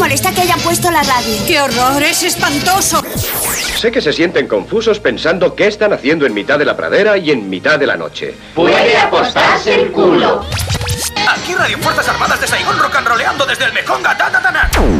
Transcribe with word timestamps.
molesta 0.00 0.32
que 0.32 0.40
hayan 0.40 0.58
puesto 0.60 0.90
la 0.90 1.02
radio. 1.02 1.36
¡Qué 1.46 1.60
horror! 1.60 2.02
¡Es 2.02 2.22
espantoso! 2.22 3.02
Sé 3.76 3.92
que 3.92 4.00
se 4.00 4.14
sienten 4.14 4.48
confusos 4.48 4.98
pensando 4.98 5.54
qué 5.54 5.66
están 5.66 5.92
haciendo 5.92 6.24
en 6.24 6.32
mitad 6.32 6.58
de 6.58 6.64
la 6.64 6.74
pradera 6.74 7.18
y 7.18 7.30
en 7.30 7.50
mitad 7.50 7.78
de 7.78 7.86
la 7.86 7.96
noche. 7.96 8.34
Puede 8.54 8.96
apostarse 8.96 9.74
el 9.74 9.92
culo. 9.92 10.46
Aquí 11.28 11.54
Radio 11.54 11.78
Fuerzas 11.78 12.08
Armadas 12.08 12.40
de 12.40 12.46
Saigón 12.46 12.78
rock 12.78 12.96
and 12.96 13.08
roleando 13.08 13.44
desde 13.44 13.66
el 13.66 13.72
ta, 13.72 14.16
ta. 14.16 14.99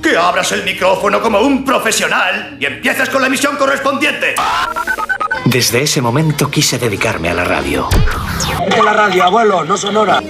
que 0.00 0.16
abras 0.16 0.52
el 0.52 0.64
micrófono 0.64 1.20
como 1.20 1.40
un 1.40 1.64
profesional 1.64 2.56
y 2.58 2.66
empieces 2.66 3.08
con 3.08 3.20
la 3.20 3.26
emisión 3.26 3.56
correspondiente. 3.56 4.34
Desde 5.44 5.82
ese 5.82 6.00
momento 6.00 6.50
quise 6.50 6.78
dedicarme 6.78 7.30
a 7.30 7.34
la 7.34 7.44
radio. 7.44 7.88
De 8.68 8.82
la 8.82 8.92
radio, 8.92 9.24
abuelo, 9.24 9.64
no 9.64 9.76
sonora. 9.76 10.22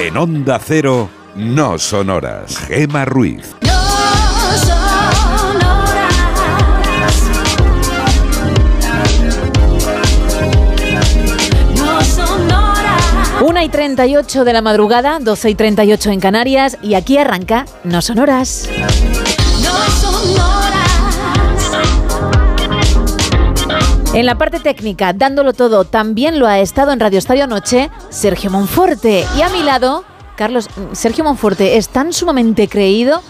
En 0.00 0.16
Onda 0.16 0.60
Cero, 0.64 1.10
no 1.34 1.78
sonoras. 1.78 2.58
Gema 2.66 3.04
Ruiz. 3.04 3.54
Una 13.58 13.64
y 13.64 13.70
38 13.70 14.44
de 14.44 14.52
la 14.52 14.62
madrugada, 14.62 15.18
12 15.18 15.50
y 15.50 15.54
38 15.56 16.10
en 16.12 16.20
Canarias, 16.20 16.78
y 16.80 16.94
aquí 16.94 17.18
arranca 17.18 17.66
No 17.82 18.00
Sonoras. 18.02 18.68
En 24.14 24.26
la 24.26 24.38
parte 24.38 24.60
técnica, 24.60 25.12
dándolo 25.12 25.54
todo, 25.54 25.82
también 25.82 26.38
lo 26.38 26.46
ha 26.46 26.60
estado 26.60 26.92
en 26.92 27.00
Radio 27.00 27.18
Estadio 27.18 27.42
Anoche 27.42 27.90
Sergio 28.10 28.48
Monforte. 28.52 29.26
Y 29.36 29.42
a 29.42 29.48
mi 29.48 29.64
lado, 29.64 30.04
Carlos, 30.36 30.68
Sergio 30.92 31.24
Monforte 31.24 31.78
es 31.78 31.88
tan 31.88 32.12
sumamente 32.12 32.68
creído 32.68 33.24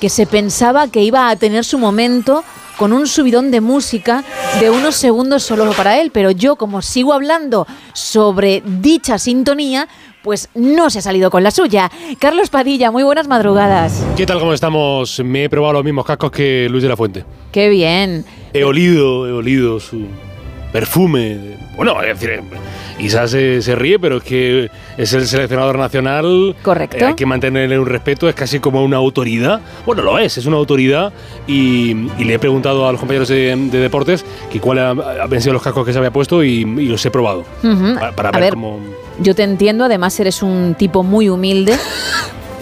que 0.00 0.08
se 0.08 0.26
pensaba 0.26 0.86
que 0.86 1.02
iba 1.02 1.28
a 1.28 1.34
tener 1.34 1.64
su 1.64 1.78
momento 1.78 2.44
con 2.76 2.92
un 2.92 3.06
subidón 3.06 3.50
de 3.50 3.60
música 3.60 4.24
de 4.60 4.70
unos 4.70 4.96
segundos 4.96 5.42
solo 5.42 5.70
para 5.72 6.00
él, 6.00 6.10
pero 6.12 6.30
yo 6.30 6.56
como 6.56 6.82
sigo 6.82 7.12
hablando 7.12 7.66
sobre 7.92 8.62
dicha 8.64 9.18
sintonía, 9.18 9.88
pues 10.22 10.48
no 10.54 10.88
se 10.90 11.00
ha 11.00 11.02
salido 11.02 11.30
con 11.30 11.42
la 11.42 11.50
suya. 11.50 11.90
Carlos 12.18 12.48
Padilla, 12.48 12.90
muy 12.90 13.02
buenas 13.02 13.28
madrugadas. 13.28 14.02
¿Qué 14.16 14.24
tal? 14.26 14.38
¿Cómo 14.38 14.54
estamos? 14.54 15.20
Me 15.24 15.44
he 15.44 15.50
probado 15.50 15.74
los 15.74 15.84
mismos 15.84 16.06
cascos 16.06 16.30
que 16.30 16.66
Luis 16.70 16.82
de 16.82 16.88
la 16.88 16.96
Fuente. 16.96 17.24
Qué 17.52 17.68
bien. 17.68 18.24
He 18.52 18.64
olido, 18.64 19.28
he 19.28 19.32
olido 19.32 19.78
su 19.80 20.06
perfume. 20.72 21.58
Bueno, 21.76 22.00
es 22.02 22.18
decir, 22.18 22.40
Isa 22.98 23.26
se, 23.28 23.60
se 23.62 23.74
ríe, 23.74 23.98
pero 23.98 24.18
es 24.18 24.22
que 24.22 24.70
es 24.96 25.12
el 25.12 25.26
seleccionador 25.26 25.78
nacional. 25.78 26.54
Correcto. 26.62 26.96
Eh, 26.98 27.04
hay 27.04 27.14
que 27.14 27.26
mantenerle 27.26 27.78
un 27.78 27.86
respeto, 27.86 28.28
es 28.28 28.34
casi 28.34 28.60
como 28.60 28.84
una 28.84 28.96
autoridad. 28.98 29.60
Bueno, 29.84 30.02
lo 30.02 30.18
es, 30.18 30.38
es 30.38 30.46
una 30.46 30.56
autoridad. 30.56 31.12
Y, 31.46 31.90
y 32.18 32.24
le 32.24 32.34
he 32.34 32.38
preguntado 32.38 32.86
a 32.88 32.92
los 32.92 33.00
compañeros 33.00 33.28
de, 33.28 33.56
de 33.70 33.78
deportes 33.78 34.24
que 34.50 34.60
cuál 34.60 34.78
ha- 34.78 34.90
han 34.90 35.40
sido 35.40 35.52
los 35.54 35.62
cascos 35.62 35.84
que 35.86 35.92
se 35.92 35.98
había 35.98 36.12
puesto 36.12 36.44
y, 36.44 36.60
y 36.62 36.86
los 36.86 37.04
he 37.04 37.10
probado. 37.10 37.44
Ujú. 37.62 37.94
Para, 37.94 38.12
para 38.12 38.28
A 38.28 38.32
ver, 38.32 38.40
ver, 38.42 38.50
cómo. 38.54 38.78
Yo 39.20 39.34
te 39.34 39.42
entiendo, 39.42 39.84
además 39.84 40.18
eres 40.20 40.42
un 40.42 40.74
tipo 40.78 41.02
muy 41.02 41.28
humilde. 41.28 41.74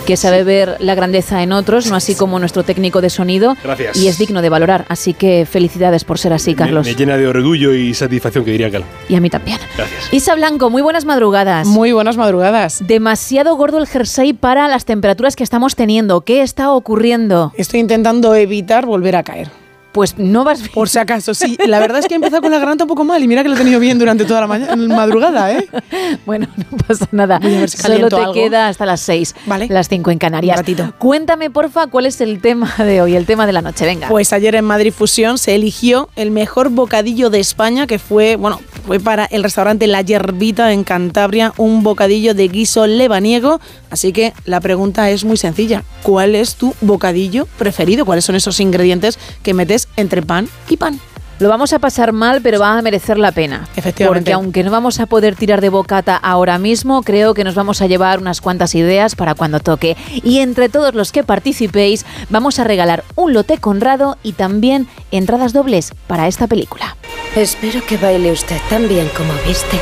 que 0.02 0.16
sabe 0.16 0.44
ver 0.44 0.76
la 0.80 0.94
grandeza 0.94 1.42
en 1.42 1.52
otros, 1.52 1.88
no 1.88 1.96
así 1.96 2.14
como 2.14 2.38
nuestro 2.38 2.62
técnico 2.64 3.00
de 3.00 3.10
sonido. 3.10 3.56
Gracias. 3.62 3.96
Y 3.96 4.08
es 4.08 4.18
digno 4.18 4.42
de 4.42 4.48
valorar. 4.48 4.84
Así 4.88 5.14
que 5.14 5.46
felicidades 5.50 6.04
por 6.04 6.18
ser 6.18 6.32
así, 6.32 6.50
Me, 6.50 6.56
Carlos. 6.56 6.86
me 6.86 6.94
llena 6.94 7.16
de 7.16 7.26
orgullo 7.26 7.72
y 7.74 7.94
satisfacción, 7.94 8.44
que 8.44 8.50
diría 8.52 8.70
Cal. 8.70 8.84
Y 9.08 9.14
a 9.14 9.20
mí 9.20 9.30
también. 9.30 9.58
Gracias. 9.76 10.12
Isa 10.12 10.34
Blanco, 10.34 10.70
muy 10.70 10.82
buenas 10.82 11.04
madrugadas. 11.04 11.66
Muy 11.66 11.92
buenas 11.92 12.16
madrugadas. 12.16 12.82
Demasiado 12.86 13.54
gordo 13.56 13.78
el 13.78 13.86
jersey 13.86 14.32
para 14.32 14.68
las 14.68 14.84
temperaturas 14.84 15.36
que 15.36 15.44
estamos 15.44 15.76
teniendo. 15.76 16.22
¿Qué 16.22 16.42
está 16.42 16.70
ocurriendo? 16.72 17.52
Estoy 17.56 17.80
intentando 17.80 18.34
evitar 18.34 18.86
volver 18.86 19.16
a 19.16 19.22
caer. 19.22 19.61
Pues 19.92 20.16
no 20.18 20.44
vas 20.44 20.68
Por 20.70 20.88
si 20.88 20.98
acaso, 20.98 21.34
sí. 21.34 21.56
La 21.66 21.78
verdad 21.78 21.98
es 21.98 22.06
que 22.06 22.14
he 22.14 22.16
empezado 22.16 22.40
con 22.42 22.50
la 22.50 22.58
garganta 22.58 22.84
un 22.84 22.88
poco 22.88 23.04
mal 23.04 23.22
y 23.22 23.28
mira 23.28 23.42
que 23.42 23.48
lo 23.48 23.54
he 23.54 23.58
tenido 23.58 23.78
bien 23.78 23.98
durante 23.98 24.24
toda 24.24 24.40
la 24.40 24.46
mañana, 24.46 24.74
madrugada, 24.76 25.52
¿eh? 25.52 25.68
Bueno, 26.26 26.46
no 26.56 26.76
pasa 26.78 27.06
nada. 27.12 27.38
Si 27.66 27.76
Solo 27.76 28.08
te 28.08 28.16
algo. 28.16 28.32
queda 28.32 28.68
hasta 28.68 28.86
las 28.86 29.00
6, 29.02 29.34
Vale. 29.46 29.66
las 29.68 29.88
5 29.88 30.10
en 30.10 30.18
Canarias. 30.18 30.56
Un 30.56 30.58
ratito. 30.58 30.94
Cuéntame, 30.98 31.50
porfa, 31.50 31.86
cuál 31.88 32.06
es 32.06 32.20
el 32.20 32.40
tema 32.40 32.72
de 32.78 33.02
hoy, 33.02 33.16
el 33.16 33.26
tema 33.26 33.46
de 33.46 33.52
la 33.52 33.62
noche. 33.62 33.84
Venga. 33.84 34.08
Pues 34.08 34.32
ayer 34.32 34.54
en 34.54 34.64
Madrid 34.64 34.92
Fusión 34.92 35.38
se 35.38 35.54
eligió 35.54 36.08
el 36.16 36.30
mejor 36.30 36.70
bocadillo 36.70 37.30
de 37.30 37.40
España, 37.40 37.86
que 37.86 37.98
fue, 37.98 38.36
bueno, 38.36 38.60
fue 38.86 39.00
para 39.00 39.24
el 39.26 39.42
restaurante 39.42 39.86
La 39.86 40.02
Yerbita 40.02 40.72
en 40.72 40.84
Cantabria, 40.84 41.52
un 41.56 41.82
bocadillo 41.82 42.34
de 42.34 42.48
guiso 42.48 42.86
lebaniego. 42.86 43.60
Así 43.90 44.12
que 44.12 44.32
la 44.44 44.60
pregunta 44.60 45.10
es 45.10 45.24
muy 45.24 45.36
sencilla. 45.36 45.84
¿Cuál 46.02 46.34
es 46.34 46.56
tu 46.56 46.74
bocadillo 46.80 47.46
preferido? 47.58 48.04
¿Cuáles 48.04 48.24
son 48.24 48.36
esos 48.36 48.60
ingredientes 48.60 49.18
que 49.42 49.54
metes 49.54 49.88
entre 49.96 50.22
pan 50.22 50.48
y 50.68 50.76
pan? 50.76 51.00
Lo 51.42 51.48
vamos 51.48 51.72
a 51.72 51.80
pasar 51.80 52.12
mal, 52.12 52.40
pero 52.40 52.60
va 52.60 52.78
a 52.78 52.82
merecer 52.82 53.18
la 53.18 53.32
pena. 53.32 53.66
Efectivamente. 53.74 54.20
Porque 54.20 54.32
aunque 54.32 54.62
no 54.62 54.70
vamos 54.70 55.00
a 55.00 55.06
poder 55.06 55.34
tirar 55.34 55.60
de 55.60 55.70
bocata 55.70 56.16
ahora 56.16 56.56
mismo, 56.56 57.02
creo 57.02 57.34
que 57.34 57.42
nos 57.42 57.56
vamos 57.56 57.82
a 57.82 57.88
llevar 57.88 58.20
unas 58.20 58.40
cuantas 58.40 58.76
ideas 58.76 59.16
para 59.16 59.34
cuando 59.34 59.58
toque. 59.58 59.96
Y 60.22 60.38
entre 60.38 60.68
todos 60.68 60.94
los 60.94 61.10
que 61.10 61.24
participéis, 61.24 62.06
vamos 62.30 62.60
a 62.60 62.64
regalar 62.64 63.02
un 63.16 63.32
lote 63.32 63.58
conrado 63.58 64.18
y 64.22 64.34
también 64.34 64.86
entradas 65.10 65.52
dobles 65.52 65.90
para 66.06 66.28
esta 66.28 66.46
película. 66.46 66.96
Espero 67.34 67.84
que 67.84 67.96
baile 67.96 68.30
usted 68.30 68.60
tan 68.70 68.86
bien 68.86 69.10
como 69.16 69.32
viste. 69.44 69.80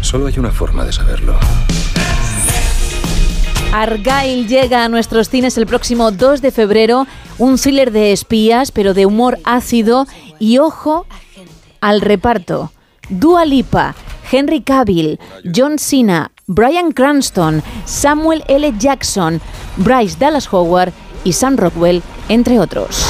Solo 0.00 0.26
hay 0.26 0.40
una 0.40 0.50
forma 0.50 0.84
de 0.84 0.92
saberlo. 0.92 1.38
Argyle 3.72 4.46
llega 4.46 4.84
a 4.84 4.88
nuestros 4.88 5.28
cines 5.28 5.58
el 5.58 5.66
próximo 5.66 6.10
2 6.10 6.40
de 6.40 6.50
febrero, 6.50 7.06
un 7.38 7.58
thriller 7.58 7.90
de 7.90 8.12
espías, 8.12 8.70
pero 8.72 8.94
de 8.94 9.06
humor 9.06 9.38
ácido 9.44 10.06
y 10.38 10.58
ojo 10.58 11.06
al 11.80 12.00
reparto. 12.00 12.72
Dua 13.08 13.44
Lipa, 13.44 13.94
Henry 14.30 14.62
Cavill, 14.62 15.18
John 15.54 15.78
Cena, 15.78 16.32
Brian 16.46 16.92
Cranston, 16.92 17.62
Samuel 17.84 18.44
L. 18.48 18.72
Jackson, 18.78 19.40
Bryce 19.76 20.16
Dallas 20.18 20.52
Howard 20.52 20.92
y 21.24 21.32
Sam 21.32 21.56
Rockwell, 21.56 22.02
entre 22.28 22.58
otros. 22.58 23.04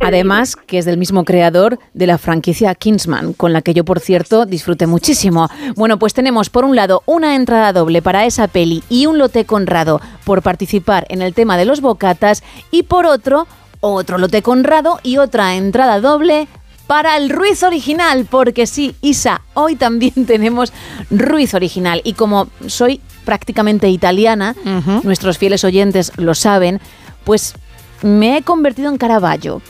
Además, 0.00 0.56
que 0.56 0.78
es 0.78 0.84
del 0.86 0.96
mismo 0.96 1.24
creador 1.24 1.78
de 1.92 2.06
la 2.06 2.18
franquicia 2.18 2.74
Kingsman, 2.74 3.34
con 3.34 3.52
la 3.52 3.62
que 3.62 3.74
yo, 3.74 3.84
por 3.84 4.00
cierto, 4.00 4.46
disfruté 4.46 4.86
muchísimo. 4.86 5.48
Bueno, 5.76 5.98
pues 5.98 6.14
tenemos 6.14 6.48
por 6.50 6.64
un 6.64 6.74
lado 6.74 7.02
una 7.06 7.36
entrada 7.36 7.72
doble 7.72 8.00
para 8.00 8.24
esa 8.24 8.48
peli 8.48 8.82
y 8.88 9.06
un 9.06 9.18
lote 9.18 9.44
conrado 9.44 10.00
por 10.24 10.42
participar 10.42 11.06
en 11.10 11.22
el 11.22 11.34
tema 11.34 11.56
de 11.56 11.66
los 11.66 11.80
bocatas 11.80 12.42
y 12.70 12.84
por 12.84 13.06
otro, 13.06 13.46
otro 13.80 14.18
lote 14.18 14.42
conrado 14.42 15.00
y 15.02 15.18
otra 15.18 15.54
entrada 15.54 16.00
doble 16.00 16.48
para 16.86 17.16
el 17.16 17.30
Ruiz 17.30 17.62
original, 17.62 18.26
porque 18.28 18.66
sí, 18.66 18.96
Isa, 19.00 19.42
hoy 19.54 19.76
también 19.76 20.12
tenemos 20.26 20.72
Ruiz 21.08 21.54
original. 21.54 22.00
Y 22.02 22.14
como 22.14 22.48
soy 22.66 23.00
prácticamente 23.24 23.88
italiana, 23.88 24.56
nuestros 25.04 25.38
fieles 25.38 25.62
oyentes 25.62 26.10
lo 26.16 26.34
saben, 26.34 26.80
pues 27.22 27.54
me 28.02 28.38
he 28.38 28.42
convertido 28.42 28.88
en 28.90 28.98
Caravaggio. 28.98 29.62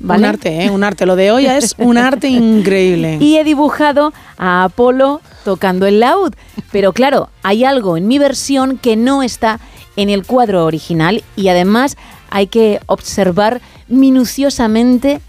¿Vale? 0.00 0.20
Un 0.20 0.28
arte, 0.28 0.64
¿eh? 0.64 0.70
Un 0.70 0.84
arte. 0.84 1.06
Lo 1.06 1.16
de 1.16 1.30
hoy 1.30 1.46
es 1.46 1.74
un 1.78 1.98
arte 1.98 2.28
increíble. 2.28 3.18
Y 3.20 3.36
he 3.36 3.44
dibujado 3.44 4.12
a 4.36 4.64
Apolo 4.64 5.20
tocando 5.44 5.86
el 5.86 6.00
laúd. 6.00 6.34
Pero 6.72 6.92
claro, 6.92 7.30
hay 7.42 7.64
algo 7.64 7.96
en 7.96 8.06
mi 8.06 8.18
versión 8.18 8.78
que 8.78 8.96
no 8.96 9.22
está 9.22 9.60
en 9.96 10.10
el 10.10 10.24
cuadro 10.24 10.64
original 10.64 11.24
y 11.34 11.48
además 11.48 11.96
hay 12.30 12.46
que 12.46 12.80
observar 12.86 13.60
minuciosamente 13.88 15.20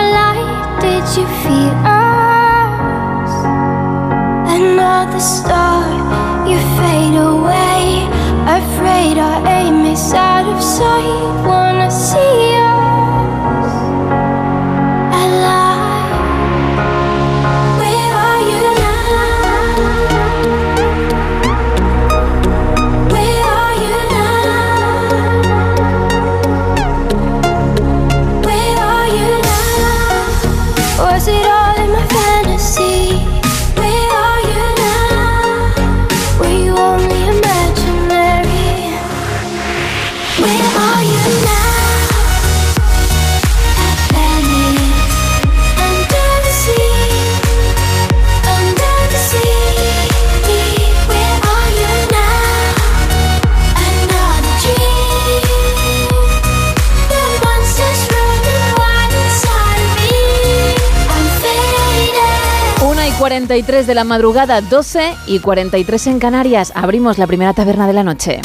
You 1.00 1.26
feel 1.43 1.75
us? 1.85 3.32
Another 4.55 5.19
star, 5.19 5.82
you 6.47 6.58
fade 6.76 7.17
away. 7.17 8.06
Afraid 8.47 9.19
our 9.19 9.44
aim 9.49 9.87
is 9.87 10.12
out 10.12 10.47
of 10.47 10.62
sight. 10.62 11.47
Wanna 11.49 11.91
see 11.91 12.50
43 63.31 63.87
de 63.87 63.94
la 63.94 64.03
madrugada, 64.03 64.61
12 64.61 65.15
y 65.29 65.38
43 65.38 66.09
en 66.09 66.19
Canarias. 66.19 66.73
Abrimos 66.75 67.17
la 67.17 67.29
primera 67.29 67.55
taberna 67.55 67.87
de 67.87 67.93
la 67.93 68.03
noche. 68.03 68.41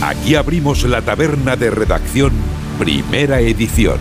Aquí 0.00 0.36
abrimos 0.36 0.82
la 0.84 1.02
taberna 1.02 1.54
de 1.56 1.70
redacción, 1.70 2.32
primera 2.78 3.40
edición. 3.40 3.98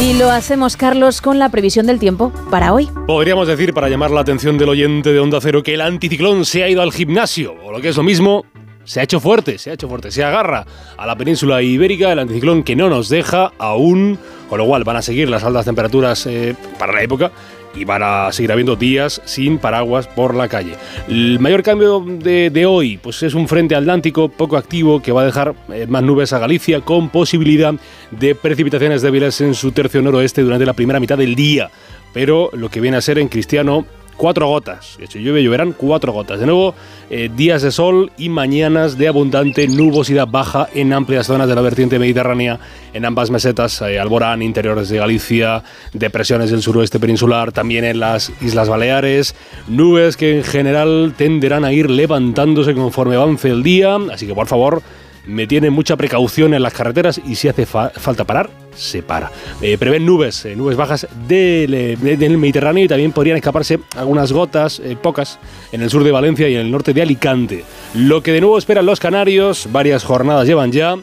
Y 0.00 0.14
lo 0.14 0.30
hacemos, 0.30 0.78
Carlos, 0.78 1.20
con 1.20 1.38
la 1.38 1.50
previsión 1.50 1.86
del 1.86 1.98
tiempo 1.98 2.32
para 2.50 2.72
hoy. 2.72 2.88
Podríamos 3.06 3.46
decir, 3.46 3.74
para 3.74 3.90
llamar 3.90 4.10
la 4.10 4.22
atención 4.22 4.56
del 4.56 4.70
oyente 4.70 5.12
de 5.12 5.20
Onda 5.20 5.40
Cero, 5.42 5.62
que 5.62 5.74
el 5.74 5.82
anticiclón 5.82 6.46
se 6.46 6.64
ha 6.64 6.70
ido 6.70 6.80
al 6.80 6.92
gimnasio, 6.92 7.54
o 7.62 7.70
lo 7.70 7.82
que 7.82 7.90
es 7.90 7.96
lo 7.98 8.02
mismo, 8.02 8.46
se 8.84 9.00
ha 9.00 9.02
hecho 9.02 9.20
fuerte, 9.20 9.58
se 9.58 9.70
ha 9.70 9.74
hecho 9.74 9.88
fuerte, 9.88 10.10
se 10.10 10.24
agarra 10.24 10.66
a 10.96 11.06
la 11.06 11.16
península 11.16 11.62
ibérica, 11.62 12.12
el 12.12 12.18
anticiclón 12.18 12.62
que 12.62 12.76
no 12.76 12.88
nos 12.88 13.08
deja 13.08 13.52
aún, 13.58 14.18
con 14.48 14.58
lo 14.58 14.66
cual 14.66 14.84
van 14.84 14.96
a 14.96 15.02
seguir 15.02 15.28
las 15.28 15.44
altas 15.44 15.64
temperaturas 15.64 16.26
eh, 16.26 16.54
para 16.78 16.92
la 16.92 17.02
época 17.02 17.32
y 17.74 17.84
van 17.84 18.02
a 18.02 18.32
seguir 18.32 18.52
habiendo 18.52 18.76
días 18.76 19.22
sin 19.24 19.58
paraguas 19.58 20.06
por 20.06 20.34
la 20.34 20.48
calle. 20.48 20.74
El 21.08 21.38
mayor 21.40 21.62
cambio 21.62 22.00
de, 22.00 22.66
hoy 22.66 22.98
pues 22.98 23.22
es 23.22 23.34
un 23.34 23.48
frente 23.48 23.74
atlántico 23.74 24.28
poco 24.28 24.56
activo 24.56 25.00
que 25.00 25.12
va 25.12 25.22
a 25.22 25.26
dejar 25.26 25.54
eh, 25.72 25.86
más 25.88 26.02
nubes 26.02 26.32
a 26.32 26.38
Galicia 26.38 26.80
con 26.80 27.08
posibilidad 27.08 27.74
de 28.10 28.34
precipitaciones 28.34 29.02
débiles 29.02 29.40
en 29.40 29.54
su 29.54 29.72
tercio 29.72 30.02
noroeste 30.02 30.42
durante 30.42 30.66
la 30.66 30.74
primera 30.74 31.00
mitad 31.00 31.18
del 31.18 31.34
día. 31.34 31.70
Pero 32.12 32.50
lo 32.52 32.68
que 32.68 32.80
viene 32.80 32.98
a 32.98 33.00
ser 33.00 33.18
en 33.18 33.28
cristiano 33.28 33.86
cuatro 34.22 34.46
gotas. 34.46 34.98
Hecho, 35.00 35.18
llueve, 35.18 35.42
lloverán 35.42 35.72
cuatro 35.72 36.12
gotas. 36.12 36.38
De 36.38 36.46
nuevo, 36.46 36.76
eh, 37.10 37.28
días 37.34 37.60
de 37.60 37.72
sol 37.72 38.12
y 38.16 38.28
mañanas 38.28 38.96
de 38.96 39.08
abundante 39.08 39.66
nubosidad 39.66 40.28
baja 40.28 40.68
en 40.72 40.92
amplias 40.92 41.26
zonas 41.26 41.48
de 41.48 41.56
la 41.56 41.60
vertiente 41.60 41.98
mediterránea, 41.98 42.60
en 42.92 43.04
ambas 43.04 43.32
mesetas, 43.32 43.82
eh, 43.82 43.98
Alborán, 43.98 44.40
interiores 44.40 44.90
de 44.90 44.98
Galicia, 44.98 45.64
depresiones 45.92 46.52
del 46.52 46.62
suroeste 46.62 47.00
peninsular, 47.00 47.50
también 47.50 47.84
en 47.84 47.98
las 47.98 48.30
Islas 48.40 48.68
Baleares, 48.68 49.34
nubes 49.66 50.16
que 50.16 50.36
en 50.36 50.44
general 50.44 51.14
tenderán 51.16 51.64
a 51.64 51.72
ir 51.72 51.90
levantándose 51.90 52.74
conforme 52.74 53.16
avance 53.16 53.48
el 53.48 53.64
día, 53.64 53.96
así 54.12 54.28
que 54.28 54.36
por 54.36 54.46
favor, 54.46 54.82
me 55.26 55.46
tienen 55.46 55.72
mucha 55.72 55.96
precaución 55.96 56.52
en 56.54 56.62
las 56.62 56.72
carreteras 56.74 57.20
y 57.24 57.34
si 57.36 57.48
hace 57.48 57.66
fa- 57.66 57.90
falta 57.90 58.24
parar, 58.24 58.50
se 58.74 59.02
para. 59.02 59.30
Eh, 59.60 59.76
prevén 59.78 60.04
nubes, 60.06 60.44
eh, 60.44 60.56
nubes 60.56 60.76
bajas 60.76 61.06
del, 61.28 61.74
eh, 61.74 61.96
de- 62.00 62.16
del 62.16 62.38
Mediterráneo 62.38 62.84
y 62.84 62.88
también 62.88 63.12
podrían 63.12 63.36
escaparse 63.36 63.78
algunas 63.96 64.32
gotas, 64.32 64.80
pocas, 65.02 65.38
en 65.72 65.82
el 65.82 65.90
sur 65.90 66.02
de 66.04 66.10
Valencia 66.12 66.48
y 66.48 66.54
en 66.54 66.60
el 66.62 66.70
norte 66.70 66.92
de 66.94 67.02
Alicante. 67.02 67.64
Lo 67.94 68.22
que 68.22 68.32
de 68.32 68.40
nuevo 68.40 68.58
esperan 68.58 68.86
los 68.86 68.98
canarios, 69.00 69.68
varias 69.70 70.04
jornadas 70.04 70.46
llevan 70.46 70.72
ya, 70.72 70.96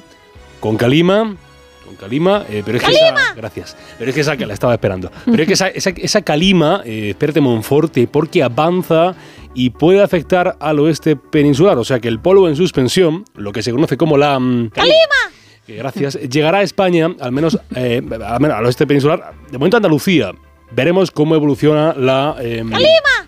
con 0.59 0.75
calima. 0.77 1.35
Con 1.89 1.95
calima, 1.95 2.45
eh, 2.47 2.61
pero 2.63 2.77
es 2.77 2.83
que 2.83 2.91
esa, 2.91 3.33
gracias. 3.33 3.75
Pero 3.97 4.09
es 4.11 4.13
que 4.13 4.21
esa 4.21 4.37
que 4.37 4.45
la 4.45 4.53
estaba 4.53 4.73
esperando. 4.73 5.11
Pero 5.25 5.41
es 5.41 5.47
que 5.47 5.53
esa, 5.55 5.69
esa, 5.69 5.89
esa 5.89 6.21
calima, 6.21 6.83
eh, 6.85 7.09
espérate 7.09 7.41
Monforte, 7.41 8.05
porque 8.05 8.43
avanza 8.43 9.15
y 9.55 9.71
puede 9.71 10.03
afectar 10.03 10.55
al 10.59 10.79
oeste 10.81 11.15
peninsular. 11.15 11.79
O 11.79 11.83
sea 11.83 11.99
que 11.99 12.07
el 12.07 12.19
polvo 12.19 12.47
en 12.47 12.55
suspensión, 12.55 13.25
lo 13.33 13.51
que 13.51 13.63
se 13.63 13.71
conoce 13.71 13.97
como 13.97 14.17
la 14.17 14.33
calima, 14.71 14.99
que 15.65 15.77
gracias, 15.77 16.13
llegará 16.13 16.59
a 16.59 16.61
España, 16.61 17.09
al 17.19 17.31
menos, 17.31 17.57
eh, 17.75 18.03
al 18.23 18.39
menos 18.39 18.55
al 18.55 18.65
oeste 18.65 18.85
peninsular, 18.85 19.33
de 19.49 19.57
momento 19.57 19.77
a 19.77 19.79
Andalucía. 19.79 20.31
Veremos 20.71 21.11
cómo 21.11 21.35
evoluciona 21.35 21.93
la... 21.97 22.35
em, 22.41 22.69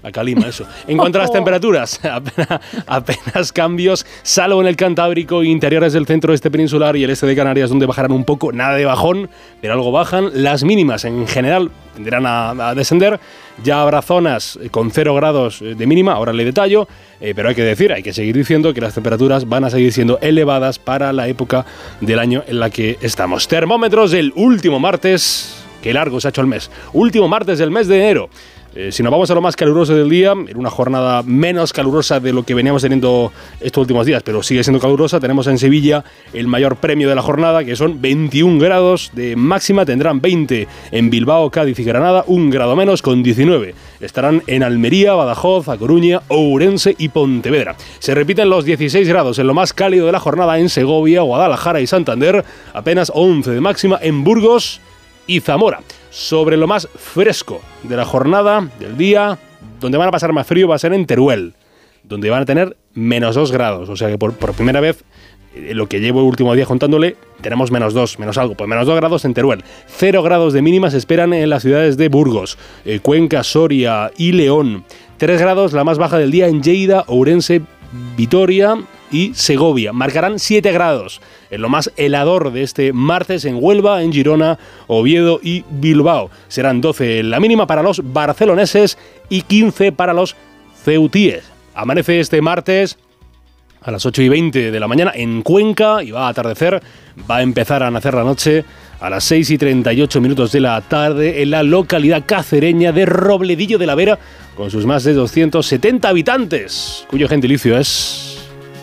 La 0.04 0.12
calima, 0.12 0.48
eso. 0.48 0.66
En 0.88 0.98
cuanto 0.98 1.20
a 1.20 1.22
las 1.22 1.32
temperaturas, 1.34 2.00
apenas, 2.06 2.60
apenas 2.88 3.52
cambios, 3.52 4.06
salvo 4.24 4.62
en 4.62 4.68
el 4.68 4.76
Cantábrico, 4.76 5.44
interiores 5.44 5.94
del 5.94 6.06
centro 6.08 6.34
este 6.34 6.50
peninsular 6.50 6.96
y 6.96 7.04
el 7.04 7.10
este 7.10 7.28
de 7.28 7.36
Canarias, 7.36 7.70
donde 7.70 7.86
bajarán 7.86 8.12
un 8.12 8.24
poco, 8.26 8.52
nada 8.52 8.76
de 8.76 8.86
bajón, 8.86 9.30
pero 9.62 9.74
algo 9.74 9.92
bajan. 9.92 10.30
Las 10.34 10.64
mínimas 10.64 11.06
en 11.06 11.28
general 11.28 11.70
tenderán 11.96 12.26
a, 12.26 12.70
a 12.70 12.76
descender. 12.76 13.20
Ya 13.64 13.82
habrá 13.82 14.02
zonas 14.02 14.58
eh, 14.62 14.70
con 14.70 14.90
0 14.92 15.14
grados 15.14 15.62
eh, 15.62 15.76
de 15.76 15.86
mínima, 15.86 16.14
ahora 16.14 16.34
le 16.34 16.46
detallo, 16.46 16.88
eh, 17.20 17.34
pero 17.36 17.50
hay 17.50 17.56
que 17.56 17.64
decir, 17.64 17.92
hay 17.94 18.02
que 18.02 18.14
seguir 18.14 18.36
diciendo 18.36 18.74
que 18.74 18.82
las 18.82 18.96
temperaturas 18.96 19.48
van 19.48 19.66
a 19.66 19.70
seguir 19.70 19.94
siendo 19.94 20.18
elevadas 20.20 20.80
para 20.80 21.14
la 21.14 21.28
época 21.28 21.66
del 22.00 22.18
año 22.18 22.44
en 22.48 22.60
la 22.60 22.70
que 22.72 22.98
estamos. 23.02 23.48
Termómetros 23.48 24.10
del 24.12 24.32
último 24.36 24.80
martes, 24.80 25.61
Qué 25.82 25.94
largo 25.94 26.20
se 26.22 26.28
ha 26.28 26.30
hecho 26.30 26.42
el 26.42 26.48
mes. 26.48 26.70
Último 26.94 27.28
martes 27.28 27.60
del 27.60 27.72
mes 27.72 27.88
de 27.88 27.98
enero. 27.98 28.30
Eh, 28.74 28.90
si 28.94 29.04
nos 29.04 29.12
vamos 29.12 29.30
a 29.30 29.36
lo 29.36 29.42
más 29.42 29.58
caluroso 29.58 29.94
del 29.94 30.10
día, 30.10 30.32
en 30.32 30.58
una 30.58 30.70
jornada 30.70 31.24
menos 31.24 31.74
calurosa 31.74 32.22
de 32.22 32.32
lo 32.32 32.44
que 32.44 32.54
veníamos 32.54 32.82
teniendo 32.82 33.34
estos 33.60 33.82
últimos 33.82 34.06
días, 34.06 34.24
pero 34.24 34.42
sigue 34.44 34.64
siendo 34.64 34.80
calurosa, 34.80 35.20
tenemos 35.20 35.48
en 35.48 35.58
Sevilla 35.58 36.06
el 36.32 36.48
mayor 36.48 36.78
premio 36.78 37.10
de 37.10 37.16
la 37.16 37.22
jornada, 37.22 37.66
que 37.66 37.76
son 37.76 38.02
21 38.02 38.60
grados 38.60 39.12
de 39.14 39.36
máxima, 39.36 39.86
tendrán 39.86 40.22
20 40.22 40.70
en 40.92 41.10
Bilbao, 41.10 41.50
Cádiz 41.50 41.80
y 41.80 41.84
Granada, 41.84 42.24
un 42.28 42.50
grado 42.50 42.78
menos 42.78 43.02
con 43.02 43.22
19. 43.22 43.76
Estarán 44.00 44.42
en 44.48 44.64
Almería, 44.64 45.16
Badajoz, 45.16 45.68
A 45.68 45.78
Coruña, 45.78 46.22
Ourense 46.30 46.96
y 46.98 47.10
Pontevedra. 47.10 47.76
Se 48.00 48.16
repiten 48.16 48.50
los 48.50 48.64
16 48.64 49.06
grados 49.06 49.38
en 49.38 49.48
lo 49.48 49.54
más 49.54 49.74
cálido 49.74 50.06
de 50.06 50.14
la 50.14 50.20
jornada 50.22 50.58
en 50.60 50.70
Segovia, 50.70 51.24
Guadalajara 51.24 51.82
y 51.82 51.88
Santander, 51.88 52.46
apenas 52.74 53.12
11 53.14 53.52
de 53.52 53.60
máxima 53.60 54.00
en 54.02 54.24
Burgos 54.24 54.80
y 55.32 55.40
Zamora. 55.40 55.80
Sobre 56.10 56.58
lo 56.58 56.68
más 56.68 56.90
fresco 56.94 57.62
de 57.84 57.96
la 57.96 58.04
jornada, 58.04 58.70
del 58.80 58.98
día, 58.98 59.40
donde 59.80 59.98
van 59.98 60.10
a 60.10 60.12
pasar 60.12 60.34
más 60.34 60.46
frío 60.46 60.68
va 60.68 60.76
a 60.76 60.80
ser 60.80 60.94
en 60.94 61.06
Teruel, 61.06 61.54
donde 62.04 62.30
van 62.30 62.42
a 62.42 62.46
tener 62.46 62.76
menos 62.94 63.36
2 63.36 63.52
grados. 63.52 63.88
O 63.88 63.96
sea 63.96 64.10
que 64.10 64.18
por, 64.18 64.34
primera 64.34 64.82
vez, 64.82 65.06
eh, 65.56 65.74
lo 65.74 65.88
que 65.88 66.02
llevo 66.02 66.20
el 66.20 66.26
último 66.26 66.54
día 66.54 66.66
contándole, 66.66 67.16
tenemos 67.42 67.72
menos 67.72 67.94
2, 67.94 68.20
menos 68.20 68.38
algo, 68.38 68.56
pues 68.56 68.70
menos 68.70 68.86
2 68.86 68.96
grados 68.98 69.24
en 69.24 69.34
Teruel. 69.34 69.64
0 69.88 70.22
grados 70.22 70.52
de 70.52 70.62
mínima 70.62 70.92
se 70.92 70.98
esperan 70.98 71.34
en 71.34 71.50
las 71.50 71.64
ciudades 71.64 71.96
de 71.96 72.10
Burgos, 72.10 72.58
eh, 72.84 73.00
Cuenca, 73.00 73.44
Soria 73.44 74.12
y 74.18 74.34
León. 74.34 74.84
3 75.16 75.40
grados 75.40 75.72
la 75.72 75.86
más 75.86 75.98
baja 75.98 76.18
del 76.18 76.32
día 76.32 76.48
en 76.48 76.62
Lleida, 76.62 77.06
Ourense, 77.08 77.62
Vitoria 78.18 78.76
y 79.12 79.34
Segovia. 79.34 79.94
Marcarán 79.94 80.40
7 80.40 80.72
grados 80.72 81.22
en 81.50 81.62
lo 81.62 81.70
más 81.70 81.92
helador 81.98 82.52
de 82.52 82.64
este 82.64 82.94
martes 82.94 83.46
en 83.46 83.58
Huelva, 83.60 84.02
en 84.02 84.14
Girona, 84.14 84.58
Oviedo 84.88 85.40
y 85.44 85.64
Bilbao. 85.70 86.30
Serán 86.48 86.82
12 86.82 87.24
la 87.24 87.40
mínima 87.40 87.68
para 87.68 87.84
los 87.84 88.02
barceloneses 88.14 88.98
y 89.30 89.42
15 89.42 89.92
para 89.92 90.14
los 90.14 90.36
ceutíes. 90.84 91.44
Amanece 91.74 92.20
este 92.20 92.42
martes 92.42 92.98
a 93.82 93.92
las 93.92 94.06
8 94.06 94.22
y 94.22 94.30
20 94.30 94.72
de 94.72 94.80
la 94.80 94.88
mañana 94.88 95.12
en 95.16 95.42
Cuenca 95.42 96.04
y 96.04 96.12
va 96.12 96.28
a 96.28 96.30
atardecer. 96.30 96.82
Va 97.30 97.38
a 97.38 97.42
empezar 97.42 97.84
a 97.84 97.92
nacer 97.92 98.14
la 98.14 98.24
noche 98.24 98.64
a 99.00 99.10
las 99.10 99.24
6 99.24 99.50
y 99.50 99.58
38 99.58 100.22
minutos 100.22 100.52
de 100.52 100.60
la 100.60 100.80
tarde 100.82 101.42
en 101.42 101.50
la 101.50 101.64
localidad 101.64 102.24
cacereña 102.26 102.92
de 102.92 103.06
Robledillo 103.06 103.80
de 103.80 103.88
la 103.88 103.96
Vera, 103.96 104.20
con 104.56 104.70
sus 104.70 104.86
más 104.86 105.04
de 105.04 105.14
270 105.14 106.08
habitantes, 106.08 107.06
cuyo 107.10 107.28
gentilicio 107.28 107.78
es 107.78 108.31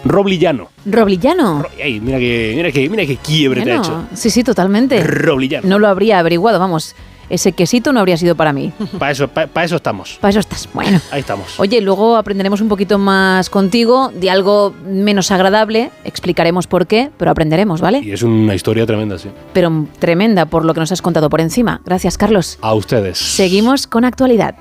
Roblillano. 0.08 0.68
¿Roblillano? 0.86 1.64
Mira 2.00 2.18
que, 2.18 2.52
mira 2.56 2.70
que, 2.72 2.88
mira 2.88 3.06
que 3.06 3.16
quiebre 3.16 3.62
te 3.62 3.72
ha 3.72 3.76
hecho. 3.76 4.04
Sí, 4.14 4.30
sí, 4.30 4.42
totalmente. 4.42 5.02
Roblillano. 5.02 5.68
No 5.68 5.78
lo 5.78 5.88
habría 5.88 6.18
averiguado, 6.18 6.58
vamos. 6.58 6.94
Ese 7.30 7.52
quesito 7.52 7.92
no 7.92 8.00
habría 8.00 8.16
sido 8.16 8.36
para 8.36 8.54
mí. 8.54 8.72
Para 8.98 9.12
eso, 9.12 9.28
pa- 9.28 9.46
pa 9.46 9.62
eso 9.62 9.76
estamos. 9.76 10.16
Para 10.18 10.30
eso 10.30 10.40
estás. 10.40 10.66
Bueno. 10.72 10.98
Ahí 11.10 11.20
estamos. 11.20 11.60
Oye, 11.60 11.82
luego 11.82 12.16
aprenderemos 12.16 12.62
un 12.62 12.68
poquito 12.70 12.96
más 12.98 13.50
contigo 13.50 14.10
de 14.14 14.30
algo 14.30 14.74
menos 14.86 15.30
agradable. 15.30 15.90
Explicaremos 16.04 16.66
por 16.66 16.86
qué, 16.86 17.10
pero 17.18 17.30
aprenderemos, 17.30 17.82
¿vale? 17.82 17.98
Y 17.98 18.12
es 18.12 18.22
una 18.22 18.54
historia 18.54 18.86
tremenda, 18.86 19.18
sí. 19.18 19.28
Pero 19.52 19.84
tremenda 19.98 20.46
por 20.46 20.64
lo 20.64 20.72
que 20.72 20.80
nos 20.80 20.90
has 20.90 21.02
contado 21.02 21.28
por 21.28 21.42
encima. 21.42 21.82
Gracias, 21.84 22.16
Carlos. 22.16 22.58
A 22.62 22.72
ustedes. 22.72 23.18
Seguimos 23.18 23.86
con 23.86 24.06
actualidad. 24.06 24.54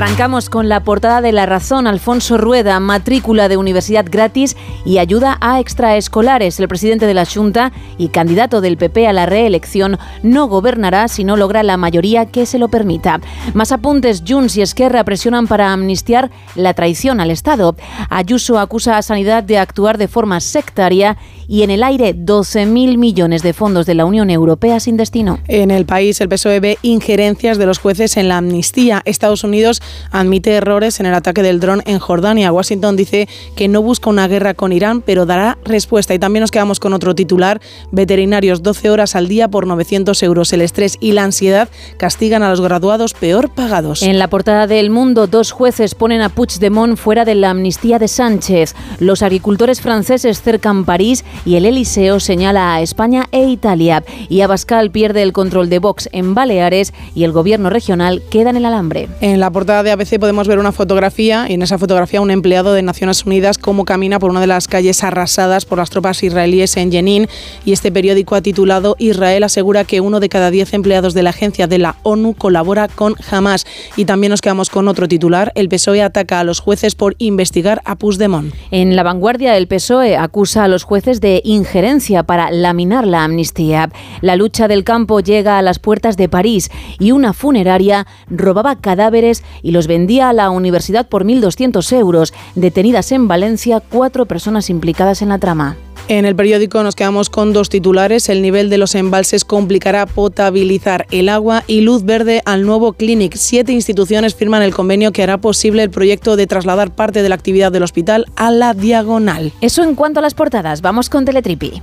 Arrancamos 0.00 0.48
con 0.48 0.70
la 0.70 0.82
portada 0.82 1.20
de 1.20 1.30
La 1.30 1.44
Razón. 1.44 1.86
Alfonso 1.86 2.38
Rueda, 2.38 2.80
matrícula 2.80 3.50
de 3.50 3.58
universidad 3.58 4.06
gratis 4.10 4.56
y 4.86 4.96
ayuda 4.96 5.36
a 5.42 5.60
extraescolares. 5.60 6.58
El 6.58 6.68
presidente 6.68 7.04
de 7.04 7.12
la 7.12 7.26
Junta 7.26 7.70
y 7.98 8.08
candidato 8.08 8.62
del 8.62 8.78
PP 8.78 9.06
a 9.06 9.12
la 9.12 9.26
reelección 9.26 9.98
no 10.22 10.48
gobernará 10.48 11.06
si 11.08 11.22
no 11.22 11.36
logra 11.36 11.62
la 11.62 11.76
mayoría 11.76 12.24
que 12.24 12.46
se 12.46 12.58
lo 12.58 12.68
permita. 12.68 13.20
Más 13.52 13.72
apuntes, 13.72 14.22
Junts 14.26 14.56
y 14.56 14.62
Esquerra 14.62 15.04
presionan 15.04 15.46
para 15.46 15.70
amnistiar 15.70 16.30
la 16.54 16.72
traición 16.72 17.20
al 17.20 17.30
Estado. 17.30 17.76
Ayuso 18.08 18.58
acusa 18.58 18.96
a 18.96 19.02
Sanidad 19.02 19.42
de 19.42 19.58
actuar 19.58 19.98
de 19.98 20.08
forma 20.08 20.40
sectaria 20.40 21.18
y 21.46 21.62
en 21.62 21.70
el 21.70 21.82
aire 21.82 22.14
12.000 22.14 22.96
millones 22.96 23.42
de 23.42 23.52
fondos 23.52 23.84
de 23.84 23.94
la 23.94 24.06
Unión 24.06 24.30
Europea 24.30 24.80
sin 24.80 24.96
destino. 24.96 25.40
En 25.48 25.70
el 25.70 25.84
país, 25.84 26.20
el 26.22 26.28
PSOE 26.28 26.60
ve 26.60 26.78
injerencias 26.80 27.58
de 27.58 27.66
los 27.66 27.78
jueces 27.80 28.16
en 28.16 28.28
la 28.28 28.38
amnistía. 28.38 29.02
Estados 29.04 29.44
Unidos 29.44 29.82
admite 30.10 30.52
errores 30.52 31.00
en 31.00 31.06
el 31.06 31.14
ataque 31.14 31.42
del 31.42 31.60
dron 31.60 31.82
en 31.86 31.98
Jordania. 31.98 32.52
Washington 32.52 32.96
dice 32.96 33.28
que 33.56 33.68
no 33.68 33.82
busca 33.82 34.10
una 34.10 34.28
guerra 34.28 34.54
con 34.54 34.72
Irán, 34.72 35.02
pero 35.02 35.26
dará 35.26 35.58
respuesta. 35.64 36.14
Y 36.14 36.18
también 36.18 36.42
nos 36.42 36.50
quedamos 36.50 36.80
con 36.80 36.92
otro 36.92 37.14
titular. 37.14 37.60
Veterinarios 37.92 38.62
12 38.62 38.90
horas 38.90 39.16
al 39.16 39.28
día 39.28 39.48
por 39.48 39.66
900 39.66 40.22
euros. 40.22 40.52
El 40.52 40.62
estrés 40.62 40.96
y 41.00 41.12
la 41.12 41.24
ansiedad 41.24 41.68
castigan 41.96 42.42
a 42.42 42.50
los 42.50 42.60
graduados 42.60 43.14
peor 43.14 43.50
pagados. 43.50 44.02
En 44.02 44.18
la 44.18 44.28
portada 44.28 44.66
del 44.66 44.90
Mundo, 44.90 45.26
dos 45.26 45.52
jueces 45.52 45.94
ponen 45.94 46.22
a 46.22 46.28
Puigdemont 46.28 46.96
fuera 46.96 47.24
de 47.24 47.34
la 47.34 47.50
amnistía 47.50 47.98
de 47.98 48.08
Sánchez. 48.08 48.74
Los 48.98 49.22
agricultores 49.22 49.80
franceses 49.80 50.42
cercan 50.42 50.84
París 50.84 51.24
y 51.44 51.56
el 51.56 51.66
Eliseo 51.66 52.20
señala 52.20 52.74
a 52.74 52.82
España 52.82 53.26
e 53.32 53.44
Italia. 53.44 54.04
Y 54.28 54.40
Abascal 54.40 54.90
pierde 54.90 55.22
el 55.22 55.32
control 55.32 55.68
de 55.68 55.78
Vox 55.78 56.08
en 56.12 56.34
Baleares 56.34 56.92
y 57.14 57.24
el 57.24 57.32
gobierno 57.32 57.70
regional 57.70 58.22
queda 58.30 58.50
en 58.50 58.56
el 58.56 58.64
alambre. 58.64 59.08
En 59.20 59.40
la 59.40 59.50
portada 59.50 59.69
de 59.70 59.92
ABC 59.92 60.18
podemos 60.18 60.48
ver 60.48 60.58
una 60.58 60.72
fotografía 60.72 61.46
y 61.48 61.54
en 61.54 61.62
esa 61.62 61.78
fotografía 61.78 62.20
un 62.20 62.32
empleado 62.32 62.72
de 62.72 62.82
Naciones 62.82 63.24
Unidas 63.24 63.56
cómo 63.56 63.84
camina 63.84 64.18
por 64.18 64.30
una 64.30 64.40
de 64.40 64.48
las 64.48 64.66
calles 64.66 65.04
arrasadas 65.04 65.64
por 65.64 65.78
las 65.78 65.90
tropas 65.90 66.24
israelíes 66.24 66.76
en 66.76 66.90
Jenin 66.90 67.28
y 67.64 67.72
este 67.72 67.92
periódico 67.92 68.34
ha 68.34 68.40
titulado 68.40 68.96
Israel 68.98 69.44
asegura 69.44 69.84
que 69.84 70.00
uno 70.00 70.18
de 70.18 70.28
cada 70.28 70.50
diez 70.50 70.74
empleados 70.74 71.14
de 71.14 71.22
la 71.22 71.30
agencia 71.30 71.68
de 71.68 71.78
la 71.78 71.94
ONU 72.02 72.34
colabora 72.34 72.88
con 72.88 73.14
Hamas 73.30 73.64
y 73.94 74.06
también 74.06 74.32
nos 74.32 74.40
quedamos 74.40 74.70
con 74.70 74.88
otro 74.88 75.06
titular 75.06 75.52
el 75.54 75.68
PSOE 75.68 76.02
ataca 76.02 76.40
a 76.40 76.44
los 76.44 76.58
jueces 76.58 76.96
por 76.96 77.14
investigar 77.18 77.80
a 77.84 77.94
Puigdemont. 77.94 78.52
En 78.72 78.96
la 78.96 79.04
vanguardia, 79.04 79.56
el 79.56 79.68
PSOE 79.68 80.16
acusa 80.16 80.64
a 80.64 80.68
los 80.68 80.82
jueces 80.82 81.20
de 81.20 81.42
injerencia 81.44 82.24
para 82.24 82.50
laminar 82.50 83.06
la 83.06 83.22
amnistía. 83.22 83.88
La 84.20 84.34
lucha 84.34 84.66
del 84.66 84.82
campo 84.82 85.20
llega 85.20 85.58
a 85.58 85.62
las 85.62 85.78
puertas 85.78 86.16
de 86.16 86.28
París 86.28 86.70
y 86.98 87.12
una 87.12 87.32
funeraria 87.32 88.06
robaba 88.28 88.76
cadáveres 88.76 89.44
y 89.62 89.72
los 89.72 89.86
vendía 89.86 90.28
a 90.28 90.32
la 90.32 90.50
universidad 90.50 91.08
por 91.08 91.24
1.200 91.24 91.92
euros. 91.96 92.32
Detenidas 92.54 93.12
en 93.12 93.28
Valencia 93.28 93.80
cuatro 93.80 94.26
personas 94.26 94.70
implicadas 94.70 95.22
en 95.22 95.30
la 95.30 95.38
trama. 95.38 95.76
En 96.08 96.24
el 96.24 96.34
periódico 96.34 96.82
nos 96.82 96.96
quedamos 96.96 97.30
con 97.30 97.52
dos 97.52 97.68
titulares. 97.68 98.28
El 98.28 98.42
nivel 98.42 98.68
de 98.68 98.78
los 98.78 98.96
embalses 98.96 99.44
complicará 99.44 100.06
potabilizar 100.06 101.06
el 101.12 101.28
agua 101.28 101.62
y 101.68 101.82
luz 101.82 102.04
verde 102.04 102.42
al 102.46 102.66
nuevo 102.66 102.94
Clinic. 102.94 103.36
Siete 103.36 103.70
instituciones 103.70 104.34
firman 104.34 104.62
el 104.62 104.74
convenio 104.74 105.12
que 105.12 105.22
hará 105.22 105.38
posible 105.38 105.84
el 105.84 105.90
proyecto 105.90 106.34
de 106.34 106.48
trasladar 106.48 106.90
parte 106.92 107.22
de 107.22 107.28
la 107.28 107.36
actividad 107.36 107.70
del 107.70 107.84
hospital 107.84 108.26
a 108.34 108.50
la 108.50 108.74
diagonal. 108.74 109.52
Eso 109.60 109.84
en 109.84 109.94
cuanto 109.94 110.18
a 110.18 110.22
las 110.22 110.34
portadas. 110.34 110.82
Vamos 110.82 111.08
con 111.08 111.24
Teletripi. 111.24 111.80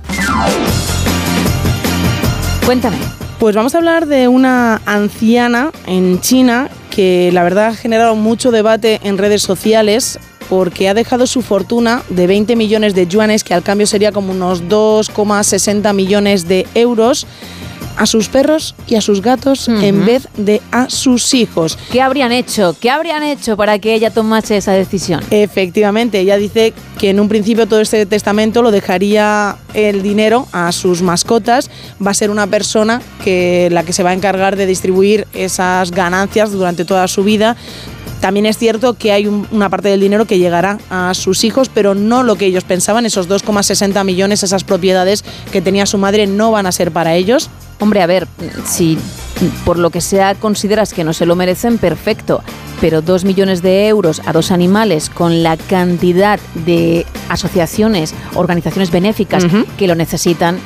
Cuéntame. 2.66 3.27
Pues 3.38 3.54
vamos 3.54 3.72
a 3.76 3.78
hablar 3.78 4.06
de 4.06 4.26
una 4.26 4.82
anciana 4.84 5.70
en 5.86 6.20
China 6.20 6.68
que 6.90 7.30
la 7.32 7.44
verdad 7.44 7.66
ha 7.68 7.74
generado 7.76 8.16
mucho 8.16 8.50
debate 8.50 8.98
en 9.04 9.16
redes 9.16 9.42
sociales 9.42 10.18
porque 10.48 10.88
ha 10.88 10.94
dejado 10.94 11.24
su 11.28 11.42
fortuna 11.42 12.02
de 12.08 12.26
20 12.26 12.56
millones 12.56 12.96
de 12.96 13.06
yuanes, 13.06 13.44
que 13.44 13.54
al 13.54 13.62
cambio 13.62 13.86
sería 13.86 14.10
como 14.10 14.32
unos 14.32 14.64
2,60 14.64 15.94
millones 15.94 16.48
de 16.48 16.66
euros, 16.74 17.28
a 17.98 18.06
sus 18.06 18.28
perros 18.28 18.74
y 18.86 18.94
a 18.94 19.00
sus 19.00 19.20
gatos 19.20 19.68
en 19.68 20.06
vez 20.06 20.28
de 20.36 20.62
a 20.70 20.88
sus 20.88 21.34
hijos. 21.34 21.76
¿Qué 21.90 22.00
habrían 22.00 22.32
hecho? 22.32 22.76
¿Qué 22.80 22.90
habrían 22.90 23.22
hecho 23.24 23.56
para 23.56 23.78
que 23.78 23.92
ella 23.92 24.10
tomase 24.10 24.56
esa 24.56 24.72
decisión? 24.72 25.20
Efectivamente, 25.30 26.20
ella 26.20 26.36
dice 26.36 26.72
que 26.98 27.10
en 27.10 27.20
un 27.20 27.28
principio 27.28 27.66
todo 27.66 27.80
este 27.80 28.06
testamento 28.06 28.62
lo 28.62 28.70
dejaría 28.70 29.56
el 29.74 30.02
dinero 30.02 30.46
a 30.52 30.70
sus 30.72 31.02
mascotas. 31.02 31.70
Va 32.04 32.12
a 32.12 32.14
ser 32.14 32.30
una 32.30 32.46
persona 32.46 33.02
que 33.24 33.68
la 33.72 33.82
que 33.82 33.92
se 33.92 34.02
va 34.02 34.10
a 34.10 34.14
encargar 34.14 34.56
de 34.56 34.66
distribuir 34.66 35.26
esas 35.34 35.90
ganancias 35.90 36.52
durante 36.52 36.84
toda 36.84 37.08
su 37.08 37.24
vida. 37.24 37.56
También 38.20 38.46
es 38.46 38.58
cierto 38.58 38.94
que 38.94 39.12
hay 39.12 39.26
un- 39.26 39.46
una 39.52 39.68
parte 39.68 39.88
del 39.88 40.00
dinero 40.00 40.24
que 40.24 40.38
llegará 40.38 40.78
a 40.90 41.14
sus 41.14 41.44
hijos, 41.44 41.70
pero 41.72 41.94
no 41.94 42.22
lo 42.22 42.36
que 42.36 42.46
ellos 42.46 42.64
pensaban. 42.64 43.06
Esos 43.06 43.28
2,60 43.28 44.02
millones, 44.04 44.42
esas 44.42 44.64
propiedades 44.64 45.24
que 45.52 45.60
tenía 45.62 45.86
su 45.86 45.98
madre, 45.98 46.26
no 46.26 46.50
van 46.50 46.66
a 46.66 46.72
ser 46.72 46.90
para 46.90 47.14
ellos. 47.14 47.48
Hombre, 47.80 48.02
a 48.02 48.06
ver, 48.06 48.26
si 48.66 48.98
por 49.64 49.78
lo 49.78 49.90
que 49.90 50.00
sea 50.00 50.34
consideras 50.34 50.92
que 50.92 51.04
no 51.04 51.12
se 51.12 51.26
lo 51.26 51.36
merecen, 51.36 51.78
perfecto. 51.78 52.42
Pero 52.80 53.02
dos 53.02 53.24
millones 53.24 53.62
de 53.62 53.86
euros 53.86 54.20
a 54.26 54.32
dos 54.32 54.50
animales 54.50 55.10
con 55.10 55.42
la 55.44 55.56
cantidad 55.56 56.40
de 56.66 57.06
asociaciones, 57.28 58.14
organizaciones 58.34 58.90
benéficas 58.90 59.44
que 59.76 59.86
lo 59.86 59.94
necesitan, 59.94 60.58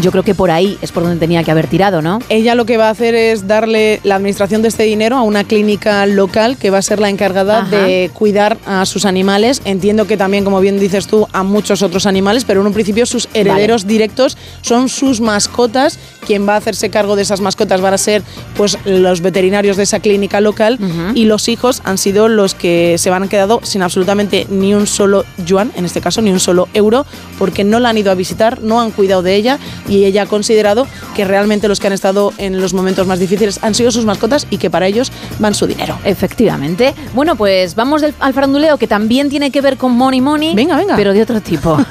yo 0.00 0.10
creo 0.10 0.22
que 0.22 0.34
por 0.34 0.50
ahí 0.50 0.78
es 0.82 0.92
por 0.92 1.02
donde 1.02 1.18
tenía 1.18 1.42
que 1.42 1.50
haber 1.50 1.66
tirado, 1.66 2.02
¿no? 2.02 2.20
Ella 2.28 2.54
lo 2.54 2.64
que 2.64 2.76
va 2.76 2.88
a 2.88 2.90
hacer 2.90 3.14
es 3.14 3.46
darle 3.46 4.00
la 4.04 4.16
administración 4.16 4.62
de 4.62 4.68
este 4.68 4.84
dinero 4.84 5.16
a 5.16 5.22
una 5.22 5.44
clínica 5.44 6.06
local 6.06 6.56
que 6.56 6.70
va 6.70 6.78
a 6.78 6.82
ser 6.82 7.00
la 7.00 7.08
encargada 7.08 7.60
Ajá. 7.60 7.76
de 7.76 8.10
cuidar 8.12 8.58
a 8.66 8.86
sus 8.86 9.04
animales. 9.04 9.60
Entiendo 9.64 10.06
que 10.06 10.16
también, 10.16 10.44
como 10.44 10.60
bien 10.60 10.78
dices 10.78 11.06
tú, 11.06 11.26
a 11.32 11.42
muchos 11.42 11.82
otros 11.82 12.06
animales, 12.06 12.44
pero 12.44 12.60
en 12.60 12.66
un 12.66 12.72
principio 12.72 13.06
sus 13.06 13.28
herederos 13.34 13.86
directos 13.86 14.36
son 14.62 14.88
sus 14.88 15.20
mascotas. 15.20 15.98
Quien 16.26 16.48
va 16.48 16.54
a 16.54 16.58
hacerse 16.58 16.90
cargo 16.90 17.16
de 17.16 17.22
esas 17.22 17.40
mascotas 17.40 17.80
van 17.80 17.94
a 17.94 17.98
ser 17.98 18.22
pues 18.56 18.78
los 18.84 19.20
veterinarios 19.20 19.76
de 19.76 19.82
esa 19.84 20.00
clínica 20.00 20.40
local 20.40 20.78
y 21.14 21.24
los 21.24 21.48
hijos 21.48 21.82
han 21.84 21.98
sido 21.98 22.28
los 22.28 22.54
que 22.54 22.96
se 22.98 23.10
van 23.10 23.28
quedado 23.28 23.60
sin 23.62 23.82
absolutamente 23.82 24.46
ni 24.50 24.74
un 24.74 24.86
solo 24.86 25.24
yuan, 25.44 25.72
en 25.76 25.84
este 25.84 26.00
caso 26.00 26.22
ni 26.22 26.30
un 26.30 26.40
solo 26.40 26.68
euro, 26.74 27.06
porque 27.38 27.64
no 27.64 27.80
la 27.80 27.90
han 27.90 27.98
ido 27.98 28.10
a 28.10 28.14
visitar, 28.14 28.62
no 28.62 28.80
han 28.80 28.90
cuidado 28.90 29.22
de 29.22 29.34
ella 29.34 29.58
y 29.88 30.04
ella 30.04 30.22
ha 30.22 30.26
considerado 30.26 30.86
que 31.14 31.24
realmente 31.24 31.68
los 31.68 31.80
que 31.80 31.86
han 31.88 31.92
estado 31.92 32.32
en 32.38 32.60
los 32.60 32.74
momentos 32.74 33.06
más 33.06 33.18
difíciles 33.18 33.58
han 33.62 33.74
sido 33.74 33.90
sus 33.90 34.04
mascotas 34.04 34.46
y 34.50 34.58
que 34.58 34.70
para 34.70 34.86
ellos 34.86 35.10
van 35.38 35.54
su 35.54 35.66
dinero. 35.66 35.98
Efectivamente. 36.04 36.94
Bueno, 37.14 37.36
pues 37.36 37.74
vamos 37.74 38.02
del- 38.02 38.14
al 38.20 38.34
faranduleo 38.34 38.76
que 38.78 38.86
también 38.86 39.28
tiene 39.30 39.50
que 39.50 39.60
ver 39.60 39.76
con 39.76 39.92
Money 39.92 40.20
Money, 40.20 40.54
Venga, 40.54 40.76
venga. 40.76 40.96
pero 40.96 41.12
de 41.12 41.22
otro 41.22 41.40
tipo. 41.40 41.78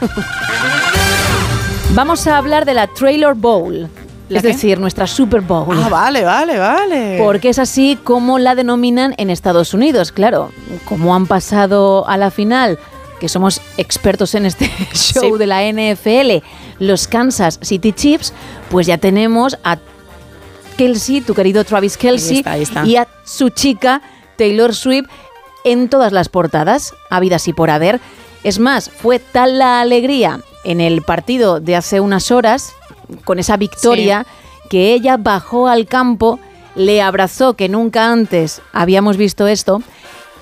vamos 1.94 2.26
a 2.28 2.38
hablar 2.38 2.66
de 2.66 2.74
la 2.74 2.88
Trailer 2.88 3.34
Bowl, 3.34 3.90
es 4.30 4.42
qué? 4.42 4.48
decir, 4.50 4.80
nuestra 4.80 5.08
Super 5.08 5.42
Bowl. 5.42 5.78
Ah, 5.84 5.90
vale, 5.90 6.24
vale, 6.24 6.60
vale. 6.60 7.18
Porque 7.22 7.50
es 7.50 7.60
así 7.60 7.98
como 8.04 8.40
la 8.40 8.56
denominan 8.56 9.14
en 9.18 9.30
Estados 9.30 9.74
Unidos, 9.74 10.12
claro. 10.12 10.52
Como 10.86 11.16
han 11.16 11.28
pasado 11.28 12.08
a 12.08 12.18
la 12.18 12.32
final, 12.32 12.78
que 13.20 13.28
somos 13.28 13.62
expertos 13.78 14.36
en 14.36 14.46
este 14.46 14.72
show 14.94 15.38
de 15.38 15.48
la 15.48 15.64
NFL, 15.64 16.44
los 16.80 17.08
Kansas 17.08 17.60
City 17.62 17.92
Chiefs, 17.94 18.34
pues 18.70 18.88
ya 18.88 18.98
tenemos 18.98 19.58
a 19.64 19.78
Kelsey, 20.78 21.22
tu 21.22 21.34
querido 21.34 21.64
Travis 21.66 21.98
Kelsey, 21.98 22.38
Ahí 22.38 22.40
está, 22.40 22.52
ahí 22.52 22.62
está. 22.64 22.86
y 22.86 22.96
a 22.96 23.08
su 23.26 23.50
chica 23.50 24.02
Taylor 24.38 24.74
Swift 24.74 25.08
en 25.66 25.90
todas 25.90 26.14
las 26.14 26.30
portadas, 26.30 26.94
habidas 27.10 27.48
y 27.48 27.54
por 27.54 27.70
haber. 27.70 28.00
Es 28.44 28.60
más, 28.60 28.90
fue 28.90 29.20
tal 29.20 29.60
la 29.60 29.82
alegría 29.82 30.40
en 30.64 30.80
el 30.80 31.02
partido 31.02 31.60
de 31.60 31.76
hace 31.76 32.00
unas 32.00 32.32
horas, 32.32 32.74
con 33.26 33.40
esa 33.40 33.58
victoria, 33.58 34.26
que 34.70 34.94
ella 34.94 35.18
bajó 35.18 35.68
al 35.68 35.86
campo, 35.86 36.40
le 36.76 37.02
abrazó, 37.02 37.56
que 37.56 37.68
nunca 37.68 38.12
antes 38.12 38.62
habíamos 38.72 39.18
visto 39.18 39.48
esto, 39.48 39.82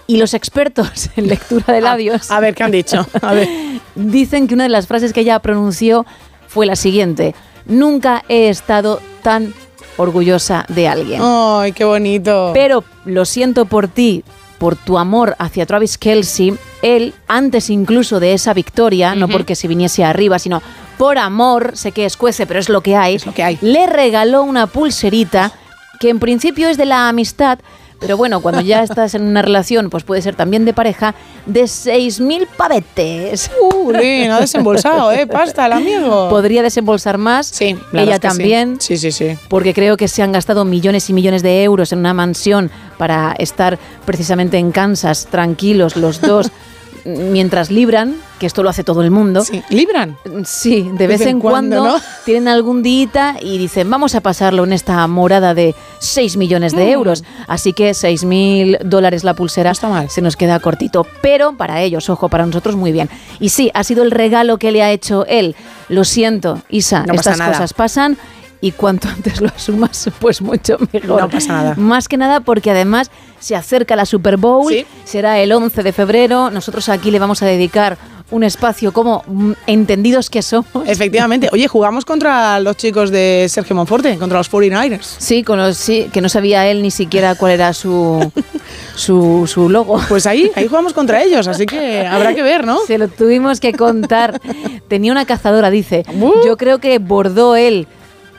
y 0.06 0.18
los 0.18 0.36
expertos 0.36 1.10
en 1.16 1.28
lectura 1.28 1.74
de 1.74 1.82
labios. 1.82 2.30
A 2.30 2.40
ver, 2.40 2.54
¿qué 2.54 2.64
han 2.64 2.72
dicho? 2.72 3.08
A 3.22 3.34
ver. 3.34 3.50
dicen 3.96 4.48
que 4.48 4.54
una 4.54 4.64
de 4.64 4.70
las 4.70 4.86
frases 4.86 5.12
que 5.14 5.22
ella 5.22 5.40
pronunció 5.40 6.06
fue 6.48 6.66
la 6.66 6.76
siguiente: 6.76 7.36
Nunca 7.66 8.24
he 8.30 8.50
estado 8.50 9.02
tan 9.22 9.54
orgullosa 9.98 10.66
de 10.70 10.88
alguien. 10.88 11.22
¡Ay, 11.24 11.72
qué 11.72 11.84
bonito! 11.84 12.52
Pero 12.54 12.84
lo 13.06 13.26
siento 13.26 13.66
por 13.66 13.88
ti, 13.88 14.24
por 14.58 14.76
tu 14.76 14.98
amor 14.98 15.36
hacia 15.40 15.66
Travis 15.66 15.98
Kelsey. 15.98 16.56
Él, 16.82 17.14
antes 17.28 17.70
incluso 17.70 18.20
de 18.20 18.34
esa 18.34 18.54
victoria, 18.54 19.16
no 19.16 19.28
porque 19.28 19.56
se 19.56 19.68
viniese 19.68 20.04
arriba, 20.04 20.40
sino 20.40 20.62
por 20.98 21.18
amor, 21.18 21.72
sé 21.76 21.92
que 21.92 22.06
escuece, 22.06 22.46
pero 22.46 22.60
es 22.60 22.70
lo 22.70 22.82
que 22.82 22.96
hay, 22.96 23.20
lo 23.20 23.34
que 23.34 23.44
hay. 23.44 23.58
le 23.62 23.88
regaló 23.88 24.44
una 24.44 24.68
pulserita 24.68 25.52
que 26.00 26.10
en 26.10 26.20
principio 26.20 26.70
es 26.70 26.78
de 26.78 26.86
la 26.86 27.10
amistad, 27.10 27.60
pero 28.00 28.18
bueno, 28.18 28.42
cuando 28.42 28.62
ya 28.62 28.84
estás 28.84 29.16
en 29.16 29.24
una 29.24 29.42
relación, 29.42 29.90
pues 29.90 30.04
puede 30.04 30.22
ser 30.22 30.36
también 30.36 30.66
de 30.66 30.74
pareja, 30.74 31.16
de 31.46 31.64
6.000 31.64 32.48
pavetes. 32.56 33.50
Uh, 33.62 33.92
Lin, 33.92 34.32
ha 34.32 34.40
desembolsado, 34.40 35.12
¿eh? 35.12 35.26
Pasta, 35.28 35.66
el 35.66 35.74
amigo. 35.74 36.30
Podría 36.30 36.62
desembolsar 36.62 37.18
más. 37.18 37.48
Sí, 37.48 37.78
la 37.92 38.04
Ella 38.04 38.16
sí. 38.16 38.22
también. 38.22 38.78
Sí, 38.80 38.98
sí, 38.98 39.12
sí. 39.12 39.38
Porque 39.50 39.74
creo 39.74 39.98
que 39.98 40.08
se 40.08 40.22
han 40.22 40.32
gastado 40.32 40.66
millones 40.66 41.10
y 41.10 41.14
millones 41.14 41.42
de 41.44 41.64
euros 41.64 41.92
en 41.92 42.00
una 42.00 42.14
mansión 42.14 42.70
para 42.98 43.34
estar 43.40 43.80
precisamente 44.06 44.58
en 44.58 44.72
Kansas, 44.72 45.28
tranquilos 45.30 45.96
los 45.96 46.22
dos, 46.22 46.52
mientras 47.08 47.72
libran, 47.72 48.16
que 48.40 48.46
esto 48.46 48.64
lo 48.64 48.70
hace 48.70 48.84
todo 48.84 49.02
el 49.02 49.12
mundo. 49.12 49.42
Sí, 49.44 49.64
¿Libran? 49.70 50.18
Sí, 50.46 50.90
de 50.94 51.08
vez 51.08 51.22
en 51.22 51.40
cuando, 51.40 51.84
¿no? 51.84 51.96
tienen 52.26 52.48
algún 52.48 52.84
día 52.84 53.38
y 53.42 53.58
dicen, 53.58 53.90
vamos 53.90 54.16
a 54.16 54.22
pasarlo 54.22 54.64
en 54.66 54.74
esta 54.74 55.06
morada 55.08 55.54
de 55.54 55.74
6 56.00 56.38
millones 56.38 56.74
de 56.74 56.86
Mm. 56.86 56.90
euros. 56.90 57.24
Así 57.48 57.74
que 57.74 57.94
6 57.94 58.26
mil 58.26 58.78
dólares 58.84 59.24
la 59.24 59.34
pulsera 59.34 59.74
se 60.10 60.22
nos 60.22 60.36
queda 60.36 60.60
cortito. 60.60 61.06
Pero 61.22 61.54
para 61.54 61.82
ellos, 61.82 62.10
ojo, 62.10 62.30
para 62.30 62.46
nosotros 62.46 62.76
muy 62.76 62.92
bien. 62.92 63.10
Y 63.40 63.50
sí, 63.50 63.72
ha 63.74 63.84
sido 63.84 64.04
el 64.04 64.12
regalo 64.12 64.58
que 64.58 64.72
le 64.72 64.84
ha 64.84 64.92
hecho 64.92 65.26
él. 65.28 65.56
Lo 65.90 66.04
siento, 66.04 66.62
Isa, 66.70 67.04
No 67.06 67.14
estas 67.14 67.40
cosas 67.40 67.74
pasan. 67.74 68.18
Y 68.62 68.72
cuanto 68.72 69.08
antes 69.16 69.42
lo 69.42 69.48
asumas, 69.50 70.10
pues 70.20 70.42
mucho 70.42 70.78
mejor. 70.92 71.22
No 71.22 71.30
pasa 71.30 71.54
nada. 71.54 71.76
Más 71.78 72.08
que 72.08 72.18
nada 72.18 72.40
porque 72.42 72.72
además 72.72 73.12
se 73.40 73.56
acerca 73.56 73.96
la 73.96 74.06
Super 74.06 74.38
Bowl, 74.38 74.72
Sí. 74.72 74.86
será 75.06 75.40
el 75.40 75.52
11 75.52 75.84
de 75.84 75.94
febrero. 75.94 76.50
Nosotros 76.50 76.90
aquí 76.90 77.12
le 77.12 77.20
vamos 77.20 77.42
a 77.44 77.46
dedicar 77.46 77.98
un 78.30 78.44
espacio 78.44 78.92
como 78.92 79.24
mm, 79.28 79.52
entendidos 79.68 80.30
que 80.30 80.42
somos. 80.42 80.68
Efectivamente. 80.86 81.50
Oye, 81.54 81.68
jugamos 81.70 82.04
contra 82.04 82.60
los 82.60 82.76
chicos 82.76 83.10
de 83.10 83.46
Sergio 83.50 83.74
Monforte, 83.76 84.18
contra 84.18 84.38
los 84.40 84.52
49ers. 84.52 85.16
Sí, 85.18 85.44
con 85.44 85.58
los, 85.60 85.78
sí, 85.78 86.10
que 86.12 86.20
no 86.20 86.28
sabía 86.28 86.68
él 86.68 86.82
ni 86.82 86.92
siquiera 86.92 87.36
cuál 87.36 87.54
era 87.54 87.72
su, 87.74 88.30
su, 88.96 89.48
su 89.48 89.70
logo. 89.70 90.02
Pues 90.10 90.26
ahí, 90.26 90.52
ahí 90.56 90.68
jugamos 90.68 90.92
contra 90.94 91.24
ellos, 91.24 91.48
así 91.48 91.66
que 91.66 92.06
habrá 92.06 92.34
que 92.34 92.44
ver, 92.44 92.66
¿no? 92.66 92.80
Se 92.86 92.98
lo 92.98 93.08
tuvimos 93.08 93.60
que 93.60 93.72
contar. 93.74 94.42
Tenía 94.90 95.12
una 95.12 95.26
cazadora, 95.26 95.70
dice. 95.70 96.04
Uh. 96.20 96.34
Yo 96.46 96.58
creo 96.58 96.80
que 96.80 97.00
bordó 97.00 97.56
él 97.56 97.88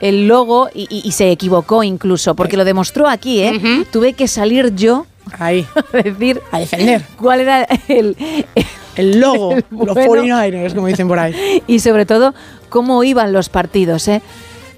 el 0.01 0.27
logo 0.27 0.69
y, 0.73 0.87
y- 0.89 1.07
y 1.07 1.11
se 1.11 1.29
equivocó 1.31 1.83
incluso, 1.83 2.35
porque 2.35 2.57
lo 2.57 2.65
demostró 2.65 3.07
aquí, 3.07 3.41
¿eh? 3.41 3.85
Tuve 3.91 4.13
que 4.13 4.27
salir 4.27 4.73
yo 4.75 5.05
Ahí, 5.37 5.65
a 5.93 5.97
decir 5.97 6.41
a 6.51 6.59
defender. 6.59 7.03
cuál 7.17 7.41
era 7.41 7.67
el, 7.87 8.17
El 8.95 9.19
logo, 9.19 9.53
El 9.53 9.63
los 9.71 9.93
bueno. 9.93 10.23
49ers, 10.23 10.73
como 10.73 10.87
dicen 10.87 11.07
por 11.07 11.19
ahí. 11.19 11.61
y 11.67 11.79
sobre 11.79 12.05
todo 12.05 12.33
cómo 12.69 13.03
iban 13.03 13.31
los 13.31 13.47
partidos, 13.49 14.07
¿eh? 14.07 14.21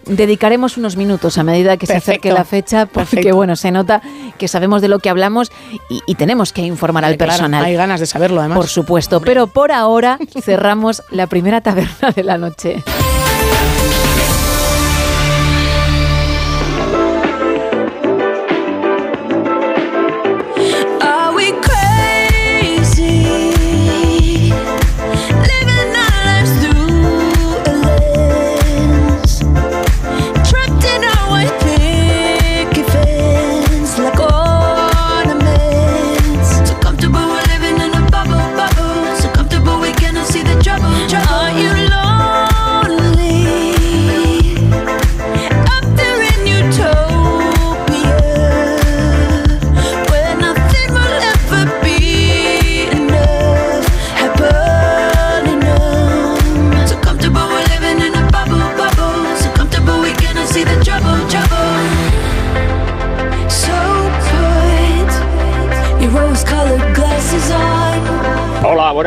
Dedicaremos 0.05 0.77
unos 0.77 0.97
minutos 0.97 1.37
a 1.37 1.43
medida 1.43 1.77
que 1.77 1.85
se 1.85 1.95
acerque 1.95 2.31
la 2.33 2.43
fecha, 2.43 2.87
porque 2.87 3.15
Perfecto. 3.17 3.35
bueno, 3.35 3.55
se 3.55 3.69
nota 3.71 4.01
que 4.39 4.47
sabemos 4.47 4.81
de 4.81 4.87
lo 4.87 4.97
que 4.97 5.09
hablamos 5.11 5.51
y, 5.91 6.01
y 6.07 6.15
tenemos 6.15 6.51
que 6.53 6.63
informar 6.63 7.05
al 7.05 7.17
Claro, 7.17 7.31
personal. 7.33 7.63
Hay 7.63 7.75
ganas 7.75 7.99
de 7.99 8.07
saberlo, 8.07 8.39
además. 8.41 8.57
Por 8.57 8.67
supuesto, 8.67 9.21
pero 9.21 9.45
por 9.45 9.71
ahora 9.71 10.17
cerramos 10.41 11.03
la 11.11 11.27
primera 11.27 11.61
taberna 11.61 12.11
de 12.15 12.23
la 12.23 12.39
noche. 12.39 12.83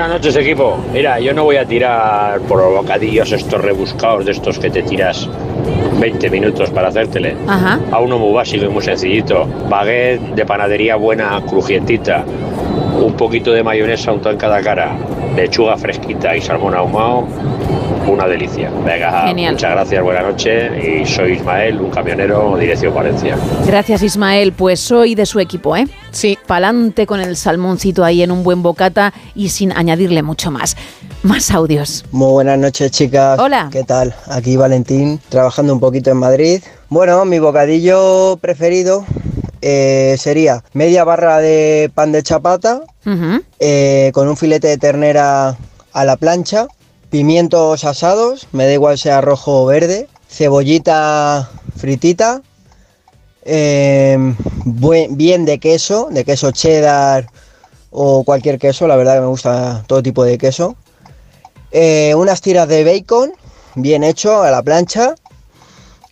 Buenas 0.04 0.20
noches 0.20 0.36
equipo. 0.36 0.76
Mira, 0.92 1.18
yo 1.18 1.32
no 1.32 1.44
voy 1.44 1.56
a 1.56 1.64
tirar 1.64 2.38
por 2.40 2.58
los 2.58 2.74
bocadillos 2.74 3.32
estos 3.32 3.58
rebuscados 3.58 4.26
de 4.26 4.32
estos 4.32 4.58
que 4.58 4.68
te 4.68 4.82
tiras 4.82 5.26
20 5.98 6.28
minutos 6.28 6.68
para 6.68 6.88
hacértele. 6.88 7.34
Ajá. 7.48 7.80
A 7.90 8.00
uno 8.00 8.18
muy 8.18 8.34
básico 8.34 8.66
y 8.66 8.68
muy 8.68 8.82
sencillito. 8.82 9.46
Baguette 9.70 10.20
de 10.34 10.44
panadería 10.44 10.96
buena, 10.96 11.40
crujientita. 11.48 12.22
Un 13.00 13.14
poquito 13.14 13.52
de 13.52 13.62
mayonesa 13.62 14.12
untado 14.12 14.34
en 14.34 14.38
cada 14.38 14.60
cara. 14.60 14.94
Lechuga 15.36 15.78
fresquita 15.78 16.36
y 16.36 16.42
salmón 16.42 16.74
ahumado. 16.74 17.26
Una 18.06 18.26
delicia. 18.26 18.70
Venga, 18.84 19.28
Genial. 19.28 19.54
muchas 19.54 19.70
gracias, 19.70 20.02
buenas 20.02 20.22
noches. 20.24 20.72
Y 20.84 21.06
soy 21.06 21.32
Ismael, 21.32 21.80
un 21.80 21.90
camionero, 21.90 22.56
dirección 22.56 22.94
Valencia. 22.94 23.36
Gracias 23.66 24.02
Ismael, 24.02 24.52
pues 24.52 24.80
soy 24.80 25.14
de 25.14 25.24
su 25.26 25.40
equipo, 25.40 25.76
¿eh? 25.76 25.86
Sí. 26.10 26.38
Pa'lante 26.46 27.06
con 27.06 27.20
el 27.20 27.36
salmoncito 27.36 28.04
ahí 28.04 28.22
en 28.22 28.30
un 28.30 28.42
buen 28.44 28.62
bocata 28.62 29.12
y 29.34 29.48
sin 29.48 29.72
añadirle 29.72 30.22
mucho 30.22 30.50
más. 30.50 30.76
Más 31.22 31.50
audios. 31.50 32.04
Muy 32.12 32.30
buenas 32.32 32.58
noches, 32.58 32.90
chicas. 32.90 33.38
Hola. 33.38 33.68
¿Qué 33.72 33.82
tal? 33.84 34.14
Aquí 34.28 34.56
Valentín, 34.56 35.18
trabajando 35.30 35.72
un 35.72 35.80
poquito 35.80 36.10
en 36.10 36.18
Madrid. 36.18 36.62
Bueno, 36.90 37.24
mi 37.24 37.38
bocadillo 37.38 38.36
preferido 38.40 39.06
eh, 39.62 40.16
sería 40.18 40.62
media 40.74 41.04
barra 41.04 41.38
de 41.38 41.90
pan 41.94 42.12
de 42.12 42.22
chapata 42.22 42.82
eh, 43.58 44.10
con 44.12 44.28
un 44.28 44.36
filete 44.36 44.68
de 44.68 44.76
ternera 44.76 45.56
a 45.94 46.04
la 46.04 46.16
plancha, 46.16 46.66
pimientos 47.14 47.84
asados, 47.84 48.48
me 48.50 48.66
da 48.66 48.72
igual 48.72 48.98
sea 48.98 49.20
rojo 49.20 49.62
o 49.62 49.66
verde, 49.66 50.08
cebollita 50.28 51.48
fritita, 51.76 52.42
buen- 54.64 55.16
bien 55.16 55.44
de 55.44 55.60
queso, 55.60 56.08
de 56.10 56.24
queso 56.24 56.50
cheddar 56.50 57.30
o 57.92 58.24
cualquier 58.24 58.58
queso, 58.58 58.88
la 58.88 58.96
verdad 58.96 59.14
que 59.14 59.20
me 59.20 59.26
gusta 59.28 59.84
todo 59.86 60.02
tipo 60.02 60.24
de 60.24 60.38
queso. 60.38 60.74
Eh, 61.70 62.16
unas 62.16 62.40
tiras 62.40 62.66
de 62.66 62.82
bacon, 62.82 63.32
bien 63.76 64.02
hecho, 64.02 64.42
a 64.42 64.50
la 64.50 64.64
plancha. 64.64 65.14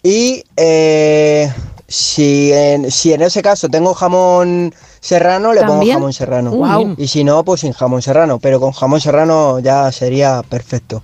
Y 0.05 0.45
eh, 0.57 1.53
si, 1.89 2.53
en, 2.53 2.93
si 2.93 3.13
en 3.13 3.23
ese 3.23 3.43
caso 3.43 3.69
tengo 3.69 3.93
jamón 3.93 4.73
serrano, 5.03 5.53
le 5.53 5.63
pongo 5.65 5.85
jamón 5.85 6.13
serrano. 6.15 6.95
Y 6.97 7.09
si 7.09 7.25
no, 7.25 7.45
pues 7.45 7.61
sin 7.61 7.73
jamón 7.73 8.01
serrano. 8.01 8.39
Pero 8.39 8.61
con 8.61 8.73
jamón 8.73 9.01
serrano 9.01 9.59
ya 9.59 9.93
sería 9.93 10.43
perfecto. 10.49 11.03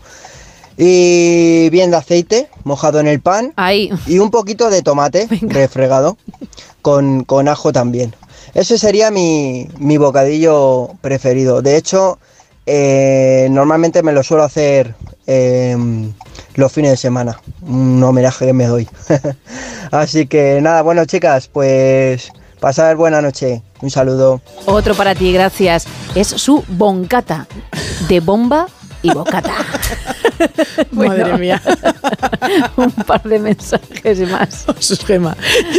Y 0.78 1.68
bien 1.70 1.90
de 1.90 1.96
aceite, 1.96 2.48
mojado 2.62 3.00
en 3.00 3.08
el 3.08 3.20
pan. 3.20 3.52
Ahí. 3.56 3.90
Y 4.06 4.20
un 4.20 4.30
poquito 4.30 4.70
de 4.70 4.80
tomate 4.80 5.26
refregado, 5.42 6.16
con, 6.80 7.24
con 7.24 7.48
ajo 7.48 7.72
también. 7.72 8.14
Ese 8.54 8.78
sería 8.78 9.10
mi, 9.10 9.68
mi 9.78 9.98
bocadillo 9.98 10.90
preferido. 11.00 11.60
De 11.60 11.76
hecho, 11.76 12.18
eh, 12.64 13.48
normalmente 13.50 14.02
me 14.04 14.12
lo 14.12 14.22
suelo 14.22 14.44
hacer 14.44 14.94
eh, 15.26 15.76
los 16.54 16.72
fines 16.72 16.92
de 16.92 16.96
semana. 16.96 17.40
Un 17.62 18.00
homenaje 18.02 18.46
que 18.46 18.52
me 18.52 18.66
doy. 18.66 18.88
Así 19.90 20.28
que 20.28 20.60
nada, 20.62 20.82
bueno 20.82 21.04
chicas, 21.04 21.48
pues 21.48 22.30
pasar 22.60 22.96
buena 22.96 23.20
noche. 23.22 23.62
Un 23.80 23.90
saludo. 23.90 24.40
Otro 24.66 24.94
para 24.94 25.14
ti, 25.14 25.32
gracias. 25.32 25.86
Es 26.14 26.28
su 26.28 26.64
boncata, 26.68 27.46
de 28.08 28.20
bomba 28.20 28.66
y 29.02 29.10
bocata. 29.10 29.54
Madre 30.90 31.38
mía. 31.38 31.60
un 32.76 32.90
par 32.90 33.22
de 33.22 33.38
mensajes 33.38 34.20
más. 34.30 34.64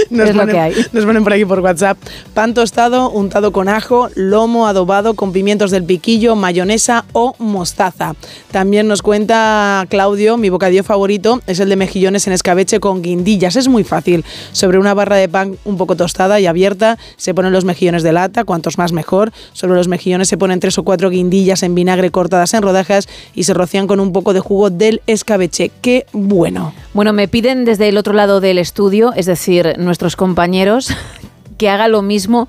Nos 0.09 0.29
Es 0.29 0.35
lo 0.35 0.47
que 0.47 0.59
hay. 0.59 0.73
Nos 0.91 1.05
ponen 1.05 1.23
por 1.23 1.33
aquí 1.33 1.45
por 1.45 1.59
WhatsApp. 1.59 1.97
Pan 2.33 2.53
tostado, 2.53 3.09
untado 3.09 3.51
con 3.51 3.69
ajo, 3.69 4.09
lomo 4.15 4.67
adobado 4.67 5.13
con 5.13 5.31
pimientos 5.31 5.71
del 5.71 5.83
piquillo, 5.83 6.35
mayonesa 6.35 7.05
o 7.13 7.35
mostaza. 7.39 8.15
También 8.51 8.87
nos 8.87 9.01
cuenta 9.01 9.85
Claudio, 9.89 10.37
mi 10.37 10.49
bocadillo 10.49 10.83
favorito 10.83 11.41
es 11.47 11.59
el 11.59 11.69
de 11.69 11.75
mejillones 11.75 12.27
en 12.27 12.33
escabeche 12.33 12.79
con 12.79 13.01
guindillas. 13.01 13.55
Es 13.55 13.67
muy 13.67 13.83
fácil. 13.83 14.25
Sobre 14.51 14.77
una 14.77 14.93
barra 14.93 15.15
de 15.15 15.29
pan 15.29 15.57
un 15.65 15.77
poco 15.77 15.95
tostada 15.95 16.39
y 16.39 16.45
abierta 16.45 16.97
se 17.17 17.33
ponen 17.33 17.51
los 17.51 17.65
mejillones 17.65 18.03
de 18.03 18.13
lata, 18.13 18.43
cuantos 18.43 18.77
más 18.77 18.91
mejor. 18.91 19.31
Sobre 19.53 19.75
los 19.75 19.87
mejillones 19.87 20.27
se 20.27 20.37
ponen 20.37 20.59
tres 20.59 20.77
o 20.77 20.83
cuatro 20.83 21.09
guindillas 21.09 21.63
en 21.63 21.75
vinagre 21.75 22.11
cortadas 22.11 22.53
en 22.53 22.61
rodajas 22.61 23.08
y 23.33 23.43
se 23.43 23.53
rocían 23.53 23.87
con 23.87 23.99
un 23.99 24.11
poco 24.13 24.33
de 24.33 24.39
jugo 24.39 24.69
del 24.69 25.01
escabeche. 25.07 25.71
¡Qué 25.81 26.05
bueno! 26.11 26.73
Bueno, 26.93 27.13
me 27.13 27.27
piden 27.27 27.65
desde 27.65 27.89
el 27.89 27.97
otro 27.97 28.13
lado 28.13 28.41
del 28.41 28.57
estudio, 28.57 29.13
es 29.15 29.25
decir, 29.25 29.75
nuestros 29.77 30.15
compañeros, 30.15 30.89
que 31.57 31.69
haga 31.69 31.87
lo 31.87 32.01
mismo 32.01 32.47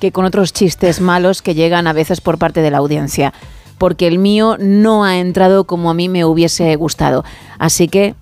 que 0.00 0.12
con 0.12 0.24
otros 0.24 0.52
chistes 0.52 1.00
malos 1.00 1.42
que 1.42 1.54
llegan 1.54 1.86
a 1.86 1.92
veces 1.92 2.20
por 2.20 2.38
parte 2.38 2.62
de 2.62 2.70
la 2.70 2.78
audiencia, 2.78 3.34
porque 3.78 4.06
el 4.06 4.18
mío 4.18 4.56
no 4.58 5.04
ha 5.04 5.18
entrado 5.18 5.64
como 5.64 5.90
a 5.90 5.94
mí 5.94 6.08
me 6.08 6.24
hubiese 6.24 6.74
gustado. 6.76 7.24
Así 7.58 7.88
que 7.88 8.14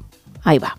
ahí 0.42 0.59
va. 0.59 0.76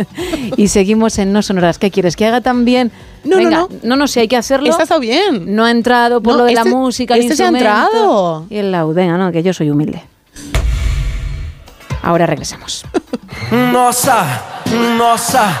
y 0.56 0.68
seguimos 0.68 1.18
en 1.18 1.30
No 1.34 1.42
Sonoras. 1.42 1.78
¿Qué 1.78 1.90
quieres? 1.90 2.16
¿Que 2.16 2.24
haga 2.24 2.40
también? 2.40 2.90
No, 3.22 3.36
Venga, 3.36 3.50
no, 3.50 3.68
no, 3.82 3.96
no, 3.96 4.08
si 4.08 4.20
hay 4.20 4.28
que 4.28 4.38
hacerlo. 4.38 4.70
Está 4.70 4.98
bien. 4.98 5.54
No 5.54 5.66
ha 5.66 5.70
entrado 5.70 6.22
por 6.22 6.32
No, 6.32 6.38
lo 6.38 6.44
de 6.46 6.54
este- 6.54 6.64
la 6.70 6.74
música, 6.74 7.14
el 7.16 7.20
este 7.20 7.36
se 7.36 7.44
ha 7.44 7.48
entrado. 7.48 8.46
Y 8.48 8.56
el 8.56 8.72
laúd, 8.72 8.94
venga, 8.94 9.18
no, 9.18 9.30
que 9.30 9.42
yo 9.42 9.52
soy 9.52 9.68
humilde. 9.68 10.02
Ahora 12.00 12.24
regresamos. 12.24 12.86
Nossa, 13.52 14.40
nossa, 14.96 15.60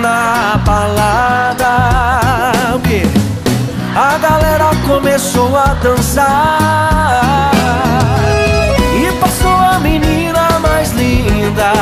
na 0.00 0.56
balada? 0.64 1.90
A 3.94 4.18
galera 4.18 4.70
começou 4.86 5.56
a 5.56 5.74
dançar 5.74 7.50
E 8.96 9.12
passou 9.20 9.50
a 9.50 9.78
menina 9.80 10.58
mais 10.60 10.92
linda 10.92 11.72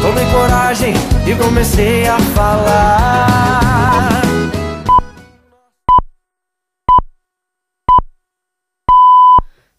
Tomei 0.00 0.26
coragem 0.30 0.94
e 1.26 1.34
comecei 1.34 2.06
a 2.06 2.18
falar 2.18 4.10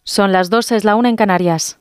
Son 0.03 0.31
las 0.31 0.49
2, 0.49 0.71
es 0.73 0.83
la 0.83 0.95
1 0.97 1.05
en 1.05 1.15
Canarias. 1.15 1.80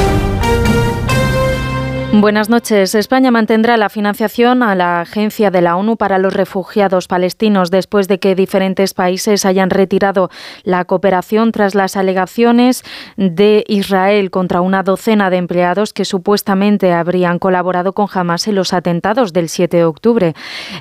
Buenas 2.13 2.49
noches. 2.49 2.93
España 2.93 3.31
mantendrá 3.31 3.77
la 3.77 3.87
financiación 3.87 4.63
a 4.63 4.75
la 4.75 4.99
Agencia 4.99 5.49
de 5.49 5.61
la 5.61 5.77
ONU 5.77 5.95
para 5.95 6.17
los 6.17 6.33
Refugiados 6.33 7.07
Palestinos 7.07 7.71
después 7.71 8.09
de 8.09 8.19
que 8.19 8.35
diferentes 8.35 8.93
países 8.93 9.45
hayan 9.45 9.69
retirado 9.69 10.29
la 10.63 10.83
cooperación 10.83 11.53
tras 11.53 11.73
las 11.73 11.95
alegaciones 11.95 12.83
de 13.15 13.63
Israel 13.67 14.29
contra 14.29 14.59
una 14.59 14.83
docena 14.83 15.29
de 15.29 15.37
empleados 15.37 15.93
que 15.93 16.03
supuestamente 16.03 16.91
habrían 16.91 17.39
colaborado 17.39 17.93
con 17.93 18.07
Hamas 18.13 18.45
en 18.47 18.55
los 18.55 18.73
atentados 18.73 19.31
del 19.31 19.47
7 19.47 19.77
de 19.77 19.85
octubre. 19.85 20.33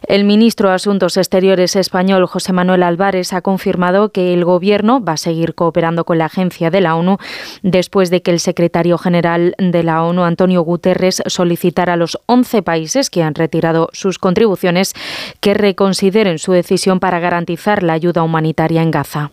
El 0.08 0.24
ministro 0.24 0.68
de 0.68 0.74
Asuntos 0.74 1.16
Exteriores 1.16 1.76
español, 1.76 2.26
José 2.26 2.52
Manuel 2.52 2.82
Álvarez, 2.82 3.32
ha 3.32 3.40
confirmado 3.40 4.10
que 4.10 4.34
el 4.34 4.44
Gobierno 4.44 5.02
va 5.02 5.12
a 5.12 5.16
seguir 5.16 5.54
cooperando 5.54 6.04
con 6.04 6.18
la 6.18 6.26
Agencia 6.26 6.70
de 6.70 6.80
la 6.80 6.96
ONU 6.96 7.18
después 7.62 8.10
de 8.10 8.20
que 8.20 8.32
el 8.32 8.40
secretario 8.40 8.98
general 8.98 9.54
de 9.58 9.82
la 9.84 10.02
ONU, 10.02 10.24
Antonio 10.24 10.62
Guterres, 10.62 11.19
solicitar 11.26 11.90
a 11.90 11.96
los 11.96 12.18
11 12.26 12.62
países 12.62 13.10
que 13.10 13.22
han 13.22 13.34
retirado 13.34 13.88
sus 13.92 14.18
contribuciones 14.18 14.94
que 15.40 15.54
reconsideren 15.54 16.38
su 16.38 16.52
decisión 16.52 17.00
para 17.00 17.20
garantizar 17.20 17.82
la 17.82 17.94
ayuda 17.94 18.22
humanitaria 18.22 18.82
en 18.82 18.90
Gaza. 18.90 19.32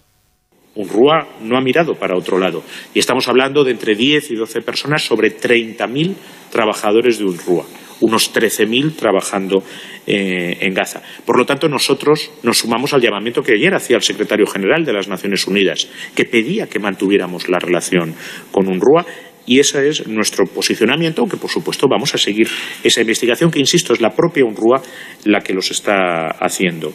UNRWA 0.78 1.28
no 1.42 1.58
ha 1.58 1.62
mirado 1.62 1.96
para 1.96 2.16
otro 2.16 2.38
lado. 2.38 2.64
Y 2.94 3.00
estamos 3.00 3.28
hablando 3.28 3.64
de 3.64 3.72
entre 3.72 3.96
10 3.96 4.32
y 4.32 4.36
12 4.36 4.62
personas 4.62 5.04
sobre 5.04 5.36
30.000 5.36 6.14
trabajadores 6.52 7.18
de 7.18 7.26
UNRWA, 7.26 7.66
unos 8.02 8.34
13.000 8.34 8.96
trabajando 8.96 9.64
eh, 10.06 10.58
en 10.62 10.74
Gaza. 10.74 11.02
Por 11.26 11.38
lo 11.38 11.46
tanto, 11.46 11.68
nosotros 11.68 12.32
nos 12.44 12.60
sumamos 12.60 12.94
al 12.94 13.02
llamamiento 13.02 13.42
que 13.42 13.54
ayer 13.54 13.74
hacía 13.74 13.98
el 13.98 14.04
secretario 14.04 14.46
general 14.46 14.86
de 14.86 14.94
las 14.94 15.08
Naciones 15.08 15.48
Unidas, 15.48 15.90
que 16.16 16.26
pedía 16.26 16.68
que 16.68 16.80
mantuviéramos 16.80 17.50
la 17.50 17.60
relación 17.60 18.14
con 18.52 18.68
UNRWA 18.68 19.06
y 19.48 19.60
ese 19.60 19.88
es 19.88 20.08
nuestro 20.08 20.46
posicionamiento, 20.46 21.22
aunque 21.22 21.38
por 21.38 21.50
supuesto 21.50 21.88
vamos 21.90 22.14
a 22.14 22.18
seguir 22.18 22.48
esa 22.84 23.02
investigación 23.02 23.50
que, 23.50 23.60
insisto, 23.60 23.94
es 23.94 24.02
la 24.02 24.12
propia 24.12 24.46
UNRWA 24.46 24.82
la 25.24 25.40
que 25.40 25.54
los 25.54 25.72
está 25.72 26.28
haciendo. 26.40 26.94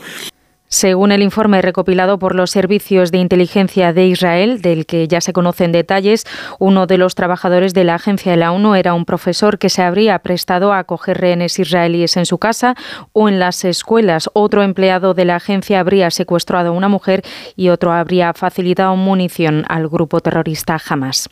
Según 0.73 1.13
el 1.13 1.23
informe 1.23 1.61
recopilado 1.61 2.19
por 2.19 2.35
los 2.35 2.51
servicios 2.51 3.13
de 3.13 3.19
inteligencia 3.19 3.93
de 3.93 4.07
Israel, 4.07 4.63
del 4.63 4.87
que 4.87 5.07
ya 5.07 5.21
se 5.21 5.35
conocen 5.35 5.71
detalles, 5.71 6.25
uno 6.59 6.87
de 6.87 6.97
los 6.97 7.15
trabajadores 7.15 7.75
de 7.75 7.85
la 7.85 7.97
agencia 7.97 8.33
de 8.33 8.39
la 8.39 8.53
ONU 8.53 8.75
era 8.75 8.95
un 8.95 9.05
profesor 9.05 9.59
que 9.59 9.69
se 9.69 9.83
habría 9.83 10.19
prestado 10.21 10.73
a 10.73 10.79
acoger 10.79 11.19
rehenes 11.19 11.59
israelíes 11.59 12.17
en 12.17 12.25
su 12.25 12.39
casa 12.39 12.75
o 13.13 13.29
en 13.29 13.39
las 13.39 13.67
escuelas. 13.67 14.31
Otro 14.33 14.63
empleado 14.63 15.13
de 15.13 15.27
la 15.27 15.37
agencia 15.37 15.79
habría 15.79 16.11
secuestrado 16.11 16.71
a 16.71 16.73
una 16.73 16.89
mujer 16.89 17.23
y 17.55 17.69
otro 17.69 17.93
habría 17.93 18.33
facilitado 18.33 18.97
munición 18.97 19.67
al 19.69 19.89
grupo 19.89 20.21
terrorista 20.21 20.81
Hamas. 20.89 21.29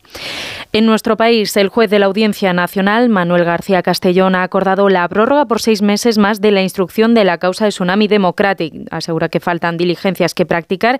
En 0.71 0.85
nuestro 0.85 1.17
país, 1.17 1.57
el 1.57 1.69
juez 1.69 1.89
de 1.89 1.97
la 1.97 2.05
Audiencia 2.05 2.53
Nacional, 2.53 3.09
Manuel 3.09 3.43
García 3.43 3.81
Castellón, 3.81 4.35
ha 4.35 4.43
acordado 4.43 4.87
la 4.87 5.09
prórroga 5.09 5.47
por 5.47 5.61
seis 5.61 5.81
meses 5.81 6.19
más 6.19 6.41
de 6.41 6.51
la 6.51 6.61
instrucción 6.61 7.15
de 7.15 7.23
la 7.23 7.39
causa 7.39 7.65
de 7.65 7.71
Tsunami 7.71 8.07
Democratic. 8.07 8.73
Asegura 8.91 9.30
que 9.31 9.39
faltan 9.39 9.77
diligencias 9.77 10.35
que 10.35 10.45
practicar 10.45 10.99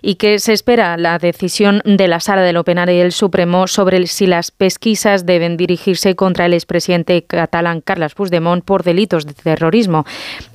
y 0.00 0.14
que 0.14 0.38
se 0.38 0.54
espera 0.54 0.96
la 0.96 1.18
decisión 1.18 1.82
de 1.84 2.08
la 2.08 2.20
Sala 2.20 2.42
de 2.42 2.54
lo 2.54 2.64
Penal 2.64 2.88
y 2.88 2.98
del 2.98 3.12
Supremo 3.12 3.66
sobre 3.66 4.06
si 4.06 4.26
las 4.26 4.50
pesquisas 4.50 5.26
deben 5.26 5.56
dirigirse 5.56 6.16
contra 6.16 6.46
el 6.46 6.54
expresidente 6.54 7.22
catalán 7.24 7.82
Carles 7.82 8.14
Puigdemont 8.14 8.64
por 8.64 8.82
delitos 8.82 9.26
de 9.26 9.34
terrorismo. 9.34 10.06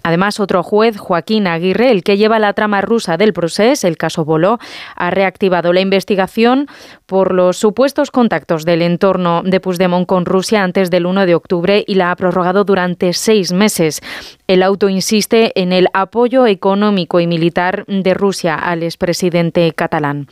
Además, 0.03 0.39
otro 0.39 0.63
juez, 0.63 0.97
Joaquín 0.97 1.47
Aguirre, 1.47 1.91
el 1.91 2.03
que 2.03 2.17
lleva 2.17 2.39
la 2.39 2.53
trama 2.53 2.81
rusa 2.81 3.17
del 3.17 3.33
proceso, 3.33 3.87
el 3.87 3.97
caso 3.97 4.25
Boló, 4.25 4.57
ha 4.95 5.09
reactivado 5.11 5.73
la 5.73 5.81
investigación 5.81 6.67
por 7.05 7.33
los 7.33 7.57
supuestos 7.57 8.09
contactos 8.09 8.65
del 8.65 8.81
entorno 8.81 9.43
de 9.43 9.59
Puigdemont 9.59 10.07
con 10.07 10.25
Rusia 10.25 10.63
antes 10.63 10.89
del 10.89 11.05
1 11.05 11.25
de 11.25 11.35
octubre 11.35 11.83
y 11.85 11.95
la 11.95 12.11
ha 12.11 12.15
prorrogado 12.15 12.63
durante 12.63 13.13
seis 13.13 13.51
meses. 13.51 14.01
El 14.47 14.63
auto 14.63 14.87
insiste 14.87 15.51
en 15.61 15.73
el 15.73 15.87
apoyo 15.91 16.45
económico 16.45 17.19
y 17.19 17.27
militar 17.27 17.83
de 17.87 18.13
Rusia 18.13 18.55
al 18.55 18.81
expresidente 18.81 19.69
catalán. 19.73 20.27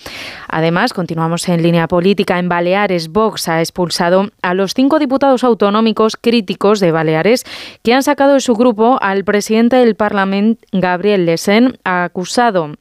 Además, 0.47 0.93
continuamos 0.93 1.49
en 1.49 1.61
línea 1.61 1.89
política. 1.89 2.39
En 2.39 2.47
Baleares, 2.47 3.09
Vox 3.09 3.49
ha 3.49 3.59
expulsado 3.59 4.29
a 4.41 4.53
los 4.53 4.73
cinco 4.73 4.99
diputados 4.99 5.43
autonómicos 5.43 6.15
críticos 6.15 6.79
de 6.79 6.91
Baleares 6.91 7.43
que 7.83 7.93
han 7.93 8.03
sacado 8.03 8.35
de 8.35 8.39
su 8.39 8.55
grupo 8.55 8.97
al 9.01 9.25
presidente 9.25 9.75
del 9.75 9.95
Parlamento, 9.95 10.65
Gabriel 10.71 11.25
Lesen, 11.25 11.77
acusado 11.83 12.71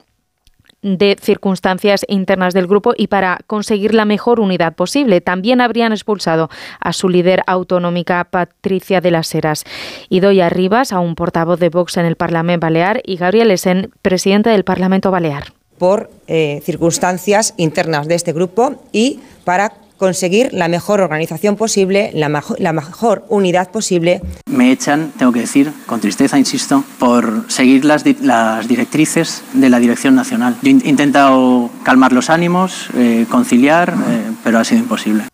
de 0.85 1.17
circunstancias 1.21 2.05
internas 2.09 2.55
del 2.55 2.67
grupo 2.67 2.93
y 2.97 3.09
para 3.09 3.41
conseguir 3.47 3.95
la 3.95 4.05
mejor 4.05 4.39
unidad 4.39 4.75
posible. 4.75 5.21
También 5.21 5.61
habrían 5.61 5.93
expulsado 5.93 6.51
a 6.79 6.93
su 6.93 7.09
líder 7.09 7.43
autonómica 7.47 8.23
Patricia 8.25 9.01
de 9.01 9.11
las 9.11 9.35
Heras. 9.35 9.65
Y 10.09 10.21
doy 10.21 10.43
arribas 10.43 10.93
a 10.93 11.01
un 11.01 11.15
portavoz 11.15 11.59
de 11.59 11.71
Vox 11.71 11.97
en 11.97 12.05
el 12.05 12.17
Parlamento 12.17 12.67
Balear 12.67 13.01
y 13.05 13.17
Gabriel 13.17 13.51
Esen, 13.51 13.91
presidente 14.03 14.51
del 14.51 14.65
Parlamento 14.65 15.11
Balear. 15.11 15.53
Por 15.79 16.11
eh, 16.29 16.61
circunstancias 16.63 17.55
internas 17.57 18.07
de 18.07 18.15
este 18.15 18.33
grupo 18.33 18.77
y 18.93 19.21
para 19.45 19.73
conseguir 19.99 20.53
la 20.53 20.69
mejor 20.69 21.01
organización 21.01 21.57
posible, 21.57 22.11
la, 22.15 22.43
la, 22.59 22.73
mejor 22.73 23.25
unidad 23.29 23.71
posible. 23.71 24.21
Me 24.47 24.73
echan, 24.73 25.13
tengo 25.19 25.33
que 25.33 25.41
decir, 25.41 25.73
con 25.87 26.01
tristeza, 26.01 26.39
insisto, 26.39 26.85
por 26.99 27.45
seguir 27.49 27.85
las, 27.85 28.05
las 28.21 28.67
directrices 28.69 29.43
de 29.53 29.71
la 29.71 29.79
Dirección 29.79 30.15
Nacional. 30.15 30.57
Yo 30.63 30.71
he 30.71 30.89
intentado 30.89 31.71
calmar 31.85 32.13
los 32.13 32.31
ánimos, 32.31 32.89
eh, 32.97 33.27
conciliar, 33.31 33.95
eh, 34.09 34.33
pero 34.43 34.59
ha 34.59 34.65
sido 34.65 34.81
imposible. 34.81 35.25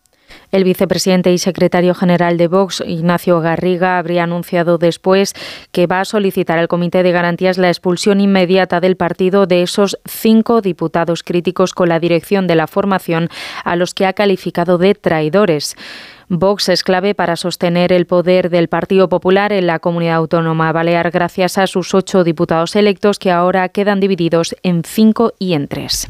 El 0.53 0.65
vicepresidente 0.65 1.33
y 1.33 1.39
secretario 1.39 1.95
general 1.95 2.37
de 2.37 2.49
Vox, 2.49 2.83
Ignacio 2.85 3.41
Garriga, 3.41 3.99
habría 3.99 4.25
anunciado 4.25 4.79
después 4.79 5.35
que 5.71 5.87
va 5.87 6.01
a 6.01 6.05
solicitar 6.05 6.59
al 6.59 6.67
Comité 6.67 7.03
de 7.05 7.13
Garantías 7.13 7.57
la 7.57 7.69
expulsión 7.69 8.21
inmediata 8.21 8.81
del 8.81 8.97
partido 8.97 9.47
de 9.47 9.63
esos 9.63 9.99
cinco 10.05 10.61
diputados 10.61 11.23
críticos 11.23 11.73
con 11.73 11.89
la 11.89 12.01
dirección 12.01 12.49
de 12.49 12.57
la 12.57 12.67
formación 12.67 13.29
a 13.65 13.77
los 13.77 13.95
que 13.95 14.07
ha 14.07 14.13
calificado 14.13 14.77
de 14.77 14.95
traidores. 14.97 15.77
Vox 16.29 16.69
es 16.69 16.85
clave 16.85 17.15
para 17.15 17.37
sostener 17.37 17.93
el 17.93 18.07
poder 18.07 18.51
del 18.51 18.69
Partido 18.69 19.09
Popular 19.09 19.53
en 19.53 19.67
la 19.67 19.81
comunidad 19.81 20.17
autónoma 20.17 20.73
balear 20.73 21.11
gracias 21.11 21.59
a 21.59 21.67
sus 21.67 21.93
ocho 21.93 22.23
diputados 22.23 22.77
electos 22.77 23.19
que 23.19 23.33
ahora 23.33 23.69
quedan 23.69 23.99
divididos 23.99 24.55
en 24.63 24.83
cinco 24.85 25.33
y 25.39 25.55
en 25.55 25.67
tres. 25.67 26.09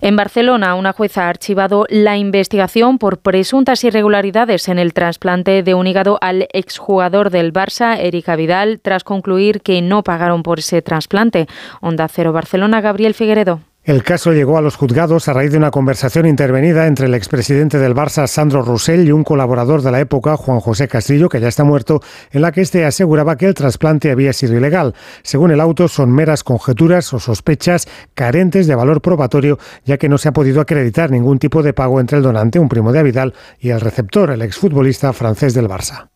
En 0.00 0.14
Barcelona, 0.14 0.74
una 0.74 0.92
jueza 0.92 1.24
ha 1.24 1.28
archivado 1.28 1.84
la 1.88 2.16
investigación 2.16 2.98
por 2.98 3.18
presuntas 3.18 3.82
irregularidades 3.82 4.68
en 4.68 4.78
el 4.78 4.92
trasplante 4.92 5.64
de 5.64 5.74
un 5.74 5.88
hígado 5.88 6.18
al 6.20 6.46
exjugador 6.52 7.30
del 7.30 7.52
Barça, 7.52 7.98
Erika 7.98 8.36
Vidal, 8.36 8.78
tras 8.80 9.02
concluir 9.02 9.60
que 9.60 9.82
no 9.82 10.04
pagaron 10.04 10.44
por 10.44 10.60
ese 10.60 10.82
trasplante. 10.82 11.48
Onda 11.80 12.06
Cero 12.08 12.32
Barcelona, 12.32 12.80
Gabriel 12.80 13.14
Figueredo. 13.14 13.60
El 13.88 14.02
caso 14.02 14.34
llegó 14.34 14.58
a 14.58 14.60
los 14.60 14.76
juzgados 14.76 15.28
a 15.28 15.32
raíz 15.32 15.50
de 15.50 15.56
una 15.56 15.70
conversación 15.70 16.26
intervenida 16.26 16.86
entre 16.86 17.06
el 17.06 17.14
expresidente 17.14 17.78
del 17.78 17.94
Barça, 17.94 18.26
Sandro 18.26 18.60
Roussel, 18.60 19.08
y 19.08 19.12
un 19.12 19.24
colaborador 19.24 19.80
de 19.80 19.90
la 19.90 19.98
época, 19.98 20.36
Juan 20.36 20.60
José 20.60 20.88
Castillo, 20.88 21.30
que 21.30 21.40
ya 21.40 21.48
está 21.48 21.64
muerto, 21.64 22.02
en 22.30 22.42
la 22.42 22.52
que 22.52 22.60
éste 22.60 22.84
aseguraba 22.84 23.36
que 23.36 23.46
el 23.46 23.54
trasplante 23.54 24.10
había 24.10 24.34
sido 24.34 24.58
ilegal. 24.58 24.94
Según 25.22 25.52
el 25.52 25.60
auto, 25.62 25.88
son 25.88 26.12
meras 26.12 26.44
conjeturas 26.44 27.14
o 27.14 27.18
sospechas 27.18 27.88
carentes 28.12 28.66
de 28.66 28.74
valor 28.74 29.00
probatorio, 29.00 29.58
ya 29.86 29.96
que 29.96 30.10
no 30.10 30.18
se 30.18 30.28
ha 30.28 30.32
podido 30.32 30.60
acreditar 30.60 31.10
ningún 31.10 31.38
tipo 31.38 31.62
de 31.62 31.72
pago 31.72 31.98
entre 31.98 32.18
el 32.18 32.22
donante, 32.22 32.58
un 32.58 32.68
primo 32.68 32.92
de 32.92 32.98
Avidal, 32.98 33.32
y 33.58 33.70
el 33.70 33.80
receptor, 33.80 34.30
el 34.30 34.42
exfutbolista 34.42 35.14
francés 35.14 35.54
del 35.54 35.66
Barça. 35.66 36.10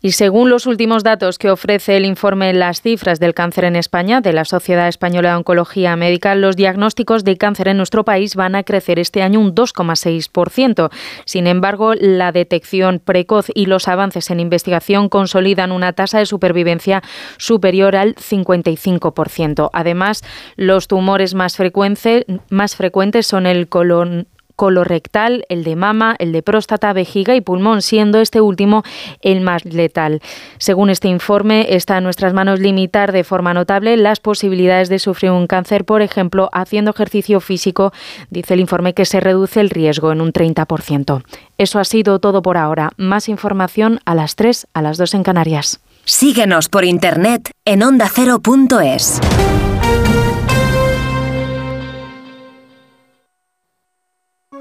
Y 0.00 0.12
según 0.12 0.50
los 0.50 0.66
últimos 0.66 1.02
datos 1.02 1.38
que 1.38 1.50
ofrece 1.50 1.96
el 1.96 2.04
informe 2.04 2.52
Las 2.52 2.82
cifras 2.82 3.20
del 3.20 3.32
cáncer 3.32 3.64
en 3.64 3.76
España 3.76 4.20
de 4.20 4.32
la 4.32 4.44
Sociedad 4.44 4.88
Española 4.88 5.30
de 5.30 5.36
Oncología 5.36 5.96
Médica, 5.96 6.34
los 6.34 6.56
diagnósticos 6.56 7.24
de 7.24 7.38
cáncer 7.38 7.68
en 7.68 7.78
nuestro 7.78 8.04
país 8.04 8.34
van 8.34 8.54
a 8.54 8.64
crecer 8.64 8.98
este 8.98 9.22
año 9.22 9.40
un 9.40 9.54
2,6%. 9.54 10.90
Sin 11.24 11.46
embargo, 11.46 11.94
la 11.94 12.32
detección 12.32 13.00
precoz 13.02 13.46
y 13.54 13.66
los 13.66 13.88
avances 13.88 14.30
en 14.30 14.40
investigación 14.40 15.08
consolidan 15.08 15.72
una 15.72 15.92
tasa 15.94 16.18
de 16.18 16.26
supervivencia 16.26 17.02
superior 17.38 17.96
al 17.96 18.14
55%. 18.16 19.70
Además, 19.72 20.22
los 20.56 20.86
tumores 20.86 21.34
más, 21.34 21.56
más 22.50 22.76
frecuentes 22.76 23.26
son 23.26 23.46
el 23.46 23.68
colon 23.68 24.26
colorectal, 24.56 25.44
el 25.48 25.64
de 25.64 25.76
mama, 25.76 26.16
el 26.18 26.32
de 26.32 26.42
próstata, 26.42 26.92
vejiga 26.92 27.34
y 27.34 27.40
pulmón, 27.40 27.82
siendo 27.82 28.20
este 28.20 28.40
último 28.40 28.82
el 29.20 29.40
más 29.40 29.64
letal. 29.64 30.20
Según 30.58 30.90
este 30.90 31.08
informe, 31.08 31.74
está 31.74 31.98
en 31.98 32.04
nuestras 32.04 32.34
manos 32.34 32.60
limitar 32.60 33.12
de 33.12 33.24
forma 33.24 33.54
notable 33.54 33.96
las 33.96 34.20
posibilidades 34.20 34.88
de 34.88 34.98
sufrir 34.98 35.30
un 35.30 35.46
cáncer, 35.46 35.84
por 35.84 36.02
ejemplo, 36.02 36.48
haciendo 36.52 36.90
ejercicio 36.90 37.40
físico, 37.40 37.92
dice 38.30 38.54
el 38.54 38.60
informe 38.60 38.94
que 38.94 39.04
se 39.04 39.20
reduce 39.20 39.60
el 39.60 39.70
riesgo 39.70 40.12
en 40.12 40.20
un 40.20 40.32
30%. 40.32 41.22
Eso 41.58 41.78
ha 41.78 41.84
sido 41.84 42.18
todo 42.18 42.42
por 42.42 42.56
ahora. 42.56 42.90
Más 42.96 43.28
información 43.28 44.00
a 44.04 44.14
las 44.14 44.36
3, 44.36 44.66
a 44.74 44.82
las 44.82 44.98
2 44.98 45.14
en 45.14 45.22
Canarias. 45.22 45.80
Síguenos 46.04 46.68
por 46.68 46.84
internet 46.84 47.50
en 47.64 47.82
ondacero.es. 47.82 49.20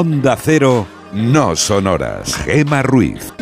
Onda 0.00 0.34
Cero, 0.34 0.86
no 1.12 1.54
sonoras. 1.54 2.34
Gema 2.34 2.80
Ruiz. 2.82 3.34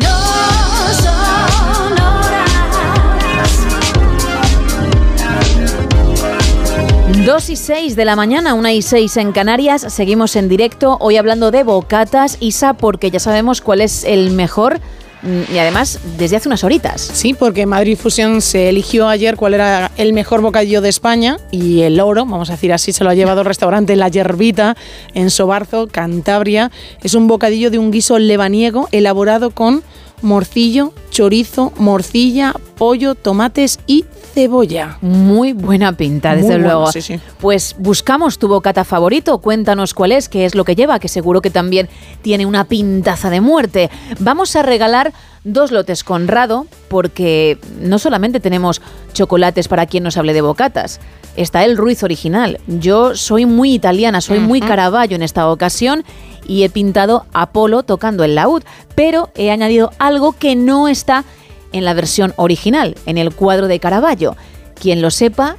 2 7.25 7.49
y 7.49 7.55
6 7.55 7.95
de 7.95 8.03
la 8.03 8.17
mañana, 8.17 8.55
1 8.55 8.69
y 8.71 8.81
6 8.81 9.15
en 9.15 9.31
Canarias. 9.31 9.85
Seguimos 9.87 10.35
en 10.35 10.49
directo, 10.49 10.97
hoy 10.99 11.15
hablando 11.15 11.49
de 11.51 11.63
bocatas. 11.63 12.35
Isa, 12.41 12.73
porque 12.73 13.09
ya 13.09 13.21
sabemos 13.21 13.61
cuál 13.61 13.79
es 13.79 14.03
el 14.03 14.31
mejor 14.31 14.81
y 15.23 15.57
además 15.57 15.99
desde 16.17 16.37
hace 16.37 16.47
unas 16.47 16.63
horitas. 16.63 17.01
Sí, 17.01 17.33
porque 17.33 17.65
Madrid 17.65 17.97
Fusión 17.97 18.41
se 18.41 18.69
eligió 18.69 19.07
ayer 19.07 19.35
cuál 19.35 19.53
era 19.53 19.91
el 19.97 20.13
mejor 20.13 20.41
bocadillo 20.41 20.81
de 20.81 20.89
España 20.89 21.37
y 21.51 21.81
el 21.81 21.99
oro, 21.99 22.25
vamos 22.25 22.49
a 22.49 22.53
decir 22.53 22.71
así, 22.71 22.91
se 22.93 23.03
lo 23.03 23.09
ha 23.09 23.15
llevado 23.15 23.41
el 23.41 23.45
restaurante 23.45 23.95
La 23.95 24.07
Yerbita 24.07 24.77
en 25.13 25.29
Sobarzo, 25.29 25.87
Cantabria. 25.87 26.71
Es 27.01 27.13
un 27.13 27.27
bocadillo 27.27 27.71
de 27.71 27.79
un 27.79 27.91
guiso 27.91 28.17
lebaniego 28.19 28.87
elaborado 28.91 29.51
con 29.51 29.83
morcillo, 30.21 30.93
chorizo, 31.09 31.73
morcilla, 31.77 32.53
pollo, 32.77 33.15
tomates 33.15 33.79
y 33.87 34.05
cebolla. 34.33 34.97
Muy 35.01 35.53
buena 35.53 35.93
pinta, 35.93 36.35
desde 36.35 36.47
Muy 36.49 36.51
bueno, 36.57 36.65
luego. 36.67 36.91
sí, 36.91 37.01
sí. 37.01 37.19
Pues 37.39 37.75
buscamos 37.77 38.37
tu 38.37 38.47
bocata 38.47 38.83
favorito, 38.83 39.39
cuéntanos 39.39 39.93
cuál 39.93 40.11
es, 40.11 40.29
qué 40.29 40.45
es 40.45 40.55
lo 40.55 40.63
que 40.63 40.75
lleva, 40.75 40.99
que 40.99 41.07
seguro 41.07 41.41
que 41.41 41.49
también 41.49 41.89
tiene 42.21 42.45
una 42.45 42.65
pintaza 42.65 43.29
de 43.29 43.41
muerte. 43.41 43.89
Vamos 44.19 44.55
a 44.55 44.61
regalar 44.61 45.13
dos 45.53 45.71
lotes 45.71 46.03
Conrado, 46.03 46.67
porque 46.87 47.57
no 47.79 47.99
solamente 47.99 48.39
tenemos 48.39 48.81
chocolates 49.13 49.67
para 49.67 49.85
quien 49.85 50.03
nos 50.03 50.17
hable 50.17 50.33
de 50.33 50.41
bocatas, 50.41 50.99
está 51.35 51.63
el 51.65 51.77
Ruiz 51.77 52.03
original. 52.03 52.59
Yo 52.67 53.15
soy 53.15 53.45
muy 53.45 53.73
italiana, 53.73 54.21
soy 54.21 54.39
muy 54.39 54.61
Caravaggio 54.61 55.15
en 55.15 55.23
esta 55.23 55.49
ocasión 55.49 56.03
y 56.47 56.63
he 56.63 56.69
pintado 56.69 57.25
Apolo 57.33 57.83
tocando 57.83 58.23
el 58.23 58.35
laúd, 58.35 58.63
pero 58.95 59.29
he 59.35 59.51
añadido 59.51 59.91
algo 59.99 60.33
que 60.33 60.55
no 60.55 60.87
está 60.87 61.23
en 61.71 61.85
la 61.85 61.93
versión 61.93 62.33
original, 62.37 62.95
en 63.05 63.17
el 63.17 63.33
cuadro 63.33 63.67
de 63.67 63.79
Caravaggio. 63.79 64.35
Quien 64.75 65.01
lo 65.01 65.11
sepa, 65.11 65.57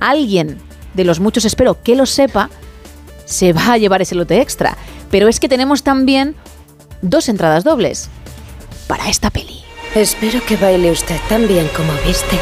alguien 0.00 0.58
de 0.94 1.04
los 1.04 1.20
muchos 1.20 1.44
espero 1.44 1.82
que 1.82 1.96
lo 1.96 2.06
sepa, 2.06 2.50
se 3.24 3.52
va 3.52 3.72
a 3.72 3.78
llevar 3.78 4.02
ese 4.02 4.14
lote 4.14 4.40
extra. 4.40 4.76
Pero 5.10 5.28
es 5.28 5.40
que 5.40 5.48
tenemos 5.48 5.82
también 5.82 6.34
dos 7.02 7.28
entradas 7.28 7.64
dobles 7.64 8.08
para 8.86 9.08
esta 9.08 9.30
peli. 9.30 9.60
Espero 9.94 10.44
que 10.44 10.56
baile 10.56 10.90
usted 10.90 11.18
tan 11.28 11.48
bien 11.48 11.68
como 11.74 11.92
viste. 12.06 12.36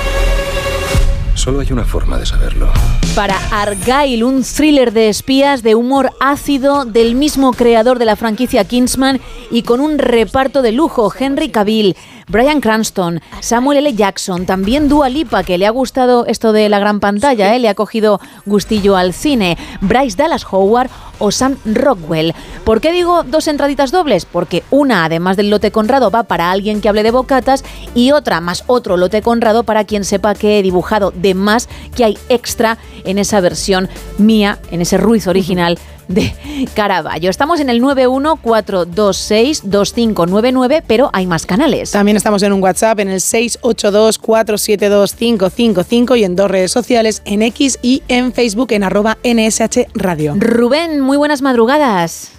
Solo 1.35 1.61
hay 1.61 1.73
una 1.73 1.85
forma 1.85 2.19
de 2.19 2.27
saberlo. 2.27 2.71
Para 3.15 3.37
Argyle, 3.51 4.25
un 4.25 4.43
thriller 4.43 4.93
de 4.93 5.09
espías 5.09 5.63
de 5.63 5.75
humor 5.75 6.13
ácido 6.21 6.85
del 6.85 7.15
mismo 7.15 7.53
creador 7.53 7.99
de 7.99 8.05
la 8.05 8.17
franquicia 8.17 8.65
Kingsman 8.65 9.21
y 9.51 9.63
con 9.63 9.81
un 9.81 9.99
reparto 9.99 10.63
de 10.63 10.73
lujo, 10.73 11.13
Henry 11.17 11.51
Cavill, 11.51 11.97
Brian 12.27 12.61
Cranston, 12.61 13.21
Samuel 13.41 13.79
L. 13.79 13.95
Jackson, 13.95 14.47
también 14.47 14.89
Dua 14.89 15.09
Lipa, 15.09 15.45
que 15.45 15.59
le 15.59 15.67
ha 15.67 15.71
gustado 15.71 16.25
esto 16.27 16.53
de 16.53 16.69
la 16.69 16.79
gran 16.79 16.99
pantalla, 17.01 17.55
¿eh? 17.55 17.59
le 17.59 17.69
ha 17.69 17.75
cogido 17.75 18.21
gustillo 18.47 18.97
al 18.97 19.13
cine, 19.13 19.59
Bryce 19.81 20.17
Dallas 20.17 20.47
Howard 20.51 20.91
o 21.19 21.31
Sam 21.31 21.57
Rockwell. 21.65 22.35
¿Por 22.65 22.81
qué 22.81 22.93
digo 22.93 23.23
dos 23.23 23.47
entraditas 23.47 23.91
dobles? 23.91 24.25
Porque 24.25 24.65
una, 24.71 25.05
además 25.05 25.37
del 25.37 25.51
lote 25.51 25.71
Conrado, 25.71 26.11
va 26.11 26.25
para 26.25 26.51
alguien 26.51 26.81
que 26.81 26.89
hable 26.89 27.03
de 27.03 27.11
bocatas 27.11 27.65
y 27.95 28.13
otra 28.13 28.41
más 28.41 28.65
otro 28.67 28.97
lote 28.97 29.23
Conrado 29.23 29.65
para 29.65 29.85
quien 29.85 30.05
sepa 30.05 30.35
que 30.35 30.59
he 30.59 30.63
dibujado 30.63 31.13
de 31.25 31.35
más 31.35 31.69
que 31.97 32.05
hay 32.05 32.17
extra 32.29 32.79
en 33.05 33.19
esa 33.19 33.41
versión 33.41 33.89
mía, 34.19 34.59
en 34.71 34.83
ese 34.83 34.99
Ruiz 34.99 35.27
original 35.27 35.79
de 36.09 36.35
Caravaggio. 36.75 37.31
Estamos 37.31 37.61
en 37.61 37.71
el 37.71 37.81
914262599, 37.83 40.83
pero 40.87 41.09
hay 41.13 41.27
más 41.27 41.47
canales. 41.47 41.91
También 41.93 42.19
estamos 42.19 42.43
en 42.43 42.53
un 42.53 42.63
WhatsApp 42.63 43.01
en 43.01 43.09
el 43.09 43.21
682-472-555 43.21 46.19
y 46.19 46.25
en 46.25 46.37
dos 46.37 46.51
redes 46.51 46.71
sociales, 46.71 47.23
en 47.25 47.41
X 47.43 47.79
y 47.83 48.03
en 48.09 48.35
Facebook 48.35 48.73
en 48.73 48.85
arroba 48.85 49.17
NSH 49.25 49.87
Radio. 49.95 50.35
Rubén, 50.37 51.01
muy 51.01 51.17
buenas 51.17 51.41
madrugadas. 51.41 52.33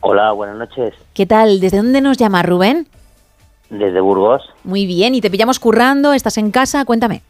Hola, 0.00 0.32
buenas 0.32 0.56
noches. 0.56 0.94
¿Qué 1.12 1.26
tal? 1.26 1.60
¿Desde 1.60 1.76
dónde 1.76 2.00
nos 2.00 2.16
llama 2.16 2.42
Rubén? 2.42 2.88
Desde 3.68 4.00
Burgos, 4.00 4.40
Muy 4.64 4.86
bien, 4.86 5.14
y 5.14 5.20
te 5.20 5.30
pillamos 5.30 5.60
currando, 5.60 6.14
estás 6.14 6.38
en 6.38 6.50
casa, 6.50 6.86
cuéntame. 6.86 7.20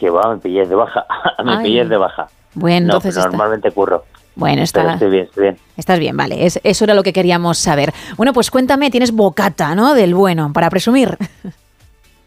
Que 0.00 0.10
va, 0.10 0.34
me 0.34 0.38
pillé 0.40 0.66
de 0.66 0.74
baja. 0.74 1.06
me 1.44 1.52
Ay. 1.58 1.62
pillé 1.64 1.84
de 1.84 1.96
baja. 1.96 2.26
Bueno, 2.54 2.86
no, 2.88 2.92
entonces 2.94 3.16
está- 3.16 3.28
normalmente 3.28 3.70
curro. 3.70 4.04
Bueno, 4.34 4.62
está, 4.62 4.80
Pero 4.82 4.92
estoy 4.94 5.10
bien, 5.10 5.24
estoy 5.24 5.42
bien. 5.42 5.58
estás 5.76 5.98
bien, 5.98 6.16
vale, 6.16 6.46
es- 6.46 6.60
eso 6.64 6.84
era 6.84 6.94
lo 6.94 7.02
que 7.02 7.12
queríamos 7.12 7.58
saber. 7.58 7.92
Bueno, 8.16 8.32
pues 8.32 8.50
cuéntame, 8.50 8.90
tienes 8.90 9.12
bocata, 9.12 9.74
¿no? 9.74 9.92
Del 9.94 10.14
bueno, 10.14 10.52
para 10.52 10.70
presumir. 10.70 11.16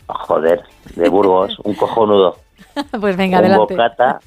Joder, 0.07 0.61
de 0.95 1.09
Burgos, 1.09 1.57
un 1.63 1.73
cojonudo. 1.73 2.37
pues 3.01 3.17
venga, 3.17 3.39
un 3.39 3.45
adelante. 3.45 3.73
bocata. 3.73 4.19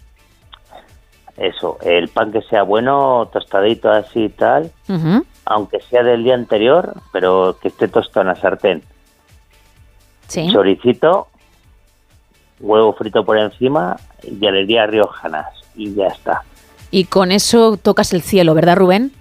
Eso, 1.36 1.76
el 1.82 2.08
pan 2.08 2.32
que 2.32 2.40
sea 2.42 2.62
bueno, 2.62 3.28
tostadito 3.30 3.90
así 3.90 4.24
y 4.24 4.28
tal, 4.30 4.72
aunque 5.44 5.80
sea 5.82 6.02
del 6.02 6.24
día 6.24 6.34
anterior, 6.34 6.94
pero 7.12 7.58
que 7.60 7.68
esté 7.68 7.88
tostado 7.88 8.22
en 8.22 8.28
la 8.28 8.40
sartén. 8.40 8.82
Sí. 10.28 10.48
Choricito, 10.50 11.28
huevo 12.60 12.92
frito 12.94 13.24
por 13.24 13.38
encima 13.38 13.96
y 14.22 14.46
alegría 14.46 14.86
riojanas. 14.86 15.46
Y 15.74 15.94
ya 15.94 16.06
está. 16.08 16.42
Y 16.90 17.04
con 17.04 17.32
eso 17.32 17.76
tocas 17.76 18.12
el 18.12 18.22
cielo, 18.22 18.54
¿verdad, 18.54 18.76
Rubén? 18.76 19.12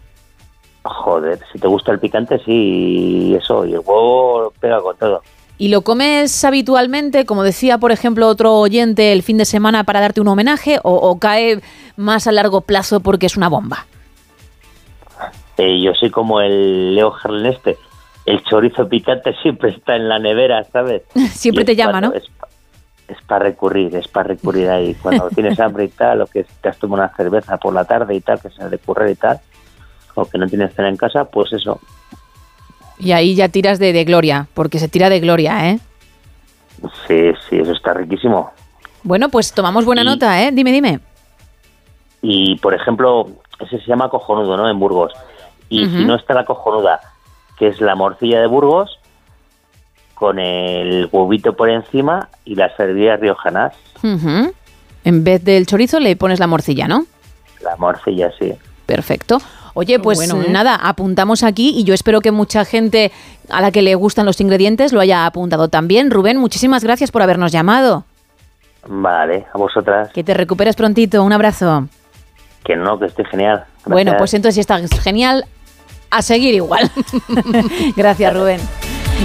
Joder, 0.84 1.40
si 1.52 1.60
te 1.60 1.68
gusta 1.68 1.92
el 1.92 2.00
picante, 2.00 2.40
sí, 2.46 2.52
y 3.32 3.36
eso, 3.36 3.66
y 3.66 3.74
el 3.74 3.80
huevo 3.80 4.54
pega 4.60 4.80
con 4.82 4.96
todo. 4.98 5.22
¿Y 5.58 5.70
lo 5.70 5.82
comes 5.82 6.44
habitualmente, 6.46 7.26
como 7.26 7.42
decía, 7.44 7.78
por 7.78 7.92
ejemplo, 7.92 8.28
otro 8.28 8.56
oyente, 8.60 9.12
el 9.14 9.24
fin 9.24 9.38
de 9.38 9.46
semana 9.46 9.84
para 9.84 10.00
darte 10.02 10.22
un 10.22 10.28
homenaje, 10.28 10.80
o, 10.84 10.94
o 10.94 11.18
cae 11.18 11.62
más 11.98 12.28
a 12.28 12.32
largo 12.32 12.62
plazo 12.62 13.00
porque 13.00 13.26
es 13.26 13.36
una 13.38 13.50
bomba? 13.50 13.86
Eh, 15.58 15.82
yo 15.82 15.94
soy 15.94 16.10
como 16.12 16.42
el 16.42 16.94
Leo 16.96 17.14
Harlem 17.24 17.54
este. 17.54 17.78
El 18.26 18.44
chorizo 18.44 18.88
picante 18.90 19.34
siempre 19.42 19.70
está 19.72 19.96
en 19.96 20.10
la 20.10 20.20
nevera, 20.20 20.64
¿sabes? 20.66 21.04
Siempre 21.32 21.64
te 21.64 21.76
llama, 21.76 21.92
cuando- 21.94 22.10
¿no? 22.10 22.16
Es, 22.16 22.24
es 23.08 23.22
para 23.24 23.46
recurrir, 23.46 23.96
es 23.96 24.08
para 24.08 24.30
recurrir 24.30 24.70
ahí. 24.70 24.96
Cuando 24.96 25.30
tienes 25.36 25.60
hambre 25.60 25.86
y 25.86 25.90
tal, 25.90 26.22
o 26.22 26.28
que 26.28 26.46
te 26.62 26.70
has 26.70 26.78
tomado 26.78 27.04
una 27.04 27.16
cerveza 27.16 27.58
por 27.58 27.74
la 27.74 27.86
tarde 27.86 28.16
y 28.16 28.22
tal, 28.22 28.40
que 28.40 28.50
se 28.50 28.68
de 28.70 28.78
currar 28.78 29.10
y 29.10 29.16
tal, 29.16 29.40
o 30.16 30.26
que 30.26 30.38
no 30.38 30.48
tienes 30.48 30.74
cena 30.74 30.90
en 30.90 30.98
casa, 30.98 31.26
pues 31.26 31.54
eso. 31.54 31.80
Y 32.98 33.12
ahí 33.12 33.36
ya 33.36 33.50
tiras 33.50 33.78
de, 33.80 33.92
de 33.94 34.06
gloria, 34.06 34.48
porque 34.54 34.80
se 34.80 34.88
tira 34.88 35.10
de 35.10 35.20
gloria, 35.20 35.70
¿eh? 35.72 35.80
Sí, 37.08 37.32
sí, 37.50 37.58
eso 37.60 37.72
está 37.72 37.94
riquísimo. 37.94 38.52
Bueno, 39.04 39.30
pues 39.30 39.52
tomamos 39.54 39.86
buena 39.86 40.02
Y- 40.02 40.06
nota, 40.06 40.42
¿eh? 40.44 40.52
Dime, 40.52 40.72
dime. 40.72 41.00
Y, 42.22 42.58
por 42.58 42.74
ejemplo, 42.74 43.28
ese 43.60 43.80
se 43.80 43.86
llama 43.86 44.10
cojonudo, 44.10 44.58
¿no? 44.58 44.68
En 44.70 44.80
Burgos. 44.80 45.14
Y 45.70 45.86
si 45.86 46.06
no 46.06 46.16
está 46.16 46.34
la 46.34 46.46
cojonuda, 46.46 47.00
que 47.58 47.68
es 47.68 47.82
la 47.82 47.96
morcilla 47.96 48.40
de 48.40 48.48
Burgos, 48.48 49.00
con 50.16 50.40
el 50.40 51.08
huevito 51.12 51.54
por 51.56 51.70
encima 51.70 52.30
y 52.46 52.56
las 52.56 52.76
servillas 52.76 53.20
riojanas. 53.20 53.76
En 55.04 55.24
vez 55.24 55.44
del 55.44 55.68
chorizo 55.68 56.00
le 56.00 56.16
pones 56.16 56.40
la 56.40 56.48
morcilla, 56.48 56.88
¿no? 56.88 57.06
La 57.62 57.76
morcilla, 57.76 58.32
sí. 58.40 58.54
Perfecto. 58.86 59.40
Oye, 59.74 60.00
pues 60.00 60.18
bueno, 60.18 60.42
¿eh? 60.42 60.50
nada, 60.50 60.76
apuntamos 60.76 61.44
aquí 61.44 61.74
y 61.78 61.84
yo 61.84 61.94
espero 61.94 62.22
que 62.22 62.32
mucha 62.32 62.64
gente 62.64 63.12
a 63.50 63.62
la 63.62 63.72
que 63.72 63.82
le 63.82 63.94
gustan 63.96 64.26
los 64.26 64.40
ingredientes 64.40 64.94
lo 64.94 65.02
haya 65.02 65.26
apuntado 65.26 65.68
también. 65.68 66.12
Rubén, 66.12 66.38
muchísimas 66.38 66.84
gracias 66.84 67.12
por 67.12 67.22
habernos 67.22 67.52
llamado. 67.52 68.06
Vale, 68.88 69.46
a 69.54 69.58
vosotras. 69.58 70.12
Que 70.14 70.24
te 70.24 70.34
recuperes 70.34 70.76
prontito. 70.76 71.24
Un 71.24 71.34
abrazo. 71.34 71.88
Que 72.64 72.76
no, 72.76 72.98
que 72.98 73.08
esté 73.08 73.26
genial. 73.26 73.66
Gracias. 73.66 73.86
Bueno, 73.86 74.14
pues 74.18 74.34
entonces 74.34 74.56
si 74.56 74.62
está 74.62 74.80
genial, 75.02 75.46
a 76.10 76.22
seguir 76.22 76.54
igual. 76.54 76.90
Gracias, 77.98 78.34
Rubén. 78.38 78.62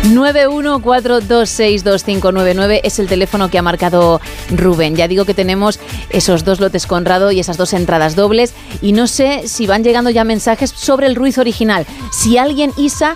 914262599 0.05 2.81
es 2.83 2.99
el 2.99 3.09
teléfono 3.09 3.51
que 3.51 3.59
ha 3.59 3.63
marcado 3.63 4.21
Rubén. 4.51 4.97
Ya 4.97 5.09
digo 5.09 5.25
que 5.25 5.33
tenemos 5.35 5.81
esos 6.11 6.45
dos 6.45 6.61
lotes 6.61 6.87
Conrado 6.87 7.33
y 7.33 7.41
esas 7.41 7.57
dos 7.57 7.73
entradas 7.73 8.17
dobles. 8.17 8.53
Y 8.83 8.93
no 8.93 9.07
sé 9.07 9.49
si 9.49 9.67
van 9.67 9.85
llegando 9.85 10.11
ya 10.11 10.25
mensajes 10.25 10.71
sobre 10.71 11.07
el 11.07 11.15
Ruiz 11.15 11.39
original. 11.39 11.87
Si 12.13 12.37
alguien, 12.39 12.73
Isa, 12.77 13.15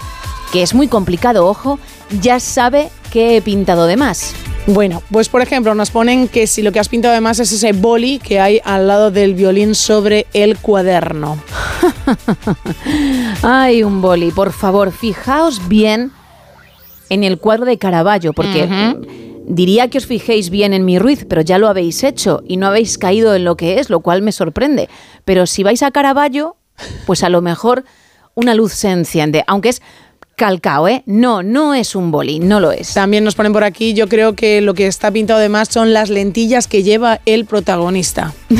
que 0.52 0.62
es 0.62 0.74
muy 0.74 0.88
complicado, 0.88 1.46
ojo, 1.46 1.78
ya 2.20 2.40
sabe 2.40 2.90
que 3.10 3.36
he 3.36 3.42
pintado 3.42 3.86
de 3.86 3.96
más. 3.96 4.34
Bueno, 4.66 5.02
pues 5.10 5.28
por 5.28 5.42
ejemplo 5.42 5.74
nos 5.74 5.90
ponen 5.90 6.26
que 6.26 6.46
si 6.46 6.62
lo 6.62 6.72
que 6.72 6.80
has 6.80 6.88
pintado 6.88 7.12
además 7.12 7.38
es 7.38 7.52
ese 7.52 7.72
boli 7.72 8.18
que 8.18 8.40
hay 8.40 8.62
al 8.64 8.88
lado 8.88 9.10
del 9.10 9.34
violín 9.34 9.74
sobre 9.74 10.26
el 10.32 10.56
cuaderno. 10.56 11.38
Ay, 13.42 13.82
un 13.82 14.00
boli, 14.00 14.30
por 14.30 14.52
favor, 14.52 14.90
fijaos 14.90 15.68
bien 15.68 16.12
en 17.08 17.24
el 17.24 17.38
cuadro 17.38 17.64
de 17.66 17.78
Caravaggio, 17.78 18.32
porque 18.32 18.68
diría 19.46 19.88
que 19.88 19.98
os 19.98 20.06
fijéis 20.06 20.50
bien 20.50 20.72
en 20.72 20.84
mi 20.84 20.98
Ruiz, 20.98 21.26
pero 21.28 21.42
ya 21.42 21.58
lo 21.58 21.68
habéis 21.68 22.02
hecho 22.02 22.42
y 22.46 22.56
no 22.56 22.66
habéis 22.66 22.98
caído 22.98 23.34
en 23.34 23.44
lo 23.44 23.56
que 23.56 23.78
es, 23.78 23.90
lo 23.90 24.00
cual 24.00 24.22
me 24.22 24.32
sorprende. 24.32 24.88
Pero 25.24 25.46
si 25.46 25.62
vais 25.62 25.82
a 25.82 25.90
Caravaggio, 25.90 26.56
pues 27.06 27.22
a 27.22 27.28
lo 27.28 27.42
mejor 27.42 27.84
una 28.34 28.54
luz 28.54 28.72
se 28.72 28.90
enciende, 28.90 29.44
aunque 29.46 29.68
es 29.68 29.82
calcao, 30.36 30.88
¿eh? 30.88 31.02
No, 31.06 31.42
no 31.42 31.74
es 31.74 31.94
un 31.94 32.10
boli, 32.10 32.38
no 32.38 32.60
lo 32.60 32.72
es. 32.72 32.94
También 32.94 33.24
nos 33.24 33.34
ponen 33.34 33.52
por 33.52 33.64
aquí, 33.64 33.94
yo 33.94 34.08
creo 34.08 34.34
que 34.34 34.60
lo 34.60 34.74
que 34.74 34.86
está 34.86 35.10
pintado 35.10 35.40
de 35.40 35.48
más 35.48 35.68
son 35.68 35.92
las 35.92 36.10
lentillas 36.10 36.66
que 36.66 36.82
lleva 36.82 37.20
el 37.26 37.44
protagonista. 37.44 38.32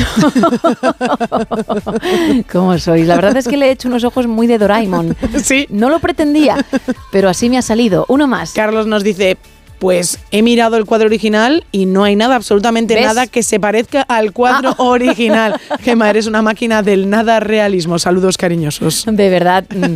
¿Cómo 2.51 2.77
sois? 2.77 3.07
La 3.07 3.15
verdad 3.15 3.37
es 3.37 3.47
que 3.47 3.57
le 3.57 3.67
he 3.67 3.71
hecho 3.71 3.87
unos 3.87 4.03
ojos 4.03 4.27
muy 4.27 4.47
de 4.47 4.57
Doraemon. 4.57 5.15
Sí. 5.43 5.67
No 5.69 5.89
lo 5.89 5.99
pretendía, 5.99 6.65
pero 7.11 7.29
así 7.29 7.49
me 7.49 7.57
ha 7.57 7.61
salido. 7.61 8.05
Uno 8.07 8.25
más. 8.25 8.53
Carlos 8.53 8.87
nos 8.87 9.03
dice, 9.03 9.37
pues 9.79 10.19
he 10.31 10.41
mirado 10.41 10.77
el 10.77 10.85
cuadro 10.85 11.07
original 11.07 11.65
y 11.71 11.85
no 11.85 12.03
hay 12.03 12.15
nada, 12.15 12.35
absolutamente 12.35 12.95
¿Ves? 12.95 13.03
Ah. 13.03 13.07
nada 13.07 13.27
que 13.27 13.43
se 13.43 13.59
parezca 13.59 14.01
al 14.03 14.31
cuadro 14.31 14.73
original. 14.77 15.59
Gemma, 15.81 16.09
eres 16.09 16.27
una 16.27 16.41
máquina 16.41 16.81
del 16.81 17.09
nada 17.09 17.39
realismo. 17.39 17.99
Saludos 17.99 18.37
cariñosos. 18.37 19.05
De 19.07 19.29
verdad. 19.29 19.65
mm, 19.69 19.95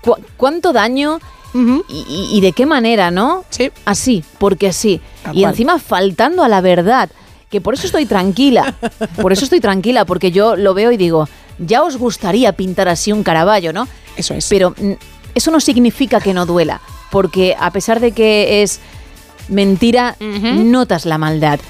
cu- 0.00 0.16
¿Cuánto 0.36 0.72
daño 0.72 1.18
y, 1.52 1.94
y- 2.08 2.28
y 2.38 2.40
de 2.40 2.52
qué 2.52 2.66
manera, 2.66 3.10
no? 3.10 3.44
Sí. 3.50 3.70
Así, 3.84 4.22
porque 4.38 4.72
sí. 4.72 5.00
Y 5.32 5.40
cual. 5.42 5.50
encima 5.52 5.78
faltando 5.78 6.44
a 6.44 6.48
la 6.48 6.60
verdad. 6.60 7.10
Que 7.50 7.60
por 7.60 7.74
eso 7.74 7.86
estoy 7.86 8.06
tranquila. 8.06 8.74
Por 9.20 9.32
eso 9.32 9.42
estoy 9.42 9.58
tranquila, 9.58 10.04
porque 10.04 10.30
yo 10.30 10.54
lo 10.54 10.72
veo 10.72 10.92
y 10.92 10.96
digo, 10.96 11.28
ya 11.58 11.82
os 11.82 11.96
gustaría 11.96 12.52
pintar 12.52 12.88
así 12.88 13.10
un 13.10 13.24
Caravaggio, 13.24 13.72
¿no? 13.72 13.88
Eso 14.16 14.34
es. 14.34 14.46
Pero 14.48 14.70
mm, 14.78 14.92
eso 15.34 15.50
no 15.50 15.58
significa 15.58 16.20
que 16.20 16.32
no 16.32 16.46
duela, 16.46 16.80
porque 17.10 17.56
a 17.58 17.72
pesar 17.72 17.98
de 17.98 18.12
que 18.12 18.62
es 18.62 18.78
mentira, 19.50 20.16
notas 20.20 21.04
la 21.04 21.18
maldad. 21.18 21.60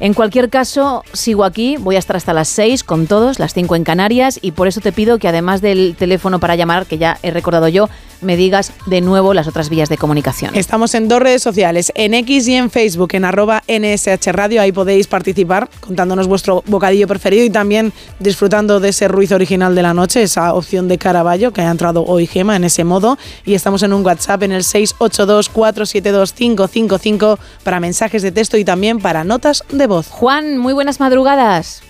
En 0.00 0.14
cualquier 0.14 0.48
caso, 0.48 1.02
sigo 1.12 1.44
aquí, 1.44 1.76
voy 1.76 1.96
a 1.96 1.98
estar 1.98 2.16
hasta 2.16 2.32
las 2.32 2.48
6 2.48 2.84
con 2.84 3.08
todos, 3.08 3.40
las 3.40 3.52
5 3.52 3.74
en 3.74 3.82
Canarias, 3.82 4.38
y 4.40 4.52
por 4.52 4.68
eso 4.68 4.80
te 4.80 4.92
pido 4.92 5.18
que 5.18 5.26
además 5.26 5.60
del 5.60 5.96
teléfono 5.98 6.38
para 6.38 6.54
llamar, 6.54 6.86
que 6.86 6.98
ya 6.98 7.18
he 7.22 7.32
recordado 7.32 7.66
yo, 7.66 7.88
me 8.20 8.36
digas 8.36 8.72
de 8.86 9.00
nuevo 9.00 9.34
las 9.34 9.46
otras 9.48 9.68
vías 9.68 9.88
de 9.88 9.96
comunicación. 9.96 10.54
Estamos 10.56 10.94
en 10.94 11.08
dos 11.08 11.20
redes 11.20 11.42
sociales, 11.42 11.92
en 11.94 12.14
X 12.14 12.48
y 12.48 12.54
en 12.56 12.70
Facebook, 12.70 13.10
en 13.12 13.24
arroba 13.24 13.62
NSH 13.68 14.32
Radio. 14.32 14.60
Ahí 14.60 14.72
podéis 14.72 15.06
participar 15.06 15.68
contándonos 15.80 16.26
vuestro 16.26 16.62
bocadillo 16.66 17.06
preferido 17.06 17.44
y 17.44 17.50
también 17.50 17.92
disfrutando 18.18 18.80
de 18.80 18.88
ese 18.88 19.08
ruido 19.08 19.36
original 19.36 19.74
de 19.74 19.82
la 19.82 19.94
noche, 19.94 20.22
esa 20.22 20.54
opción 20.54 20.88
de 20.88 20.98
Caravaggio 20.98 21.52
que 21.52 21.60
ha 21.60 21.70
entrado 21.70 22.04
hoy 22.04 22.26
Gema 22.26 22.56
en 22.56 22.64
ese 22.64 22.84
modo. 22.84 23.18
Y 23.44 23.54
estamos 23.54 23.82
en 23.82 23.92
un 23.92 24.04
WhatsApp 24.04 24.42
en 24.42 24.52
el 24.52 24.62
682-472-555 24.62 27.38
para 27.62 27.80
mensajes 27.80 28.22
de 28.22 28.32
texto 28.32 28.56
y 28.56 28.64
también 28.64 28.98
para 29.00 29.24
notas 29.24 29.64
de 29.70 29.86
voz. 29.86 30.08
Juan, 30.08 30.58
muy 30.58 30.72
buenas 30.72 31.00
madrugadas. 31.00 31.82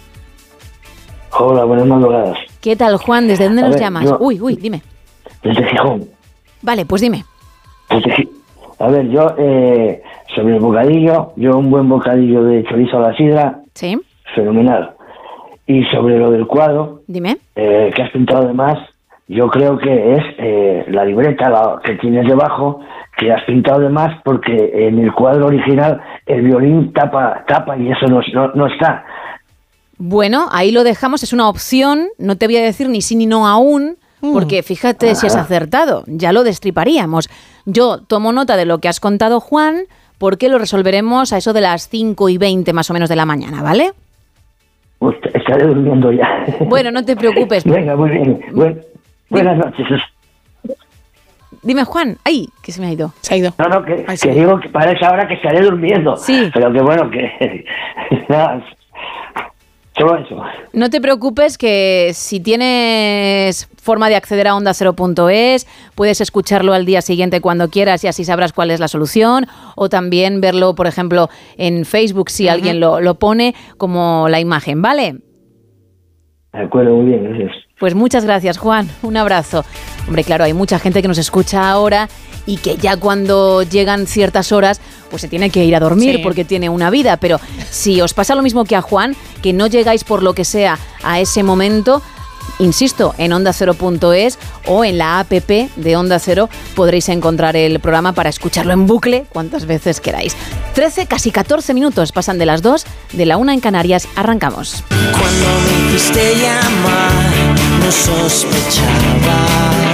Hola, 1.38 1.64
buenas 1.64 1.86
madrugadas. 1.86 2.36
¿Qué 2.60 2.74
tal, 2.76 2.96
Juan? 2.96 3.28
¿Desde 3.28 3.44
dónde 3.44 3.62
A 3.62 3.66
nos 3.66 3.74
ver, 3.74 3.82
llamas? 3.82 4.04
yo- 4.04 4.16
Uy, 4.20 4.40
uy, 4.40 4.56
dime. 4.56 4.82
Desde 5.42 5.64
Gijón. 5.68 6.08
Vale, 6.62 6.84
pues 6.86 7.02
dime. 7.02 7.24
A 8.80 8.88
ver, 8.88 9.08
yo 9.08 9.34
eh, 9.38 10.02
sobre 10.34 10.54
el 10.54 10.60
bocadillo, 10.60 11.32
yo 11.36 11.56
un 11.58 11.70
buen 11.70 11.88
bocadillo 11.88 12.44
de 12.44 12.64
chorizo 12.64 12.98
a 12.98 13.10
la 13.10 13.16
sidra, 13.16 13.60
Sí, 13.74 13.98
fenomenal. 14.34 14.92
Y 15.66 15.84
sobre 15.86 16.18
lo 16.18 16.30
del 16.30 16.46
cuadro, 16.46 17.02
dime. 17.06 17.38
eh, 17.56 17.90
que 17.94 18.02
has 18.02 18.10
pintado 18.10 18.46
de 18.46 18.54
más, 18.54 18.78
yo 19.26 19.48
creo 19.50 19.78
que 19.78 20.14
es 20.14 20.22
eh, 20.38 20.84
la 20.88 21.04
libreta 21.04 21.50
la 21.50 21.80
que 21.84 21.94
tienes 21.96 22.26
debajo, 22.26 22.80
que 23.18 23.32
has 23.32 23.42
pintado 23.44 23.80
de 23.80 23.88
más 23.88 24.20
porque 24.24 24.70
en 24.86 24.98
el 24.98 25.12
cuadro 25.12 25.46
original 25.46 26.00
el 26.26 26.42
violín 26.42 26.92
tapa, 26.92 27.44
tapa 27.46 27.76
y 27.76 27.90
eso 27.90 28.06
no, 28.06 28.20
no, 28.32 28.48
no 28.54 28.66
está. 28.66 29.04
Bueno, 29.98 30.46
ahí 30.52 30.70
lo 30.70 30.84
dejamos, 30.84 31.22
es 31.24 31.32
una 31.32 31.48
opción, 31.48 32.06
no 32.18 32.36
te 32.36 32.46
voy 32.46 32.56
a 32.56 32.62
decir 32.62 32.88
ni 32.88 33.02
sí 33.02 33.16
ni 33.16 33.26
no 33.26 33.46
aún, 33.48 33.96
porque 34.20 34.62
fíjate 34.62 35.14
si 35.14 35.26
has 35.26 35.36
Ah. 35.36 35.40
acertado, 35.42 36.04
ya 36.06 36.32
lo 36.32 36.44
destriparíamos. 36.44 37.28
Yo 37.64 37.98
tomo 37.98 38.32
nota 38.32 38.56
de 38.56 38.64
lo 38.64 38.78
que 38.78 38.88
has 38.88 39.00
contado, 39.00 39.40
Juan, 39.40 39.82
porque 40.18 40.48
lo 40.48 40.58
resolveremos 40.58 41.32
a 41.32 41.36
eso 41.38 41.52
de 41.52 41.60
las 41.60 41.88
5 41.88 42.28
y 42.28 42.38
20 42.38 42.72
más 42.72 42.90
o 42.90 42.92
menos 42.94 43.08
de 43.08 43.16
la 43.16 43.24
mañana, 43.24 43.62
¿vale? 43.62 43.92
Ust- 45.00 45.30
Estaré 45.32 45.66
durmiendo 45.66 46.10
ya. 46.10 46.44
Bueno, 46.60 46.90
no 46.90 47.04
te 47.04 47.14
preocupes. 47.14 47.62
Venga, 47.64 47.94
muy 47.94 48.10
bien. 48.10 48.40
Buen- 48.52 48.82
buenas 49.30 49.56
noches. 49.58 49.86
Dime, 51.62 51.84
Juan, 51.84 52.16
ay, 52.24 52.48
que 52.62 52.70
se 52.72 52.80
me 52.80 52.86
ha 52.86 52.92
ido. 52.92 53.12
Se 53.20 53.34
ha 53.34 53.36
ido. 53.36 53.52
No, 53.58 53.68
no, 53.68 53.84
que, 53.84 54.04
que 54.20 54.30
digo 54.32 54.58
que 54.60 54.68
para 54.68 54.92
esa 54.92 55.10
hora 55.10 55.26
que 55.26 55.34
estaré 55.34 55.60
durmiendo. 55.62 56.16
Sí. 56.16 56.50
Pero 56.54 56.72
que 56.72 56.80
bueno, 56.80 57.10
que. 57.10 57.64
nada, 60.06 60.28
solo 60.28 60.46
eso. 60.46 60.68
No 60.72 60.90
te 60.90 61.00
preocupes 61.00 61.58
que 61.58 62.10
si 62.14 62.40
tienes 62.40 63.68
forma 63.80 64.08
de 64.08 64.16
acceder 64.16 64.48
a 64.48 64.54
onda 64.54 64.72
0.es, 64.72 65.66
puedes 65.94 66.20
escucharlo 66.20 66.72
al 66.72 66.86
día 66.86 67.00
siguiente 67.00 67.40
cuando 67.40 67.68
quieras 67.70 68.04
y 68.04 68.06
así 68.08 68.24
sabrás 68.24 68.52
cuál 68.52 68.70
es 68.70 68.80
la 68.80 68.88
solución. 68.88 69.46
O 69.76 69.88
también 69.88 70.40
verlo, 70.40 70.74
por 70.74 70.86
ejemplo, 70.86 71.28
en 71.56 71.84
Facebook 71.84 72.30
si 72.30 72.48
alguien 72.48 72.80
lo, 72.80 73.00
lo 73.00 73.14
pone 73.16 73.54
como 73.76 74.28
la 74.28 74.40
imagen, 74.40 74.82
¿vale? 74.82 75.16
De 76.52 76.60
acuerdo, 76.60 76.96
muy 76.96 77.06
bien, 77.06 77.24
gracias. 77.24 77.52
Pues 77.78 77.94
muchas 77.94 78.24
gracias, 78.24 78.58
Juan. 78.58 78.88
Un 79.02 79.16
abrazo. 79.16 79.64
Hombre, 80.06 80.24
claro, 80.24 80.44
hay 80.44 80.52
mucha 80.52 80.78
gente 80.78 81.02
que 81.02 81.08
nos 81.08 81.18
escucha 81.18 81.70
ahora 81.70 82.08
y 82.48 82.56
que 82.56 82.78
ya 82.78 82.96
cuando 82.96 83.62
llegan 83.62 84.06
ciertas 84.06 84.52
horas, 84.52 84.80
pues 85.10 85.20
se 85.20 85.28
tiene 85.28 85.50
que 85.50 85.64
ir 85.66 85.76
a 85.76 85.80
dormir 85.80 86.16
Sí. 86.16 86.22
porque 86.22 86.44
tiene 86.46 86.70
una 86.70 86.88
vida. 86.88 87.18
Pero 87.18 87.38
si 87.70 88.00
os 88.00 88.14
pasa 88.14 88.34
lo 88.34 88.40
mismo 88.42 88.64
que 88.64 88.74
a 88.74 88.80
Juan, 88.80 89.14
que 89.42 89.52
no 89.52 89.66
llegáis 89.66 90.02
por 90.02 90.22
lo 90.22 90.32
que 90.32 90.46
sea 90.46 90.78
a 91.02 91.20
ese 91.20 91.42
momento, 91.42 92.00
insisto, 92.58 93.14
en 93.18 93.32
onda0.es 93.32 94.38
o 94.64 94.82
en 94.84 94.96
la 94.96 95.20
app 95.20 95.30
de 95.30 95.96
Onda 95.96 96.18
Cero 96.18 96.48
podréis 96.74 97.10
encontrar 97.10 97.54
el 97.54 97.80
programa 97.80 98.12
para 98.14 98.30
escucharlo 98.30 98.72
en 98.72 98.86
bucle 98.86 99.26
cuantas 99.28 99.66
veces 99.66 100.00
queráis. 100.00 100.34
13, 100.74 101.06
casi 101.06 101.30
14 101.30 101.74
minutos 101.74 102.12
pasan 102.12 102.38
de 102.38 102.46
las 102.46 102.62
2, 102.62 102.84
de 103.12 103.26
la 103.26 103.36
1 103.36 103.52
en 103.52 103.60
Canarias. 103.60 104.08
Arrancamos. 104.16 104.82
Cuando 104.88 105.46
me 105.90 105.94
hiciste 105.96 106.34
llamar, 106.36 107.54
no 107.84 107.92
sospechaba. 107.92 109.87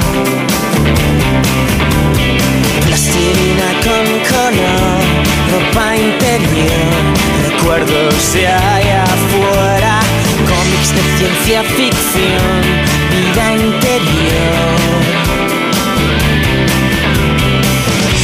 Ropa 5.50 5.96
interior, 5.96 7.02
recuerdos 7.50 8.32
de 8.32 8.46
allá 8.48 9.04
afuera, 9.04 10.00
cómics 10.48 10.90
de 10.94 11.02
ciencia 11.18 11.62
ficción, 11.62 12.62
vida 13.10 13.52
interior. 13.54 14.74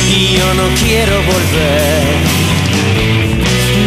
Y 0.08 0.36
yo 0.36 0.54
no 0.54 0.66
quiero 0.82 1.16
volver. 1.22 2.30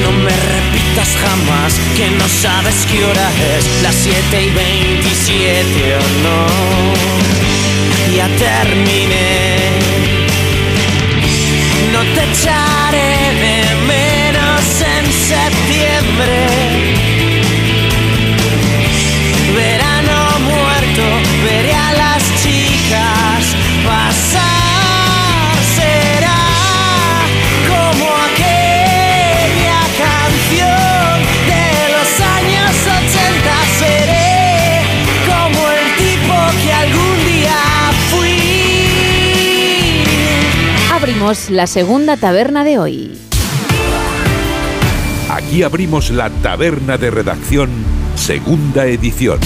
No 0.02 0.12
me 0.12 0.32
repitas 0.32 1.10
jamás 1.22 1.74
que 1.98 2.10
no 2.10 2.28
sabes 2.28 2.88
qué 2.90 3.04
hora 3.04 3.30
es, 3.58 3.84
las 3.84 3.96
7 3.96 4.44
y 4.44 4.50
27 4.50 5.96
o 5.96 6.04
no. 6.24 6.48
Ya 8.16 8.28
terminé. 8.38 9.53
La 41.50 41.68
segunda 41.68 42.18
taberna 42.18 42.64
de 42.64 42.78
hoy. 42.78 43.23
Aquí 45.54 45.62
abrimos 45.62 46.10
la 46.10 46.32
taberna 46.32 46.98
de 46.98 47.12
redacción, 47.12 47.70
segunda 48.16 48.88
edición. 48.88 49.40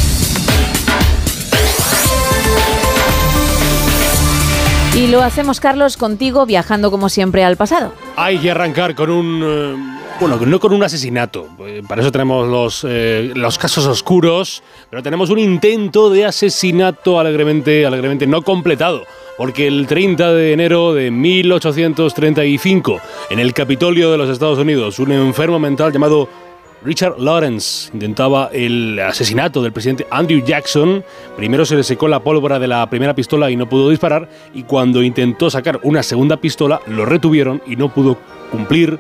Y 4.95 5.07
lo 5.07 5.21
hacemos, 5.21 5.59
Carlos, 5.59 5.97
contigo 5.97 6.45
viajando 6.45 6.91
como 6.91 7.09
siempre 7.09 7.43
al 7.43 7.57
pasado. 7.57 7.91
Hay 8.15 8.37
que 8.37 8.49
arrancar 8.49 8.95
con 8.95 9.09
un... 9.09 9.41
eh, 9.43 9.75
bueno, 10.21 10.37
no 10.45 10.61
con 10.61 10.71
un 10.71 10.81
asesinato. 10.81 11.49
eh, 11.59 11.81
Para 11.85 11.99
eso 12.03 12.11
tenemos 12.13 12.47
los, 12.47 12.85
eh, 12.87 13.33
los 13.35 13.57
casos 13.57 13.85
oscuros, 13.85 14.63
pero 14.89 15.03
tenemos 15.03 15.29
un 15.29 15.39
intento 15.39 16.09
de 16.09 16.23
asesinato 16.23 17.19
alegremente, 17.19 17.85
alegremente 17.85 18.25
no 18.27 18.43
completado. 18.43 19.03
Porque 19.37 19.67
el 19.67 19.85
30 19.85 20.33
de 20.33 20.53
enero 20.53 20.93
de 20.93 21.11
1835, 21.11 22.99
en 23.29 23.39
el 23.39 23.53
Capitolio 23.53 24.11
de 24.11 24.17
los 24.17 24.29
Estados 24.29 24.57
Unidos, 24.57 24.97
un 24.97 25.11
enfermo 25.11 25.59
mental 25.59 25.93
llamado 25.93 26.27
Richard 26.83 27.19
Lawrence 27.19 27.89
intentaba 27.93 28.49
el 28.53 28.99
asesinato 28.99 29.61
del 29.61 29.71
presidente 29.71 30.07
Andrew 30.09 30.43
Jackson. 30.43 31.03
Primero 31.35 31.65
se 31.65 31.75
le 31.75 31.83
secó 31.83 32.07
la 32.07 32.19
pólvora 32.19 32.59
de 32.59 32.67
la 32.67 32.89
primera 32.89 33.13
pistola 33.13 33.51
y 33.51 33.55
no 33.55 33.69
pudo 33.69 33.89
disparar. 33.89 34.29
Y 34.53 34.63
cuando 34.63 35.03
intentó 35.03 35.49
sacar 35.49 35.79
una 35.83 36.01
segunda 36.01 36.37
pistola, 36.37 36.81
lo 36.87 37.05
retuvieron 37.05 37.61
y 37.67 37.75
no 37.75 37.93
pudo 37.93 38.17
cumplir 38.51 38.99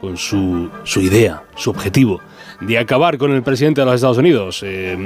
con 0.00 0.16
su, 0.16 0.68
su 0.84 1.00
idea, 1.00 1.44
su 1.54 1.70
objetivo 1.70 2.20
de 2.60 2.78
acabar 2.78 3.18
con 3.18 3.32
el 3.32 3.42
presidente 3.42 3.80
de 3.80 3.84
los 3.86 3.94
Estados 3.96 4.18
Unidos. 4.18 4.62
Eh, 4.64 4.96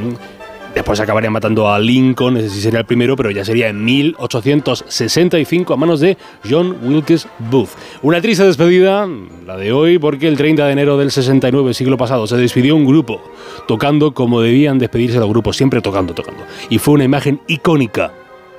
Después 0.76 1.00
acabaría 1.00 1.30
matando 1.30 1.72
a 1.72 1.78
Lincoln, 1.78 2.36
ese 2.36 2.50
sí 2.50 2.60
sería 2.60 2.80
el 2.80 2.84
primero, 2.84 3.16
pero 3.16 3.30
ya 3.30 3.46
sería 3.46 3.68
en 3.68 3.82
1865 3.82 5.72
a 5.72 5.76
manos 5.78 6.00
de 6.00 6.18
John 6.48 6.76
Wilkes 6.82 7.26
Booth. 7.50 7.70
Una 8.02 8.20
triste 8.20 8.44
despedida, 8.44 9.08
la 9.46 9.56
de 9.56 9.72
hoy, 9.72 9.98
porque 9.98 10.28
el 10.28 10.36
30 10.36 10.66
de 10.66 10.72
enero 10.72 10.98
del 10.98 11.10
69, 11.10 11.72
siglo 11.72 11.96
pasado, 11.96 12.26
se 12.26 12.36
despidió 12.36 12.76
un 12.76 12.84
grupo, 12.84 13.22
tocando 13.66 14.12
como 14.12 14.42
debían 14.42 14.78
despedirse 14.78 15.18
los 15.18 15.30
grupos, 15.30 15.56
siempre 15.56 15.80
tocando, 15.80 16.12
tocando. 16.12 16.44
Y 16.68 16.76
fue 16.76 16.92
una 16.92 17.04
imagen 17.04 17.40
icónica 17.46 18.12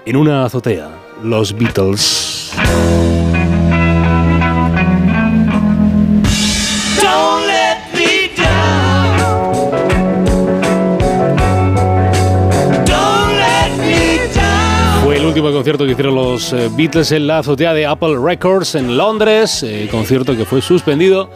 en 0.07 0.15
una 0.15 0.43
azotea, 0.43 0.89
los 1.21 1.55
Beatles. 1.55 2.51
Concierto 15.57 15.85
que 15.85 15.91
hicieron 15.91 16.15
los 16.15 16.53
eh, 16.53 16.69
Beatles 16.77 17.11
en 17.11 17.27
la 17.27 17.39
azotea 17.39 17.73
de 17.73 17.85
Apple 17.85 18.15
Records 18.21 18.75
en 18.75 18.95
Londres, 18.97 19.63
eh, 19.63 19.87
concierto 19.91 20.35
que 20.37 20.45
fue 20.45 20.61
suspendido 20.61 21.29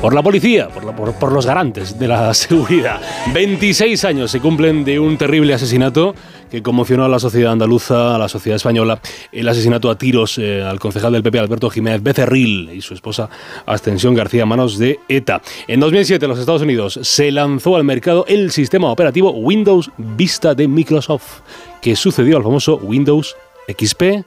por 0.00 0.14
la 0.14 0.22
policía, 0.22 0.68
por, 0.68 0.84
la- 0.84 0.94
por- 0.96 1.12
por 1.14 1.30
los 1.32 1.46
garantes 1.46 1.98
de 1.98 2.08
la 2.08 2.32
seguridad. 2.34 3.00
26 3.34 4.04
años 4.04 4.30
se 4.30 4.40
cumplen 4.40 4.84
de 4.84 4.98
un 4.98 5.16
terrible 5.16 5.54
asesinato 5.54 6.14
que 6.50 6.62
conmocionó 6.62 7.04
a 7.04 7.08
la 7.08 7.18
sociedad 7.18 7.52
andaluza, 7.52 8.14
a 8.14 8.18
la 8.18 8.28
sociedad 8.28 8.56
española, 8.56 9.00
el 9.32 9.48
asesinato 9.48 9.90
a 9.90 9.96
tiros 9.96 10.38
eh, 10.38 10.62
al 10.62 10.78
concejal 10.80 11.12
del 11.12 11.22
PP 11.22 11.38
Alberto 11.38 11.70
Jiménez 11.70 12.02
Becerril 12.02 12.70
y 12.74 12.80
su 12.80 12.94
esposa 12.94 13.28
Ascensión 13.66 14.14
García 14.14 14.44
manos 14.46 14.76
de 14.78 14.98
ETA. 15.08 15.40
En 15.68 15.80
2007 15.80 16.24
en 16.24 16.30
los 16.30 16.38
Estados 16.38 16.62
Unidos 16.62 16.98
se 17.02 17.30
lanzó 17.32 17.76
al 17.76 17.84
mercado 17.84 18.24
el 18.28 18.50
sistema 18.52 18.90
operativo 18.90 19.30
Windows 19.30 19.90
Vista 19.96 20.54
de 20.54 20.68
Microsoft, 20.68 21.40
que 21.82 21.96
sucedió 21.96 22.36
al 22.38 22.44
famoso 22.44 22.76
Windows 22.76 23.36
XP 23.68 24.24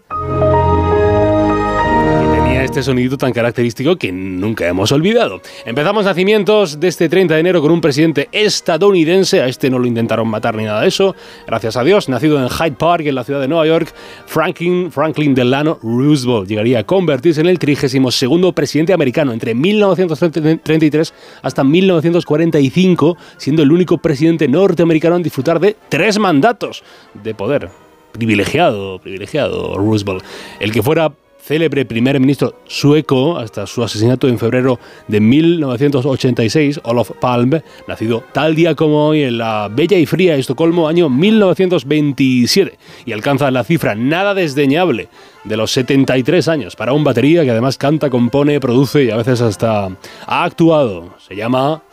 este 2.66 2.82
sonidito 2.82 3.18
tan 3.18 3.32
característico 3.32 3.96
que 3.96 4.12
nunca 4.12 4.68
hemos 4.68 4.92
olvidado. 4.92 5.40
Empezamos 5.66 6.06
nacimientos 6.06 6.80
de 6.80 6.88
este 6.88 7.08
30 7.08 7.36
de 7.36 7.40
enero 7.40 7.62
con 7.62 7.70
un 7.72 7.80
presidente 7.80 8.28
estadounidense, 8.32 9.40
a 9.42 9.48
este 9.48 9.70
no 9.70 9.78
lo 9.78 9.86
intentaron 9.86 10.28
matar 10.28 10.56
ni 10.56 10.64
nada 10.64 10.82
de 10.82 10.88
eso, 10.88 11.16
gracias 11.46 11.78
a 11.78 11.84
Dios, 11.84 12.10
nacido 12.10 12.42
en 12.42 12.50
Hyde 12.50 12.76
Park, 12.76 13.06
en 13.06 13.16
la 13.16 13.24
ciudad 13.24 13.40
de 13.40 13.48
Nueva 13.48 13.68
York, 13.68 13.94
Franklin, 14.26 14.92
Franklin 14.92 15.36
Delano 15.36 15.78
Roosevelt 15.84 16.48
llegaría 16.48 16.80
a 16.80 16.84
convertirse 16.84 17.42
en 17.42 17.48
el 17.48 17.60
32 17.60 18.54
presidente 18.56 18.94
americano 18.94 19.32
entre 19.32 19.54
1933 19.54 21.14
hasta 21.44 21.64
1945, 21.64 23.18
siendo 23.38 23.62
el 23.62 23.72
único 23.72 24.00
presidente 24.00 24.48
norteamericano 24.48 25.18
en 25.18 25.24
disfrutar 25.24 25.60
de 25.60 25.76
tres 25.88 26.18
mandatos 26.18 26.84
de 27.14 27.36
poder 27.36 27.70
privilegiado, 28.12 28.98
privilegiado 29.00 29.78
Roosevelt. 29.78 30.24
El 30.60 30.72
que 30.72 30.82
fuera 30.82 31.12
célebre 31.46 31.86
primer 31.86 32.20
ministro 32.20 32.56
sueco 32.66 33.38
hasta 33.38 33.68
su 33.68 33.84
asesinato 33.84 34.28
en 34.28 34.40
febrero 34.40 34.80
de 35.08 35.20
1986, 35.20 36.80
Olof 36.84 37.12
Palme, 37.20 37.62
nacido 37.88 38.24
tal 38.34 38.56
día 38.56 38.74
como 38.74 39.06
hoy 39.08 39.24
en 39.24 39.38
la 39.38 39.70
bella 39.72 39.98
y 39.98 40.08
fría 40.08 40.36
Estocolmo, 40.36 40.88
año 40.88 41.08
1927, 41.08 42.80
y 43.06 43.12
alcanza 43.12 43.52
la 43.52 43.64
cifra 43.64 43.94
nada 43.94 44.34
desdeñable 44.34 45.08
de 45.44 45.58
los 45.58 45.70
73 45.72 46.48
años 46.48 46.76
para 46.76 46.94
un 46.94 47.04
batería 47.04 47.44
que 47.44 47.52
además 47.52 47.78
canta, 47.78 48.10
compone, 48.10 48.60
produce 48.60 49.04
y 49.04 49.12
a 49.12 49.18
veces 49.18 49.42
hasta 49.42 49.90
ha 50.26 50.44
actuado. 50.44 51.14
Se 51.28 51.36
llama 51.36 51.84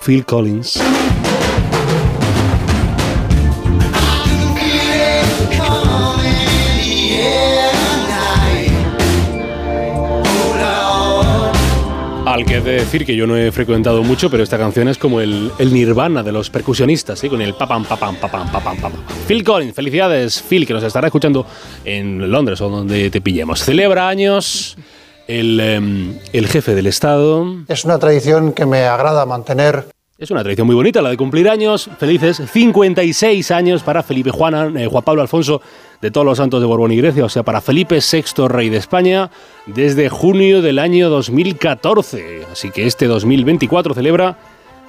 Phil 0.00 0.24
Collins. 0.24 0.80
Al 12.38 12.46
que 12.46 12.58
he 12.58 12.60
de 12.60 12.72
decir 12.74 13.04
que 13.04 13.16
yo 13.16 13.26
no 13.26 13.36
he 13.36 13.50
frecuentado 13.50 14.04
mucho, 14.04 14.30
pero 14.30 14.44
esta 14.44 14.56
canción 14.56 14.86
es 14.86 14.96
como 14.96 15.20
el, 15.20 15.50
nirvana 15.58 16.22
de 16.22 16.30
los 16.30 16.50
percusionistas, 16.50 17.18
¿sí? 17.18 17.28
con 17.28 17.42
el 17.42 17.54
papam, 17.54 17.84
papam, 17.84 18.14
papam, 18.14 18.52
papam, 18.52 18.76
papam. 18.76 19.00
Phil 19.26 19.42
Collins, 19.42 19.74
felicidades, 19.74 20.40
Phil, 20.48 20.64
que 20.64 20.72
nos 20.72 20.84
estará 20.84 21.08
escuchando 21.08 21.44
en 21.84 22.30
Londres 22.30 22.60
o 22.60 22.68
donde 22.68 23.10
te 23.10 23.20
pillemos. 23.20 23.64
Celebra 23.64 24.08
años 24.08 24.76
el, 25.26 25.58
em, 25.58 26.16
el 26.32 26.46
jefe 26.46 26.76
del 26.76 26.86
Estado. 26.86 27.44
Es 27.66 27.84
una 27.84 27.98
tradición 27.98 28.52
que 28.52 28.66
me 28.66 28.84
agrada 28.84 29.26
mantener. 29.26 29.86
Es 30.20 30.32
una 30.32 30.42
tradición 30.42 30.66
muy 30.66 30.74
bonita 30.74 31.00
la 31.00 31.10
de 31.10 31.16
cumplir 31.16 31.48
años. 31.48 31.88
Felices 31.96 32.42
56 32.50 33.52
años 33.52 33.84
para 33.84 34.02
Felipe 34.02 34.32
Juana, 34.32 34.68
eh, 34.76 34.88
Juan 34.88 35.04
Pablo 35.04 35.22
Alfonso 35.22 35.62
de 36.02 36.10
todos 36.10 36.24
los 36.24 36.38
santos 36.38 36.60
de 36.60 36.66
Borbón 36.66 36.90
y 36.90 36.96
Grecia, 36.96 37.24
o 37.24 37.28
sea, 37.28 37.44
para 37.44 37.60
Felipe 37.60 38.00
VI, 38.00 38.48
rey 38.48 38.68
de 38.68 38.78
España, 38.78 39.30
desde 39.66 40.08
junio 40.08 40.60
del 40.60 40.80
año 40.80 41.08
2014. 41.08 42.46
Así 42.50 42.72
que 42.72 42.88
este 42.88 43.06
2024 43.06 43.94
celebra 43.94 44.36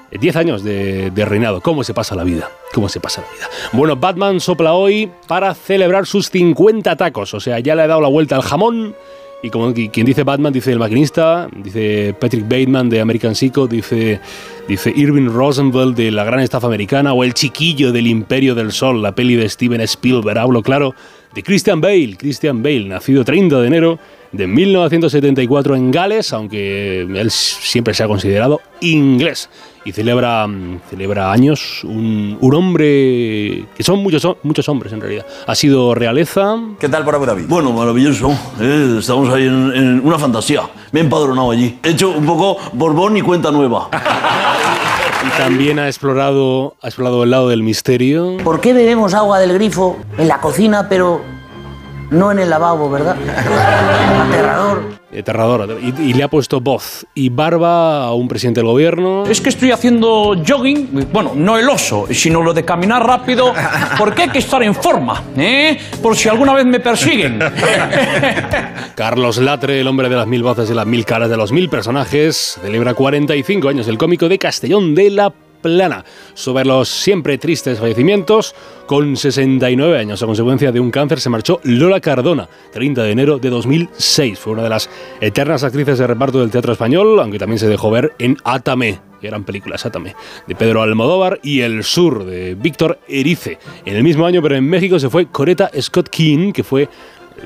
eh, 0.09 0.17
10 0.17 0.35
años 0.35 0.63
de, 0.63 1.11
de 1.11 1.25
reinado. 1.25 1.61
¿Cómo 1.61 1.83
se 1.83 1.93
pasa 1.93 2.15
la 2.15 2.23
vida? 2.23 2.49
¿Cómo 2.73 2.89
se 2.89 2.99
pasa 2.99 3.21
la 3.21 3.27
vida? 3.31 3.47
Bueno, 3.73 3.97
Batman 3.97 4.39
sopla 4.39 4.73
hoy 4.73 5.11
para 5.27 5.53
celebrar 5.53 6.07
sus 6.07 6.31
50 6.31 6.95
tacos, 6.95 7.35
o 7.35 7.39
sea, 7.39 7.59
ya 7.59 7.75
le 7.75 7.83
ha 7.83 7.87
dado 7.87 8.01
la 8.01 8.09
vuelta 8.09 8.35
al 8.35 8.41
jamón. 8.41 8.95
Y 9.41 9.49
como 9.49 9.73
qui- 9.73 9.89
quien 9.89 10.05
dice 10.05 10.23
Batman, 10.23 10.51
dice 10.51 10.71
el 10.73 10.79
maquinista, 10.79 11.47
dice 11.55 12.13
Patrick 12.19 12.43
Bateman 12.43 12.89
de 12.89 12.99
American 12.99 13.35
Psycho, 13.35 13.67
dice, 13.67 14.19
dice 14.67 14.91
Irving 14.93 15.27
Rosenfeld 15.29 15.95
de 15.95 16.11
La 16.11 16.25
Gran 16.25 16.41
Estafa 16.41 16.67
Americana, 16.67 17.13
o 17.13 17.23
El 17.23 17.33
Chiquillo 17.33 17.93
del 17.93 18.07
Imperio 18.07 18.53
del 18.53 18.73
Sol, 18.73 19.01
la 19.01 19.15
peli 19.15 19.35
de 19.35 19.47
Steven 19.47 19.79
Spielberg. 19.81 20.37
Hablo, 20.37 20.61
claro, 20.61 20.93
de 21.33 21.41
Christian 21.43 21.79
Bale. 21.79 22.17
Christian 22.17 22.61
Bale, 22.61 22.83
nacido 22.89 23.23
30 23.23 23.61
de 23.61 23.67
enero 23.67 23.99
de 24.31 24.47
1974 24.47 25.75
en 25.75 25.91
Gales, 25.91 26.33
aunque 26.33 27.01
él 27.01 27.31
siempre 27.31 27.93
se 27.93 28.03
ha 28.03 28.07
considerado 28.07 28.61
inglés. 28.81 29.49
Y 29.85 29.93
celebra, 29.93 30.45
mm, 30.45 30.81
celebra 30.89 31.31
años 31.31 31.83
un, 31.85 32.37
un 32.41 32.53
hombre 32.53 33.65
que 33.75 33.81
son 33.81 34.03
muchos, 34.03 34.27
muchos 34.43 34.67
hombres 34.69 34.91
en 34.93 34.99
realidad. 35.01 35.25
Ha 35.47 35.55
sido 35.55 35.95
realeza, 35.95 36.57
¿Qué 36.79 36.89
tal 36.89 37.03
por 37.05 37.15
Abu 37.15 37.25
Dhabi? 37.25 37.43
Bueno, 37.43 37.71
maravilloso. 37.71 38.29
eh, 38.59 38.97
estamos 38.99 39.29
ahí 39.33 39.43
en, 39.47 39.71
en 39.73 40.01
una 40.05 40.19
fantasía. 40.19 40.63
Me 40.91 40.99
he 40.99 41.03
empadronado 41.03 41.51
allí. 41.51 41.79
He 41.81 41.91
hecho 41.91 42.09
un 42.09 42.25
poco 42.25 42.57
Borbón 42.73 43.17
y 43.17 43.21
cuenta 43.21 43.51
nueva. 43.51 43.89
Y 45.21 45.37
también 45.37 45.79
ha 45.79 45.87
explorado, 45.87 46.75
ha 46.81 46.87
explorado 46.87 47.23
el 47.25 47.31
lado 47.31 47.49
del 47.49 47.61
misterio. 47.61 48.37
¿Por 48.41 48.61
qué 48.61 48.71
bebemos 48.71 49.13
agua 49.13 49.37
del 49.39 49.51
grifo 49.53 49.97
en 50.17 50.29
la 50.29 50.39
cocina, 50.39 50.87
pero 50.87 51.21
no 52.11 52.31
en 52.31 52.39
el 52.39 52.49
lavabo, 52.49 52.89
verdad? 52.89 53.15
Aterrador. 54.27 54.99
Aterrador. 55.17 55.77
Y, 55.81 56.09
y 56.09 56.13
le 56.13 56.23
ha 56.23 56.27
puesto 56.27 56.61
voz 56.61 57.05
y 57.13 57.29
barba 57.29 58.05
a 58.05 58.13
un 58.13 58.27
presidente 58.27 58.59
del 58.59 58.67
gobierno. 58.67 59.25
Es 59.25 59.41
que 59.41 59.49
estoy 59.49 59.71
haciendo 59.71 60.35
jogging, 60.47 61.07
bueno, 61.11 61.31
no 61.35 61.57
el 61.57 61.67
oso, 61.69 62.07
sino 62.11 62.41
lo 62.41 62.53
de 62.53 62.63
caminar 62.63 63.05
rápido, 63.05 63.53
porque 63.97 64.23
hay 64.23 64.29
que 64.29 64.39
estar 64.39 64.61
en 64.63 64.75
forma, 64.75 65.23
¿eh? 65.35 65.77
Por 66.01 66.15
si 66.15 66.29
alguna 66.29 66.53
vez 66.53 66.65
me 66.65 66.79
persiguen. 66.79 67.39
Carlos 68.95 69.37
Latre, 69.37 69.81
el 69.81 69.87
hombre 69.87 70.09
de 70.09 70.15
las 70.15 70.27
mil 70.27 70.43
voces 70.43 70.69
y 70.69 70.73
las 70.73 70.85
mil 70.85 71.05
caras 71.05 71.29
de 71.29 71.37
los 71.37 71.51
mil 71.51 71.69
personajes, 71.69 72.59
celebra 72.61 72.93
45 72.93 73.69
años 73.69 73.87
el 73.87 73.97
cómico 73.97 74.29
de 74.29 74.37
Castellón 74.37 74.93
de 74.95 75.09
la 75.09 75.33
Plana. 75.61 76.03
Sobre 76.33 76.65
los 76.65 76.89
siempre 76.89 77.37
tristes 77.37 77.79
fallecimientos, 77.79 78.55
con 78.85 79.15
69 79.15 79.97
años 79.97 80.23
a 80.23 80.25
consecuencia 80.25 80.71
de 80.71 80.79
un 80.79 80.91
cáncer 80.91 81.19
se 81.19 81.29
marchó 81.29 81.59
Lola 81.63 81.99
Cardona, 81.99 82.49
30 82.73 83.03
de 83.03 83.11
enero 83.11 83.37
de 83.37 83.49
2006. 83.49 84.39
Fue 84.39 84.53
una 84.53 84.63
de 84.63 84.69
las 84.69 84.89
eternas 85.21 85.63
actrices 85.63 85.99
de 85.99 86.07
reparto 86.07 86.39
del 86.39 86.51
teatro 86.51 86.73
español, 86.73 87.19
aunque 87.19 87.39
también 87.39 87.59
se 87.59 87.67
dejó 87.67 87.91
ver 87.91 88.13
en 88.19 88.37
Atame, 88.43 88.99
gran 89.21 89.43
película, 89.43 89.75
Atame, 89.81 90.15
de 90.47 90.55
Pedro 90.55 90.81
Almodóvar, 90.81 91.39
y 91.43 91.61
El 91.61 91.83
Sur, 91.83 92.25
de 92.25 92.55
Víctor 92.55 92.99
Erice. 93.07 93.59
En 93.85 93.95
el 93.95 94.03
mismo 94.03 94.25
año, 94.25 94.41
pero 94.41 94.55
en 94.55 94.65
México, 94.65 94.99
se 94.99 95.09
fue 95.09 95.27
Coretta 95.27 95.69
Scott 95.79 96.09
King, 96.09 96.51
que 96.51 96.63
fue 96.63 96.89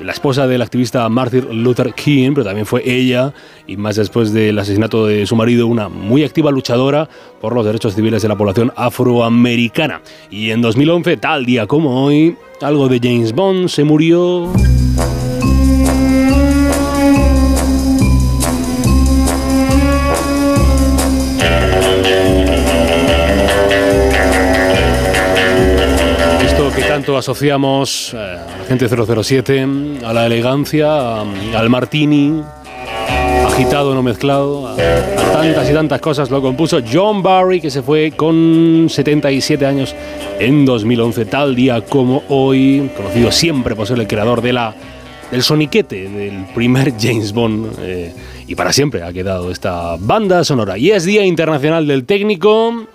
la 0.02 0.12
esposa 0.12 0.46
del 0.46 0.62
activista 0.62 1.08
Martin 1.08 1.62
Luther 1.62 1.92
King, 1.94 2.32
pero 2.34 2.44
también 2.44 2.66
fue 2.66 2.82
ella, 2.88 3.32
y 3.66 3.76
más 3.76 3.96
después 3.96 4.32
del 4.32 4.58
asesinato 4.58 5.06
de 5.06 5.26
su 5.26 5.36
marido, 5.36 5.66
una 5.66 5.88
muy 5.88 6.24
activa 6.24 6.50
luchadora 6.50 7.08
por 7.40 7.54
los 7.54 7.64
derechos 7.64 7.94
civiles 7.94 8.22
de 8.22 8.28
la 8.28 8.36
población 8.36 8.72
afroamericana. 8.76 10.02
Y 10.30 10.50
en 10.50 10.62
2011, 10.62 11.16
tal 11.18 11.44
día 11.44 11.66
como 11.66 12.04
hoy, 12.04 12.36
algo 12.60 12.88
de 12.88 13.00
James 13.02 13.32
Bond 13.32 13.68
se 13.68 13.84
murió... 13.84 14.50
Esto 26.44 26.70
que 26.74 26.82
tanto 26.82 27.16
asociamos 27.16 28.14
eh, 28.14 28.36
gente 28.68 28.88
007, 28.88 29.66
a 30.04 30.12
la 30.12 30.26
elegancia, 30.26 31.20
al 31.20 31.70
martini, 31.70 32.42
agitado 33.46 33.94
no 33.94 34.02
mezclado, 34.02 34.68
a, 34.68 34.72
a 34.72 35.32
tantas 35.32 35.70
y 35.70 35.72
tantas 35.72 36.00
cosas 36.00 36.30
lo 36.30 36.40
compuso 36.40 36.80
John 36.90 37.22
Barry, 37.22 37.60
que 37.60 37.70
se 37.70 37.82
fue 37.82 38.12
con 38.12 38.86
77 38.88 39.66
años 39.66 39.94
en 40.38 40.64
2011, 40.64 41.24
tal 41.26 41.54
día 41.54 41.80
como 41.82 42.22
hoy, 42.28 42.90
conocido 42.96 43.30
siempre 43.30 43.74
por 43.74 43.86
ser 43.86 43.98
el 43.98 44.06
creador 44.06 44.40
de 44.40 44.52
la, 44.52 44.74
del 45.30 45.42
soniquete 45.42 46.08
del 46.08 46.46
primer 46.54 46.94
James 47.00 47.32
Bond. 47.32 47.78
eh, 47.80 48.12
y 48.46 48.54
para 48.56 48.72
siempre 48.74 49.02
ha 49.02 49.12
quedado 49.12 49.50
esta 49.50 49.96
banda 49.98 50.44
sonora. 50.44 50.76
Y 50.76 50.90
es 50.90 51.04
Día 51.04 51.24
Internacional 51.24 51.86
del 51.86 52.04
Técnico. 52.04 52.86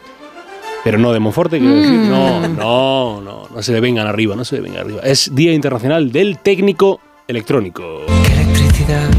Pero 0.84 0.98
no 0.98 1.12
de 1.12 1.20
Monforte, 1.20 1.60
quiero 1.60 1.76
decir. 1.76 2.00
No, 2.10 2.48
no, 2.48 3.22
no, 3.22 3.48
no 3.54 3.62
se 3.62 3.74
le 3.74 3.80
vengan 3.80 4.08
arriba, 4.08 4.36
no 4.36 4.46
se 4.46 4.56
le 4.56 4.62
vengan 4.62 4.82
arriba. 4.82 5.02
Es 5.04 5.34
Día 5.36 5.54
Internacional 5.54 6.12
del 6.12 6.38
Técnico 6.40 7.02
Electrónico. 7.28 8.02
electricidad, 8.32 9.10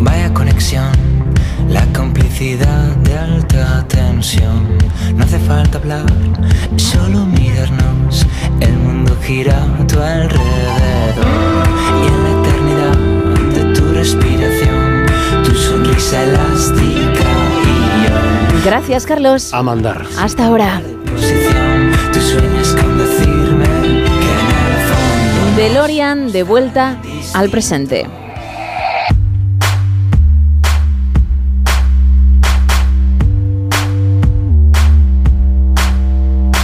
vaya 0.00 0.32
conexión, 0.32 0.90
la 1.68 1.84
complicidad 1.92 2.96
de 2.96 3.18
alta 3.18 3.84
tensión. 3.86 4.78
No 5.14 5.24
hace 5.24 5.38
falta 5.38 5.78
hablar, 5.78 6.06
solo 6.76 7.26
mirarnos, 7.26 8.26
el 8.60 8.72
mundo 8.78 9.16
gira 9.22 9.62
a 9.62 9.86
tu 9.86 10.00
alrededor. 10.00 11.68
Y 12.02 12.06
en 12.08 12.22
la 12.24 12.30
eternidad 12.40 12.98
de 13.54 13.74
tu 13.78 13.92
respiración, 13.92 15.06
tu 15.44 15.54
sonrisa 15.54 16.24
elástica. 16.24 17.47
Gracias, 18.64 19.06
Carlos. 19.06 19.54
A 19.54 19.62
mandar. 19.62 20.04
Hasta 20.18 20.46
ahora. 20.46 20.80
DeLorean 25.56 26.32
de 26.32 26.42
vuelta 26.42 27.00
al 27.34 27.50
presente. 27.50 28.06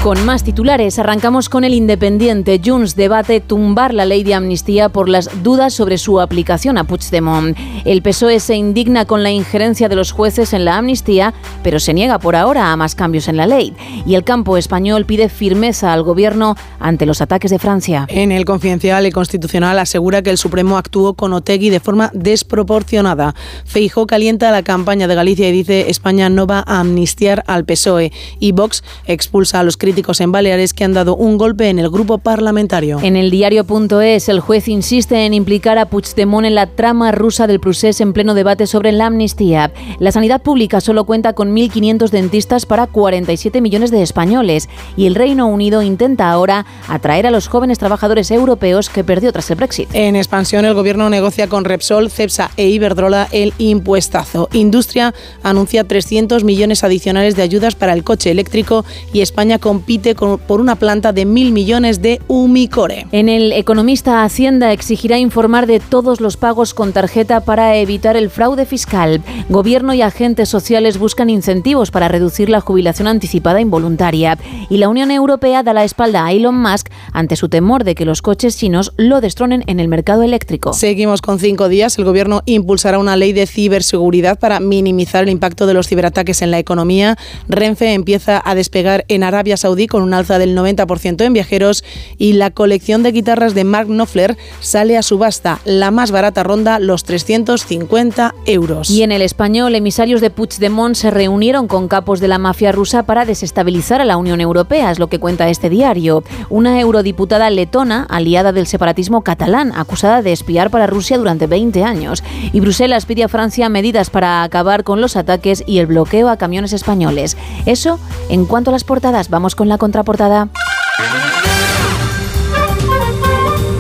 Con 0.04 0.22
más 0.26 0.44
titulares, 0.44 0.98
arrancamos 0.98 1.48
con 1.48 1.64
el 1.64 1.72
Independiente. 1.72 2.60
Junts 2.62 2.94
debate 2.94 3.40
tumbar 3.40 3.94
la 3.94 4.04
ley 4.04 4.22
de 4.22 4.34
amnistía 4.34 4.90
por 4.90 5.08
las 5.08 5.42
dudas 5.42 5.72
sobre 5.72 5.96
su 5.96 6.20
aplicación 6.20 6.76
a 6.76 6.84
Puigdemont. 6.84 7.56
El 7.86 8.02
PSOE 8.02 8.38
se 8.38 8.54
indigna 8.54 9.06
con 9.06 9.22
la 9.22 9.30
injerencia 9.30 9.88
de 9.88 9.96
los 9.96 10.12
jueces 10.12 10.52
en 10.52 10.66
la 10.66 10.76
amnistía, 10.76 11.32
pero 11.62 11.80
se 11.80 11.94
niega 11.94 12.18
por 12.18 12.36
ahora 12.36 12.70
a 12.70 12.76
más 12.76 12.94
cambios 12.94 13.28
en 13.28 13.38
la 13.38 13.46
ley. 13.46 13.74
Y 14.04 14.14
el 14.14 14.24
campo 14.24 14.58
español 14.58 15.06
pide 15.06 15.30
firmeza 15.30 15.94
al 15.94 16.02
gobierno 16.02 16.54
ante 16.80 17.06
los 17.06 17.22
ataques 17.22 17.50
de 17.50 17.58
Francia. 17.58 18.04
En 18.10 18.30
el 18.30 18.44
Confidencial, 18.44 19.06
el 19.06 19.12
Constitucional 19.14 19.78
asegura 19.78 20.20
que 20.20 20.28
el 20.28 20.36
Supremo 20.36 20.76
actuó 20.76 21.14
con 21.14 21.32
Otegui 21.32 21.70
de 21.70 21.80
forma 21.80 22.10
desproporcionada. 22.12 23.34
Feijó 23.64 24.06
calienta 24.06 24.50
la 24.50 24.62
campaña 24.62 25.08
de 25.08 25.14
Galicia 25.14 25.48
y 25.48 25.52
dice 25.52 25.88
España 25.88 26.28
no 26.28 26.46
va 26.46 26.62
a 26.66 26.80
amnistiar 26.80 27.42
al 27.46 27.64
PSOE. 27.64 28.12
Y 28.38 28.52
Vox 28.52 28.84
expulsa 29.06 29.60
a 29.60 29.62
los 29.62 29.78
críticos 29.78 29.93
en 29.94 30.32
Baleares 30.32 30.74
que 30.74 30.84
han 30.84 30.92
dado 30.92 31.14
un 31.14 31.38
golpe 31.38 31.68
en 31.68 31.78
el 31.78 31.88
grupo 31.88 32.18
parlamentario. 32.18 32.98
En 33.02 33.16
el 33.16 33.30
diario.es, 33.30 34.28
el 34.28 34.40
juez 34.40 34.68
insiste 34.68 35.24
en 35.24 35.32
implicar 35.32 35.78
a 35.78 35.86
Puigdemont 35.86 36.46
en 36.46 36.54
la 36.54 36.66
trama 36.66 37.12
rusa 37.12 37.46
del 37.46 37.60
procés 37.60 38.00
en 38.00 38.12
pleno 38.12 38.34
debate 38.34 38.66
sobre 38.66 38.92
la 38.92 39.06
amnistía. 39.06 39.72
La 40.00 40.10
sanidad 40.10 40.42
pública 40.42 40.80
solo 40.80 41.04
cuenta 41.04 41.32
con 41.32 41.54
1.500 41.54 42.10
dentistas 42.10 42.66
para 42.66 42.86
47 42.86 43.60
millones 43.60 43.90
de 43.90 44.02
españoles 44.02 44.68
y 44.96 45.06
el 45.06 45.14
Reino 45.14 45.46
Unido 45.46 45.82
intenta 45.82 46.30
ahora 46.30 46.66
atraer 46.88 47.26
a 47.26 47.30
los 47.30 47.46
jóvenes 47.46 47.78
trabajadores 47.78 48.30
europeos 48.30 48.88
que 48.88 49.04
perdió 49.04 49.32
tras 49.32 49.50
el 49.50 49.56
Brexit. 49.56 49.88
En 49.92 50.16
expansión, 50.16 50.64
el 50.64 50.74
gobierno 50.74 51.08
negocia 51.08 51.48
con 51.48 51.64
Repsol, 51.64 52.10
Cepsa 52.10 52.50
e 52.56 52.68
Iberdrola 52.68 53.28
el 53.30 53.52
impuestazo. 53.58 54.48
Industria 54.52 55.14
anuncia 55.42 55.84
300 55.84 56.44
millones 56.44 56.84
adicionales 56.84 57.36
de 57.36 57.42
ayudas 57.42 57.74
para 57.74 57.92
el 57.92 58.02
coche 58.02 58.30
eléctrico 58.30 58.84
y 59.12 59.20
España 59.20 59.58
compite 59.84 60.14
con- 60.14 60.38
por 60.38 60.62
una 60.62 60.76
planta 60.76 61.12
de 61.12 61.26
mil 61.26 61.52
millones 61.52 62.00
de 62.00 62.18
Umicore. 62.26 63.06
En 63.12 63.28
el 63.28 63.52
Economista 63.52 64.24
Hacienda 64.24 64.72
exigirá 64.72 65.18
informar 65.18 65.66
de 65.66 65.78
todos 65.78 66.22
los 66.22 66.38
pagos 66.38 66.72
con 66.72 66.94
tarjeta 66.94 67.40
para 67.40 67.76
evitar 67.76 68.16
el 68.16 68.30
fraude 68.30 68.64
fiscal. 68.64 69.20
Gobierno 69.50 69.92
y 69.92 70.00
agentes 70.00 70.48
sociales 70.48 70.96
buscan 70.96 71.28
incentivos 71.28 71.90
para 71.90 72.08
reducir 72.08 72.48
la 72.48 72.62
jubilación 72.62 73.08
anticipada 73.08 73.60
involuntaria. 73.60 74.38
Y 74.70 74.78
la 74.78 74.88
Unión 74.88 75.10
Europea 75.10 75.62
da 75.62 75.74
la 75.74 75.84
espalda 75.84 76.24
a 76.24 76.32
Elon 76.32 76.58
Musk 76.58 76.88
ante 77.12 77.36
su 77.36 77.50
temor 77.50 77.84
de 77.84 77.94
que 77.94 78.06
los 78.06 78.22
coches 78.22 78.56
chinos 78.56 78.94
lo 78.96 79.20
destronen 79.20 79.64
en 79.66 79.80
el 79.80 79.88
mercado 79.88 80.22
eléctrico. 80.22 80.72
Seguimos 80.72 81.20
con 81.20 81.38
cinco 81.38 81.68
días. 81.68 81.98
El 81.98 82.06
gobierno 82.06 82.40
impulsará 82.46 82.98
una 82.98 83.16
ley 83.18 83.34
de 83.34 83.46
ciberseguridad 83.46 84.38
para 84.38 84.60
minimizar 84.60 85.24
el 85.24 85.28
impacto 85.28 85.66
de 85.66 85.74
los 85.74 85.88
ciberataques 85.88 86.40
en 86.40 86.50
la 86.50 86.58
economía. 86.58 87.18
Renfe 87.48 87.92
empieza 87.92 88.40
a 88.42 88.54
despegar 88.54 89.04
en 89.08 89.24
Arabia 89.24 89.58
Con 89.74 90.02
un 90.04 90.14
alza 90.14 90.38
del 90.38 90.56
90% 90.56 91.24
en 91.24 91.32
viajeros 91.32 91.82
y 92.16 92.34
la 92.34 92.50
colección 92.50 93.02
de 93.02 93.10
guitarras 93.10 93.54
de 93.54 93.64
Mark 93.64 93.88
Knopfler 93.88 94.38
sale 94.60 94.96
a 94.96 95.02
subasta. 95.02 95.58
La 95.64 95.90
más 95.90 96.12
barata 96.12 96.44
ronda 96.44 96.78
los 96.78 97.02
350 97.02 98.34
euros. 98.46 98.88
Y 98.88 99.02
en 99.02 99.10
el 99.10 99.20
español, 99.20 99.74
emisarios 99.74 100.20
de 100.20 100.30
Puigdemont 100.30 100.94
se 100.94 101.10
reunieron 101.10 101.66
con 101.66 101.88
capos 101.88 102.20
de 102.20 102.28
la 102.28 102.38
mafia 102.38 102.70
rusa 102.70 103.02
para 103.02 103.24
desestabilizar 103.24 104.00
a 104.00 104.04
la 104.04 104.16
Unión 104.16 104.40
Europea, 104.40 104.92
es 104.92 105.00
lo 105.00 105.08
que 105.08 105.18
cuenta 105.18 105.48
este 105.48 105.68
diario. 105.68 106.22
Una 106.50 106.78
eurodiputada 106.78 107.50
letona, 107.50 108.06
aliada 108.08 108.52
del 108.52 108.68
separatismo 108.68 109.22
catalán, 109.22 109.72
acusada 109.74 110.22
de 110.22 110.32
espiar 110.32 110.70
para 110.70 110.86
Rusia 110.86 111.18
durante 111.18 111.48
20 111.48 111.82
años. 111.82 112.22
Y 112.52 112.60
Bruselas 112.60 113.06
pide 113.06 113.24
a 113.24 113.28
Francia 113.28 113.68
medidas 113.68 114.08
para 114.08 114.44
acabar 114.44 114.84
con 114.84 115.00
los 115.00 115.16
ataques 115.16 115.64
y 115.66 115.78
el 115.78 115.86
bloqueo 115.86 116.28
a 116.28 116.36
camiones 116.36 116.72
españoles. 116.72 117.36
Eso 117.66 117.98
en 118.28 118.46
cuanto 118.46 118.70
a 118.70 118.72
las 118.72 118.84
portadas. 118.84 119.28
Vamos 119.28 119.56
con 119.56 119.63
la 119.68 119.78
contraportada. 119.78 120.48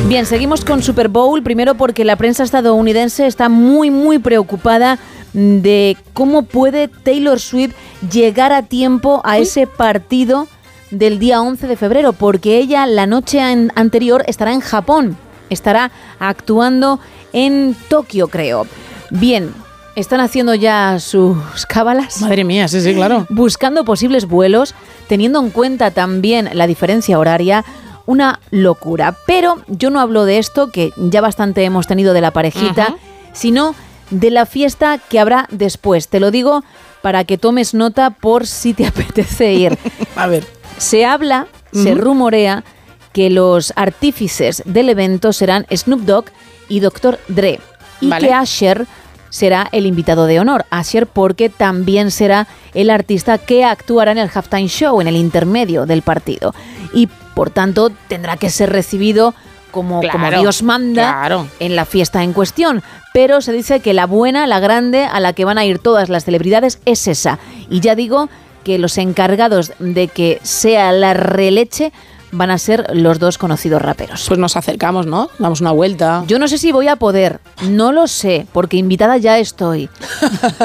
Bien, 0.06 0.26
seguimos 0.26 0.64
con 0.64 0.82
Super 0.82 1.08
Bowl, 1.08 1.42
primero 1.42 1.74
porque 1.76 2.04
la 2.04 2.16
prensa 2.16 2.44
estadounidense 2.44 3.26
está 3.26 3.48
muy, 3.48 3.90
muy 3.90 4.18
preocupada 4.18 4.98
de 5.32 5.96
cómo 6.12 6.42
puede 6.42 6.88
Taylor 6.88 7.40
Swift 7.40 7.74
llegar 8.12 8.52
a 8.52 8.62
tiempo 8.62 9.22
a 9.24 9.38
ese 9.38 9.66
partido 9.66 10.46
del 10.90 11.18
día 11.18 11.40
11 11.40 11.66
de 11.66 11.76
febrero, 11.76 12.12
porque 12.12 12.58
ella 12.58 12.86
la 12.86 13.06
noche 13.06 13.40
an- 13.40 13.72
anterior 13.74 14.22
estará 14.28 14.52
en 14.52 14.60
Japón, 14.60 15.16
estará 15.50 15.90
actuando 16.20 17.00
en 17.32 17.74
Tokio, 17.88 18.28
creo. 18.28 18.66
Bien, 19.10 19.52
están 19.94 20.20
haciendo 20.20 20.54
ya 20.54 20.98
sus 20.98 21.36
cábalas. 21.68 22.20
Madre 22.20 22.44
mía, 22.44 22.68
sí, 22.68 22.80
sí, 22.80 22.94
claro. 22.94 23.26
Buscando 23.30 23.84
posibles 23.84 24.26
vuelos, 24.26 24.74
teniendo 25.08 25.40
en 25.40 25.50
cuenta 25.50 25.90
también 25.90 26.50
la 26.52 26.66
diferencia 26.66 27.18
horaria, 27.18 27.64
una 28.06 28.40
locura. 28.50 29.16
Pero 29.26 29.62
yo 29.68 29.90
no 29.90 30.00
hablo 30.00 30.24
de 30.24 30.38
esto, 30.38 30.70
que 30.70 30.92
ya 30.96 31.20
bastante 31.20 31.64
hemos 31.64 31.86
tenido 31.86 32.12
de 32.12 32.20
la 32.20 32.32
parejita, 32.32 32.82
Ajá. 32.84 32.96
sino 33.32 33.74
de 34.10 34.30
la 34.30 34.46
fiesta 34.46 34.98
que 34.98 35.18
habrá 35.20 35.48
después. 35.50 36.08
Te 36.08 36.20
lo 36.20 36.30
digo 36.30 36.62
para 37.02 37.24
que 37.24 37.38
tomes 37.38 37.74
nota 37.74 38.10
por 38.10 38.46
si 38.46 38.74
te 38.74 38.86
apetece 38.88 39.52
ir. 39.54 39.78
A 40.16 40.26
ver. 40.26 40.46
Se 40.78 41.04
habla, 41.06 41.46
se 41.72 41.94
rumorea 41.94 42.64
que 43.12 43.30
los 43.30 43.72
artífices 43.76 44.62
del 44.66 44.88
evento 44.88 45.32
serán 45.32 45.66
Snoop 45.74 46.00
Dogg 46.00 46.24
y 46.68 46.80
Dr. 46.80 47.18
Dre. 47.28 47.60
Y 48.00 48.08
Vale. 48.08 48.26
que 48.26 48.34
Asher 48.34 48.86
será 49.34 49.68
el 49.72 49.84
invitado 49.84 50.26
de 50.26 50.38
honor. 50.38 50.64
Asher 50.70 51.08
porque 51.08 51.48
también 51.48 52.12
será 52.12 52.46
el 52.72 52.88
artista 52.88 53.36
que 53.36 53.64
actuará 53.64 54.12
en 54.12 54.18
el 54.18 54.30
halftime 54.32 54.68
show, 54.68 55.00
en 55.00 55.08
el 55.08 55.16
intermedio 55.16 55.86
del 55.86 56.02
partido. 56.02 56.54
Y 56.92 57.08
por 57.34 57.50
tanto 57.50 57.90
tendrá 58.06 58.36
que 58.36 58.48
ser 58.48 58.70
recibido 58.70 59.34
como, 59.72 60.02
como 60.02 60.30
Dios 60.30 60.62
manda 60.62 61.12
claro. 61.12 61.48
en 61.58 61.74
la 61.74 61.84
fiesta 61.84 62.22
en 62.22 62.32
cuestión. 62.32 62.84
Pero 63.12 63.40
se 63.40 63.52
dice 63.52 63.80
que 63.80 63.92
la 63.92 64.06
buena, 64.06 64.46
la 64.46 64.60
grande, 64.60 65.02
a 65.02 65.18
la 65.18 65.32
que 65.32 65.44
van 65.44 65.58
a 65.58 65.64
ir 65.64 65.80
todas 65.80 66.08
las 66.10 66.24
celebridades 66.24 66.78
es 66.84 67.08
esa. 67.08 67.40
Y 67.68 67.80
ya 67.80 67.96
digo 67.96 68.28
que 68.62 68.78
los 68.78 68.98
encargados 68.98 69.72
de 69.80 70.06
que 70.06 70.38
sea 70.44 70.92
la 70.92 71.12
releche 71.12 71.92
van 72.34 72.50
a 72.50 72.58
ser 72.58 72.86
los 72.94 73.18
dos 73.18 73.38
conocidos 73.38 73.80
raperos. 73.82 74.24
Pues 74.28 74.38
nos 74.38 74.56
acercamos, 74.56 75.06
¿no? 75.06 75.30
Damos 75.38 75.60
una 75.60 75.72
vuelta. 75.72 76.24
Yo 76.26 76.38
no 76.38 76.48
sé 76.48 76.58
si 76.58 76.72
voy 76.72 76.88
a 76.88 76.96
poder, 76.96 77.40
no 77.68 77.92
lo 77.92 78.06
sé, 78.06 78.46
porque 78.52 78.76
invitada 78.76 79.16
ya 79.16 79.38
estoy. 79.38 79.88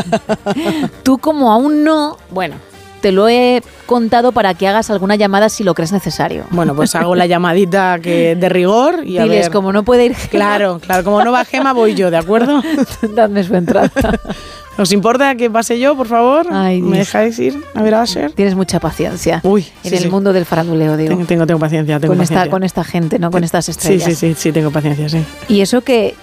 Tú 1.03 1.17
como 1.17 1.51
aún 1.51 1.83
no, 1.83 2.17
Bueno, 2.31 2.55
te 3.01 3.11
lo 3.11 3.29
he 3.29 3.63
contado 3.85 4.31
para 4.31 4.53
que 4.53 4.67
hagas 4.67 4.89
alguna 4.89 5.15
llamada 5.15 5.49
si 5.49 5.63
lo 5.63 5.73
crees 5.73 5.91
necesario. 5.91 6.45
Bueno, 6.51 6.75
pues 6.75 6.95
hago 6.95 7.15
la 7.15 7.25
llamadita 7.25 7.99
que 8.01 8.35
de 8.35 8.49
rigor 8.49 9.05
y 9.05 9.17
a 9.17 9.23
Diles, 9.23 9.45
ver. 9.45 9.51
como 9.51 9.71
no 9.71 9.83
puede 9.83 10.05
ir 10.05 10.15
Claro, 10.29 10.79
claro, 10.79 11.03
como 11.03 11.23
no 11.23 11.31
va 11.31 11.45
Gema 11.45 11.73
voy 11.73 11.95
yo, 11.95 12.11
¿de 12.11 12.17
acuerdo? 12.17 12.61
Dadme 13.15 13.43
su 13.43 13.55
entrada. 13.55 13.91
¿Os 14.79 14.91
importa 14.93 15.35
que 15.35 15.49
pase 15.49 15.77
yo, 15.79 15.95
por 15.97 16.07
favor? 16.07 16.47
Ay, 16.51 16.81
¿Me 16.81 16.99
dejáis 16.99 17.37
ir 17.39 17.61
a 17.75 17.83
ver 17.83 17.95
a 17.95 18.01
Asher? 18.03 18.31
Tienes 18.31 18.55
mucha 18.55 18.79
paciencia 18.79 19.41
Uy, 19.43 19.67
en 19.83 19.89
sí, 19.91 19.95
el 19.97 20.03
sí. 20.03 20.09
mundo 20.09 20.31
del 20.33 20.45
faranduleo, 20.45 20.95
digo. 20.95 21.09
Tengo, 21.09 21.25
tengo, 21.25 21.45
tengo 21.47 21.59
paciencia, 21.59 21.99
tengo 21.99 22.13
con, 22.13 22.23
esta, 22.23 22.49
con 22.49 22.63
esta 22.63 22.83
gente, 22.83 23.19
¿no? 23.19 23.29
Con 23.29 23.43
estas 23.43 23.65
Sí, 23.65 23.71
estrellas. 23.71 24.05
sí, 24.05 24.15
sí, 24.15 24.33
sí, 24.37 24.51
tengo 24.51 24.71
paciencia, 24.71 25.09
sí. 25.09 25.23
Y 25.49 25.61
eso 25.61 25.81
que, 25.81 26.15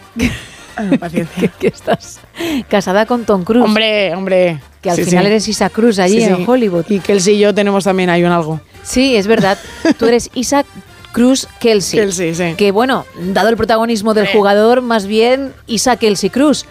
Paciencia. 1.01 1.49
que 1.59 1.69
estás 1.69 2.21
casada 2.69 3.07
con 3.07 3.25
Tom 3.25 3.45
Cruise. 3.45 3.65
Hombre, 3.65 4.15
hombre. 4.15 4.61
Que 4.83 4.91
al 4.91 4.97
Sí, 4.97 5.05
final 5.05 5.25
sí. 5.25 5.31
eres 5.31 5.49
Isa 5.49 5.71
Cruz 5.71 5.99
allí 5.99 6.19
Sí, 6.19 6.25
en 6.25 6.37
sí. 6.37 6.45
Hollywood. 6.47 6.85
Y 6.89 7.01
Kelsey 7.01 7.37
y 7.37 7.39
yo 7.41 7.55
tenemos 7.55 7.85
también 7.85 8.11
ahí 8.11 8.25
un 8.25 8.33
algo. 8.33 8.61
Sí, 8.83 9.17
es 9.17 9.27
verdad. 9.27 9.59
Tú 9.99 10.07
eres 10.07 10.31
Isa 10.35 10.65
Cruz 11.13 11.49
Kelsey. 11.61 11.99
Kelsey, 12.01 12.35
sí. 12.35 12.55
Que 12.59 12.73
bueno, 12.73 13.07
dado 13.33 13.49
el 13.49 13.57
protagonismo 13.57 14.13
del 14.13 14.27
Eh. 14.27 14.31
jugador, 14.35 14.83
más 14.83 15.07
bien 15.07 15.53
Isa 15.67 15.97
Kelsey 15.97 16.29
Cruz 16.31 16.67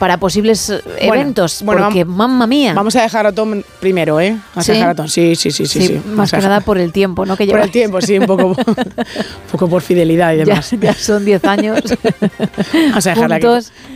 para 0.00 0.16
posibles 0.16 0.70
eh, 0.70 0.80
Bueno, 1.06 1.14
eventos. 1.22 1.62
bueno, 1.62 1.84
porque, 1.84 2.06
mamma 2.06 2.46
mía. 2.46 2.72
Vamos 2.72 2.96
a 2.96 3.02
dejar 3.02 3.26
a 3.26 3.32
Tom 3.32 3.62
primero, 3.80 4.18
¿eh? 4.18 4.34
Vamos 4.54 4.64
¿Sí? 4.64 4.72
a 4.72 4.74
dejar 4.74 4.88
a 4.88 4.94
Tom. 4.94 5.08
Sí, 5.08 5.36
sí, 5.36 5.50
sí, 5.50 5.66
sí. 5.66 5.80
Sí, 5.80 5.86
sí. 5.88 6.00
más 6.06 6.30
que 6.30 6.38
nada 6.38 6.62
por 6.62 6.78
el 6.78 6.90
tiempo, 6.90 7.26
¿no? 7.26 7.36
Que 7.36 7.46
Por 7.46 7.60
el 7.60 7.70
tiempo, 7.70 8.00
sí, 8.00 8.18
un 8.18 8.24
poco, 8.24 8.46
un 8.56 8.56
poco 9.52 9.68
por 9.68 9.82
fidelidad 9.82 10.32
y 10.32 10.38
demás. 10.38 10.70
ya 10.80 10.94
son 10.94 11.26
10 11.26 11.44
años 11.44 11.80
Vamos 12.72 13.06
a 13.06 13.10
dejarla 13.10 13.36
aquí 13.36 13.46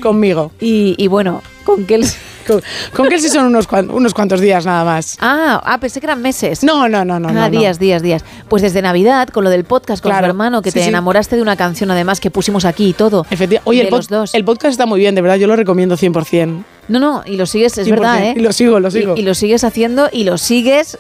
conmigo. 0.03 0.53
Y, 0.61 0.95
y 0.99 1.07
bueno, 1.07 1.43
con 1.65 1.87
Kelsey. 1.87 2.21
Con, 2.47 2.63
con 2.95 3.09
Kelsey 3.09 3.31
son 3.31 3.47
unos, 3.47 3.67
cuan- 3.67 3.91
unos 3.91 4.15
cuantos 4.15 4.41
días 4.41 4.65
nada 4.67 4.85
más. 4.85 5.17
Ah, 5.21 5.61
ah, 5.65 5.79
pensé 5.79 6.01
que 6.01 6.07
eran 6.07 6.21
meses. 6.23 6.63
No, 6.65 6.89
no, 6.89 7.05
no, 7.05 7.19
no. 7.19 7.29
Ah, 7.29 7.33
no, 7.33 7.41
no. 7.41 7.51
días, 7.51 7.79
días, 7.79 8.03
días. 8.03 8.25
Pues 8.49 8.63
desde 8.63 8.83
Navidad, 8.83 9.29
con 9.29 9.45
lo 9.45 9.51
del 9.51 9.65
podcast 9.65 10.03
con 10.03 10.11
Claro. 10.11 10.27
su 10.27 10.31
hermano, 10.31 10.63
que 10.63 10.71
Sí, 10.71 10.79
te 10.79 10.83
sí. 10.85 10.89
enamoraste 10.89 11.37
de 11.37 11.43
una 11.43 11.57
canción 11.57 11.91
además 11.91 12.21
que 12.21 12.31
pusimos 12.31 12.65
aquí 12.65 12.89
y 12.89 12.93
todo. 12.93 13.27
Efectivamente. 13.31 13.63
Oye, 13.69 13.83
el, 13.83 13.91
pod- 13.91 14.09
dos. 14.09 14.35
el 14.35 14.45
podcast 14.45 14.73
está 14.73 14.87
muy 14.87 15.01
bien, 15.01 15.15
de 15.15 15.21
verdad, 15.23 15.37
yo 15.37 15.47
lo 15.47 15.57
recomiendo 15.57 15.97
100%. 15.97 16.65
No, 16.89 16.99
no, 16.99 17.23
y 17.25 17.37
lo 17.37 17.47
sigues, 17.47 17.79
es 17.79 17.87
100%. 17.87 17.91
verdad, 17.91 18.23
¿eh? 18.25 18.35
Y 18.37 18.41
lo 18.41 18.53
sigo, 18.53 18.79
lo 18.81 18.91
sigo. 18.91 19.15
Y, 19.17 19.21
y 19.21 19.23
lo 19.23 19.35
sigues 19.35 19.65
haciendo 19.65 20.09
y 20.13 20.25
lo 20.25 20.37
sigues 20.39 20.99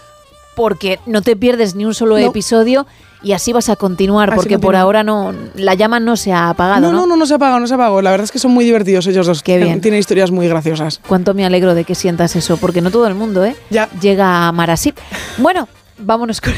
porque 0.54 0.98
no 1.06 1.22
te 1.22 1.36
pierdes 1.36 1.74
ni 1.74 1.84
un 1.84 1.94
solo 1.94 2.18
No. 2.18 2.26
episodio 2.26 2.86
y 3.22 3.32
así 3.32 3.52
vas 3.54 3.70
a 3.70 3.76
continuar, 3.76 4.28
Así 4.30 4.36
porque 4.36 4.58
por 4.58 4.76
ahora 4.76 5.02
no 5.02 5.32
la 5.54 5.74
llama 5.74 5.98
no 5.98 6.16
se 6.16 6.32
ha 6.32 6.50
apagado, 6.50 6.80
no, 6.82 6.92
¿no? 6.92 7.00
no, 7.00 7.06
no, 7.06 7.16
no 7.16 7.26
se 7.26 7.34
apagó, 7.34 7.58
no 7.58 7.66
se 7.66 7.72
apagó. 7.74 8.02
La 8.02 8.10
verdad 8.10 8.24
es 8.24 8.30
que 8.30 8.38
son 8.38 8.50
muy 8.52 8.64
divertidos 8.66 9.06
ellos 9.06 9.26
dos. 9.26 9.42
Qué 9.42 9.56
bien. 9.56 9.80
Tienen 9.80 10.00
historias 10.00 10.30
muy 10.30 10.46
graciosas. 10.46 11.00
Cuánto 11.06 11.32
me 11.32 11.46
alegro 11.46 11.74
de 11.74 11.84
que 11.84 11.94
sientas 11.94 12.36
eso, 12.36 12.58
porque 12.58 12.82
no 12.82 12.90
todo 12.90 13.06
el 13.06 13.14
mundo, 13.14 13.42
¿eh? 13.44 13.56
Ya. 13.70 13.88
Llega 14.00 14.26
a 14.26 14.48
amar 14.48 14.70
así. 14.70 14.92
Bueno, 15.38 15.68
vámonos 15.98 16.40
con, 16.42 16.52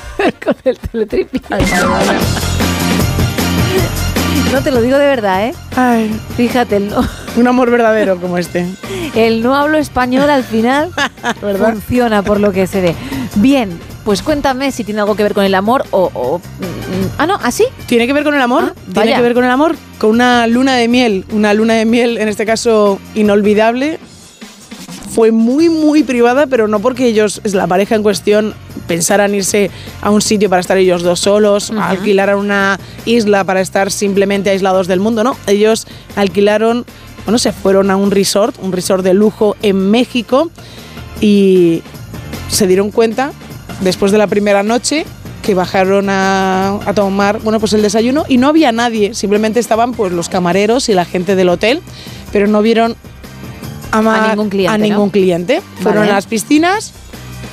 con 0.44 0.54
el 0.64 0.78
teletripi. 0.78 1.40
No 4.52 4.62
te 4.62 4.70
lo 4.70 4.80
digo 4.82 4.98
de 4.98 5.06
verdad, 5.06 5.46
¿eh? 5.46 5.54
Ay, 5.76 6.14
Fíjate, 6.36 6.76
el 6.76 6.88
no, 6.90 7.06
un 7.36 7.48
amor 7.48 7.70
verdadero 7.70 8.20
como 8.20 8.36
este. 8.38 8.66
el 9.14 9.42
no 9.42 9.56
hablo 9.56 9.78
español 9.78 10.28
al 10.30 10.44
final 10.44 10.90
¿Verdad? 11.42 11.72
funciona 11.72 12.22
por 12.22 12.38
lo 12.40 12.52
que 12.52 12.66
se 12.66 12.80
ve. 12.82 12.94
Bien, 13.36 13.78
pues 14.04 14.20
cuéntame 14.22 14.70
si 14.72 14.84
tiene 14.84 15.00
algo 15.00 15.16
que 15.16 15.22
ver 15.22 15.32
con 15.34 15.44
el 15.44 15.54
amor 15.54 15.84
o... 15.90 16.10
o- 16.12 16.38
mm, 16.38 17.06
ah, 17.18 17.26
no, 17.26 17.38
¿así? 17.42 17.64
¿Tiene 17.86 18.06
que 18.06 18.12
ver 18.12 18.24
con 18.24 18.34
el 18.34 18.42
amor? 18.42 18.74
Ah, 18.76 18.90
¿Tiene 18.92 19.14
que 19.14 19.22
ver 19.22 19.34
con 19.34 19.44
el 19.44 19.50
amor? 19.50 19.74
Con 19.98 20.10
una 20.10 20.46
luna 20.46 20.74
de 20.74 20.88
miel. 20.88 21.24
Una 21.32 21.54
luna 21.54 21.74
de 21.74 21.84
miel, 21.86 22.18
en 22.18 22.28
este 22.28 22.44
caso, 22.44 22.98
inolvidable. 23.14 23.98
Fue 25.14 25.30
muy, 25.30 25.68
muy 25.68 26.02
privada, 26.02 26.46
pero 26.46 26.68
no 26.68 26.80
porque 26.80 27.06
ellos, 27.06 27.40
es 27.44 27.54
la 27.54 27.66
pareja 27.66 27.94
en 27.94 28.02
cuestión, 28.02 28.54
pensaran 28.92 29.34
irse 29.34 29.70
a 30.02 30.10
un 30.10 30.20
sitio 30.20 30.50
para 30.50 30.60
estar 30.60 30.76
ellos 30.76 31.02
dos 31.02 31.20
solos, 31.20 31.70
Ujú. 31.70 31.80
alquilaran 31.80 32.36
una 32.36 32.78
isla 33.06 33.44
para 33.44 33.60
estar 33.60 33.90
simplemente 33.90 34.50
aislados 34.50 34.86
del 34.86 35.00
mundo, 35.00 35.24
¿no? 35.24 35.34
Ellos 35.46 35.86
alquilaron, 36.16 36.84
bueno, 37.24 37.38
se 37.38 37.52
fueron 37.52 37.90
a 37.90 37.96
un 37.96 38.10
resort, 38.10 38.54
un 38.60 38.72
resort 38.72 39.02
de 39.02 39.14
lujo 39.14 39.56
en 39.62 39.90
México 39.90 40.50
y 41.20 41.82
se 42.48 42.66
dieron 42.66 42.90
cuenta 42.90 43.32
después 43.80 44.12
de 44.12 44.18
la 44.18 44.26
primera 44.26 44.62
noche 44.62 45.06
que 45.42 45.54
bajaron 45.54 46.08
a, 46.10 46.78
a 46.86 46.92
tomar 46.94 47.40
bueno 47.40 47.58
pues 47.58 47.72
el 47.72 47.82
desayuno 47.82 48.24
y 48.28 48.36
no 48.36 48.46
había 48.48 48.70
nadie 48.72 49.14
simplemente 49.14 49.58
estaban 49.58 49.92
pues 49.92 50.12
los 50.12 50.28
camareros 50.28 50.88
y 50.88 50.94
la 50.94 51.04
gente 51.04 51.34
del 51.34 51.48
hotel 51.48 51.80
pero 52.32 52.46
no 52.46 52.62
vieron 52.62 52.94
a, 53.90 53.98
A 53.98 54.28
ningún 54.28 54.48
cliente, 54.50 54.72
a 54.74 54.78
¿no? 54.78 54.84
ningún 54.84 55.10
cliente 55.10 55.60
fueron 55.80 56.00
Vale. 56.02 56.12
a 56.12 56.14
las 56.14 56.26
piscinas 56.26 56.92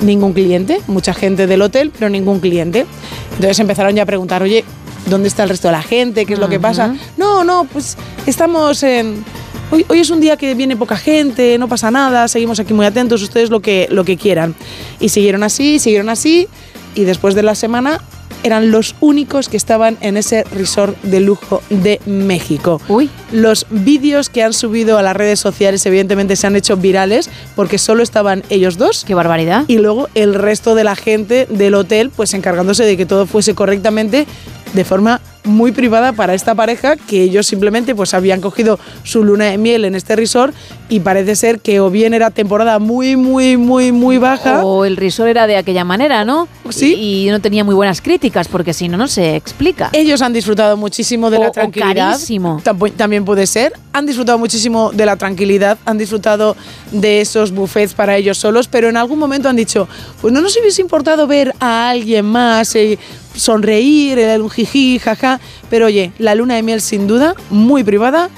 ningún 0.00 0.32
cliente 0.32 0.80
mucha 0.86 1.14
gente 1.14 1.46
del 1.46 1.62
hotel 1.62 1.90
pero 1.90 2.10
ningún 2.10 2.40
cliente. 2.40 2.86
Entonces 3.32 3.58
empezaron 3.58 3.94
ya 3.94 4.02
a 4.02 4.06
preguntar 4.06 4.42
oye 4.42 4.64
dónde 5.08 5.28
está 5.28 5.44
el 5.44 5.48
resto 5.48 5.68
de 5.68 5.72
la 5.72 5.82
gente 5.82 6.26
qué 6.26 6.34
es 6.34 6.38
lo 6.38 6.48
que 6.48 6.60
pasa 6.60 6.94
no 7.16 7.44
no 7.44 7.64
pues 7.64 7.96
estamos 8.26 8.82
en 8.82 9.24
Hoy, 9.72 9.86
hoy 9.88 10.00
es 10.00 10.10
un 10.10 10.20
día 10.20 10.36
que 10.36 10.52
viene 10.54 10.76
poca 10.76 10.96
gente, 10.96 11.56
no 11.56 11.68
pasa 11.68 11.92
nada, 11.92 12.26
seguimos 12.26 12.58
aquí 12.58 12.74
muy 12.74 12.86
atentos, 12.86 13.22
ustedes 13.22 13.50
lo 13.50 13.60
que, 13.60 13.86
lo 13.88 14.02
que 14.04 14.16
quieran. 14.16 14.56
Y 14.98 15.10
siguieron 15.10 15.44
así, 15.44 15.78
siguieron 15.78 16.08
así, 16.08 16.48
y 16.96 17.04
después 17.04 17.36
de 17.36 17.44
la 17.44 17.54
semana 17.54 18.00
eran 18.42 18.70
los 18.70 18.94
únicos 19.00 19.48
que 19.48 19.56
estaban 19.56 19.96
en 20.00 20.16
ese 20.16 20.44
resort 20.44 21.00
de 21.02 21.20
lujo 21.20 21.62
de 21.70 22.00
México. 22.06 22.80
Uy. 22.88 23.10
Los 23.32 23.66
vídeos 23.70 24.28
que 24.28 24.42
han 24.42 24.52
subido 24.52 24.98
a 24.98 25.02
las 25.02 25.16
redes 25.16 25.40
sociales 25.40 25.84
evidentemente 25.86 26.36
se 26.36 26.46
han 26.46 26.56
hecho 26.56 26.76
virales 26.76 27.30
porque 27.56 27.78
solo 27.78 28.02
estaban 28.02 28.42
ellos 28.50 28.76
dos. 28.76 29.04
Qué 29.04 29.14
barbaridad. 29.14 29.64
Y 29.68 29.78
luego 29.78 30.08
el 30.14 30.34
resto 30.34 30.74
de 30.74 30.84
la 30.84 30.96
gente 30.96 31.46
del 31.50 31.74
hotel 31.74 32.10
pues 32.10 32.34
encargándose 32.34 32.84
de 32.84 32.96
que 32.96 33.06
todo 33.06 33.26
fuese 33.26 33.54
correctamente 33.54 34.26
de 34.72 34.84
forma 34.84 35.20
muy 35.44 35.72
privada 35.72 36.12
para 36.12 36.34
esta 36.34 36.54
pareja 36.54 36.96
que 36.96 37.22
ellos 37.22 37.46
simplemente 37.46 37.94
pues 37.94 38.12
habían 38.12 38.42
cogido 38.42 38.78
su 39.04 39.24
luna 39.24 39.46
de 39.46 39.56
miel 39.56 39.86
en 39.86 39.94
este 39.94 40.14
resort 40.14 40.54
y 40.90 41.00
parece 41.00 41.34
ser 41.34 41.60
que 41.60 41.80
o 41.80 41.88
bien 41.88 42.12
era 42.12 42.30
temporada 42.30 42.78
muy 42.78 43.16
muy 43.16 43.56
muy 43.56 43.90
muy 43.90 44.18
baja 44.18 44.62
O 44.64 44.84
el 44.84 44.98
risor 44.98 45.28
era 45.28 45.46
de 45.46 45.56
aquella 45.56 45.82
manera, 45.82 46.24
¿no? 46.26 46.46
Sí. 46.68 46.94
Y, 46.94 47.26
y 47.28 47.30
no 47.30 47.40
tenía 47.40 47.64
muy 47.64 47.74
buenas 47.74 48.00
críticas, 48.02 48.48
porque 48.48 48.74
si 48.74 48.86
no, 48.88 48.96
no 48.98 49.08
se 49.08 49.34
explica. 49.34 49.88
Ellos 49.92 50.20
han 50.22 50.32
disfrutado 50.34 50.76
muchísimo 50.76 51.30
de 51.30 51.38
O- 51.38 51.42
la 51.44 51.50
tranquilidad. 51.50 52.10
carísimo. 52.12 52.60
También 52.96 53.24
puede 53.24 53.46
ser. 53.46 53.72
Han 53.94 54.06
disfrutado 54.06 54.38
muchísimo 54.38 54.92
de 54.92 55.06
la 55.06 55.16
tranquilidad, 55.16 55.78
han 55.86 55.96
disfrutado 55.98 56.54
de 56.92 57.22
esos 57.22 57.50
buffets 57.50 57.94
para 57.94 58.16
ellos 58.16 58.36
solos, 58.38 58.68
pero 58.68 58.88
en 58.88 58.96
algún 58.98 59.18
momento 59.18 59.48
han 59.48 59.56
dicho, 59.56 59.88
pues 60.20 60.32
no 60.34 60.40
nos 60.42 60.56
hubiese 60.58 60.82
importado 60.82 61.26
ver 61.26 61.54
a 61.60 61.88
alguien 61.90 62.26
más, 62.26 62.74
eh, 62.76 62.98
sonreír, 63.40 64.18
el 64.18 64.48
jiji, 64.50 64.98
jaja. 64.98 65.40
Pero 65.68 65.86
oye, 65.86 66.12
la 66.18 66.34
luna 66.34 66.54
de 66.56 66.62
miel 66.62 66.80
sin 66.80 67.06
duda, 67.06 67.34
muy 67.50 67.82
privada 67.84 68.28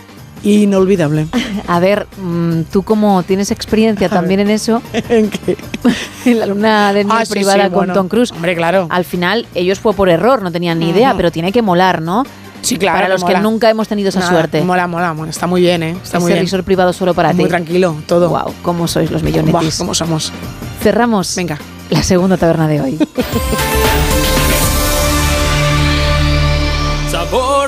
inolvidable. 0.44 1.26
A 1.68 1.78
ver, 1.78 2.07
mm, 2.20 2.62
tú 2.72 2.82
como 2.82 3.22
tienes 3.22 3.50
experiencia 3.53 4.09
también 4.09 4.40
en 4.40 4.50
eso, 4.50 4.82
¿En 5.09 5.30
qué? 5.30 5.57
en 6.24 6.38
la 6.40 6.46
luna 6.46 6.92
de 6.92 7.05
miel 7.05 7.16
Ah, 7.20 7.24
sí, 7.24 7.32
privada 7.32 7.64
sí, 7.64 7.70
con 7.70 7.78
bueno. 7.78 7.94
Tom 7.94 8.09
Cruise, 8.09 8.32
Hombre, 8.32 8.57
claro. 8.57 8.86
al 8.90 9.05
final 9.05 9.46
ellos 9.55 9.78
fue 9.78 9.92
por 9.94 10.09
error, 10.09 10.42
no 10.42 10.50
tenían 10.50 10.78
ni 10.80 10.90
idea, 10.90 11.14
pero 11.16 11.30
tiene 11.30 11.53
que 11.53 11.62
molar, 11.62 12.03
¿no? 12.03 12.24
Sí, 12.61 12.76
claro. 12.76 12.96
Para 12.98 13.09
los 13.09 13.22
mola. 13.22 13.34
que 13.34 13.40
nunca 13.40 13.70
hemos 13.70 13.88
tenido 13.88 14.09
esa 14.09 14.20
Nada, 14.20 14.30
suerte. 14.32 14.62
Mola, 14.62 14.86
mola, 14.86 15.14
mola. 15.14 15.30
Está 15.30 15.48
muy 15.48 15.61
bien, 15.61 15.82
¿eh? 15.82 15.90
Está 16.00 16.18
Ese 16.18 16.20
muy 16.20 16.32
bien. 16.32 16.44
resort 16.44 16.64
privado 16.64 16.92
solo 16.92 17.12
para 17.12 17.32
Muy 17.32 17.44
ti. 17.44 17.48
tranquilo, 17.50 17.96
todo. 18.07 18.28
Wow, 18.28 18.55
cómo 18.62 18.86
sois 18.86 19.11
los 19.11 19.24
millonetis. 19.24 19.78
¿Cómo 19.78 19.94
somos? 19.94 20.32
Cerramos 20.80 21.34
Venga. 21.34 21.59
la 21.90 22.03
segunda 22.05 22.36
taberna 22.36 22.68
de 22.68 22.80
hoy. 22.80 22.98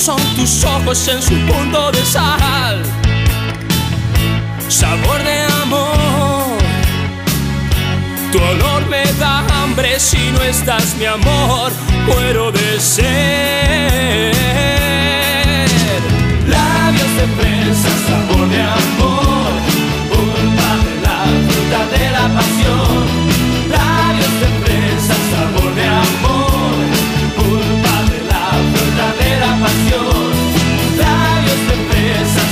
Son 0.00 0.18
tus 0.34 0.64
ojos 0.64 1.08
en 1.08 1.20
su 1.20 1.34
punto 1.46 1.92
de 1.92 2.02
sal. 2.06 2.82
Sabor 4.68 5.22
de 5.22 5.42
amor. 5.62 6.58
Tu 8.32 8.38
olor 8.38 8.86
me 8.88 9.04
da 9.18 9.44
hambre 9.56 10.00
si 10.00 10.30
no 10.30 10.42
estás, 10.42 10.96
mi 10.96 11.04
amor. 11.04 11.70
Muero 12.06 12.50
de 12.50 12.80
sed. 12.80 14.32
Labios 16.48 17.12
de 17.18 17.26
fresa, 17.36 17.90
sabor 18.06 18.48
de 18.48 18.62
amor. 18.62 19.52
Pulpa 20.10 20.70
de 20.86 20.94
la 21.04 21.18
fruta 21.46 21.80
de 21.92 22.10
la 22.10 22.24
pasión. 22.36 23.29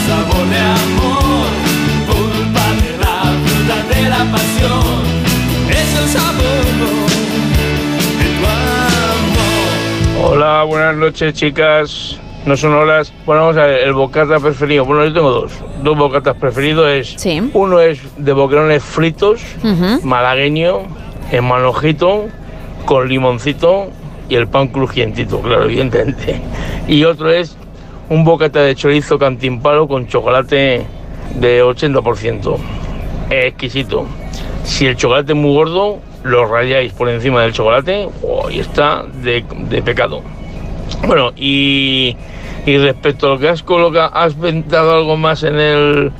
Sabor 0.08 0.44
de 0.48 0.58
amor. 0.58 1.46
Pulpa 2.06 2.66
de 2.80 2.92
la 2.98 3.16
fruta 3.44 3.76
de 3.94 4.00
la 4.08 4.22
pasión. 4.32 5.02
Es 5.68 5.90
el 6.00 6.08
sabor 6.08 6.64
de 8.18 8.28
tu 8.38 8.44
amor. 9.26 10.30
Hola, 10.32 10.64
buenas 10.64 10.96
noches 10.96 11.34
chicas. 11.34 12.18
No 12.46 12.56
son 12.56 12.72
horas. 12.72 13.12
Bueno, 13.26 13.42
vamos 13.42 13.58
a 13.58 13.66
ver, 13.66 13.80
el 13.80 13.92
bocata 13.92 14.40
preferido. 14.40 14.86
Bueno, 14.86 15.04
yo 15.04 15.12
tengo 15.12 15.30
dos. 15.30 15.52
Dos 15.82 15.98
bocatas 15.98 16.36
preferidos 16.36 16.88
es... 16.88 17.26
Uno 17.52 17.80
es 17.80 18.00
de 18.16 18.32
boquerones 18.32 18.82
fritos, 18.82 19.42
malagueño, 20.02 20.86
en 21.30 21.44
manojito, 21.44 22.28
con 22.86 23.08
limoncito 23.08 23.90
y 24.30 24.36
el 24.36 24.48
pan 24.48 24.68
crujientito, 24.68 25.40
claro, 25.40 25.64
evidentemente. 25.64 26.40
Y 26.86 27.04
otro 27.04 27.30
es 27.30 27.58
un 28.08 28.24
bocata 28.24 28.62
de 28.62 28.74
chorizo 28.74 29.18
cantimpalo 29.18 29.86
con 29.86 30.06
chocolate 30.06 30.86
de 31.34 31.62
80%. 31.62 32.56
Exquisito. 33.30 34.06
Si 34.64 34.86
el 34.86 34.96
chocolate 34.96 35.32
es 35.32 35.38
muy 35.38 35.52
gordo, 35.52 35.98
lo 36.24 36.46
rayáis 36.46 36.92
por 36.92 37.08
encima 37.08 37.42
del 37.42 37.52
chocolate 37.52 38.08
oh, 38.22 38.50
y 38.50 38.60
está 38.60 39.04
de, 39.22 39.44
de 39.68 39.82
pecado. 39.82 40.22
Bueno, 41.06 41.32
y, 41.36 42.16
y 42.66 42.78
respecto 42.78 43.26
a 43.26 43.30
lo 43.30 43.38
que 43.38 43.48
has 43.48 43.62
colocado, 43.62 44.10
has 44.14 44.34
inventado 44.34 44.94
algo 44.94 45.16
más 45.16 45.42
en 45.42 45.58
el 45.58 46.12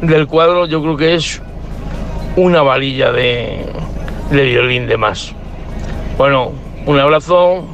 del 0.00 0.26
cuadro, 0.26 0.66
yo 0.66 0.82
creo 0.82 0.96
que 0.96 1.14
es 1.14 1.42
una 2.36 2.62
varilla 2.62 3.12
de, 3.12 3.66
de 4.30 4.44
violín 4.44 4.86
de 4.86 4.96
más. 4.96 5.34
Bueno, 6.16 6.52
un 6.86 6.98
abrazo 6.98 7.66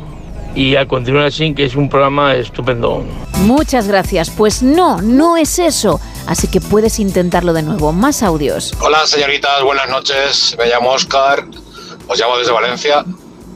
y 0.55 0.77
a 0.77 0.87
continuar 0.87 1.27
así, 1.27 1.55
que 1.55 1.65
es 1.65 1.75
un 1.75 1.89
programa 1.89 2.35
estupendo. 2.35 3.05
Muchas 3.41 3.89
gracias. 3.89 4.31
Pues 4.31 4.63
no, 4.63 5.01
no 5.03 5.37
es 5.37 5.59
eso. 5.59 6.01
Así 6.27 6.49
que 6.49 6.61
puedes 6.61 6.99
intentarlo 6.99 7.53
de 7.53 7.63
nuevo. 7.63 7.93
Más 7.93 8.23
audios. 8.23 8.73
Hola 8.81 9.07
señoritas, 9.07 9.63
buenas 9.63 9.89
noches. 9.89 10.57
Me 10.59 10.67
llamo 10.67 10.91
Oscar, 10.91 11.45
os 12.09 12.19
llamo 12.19 12.39
desde 12.39 12.53
Valencia. 12.53 13.05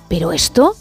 Pero 0.10 0.32
esto... 0.32 0.76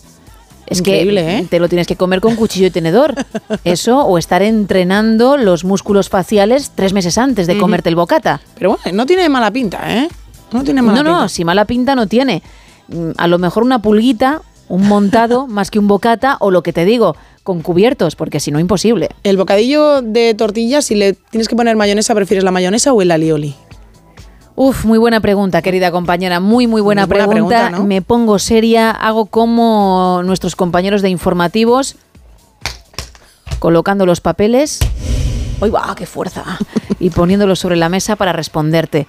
Es 0.69 0.79
Increíble, 0.81 1.23
que 1.25 1.37
¿eh? 1.39 1.47
te 1.49 1.59
lo 1.61 1.69
tienes 1.69 1.87
que 1.87 1.97
comer 1.97 2.21
con 2.21 2.37
cuchillo 2.37 2.67
y 2.67 2.71
tenedor. 2.71 3.15
Eso, 3.65 4.01
o 4.01 4.19
estar 4.19 4.43
entrenando 4.43 5.37
los 5.37 5.65
músculos 5.65 6.09
faciales 6.09 6.73
tres 6.75 6.93
meses 6.93 7.17
antes 7.19 7.47
de 7.47 7.57
comerte 7.59 7.89
el 7.89 7.97
bocata. 7.97 8.41
Pero 8.57 8.71
bueno, 8.77 8.97
no 8.97 9.07
tiene 9.07 9.29
mala 9.29 9.51
pinta, 9.51 9.81
¿eh? 9.97 10.09
No 10.53 10.65
tiene 10.65 10.83
mala 10.83 11.03
No, 11.03 11.11
no, 11.11 11.17
pinta. 11.21 11.29
si 11.29 11.45
mala 11.45 11.65
pinta 11.65 11.95
no 11.95 12.07
tiene. 12.07 12.43
Mm, 12.89 13.11
A 13.17 13.27
lo 13.29 13.39
mejor 13.39 13.63
una 13.63 13.81
pulguita, 13.81 14.43
un 14.69 14.87
montado, 14.89 15.47
más 15.49 15.71
que 15.71 15.79
un 15.79 15.89
bocata, 15.89 16.37
o 16.41 16.51
lo 16.51 16.63
que 16.63 16.73
te 16.73 16.85
digo, 16.85 17.17
con 17.43 17.63
cubiertos, 17.63 18.15
porque 18.17 18.41
si 18.41 18.51
no, 18.51 18.61
imposible. 18.61 19.09
El 19.25 19.37
bocadillo 19.39 20.03
de 20.03 20.35
tortilla, 20.35 20.83
si 20.83 20.95
le 20.95 21.15
tienes 21.15 21.49
que 21.49 21.57
poner 21.57 21.77
mayonesa, 21.77 22.15
¿prefieres 22.15 22.45
la 22.45 22.51
mayonesa 22.51 22.93
o 22.93 23.01
el 23.01 23.11
alioli? 23.11 23.55
Uf, 24.61 24.85
muy 24.85 24.99
buena 24.99 25.21
pregunta, 25.21 25.63
querida 25.63 25.93
compañera. 25.93 26.41
Muy, 26.41 26.67
muy 26.67 26.81
buena, 26.81 27.07
Muy 27.07 27.11
buena 27.11 27.29
pregunta. 27.29 27.57
pregunta, 27.59 27.79
¿no? 27.79 27.87
Me 27.87 28.03
pongo 28.03 28.41
seria, 28.41 28.91
hago 28.91 29.27
como 29.27 30.21
nuestros 30.25 30.57
compañeros 30.57 31.01
de 31.01 31.11
informativos, 31.11 31.95
colocando 33.61 34.05
los 34.05 34.21
papeles 34.21 34.81
¡Uy, 35.61 35.71
va! 35.71 35.95
¡Qué 35.97 36.07
fuerza! 36.07 36.43
y 36.99 37.11
poniéndolo 37.11 37.55
sobre 37.55 37.77
la 37.77 37.89
mesa 37.89 38.17
para 38.17 38.33
responderte. 38.33 39.07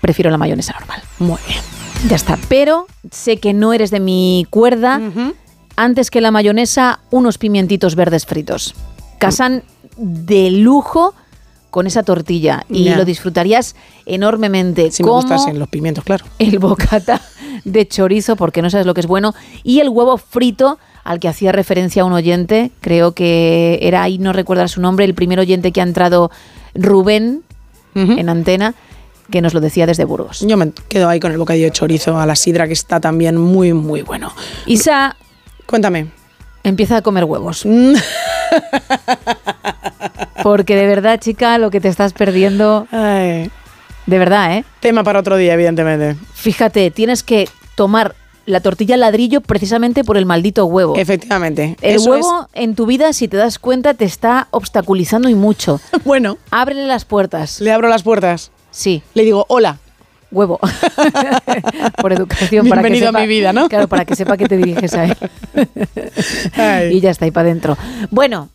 Prefiero 0.00 0.30
la 0.30 0.38
mayonesa 0.38 0.72
normal. 0.72 1.02
Muy 1.18 1.38
bien. 1.46 1.60
Ya 2.08 2.16
está. 2.16 2.38
Pero 2.48 2.86
sé 3.10 3.36
que 3.36 3.52
no 3.52 3.74
eres 3.74 3.90
de 3.90 4.00
mi 4.00 4.46
cuerda. 4.48 5.02
Antes 5.76 6.10
que 6.10 6.22
la 6.22 6.30
mayonesa, 6.30 7.00
unos 7.10 7.36
pimientitos 7.36 7.94
verdes 7.94 8.24
fritos. 8.24 8.74
Casan 9.18 9.64
de 9.98 10.50
lujo 10.50 11.14
con 11.76 11.86
esa 11.86 12.02
tortilla 12.02 12.64
y 12.70 12.88
lo 12.88 13.04
disfrutarías 13.04 13.76
enormemente. 14.06 14.90
Si 14.90 15.02
me 15.02 15.08
como 15.08 15.20
gustasen 15.20 15.58
los 15.58 15.68
pimientos, 15.68 16.04
claro. 16.04 16.24
el 16.38 16.58
bocata 16.68 17.20
de 17.66 17.86
chorizo, 17.86 18.34
porque 18.34 18.62
no 18.62 18.70
sabes 18.70 18.86
lo 18.86 18.94
que 18.94 19.00
es 19.00 19.06
bueno, 19.06 19.34
y 19.62 19.80
el 19.80 19.90
huevo 19.90 20.16
frito 20.16 20.78
al 21.04 21.20
que 21.20 21.28
hacía 21.28 21.52
referencia 21.52 22.06
un 22.06 22.14
oyente, 22.14 22.70
creo 22.80 23.12
que 23.12 23.78
era 23.82 24.02
ahí, 24.02 24.16
no 24.16 24.32
recuerdo 24.32 24.66
su 24.68 24.80
nombre, 24.80 25.04
el 25.04 25.12
primer 25.12 25.38
oyente 25.38 25.70
que 25.70 25.82
ha 25.82 25.84
entrado, 25.84 26.30
Rubén, 26.74 27.42
en 27.94 28.30
antena, 28.30 28.74
que 29.30 29.42
nos 29.42 29.52
lo 29.52 29.60
decía 29.60 29.84
desde 29.84 30.06
Burgos. 30.06 30.46
Yo 30.48 30.56
me 30.56 30.72
quedo 30.88 31.10
ahí 31.10 31.20
con 31.20 31.30
el 31.30 31.36
bocadillo 31.36 31.66
de 31.66 31.72
chorizo 31.72 32.18
a 32.18 32.24
la 32.24 32.36
sidra, 32.36 32.66
que 32.66 32.72
está 32.72 33.00
también 33.00 33.36
muy, 33.36 33.74
muy 33.74 34.00
bueno. 34.00 34.32
Isa, 34.64 35.14
cuéntame. 35.66 36.06
Empieza 36.64 36.96
a 36.96 37.02
comer 37.02 37.24
huevos. 37.24 37.66
Porque 40.42 40.76
de 40.76 40.86
verdad, 40.86 41.18
chica, 41.20 41.58
lo 41.58 41.70
que 41.70 41.80
te 41.80 41.88
estás 41.88 42.12
perdiendo. 42.12 42.86
De 42.92 43.50
verdad, 44.18 44.56
¿eh? 44.56 44.64
Tema 44.80 45.02
para 45.02 45.18
otro 45.20 45.36
día, 45.36 45.54
evidentemente. 45.54 46.16
Fíjate, 46.34 46.90
tienes 46.92 47.22
que 47.22 47.48
tomar 47.74 48.14
la 48.44 48.60
tortilla 48.60 48.96
ladrillo 48.96 49.40
precisamente 49.40 50.04
por 50.04 50.16
el 50.16 50.24
maldito 50.26 50.64
huevo. 50.66 50.94
Efectivamente. 50.96 51.76
El 51.80 51.96
Eso 51.96 52.10
huevo 52.12 52.48
en 52.54 52.76
tu 52.76 52.86
vida, 52.86 53.12
si 53.12 53.26
te 53.26 53.36
das 53.36 53.58
cuenta, 53.58 53.94
te 53.94 54.04
está 54.04 54.46
obstaculizando 54.52 55.28
y 55.28 55.34
mucho. 55.34 55.80
Bueno. 56.04 56.38
Ábrele 56.52 56.86
las 56.86 57.04
puertas. 57.04 57.60
Le 57.60 57.72
abro 57.72 57.88
las 57.88 58.04
puertas. 58.04 58.52
Sí. 58.70 59.02
Le 59.14 59.24
digo, 59.24 59.44
hola. 59.48 59.78
Huevo. 60.30 60.60
por 62.00 62.12
educación. 62.12 62.68
para 62.68 62.82
que 62.82 62.88
Bienvenido 62.90 63.08
a 63.08 63.12
sepa- 63.12 63.20
mi 63.22 63.26
vida, 63.26 63.52
¿no? 63.52 63.68
Claro, 63.68 63.88
para 63.88 64.04
que 64.04 64.14
sepa 64.14 64.36
que 64.36 64.46
te 64.46 64.56
diriges 64.56 64.94
a 64.94 65.04
él. 65.06 65.16
y 66.92 67.00
ya 67.00 67.10
está, 67.10 67.24
ahí 67.24 67.30
para 67.32 67.48
adentro. 67.48 67.76
Bueno, 68.10 68.48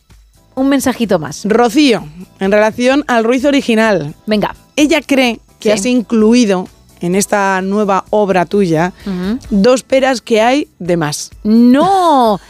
un 0.54 0.68
mensajito 0.68 1.18
más. 1.18 1.42
Rocío, 1.44 2.04
en 2.40 2.52
relación 2.52 3.04
al 3.08 3.24
Ruiz 3.24 3.44
original. 3.44 4.14
Venga. 4.26 4.54
Ella 4.76 5.00
cree 5.00 5.40
que 5.60 5.72
has 5.72 5.86
incluido 5.86 6.68
en 7.00 7.14
esta 7.14 7.60
nueva 7.62 8.04
obra 8.10 8.46
tuya 8.46 8.92
dos 9.50 9.82
peras 9.82 10.20
que 10.20 10.40
hay 10.40 10.68
de 10.78 10.96
más. 10.96 11.30
No, 11.42 12.40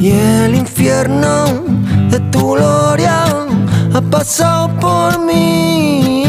Y 0.00 0.12
el 0.12 0.54
infierno 0.54 1.64
de 2.08 2.20
tu 2.30 2.52
gloria 2.52 3.24
ha 3.92 4.00
pasado 4.00 4.68
por 4.78 5.18
mí. 5.24 6.22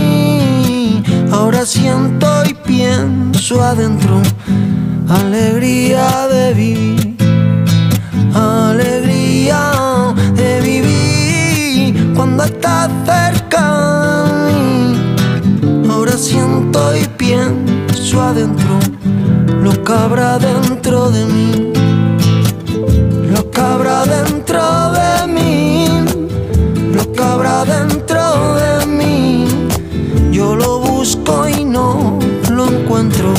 Ahora 1.32 1.68
siento 1.68 2.28
y 2.50 2.56
pienso 2.56 3.64
adentro 3.64 4.24
alegría 5.08 6.28
de 6.28 6.54
vivir. 6.56 7.16
Alegría 8.34 10.16
de 10.34 10.62
vivir 10.62 12.14
cuando 12.16 12.46
estás 12.46 12.90
cerca. 13.06 14.26
Ahora 15.92 16.18
siento 16.18 16.98
y 16.98 17.06
pienso 17.18 18.20
adentro 18.20 18.80
lo 19.62 19.84
que 19.84 19.94
habrá 19.94 20.40
dentro 20.40 21.12
de 21.12 21.26
mí 21.26 21.89
lo 23.30 23.52
que 23.52 23.62
habrá 23.62 24.06
dentro 24.06 24.62
de 24.92 25.28
mí, 25.28 25.88
lo 26.94 27.12
que 27.12 27.24
habrá 27.24 27.64
dentro 27.64 28.56
de 28.56 28.86
mí. 28.88 29.48
Yo 30.32 30.56
lo 30.56 30.80
busco 30.80 31.48
y 31.48 31.64
no 31.64 32.18
lo 32.50 32.68
encuentro. 32.68 33.34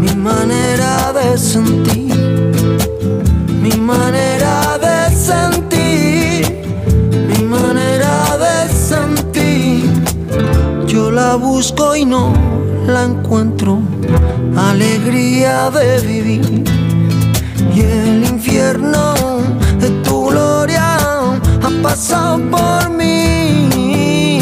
Mi 0.00 0.14
manera 0.14 1.12
de 1.12 1.36
sentir, 1.38 2.14
mi 3.60 3.72
manera 3.72 4.78
de 4.78 5.16
sentir, 5.16 6.62
mi 7.28 7.44
manera 7.44 8.36
de 8.44 8.72
sentir. 8.72 9.90
Yo 10.86 11.10
la 11.10 11.34
busco 11.34 11.96
y 11.96 12.04
no 12.04 12.32
la 12.86 13.04
encuentro. 13.04 13.80
Alegría 14.56 15.70
de 15.70 16.00
vivir 16.00 16.69
el 17.80 18.24
infierno 18.24 19.14
de 19.78 19.90
tu 20.02 20.26
gloria 20.26 20.96
ha 20.96 21.70
pasado 21.82 22.38
por 22.50 22.90
mí. 22.90 24.40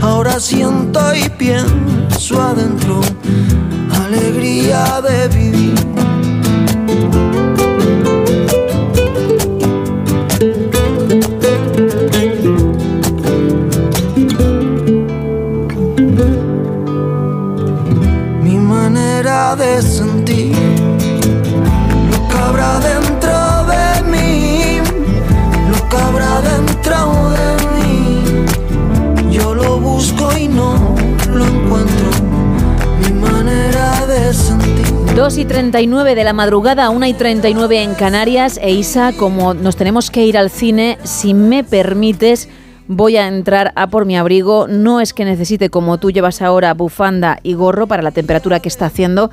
Ahora 0.00 0.38
siento 0.40 1.14
y 1.14 1.28
pienso 1.28 2.40
adentro 2.40 3.00
alegría 4.08 5.00
de 5.02 5.28
vivir. 5.28 5.74
Mi 18.42 18.56
manera 18.56 19.54
de 19.56 19.82
sentir 19.82 20.67
2 35.18 35.38
y 35.38 35.44
39 35.46 36.14
de 36.14 36.22
la 36.22 36.32
madrugada, 36.32 36.90
1 36.90 37.06
y 37.06 37.12
39 37.12 37.82
en 37.82 37.94
Canarias. 37.94 38.56
E 38.62 38.70
Isa, 38.70 39.12
como 39.12 39.52
nos 39.52 39.74
tenemos 39.74 40.12
que 40.12 40.24
ir 40.24 40.38
al 40.38 40.48
cine, 40.48 40.96
si 41.02 41.34
me 41.34 41.64
permites, 41.64 42.48
voy 42.86 43.16
a 43.16 43.26
entrar 43.26 43.72
a 43.74 43.88
por 43.88 44.06
mi 44.06 44.16
abrigo. 44.16 44.68
No 44.68 45.00
es 45.00 45.12
que 45.12 45.24
necesite, 45.24 45.70
como 45.70 45.98
tú 45.98 46.12
llevas 46.12 46.40
ahora, 46.40 46.72
bufanda 46.72 47.40
y 47.42 47.54
gorro 47.54 47.88
para 47.88 48.00
la 48.00 48.12
temperatura 48.12 48.60
que 48.60 48.68
está 48.68 48.86
haciendo, 48.86 49.32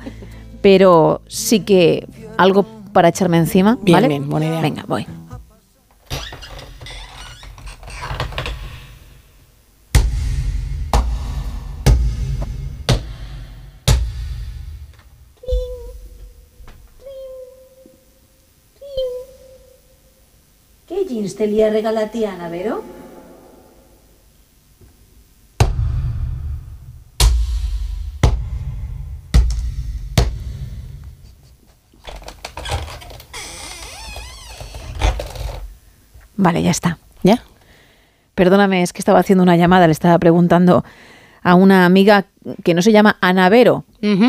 pero 0.60 1.20
sí 1.28 1.60
que 1.60 2.08
algo 2.36 2.66
para 2.92 3.10
echarme 3.10 3.38
encima. 3.38 3.78
Bien, 3.80 3.94
¿vale? 3.94 4.08
bien, 4.08 4.28
buena 4.28 4.46
idea. 4.46 4.60
Venga, 4.62 4.84
voy. 4.88 5.06
jeans 21.08 21.36
telia 21.36 21.70
regalatiana, 21.70 22.48
vero? 22.48 22.82
Vale, 36.36 36.62
ya 36.62 36.70
está. 36.70 36.98
¿Ya? 37.22 37.42
Perdóname, 38.34 38.82
es 38.82 38.92
que 38.92 39.00
estaba 39.00 39.18
haciendo 39.18 39.42
una 39.42 39.56
llamada, 39.56 39.86
le 39.86 39.92
estaba 39.92 40.18
preguntando 40.18 40.84
a 41.42 41.54
una 41.54 41.86
amiga 41.86 42.26
que 42.62 42.74
no 42.74 42.82
se 42.82 42.92
llama 42.92 43.16
Anavero, 43.20 43.84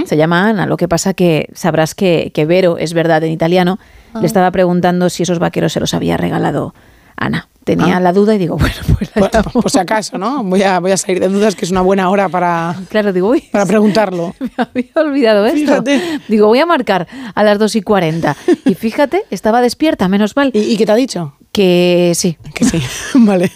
se 0.06 0.18
llama 0.18 0.48
Ana. 0.50 0.66
Lo 0.66 0.78
que 0.78 0.88
pasa 0.88 1.14
que 1.14 1.50
sabrás 1.54 1.96
que, 1.96 2.32
que 2.34 2.46
Vero 2.46 2.78
es 2.78 2.94
verdad 2.94 3.24
en 3.24 3.32
italiano. 3.32 3.80
Ah. 4.14 4.20
Le 4.22 4.28
estaba 4.28 4.52
preguntando 4.52 5.10
si 5.10 5.24
esos 5.24 5.40
vaqueros 5.40 5.74
se 5.74 5.80
los 5.80 5.94
había 5.94 6.18
regalado 6.18 6.74
Ana. 7.16 7.48
Tenía 7.64 7.98
Ah. 7.98 8.00
la 8.00 8.14
duda 8.14 8.34
y 8.36 8.38
digo, 8.38 8.56
bueno, 8.60 8.76
pues 8.98 9.12
la 9.16 9.44
si 9.70 9.78
acaso, 9.80 10.18
¿no? 10.18 10.42
Voy 10.44 10.64
a, 10.64 10.80
voy 10.80 10.92
a 10.92 10.98
salir 10.98 11.20
de 11.20 11.28
dudas, 11.28 11.54
que 11.56 11.66
es 11.66 11.72
una 11.72 11.82
buena 11.82 12.10
hora 12.10 12.30
para, 12.30 12.76
claro, 12.90 13.12
digo, 13.12 13.28
uy, 13.30 13.42
para 13.52 13.66
preguntarlo. 13.66 14.34
había 14.58 14.86
olvidado 14.96 15.46
esto. 15.46 15.58
Fíjate. 15.84 16.02
Digo, 16.30 16.48
voy 16.48 16.60
a 16.60 16.66
marcar 16.66 17.08
a 17.36 17.44
las 17.44 17.60
2 17.60 17.76
y 17.76 17.82
40. 17.82 18.36
Y 18.66 18.76
fíjate, 18.76 19.24
estaba 19.32 19.60
despierta, 19.62 20.08
menos 20.08 20.36
mal. 20.38 20.52
¿Y, 20.54 20.60
y 20.60 20.78
qué 20.78 20.86
te 20.86 20.92
ha 20.94 20.96
dicho? 20.96 21.34
Que 21.58 22.12
sí. 22.14 22.38
Que 22.54 22.66
sí, 22.66 22.80
vale. 23.16 23.52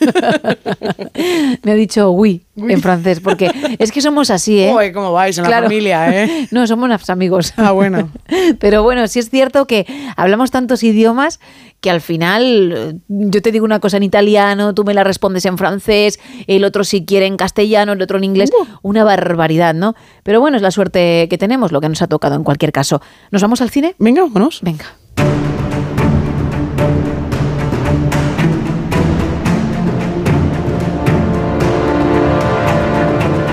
Me 1.62 1.72
ha 1.72 1.76
dicho 1.76 2.10
oui 2.10 2.42
en 2.56 2.82
francés, 2.82 3.20
porque 3.20 3.52
es 3.78 3.92
que 3.92 4.02
somos 4.02 4.32
así, 4.32 4.60
¿eh? 4.60 4.74
Uy, 4.76 4.92
¿cómo 4.92 5.14
vais 5.14 5.38
en 5.38 5.44
la 5.44 5.62
familia, 5.62 6.24
eh? 6.24 6.48
No, 6.52 6.66
somos 6.66 7.12
amigos. 7.12 7.54
Ah, 7.58 7.74
bueno. 7.74 8.10
Pero 8.58 8.82
bueno, 8.82 9.08
sí 9.08 9.20
es 9.20 9.30
cierto 9.30 9.68
que 9.68 9.86
hablamos 10.18 10.50
tantos 10.50 10.82
idiomas 10.82 11.40
que 11.80 11.92
al 11.92 12.02
final 12.02 12.74
eh, 12.76 12.94
yo 13.08 13.40
te 13.44 13.52
digo 13.52 13.66
una 13.66 13.80
cosa 13.80 13.98
en 13.98 14.04
italiano, 14.04 14.74
tú 14.74 14.84
me 14.84 14.96
la 14.96 15.04
respondes 15.04 15.46
en 15.46 15.60
francés, 15.60 16.20
el 16.48 16.64
otro 16.64 16.84
si 16.84 17.06
quiere 17.06 17.28
en 17.28 17.38
castellano, 17.38 17.94
el 17.94 18.02
otro 18.02 18.18
en 18.18 18.24
inglés. 18.24 18.50
Una 18.82 19.04
barbaridad, 19.04 19.76
¿no? 19.76 19.94
Pero 20.24 20.40
bueno, 20.40 20.58
es 20.58 20.64
la 20.64 20.72
suerte 20.72 21.28
que 21.30 21.38
tenemos, 21.38 21.72
lo 21.72 21.80
que 21.82 21.90
nos 21.90 22.02
ha 22.02 22.08
tocado 22.08 22.34
en 22.34 22.44
cualquier 22.44 22.72
caso. 22.72 23.00
¿Nos 23.30 23.44
vamos 23.44 23.62
al 23.62 23.70
cine? 23.70 23.94
Venga, 24.00 24.24
vámonos. 24.24 24.62
Venga. 24.64 24.86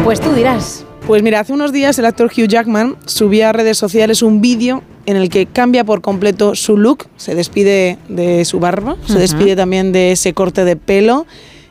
Pues 0.09 0.23
tú 0.23 0.33
dirás. 0.33 0.87
Pues 1.07 1.23
mira, 1.23 1.41
hace 1.41 1.53
unos 1.53 1.71
días 1.71 1.99
el 1.99 2.07
actor 2.07 2.31
Hugh 2.35 2.49
Jackman 2.49 2.97
subía 3.05 3.51
a 3.51 3.53
redes 3.53 3.77
sociales 3.77 4.23
un 4.23 4.41
vídeo 4.41 4.83
en 5.05 5.17
el 5.17 5.29
que 5.29 5.45
cambia 5.45 5.85
por 5.85 6.01
completo 6.01 6.55
su 6.55 6.79
look, 6.79 7.09
se 7.19 7.35
despide 7.35 7.99
de 8.09 8.47
su 8.47 8.59
barba, 8.59 8.97
se 9.07 9.19
despide 9.19 9.55
también 9.55 9.93
de 9.93 10.13
ese 10.13 10.33
corte 10.33 10.65
de 10.65 10.77
pelo. 10.77 11.27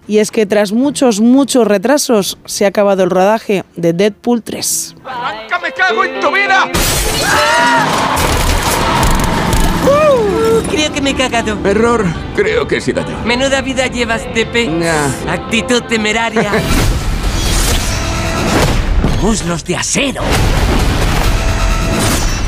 Y 0.07 0.19
es 0.19 0.29
que 0.29 0.45
tras 0.45 0.71
muchos, 0.71 1.19
muchos 1.19 1.67
retrasos 1.67 2.37
se 2.45 2.65
ha 2.65 2.67
acabado 2.67 3.01
el 3.01 3.09
rodaje 3.09 3.63
de 3.75 3.93
Deadpool 3.93 4.43
3. 4.43 4.95
me 5.63 5.71
cago 5.71 6.03
en 6.03 6.19
tu 6.19 6.31
vida! 6.31 6.71
Uh, 9.83 10.61
creo 10.69 10.93
que 10.93 11.01
me 11.01 11.09
he 11.09 11.15
cagado. 11.15 11.57
Error, 11.65 12.05
creo 12.35 12.67
que 12.67 12.77
he 12.77 12.81
sido 12.81 13.01
yo. 13.01 13.17
Menuda 13.25 13.61
vida 13.61 13.87
llevas, 13.87 14.31
Tepe. 14.35 14.69
Actitud 15.27 15.81
temeraria. 15.85 16.51
Muslos 19.21 19.63
de 19.65 19.75
acero. 19.75 20.21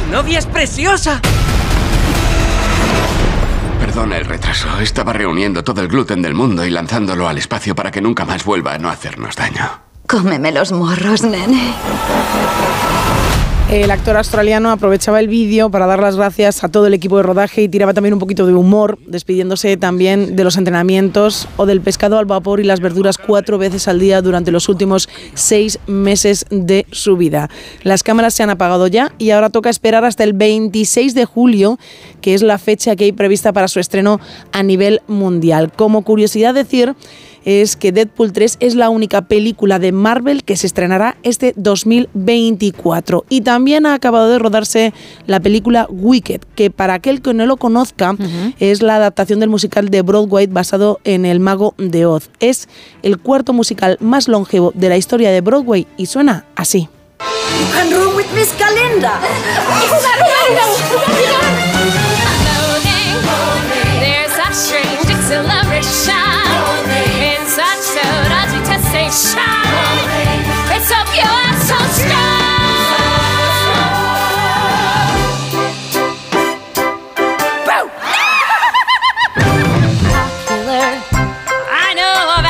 Tu 0.06 0.12
novia 0.12 0.40
es 0.40 0.46
preciosa. 0.46 1.20
Perdona 3.80 4.18
el 4.18 4.26
retraso. 4.26 4.80
Estaba 4.80 5.14
reuniendo 5.14 5.64
todo 5.64 5.82
el 5.82 5.88
gluten 5.88 6.22
del 6.22 6.36
mundo 6.36 6.64
y 6.66 6.70
lanzándolo 6.70 7.28
al 7.28 7.38
espacio 7.38 7.76
para 7.76 7.92
que 7.92 8.02
nunca 8.02 8.24
más 8.26 8.46
vuelva 8.46 8.74
a 8.74 8.78
no 8.78 8.90
hacernos 8.90 9.36
daño. 9.36 9.82
Cómeme 10.08 10.52
los 10.52 10.72
morros, 10.72 11.24
nene. 11.24 11.74
El 13.72 13.92
actor 13.92 14.18
australiano 14.18 14.72
aprovechaba 14.72 15.20
el 15.20 15.28
vídeo 15.28 15.70
para 15.70 15.86
dar 15.86 16.00
las 16.00 16.16
gracias 16.16 16.64
a 16.64 16.70
todo 16.70 16.88
el 16.88 16.96
equipo 16.96 17.18
de 17.18 17.24
rodaje 17.24 17.62
y 17.62 17.70
tiraba 17.70 17.94
también 17.94 18.14
un 18.14 18.20
poquito 18.20 18.48
de 18.48 18.56
humor, 18.56 18.98
despidiéndose 19.06 19.78
también 19.78 20.36
de 20.36 20.44
los 20.44 20.58
entrenamientos 20.58 21.48
o 21.56 21.68
del 21.68 21.80
pescado 21.80 22.18
al 22.18 22.26
vapor 22.26 22.60
y 22.60 22.64
las 22.64 22.80
verduras 22.80 23.20
cuatro 23.20 23.60
veces 23.60 23.88
al 23.88 24.00
día 24.00 24.24
durante 24.24 24.50
los 24.50 24.70
últimos 24.70 25.08
seis 25.36 25.78
meses 25.86 26.48
de 26.50 26.88
su 26.92 27.16
vida. 27.16 27.52
Las 27.84 28.02
cámaras 28.02 28.34
se 28.34 28.42
han 28.42 28.50
apagado 28.50 28.88
ya 28.88 29.14
y 29.20 29.30
ahora 29.30 29.52
toca 29.52 29.70
esperar 29.70 30.04
hasta 30.04 30.24
el 30.24 30.34
26 30.34 31.14
de 31.14 31.26
julio, 31.26 31.78
que 32.22 32.34
es 32.34 32.42
la 32.42 32.58
fecha 32.58 32.96
que 32.96 33.04
hay 33.04 33.12
prevista 33.12 33.54
para 33.54 33.68
su 33.68 33.80
estreno 33.80 34.20
a 34.52 34.64
nivel 34.64 35.02
mundial. 35.06 35.72
Como 35.72 36.04
curiosidad 36.04 36.56
decir 36.56 36.96
es 37.46 37.76
que 37.76 37.92
Deadpool 37.92 38.34
3 38.34 38.58
es 38.60 38.76
la 38.76 38.90
única 38.90 39.22
película 39.24 39.80
de 39.80 39.92
Marvel 39.92 40.44
que 40.44 40.58
se 40.58 40.68
estrenará 40.68 41.18
este 41.24 41.54
2024. 41.56 43.26
Y 43.30 43.42
también 43.42 43.86
ha 43.86 43.94
acabado 43.94 44.30
de 44.30 44.40
rodarse 44.40 44.94
la 45.28 45.40
película 45.40 45.88
Wicked, 45.90 46.42
que 46.56 46.72
para 46.72 46.96
aquel 46.96 47.22
que 47.22 47.34
no 47.34 47.46
lo 47.46 47.58
conozca 47.58 48.16
es 48.60 48.82
la 48.82 48.96
adaptación 48.96 49.40
del 49.40 49.50
musical 49.50 49.90
de 49.90 50.02
Broadway 50.02 50.48
basado 50.48 51.00
en 51.04 51.26
El 51.26 51.40
Mago 51.40 51.74
de 51.78 52.06
Oz. 52.06 52.30
Es 52.40 52.68
el 53.04 53.20
cuarto 53.20 53.54
musical 53.54 53.98
más 54.00 54.28
longevo 54.28 54.72
de 54.76 54.90
la 54.90 54.98
historia 54.98 55.32
de 55.32 55.42
Broadway 55.42 55.88
y 55.98 56.06
suena 56.08 56.46
así. 56.56 56.90
And 57.76 57.92
room 57.92 58.16
with 58.16 58.32
Miss 58.34 58.54
Calinda. 58.54 59.20
There's 64.00 64.38
a 64.38 64.54
strange 64.54 65.10
acceleration 65.10 65.80
in 65.80 65.84
such 65.84 66.10
an 66.10 66.19
shine. 69.12 69.59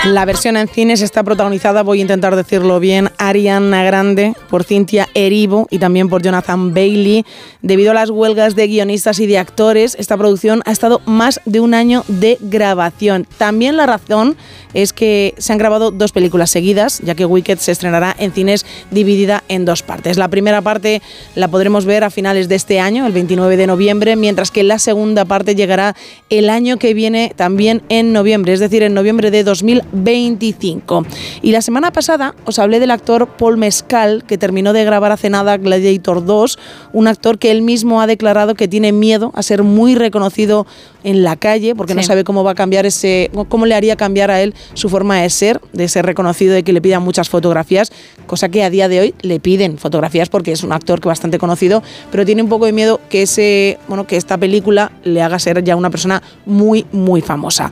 La 0.05 0.23
versión 0.23 0.55
en 0.55 0.69
cines 0.69 1.01
está 1.01 1.23
protagonizada, 1.23 1.83
voy 1.83 1.99
a 1.99 2.01
intentar 2.03 2.33
decirlo 2.37 2.79
bien, 2.79 3.09
Ariana 3.17 3.83
Grande, 3.83 4.33
por 4.49 4.63
Cynthia 4.63 5.09
Erivo 5.13 5.67
y 5.69 5.77
también 5.77 6.07
por 6.07 6.23
Jonathan 6.23 6.73
Bailey. 6.73 7.25
Debido 7.61 7.91
a 7.91 7.93
las 7.93 8.09
huelgas 8.09 8.55
de 8.55 8.67
guionistas 8.67 9.19
y 9.19 9.27
de 9.27 9.37
actores, 9.37 9.97
esta 9.99 10.15
producción 10.15 10.61
ha 10.65 10.71
estado 10.71 11.01
más 11.05 11.41
de 11.43 11.59
un 11.59 11.73
año 11.73 12.05
de 12.07 12.37
grabación. 12.39 13.27
También 13.37 13.75
la 13.75 13.87
razón 13.87 14.37
es 14.73 14.93
que 14.93 15.35
se 15.37 15.51
han 15.51 15.57
grabado 15.57 15.91
dos 15.91 16.13
películas 16.13 16.49
seguidas, 16.49 16.99
ya 17.03 17.15
que 17.15 17.25
Wicked 17.25 17.57
se 17.57 17.73
estrenará 17.73 18.15
en 18.17 18.31
cines 18.31 18.65
dividida 18.91 19.43
en 19.49 19.65
dos 19.65 19.83
partes. 19.83 20.17
La 20.17 20.29
primera 20.29 20.61
parte 20.61 21.01
la 21.35 21.49
podremos 21.49 21.83
ver 21.83 22.05
a 22.05 22.09
finales 22.09 22.47
de 22.47 22.55
este 22.55 22.79
año, 22.79 23.05
el 23.05 23.11
29 23.11 23.57
de 23.57 23.67
noviembre, 23.67 24.15
mientras 24.15 24.49
que 24.49 24.63
la 24.63 24.79
segunda 24.79 25.25
parte 25.25 25.55
llegará 25.55 25.95
el 26.29 26.49
año 26.49 26.77
que 26.77 26.93
viene 26.93 27.33
también 27.35 27.81
en 27.89 28.13
noviembre, 28.13 28.53
es 28.53 28.61
decir, 28.61 28.81
en 28.83 28.93
noviembre 28.93 29.29
de 29.29 29.43
2025. 29.91 31.05
Y 31.41 31.51
la 31.51 31.61
semana 31.61 31.91
pasada 31.91 32.35
os 32.45 32.59
hablé 32.59 32.79
del 32.79 32.91
actor 32.91 33.27
Paul 33.27 33.57
Mescal, 33.57 34.23
que 34.25 34.37
terminó 34.37 34.73
de 34.73 34.83
grabar 34.83 35.11
hace 35.11 35.29
nada 35.29 35.57
Gladiator 35.57 36.25
2, 36.25 36.59
un 36.93 37.07
actor 37.07 37.39
que 37.39 37.51
él 37.51 37.61
mismo 37.61 38.01
ha 38.01 38.07
declarado 38.07 38.55
que 38.55 38.67
tiene 38.67 38.91
miedo 38.91 39.31
a 39.35 39.43
ser 39.43 39.63
muy 39.63 39.95
reconocido 39.95 40.65
en 41.03 41.23
la 41.23 41.35
calle, 41.35 41.75
porque 41.75 41.95
no 41.95 42.03
sabe 42.03 42.23
cómo 42.23 42.43
va 42.43 42.51
a 42.51 42.55
cambiar 42.55 42.85
ese, 42.85 43.31
cómo 43.47 43.65
le 43.65 43.75
haría 43.75 43.95
cambiar 43.95 44.31
a 44.31 44.41
él 44.41 44.53
su 44.73 44.89
forma 44.89 45.21
de 45.21 45.29
ser, 45.29 45.61
de 45.73 45.87
ser 45.87 46.05
reconocido, 46.05 46.53
de 46.53 46.63
que 46.63 46.73
le 46.73 46.81
pidan 46.81 47.03
muchas 47.03 47.29
fotografías, 47.29 47.91
cosa 48.27 48.49
que 48.49 48.63
a 48.63 48.69
día 48.69 48.89
de 48.89 48.99
hoy 48.99 49.15
le 49.21 49.39
piden 49.39 49.77
fotografías 49.77 50.29
porque 50.29 50.51
es 50.51 50.63
un 50.63 50.73
actor 50.73 50.99
que 50.99 51.07
bastante 51.07 51.37
conocido, 51.37 51.83
pero 52.11 52.25
tiene 52.25 52.41
un 52.41 52.49
poco 52.49 52.65
de 52.65 52.73
miedo 52.73 52.99
que 53.09 53.23
ese, 53.23 53.79
bueno, 53.87 54.05
que 54.07 54.17
esta 54.17 54.37
película 54.37 54.91
le 55.03 55.21
haga 55.21 55.39
ser 55.39 55.63
ya 55.63 55.75
una 55.75 55.89
persona 55.89 56.21
muy, 56.45 56.85
muy 56.91 57.21
famosa. 57.21 57.71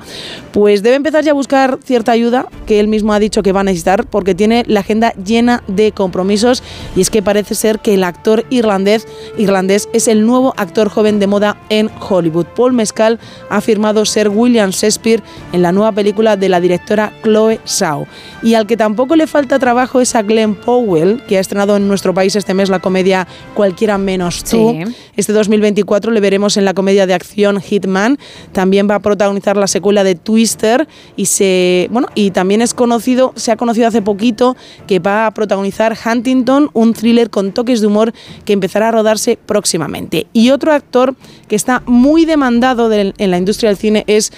Pues 0.51 0.83
debe 0.83 0.95
empezar 0.95 1.23
ya 1.23 1.31
a 1.31 1.35
buscar 1.35 1.79
cierta 2.07 2.11
ayuda 2.13 2.47
que 2.65 2.79
él 2.79 2.87
mismo 2.87 3.13
ha 3.13 3.19
dicho 3.19 3.43
que 3.43 3.51
va 3.51 3.61
a 3.61 3.63
necesitar 3.63 4.05
porque 4.05 4.35
tiene 4.35 4.63
la 4.67 4.81
agenda 4.81 5.13
llena 5.13 5.63
de 5.67 5.91
compromisos 5.91 6.63
y 6.95 7.01
es 7.01 7.09
que 7.09 7.21
parece 7.21 7.55
ser 7.55 7.79
que 7.79 7.93
el 7.93 8.03
actor 8.03 8.45
irlandés, 8.49 9.07
irlandés 9.37 9.89
es 9.93 10.07
el 10.07 10.25
nuevo 10.25 10.53
actor 10.57 10.89
joven 10.89 11.19
de 11.19 11.27
moda 11.27 11.57
en 11.69 11.89
Hollywood. 11.99 12.45
Paul 12.55 12.73
Mescal 12.73 13.19
ha 13.49 13.61
firmado 13.61 14.05
ser 14.05 14.29
William 14.29 14.69
Shakespeare 14.69 15.23
en 15.53 15.61
la 15.61 15.71
nueva 15.71 15.91
película 15.91 16.37
de 16.37 16.49
la 16.49 16.59
directora 16.59 17.13
Chloe 17.23 17.59
Zhao. 17.65 18.05
Y 18.43 18.53
al 18.53 18.67
que 18.67 18.77
tampoco 18.77 19.15
le 19.15 19.27
falta 19.27 19.59
trabajo 19.59 20.01
es 20.01 20.15
a 20.15 20.21
Glenn 20.21 20.55
Powell, 20.55 21.23
que 21.27 21.37
ha 21.37 21.39
estrenado 21.39 21.75
en 21.77 21.87
nuestro 21.87 22.13
país 22.13 22.35
este 22.35 22.53
mes 22.53 22.69
la 22.69 22.79
comedia 22.79 23.27
Cualquiera 23.53 23.97
menos 23.97 24.43
tú. 24.43 24.75
Sí. 24.85 24.95
Este 25.15 25.33
2024 25.33 26.11
le 26.11 26.19
veremos 26.19 26.57
en 26.57 26.65
la 26.65 26.73
comedia 26.73 27.07
de 27.07 27.13
acción 27.13 27.59
Hitman. 27.59 28.19
También 28.51 28.87
va 28.89 28.95
a 28.95 28.99
protagonizar 28.99 29.57
la 29.57 29.67
secuela 29.67 30.03
de 30.03 30.15
Twister 30.15 30.87
y 31.15 31.25
se 31.25 31.87
bueno 31.97 32.09
y 32.13 32.31
también 32.31 32.61
es 32.61 32.75
conocido, 32.75 33.33
se 33.35 33.51
ha 33.51 33.57
conocido 33.57 33.87
hace 33.87 34.03
poquito 34.03 34.55
que 34.85 34.99
va 34.99 35.25
a 35.25 35.31
protagonizar 35.31 35.97
Huntington, 35.97 36.69
un 36.73 36.93
thriller 36.93 37.31
con 37.31 37.53
toques 37.53 37.81
de 37.81 37.87
humor 37.87 38.13
que 38.45 38.53
empezará 38.53 38.89
a 38.89 38.91
rodarse 38.91 39.39
próximamente. 39.43 40.27
Y 40.31 40.51
otro 40.51 40.73
actor 40.73 41.15
que 41.47 41.55
está 41.55 41.81
muy 41.87 42.25
demandado 42.25 42.91
en 42.93 43.31
la 43.31 43.37
industria 43.37 43.69
del 43.69 43.77
cine 43.77 44.03
es 44.05 44.31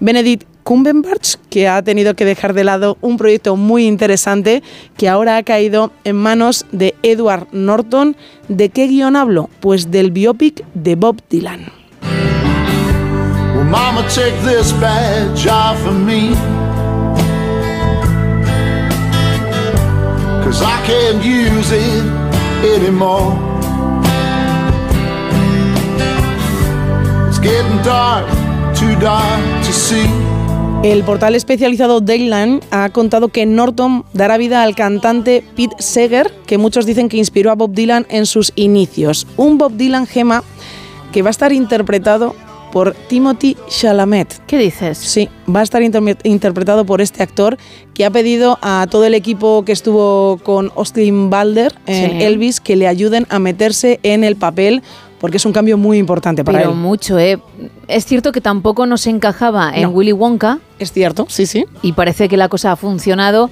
Benedict 0.00 0.48
Cumberbatch, 0.64 1.36
que 1.50 1.68
ha 1.68 1.82
tenido 1.82 2.14
que 2.14 2.24
dejar 2.24 2.52
de 2.52 2.64
lado 2.64 2.96
un 3.00 3.16
proyecto 3.16 3.54
muy 3.54 3.86
interesante 3.86 4.62
que 4.96 5.08
ahora 5.08 5.36
ha 5.36 5.42
caído 5.44 5.92
en 6.02 6.16
manos 6.16 6.66
de 6.72 6.96
Edward 7.02 7.46
Norton. 7.52 8.16
¿De 8.48 8.70
qué 8.70 8.88
guion 8.88 9.14
hablo? 9.14 9.50
Pues 9.60 9.92
del 9.92 10.10
biopic 10.10 10.64
de 10.74 10.96
Bob 10.96 11.22
Dylan. 11.30 11.70
Mama, 13.70 14.02
take 14.08 14.34
this 14.44 14.72
me. 16.04 16.73
I 20.46 20.80
can't 20.86 21.24
use 21.24 21.72
it 21.72 22.04
anymore. 22.76 23.32
It's 27.28 27.40
getting 27.40 27.82
dark, 27.82 28.28
to 28.74 29.72
see. 29.72 30.06
El 30.82 31.02
portal 31.02 31.34
especializado 31.34 32.00
Dayline 32.02 32.60
ha 32.70 32.90
contado 32.90 33.28
que 33.28 33.46
Norton 33.46 34.04
dará 34.12 34.36
vida 34.36 34.62
al 34.62 34.74
cantante 34.74 35.42
Pete 35.56 35.76
Seeger, 35.78 36.30
que 36.46 36.58
muchos 36.58 36.84
dicen 36.84 37.08
que 37.08 37.16
inspiró 37.16 37.50
a 37.50 37.54
Bob 37.54 37.72
Dylan 37.72 38.06
en 38.10 38.26
sus 38.26 38.52
inicios. 38.54 39.26
Un 39.38 39.56
Bob 39.56 39.72
Dylan 39.72 40.06
gema 40.06 40.44
que 41.10 41.22
va 41.22 41.28
a 41.28 41.30
estar 41.30 41.54
interpretado 41.54 42.34
por 42.74 42.92
Timothy 43.08 43.56
Chalamet. 43.68 44.40
¿Qué 44.48 44.58
dices? 44.58 44.98
Sí, 44.98 45.28
va 45.48 45.60
a 45.60 45.62
estar 45.62 45.80
interpretado 45.82 46.84
por 46.84 47.00
este 47.00 47.22
actor 47.22 47.56
que 47.94 48.04
ha 48.04 48.10
pedido 48.10 48.58
a 48.62 48.86
todo 48.90 49.04
el 49.04 49.14
equipo 49.14 49.64
que 49.64 49.70
estuvo 49.72 50.38
con 50.42 50.72
Austin 50.76 51.30
Balder 51.30 51.72
en 51.86 52.18
Sí. 52.18 52.24
Elvis 52.24 52.60
que 52.60 52.74
le 52.74 52.88
ayuden 52.88 53.26
a 53.30 53.38
meterse 53.38 54.00
en 54.02 54.24
el 54.24 54.34
papel 54.34 54.82
porque 55.20 55.36
es 55.36 55.46
un 55.46 55.52
cambio 55.52 55.78
muy 55.78 55.98
importante 55.98 56.44
para 56.44 56.58
Pero 56.58 56.70
él. 56.72 56.76
mucho, 56.76 57.16
¿eh? 57.18 57.38
Es 57.86 58.04
cierto 58.06 58.32
que 58.32 58.40
tampoco 58.40 58.84
nos 58.86 59.06
encajaba 59.06 59.70
en 59.74 59.82
No. 59.84 59.88
Willy 59.90 60.12
Wonka. 60.12 60.58
Es 60.80 60.92
cierto, 60.92 61.26
sí, 61.30 61.46
sí. 61.46 61.64
Y 61.80 61.92
parece 61.92 62.28
que 62.28 62.36
la 62.36 62.48
cosa 62.48 62.72
ha 62.72 62.76
funcionado, 62.76 63.50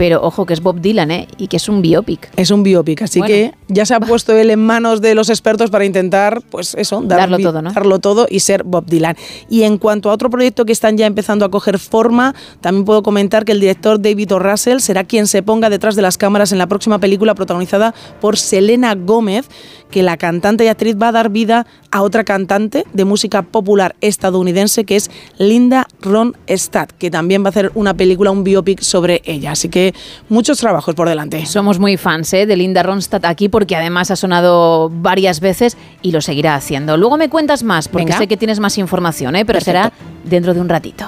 pero 0.00 0.22
ojo 0.22 0.46
que 0.46 0.54
es 0.54 0.62
Bob 0.62 0.80
Dylan, 0.80 1.10
¿eh? 1.10 1.28
Y 1.36 1.48
que 1.48 1.58
es 1.58 1.68
un 1.68 1.82
biopic. 1.82 2.30
Es 2.34 2.50
un 2.50 2.62
biopic, 2.62 3.02
así 3.02 3.18
Bueno. 3.18 3.34
que 3.34 3.52
ya 3.68 3.84
se 3.84 3.92
ha 3.94 4.00
puesto 4.00 4.32
él 4.34 4.48
en 4.48 4.58
manos 4.64 5.02
de 5.02 5.14
los 5.14 5.28
expertos 5.28 5.68
para 5.68 5.84
intentar, 5.84 6.40
pues 6.48 6.74
eso, 6.74 7.02
dar- 7.02 7.20
Darlo 7.20 7.38
todo, 7.38 7.60
¿no? 7.60 7.70
darlo 7.70 7.98
todo 7.98 8.26
y 8.30 8.40
ser 8.40 8.62
Bob 8.64 8.86
Dylan. 8.86 9.14
Y 9.50 9.64
en 9.64 9.76
cuanto 9.76 10.08
a 10.08 10.14
otro 10.14 10.30
proyecto 10.30 10.64
que 10.64 10.72
están 10.72 10.96
ya 10.96 11.04
empezando 11.04 11.44
a 11.44 11.50
coger 11.50 11.78
forma, 11.78 12.34
también 12.62 12.86
puedo 12.86 13.02
comentar 13.02 13.44
que 13.44 13.52
el 13.52 13.60
director 13.60 14.00
David 14.00 14.32
O. 14.32 14.38
Russell 14.38 14.78
será 14.78 15.04
quien 15.04 15.26
se 15.26 15.42
ponga 15.42 15.68
detrás 15.68 15.96
de 15.96 16.00
las 16.00 16.16
cámaras 16.16 16.50
en 16.52 16.56
la 16.56 16.66
próxima 16.66 16.98
película 16.98 17.34
protagonizada 17.34 17.94
por 18.22 18.38
Selena 18.38 18.94
Gómez, 18.94 19.48
que 19.90 20.02
la 20.02 20.16
cantante 20.16 20.64
y 20.64 20.68
actriz 20.68 20.96
va 20.96 21.08
a 21.08 21.12
dar 21.12 21.28
vida 21.28 21.66
a 21.90 22.00
otra 22.02 22.24
cantante 22.24 22.84
de 22.94 23.04
música 23.04 23.42
popular 23.42 23.96
estadounidense 24.00 24.84
que 24.84 24.96
es 24.96 25.10
Linda 25.36 25.86
Ronstadt, 26.00 26.92
que 26.92 27.10
también 27.10 27.42
va 27.42 27.48
a 27.48 27.50
hacer 27.50 27.70
una 27.74 27.92
película, 27.94 28.30
un 28.30 28.44
biopic 28.44 28.80
sobre 28.80 29.20
ella. 29.26 29.50
Así 29.52 29.68
que 29.68 29.89
muchos 30.28 30.58
trabajos 30.58 30.94
por 30.94 31.08
delante. 31.08 31.46
Somos 31.46 31.78
muy 31.78 31.96
fans 31.96 32.32
¿eh? 32.34 32.46
de 32.46 32.56
Linda 32.56 32.82
Ronstadt 32.82 33.24
aquí 33.24 33.48
porque 33.48 33.76
además 33.76 34.10
ha 34.10 34.16
sonado 34.16 34.90
varias 34.92 35.40
veces 35.40 35.76
y 36.02 36.12
lo 36.12 36.20
seguirá 36.20 36.54
haciendo. 36.54 36.96
Luego 36.96 37.16
me 37.16 37.28
cuentas 37.28 37.62
más 37.62 37.88
porque 37.88 38.06
Venga. 38.06 38.18
sé 38.18 38.26
que 38.26 38.36
tienes 38.36 38.60
más 38.60 38.78
información, 38.78 39.36
¿eh? 39.36 39.44
pero 39.44 39.60
será 39.60 39.92
dentro 40.24 40.54
de 40.54 40.60
un 40.60 40.68
ratito. 40.68 41.06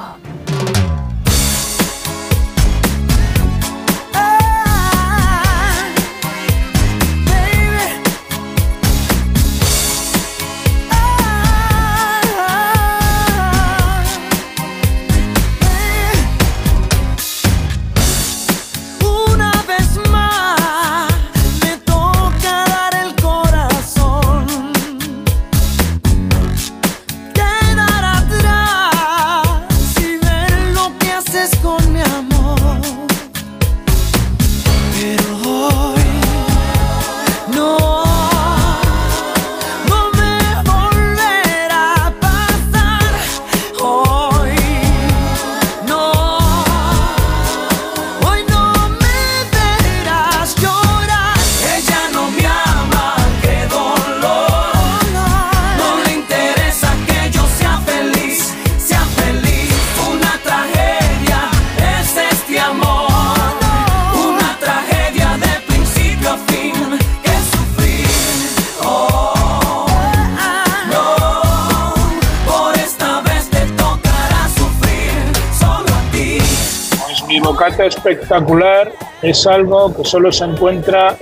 Espectacular 78.12 78.92
es 79.22 79.46
algo 79.46 79.94
que 79.94 80.04
solo 80.04 80.32
se 80.32 80.44
encuentra 80.44 81.16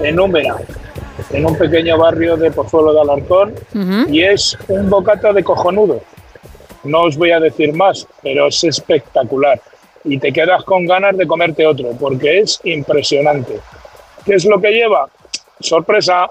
en 0.00 0.18
Úmera, 0.18 0.56
en 1.30 1.46
un 1.46 1.56
pequeño 1.56 1.98
barrio 1.98 2.36
de 2.36 2.50
Pozuelo 2.50 2.92
de 2.92 3.00
Alarcón, 3.00 3.54
y 4.08 4.22
es 4.22 4.56
un 4.68 4.90
bocata 4.90 5.32
de 5.32 5.44
cojonudo. 5.44 6.00
No 6.84 7.02
os 7.02 7.16
voy 7.16 7.30
a 7.30 7.40
decir 7.40 7.72
más, 7.72 8.06
pero 8.22 8.48
es 8.48 8.64
espectacular. 8.64 9.60
Y 10.04 10.18
te 10.18 10.32
quedas 10.32 10.64
con 10.64 10.84
ganas 10.86 11.16
de 11.16 11.26
comerte 11.26 11.64
otro, 11.66 11.92
porque 11.98 12.40
es 12.40 12.60
impresionante. 12.64 13.60
¿Qué 14.24 14.34
es 14.34 14.44
lo 14.44 14.60
que 14.60 14.72
lleva? 14.72 15.08
Sorpresa. 15.60 16.28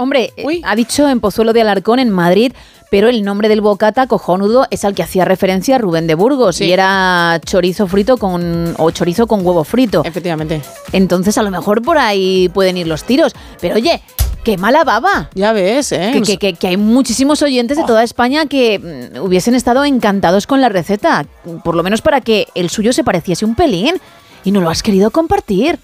Hombre, 0.00 0.32
eh, 0.36 0.44
ha 0.62 0.76
dicho 0.76 1.08
en 1.08 1.18
Pozuelo 1.18 1.52
de 1.52 1.60
Alarcón, 1.60 1.98
en 1.98 2.08
Madrid, 2.10 2.52
pero 2.88 3.08
el 3.08 3.24
nombre 3.24 3.48
del 3.48 3.60
bocata 3.60 4.06
cojonudo 4.06 4.64
es 4.70 4.84
al 4.84 4.94
que 4.94 5.02
hacía 5.02 5.24
referencia 5.24 5.76
Rubén 5.76 6.06
de 6.06 6.14
Burgos 6.14 6.60
y 6.60 6.70
era 6.70 7.40
chorizo 7.44 7.88
frito 7.88 8.16
con 8.16 8.76
o 8.78 8.90
chorizo 8.92 9.26
con 9.26 9.44
huevo 9.44 9.64
frito. 9.64 10.02
Efectivamente. 10.04 10.62
Entonces 10.92 11.36
a 11.36 11.42
lo 11.42 11.50
mejor 11.50 11.82
por 11.82 11.98
ahí 11.98 12.48
pueden 12.54 12.76
ir 12.76 12.86
los 12.86 13.02
tiros. 13.02 13.32
Pero 13.60 13.74
oye, 13.74 14.00
qué 14.44 14.56
mala 14.56 14.84
baba. 14.84 15.30
Ya 15.34 15.52
ves, 15.52 15.90
¿eh? 15.90 16.10
Que, 16.12 16.22
que- 16.22 16.38
que- 16.38 16.52
que 16.54 16.68
hay 16.68 16.76
muchísimos 16.76 17.42
oyentes 17.42 17.76
de 17.76 17.82
toda 17.82 18.04
España 18.04 18.46
que 18.46 19.10
mm, 19.16 19.20
hubiesen 19.20 19.56
estado 19.56 19.84
encantados 19.84 20.46
con 20.46 20.60
la 20.60 20.68
receta, 20.68 21.26
por 21.64 21.74
lo 21.74 21.82
menos 21.82 22.02
para 22.02 22.20
que 22.20 22.46
el 22.54 22.70
suyo 22.70 22.92
se 22.92 23.02
pareciese 23.02 23.44
un 23.44 23.56
pelín 23.56 23.96
y 24.44 24.52
no 24.52 24.60
lo 24.60 24.70
has 24.70 24.84
querido 24.84 25.10
compartir. 25.10 25.80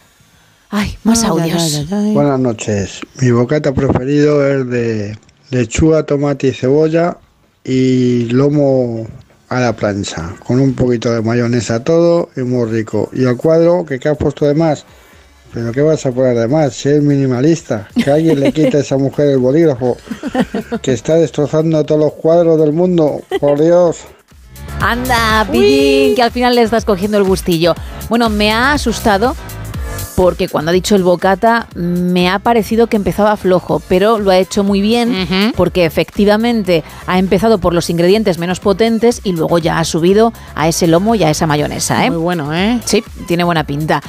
Ay, 0.76 0.98
más 1.04 1.22
audios. 1.22 1.62
ay, 1.62 1.86
ay, 1.88 1.98
ay. 2.08 2.14
Buenas 2.14 2.40
noches. 2.40 3.00
Mi 3.20 3.30
bocata 3.30 3.72
preferido 3.72 4.44
es 4.44 4.68
de 4.68 5.16
lechuga, 5.50 6.02
tomate 6.02 6.48
y 6.48 6.52
cebolla 6.52 7.16
y 7.62 8.24
lomo 8.30 9.06
a 9.50 9.60
la 9.60 9.72
plancha, 9.72 10.34
con 10.44 10.58
un 10.58 10.74
poquito 10.74 11.12
de 11.12 11.22
mayonesa 11.22 11.84
todo 11.84 12.30
y 12.36 12.40
muy 12.40 12.68
rico. 12.68 13.08
Y 13.12 13.24
al 13.24 13.36
cuadro, 13.36 13.86
que 13.86 14.00
qué 14.00 14.08
has 14.08 14.16
puesto 14.16 14.46
de 14.46 14.54
más? 14.54 14.84
¿Pero 15.52 15.70
qué 15.70 15.80
vas 15.80 16.04
a 16.06 16.10
poner 16.10 16.36
de 16.36 16.48
más? 16.48 16.74
Si 16.74 16.88
es 16.88 17.00
minimalista, 17.00 17.86
que 17.94 18.10
alguien 18.10 18.40
le 18.40 18.52
quite 18.52 18.78
a 18.78 18.80
esa 18.80 18.96
mujer 18.96 19.28
el 19.28 19.38
bolígrafo, 19.38 19.96
que 20.82 20.92
está 20.92 21.14
destrozando 21.14 21.84
todos 21.84 22.00
los 22.00 22.14
cuadros 22.14 22.58
del 22.58 22.72
mundo, 22.72 23.22
por 23.38 23.60
Dios. 23.60 23.98
Anda, 24.80 25.46
Pillín, 25.52 26.16
que 26.16 26.22
al 26.22 26.32
final 26.32 26.56
le 26.56 26.62
estás 26.62 26.84
cogiendo 26.84 27.16
el 27.16 27.22
gustillo. 27.22 27.76
Bueno, 28.08 28.28
me 28.28 28.50
ha 28.50 28.72
asustado 28.72 29.36
porque 30.16 30.48
cuando 30.48 30.70
ha 30.70 30.74
dicho 30.74 30.96
el 30.96 31.02
bocata 31.02 31.68
me 31.74 32.28
ha 32.28 32.38
parecido 32.38 32.86
que 32.86 32.96
empezaba 32.96 33.36
flojo, 33.36 33.80
pero 33.88 34.18
lo 34.18 34.30
ha 34.30 34.38
hecho 34.38 34.64
muy 34.64 34.80
bien 34.80 35.52
porque 35.56 35.84
efectivamente 35.84 36.84
ha 37.06 37.18
empezado 37.18 37.58
por 37.58 37.74
los 37.74 37.90
ingredientes 37.90 38.38
menos 38.38 38.60
potentes 38.60 39.20
y 39.24 39.32
luego 39.32 39.58
ya 39.58 39.78
ha 39.78 39.84
subido 39.84 40.32
a 40.54 40.68
ese 40.68 40.86
lomo 40.86 41.14
y 41.14 41.24
a 41.24 41.30
esa 41.30 41.46
mayonesa. 41.46 42.04
¿eh? 42.04 42.10
Muy 42.10 42.20
bueno, 42.20 42.54
¿eh? 42.54 42.80
Sí, 42.84 43.02
tiene 43.26 43.44
buena 43.44 43.64
pinta. 43.64 44.02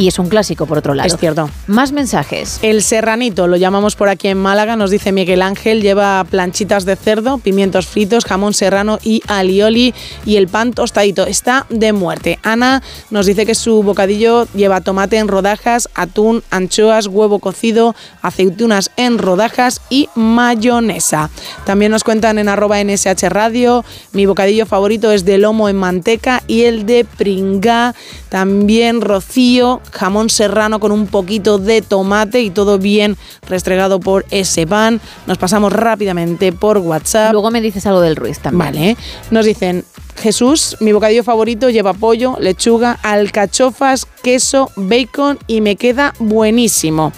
Y 0.00 0.08
es 0.08 0.18
un 0.18 0.30
clásico, 0.30 0.64
por 0.64 0.78
otro 0.78 0.94
lado. 0.94 1.06
Es 1.06 1.18
cierto. 1.18 1.50
Más 1.66 1.92
mensajes. 1.92 2.58
El 2.62 2.82
serranito, 2.82 3.46
lo 3.46 3.58
llamamos 3.58 3.96
por 3.96 4.08
aquí 4.08 4.28
en 4.28 4.38
Málaga, 4.38 4.74
nos 4.74 4.90
dice 4.90 5.12
Miguel 5.12 5.42
Ángel, 5.42 5.82
lleva 5.82 6.24
planchitas 6.24 6.86
de 6.86 6.96
cerdo, 6.96 7.36
pimientos 7.36 7.86
fritos, 7.86 8.24
jamón 8.24 8.54
serrano 8.54 8.98
y 9.02 9.22
alioli 9.26 9.92
y 10.24 10.36
el 10.36 10.48
pan 10.48 10.72
tostadito. 10.72 11.26
Está 11.26 11.66
de 11.68 11.92
muerte. 11.92 12.38
Ana 12.42 12.82
nos 13.10 13.26
dice 13.26 13.44
que 13.44 13.54
su 13.54 13.82
bocadillo 13.82 14.48
lleva 14.54 14.80
tomate 14.80 15.18
en 15.18 15.28
rodajas, 15.28 15.90
atún, 15.94 16.42
anchoas, 16.50 17.06
huevo 17.06 17.38
cocido, 17.38 17.94
aceitunas 18.22 18.92
en 18.96 19.18
rodajas 19.18 19.82
y 19.90 20.08
mayonesa. 20.14 21.28
También 21.66 21.92
nos 21.92 22.04
cuentan 22.04 22.38
en 22.38 22.48
arroba 22.48 22.82
NSH 22.82 23.28
Radio, 23.28 23.84
mi 24.14 24.24
bocadillo 24.24 24.64
favorito 24.64 25.12
es 25.12 25.26
de 25.26 25.36
lomo 25.36 25.68
en 25.68 25.76
manteca 25.76 26.42
y 26.46 26.62
el 26.62 26.86
de 26.86 27.04
pringá. 27.04 27.94
También 28.30 29.02
Rocío 29.02 29.82
jamón 29.92 30.30
serrano 30.30 30.80
con 30.80 30.92
un 30.92 31.06
poquito 31.06 31.58
de 31.58 31.82
tomate 31.82 32.40
y 32.40 32.50
todo 32.50 32.78
bien 32.78 33.16
restregado 33.48 34.00
por 34.00 34.24
ese 34.30 34.66
pan. 34.66 35.00
Nos 35.26 35.38
pasamos 35.38 35.72
rápidamente 35.72 36.52
por 36.52 36.78
WhatsApp. 36.78 37.32
Luego 37.32 37.50
me 37.50 37.60
dices 37.60 37.86
algo 37.86 38.00
del 38.00 38.16
Ruiz 38.16 38.38
también. 38.40 38.58
Vale. 38.72 38.96
Nos 39.30 39.44
dicen, 39.46 39.84
Jesús, 40.16 40.76
mi 40.80 40.92
bocadillo 40.92 41.24
favorito 41.24 41.70
lleva 41.70 41.92
pollo, 41.94 42.36
lechuga, 42.40 42.98
alcachofas, 43.02 44.06
queso, 44.22 44.70
bacon 44.76 45.38
y 45.46 45.60
me 45.60 45.76
queda 45.76 46.14
buenísimo. 46.18 47.12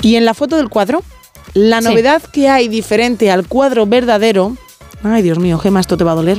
Y 0.00 0.16
en 0.16 0.24
la 0.24 0.34
foto 0.34 0.56
del 0.56 0.68
cuadro, 0.68 1.02
la 1.54 1.80
Sí. 1.82 1.88
novedad 1.88 2.22
que 2.22 2.48
hay 2.48 2.68
diferente 2.68 3.30
al 3.30 3.46
cuadro 3.46 3.86
verdadero, 3.86 4.56
ay 5.02 5.22
Dios 5.22 5.38
mío, 5.38 5.58
Gema, 5.58 5.80
esto 5.80 5.96
te 5.96 6.04
va 6.04 6.12
a 6.12 6.16
doler, 6.16 6.38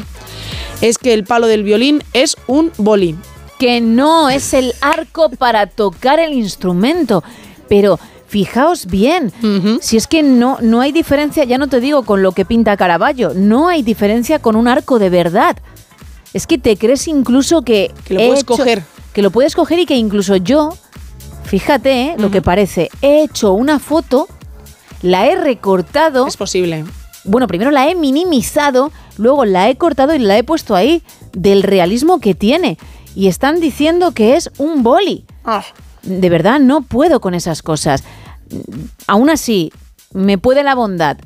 es 0.82 0.98
que 0.98 1.14
el 1.14 1.24
palo 1.24 1.48
del 1.48 1.64
violín 1.64 2.04
es 2.14 2.36
un 2.48 2.72
bolí. 2.78 3.16
Que 3.60 3.82
no 3.82 4.30
es 4.30 4.54
el 4.54 4.74
arco 4.82 5.30
para 5.30 5.68
tocar 5.68 6.20
el 6.20 6.34
instrumento. 6.34 7.24
Pero 7.70 8.00
fijaos 8.34 8.88
bien, 8.88 9.32
si 9.80 9.96
es 9.96 10.08
que 10.08 10.24
no, 10.24 10.58
no 10.60 10.82
hay 10.82 10.92
diferencia, 10.92 11.44
ya 11.44 11.60
no 11.60 11.68
te 11.68 11.80
digo 11.80 12.02
con 12.02 12.24
lo 12.24 12.32
que 12.32 12.46
pinta 12.46 12.76
Caravaggio, 12.76 13.34
no 13.36 13.68
hay 13.68 13.84
diferencia 13.84 14.40
con 14.40 14.56
un 14.56 14.68
arco 14.68 14.98
de 14.98 15.12
verdad. 15.12 15.58
Es 16.34 16.48
que 16.48 16.58
te 16.58 16.76
crees 16.76 17.08
incluso 17.08 17.62
que... 17.62 17.94
Que 18.06 18.16
lo 18.16 18.20
puedes 18.22 18.44
coger. 18.44 18.84
Que 19.14 19.22
lo 19.22 19.30
puedes 19.30 19.56
coger 19.56 19.78
y 19.78 19.86
que 19.86 19.96
incluso 19.96 20.36
yo, 20.36 20.76
fíjate 21.44 22.02
¿eh? 22.02 22.16
lo 22.18 22.32
que 22.32 22.42
parece, 22.42 22.90
he 23.04 23.22
hecho 23.22 23.54
una 23.54 23.78
foto, 23.78 24.28
la 25.04 25.28
he 25.28 25.36
recortado. 25.36 26.26
Es 26.26 26.36
posible. 26.36 26.86
Bueno, 27.26 27.48
primero 27.48 27.70
la 27.70 27.88
he 27.88 27.94
minimizado, 27.94 28.92
luego 29.18 29.46
la 29.46 29.70
he 29.70 29.76
cortado 29.76 30.16
y 30.16 30.18
la 30.20 30.40
he 30.40 30.44
puesto 30.44 30.76
ahí 30.76 31.04
del 31.34 31.62
realismo 31.62 32.20
que 32.20 32.34
tiene. 32.34 32.80
Y 33.16 33.28
están 33.28 33.60
diciendo 33.60 34.14
que 34.14 34.36
es 34.36 34.52
un 34.58 34.84
boli. 34.84 35.26
Ah. 35.46 35.64
De 36.04 36.30
verdad, 36.30 36.60
no 36.60 36.82
puedo 36.82 37.22
con 37.22 37.34
esas 37.34 37.62
cosas. 37.62 38.04
Aún 39.08 39.30
así, 39.30 39.72
me 40.14 40.38
puede 40.38 40.64
la 40.64 40.76
bondad. 40.76 41.18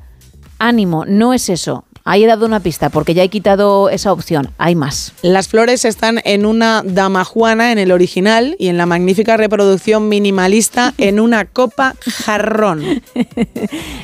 Ánimo, 0.59 1.05
no 1.05 1.33
es 1.33 1.49
eso. 1.49 1.85
Ahí 2.03 2.23
he 2.23 2.27
dado 2.27 2.45
una 2.45 2.61
pista 2.61 2.89
porque 2.89 3.13
ya 3.13 3.23
he 3.23 3.27
quitado 3.29 3.89
esa 3.89 4.13
opción. 4.13 4.51
Hay 4.57 4.75
más. 4.75 5.11
Las 5.23 5.49
flores 5.49 5.83
están 5.83 6.21
en 6.23 6.45
una 6.45 6.81
damajuana 6.85 7.73
en 7.73 7.79
el 7.79 7.91
original 7.91 8.55
y 8.59 8.69
en 8.69 8.77
la 8.77 8.85
magnífica 8.85 9.35
reproducción 9.35 10.07
minimalista 10.07 10.93
en 10.97 11.19
una 11.19 11.45
copa 11.45 11.95
jarrón. 12.25 13.01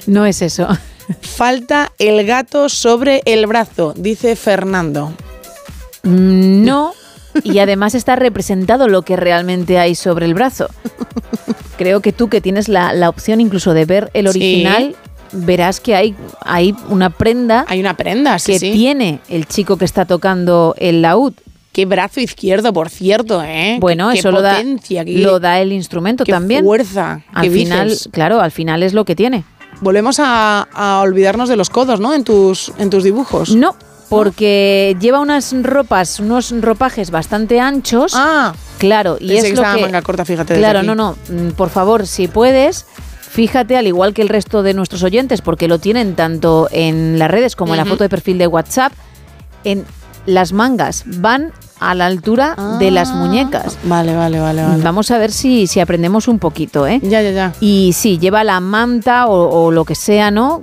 No 0.05 0.25
es 0.25 0.41
eso. 0.41 0.67
Falta 1.21 1.93
el 1.97 2.25
gato 2.25 2.67
sobre 2.67 3.21
el 3.25 3.45
brazo, 3.47 3.93
dice 3.95 4.35
Fernando. 4.35 5.13
Mm, 6.03 6.65
No. 6.65 6.93
Y 7.43 7.59
además 7.59 7.95
está 7.95 8.15
representado 8.15 8.87
lo 8.87 9.01
que 9.03 9.15
realmente 9.15 9.79
hay 9.79 9.95
sobre 9.95 10.25
el 10.25 10.33
brazo. 10.33 10.67
Creo 11.77 12.01
que 12.01 12.13
tú 12.13 12.29
que 12.29 12.41
tienes 12.41 12.69
la, 12.69 12.93
la 12.93 13.09
opción 13.09 13.41
incluso 13.41 13.73
de 13.73 13.85
ver 13.85 14.11
el 14.13 14.27
Sí. 14.31 14.37
original, 14.39 14.95
verás 15.31 15.79
que 15.79 15.95
hay, 15.95 16.15
hay 16.41 16.75
una 16.89 17.09
prenda. 17.09 17.65
Hay 17.67 17.79
una 17.79 17.95
prenda, 17.97 18.37
sí, 18.39 18.53
que 18.53 18.59
sí. 18.59 18.71
tiene 18.71 19.19
el 19.29 19.47
chico 19.47 19.77
que 19.77 19.85
está 19.85 20.05
tocando 20.05 20.75
el 20.77 21.01
laúd. 21.01 21.33
Qué 21.71 21.87
brazo 21.87 22.19
izquierdo, 22.19 22.71
por 22.71 22.89
cierto, 22.89 23.41
¿eh? 23.43 23.77
Bueno, 23.79 24.11
Qué 24.11 24.19
eso 24.19 24.31
lo 24.31 24.43
da, 24.43 24.57
potencia, 24.57 25.03
qué- 25.03 25.17
lo 25.17 25.39
da 25.39 25.59
el 25.59 25.71
instrumento 25.71 26.23
qué 26.23 26.31
también. 26.31 26.63
fuerza, 26.63 27.21
Al 27.33 27.43
qué 27.45 27.49
final, 27.49 27.91
claro, 28.11 28.39
al 28.41 28.51
final 28.51 28.83
es 28.83 28.93
lo 28.93 29.05
que 29.05 29.15
tiene. 29.15 29.43
Volvemos 29.81 30.19
a, 30.19 30.67
a 30.71 30.99
olvidarnos 31.01 31.49
de 31.49 31.55
los 31.55 31.71
codos, 31.71 31.99
¿no? 31.99 32.13
En 32.13 32.23
tus, 32.23 32.71
en 32.77 32.91
tus 32.91 33.03
dibujos. 33.03 33.55
No, 33.55 33.75
porque 34.15 34.95
lleva 34.99 35.19
unas 35.19 35.53
ropas, 35.63 36.19
unos 36.19 36.53
ropajes 36.61 37.11
bastante 37.11 37.59
anchos. 37.59 38.13
Ah, 38.15 38.53
claro, 38.77 39.17
y 39.19 39.35
es 39.35 39.43
que 39.43 39.55
lo 39.55 39.63
que 39.63 39.81
manga 39.81 40.01
corta, 40.01 40.25
fíjate. 40.25 40.57
Claro, 40.57 40.83
no, 40.83 40.95
no. 40.95 41.15
mm, 41.29 41.49
Por 41.51 41.69
favor, 41.69 42.05
si 42.07 42.27
puedes, 42.27 42.85
fíjate, 43.21 43.75
al 43.77 43.87
igual 43.87 44.13
que 44.13 44.21
el 44.21 44.29
resto 44.29 44.63
de 44.63 44.73
nuestros 44.73 45.03
oyentes, 45.03 45.41
porque 45.41 45.67
lo 45.67 45.79
tienen 45.79 46.15
tanto 46.15 46.67
en 46.71 47.17
las 47.19 47.29
redes 47.31 47.55
como 47.55 47.73
en 47.73 47.77
la 47.79 47.85
foto 47.85 48.03
de 48.03 48.09
perfil 48.09 48.37
de 48.37 48.47
WhatsApp, 48.47 48.93
en 49.63 49.85
las 50.25 50.53
mangas 50.53 51.03
van 51.05 51.51
a 51.79 51.95
la 51.95 52.05
altura 52.05 52.55
de 52.79 52.91
las 52.91 53.11
muñecas. 53.11 53.77
Vale, 53.83 54.15
vale, 54.15 54.39
vale, 54.39 54.63
vale. 54.63 54.81
Vamos 54.83 55.11
a 55.11 55.17
ver 55.17 55.31
si, 55.33 55.67
si 55.67 55.81
aprendemos 55.81 56.29
un 56.29 56.39
poquito, 56.39 56.87
¿eh? 56.87 56.99
Ya, 57.03 57.21
ya, 57.21 57.31
ya. 57.31 57.53
Y 57.59 57.91
sí, 57.93 58.19
lleva 58.19 58.43
la 58.45 58.61
manta 58.61 59.27
o, 59.27 59.65
o 59.65 59.71
lo 59.71 59.83
que 59.83 59.95
sea, 59.95 60.31
¿no? 60.31 60.61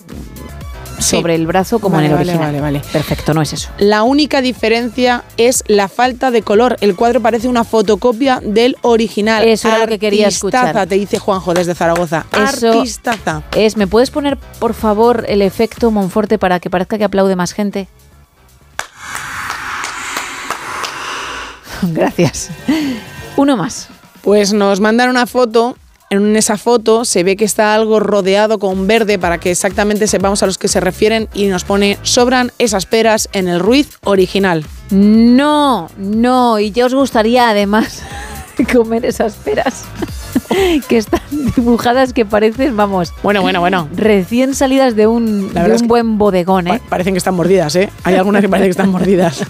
Sí. 1.01 1.17
Sobre 1.17 1.35
el 1.35 1.47
brazo 1.47 1.79
como 1.81 1.97
Vale, 1.97 2.07
en 2.07 2.13
el 2.13 2.19
vale, 2.19 2.31
original. 2.33 2.53
vale, 2.53 2.79
vale. 2.79 2.83
Perfecto, 2.93 3.35
no 3.35 3.43
es 3.43 3.53
eso. 3.53 3.71
La 3.79 4.03
única 4.03 4.41
diferencia 4.43 5.25
es 5.39 5.65
la 5.67 5.89
falta 5.89 6.31
de 6.31 6.43
color. 6.43 6.77
El 6.81 6.95
cuadro 6.95 7.21
parece 7.21 7.49
una 7.49 7.65
fotocopia 7.65 8.41
del 8.45 8.77
original. 8.83 9.45
Eso 9.49 9.69
era 9.69 9.79
lo 9.79 9.87
que 9.89 9.99
quería 9.99 10.29
escuchar. 10.29 10.87
te 10.87 10.95
dice 10.97 11.19
Juanjo 11.19 11.55
desde 11.55 11.75
Zaragoza. 11.75 12.27
Eso- 12.33 12.73
Artistaza. 12.81 13.43
Es, 13.57 13.77
¿me 13.77 13.87
puedes 13.87 14.11
poner, 14.11 14.37
por 14.37 14.75
favor, 14.75 15.25
el 15.29 15.43
efecto 15.43 15.91
Monforte 15.91 16.39
para 16.39 16.61
que 16.61 16.71
parezca 16.71 16.99
que 16.99 17.05
aplaude 17.05 17.35
más 17.35 17.53
gente? 17.53 17.89
Gracias. 21.83 22.51
Uno 23.37 23.57
más. 23.57 23.89
Pues 24.23 24.53
nos 24.53 24.81
mandan 24.81 25.09
una 25.11 25.27
foto. 25.27 25.77
En 26.13 26.35
esa 26.35 26.59
foto 26.59 27.05
se 27.05 27.23
ve 27.23 27.37
que 27.37 27.45
está 27.45 27.73
algo 27.73 28.01
rodeado 28.01 28.59
con 28.59 28.89
verde 28.89 29.17
para 29.17 29.39
que 29.39 29.53
exactamente 29.53 30.09
sepamos 30.09 30.43
a 30.43 30.47
los 30.47 30.59
que 30.59 30.67
se 30.67 30.81
refieren 30.81 31.29
y 31.35 31.47
nos 31.47 31.63
pone 31.63 31.99
sobran 32.03 32.51
esas 32.59 32.85
peras 32.85 33.29
en 33.33 33.47
el 33.47 33.61
Ruiz 33.61 33.97
original. 34.03 34.67
No, 34.91 35.89
no, 35.97 36.59
y 36.59 36.73
ya 36.73 36.87
os 36.87 36.95
gustaría 36.95 37.49
además 37.49 38.03
comer 38.73 39.05
esas 39.05 39.35
peras 39.35 39.85
que 40.89 40.97
están 40.97 41.21
dibujadas 41.57 42.13
que 42.13 42.25
parecen, 42.25 42.77
vamos, 42.77 43.13
Bueno, 43.23 43.43
bueno, 43.43 43.61
bueno. 43.61 43.89
recién 43.95 44.55
salidas 44.55 44.97
de 44.97 45.07
un, 45.07 45.53
de 45.53 45.61
es 45.61 45.83
un 45.83 45.87
que 45.87 45.87
buen 45.87 46.19
bodegón, 46.19 46.67
¿eh? 46.69 46.81
Parecen 46.89 47.13
que 47.15 47.19
están 47.19 47.35
mordidas, 47.35 47.77
¿eh? 47.77 47.91
Hay 48.05 48.15
algunas 48.15 48.41
que 48.43 48.49
parecen 48.49 48.69
que 48.69 48.71
están 48.71 48.91
mordidas. 48.91 49.45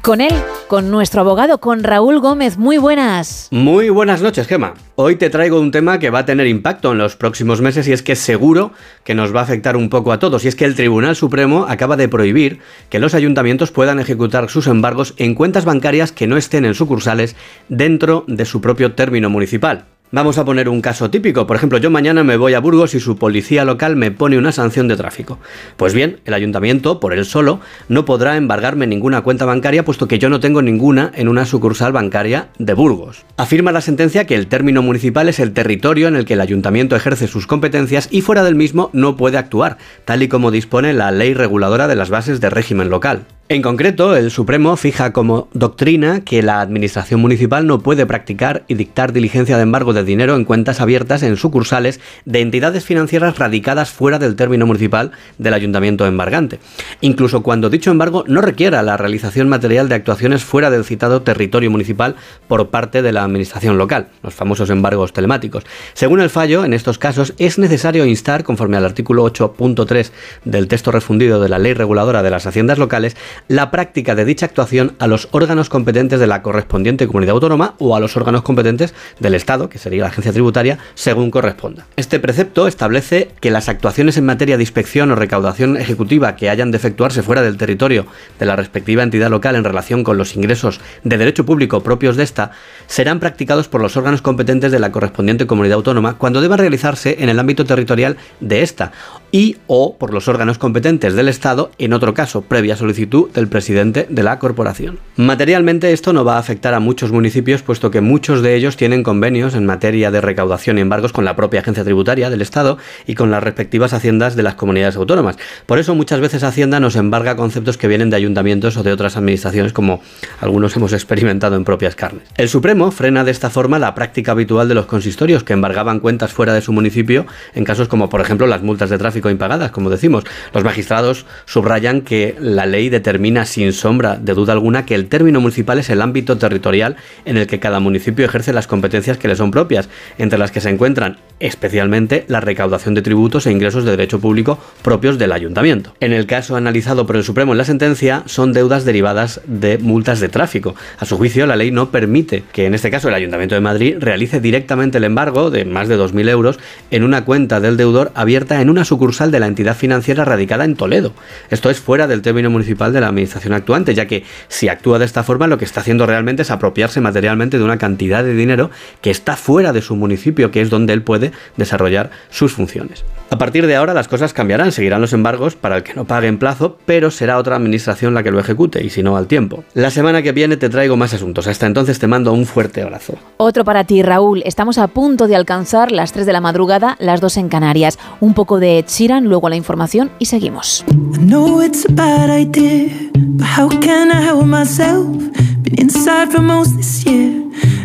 Con 0.05 0.21
él, 0.21 0.35
con 0.69 0.91
nuestro 0.91 1.23
abogado, 1.23 1.57
con 1.61 1.83
Raúl 1.83 2.21
Gómez. 2.21 2.59
Muy 2.59 2.77
buenas. 2.77 3.49
Muy 3.51 3.89
buenas 3.89 4.21
noches, 4.21 4.47
Gema. 4.47 4.75
Hoy 4.97 5.17
te 5.17 5.31
traigo 5.31 5.59
un 5.59 5.71
tema 5.71 5.99
que 5.99 6.11
va 6.11 6.19
a 6.19 6.25
tener 6.27 6.47
impacto 6.47 6.93
en 6.93 6.99
los 6.99 7.17
próximos 7.17 7.63
meses 7.63 7.89
y 7.89 7.93
es 7.95 8.03
que 8.03 8.15
seguro 8.15 8.73
que 9.03 9.15
nos 9.15 9.35
va 9.35 9.41
a 9.41 9.45
afectar 9.45 9.79
un 9.79 9.89
poco 9.89 10.13
a 10.13 10.19
todos. 10.19 10.45
Y 10.45 10.49
es 10.49 10.57
que 10.57 10.67
el 10.67 10.75
Tribunal 10.75 11.17
Supremo 11.17 11.65
acaba 11.71 11.97
de 11.97 12.09
prohibir 12.09 12.59
que 12.91 12.99
los 12.99 13.15
ayuntamientos 13.15 13.71
puedan 13.71 13.99
ejecutar 13.99 14.51
sus 14.51 14.67
embargos 14.67 15.15
en 15.17 15.35
cuentas 15.35 15.65
bancarias 15.65 16.13
que 16.13 16.27
no 16.27 16.37
estén 16.37 16.67
en 16.67 16.75
sucursales 16.75 17.35
dentro 17.71 18.27
de 18.29 18.45
su 18.45 18.61
propio 18.61 18.93
término 18.93 19.31
municipal. 19.31 19.87
Vamos 20.15 20.39
a 20.39 20.45
poner 20.45 20.69
un 20.69 20.81
caso 20.81 21.11
típico. 21.11 21.45
Por 21.45 21.57
ejemplo, 21.57 21.79
yo 21.79 21.91
mañana 21.91 22.23
me 22.23 22.37
voy 22.37 22.55
a 22.55 22.61
Burgos 22.61 22.95
y 22.95 23.01
su 23.01 23.17
policía 23.17 23.65
local 23.65 23.97
me 23.97 24.13
pone 24.13 24.39
una 24.39 24.53
sanción 24.53 24.87
de 24.87 24.97
tráfico. 24.97 25.41
Pues 25.77 25.93
bien, 25.93 26.21
el 26.25 26.35
ayuntamiento, 26.35 27.01
por 27.01 27.13
él 27.13 27.25
solo, 27.25 27.59
no 27.89 28.05
podrá 28.05 28.37
embargarme 28.37 28.87
ninguna 28.87 29.23
cuenta 29.23 29.45
bancaria 29.45 29.85
puesto 29.85 30.07
que 30.07 30.21
yo 30.21 30.29
no 30.29 30.39
tengo 30.39 30.63
ninguna 30.63 31.11
en 31.17 31.27
una 31.27 31.47
sucursal 31.47 31.91
bancaria 31.91 32.47
de 32.61 32.75
Burgos. 32.75 33.25
Afirma 33.37 33.73
la 33.73 33.81
sentencia 33.81 34.25
que 34.25 34.37
el 34.37 34.47
término 34.47 34.83
municipal 34.83 35.29
es 35.29 35.41
el 35.41 35.53
territorio 35.53 36.07
en 36.07 36.15
el 36.15 36.27
que 36.27 36.35
el 36.35 36.43
ayuntamiento 36.43 36.95
ejerce 36.95 37.27
sus 37.27 37.49
competencias 37.49 38.07
y 38.13 38.21
fuera 38.21 38.45
del 38.45 38.55
mismo 38.55 38.91
no 38.93 39.17
puede 39.17 39.37
actuar, 39.37 39.79
tal 40.05 40.23
y 40.23 40.29
como 40.29 40.53
dispone 40.53 40.93
la 40.93 41.11
ley 41.11 41.35
reguladora 41.35 41.89
de 41.89 41.97
las 41.97 42.11
bases 42.11 42.41
de 42.41 42.51
régimen 42.51 42.89
local. 42.89 43.25
En 43.55 43.63
concreto, 43.63 44.17
el 44.17 44.33
Supremo 44.33 44.77
fija 44.77 45.13
como 45.13 45.47
doctrina 45.53 46.23
que 46.25 46.43
la 46.43 46.61
Administración 46.61 47.21
Municipal 47.21 47.69
no 47.69 47.79
puede 47.79 48.05
practicar 48.05 48.65
y 48.67 48.75
dictar 48.75 49.13
diligencia 49.13 49.57
de 49.57 49.63
embargo 49.63 49.93
de 49.93 50.03
dinero 50.03 50.35
en 50.35 50.45
cuentas 50.45 50.81
abiertas 50.81 51.23
en 51.23 51.37
sucursales 51.37 52.01
de 52.25 52.41
entidades 52.41 52.85
financieras 52.85 53.39
radicadas 53.39 53.91
fuera 53.91 54.19
del 54.19 54.35
término 54.35 54.67
municipal 54.67 55.13
del 55.39 55.55
ayuntamiento 55.55 56.05
embargante, 56.05 56.59
incluso 57.01 57.45
cuando 57.45 57.71
dicho 57.71 57.93
embargo 57.93 58.25
no 58.27 58.41
requiera 58.41 58.83
la 58.83 58.97
realización 58.97 59.49
material 59.49 59.89
de 59.89 59.95
actuaciones 59.95 60.43
fuera 60.43 60.69
del 60.69 60.85
citado 60.85 61.23
territorio 61.23 61.71
municipal 61.71 62.17
por 62.49 62.71
parte 62.71 63.03
de 63.03 63.13
la 63.13 63.23
Administración 63.23 63.79
local, 63.79 64.09
los 64.25 64.35
famosos 64.35 64.69
embargos 64.69 65.13
telemáticos. 65.13 65.63
Según 65.93 66.19
el 66.19 66.31
fallo, 66.31 66.65
en 66.65 66.75
estos 66.75 66.99
casos 66.99 67.35
es 67.39 67.61
necesario 67.61 68.05
instar, 68.05 68.43
conforme 68.43 68.79
al 68.79 68.85
artículo 68.85 69.25
8.3 69.25 70.11
del 70.45 70.67
texto 70.67 70.91
refundido 70.91 71.41
de 71.41 71.49
la 71.49 71.61
Ley 71.61 71.75
Reguladora 71.75 72.25
de 72.25 72.31
las 72.31 72.49
Haciendas 72.49 72.79
Locales, 72.79 73.17
la 73.49 73.71
práctica 73.71 74.15
de 74.15 74.25
dicha 74.25 74.47
actuación 74.47 74.95
a 74.99 75.07
los 75.07 75.29
órganos 75.33 75.69
competentes 75.69 76.21
de 76.21 76.27
la 76.27 76.43
correspondiente 76.43 77.07
comunidad 77.07 77.35
autónoma 77.35 77.75
o 77.79 77.95
a 77.95 78.01
los 78.01 78.17
órganos 78.17 78.43
competentes 78.43 78.95
del 79.21 79.35
Estado, 79.35 79.69
que 79.69 79.79
sería 79.79 80.03
la 80.03 80.09
agencia 80.09 80.33
tributaria, 80.33 80.79
según 80.95 81.31
corresponda. 81.31 81.87
Este 81.97 82.19
precepto 82.19 82.67
establece 82.67 83.31
que 83.41 83.51
las 83.51 83.69
actuaciones 83.69 84.17
en 84.17 84.27
materia 84.27 84.57
de 84.57 84.63
inspección 84.63 85.11
o 85.11 85.15
recaudación 85.15 85.77
ejecutiva 85.77 86.37
que 86.37 86.51
hayan 86.51 86.71
de 86.71 86.79
efectuarse 86.79 87.23
fuera 87.23 87.43
del 87.43 87.57
territorio 87.57 88.07
de 88.39 88.47
la 88.47 88.57
respectiva 88.57 89.03
entidad 89.03 89.31
local 89.31 89.57
en 89.57 89.65
relación 89.65 90.05
con 90.05 90.17
los 90.17 90.37
ingresos 90.37 90.81
de 91.03 91.19
derecho 91.19 91.45
público 91.45 91.83
propios 91.83 92.17
de 92.17 92.25
esta 92.25 92.53
serán 92.87 93.21
practicados 93.21 93.69
por 93.69 93.81
los 93.81 93.97
órganos 93.97 94.23
competentes 94.23 94.73
de 94.73 94.79
la 94.79 94.93
correspondiente 94.93 95.47
comunidad 95.47 95.77
autónoma 95.77 96.19
cuando 96.19 96.41
deban 96.41 96.59
realizarse 96.59 97.17
en 97.21 97.29
el 97.29 97.39
ámbito 97.39 97.65
territorial 97.65 98.17
de 98.41 98.63
esta 98.63 98.93
y 99.33 99.57
o 99.67 99.97
por 99.97 100.13
los 100.13 100.29
órganos 100.29 100.59
competentes 100.59 101.15
del 101.15 101.29
Estado 101.29 101.71
en 101.79 101.93
otro 101.93 102.15
caso, 102.15 102.43
previa 102.43 102.77
solicitud 102.77 103.24
del 103.33 103.49
presidente 103.49 104.07
de 104.09 104.23
la 104.23 104.39
corporación. 104.39 104.99
Materialmente 105.17 105.93
esto 105.93 106.13
no 106.13 106.25
va 106.25 106.37
a 106.37 106.39
afectar 106.39 106.75
a 106.75 106.81
muchos 106.81 107.13
municipios 107.13 107.63
puesto 107.63 107.91
que 107.91 108.01
muchos 108.01 108.43
de 108.43 108.55
ellos 108.57 108.77
tienen 108.77 109.03
convenios 109.03 109.55
en 109.55 109.67
materia 109.67 110.11
de 110.11 110.21
recaudación 110.21 110.79
y 110.79 110.81
embargos 110.81 111.13
con 111.13 111.25
la 111.25 111.37
propia 111.37 111.61
agencia 111.61 111.85
tributaria 111.85 112.31
del 112.31 112.43
Estado 112.43 112.79
y 113.07 113.15
con 113.15 113.31
las 113.31 113.43
respectivas 113.43 113.93
haciendas 113.93 114.37
de 114.37 114.43
las 114.43 114.55
comunidades 114.55 114.97
autónomas. 114.97 115.37
Por 115.67 115.79
eso 115.79 115.95
muchas 115.95 116.21
veces 116.21 116.43
Hacienda 116.43 116.81
nos 116.81 116.97
embarga 116.97 117.37
conceptos 117.37 117.79
que 117.79 117.89
vienen 117.89 118.11
de 118.11 118.17
ayuntamientos 118.17 118.77
o 118.77 118.83
de 118.83 118.93
otras 118.93 119.17
administraciones 119.17 119.73
como 119.73 120.03
algunos 120.41 120.77
hemos 120.77 120.93
experimentado 120.93 121.57
en 121.57 121.65
propias 121.65 121.95
carnes. 121.95 122.23
El 122.37 122.49
Supremo 122.49 122.91
frena 122.91 123.25
de 123.25 123.31
esta 123.31 123.51
forma 123.51 123.79
la 123.79 123.95
práctica 123.95 124.33
habitual 124.33 124.69
de 124.69 124.75
los 124.75 124.87
consistorios 124.87 125.45
que 125.45 125.53
embargaban 125.53 126.01
cuentas 126.01 126.33
fuera 126.33 126.53
de 126.55 126.61
su 126.61 126.73
municipio 126.73 127.27
en 127.55 127.65
casos 127.65 127.89
como 127.89 128.09
por 128.09 128.21
ejemplo 128.21 128.47
las 128.47 128.63
multas 128.63 128.91
de 128.91 128.99
tráfico 128.99 129.31
impagadas, 129.31 129.71
como 129.71 129.91
decimos. 129.91 130.25
Los 130.53 130.65
magistrados 130.65 131.27
subrayan 131.47 132.03
que 132.03 132.37
la 132.39 132.67
ley 132.67 132.89
determina 132.89 133.14
sin 133.45 133.73
sombra 133.73 134.17
de 134.17 134.35
duda 134.35 134.53
alguna 134.53 134.87
que 134.87 134.95
el 134.95 135.07
término 135.07 135.41
municipal 135.41 135.79
es 135.79 135.91
el 135.91 136.03
ámbito 136.03 136.39
territorial 136.39 136.97
en 137.25 137.37
el 137.37 137.47
que 137.47 137.61
cada 137.61 137.81
municipio 137.81 138.25
ejerce 138.25 138.53
las 138.53 138.67
competencias 138.67 139.19
que 139.19 139.29
le 139.29 139.37
son 139.37 139.51
propias, 139.51 139.89
entre 140.19 140.39
las 140.39 140.51
que 140.51 140.61
se 140.61 140.71
encuentran 140.71 141.19
especialmente 141.41 142.25
la 142.29 142.41
recaudación 142.41 142.95
de 142.95 143.03
tributos 143.03 143.47
e 143.47 143.53
ingresos 143.53 143.85
de 143.85 143.91
derecho 143.91 144.21
público 144.21 144.59
propios 144.83 145.19
del 145.19 145.33
ayuntamiento. 145.33 145.95
En 146.01 146.13
el 146.13 146.27
caso 146.27 146.57
analizado 146.57 147.07
por 147.07 147.17
el 147.17 147.25
Supremo 147.25 147.53
en 147.53 147.59
la 147.59 147.65
sentencia, 147.65 148.23
son 148.27 148.53
deudas 148.53 148.85
derivadas 148.85 149.41
de 149.47 149.79
multas 149.79 150.21
de 150.21 150.29
tráfico. 150.29 150.75
A 150.99 151.05
su 151.05 151.17
juicio, 151.17 151.47
la 151.47 151.57
ley 151.57 151.71
no 151.71 151.91
permite 151.91 152.45
que 152.53 152.67
en 152.67 152.75
este 152.75 152.91
caso 152.91 153.09
el 153.09 153.15
Ayuntamiento 153.15 153.55
de 153.55 153.61
Madrid 153.61 153.97
realice 153.99 154.41
directamente 154.41 154.99
el 154.99 155.05
embargo 155.05 155.51
de 155.51 155.65
más 155.65 155.89
de 155.89 155.99
2.000 155.99 156.29
euros 156.29 156.59
en 156.91 157.05
una 157.05 157.25
cuenta 157.25 157.61
del 157.61 157.77
deudor 157.77 158.13
abierta 158.15 158.61
en 158.61 158.71
una 158.71 158.85
sucursal 158.85 159.31
de 159.31 159.41
la 159.41 159.47
entidad 159.47 159.77
financiera 159.77 160.25
radicada 160.25 160.65
en 160.65 160.77
Toledo. 160.77 161.13
Esto 161.51 161.71
es 161.71 161.81
fuera 161.81 162.07
del 162.07 162.23
término 162.23 162.51
municipal 162.51 162.93
de 162.93 163.01
la 163.01 163.04
administración 163.09 163.53
actuante, 163.53 163.95
ya 163.95 164.07
que 164.07 164.25
si 164.49 164.69
actúa 164.69 164.99
de 164.99 165.05
esta 165.05 165.23
forma 165.23 165.47
lo 165.47 165.59
que 165.59 165.65
está 165.65 165.81
haciendo 165.81 166.07
realmente 166.07 166.43
es 166.43 166.51
apropiarse 166.51 167.01
materialmente 167.01 167.59
de 167.59 167.65
una 167.65 167.79
cantidad 167.79 168.25
de 168.25 168.35
dinero 168.35 168.71
que 169.01 169.11
está 169.11 169.37
fuera 169.37 169.73
de 169.73 169.83
su 169.83 169.97
municipio, 169.97 170.51
que 170.51 170.61
es 170.61 170.71
donde 170.71 170.93
él 170.93 171.03
puede 171.03 171.33
desarrollar 171.57 172.11
sus 172.31 172.53
funciones. 172.53 173.05
A 173.31 173.39
partir 173.39 173.67
de 173.67 173.75
ahora 173.77 173.95
las 173.95 174.09
cosas 174.09 174.33
cambiarán, 174.33 174.73
seguirán 174.73 175.01
los 175.01 175.13
embargos 175.13 175.57
para 175.57 175.77
el 175.77 175.83
que 175.83 175.95
no 175.95 176.05
pague 176.05 176.29
en 176.29 176.39
plazo, 176.39 176.79
pero 176.87 177.11
será 177.11 177.39
otra 177.39 177.57
administración 177.57 178.15
la 178.15 178.23
que 178.23 178.31
lo 178.31 178.39
ejecute 178.39 178.85
y 178.85 178.91
si 178.91 179.03
no 179.03 179.17
al 179.17 179.27
tiempo. 179.27 179.65
La 179.75 179.91
semana 179.91 180.23
que 180.23 180.33
viene 180.33 180.57
te 180.57 180.69
traigo 180.69 180.97
más 180.97 181.15
asuntos, 181.15 181.47
hasta 181.47 181.67
entonces 181.67 181.99
te 181.99 182.07
mando 182.07 182.33
un 182.33 182.47
fuerte 182.47 182.83
abrazo. 182.83 183.15
Otro 183.37 183.65
para 183.65 183.85
ti, 183.85 184.03
Raúl. 184.03 184.43
Estamos 184.45 184.79
a 184.79 184.89
punto 184.89 185.27
de 185.27 185.37
alcanzar 185.37 185.91
las 185.91 186.13
3 186.13 186.27
de 186.27 186.33
la 186.33 186.41
madrugada, 186.41 186.97
las 187.01 187.21
2 187.21 187.39
en 187.39 187.49
Canarias. 187.49 187.99
Un 188.21 188.35
poco 188.35 188.61
de 188.61 188.79
Ed 188.79 188.87
Sheeran, 188.87 189.25
luego 189.25 189.49
la 189.49 189.57
información 189.57 190.11
y 190.19 190.27
seguimos. 190.27 190.85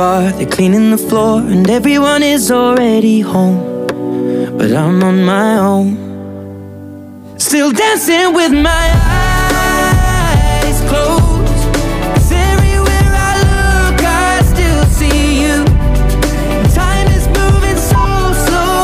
bar, 0.00 0.32
they're 0.36 0.54
cleaning 0.56 0.90
the 0.96 1.02
floor, 1.08 1.34
and 1.52 1.68
everyone 1.68 2.22
is 2.22 2.50
already 2.50 3.20
home. 3.32 3.58
But 4.58 4.70
I'm 4.82 4.98
on 5.10 5.16
my 5.34 5.50
own, 5.70 5.88
still 7.36 7.70
dancing 7.82 8.28
with 8.38 8.52
my 8.70 8.86
eyes 9.12 10.78
closed. 10.90 11.64
Cause 12.14 12.32
everywhere 12.52 13.10
I 13.28 13.32
look, 13.46 13.98
I 14.28 14.30
still 14.52 14.84
see 14.98 15.22
you. 15.44 15.56
Time 16.82 17.08
is 17.18 17.26
moving 17.38 17.80
so 17.92 18.02
slow. 18.46 18.80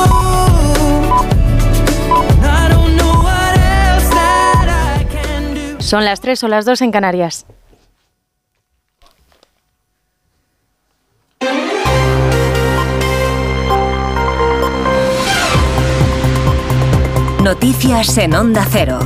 I 2.60 2.64
don't 2.72 2.92
know 3.00 3.14
what 3.28 3.52
else 3.84 4.08
that 4.20 4.66
I 4.88 4.96
can 5.14 5.42
do. 5.54 5.80
Son 5.80 6.04
las 6.04 6.20
3 6.20 6.44
o 6.44 6.48
las 6.48 6.64
dos 6.66 6.82
en 6.82 6.90
Canarias. 6.92 7.46
En 17.84 18.34
Onda 18.34 18.66
Cero. 18.70 18.98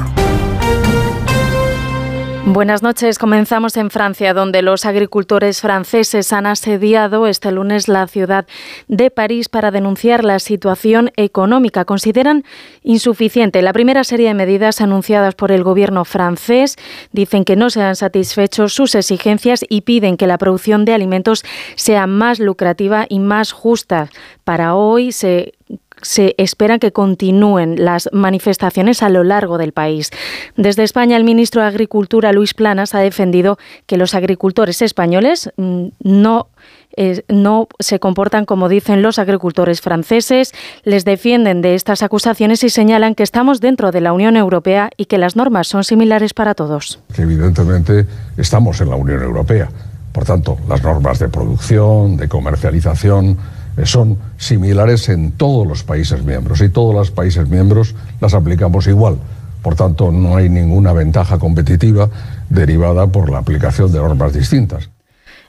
Buenas 2.46 2.82
noches. 2.82 3.18
Comenzamos 3.18 3.76
en 3.76 3.90
Francia, 3.90 4.32
donde 4.32 4.62
los 4.62 4.86
agricultores 4.86 5.60
franceses 5.60 6.32
han 6.32 6.46
asediado 6.46 7.26
este 7.26 7.50
lunes 7.50 7.88
la 7.88 8.06
ciudad 8.06 8.46
de 8.86 9.10
París 9.10 9.48
para 9.48 9.70
denunciar 9.70 10.24
la 10.24 10.38
situación 10.38 11.10
económica. 11.16 11.84
Consideran 11.84 12.44
insuficiente 12.82 13.60
la 13.60 13.72
primera 13.72 14.04
serie 14.04 14.28
de 14.28 14.34
medidas 14.34 14.80
anunciadas 14.80 15.34
por 15.34 15.52
el 15.52 15.64
gobierno 15.64 16.04
francés. 16.04 16.76
Dicen 17.12 17.44
que 17.44 17.56
no 17.56 17.70
se 17.70 17.82
han 17.82 17.96
satisfecho 17.96 18.68
sus 18.68 18.94
exigencias 18.94 19.64
y 19.68 19.82
piden 19.82 20.16
que 20.16 20.28
la 20.28 20.38
producción 20.38 20.84
de 20.84 20.94
alimentos 20.94 21.44
sea 21.74 22.06
más 22.06 22.38
lucrativa 22.38 23.04
y 23.08 23.18
más 23.18 23.52
justa. 23.52 24.08
Para 24.44 24.74
hoy 24.74 25.12
se 25.12 25.54
se 26.02 26.34
espera 26.38 26.78
que 26.78 26.92
continúen 26.92 27.84
las 27.84 28.08
manifestaciones 28.12 29.02
a 29.02 29.08
lo 29.08 29.24
largo 29.24 29.58
del 29.58 29.72
país. 29.72 30.10
Desde 30.56 30.82
España, 30.82 31.16
el 31.16 31.24
ministro 31.24 31.62
de 31.62 31.68
Agricultura, 31.68 32.32
Luis 32.32 32.54
Planas, 32.54 32.94
ha 32.94 33.00
defendido 33.00 33.58
que 33.86 33.96
los 33.96 34.14
agricultores 34.14 34.82
españoles 34.82 35.50
mm, 35.56 35.88
no 36.02 36.48
eh, 36.96 37.22
no 37.28 37.68
se 37.78 38.00
comportan 38.00 38.44
como 38.44 38.68
dicen 38.68 39.00
los 39.00 39.18
agricultores 39.18 39.80
franceses, 39.80 40.52
les 40.82 41.04
defienden 41.04 41.62
de 41.62 41.76
estas 41.76 42.02
acusaciones 42.02 42.64
y 42.64 42.70
señalan 42.70 43.14
que 43.14 43.22
estamos 43.22 43.60
dentro 43.60 43.92
de 43.92 44.00
la 44.00 44.12
Unión 44.12 44.36
Europea 44.36 44.90
y 44.96 45.04
que 45.04 45.16
las 45.16 45.36
normas 45.36 45.68
son 45.68 45.84
similares 45.84 46.34
para 46.34 46.54
todos. 46.54 46.98
Evidentemente 47.16 48.06
estamos 48.36 48.80
en 48.80 48.90
la 48.90 48.96
Unión 48.96 49.22
Europea. 49.22 49.68
Por 50.12 50.24
tanto, 50.24 50.58
las 50.68 50.82
normas 50.82 51.20
de 51.20 51.28
producción, 51.28 52.16
de 52.16 52.28
comercialización, 52.28 53.38
son 53.86 54.18
similares 54.36 55.08
en 55.08 55.32
todos 55.32 55.66
los 55.66 55.82
países 55.84 56.24
miembros 56.24 56.60
y 56.60 56.68
todos 56.68 56.94
los 56.94 57.10
países 57.10 57.48
miembros 57.48 57.94
las 58.20 58.34
aplicamos 58.34 58.86
igual. 58.86 59.16
Por 59.62 59.74
tanto, 59.74 60.10
no 60.10 60.36
hay 60.36 60.48
ninguna 60.48 60.92
ventaja 60.92 61.38
competitiva 61.38 62.08
derivada 62.48 63.06
por 63.06 63.30
la 63.30 63.38
aplicación 63.38 63.92
de 63.92 63.98
normas 63.98 64.32
distintas. 64.32 64.88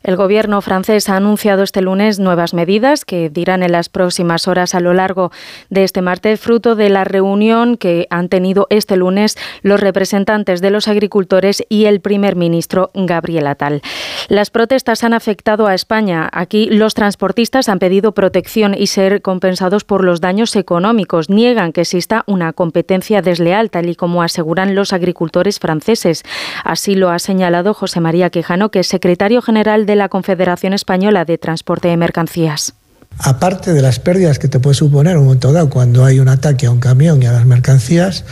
El 0.03 0.15
gobierno 0.15 0.61
francés 0.61 1.09
ha 1.09 1.17
anunciado 1.17 1.61
este 1.61 1.81
lunes 1.81 2.19
nuevas 2.19 2.55
medidas 2.55 3.05
que 3.05 3.29
dirán 3.29 3.61
en 3.61 3.71
las 3.71 3.87
próximas 3.87 4.47
horas 4.47 4.73
a 4.73 4.79
lo 4.79 4.93
largo 4.93 5.31
de 5.69 5.83
este 5.83 6.01
martes, 6.01 6.39
fruto 6.39 6.75
de 6.75 6.89
la 6.89 7.03
reunión 7.03 7.77
que 7.77 8.07
han 8.09 8.27
tenido 8.27 8.65
este 8.71 8.95
lunes 8.95 9.37
los 9.61 9.79
representantes 9.79 10.59
de 10.59 10.71
los 10.71 10.87
agricultores 10.87 11.63
y 11.69 11.85
el 11.85 12.01
primer 12.01 12.35
ministro 12.35 12.89
Gabriel 12.95 13.45
Atal. 13.45 13.81
Las 14.27 14.49
protestas 14.49 15.03
han 15.03 15.13
afectado 15.13 15.67
a 15.67 15.75
España. 15.75 16.29
Aquí 16.31 16.67
los 16.69 16.95
transportistas 16.95 17.69
han 17.69 17.79
pedido 17.79 18.13
protección 18.13 18.73
y 18.75 18.87
ser 18.87 19.21
compensados 19.21 19.83
por 19.83 20.03
los 20.03 20.19
daños 20.19 20.55
económicos. 20.55 21.29
Niegan 21.29 21.73
que 21.73 21.81
exista 21.81 22.23
una 22.25 22.53
competencia 22.53 23.21
desleal, 23.21 23.69
tal 23.69 23.89
y 23.89 23.95
como 23.95 24.23
aseguran 24.23 24.73
los 24.73 24.93
agricultores 24.93 25.59
franceses. 25.59 26.23
Así 26.63 26.95
lo 26.95 27.09
ha 27.09 27.19
señalado 27.19 27.73
José 27.73 27.99
María 27.99 28.29
Quejano, 28.29 28.69
que 28.71 28.79
es 28.79 28.87
secretario 28.87 29.41
general 29.41 29.85
de 29.85 29.90
de 29.91 29.97
la 29.97 30.07
Confederación 30.07 30.71
Española 30.71 31.25
de 31.25 31.37
Transporte 31.37 31.89
de 31.89 31.97
Mercancías. 31.97 32.73
Aparte 33.19 33.73
de 33.73 33.81
las 33.81 33.99
pérdidas 33.99 34.39
que 34.39 34.47
te 34.47 34.61
puede 34.61 34.73
suponer 34.73 35.17
un 35.17 35.25
momento 35.25 35.51
dado 35.51 35.69
cuando 35.69 36.05
hay 36.05 36.19
un 36.21 36.29
ataque 36.29 36.65
a 36.65 36.71
un 36.71 36.79
camión 36.79 37.21
y 37.21 37.25
a 37.25 37.33
las 37.33 37.45
mercancías, 37.45 38.23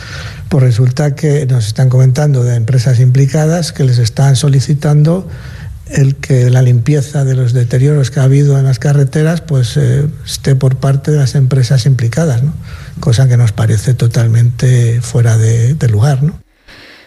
pues 0.48 0.64
resulta 0.64 1.14
que 1.14 1.44
nos 1.44 1.66
están 1.66 1.90
comentando 1.90 2.44
de 2.44 2.56
empresas 2.56 2.98
implicadas 2.98 3.72
que 3.72 3.84
les 3.84 3.98
están 3.98 4.36
solicitando 4.36 5.28
el 5.86 6.16
que 6.16 6.48
la 6.48 6.62
limpieza 6.62 7.24
de 7.24 7.34
los 7.34 7.52
deterioros 7.52 8.10
que 8.10 8.20
ha 8.20 8.22
habido 8.22 8.58
en 8.58 8.64
las 8.64 8.78
carreteras 8.78 9.42
pues 9.42 9.76
eh, 9.76 10.08
esté 10.24 10.54
por 10.54 10.76
parte 10.76 11.10
de 11.10 11.18
las 11.18 11.34
empresas 11.34 11.84
implicadas, 11.84 12.40
cosa 13.00 13.28
que 13.28 13.36
nos 13.36 13.52
parece 13.52 13.92
totalmente 13.92 15.02
fuera 15.02 15.36
de, 15.36 15.74
de 15.74 15.88
lugar. 15.88 16.22
¿no? 16.22 16.40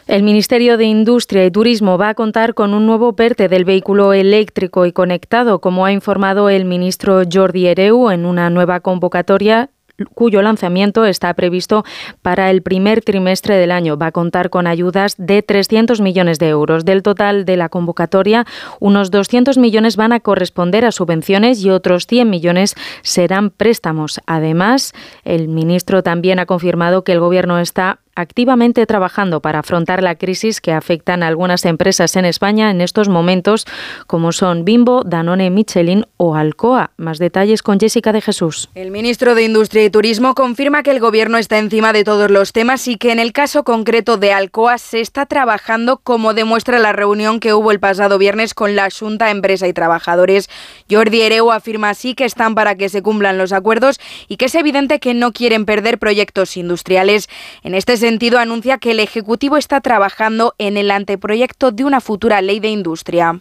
El 0.06 0.24
Ministerio 0.24 0.78
de 0.78 0.84
Industria 0.84 1.46
y 1.46 1.52
Turismo 1.52 1.98
va 1.98 2.10
a 2.10 2.14
contar 2.14 2.54
con 2.54 2.74
un 2.74 2.86
nuevo 2.86 3.16
PERTE 3.16 3.48
del 3.48 3.64
vehículo 3.64 4.12
eléctrico 4.12 4.86
y 4.86 4.92
conectado, 4.92 5.60
como 5.60 5.86
ha 5.86 5.94
informado 5.94 6.50
el 6.50 6.66
ministro 6.66 7.22
Jordi 7.32 7.68
Ereu 7.68 8.10
en 8.10 8.26
una 8.26 8.50
nueva 8.50 8.82
convocatoria 8.82 9.70
cuyo 10.14 10.42
lanzamiento 10.42 11.06
está 11.06 11.34
previsto 11.34 11.86
para 12.22 12.50
el 12.50 12.62
primer 12.62 13.02
trimestre 13.02 13.56
del 13.58 13.72
año. 13.72 13.98
Va 13.98 14.08
a 14.08 14.12
contar 14.12 14.50
con 14.50 14.68
ayudas 14.68 15.16
de 15.18 15.42
300 15.42 16.02
millones 16.02 16.40
de 16.40 16.50
euros. 16.50 16.84
Del 16.84 17.04
total 17.04 17.46
de 17.46 17.58
la 17.58 17.70
convocatoria, 17.70 18.46
unos 18.80 19.12
200 19.12 19.58
millones 19.58 19.96
van 19.96 20.12
a 20.12 20.20
corresponder 20.20 20.84
a 20.86 20.92
subvenciones 20.92 21.64
y 21.64 21.70
otros 21.70 22.08
100 22.08 22.30
millones 22.30 22.76
serán 23.04 23.52
préstamos. 23.52 24.20
Además, 24.26 24.94
el 25.24 25.48
ministro 25.48 26.04
también 26.04 26.40
ha 26.40 26.46
confirmado 26.46 27.04
que 27.04 27.12
el 27.12 27.20
Gobierno 27.20 27.60
está 27.60 28.00
activamente 28.15 28.85
trabajando 28.85 29.41
para 29.41 29.60
afrontar 29.60 30.03
la 30.03 30.15
crisis 30.15 30.61
que 30.61 30.72
afectan 30.72 31.23
a 31.23 31.27
algunas 31.27 31.65
empresas 31.65 32.15
en 32.15 32.26
España 32.26 32.72
en 32.72 32.81
estos 32.81 33.10
momentos, 33.10 33.65
como 34.07 34.31
son 34.31 34.65
Bimbo, 34.65 35.03
Danone, 35.03 35.49
Michelin 35.49 36.06
o 36.18 36.35
Alcoa. 36.35 36.91
Más 36.98 37.18
detalles 37.18 37.64
con 37.64 37.80
Jessica 37.80 38.14
de 38.14 38.22
Jesús. 38.22 38.69
El 38.76 38.91
ministro 38.91 39.35
de 39.35 39.44
Industria 39.44 39.85
y 39.85 39.90
Turismo 39.90 40.35
confirma 40.35 40.84
que 40.84 40.91
el 40.91 40.99
Gobierno 40.99 41.38
está 41.38 41.57
encima 41.57 41.94
de 41.94 42.03
todos 42.03 42.30
los 42.30 42.53
temas 42.53 42.88
y 42.88 42.98
que 42.98 43.11
en 43.11 43.19
el 43.19 43.34
caso 43.34 43.64
concreto 43.64 44.18
de 44.18 44.34
Alcoa 44.34 44.77
se 44.77 44.99
está 44.99 45.26
trabajando, 45.26 45.98
como 45.98 46.34
demuestra 46.34 46.80
la 46.80 46.94
reunión 46.94 47.40
que 47.40 47.53
hubo 47.53 47.72
el 47.72 47.80
pasado 47.80 48.18
viernes 48.18 48.53
con 48.53 48.76
la 48.76 48.90
Junta 48.90 49.31
Empresa 49.31 49.68
y 49.68 49.73
Trabajadores. 49.73 50.49
Jordi 50.90 51.22
Ereu 51.22 51.52
afirma 51.52 51.90
así 51.90 52.14
que 52.14 52.26
están 52.26 52.56
para 52.56 52.76
que 52.76 52.90
se 52.90 53.02
cumplan 53.02 53.38
los 53.38 53.53
acuerdos 53.53 53.99
y 54.27 54.38
que 54.38 54.45
es 54.45 54.56
evidente 54.56 54.99
que 54.99 55.14
no 55.14 55.31
quieren 55.31 55.65
perder 55.65 55.98
proyectos 55.98 56.57
industriales. 56.57 57.27
En 57.64 57.73
este 57.73 57.98
sentido, 58.04 58.38
anuncia 58.38 58.80
que 58.80 58.92
el 58.92 59.00
Ejecutivo 59.00 59.56
está 59.56 59.80
trabajando 59.80 60.56
en 60.58 60.76
el 60.76 60.92
anteproyecto 60.92 61.72
de 61.72 61.86
una 61.86 62.02
futura 62.02 62.42
ley 62.42 62.60
de 62.60 62.68
industria. 62.68 63.40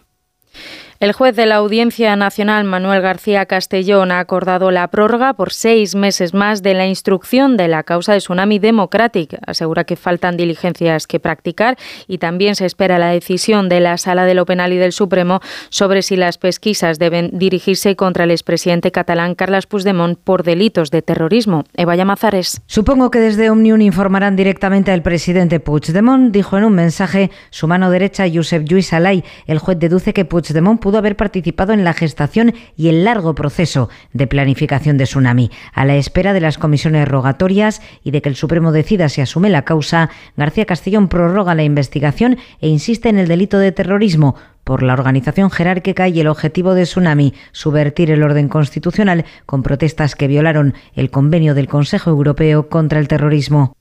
El 1.03 1.11
juez 1.11 1.35
de 1.35 1.45
la 1.45 1.55
Audiencia 1.55 2.15
Nacional, 2.15 2.63
Manuel 2.63 3.01
García 3.01 3.45
Castellón, 3.45 4.09
ha 4.13 4.19
acordado 4.19 4.71
la 4.71 4.87
prórroga 4.87 5.33
por 5.33 5.51
seis 5.51 5.95
meses 5.95 6.33
más 6.33 6.63
de 6.63 6.73
la 6.73 6.87
instrucción 6.87 7.57
de 7.57 7.67
la 7.67 7.83
causa 7.83 8.13
de 8.13 8.19
Tsunami 8.19 8.57
Democratic. 8.57 9.37
Asegura 9.45 9.83
que 9.83 9.97
faltan 9.97 10.37
diligencias 10.37 11.05
que 11.05 11.19
practicar 11.19 11.77
y 12.07 12.19
también 12.19 12.55
se 12.55 12.65
espera 12.65 12.99
la 12.99 13.09
decisión 13.09 13.67
de 13.67 13.81
la 13.81 13.97
Sala 13.97 14.23
de 14.23 14.33
lo 14.33 14.45
Penal 14.45 14.71
y 14.71 14.77
del 14.77 14.93
Supremo 14.93 15.41
sobre 15.67 16.03
si 16.03 16.15
las 16.15 16.37
pesquisas 16.37 16.99
deben 16.99 17.31
dirigirse 17.33 17.97
contra 17.97 18.23
el 18.23 18.31
expresidente 18.31 18.93
catalán 18.93 19.35
Carles 19.35 19.65
Puigdemont 19.65 20.17
por 20.17 20.43
delitos 20.43 20.89
de 20.89 21.01
terrorismo. 21.01 21.65
Eva 21.75 21.97
Llamazares. 21.97 22.61
Supongo 22.65 23.11
que 23.11 23.19
desde 23.19 23.49
Omnium 23.49 23.81
informarán 23.81 24.37
directamente 24.37 24.93
al 24.93 25.01
presidente 25.01 25.59
Puigdemont, 25.59 26.31
dijo 26.31 26.57
en 26.57 26.63
un 26.63 26.75
mensaje 26.75 27.29
su 27.49 27.67
mano 27.67 27.89
derecha 27.89 28.23
Josep 28.33 28.63
Lluís 28.63 28.93
Alay. 28.93 29.25
El 29.47 29.59
juez 29.59 29.77
deduce 29.77 30.13
que 30.13 30.23
Puigdemont 30.23 30.79
pudo 30.79 30.92
haber 30.97 31.15
participado 31.15 31.73
en 31.73 31.83
la 31.83 31.93
gestación 31.93 32.53
y 32.75 32.89
el 32.89 33.03
largo 33.03 33.35
proceso 33.35 33.89
de 34.13 34.27
planificación 34.27 34.97
de 34.97 35.05
tsunami. 35.05 35.51
A 35.73 35.85
la 35.85 35.95
espera 35.95 36.33
de 36.33 36.41
las 36.41 36.57
comisiones 36.57 37.07
rogatorias 37.07 37.81
y 38.03 38.11
de 38.11 38.21
que 38.21 38.29
el 38.29 38.35
Supremo 38.35 38.71
decida 38.71 39.09
si 39.09 39.21
asume 39.21 39.49
la 39.49 39.63
causa, 39.63 40.09
García 40.37 40.65
Castellón 40.65 41.07
prorroga 41.07 41.55
la 41.55 41.63
investigación 41.63 42.37
e 42.61 42.67
insiste 42.67 43.09
en 43.09 43.17
el 43.17 43.27
delito 43.27 43.57
de 43.59 43.71
terrorismo 43.71 44.35
por 44.63 44.81
la 44.81 44.93
organización 44.93 45.51
jerárquica 45.51 46.07
y 46.07 46.19
el 46.19 46.27
objetivo 46.27 46.73
de 46.73 46.83
Tsunami, 46.83 47.33
subvertir 47.51 48.11
el 48.11 48.23
orden 48.23 48.47
constitucional 48.47 49.25
con 49.45 49.63
protestas 49.63 50.15
que 50.15 50.27
violaron 50.27 50.73
el 50.95 51.11
convenio 51.11 51.53
del 51.53 51.67
Consejo 51.67 52.09
Europeo 52.09 52.69
contra 52.69 52.99
el 52.99 53.07
terrorismo. 53.07 53.75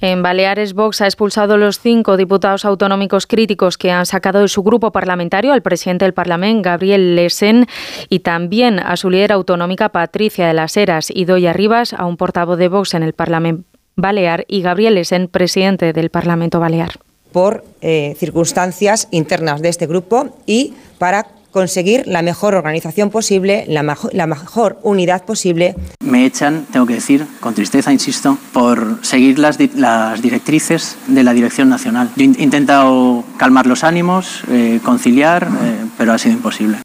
En 0.00 0.22
Baleares, 0.22 0.74
Vox 0.74 1.00
ha 1.00 1.06
expulsado 1.06 1.56
los 1.56 1.80
cinco 1.80 2.16
diputados 2.16 2.64
autonómicos 2.64 3.26
críticos 3.26 3.76
que 3.76 3.90
han 3.90 4.06
sacado 4.06 4.40
de 4.40 4.48
su 4.48 4.62
grupo 4.62 4.92
parlamentario 4.92 5.52
al 5.52 5.62
presidente 5.62 6.04
del 6.04 6.14
Parlamento, 6.14 6.62
Gabriel 6.70 7.16
Lesen, 7.16 7.66
y 8.08 8.20
también 8.20 8.78
a 8.78 8.96
su 8.96 9.10
líder 9.10 9.32
autonómica, 9.32 9.88
Patricia 9.88 10.46
de 10.46 10.54
las 10.54 10.76
Heras, 10.76 11.10
y 11.12 11.24
doy 11.24 11.50
Rivas, 11.52 11.94
a 11.94 12.06
un 12.06 12.16
portavoz 12.16 12.58
de 12.58 12.68
Vox 12.68 12.94
en 12.94 13.02
el 13.02 13.12
Parlamento 13.12 13.64
Balear, 13.96 14.44
y 14.46 14.62
Gabriel 14.62 14.94
Lesen, 14.94 15.26
presidente 15.26 15.92
del 15.92 16.10
Parlamento 16.10 16.60
Balear. 16.60 16.92
Por 17.32 17.64
eh, 17.80 18.14
circunstancias 18.16 19.08
internas 19.10 19.60
de 19.60 19.68
este 19.68 19.86
grupo 19.86 20.28
y 20.46 20.74
para 20.98 21.26
conseguir 21.52 22.06
la 22.06 22.22
mejor 22.22 22.54
organización 22.54 23.10
posible, 23.10 23.64
la, 23.68 23.82
mejor 24.26 24.78
unidad 24.82 25.24
posible. 25.24 25.74
Me 26.00 26.26
echan, 26.26 26.66
tengo 26.72 26.86
que 26.86 26.94
decir, 26.94 27.26
con 27.40 27.54
tristeza, 27.54 27.92
insisto, 27.92 28.38
por 28.52 28.98
seguir 29.02 29.38
las, 29.38 29.58
directrices 29.58 30.96
de 31.06 31.24
la 31.24 31.32
Dirección 31.32 31.68
Nacional. 31.68 32.10
Yo 32.16 32.24
he 32.24 32.42
intentado 32.42 33.24
calmar 33.36 33.66
los 33.66 33.84
ánimos, 33.84 34.42
eh, 34.50 34.80
conciliar, 34.84 35.48
eh, 35.62 35.86
pero 35.96 36.12
ha 36.12 36.18
sido 36.18 36.34
imposible. 36.34 36.78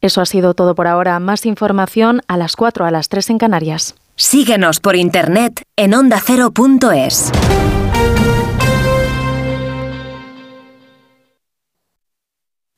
Eso 0.00 0.20
ha 0.20 0.26
sido 0.26 0.54
todo 0.54 0.74
por 0.74 0.88
ahora. 0.88 1.18
Más 1.20 1.46
información 1.46 2.22
a 2.26 2.36
las 2.36 2.56
4, 2.56 2.84
a 2.84 2.90
las 2.90 3.08
3 3.08 3.30
en 3.30 3.38
Canarias. 3.38 3.94
Síguenos 4.16 4.80
por 4.80 4.96
internet 4.96 5.62
en 5.76 5.94
ondacero.es. 5.94 7.32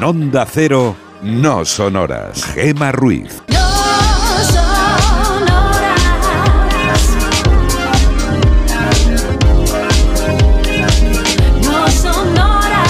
En 0.00 0.04
Onda 0.04 0.46
Cero, 0.50 0.96
no 1.20 1.62
son 1.66 1.94
horas. 1.96 2.42
Gema 2.54 2.90
Ruiz. 2.90 3.42
No 3.48 3.58
son 11.90 12.38
horas. 12.38 12.80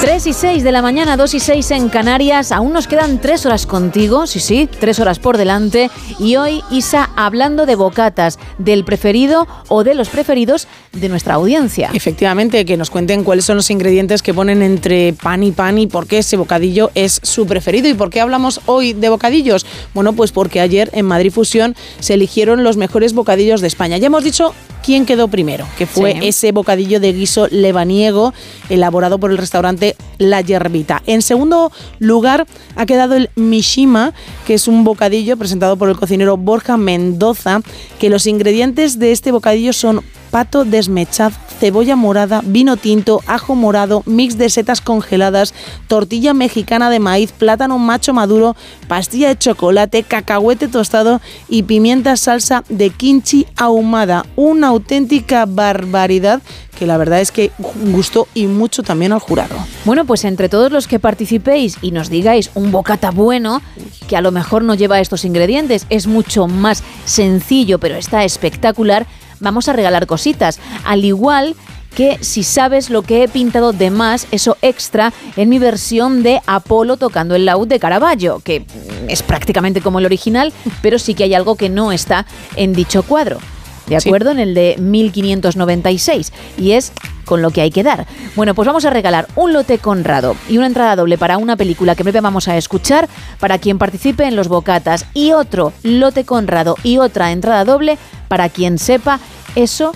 3 0.00 0.26
y 0.28 0.32
6 0.32 0.62
de 0.62 0.70
la 0.70 0.80
mañana, 0.80 1.16
2 1.16 1.34
y 1.34 1.40
6 1.40 1.70
en 1.72 1.88
Canarias. 1.88 2.52
Aún 2.52 2.72
nos 2.72 2.86
quedan 2.86 3.20
3 3.20 3.46
horas 3.46 3.66
contigo, 3.66 4.28
sí, 4.28 4.38
sí, 4.38 4.68
3 4.78 5.00
horas 5.00 5.18
por 5.18 5.36
delante. 5.36 5.90
Y 6.20 6.36
hoy, 6.36 6.62
Isa, 6.70 7.10
hablando 7.16 7.66
de 7.66 7.74
bocatas, 7.74 8.38
del 8.58 8.84
preferido 8.84 9.48
o 9.66 9.82
de 9.82 9.96
los 9.96 10.08
preferidos 10.08 10.68
de 10.92 11.08
nuestra 11.08 11.34
audiencia. 11.34 11.90
Efectivamente, 11.94 12.64
que 12.64 12.76
nos 12.76 12.90
cuenten 12.90 13.24
cuáles 13.24 13.44
son 13.44 13.56
los 13.56 13.70
ingredientes 13.70 14.22
que 14.22 14.34
ponen 14.34 14.62
entre 14.62 15.12
pan 15.14 15.42
y 15.42 15.50
pan 15.52 15.78
y 15.78 15.86
por 15.86 16.06
qué 16.06 16.18
ese 16.18 16.36
bocadillo 16.36 16.90
es 16.94 17.20
su 17.22 17.46
preferido. 17.46 17.88
¿Y 17.88 17.94
por 17.94 18.10
qué 18.10 18.20
hablamos 18.20 18.60
hoy 18.66 18.92
de 18.92 19.08
bocadillos? 19.08 19.64
Bueno, 19.94 20.12
pues 20.12 20.32
porque 20.32 20.60
ayer 20.60 20.90
en 20.92 21.06
Madrid 21.06 21.32
Fusión 21.32 21.74
se 22.00 22.14
eligieron 22.14 22.62
los 22.62 22.76
mejores 22.76 23.14
bocadillos 23.14 23.60
de 23.60 23.68
España. 23.68 23.96
Ya 23.96 24.06
hemos 24.08 24.22
dicho 24.24 24.54
quién 24.84 25.06
quedó 25.06 25.28
primero, 25.28 25.66
que 25.78 25.86
fue 25.86 26.12
Sí. 26.12 26.28
ese 26.28 26.52
bocadillo 26.52 27.00
de 27.00 27.12
guiso 27.12 27.46
lebaniego 27.50 28.34
elaborado 28.68 29.18
por 29.18 29.30
el 29.30 29.38
restaurante 29.38 29.96
La 30.18 30.40
Yerbita. 30.40 31.02
En 31.06 31.22
segundo 31.22 31.72
lugar 32.00 32.46
ha 32.76 32.84
quedado 32.86 33.14
el 33.14 33.30
Mishima, 33.36 34.12
que 34.46 34.54
es 34.54 34.68
un 34.68 34.84
bocadillo 34.84 35.36
presentado 35.36 35.76
por 35.76 35.88
el 35.88 35.96
cocinero 35.96 36.36
Borja 36.36 36.76
Mendoza, 36.76 37.60
que 37.98 38.10
los 38.10 38.26
ingredientes 38.26 38.98
de 38.98 39.12
este 39.12 39.32
bocadillo 39.32 39.72
son 39.72 40.02
pato 40.32 40.64
desmechado, 40.64 41.36
cebolla 41.60 41.94
morada, 41.94 42.40
vino 42.42 42.78
tinto, 42.78 43.20
ajo 43.26 43.54
morado, 43.54 44.02
mix 44.06 44.38
de 44.38 44.48
setas 44.48 44.80
congeladas, 44.80 45.52
tortilla 45.88 46.32
mexicana 46.32 46.88
de 46.88 46.98
maíz, 46.98 47.32
plátano 47.32 47.78
macho 47.78 48.14
maduro, 48.14 48.56
pastilla 48.88 49.28
de 49.28 49.36
chocolate, 49.36 50.02
cacahuete 50.02 50.68
tostado 50.68 51.20
y 51.50 51.64
pimienta 51.64 52.16
salsa 52.16 52.64
de 52.70 52.88
kimchi 52.88 53.46
ahumada. 53.56 54.24
Una 54.34 54.68
auténtica 54.68 55.44
barbaridad 55.46 56.40
que 56.78 56.86
la 56.86 56.96
verdad 56.96 57.20
es 57.20 57.30
que 57.30 57.52
gustó 57.92 58.26
y 58.34 58.46
mucho 58.46 58.82
también 58.82 59.12
al 59.12 59.20
jurado. 59.20 59.54
Bueno, 59.84 60.04
pues 60.04 60.24
entre 60.24 60.48
todos 60.48 60.72
los 60.72 60.88
que 60.88 60.98
participéis 60.98 61.76
y 61.82 61.90
nos 61.90 62.08
digáis 62.08 62.50
un 62.54 62.72
bocata 62.72 63.10
bueno, 63.10 63.62
que 64.08 64.16
a 64.16 64.20
lo 64.22 64.32
mejor 64.32 64.64
no 64.64 64.74
lleva 64.74 64.98
estos 64.98 65.24
ingredientes, 65.24 65.86
es 65.90 66.06
mucho 66.06 66.48
más 66.48 66.82
sencillo, 67.04 67.78
pero 67.78 67.96
está 67.96 68.24
espectacular, 68.24 69.06
vamos 69.42 69.68
a 69.68 69.74
regalar 69.74 70.06
cositas. 70.06 70.58
Al 70.84 71.04
igual 71.04 71.54
que 71.94 72.18
si 72.22 72.42
sabes 72.42 72.88
lo 72.88 73.02
que 73.02 73.22
he 73.22 73.28
pintado 73.28 73.72
de 73.72 73.90
más, 73.90 74.26
eso 74.30 74.56
extra, 74.62 75.12
en 75.36 75.48
mi 75.48 75.58
versión 75.58 76.22
de 76.22 76.40
Apolo 76.46 76.96
tocando 76.96 77.34
el 77.34 77.44
laúd 77.44 77.68
de 77.68 77.78
Caravaggio, 77.78 78.40
que 78.42 78.64
es 79.08 79.22
prácticamente 79.22 79.82
como 79.82 79.98
el 79.98 80.06
original, 80.06 80.52
pero 80.80 80.98
sí 80.98 81.14
que 81.14 81.24
hay 81.24 81.34
algo 81.34 81.56
que 81.56 81.68
no 81.68 81.92
está 81.92 82.26
en 82.56 82.72
dicho 82.72 83.02
cuadro. 83.02 83.38
¿De 83.86 84.00
Sí. 84.00 84.08
acuerdo? 84.08 84.30
En 84.30 84.38
el 84.38 84.54
de 84.54 84.76
1596. 84.78 86.32
Y 86.58 86.72
es 86.72 86.92
con 87.24 87.42
lo 87.42 87.50
que 87.50 87.60
hay 87.60 87.70
que 87.70 87.82
dar. 87.82 88.06
Bueno, 88.36 88.54
pues 88.54 88.66
vamos 88.66 88.84
a 88.84 88.90
regalar 88.90 89.26
un 89.36 89.52
lote 89.52 89.78
Conrado 89.78 90.36
y 90.48 90.58
una 90.58 90.66
entrada 90.66 90.96
doble 90.96 91.18
para 91.18 91.38
una 91.38 91.56
película 91.56 91.94
que 91.94 92.02
en 92.02 92.04
breve 92.04 92.20
vamos 92.20 92.48
a 92.48 92.56
escuchar 92.56 93.08
para 93.40 93.58
quien 93.58 93.78
participe 93.78 94.24
en 94.24 94.36
los 94.36 94.48
bocatas. 94.48 95.06
Y 95.14 95.32
otro 95.32 95.72
lote 95.82 96.24
Conrado 96.24 96.76
y 96.82 96.98
otra 96.98 97.32
entrada 97.32 97.64
doble 97.64 97.98
para 98.28 98.48
quien 98.48 98.78
sepa 98.78 99.20
eso 99.54 99.92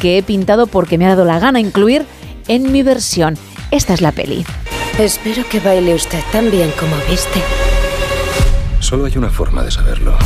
que 0.00 0.18
he 0.18 0.22
pintado 0.22 0.66
porque 0.66 0.96
me 0.98 1.06
ha 1.06 1.10
dado 1.10 1.24
la 1.24 1.38
gana 1.38 1.60
incluir 1.60 2.04
en 2.48 2.72
mi 2.72 2.82
versión. 2.82 3.36
Esta 3.70 3.94
es 3.94 4.00
la 4.00 4.12
peli. 4.12 4.44
Espero 4.98 5.44
que 5.48 5.60
baile 5.60 5.94
usted 5.94 6.20
tan 6.32 6.50
bien 6.50 6.72
como 6.78 6.96
viste. 7.08 7.40
Solo 8.80 9.04
hay 9.04 9.16
una 9.16 9.28
forma 9.30 9.62
de 9.62 9.70
saberlo. 9.70 10.16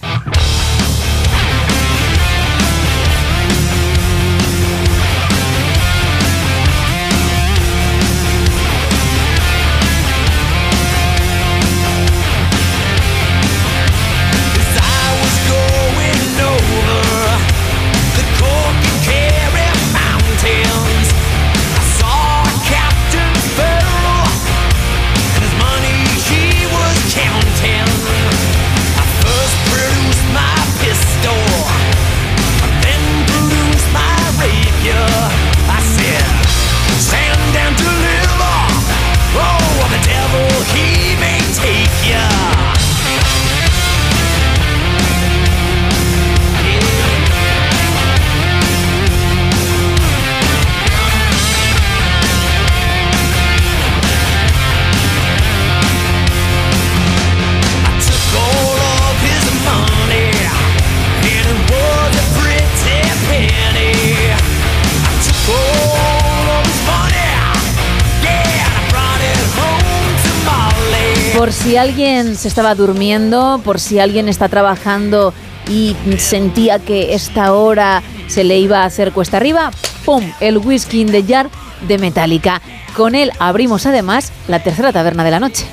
Si 71.70 71.76
alguien 71.76 72.34
se 72.34 72.48
estaba 72.48 72.74
durmiendo, 72.74 73.60
por 73.62 73.78
si 73.78 74.00
alguien 74.00 74.28
está 74.28 74.48
trabajando 74.48 75.32
y 75.68 75.94
sentía 76.18 76.80
que 76.80 77.14
esta 77.14 77.52
hora 77.52 78.02
se 78.26 78.42
le 78.42 78.58
iba 78.58 78.82
a 78.82 78.86
hacer 78.86 79.12
cuesta 79.12 79.36
arriba, 79.36 79.70
¡pum! 80.04 80.32
El 80.40 80.58
whisky 80.58 81.02
in 81.02 81.12
the 81.12 81.22
jar 81.22 81.48
de 81.86 81.96
Metallica. 81.98 82.60
Con 82.96 83.14
él 83.14 83.30
abrimos 83.38 83.86
además 83.86 84.32
la 84.48 84.60
tercera 84.60 84.92
taberna 84.92 85.22
de 85.22 85.30
la 85.30 85.38
noche. 85.38 85.64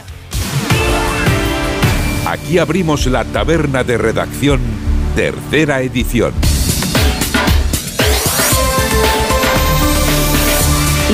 Aquí 2.28 2.60
abrimos 2.60 3.08
la 3.08 3.26
taberna 3.26 3.84
de 3.84 3.98
redacción, 3.98 4.62
tercera 5.16 5.82
edición. 5.82 6.32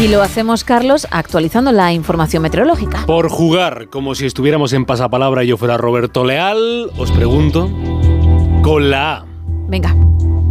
Y 0.01 0.07
lo 0.07 0.23
hacemos, 0.23 0.63
Carlos, 0.63 1.07
actualizando 1.11 1.71
la 1.71 1.93
información 1.93 2.41
meteorológica. 2.41 3.05
Por 3.05 3.29
jugar 3.29 3.89
como 3.89 4.15
si 4.15 4.25
estuviéramos 4.25 4.73
en 4.73 4.85
pasapalabra 4.85 5.43
y 5.43 5.47
yo 5.47 5.57
fuera 5.57 5.77
Roberto 5.77 6.25
Leal, 6.25 6.89
os 6.97 7.11
pregunto, 7.11 7.69
con 8.63 8.89
la 8.89 9.17
A. 9.17 9.25
Venga. 9.67 9.95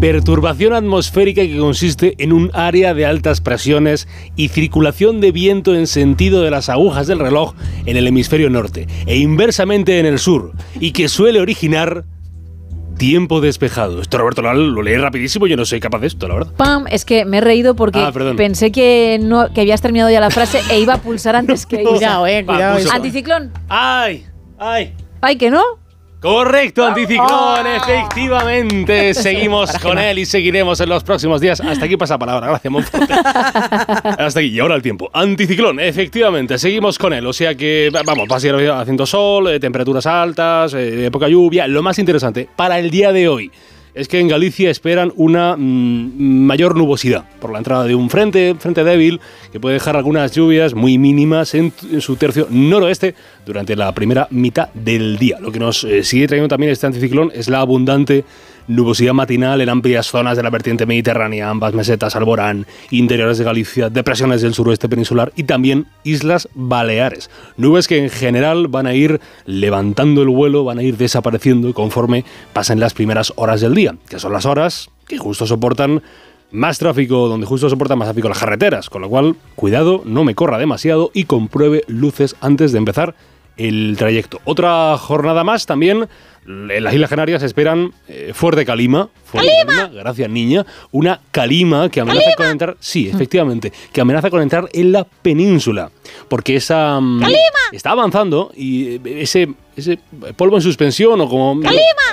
Perturbación 0.01 0.75
atmosférica 0.75 1.43
que 1.43 1.59
consiste 1.59 2.15
en 2.19 2.33
un 2.33 2.51
área 2.55 2.95
de 2.95 3.05
altas 3.05 3.41
presiones 3.41 4.07
y 4.37 4.49
circulación 4.49 5.21
de 5.21 5.33
viento 5.33 5.75
en 5.75 5.89
sentido 5.89 6.43
de 6.43 6.51
las 6.51 6.69
agujas 6.69 7.09
del 7.09 7.19
reloj 7.19 7.55
en 7.85 7.97
el 7.97 8.07
hemisferio 8.07 8.49
norte 8.49 8.87
e 9.07 9.19
inversamente 9.19 9.99
en 9.99 10.07
el 10.07 10.21
sur 10.21 10.53
y 10.79 10.93
que 10.93 11.09
suele 11.09 11.41
originar 11.41 12.05
tiempo 13.03 13.41
despejado. 13.41 14.01
Esto 14.01 14.17
Roberto 14.19 14.43
Leal 14.43 14.75
lo 14.75 14.81
leí 14.81 14.97
rapidísimo, 14.97 15.49
yo 15.49 15.57
no 15.57 15.65
soy 15.65 15.81
capaz 15.81 15.99
de 15.99 16.07
esto, 16.07 16.29
la 16.29 16.35
verdad. 16.35 16.53
Pam, 16.57 16.87
es 16.89 17.05
que 17.05 17.25
me 17.25 17.39
he 17.39 17.41
reído 17.41 17.75
porque 17.75 17.99
Ah, 17.99 18.13
pensé 18.37 18.71
que 18.71 19.19
no 19.21 19.53
que 19.53 19.63
habías 19.63 19.81
terminado 19.83 20.09
ya 20.09 20.21
la 20.21 20.31
frase 20.31 20.61
e 20.71 20.79
iba 20.79 20.95
a 20.95 20.99
pulsar 20.99 21.35
antes 21.35 21.67
que 21.67 21.77
Isa. 21.83 21.91
Cuidado, 21.91 22.27
eh, 22.29 22.45
cuidado. 22.47 22.79
puso. 22.79 22.93
Anticiclón. 22.93 23.51
¡Ay! 23.69 24.25
¡Ay! 24.57 24.95
Ay, 25.21 25.37
que 25.37 25.51
no. 25.51 25.63
Correcto, 26.23 26.85
anticiclón, 26.87 27.67
efectivamente. 27.67 29.13
Seguimos 29.15 29.73
con 29.79 29.99
él 29.99 30.21
y 30.21 30.25
seguiremos 30.25 30.79
en 30.81 30.89
los 30.89 31.03
próximos 31.03 31.41
días. 31.41 31.61
Hasta 31.61 31.85
aquí 31.85 31.97
pasa 31.97 32.17
palabra, 32.17 32.47
gracias, 32.47 32.71
Monforte. 32.73 33.13
Hasta 34.19 34.39
aquí, 34.39 34.49
y 34.51 34.61
ahora 34.61 34.77
el 34.77 34.83
tiempo. 34.83 35.11
Anticiclón, 35.13 35.81
efectivamente, 35.81 36.59
seguimos 36.59 36.97
con 36.97 37.13
él. 37.13 37.27
O 37.27 37.33
sea 37.33 37.57
que, 37.57 37.91
va- 37.95 38.03
vamos, 38.05 38.29
va 38.31 38.37
a 38.37 38.41
seguir 38.41 38.71
haciendo 38.71 39.05
sol, 39.05 39.49
eh, 39.49 39.59
temperaturas 39.59 40.07
altas, 40.07 40.75
eh, 40.75 41.11
poca 41.13 41.29
lluvia. 41.29 41.67
Lo 41.67 41.83
más 41.83 41.99
interesante, 41.99 42.49
para 42.55 42.79
el 42.79 42.89
día 42.91 43.11
de 43.13 43.29
hoy, 43.29 43.51
es 43.95 44.09
que 44.09 44.19
en 44.19 44.29
Galicia 44.29 44.71
esperan 44.71 45.13
una 45.17 45.57
mm, 45.57 46.47
mayor 46.47 46.77
nubosidad 46.77 47.25
por 47.41 47.53
la 47.53 47.59
entrada 47.59 47.85
de 47.85 47.95
un 47.95 48.09
frente, 48.09 48.55
frente 48.59 48.85
débil, 48.85 49.21
que 49.53 49.61
puede 49.61 49.75
dejar 49.75 49.97
algunas 49.97 50.33
lluvias 50.33 50.75
muy 50.75 50.99
mínimas 50.99 51.55
en, 51.55 51.73
su 52.01 52.17
tercio 52.17 52.47
noroeste 52.51 53.15
durante 53.45 53.77
la 53.77 53.93
primera 53.93 54.29
mitad 54.31 54.69
del 54.73 55.19
día. 55.19 55.39
Lo 55.41 55.53
que 55.53 55.59
nos 55.59 55.85
eh, 55.85 56.05
sigue 56.05 56.27
trayendo 56.27 56.49
también 56.49 56.73
este 56.73 56.87
anticiclón 56.87 57.31
es 57.35 57.49
la 57.49 57.61
abundante 57.61 58.25
nubosidad 58.69 59.13
matinal 59.13 59.61
en 59.61 59.69
amplias 59.69 60.07
zonas 60.07 60.37
de 60.37 60.43
la 60.43 60.51
vertiente 60.51 60.87
mediterránea, 60.87 61.49
ambas 61.49 61.75
mesetas, 61.75 62.17
Alborán, 62.17 62.67
interiores 62.91 63.39
de 63.39 63.45
Galicia, 63.45 63.91
depresiones 63.91 64.43
del 64.43 64.55
suroeste 64.55 64.89
peninsular 64.89 65.33
y 65.37 65.45
también 65.45 65.87
Islas 66.05 66.49
Baleares. 66.55 67.31
Nubes 67.57 67.89
que 67.89 67.99
en 67.99 68.11
general 68.11 68.69
van 68.69 68.87
a 68.87 68.95
ir 68.95 69.21
levantando 69.47 70.23
el 70.23 70.29
vuelo, 70.29 70.65
van 70.65 70.79
a 70.79 70.83
ir 70.83 70.97
desapareciendo 70.97 71.73
conforme 71.75 72.25
pasen 72.53 72.81
las 72.81 72.95
primeras 72.95 73.33
horas 73.37 73.61
del 73.61 73.75
día, 73.75 73.95
que 74.09 74.19
son 74.19 74.33
las 74.33 74.47
horas 74.47 74.91
que 75.07 75.19
justo 75.19 75.47
soportan 75.47 76.03
más 76.51 76.79
tráfico, 76.79 77.29
donde 77.29 77.47
justo 77.47 77.69
soportan 77.69 77.99
más 77.99 78.09
tráfico 78.09 78.29
las 78.29 78.39
carreteras, 78.39 78.91
con 78.91 79.03
lo 79.03 79.09
cual, 79.09 79.37
cuidado, 79.57 80.03
no 80.05 80.23
me 80.23 80.35
corra 80.35 80.59
demasiado 80.59 81.11
y 81.15 81.25
compruebe 81.25 81.83
luces 81.89 82.37
antes 82.41 82.73
de 82.73 82.79
empezar 82.79 83.15
el 83.57 83.97
trayecto. 83.99 84.41
Otra 84.45 84.97
jornada 84.99 85.45
más 85.45 85.67
también. 85.67 86.09
En 86.45 86.83
las 86.83 86.93
Islas 86.93 87.09
Canarias 87.09 87.43
esperan 87.43 87.93
eh, 88.09 88.33
fuerte 88.35 88.65
calima. 88.65 89.09
fuerte 89.25 89.51
calima, 89.65 89.89
Gracias, 89.89 90.29
niña. 90.29 90.67
Una 90.91 91.21
calima 91.31 91.89
que 91.89 92.01
amenaza 92.01 92.35
con 92.37 92.47
entrar. 92.47 92.77
Sí, 92.81 93.09
efectivamente. 93.09 93.73
Que 93.93 94.01
amenaza 94.01 94.29
con 94.29 94.43
entrar 94.43 94.69
en 94.73 94.91
la 94.93 95.05
península. 95.05 95.91
Porque 96.29 96.57
esa. 96.57 96.99
mm, 97.01 97.23
Está 97.73 97.91
avanzando 97.93 98.53
y 98.55 98.97
eh, 98.97 99.01
ese, 99.23 99.49
ese 99.77 99.99
polvo 100.37 100.57
en 100.57 100.63
suspensión 100.63 101.21
o 101.21 101.29
como. 101.29 101.61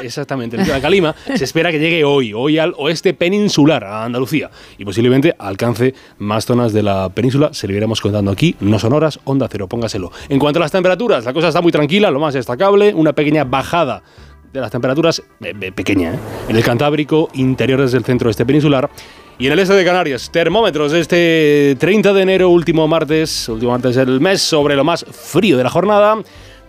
Exactamente, 0.04 0.58
la 0.58 0.80
calima. 0.80 1.16
se 1.36 1.44
espera 1.44 1.72
que 1.72 1.80
llegue 1.80 2.04
hoy. 2.04 2.32
Hoy 2.34 2.60
al 2.60 2.74
oeste 2.78 3.14
peninsular, 3.16 3.84
a 3.84 4.06
Andalucía. 4.06 4.50
Y 4.78 4.86
posiblemente 4.86 5.36
alcance 5.40 5.94
más 6.20 6.46
zonas 6.46 6.72
de 6.72 6.84
la 6.84 7.10
península. 7.10 7.50
Se 7.54 7.68
lo 7.68 7.74
iremos 7.74 8.00
contando 8.00 8.32
aquí. 8.32 8.56
No 8.60 8.78
son 8.80 8.94
horas, 8.94 9.20
onda 9.24 9.48
cero, 9.52 9.68
póngaselo. 9.68 10.12
En 10.30 10.38
cuanto 10.40 10.60
a 10.60 10.62
las 10.62 10.72
temperaturas, 10.72 11.26
la 11.26 11.34
cosa 11.34 11.48
está 11.50 11.62
muy 11.62 11.72
tranquila. 11.72 12.12
Lo 12.12 12.20
más 12.20 12.36
destacable, 12.36 12.94
una 12.94 13.12
pequeña 13.14 13.44
bajada 13.44 14.04
de 14.52 14.60
las 14.60 14.72
temperaturas, 14.72 15.22
eh, 15.42 15.54
eh, 15.62 15.72
pequeña, 15.72 16.14
¿eh? 16.14 16.20
en 16.48 16.56
el 16.56 16.64
Cantábrico, 16.64 17.30
interiores 17.34 17.92
del 17.92 18.04
centro 18.04 18.30
este 18.30 18.46
peninsular. 18.46 18.90
Y 19.38 19.48
en 19.48 19.54
el 19.54 19.60
este 19.60 19.74
de 19.74 19.86
Canarias, 19.86 20.30
termómetros 20.32 20.92
este 20.92 21.78
30 21.80 22.12
de 22.12 22.22
enero, 22.22 22.50
último 22.50 22.88
martes, 22.88 23.48
último 23.48 23.72
martes 23.72 23.96
del 23.96 24.20
mes, 24.20 24.42
sobre 24.42 24.76
lo 24.76 24.84
más 24.84 25.06
frío 25.06 25.56
de 25.58 25.64
la 25.64 25.70
jornada. 25.70 26.18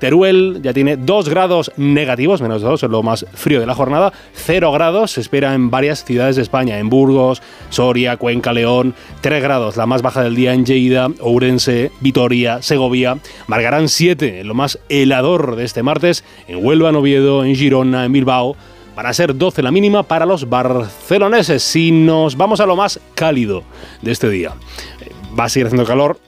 Teruel 0.01 0.61
ya 0.63 0.73
tiene 0.73 0.97
2 0.97 1.29
grados 1.29 1.71
negativos, 1.77 2.41
menos 2.41 2.63
2, 2.63 2.83
es 2.83 2.91
lo 2.91 3.03
más 3.03 3.27
frío 3.35 3.61
de 3.61 3.67
la 3.67 3.75
jornada. 3.75 4.13
0 4.33 4.73
grados 4.73 5.13
se 5.13 5.21
espera 5.21 5.55
en 5.55 5.71
varias 5.71 6.05
ciudades 6.05 6.37
de 6.37 6.43
España, 6.43 6.79
en 6.79 6.89
Burgos, 6.89 7.43
Soria, 7.69 8.17
Cuenca, 8.17 8.55
León. 8.55 8.95
3 9.21 9.43
grados, 9.43 9.77
la 9.77 9.85
más 9.85 10.01
baja 10.01 10.23
del 10.23 10.35
día 10.35 10.55
en 10.55 10.65
Lleida, 10.65 11.09
Ourense, 11.21 11.93
Vitoria, 12.01 12.63
Segovia. 12.63 13.19
Margarán 13.47 13.91
7, 13.91 14.43
lo 14.45 14.55
más 14.55 14.79
helador 14.89 15.55
de 15.55 15.65
este 15.65 15.83
martes, 15.83 16.25
en 16.49 16.65
Huelva, 16.65 16.89
en 16.89 16.97
Oviedo, 16.97 17.45
en 17.45 17.55
Girona, 17.55 18.07
en 18.07 18.13
Bilbao. 18.13 18.57
Van 18.97 19.05
a 19.05 19.13
ser 19.13 19.37
12 19.37 19.63
la 19.63 19.71
mínima 19.71 20.03
para 20.03 20.25
los 20.25 20.49
barceloneses. 20.49 21.63
Si 21.63 21.93
nos 21.93 22.39
vamos 22.39 22.61
a 22.61 22.67
lo 22.67 22.75
más 22.75 22.99
cálido 23.15 23.65
de 24.01 24.13
este 24.13 24.31
día, 24.31 24.55
eh, 25.03 25.11
va 25.39 25.45
a 25.45 25.49
seguir 25.51 25.67
haciendo 25.67 25.87
calor. 25.87 26.19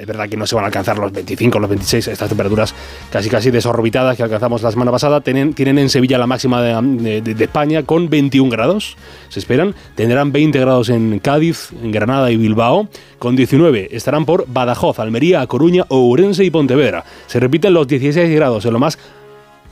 Es 0.00 0.06
verdad 0.06 0.30
que 0.30 0.36
no 0.38 0.46
se 0.46 0.54
van 0.54 0.64
a 0.64 0.68
alcanzar 0.68 0.98
los 0.98 1.12
25, 1.12 1.58
los 1.58 1.68
26, 1.68 2.08
estas 2.08 2.30
temperaturas 2.30 2.74
casi 3.12 3.28
casi 3.28 3.50
desorbitadas 3.50 4.16
que 4.16 4.22
alcanzamos 4.22 4.62
la 4.62 4.70
semana 4.70 4.90
pasada. 4.90 5.20
Tienen, 5.20 5.54
en 5.58 5.90
Sevilla 5.90 6.16
la 6.16 6.26
máxima 6.26 6.62
de, 6.62 7.34
España 7.38 7.82
con 7.82 8.08
21 8.08 8.50
grados, 8.50 8.96
se 9.28 9.40
esperan. 9.40 9.74
Tendrán 9.96 10.32
20 10.32 10.58
grados 10.58 10.88
en 10.88 11.18
Cádiz, 11.18 11.68
en 11.82 11.92
Granada 11.92 12.30
y 12.30 12.38
Bilbao. 12.38 12.88
Con 13.18 13.36
19 13.36 13.94
estarán 13.94 14.24
por 14.24 14.46
Badajoz, 14.48 14.98
Almería, 15.00 15.46
Coruña, 15.46 15.84
Ourense 15.88 16.44
y 16.44 16.50
Pontevedra. 16.50 17.04
Se 17.26 17.38
repiten 17.38 17.74
los 17.74 17.86
16 17.86 18.34
grados 18.34 18.64
en 18.64 18.72
lo 18.72 18.78
más 18.78 18.98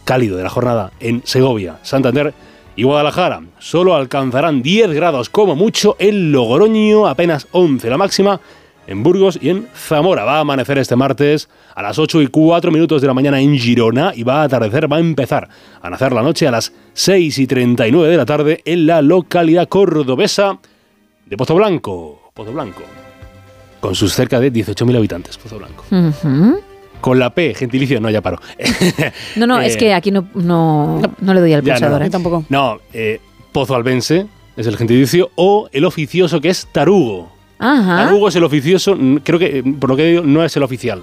cálido 0.04 0.36
de 0.36 0.42
la 0.42 0.50
jornada 0.50 0.92
en 1.00 1.22
Segovia, 1.24 1.78
Santander 1.82 2.34
y 2.76 2.82
Guadalajara. 2.82 3.40
Solo 3.60 3.94
alcanzarán 3.94 4.60
10 4.60 4.92
grados 4.92 5.30
como 5.30 5.56
mucho 5.56 5.96
en 5.98 6.32
Logroño, 6.32 7.06
apenas 7.06 7.48
11 7.52 7.88
la 7.88 7.96
máxima. 7.96 8.40
En 8.88 9.02
Burgos 9.02 9.38
y 9.40 9.50
en 9.50 9.68
Zamora 9.74 10.24
va 10.24 10.38
a 10.38 10.40
amanecer 10.40 10.78
este 10.78 10.96
martes 10.96 11.50
a 11.74 11.82
las 11.82 11.98
8 11.98 12.22
y 12.22 12.28
4 12.28 12.72
minutos 12.72 13.02
de 13.02 13.06
la 13.06 13.12
mañana 13.12 13.38
en 13.38 13.56
Girona 13.58 14.12
y 14.16 14.22
va 14.22 14.40
a 14.40 14.44
atardecer, 14.44 14.90
va 14.90 14.96
a 14.96 15.00
empezar 15.00 15.46
a 15.82 15.90
nacer 15.90 16.12
la 16.12 16.22
noche 16.22 16.48
a 16.48 16.50
las 16.50 16.72
6 16.94 17.38
y 17.38 17.46
39 17.46 18.10
de 18.10 18.16
la 18.16 18.24
tarde 18.24 18.62
en 18.64 18.86
la 18.86 19.02
localidad 19.02 19.68
cordobesa 19.68 20.58
de 21.26 21.36
Pozo 21.36 21.54
Blanco. 21.54 22.30
Pozo 22.32 22.50
Blanco. 22.50 22.80
Con 23.80 23.94
sus 23.94 24.14
cerca 24.14 24.40
de 24.40 24.50
18.000 24.50 24.96
habitantes, 24.96 25.36
Pozo 25.36 25.58
Blanco. 25.58 25.84
Con 27.02 27.18
la 27.18 27.34
P, 27.34 27.52
gentilicio, 27.54 28.00
no, 28.00 28.08
ya 28.08 28.22
paro. 28.22 28.40
No, 29.36 29.46
no, 29.46 29.60
Eh, 29.60 29.66
es 29.66 29.76
que 29.76 29.92
aquí 29.92 30.10
no, 30.10 30.28
no, 30.34 31.02
no 31.20 31.34
le 31.34 31.40
doy 31.40 31.52
al 31.52 31.62
pulsador. 31.62 32.00
no. 32.00 32.06
¿eh? 32.06 32.10
tampoco. 32.10 32.44
No, 32.48 32.78
eh, 32.94 33.20
Pozo 33.52 33.74
Albense 33.74 34.26
es 34.56 34.66
el 34.66 34.78
gentilicio 34.78 35.30
o 35.34 35.68
el 35.72 35.84
oficioso 35.84 36.40
que 36.40 36.48
es 36.48 36.66
Tarugo. 36.72 37.36
Ajá. 37.58 38.04
Tarugo 38.04 38.28
es 38.28 38.36
el 38.36 38.44
oficioso, 38.44 38.96
creo 39.22 39.38
que, 39.38 39.64
por 39.78 39.90
lo 39.90 39.96
que 39.96 40.04
digo, 40.04 40.22
no 40.22 40.44
es 40.44 40.56
el 40.56 40.62
oficial. 40.62 41.02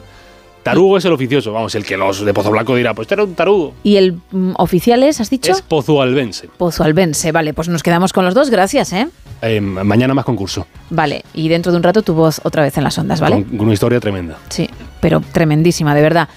Tarugo 0.64 0.98
es 0.98 1.06
el 1.06 1.12
oficioso, 1.14 1.54
vamos, 1.54 1.76
el 1.76 1.86
que 1.86 1.96
los 1.96 2.26
de 2.26 2.34
Pozo 2.34 2.50
Blanco 2.50 2.76
dirá, 2.76 2.96
pues 2.96 3.06
este 3.06 3.14
era 3.14 3.24
un 3.24 3.36
tarugo. 3.36 3.76
¿Y 3.84 3.98
el 3.98 4.20
mm, 4.32 4.54
oficial 4.58 5.04
es, 5.04 5.22
has 5.22 5.30
dicho? 5.30 5.52
Es 5.52 5.62
Pozo 5.62 6.02
Albense. 6.02 6.50
Pozo 6.58 6.84
Albense. 6.84 7.32
Vale, 7.32 7.54
pues 7.54 7.70
nos 7.70 7.84
quedamos 7.84 8.14
con 8.14 8.26
los 8.26 8.34
dos, 8.34 8.50
gracias, 8.50 8.92
¿eh? 8.92 9.08
Eh, 9.44 9.62
mañana 9.62 10.16
más 10.16 10.26
concurso. 10.26 10.66
Vale, 10.90 11.24
y 11.36 11.50
dentro 11.50 11.72
de 11.72 11.78
un 11.78 11.84
rato 11.84 12.02
tu 12.02 12.16
voz 12.16 12.42
otra 12.44 12.64
vez 12.64 12.76
en 12.80 12.84
las 12.84 12.98
ondas, 12.98 13.22
¿vale? 13.22 13.36
Con, 13.36 13.58
con 13.58 13.60
una 13.62 13.74
historia 13.74 14.00
tremenda. 14.00 14.40
Sí, 14.50 14.68
pero 15.02 15.22
tremendísima, 15.32 15.94
de 15.94 16.02
verdad. 16.02 16.30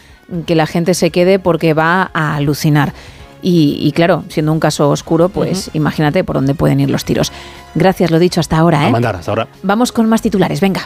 Que 0.45 0.55
la 0.55 0.67
gente 0.67 0.93
se 0.93 1.11
quede 1.11 1.39
porque 1.39 1.73
va 1.73 2.11
a 2.13 2.37
alucinar. 2.37 2.93
Y, 3.41 3.79
y 3.81 3.93
claro, 3.93 4.25
siendo 4.29 4.53
un 4.53 4.61
caso 4.61 4.91
oscuro, 4.91 5.31
pues 5.31 5.71
imagínate 5.73 6.23
por 6.23 6.37
dónde 6.37 6.55
pueden 6.55 6.81
ir 6.81 6.91
los 6.91 7.07
tiros. 7.07 7.33
Gracias, 7.79 8.11
lo 8.11 8.19
dicho 8.19 8.41
hasta 8.41 8.59
ahora, 8.59 8.81
A 8.83 8.89
¿eh? 8.89 8.91
mandar 8.91 9.17
hasta 9.17 9.31
ahora. 9.31 9.49
Vamos 9.63 9.93
con 9.93 10.09
más 10.09 10.21
titulares, 10.21 10.61
venga. 10.61 10.83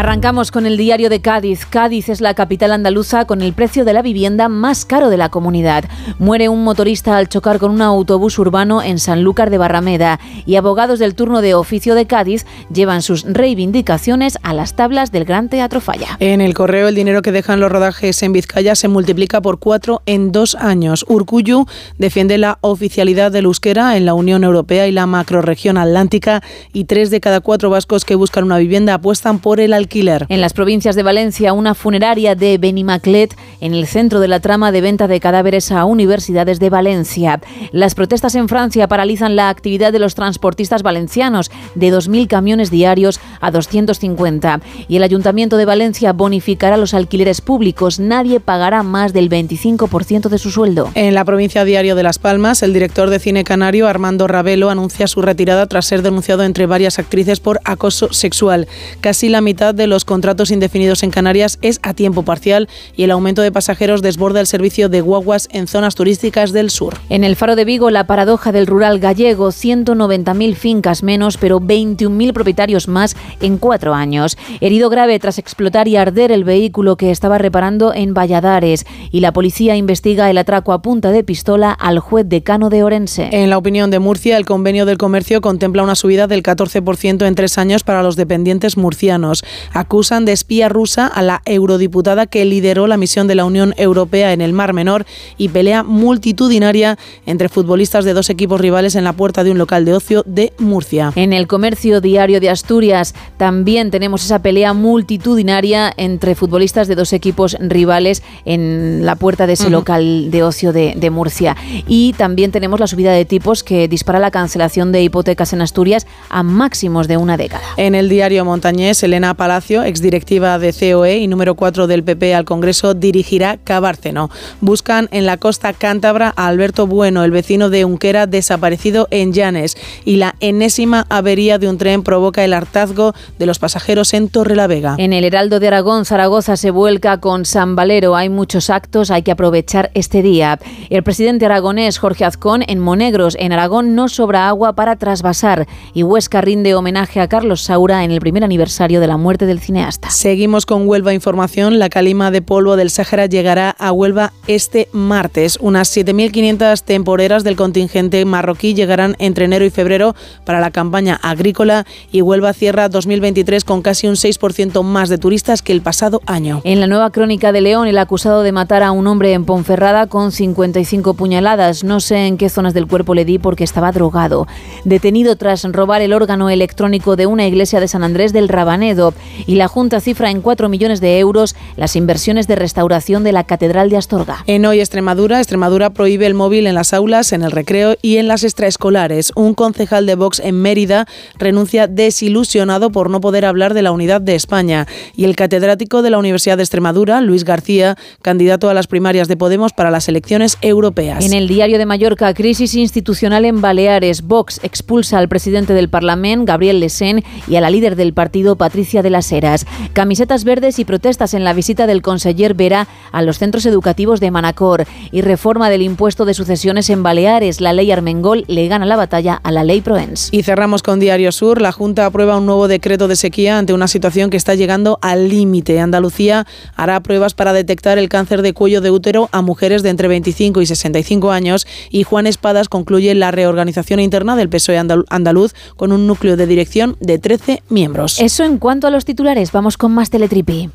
Arrancamos 0.00 0.50
con 0.50 0.64
el 0.64 0.78
diario 0.78 1.10
de 1.10 1.20
Cádiz. 1.20 1.66
Cádiz 1.66 2.08
es 2.08 2.22
la 2.22 2.32
capital 2.32 2.72
andaluza 2.72 3.26
con 3.26 3.42
el 3.42 3.52
precio 3.52 3.84
de 3.84 3.92
la 3.92 4.00
vivienda 4.00 4.48
más 4.48 4.86
caro 4.86 5.10
de 5.10 5.18
la 5.18 5.28
comunidad. 5.28 5.84
Muere 6.18 6.48
un 6.48 6.64
motorista 6.64 7.18
al 7.18 7.28
chocar 7.28 7.58
con 7.58 7.70
un 7.70 7.82
autobús 7.82 8.38
urbano 8.38 8.82
en 8.82 8.98
Sanlúcar 8.98 9.50
de 9.50 9.58
Barrameda 9.58 10.18
y 10.46 10.56
abogados 10.56 11.00
del 11.00 11.14
turno 11.14 11.42
de 11.42 11.52
oficio 11.52 11.94
de 11.94 12.06
Cádiz 12.06 12.46
llevan 12.72 13.02
sus 13.02 13.24
reivindicaciones 13.24 14.38
a 14.42 14.54
las 14.54 14.74
tablas 14.74 15.12
del 15.12 15.26
Gran 15.26 15.50
Teatro 15.50 15.82
Falla. 15.82 16.16
En 16.18 16.40
el 16.40 16.54
correo, 16.54 16.88
el 16.88 16.94
dinero 16.94 17.20
que 17.20 17.30
dejan 17.30 17.60
los 17.60 17.70
rodajes 17.70 18.22
en 18.22 18.32
Vizcaya 18.32 18.76
se 18.76 18.88
multiplica 18.88 19.42
por 19.42 19.58
cuatro 19.58 20.00
en 20.06 20.32
dos 20.32 20.54
años. 20.54 21.04
Urcuyu 21.08 21.66
defiende 21.98 22.38
la 22.38 22.56
oficialidad 22.62 23.32
del 23.32 23.44
euskera 23.44 23.98
en 23.98 24.06
la 24.06 24.14
Unión 24.14 24.44
Europea 24.44 24.88
y 24.88 24.92
la 24.92 25.04
macrorregión 25.04 25.76
atlántica 25.76 26.42
y 26.72 26.84
tres 26.84 27.10
de 27.10 27.20
cada 27.20 27.40
cuatro 27.40 27.68
vascos 27.68 28.06
que 28.06 28.14
buscan 28.14 28.44
una 28.44 28.56
vivienda 28.56 28.94
apuestan 28.94 29.40
por 29.40 29.60
el 29.60 29.74
alquiler. 29.74 29.89
En 29.92 30.40
las 30.40 30.52
provincias 30.52 30.94
de 30.94 31.02
Valencia, 31.02 31.52
una 31.52 31.74
funeraria 31.74 32.36
de 32.36 32.58
Benimaclet 32.58 33.36
en 33.60 33.74
el 33.74 33.88
centro 33.88 34.20
de 34.20 34.28
la 34.28 34.38
trama 34.38 34.70
de 34.70 34.80
venta 34.80 35.08
de 35.08 35.18
cadáveres 35.18 35.72
a 35.72 35.84
universidades 35.84 36.60
de 36.60 36.70
Valencia. 36.70 37.40
Las 37.72 37.96
protestas 37.96 38.36
en 38.36 38.48
Francia 38.48 38.86
paralizan 38.86 39.34
la 39.34 39.48
actividad 39.48 39.92
de 39.92 39.98
los 39.98 40.14
transportistas 40.14 40.84
valencianos 40.84 41.50
de 41.74 41.92
2.000 41.92 42.28
camiones 42.28 42.70
diarios 42.70 43.20
a 43.40 43.50
250. 43.50 44.60
Y 44.86 44.96
el 44.96 45.02
Ayuntamiento 45.02 45.56
de 45.56 45.64
Valencia 45.64 46.12
bonificará 46.12 46.76
los 46.76 46.94
alquileres 46.94 47.40
públicos. 47.40 47.98
Nadie 47.98 48.38
pagará 48.38 48.84
más 48.84 49.12
del 49.12 49.28
25% 49.28 50.28
de 50.28 50.38
su 50.38 50.52
sueldo. 50.52 50.90
En 50.94 51.14
la 51.14 51.24
provincia 51.24 51.64
Diario 51.64 51.96
de 51.96 52.04
Las 52.04 52.20
Palmas, 52.20 52.62
el 52.62 52.72
director 52.72 53.10
de 53.10 53.18
cine 53.18 53.42
canario 53.42 53.88
Armando 53.88 54.28
Ravelo 54.28 54.70
anuncia 54.70 55.08
su 55.08 55.20
retirada 55.20 55.66
tras 55.66 55.86
ser 55.86 56.02
denunciado 56.02 56.44
entre 56.44 56.66
varias 56.66 57.00
actrices 57.00 57.40
por 57.40 57.60
acoso 57.64 58.12
sexual. 58.12 58.68
Casi 59.00 59.28
la 59.28 59.40
mitad 59.40 59.74
de 59.74 59.79
los 59.86 60.04
contratos 60.04 60.50
indefinidos 60.50 61.02
en 61.02 61.10
Canarias 61.10 61.58
es 61.62 61.80
a 61.82 61.94
tiempo 61.94 62.22
parcial 62.22 62.68
y 62.96 63.04
el 63.04 63.10
aumento 63.10 63.42
de 63.42 63.52
pasajeros 63.52 64.02
desborda 64.02 64.40
el 64.40 64.46
servicio 64.46 64.88
de 64.88 65.00
guaguas 65.00 65.48
en 65.52 65.66
zonas 65.66 65.94
turísticas 65.94 66.52
del 66.52 66.70
sur. 66.70 66.98
En 67.08 67.24
el 67.24 67.36
Faro 67.36 67.56
de 67.56 67.64
Vigo, 67.64 67.90
la 67.90 68.06
paradoja 68.06 68.52
del 68.52 68.66
rural 68.66 68.98
gallego, 68.98 69.48
190.000 69.48 70.54
fincas 70.54 71.02
menos, 71.02 71.36
pero 71.36 71.60
21.000 71.60 72.32
propietarios 72.32 72.88
más 72.88 73.16
en 73.40 73.58
cuatro 73.58 73.94
años. 73.94 74.36
Herido 74.60 74.90
grave 74.90 75.18
tras 75.18 75.38
explotar 75.38 75.88
y 75.88 75.96
arder 75.96 76.32
el 76.32 76.44
vehículo 76.44 76.96
que 76.96 77.10
estaba 77.10 77.38
reparando 77.38 77.94
en 77.94 78.14
Valladares. 78.14 78.86
Y 79.10 79.20
la 79.20 79.32
policía 79.32 79.76
investiga 79.76 80.30
el 80.30 80.38
atraco 80.38 80.72
a 80.72 80.82
punta 80.82 81.10
de 81.10 81.24
pistola 81.24 81.72
al 81.72 81.98
juez 81.98 82.28
decano 82.28 82.70
de 82.70 82.82
Orense. 82.82 83.28
En 83.32 83.50
la 83.50 83.58
opinión 83.58 83.90
de 83.90 83.98
Murcia, 83.98 84.36
el 84.36 84.46
convenio 84.46 84.86
del 84.86 84.98
comercio 84.98 85.40
contempla 85.40 85.82
una 85.82 85.94
subida 85.94 86.26
del 86.26 86.42
14% 86.42 87.26
en 87.26 87.34
tres 87.34 87.58
años 87.58 87.84
para 87.84 88.02
los 88.02 88.16
dependientes 88.16 88.76
murcianos. 88.76 89.44
Acusan 89.72 90.24
de 90.24 90.32
espía 90.32 90.68
rusa 90.68 91.06
a 91.06 91.22
la 91.22 91.42
eurodiputada 91.44 92.26
que 92.26 92.44
lideró 92.44 92.86
la 92.86 92.96
misión 92.96 93.26
de 93.26 93.34
la 93.34 93.44
Unión 93.44 93.74
Europea 93.76 94.32
en 94.32 94.40
el 94.40 94.52
Mar 94.52 94.72
Menor 94.72 95.06
y 95.36 95.48
pelea 95.48 95.82
multitudinaria 95.82 96.98
entre 97.26 97.48
futbolistas 97.48 98.04
de 98.04 98.12
dos 98.12 98.30
equipos 98.30 98.60
rivales 98.60 98.94
en 98.94 99.04
la 99.04 99.12
puerta 99.12 99.44
de 99.44 99.50
un 99.50 99.58
local 99.58 99.84
de 99.84 99.94
ocio 99.94 100.22
de 100.26 100.52
Murcia. 100.58 101.12
En 101.14 101.32
el 101.32 101.46
comercio 101.46 102.00
diario 102.00 102.40
de 102.40 102.50
Asturias 102.50 103.14
también 103.36 103.90
tenemos 103.90 104.24
esa 104.24 104.40
pelea 104.40 104.72
multitudinaria 104.72 105.92
entre 105.96 106.34
futbolistas 106.34 106.88
de 106.88 106.94
dos 106.96 107.12
equipos 107.12 107.56
rivales 107.60 108.22
en 108.44 109.06
la 109.06 109.16
puerta 109.16 109.46
de 109.46 109.52
ese 109.52 109.70
local 109.70 110.30
de 110.30 110.42
ocio 110.42 110.72
de, 110.72 110.94
de 110.96 111.10
Murcia. 111.10 111.56
Y 111.86 112.14
también 112.14 112.50
tenemos 112.50 112.80
la 112.80 112.86
subida 112.86 113.12
de 113.12 113.24
tipos 113.24 113.62
que 113.62 113.88
dispara 113.88 114.18
la 114.18 114.30
cancelación 114.30 114.92
de 114.92 115.02
hipotecas 115.02 115.52
en 115.52 115.62
Asturias 115.62 116.06
a 116.28 116.42
máximos 116.42 117.08
de 117.08 117.16
una 117.16 117.36
década. 117.36 117.62
En 117.76 117.94
el 117.94 118.08
diario 118.08 118.44
montañés, 118.44 119.02
Elena 119.02 119.34
Palacio, 119.50 119.82
exdirectiva 119.82 120.60
de 120.60 120.72
COE 120.72 121.18
y 121.18 121.26
número 121.26 121.56
4 121.56 121.88
del 121.88 122.04
PP 122.04 122.36
al 122.36 122.44
Congreso, 122.44 122.94
dirigirá 122.94 123.56
Cabárceno. 123.56 124.30
Buscan 124.60 125.08
en 125.10 125.26
la 125.26 125.38
costa 125.38 125.72
cántabra 125.72 126.32
a 126.36 126.46
Alberto 126.46 126.86
Bueno, 126.86 127.24
el 127.24 127.32
vecino 127.32 127.68
de 127.68 127.84
Unquera 127.84 128.28
desaparecido 128.28 129.08
en 129.10 129.32
Llanes. 129.32 129.76
Y 130.04 130.18
la 130.18 130.36
enésima 130.38 131.04
avería 131.08 131.58
de 131.58 131.68
un 131.68 131.78
tren 131.78 132.04
provoca 132.04 132.44
el 132.44 132.52
hartazgo 132.52 133.12
de 133.40 133.46
los 133.46 133.58
pasajeros 133.58 134.14
en 134.14 134.28
Torrelavega. 134.28 134.94
En 134.98 135.12
el 135.12 135.24
Heraldo 135.24 135.58
de 135.58 135.66
Aragón, 135.66 136.04
Zaragoza 136.04 136.56
se 136.56 136.70
vuelca 136.70 137.18
con 137.18 137.44
San 137.44 137.74
Valero. 137.74 138.14
Hay 138.14 138.28
muchos 138.28 138.70
actos, 138.70 139.10
hay 139.10 139.22
que 139.22 139.32
aprovechar 139.32 139.90
este 139.94 140.22
día. 140.22 140.60
El 140.90 141.02
presidente 141.02 141.46
aragonés 141.46 141.98
Jorge 141.98 142.24
Azcón 142.24 142.62
en 142.68 142.78
Monegros, 142.78 143.36
en 143.36 143.52
Aragón, 143.52 143.96
no 143.96 144.08
sobra 144.08 144.46
agua 144.46 144.74
para 144.74 144.94
trasvasar. 144.94 145.66
Y 145.92 146.04
Huesca 146.04 146.40
rinde 146.40 146.76
homenaje 146.76 147.18
a 147.18 147.26
Carlos 147.26 147.62
Saura 147.62 148.04
en 148.04 148.12
el 148.12 148.20
primer 148.20 148.44
aniversario 148.44 149.00
de 149.00 149.08
la 149.08 149.16
muerte 149.40 149.46
del 149.46 149.60
cineasta. 149.60 150.10
Seguimos 150.10 150.66
con 150.66 150.88
Huelva 150.88 151.14
Información. 151.14 151.78
La 151.78 151.88
calima 151.88 152.30
de 152.30 152.42
polvo 152.42 152.76
del 152.76 152.90
Sáhara 152.90 153.26
llegará 153.26 153.70
a 153.70 153.92
Huelva 153.92 154.32
este 154.46 154.88
martes. 154.92 155.58
Unas 155.60 155.96
7.500 155.96 156.82
temporeras 156.82 157.44
del 157.44 157.56
contingente 157.56 158.24
marroquí 158.24 158.74
llegarán 158.74 159.16
entre 159.18 159.44
enero 159.44 159.64
y 159.64 159.70
febrero 159.70 160.14
para 160.44 160.60
la 160.60 160.70
campaña 160.70 161.18
agrícola 161.22 161.86
y 162.12 162.22
Huelva 162.22 162.52
cierra 162.52 162.88
2023 162.88 163.64
con 163.64 163.82
casi 163.82 164.08
un 164.08 164.14
6% 164.14 164.82
más 164.82 165.08
de 165.08 165.18
turistas 165.18 165.62
que 165.62 165.72
el 165.72 165.80
pasado 165.80 166.20
año. 166.26 166.60
En 166.64 166.80
la 166.80 166.86
nueva 166.86 167.10
crónica 167.10 167.52
de 167.52 167.60
León, 167.60 167.86
el 167.86 167.98
acusado 167.98 168.42
de 168.42 168.52
matar 168.52 168.82
a 168.82 168.90
un 168.90 169.06
hombre 169.06 169.32
en 169.32 169.44
Ponferrada 169.44 170.06
con 170.06 170.32
55 170.32 171.14
puñaladas. 171.14 171.84
No 171.84 172.00
sé 172.00 172.26
en 172.26 172.36
qué 172.36 172.48
zonas 172.48 172.74
del 172.74 172.86
cuerpo 172.86 173.14
le 173.14 173.24
di 173.24 173.38
porque 173.38 173.64
estaba 173.64 173.92
drogado. 173.92 174.46
Detenido 174.84 175.36
tras 175.36 175.64
robar 175.64 176.02
el 176.02 176.12
órgano 176.12 176.50
electrónico 176.50 177.16
de 177.16 177.26
una 177.26 177.46
iglesia 177.46 177.80
de 177.80 177.88
San 177.88 178.02
Andrés 178.02 178.32
del 178.32 178.48
Rabanedo. 178.48 179.14
Y 179.46 179.56
la 179.56 179.68
Junta 179.68 180.00
cifra 180.00 180.30
en 180.30 180.40
4 180.40 180.68
millones 180.68 181.00
de 181.00 181.18
euros 181.18 181.56
las 181.76 181.96
inversiones 181.96 182.46
de 182.46 182.56
restauración 182.56 183.24
de 183.24 183.32
la 183.32 183.44
Catedral 183.44 183.90
de 183.90 183.96
Astorga. 183.96 184.44
En 184.46 184.64
Hoy 184.66 184.80
Extremadura, 184.80 185.38
Extremadura 185.38 185.90
prohíbe 185.90 186.26
el 186.26 186.34
móvil 186.34 186.66
en 186.66 186.74
las 186.74 186.92
aulas, 186.92 187.32
en 187.32 187.42
el 187.42 187.50
recreo 187.50 187.96
y 188.02 188.16
en 188.16 188.28
las 188.28 188.44
extraescolares. 188.44 189.32
Un 189.34 189.54
concejal 189.54 190.06
de 190.06 190.14
Vox 190.14 190.40
en 190.40 190.60
Mérida 190.60 191.06
renuncia 191.38 191.86
desilusionado 191.86 192.90
por 192.90 193.10
no 193.10 193.20
poder 193.20 193.44
hablar 193.44 193.74
de 193.74 193.82
la 193.82 193.92
unidad 193.92 194.20
de 194.20 194.34
España. 194.34 194.86
Y 195.14 195.24
el 195.24 195.36
catedrático 195.36 196.02
de 196.02 196.10
la 196.10 196.18
Universidad 196.18 196.56
de 196.56 196.62
Extremadura, 196.62 197.20
Luis 197.20 197.44
García, 197.44 197.96
candidato 198.22 198.68
a 198.68 198.74
las 198.74 198.86
primarias 198.86 199.28
de 199.28 199.36
Podemos 199.36 199.72
para 199.72 199.90
las 199.90 200.08
elecciones 200.08 200.58
europeas. 200.60 201.24
En 201.24 201.32
el 201.32 201.48
diario 201.48 201.78
de 201.78 201.86
Mallorca, 201.86 202.32
crisis 202.34 202.74
institucional 202.74 203.44
en 203.44 203.60
Baleares. 203.60 204.22
Vox 204.22 204.60
expulsa 204.62 205.18
al 205.18 205.28
presidente 205.28 205.74
del 205.74 205.88
Parlamento, 205.88 206.46
Gabriel 206.46 206.80
Lesén, 206.80 207.24
y 207.48 207.56
a 207.56 207.60
la 207.60 207.70
líder 207.70 207.96
del 207.96 208.12
partido, 208.12 208.56
Patricia 208.56 209.02
de 209.02 209.10
las 209.10 209.19
Heras. 209.32 209.66
Camisetas 209.92 210.44
verdes 210.44 210.78
y 210.78 210.84
protestas 210.84 211.34
en 211.34 211.44
la 211.44 211.52
visita 211.52 211.86
del 211.86 212.02
conseller 212.02 212.54
Vera 212.54 212.86
a 213.12 213.22
los 213.22 213.38
centros 213.38 213.66
educativos 213.66 214.20
de 214.20 214.30
Manacor. 214.30 214.84
Y 215.12 215.22
reforma 215.22 215.70
del 215.70 215.82
impuesto 215.82 216.24
de 216.24 216.34
sucesiones 216.34 216.90
en 216.90 217.02
Baleares. 217.02 217.60
La 217.60 217.72
ley 217.72 217.90
Armengol 217.90 218.44
le 218.48 218.68
gana 218.68 218.86
la 218.86 218.96
batalla 218.96 219.40
a 219.42 219.52
la 219.52 219.64
ley 219.64 219.80
Proens. 219.80 220.28
Y 220.32 220.42
cerramos 220.42 220.82
con 220.82 221.00
Diario 221.00 221.32
Sur. 221.32 221.60
La 221.60 221.72
Junta 221.72 222.06
aprueba 222.06 222.36
un 222.38 222.46
nuevo 222.46 222.68
decreto 222.68 223.08
de 223.08 223.16
sequía 223.16 223.58
ante 223.58 223.72
una 223.72 223.88
situación 223.88 224.30
que 224.30 224.36
está 224.36 224.54
llegando 224.54 224.98
al 225.02 225.28
límite. 225.28 225.80
Andalucía 225.80 226.46
hará 226.76 227.00
pruebas 227.00 227.34
para 227.34 227.52
detectar 227.52 227.98
el 227.98 228.08
cáncer 228.08 228.42
de 228.42 228.52
cuello 228.52 228.80
de 228.80 228.90
útero 228.90 229.28
a 229.32 229.42
mujeres 229.42 229.82
de 229.82 229.90
entre 229.90 230.08
25 230.08 230.60
y 230.62 230.66
65 230.66 231.30
años. 231.30 231.66
Y 231.90 232.02
Juan 232.04 232.26
Espadas 232.26 232.68
concluye 232.68 233.14
la 233.14 233.30
reorganización 233.30 234.00
interna 234.00 234.36
del 234.36 234.48
PSOE 234.48 234.78
andal- 234.78 235.04
andaluz 235.08 235.54
con 235.76 235.92
un 235.92 236.06
núcleo 236.06 236.36
de 236.36 236.46
dirección 236.46 236.96
de 237.00 237.18
13 237.18 237.62
miembros. 237.68 238.20
Eso 238.20 238.44
en 238.44 238.58
cuanto 238.58 238.86
a 238.86 238.90
los 238.90 239.04
titulares. 239.10 239.50
Vamos 239.52 239.76
con 239.76 239.92
más 239.92 240.08
Teletripi. 240.10 240.70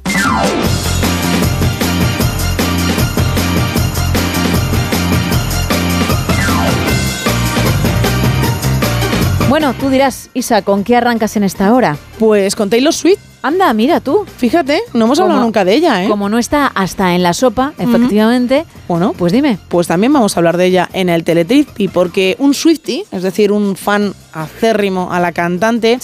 Bueno, 9.50 9.74
tú 9.80 9.90
dirás, 9.90 10.30
Isa, 10.34 10.64
¿con 10.64 10.84
qué 10.84 10.96
arrancas 10.98 11.38
en 11.38 11.44
esta 11.44 11.74
hora? 11.74 11.98
Pues 12.20 12.56
con 12.56 12.70
Taylor 12.70 12.94
Swift. 12.94 13.20
Anda, 13.44 13.72
mira 13.74 14.00
tú. 14.00 14.26
Fíjate, 14.38 14.82
no 14.94 15.06
hemos 15.06 15.20
hablado 15.20 15.40
nunca 15.42 15.64
de 15.64 15.76
ella, 15.76 16.04
¿eh? 16.04 16.08
Como 16.10 16.30
no 16.30 16.40
está 16.40 16.66
hasta 16.74 17.14
en 17.14 17.22
la 17.22 17.32
sopa, 17.34 17.74
efectivamente. 17.78 18.66
Bueno, 18.88 19.14
pues 19.16 19.32
dime. 19.32 19.60
Pues 19.70 19.86
también 19.86 20.12
vamos 20.12 20.36
a 20.36 20.40
hablar 20.40 20.58
de 20.58 20.66
ella 20.66 20.90
en 20.94 21.10
el 21.10 21.24
Teletripi, 21.24 21.88
porque 21.88 22.36
un 22.40 22.56
Swiftie, 22.56 23.06
es 23.12 23.22
decir, 23.22 23.52
un 23.52 23.76
fan 23.76 24.14
acérrimo 24.34 25.10
a 25.14 25.20
la 25.20 25.32
cantante, 25.32 26.00
ma- 26.00 26.02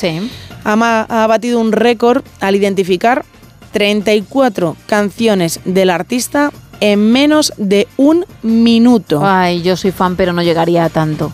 ha 0.64 1.26
batido 1.28 1.60
un 1.60 1.72
récord 1.72 2.24
al 2.40 2.56
identificar 2.56 3.26
34 3.72 4.76
canciones 4.86 5.60
del 5.66 5.90
artista 5.90 6.52
en 6.80 7.12
menos 7.12 7.54
de 7.58 7.88
un 7.98 8.26
minuto. 8.42 9.22
Ay, 9.24 9.62
yo 9.62 9.78
soy 9.78 9.92
fan, 9.92 10.16
pero 10.16 10.34
no 10.34 10.42
llegaría 10.42 10.84
a 10.84 10.90
tanto. 10.90 11.32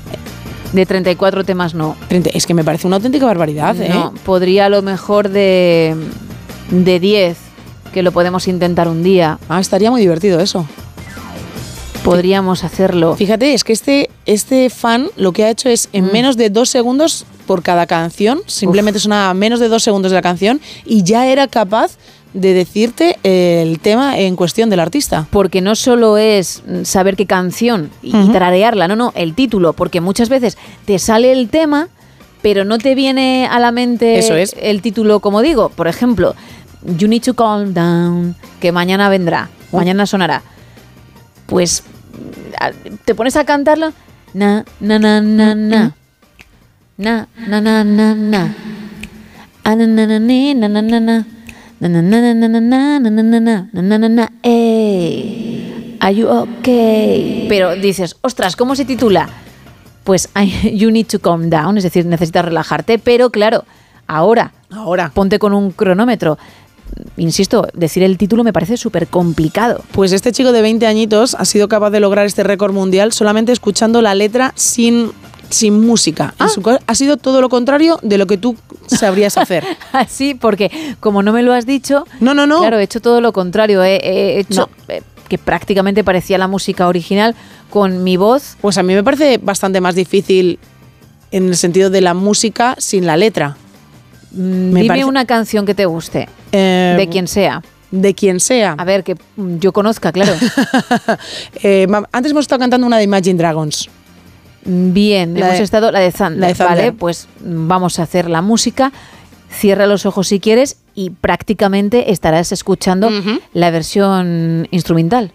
De 0.74 0.86
34 0.86 1.46
temas 1.46 1.74
no. 1.74 1.96
Es 2.10 2.46
que 2.46 2.54
me 2.54 2.64
parece 2.64 2.88
una 2.88 2.98
auténtica 2.98 3.26
barbaridad, 3.26 3.80
¿eh? 3.82 3.90
No, 3.90 4.14
podría 4.26 4.66
a 4.66 4.70
lo 4.70 4.82
mejor 4.82 5.30
de, 5.30 5.96
de 6.70 7.00
10, 7.00 7.38
que 7.94 8.04
lo 8.04 8.12
podemos 8.12 8.48
intentar 8.48 8.90
un 8.90 9.02
día. 9.02 9.40
Ah, 9.48 9.62
estaría 9.62 9.90
muy 9.90 10.02
divertido 10.02 10.42
eso. 10.42 10.68
Podríamos 12.10 12.64
hacerlo. 12.64 13.16
Fíjate, 13.16 13.54
es 13.54 13.64
que 13.64 13.74
este, 13.74 14.10
este 14.26 14.70
fan 14.70 15.10
lo 15.18 15.32
que 15.34 15.44
ha 15.44 15.50
hecho 15.50 15.70
es 15.70 15.90
en 15.94 16.06
Mm. 16.06 16.12
menos 16.12 16.38
de 16.38 16.50
dos 16.50 16.70
segundos 16.70 17.26
por 17.46 17.64
cada 17.64 17.86
canción, 17.86 18.40
simplemente 18.46 19.00
sonaba 19.00 19.34
menos 19.34 19.60
de 19.60 19.68
dos 19.68 19.84
segundos 19.84 20.12
de 20.12 20.16
la 20.16 20.22
canción 20.22 20.60
y 20.86 21.04
ya 21.04 21.28
era 21.28 21.48
capaz 21.48 21.98
de 22.34 22.54
decirte 22.54 23.18
el 23.24 23.80
tema 23.80 24.18
en 24.20 24.36
cuestión 24.36 24.70
del 24.70 24.80
artista. 24.80 25.28
Porque 25.32 25.62
no 25.62 25.76
solo 25.76 26.18
es 26.18 26.62
saber 26.84 27.16
qué 27.16 27.26
canción 27.26 27.90
y 28.02 28.12
tararearla, 28.30 28.88
no, 28.88 28.96
no, 28.96 29.12
el 29.16 29.34
título, 29.34 29.74
porque 29.74 30.02
muchas 30.02 30.30
veces 30.30 30.58
te 30.86 31.00
sale 31.00 31.32
el 31.32 31.50
tema, 31.50 31.88
pero 32.42 32.64
no 32.66 32.78
te 32.78 32.96
viene 32.96 33.48
a 33.50 33.60
la 33.60 33.72
mente 33.72 34.20
Eso 34.20 34.36
es. 34.36 34.56
el 34.62 34.82
título, 34.82 35.20
como 35.20 35.42
digo. 35.42 35.70
Por 35.70 35.88
ejemplo, 35.88 36.36
You 36.98 37.08
Need 37.08 37.24
to 37.24 37.34
Calm 37.34 37.74
Down, 37.74 38.36
que 38.60 38.72
mañana 38.72 39.10
vendrá, 39.10 39.50
mañana 39.72 40.06
sonará. 40.06 40.44
Pues 41.48 41.82
te 43.06 43.16
pones 43.16 43.36
a 43.36 43.46
cantarlo. 43.46 43.94
Na, 44.34 44.66
na, 44.80 45.00
na, 45.00 45.22
na, 45.22 45.56
na. 45.56 45.96
Na, 46.98 47.28
na, 47.48 47.62
na, 47.62 47.84
na, 47.84 48.16
na. 48.16 48.54
Ah, 49.64 49.76
na, 49.76 49.86
na, 49.86 50.06
na, 50.08 50.20
na, 50.20 50.68
na, 50.68 50.82
na, 50.82 51.00
na. 51.00 51.26
Na, 51.80 51.88
na, 51.88 52.02
na, 52.02 52.34
na, 52.34 52.34
na, 52.34 52.48
na, 52.48 53.00
na, 53.00 53.00
na, 53.00 53.10
na, 53.10 53.24
na, 53.24 53.40
na, 53.40 53.70
na, 53.72 53.82
na, 53.82 53.98
na, 53.98 54.10
na. 54.10 54.30
Ey, 54.42 55.98
are 56.00 56.14
you 56.14 56.28
okay? 56.28 57.46
Pero 57.50 57.76
dices, 57.76 58.18
ostras, 58.22 58.56
¿cómo 58.56 58.76
se 58.76 58.86
titula? 58.86 59.30
Pues 60.04 60.30
you 60.64 60.90
need 60.90 61.08
to 61.08 61.20
calm 61.20 61.50
down, 61.50 61.78
es 61.78 61.84
decir, 61.84 62.06
necesitas 62.06 62.46
relajarte, 62.46 62.98
pero 62.98 63.30
claro, 63.30 63.66
ahora, 64.08 64.54
ahora, 64.72 65.12
ponte 65.14 65.38
con 65.38 65.54
un 65.54 65.72
cronómetro. 65.72 66.38
Insisto, 67.18 67.68
decir 67.74 68.04
el 68.04 68.18
título 68.18 68.44
me 68.44 68.54
parece 68.54 68.78
súper 68.78 69.08
complicado. 69.08 69.84
Pues 69.92 70.12
este 70.12 70.32
chico 70.32 70.52
de 70.52 70.62
20 70.62 70.86
añitos 70.88 71.36
ha 71.36 71.46
sido 71.46 71.68
capaz 71.68 71.90
de 71.92 72.00
lograr 72.00 72.26
este 72.26 72.44
récord 72.44 72.74
mundial 72.74 73.12
solamente 73.14 73.52
escuchando 73.52 74.02
la 74.02 74.16
letra 74.16 74.54
sin, 74.56 75.12
sin 75.50 75.86
música. 75.86 76.34
Co- 76.62 76.80
ha 76.86 76.96
sido 76.96 77.18
todo 77.18 77.42
lo 77.42 77.50
contrario 77.50 78.00
de 78.02 78.18
lo 78.18 78.28
que 78.28 78.38
tú 78.38 78.56
sabrías 78.88 79.38
hacer. 79.38 79.64
Así, 79.92 80.34
porque 80.36 80.72
como 81.00 81.24
no 81.24 81.34
me 81.34 81.44
lo 81.44 81.54
has 81.54 81.66
dicho, 81.66 82.06
no, 82.20 82.34
no, 82.34 82.48
no. 82.48 82.60
Claro, 82.60 82.80
he 82.80 82.84
hecho 82.84 83.00
todo 83.02 83.22
lo 83.22 83.34
contrario. 83.34 83.84
He, 83.84 83.96
he 83.98 84.40
hecho 84.40 84.70
eh, 84.88 85.02
que 85.30 85.38
prácticamente 85.38 86.04
parecía 86.04 86.38
la 86.38 86.48
música 86.48 86.88
original 86.88 87.36
con 87.70 88.04
mi 88.04 88.16
voz. 88.18 88.56
Pues 88.62 88.78
a 88.78 88.84
mí 88.84 88.94
me 88.94 89.04
parece 89.04 89.40
bastante 89.40 89.82
más 89.82 89.96
difícil 89.96 90.60
en 91.32 91.48
el 91.50 91.58
sentido 91.58 91.90
de 91.90 92.00
la 92.00 92.14
música 92.14 92.76
sin 92.78 93.06
la 93.06 93.18
letra. 93.18 93.58
Me 94.38 94.82
Dime 94.82 94.88
parece- 94.88 95.06
una 95.06 95.26
canción 95.26 95.66
que 95.66 95.76
te 95.76 95.86
guste, 95.86 96.28
Eh, 96.52 96.96
de 96.98 97.08
quien 97.10 97.28
sea. 97.28 97.62
De 97.92 98.14
quien 98.14 98.40
sea. 98.40 98.76
A 98.78 98.84
ver, 98.86 99.04
que 99.04 99.16
mm, 99.38 99.58
yo 99.60 99.72
conozca, 99.74 100.12
claro. 100.12 100.34
Eh, 101.64 101.88
antes 102.12 102.32
hemos 102.32 102.44
estado 102.44 102.60
cantando 102.60 102.86
una 102.86 102.98
de 102.98 103.04
Imagine 103.04 103.38
Dragons. 103.38 103.90
Bien, 104.66 105.34
La 105.34 105.48
hemos 105.48 105.58
de- 105.60 105.64
estado 105.64 105.92
la 105.92 106.00
de 106.00 106.12
Thunder, 106.12 106.38
la 106.40 106.48
de 106.48 106.54
Thunder. 106.56 106.76
¿vale? 106.78 106.92
Pues 106.92 107.28
mm, 107.44 107.68
vamos 107.68 108.00
a 108.00 108.04
hacer 108.04 108.30
la 108.30 108.42
música. 108.42 108.92
Cierra 109.50 109.88
los 109.88 110.06
ojos 110.06 110.28
si 110.28 110.42
quieres 110.42 110.76
y 110.94 111.10
prácticamente 111.12 112.12
estarás 112.12 112.52
escuchando 112.52 113.10
la 113.54 113.72
versión 113.72 114.68
instrumental. 114.72 115.32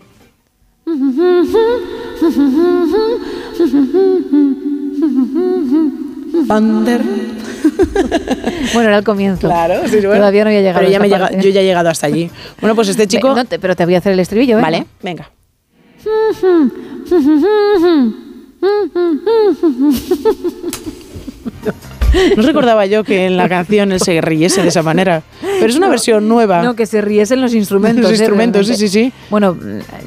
Thunder. 6.48 7.00
Bueno, 8.74 8.88
era 8.88 8.98
el 8.98 9.04
comienzo. 9.04 9.48
Claro, 9.48 9.82
sí, 9.86 9.96
bueno. 9.96 10.14
Todavía 10.16 10.44
no 10.44 10.48
había 10.50 10.60
llegado. 10.62 10.80
Pero 10.80 10.90
ya 10.92 10.98
me 11.00 11.08
llega- 11.08 11.30
yo 11.32 11.50
ya 11.50 11.60
he 11.60 11.64
llegado 11.64 11.90
hasta 11.90 12.06
allí. 12.06 12.30
Bueno, 12.60 12.74
pues 12.74 12.88
este 12.88 13.06
chico. 13.06 13.34
No 13.34 13.44
te- 13.44 13.58
pero 13.58 13.76
te 13.76 13.84
voy 13.84 13.94
a 13.96 13.98
hacer 13.98 14.12
el 14.12 14.20
estribillo, 14.20 14.58
¿eh? 14.58 14.62
Vale, 14.62 14.86
venga. 15.02 15.30
No 22.36 22.42
recordaba 22.42 22.86
yo 22.86 23.04
que 23.04 23.26
en 23.26 23.36
la 23.36 23.48
canción 23.48 23.92
él 23.92 24.00
se 24.00 24.20
riese 24.20 24.62
de 24.62 24.68
esa 24.68 24.82
manera. 24.82 25.22
Pero 25.40 25.66
es 25.66 25.76
una 25.76 25.88
versión 25.88 26.28
nueva. 26.28 26.62
No, 26.62 26.74
que 26.74 26.86
se 26.86 27.00
riesen 27.00 27.40
los 27.40 27.54
instrumentos. 27.54 28.02
Los 28.02 28.12
¿eh? 28.12 28.24
instrumentos, 28.24 28.66
sí, 28.66 28.76
sí, 28.76 28.88
sí. 28.88 29.12
Bueno, 29.30 29.56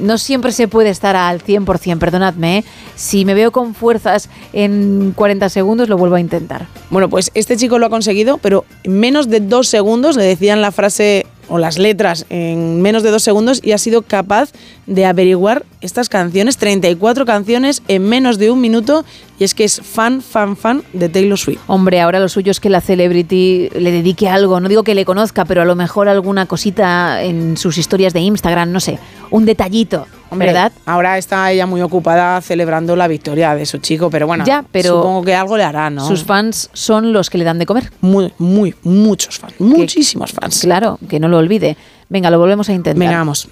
no 0.00 0.18
siempre 0.18 0.52
se 0.52 0.68
puede 0.68 0.90
estar 0.90 1.16
al 1.16 1.42
100%, 1.42 1.98
perdonadme. 1.98 2.58
¿eh? 2.58 2.64
Si 2.94 3.24
me 3.24 3.34
veo 3.34 3.52
con 3.52 3.74
fuerzas 3.74 4.28
en 4.52 5.12
40 5.14 5.48
segundos, 5.48 5.88
lo 5.88 5.96
vuelvo 5.96 6.16
a 6.16 6.20
intentar. 6.20 6.66
Bueno, 6.90 7.08
pues 7.08 7.30
este 7.34 7.56
chico 7.56 7.78
lo 7.78 7.86
ha 7.86 7.90
conseguido, 7.90 8.38
pero 8.38 8.64
en 8.84 8.98
menos 9.00 9.28
de 9.28 9.40
dos 9.40 9.68
segundos 9.68 10.16
le 10.16 10.24
decían 10.24 10.60
la 10.60 10.72
frase 10.72 11.26
o 11.48 11.58
las 11.58 11.78
letras 11.78 12.26
en 12.30 12.82
menos 12.82 13.02
de 13.02 13.10
dos 13.10 13.22
segundos 13.22 13.60
y 13.62 13.72
ha 13.72 13.78
sido 13.78 14.02
capaz 14.02 14.50
de 14.86 15.04
averiguar 15.04 15.64
estas 15.80 16.08
canciones, 16.08 16.56
34 16.56 17.24
canciones 17.24 17.82
en 17.88 18.08
menos 18.08 18.38
de 18.38 18.50
un 18.50 18.60
minuto 18.60 19.04
y 19.38 19.44
es 19.44 19.54
que 19.54 19.64
es 19.64 19.80
fan, 19.80 20.22
fan, 20.22 20.56
fan 20.56 20.82
de 20.92 21.08
Taylor 21.08 21.38
Swift. 21.38 21.60
Hombre, 21.66 22.00
ahora 22.00 22.20
lo 22.20 22.28
suyo 22.28 22.50
es 22.50 22.60
que 22.60 22.70
la 22.70 22.80
celebrity 22.80 23.68
le 23.74 23.92
dedique 23.92 24.28
algo. 24.28 24.60
No 24.60 24.68
digo 24.68 24.82
que 24.82 24.94
le 24.94 25.04
conozca, 25.04 25.44
pero 25.44 25.62
a 25.62 25.64
lo 25.64 25.74
mejor 25.74 26.08
alguna 26.08 26.46
cosita 26.46 27.22
en 27.22 27.56
sus 27.56 27.78
historias 27.78 28.12
de 28.12 28.20
Instagram, 28.20 28.72
no 28.72 28.80
sé, 28.80 28.98
un 29.30 29.44
detallito, 29.44 30.06
Hombre, 30.30 30.48
¿verdad? 30.48 30.72
Ahora 30.84 31.18
está 31.18 31.50
ella 31.52 31.66
muy 31.66 31.82
ocupada 31.82 32.40
celebrando 32.40 32.96
la 32.96 33.06
victoria 33.08 33.54
de 33.54 33.64
su 33.66 33.78
chico, 33.78 34.10
pero 34.10 34.26
bueno, 34.26 34.44
Ya, 34.44 34.64
pero 34.72 34.96
supongo 34.96 35.22
que 35.22 35.34
algo 35.34 35.56
le 35.56 35.64
hará, 35.64 35.88
¿no? 35.90 36.06
Sus 36.06 36.24
fans 36.24 36.68
son 36.72 37.12
los 37.12 37.30
que 37.30 37.38
le 37.38 37.44
dan 37.44 37.58
de 37.58 37.66
comer. 37.66 37.92
Muy, 38.00 38.32
muy, 38.38 38.74
muchos 38.82 39.38
fans, 39.38 39.54
muchísimos 39.58 40.32
fans. 40.32 40.60
Claro, 40.60 40.98
que 41.08 41.20
no 41.20 41.28
lo 41.28 41.38
olvide. 41.38 41.76
Venga, 42.08 42.30
lo 42.30 42.38
volvemos 42.38 42.68
a 42.68 42.72
intentar. 42.72 42.98
Venga, 42.98 43.18
vamos. 43.18 43.48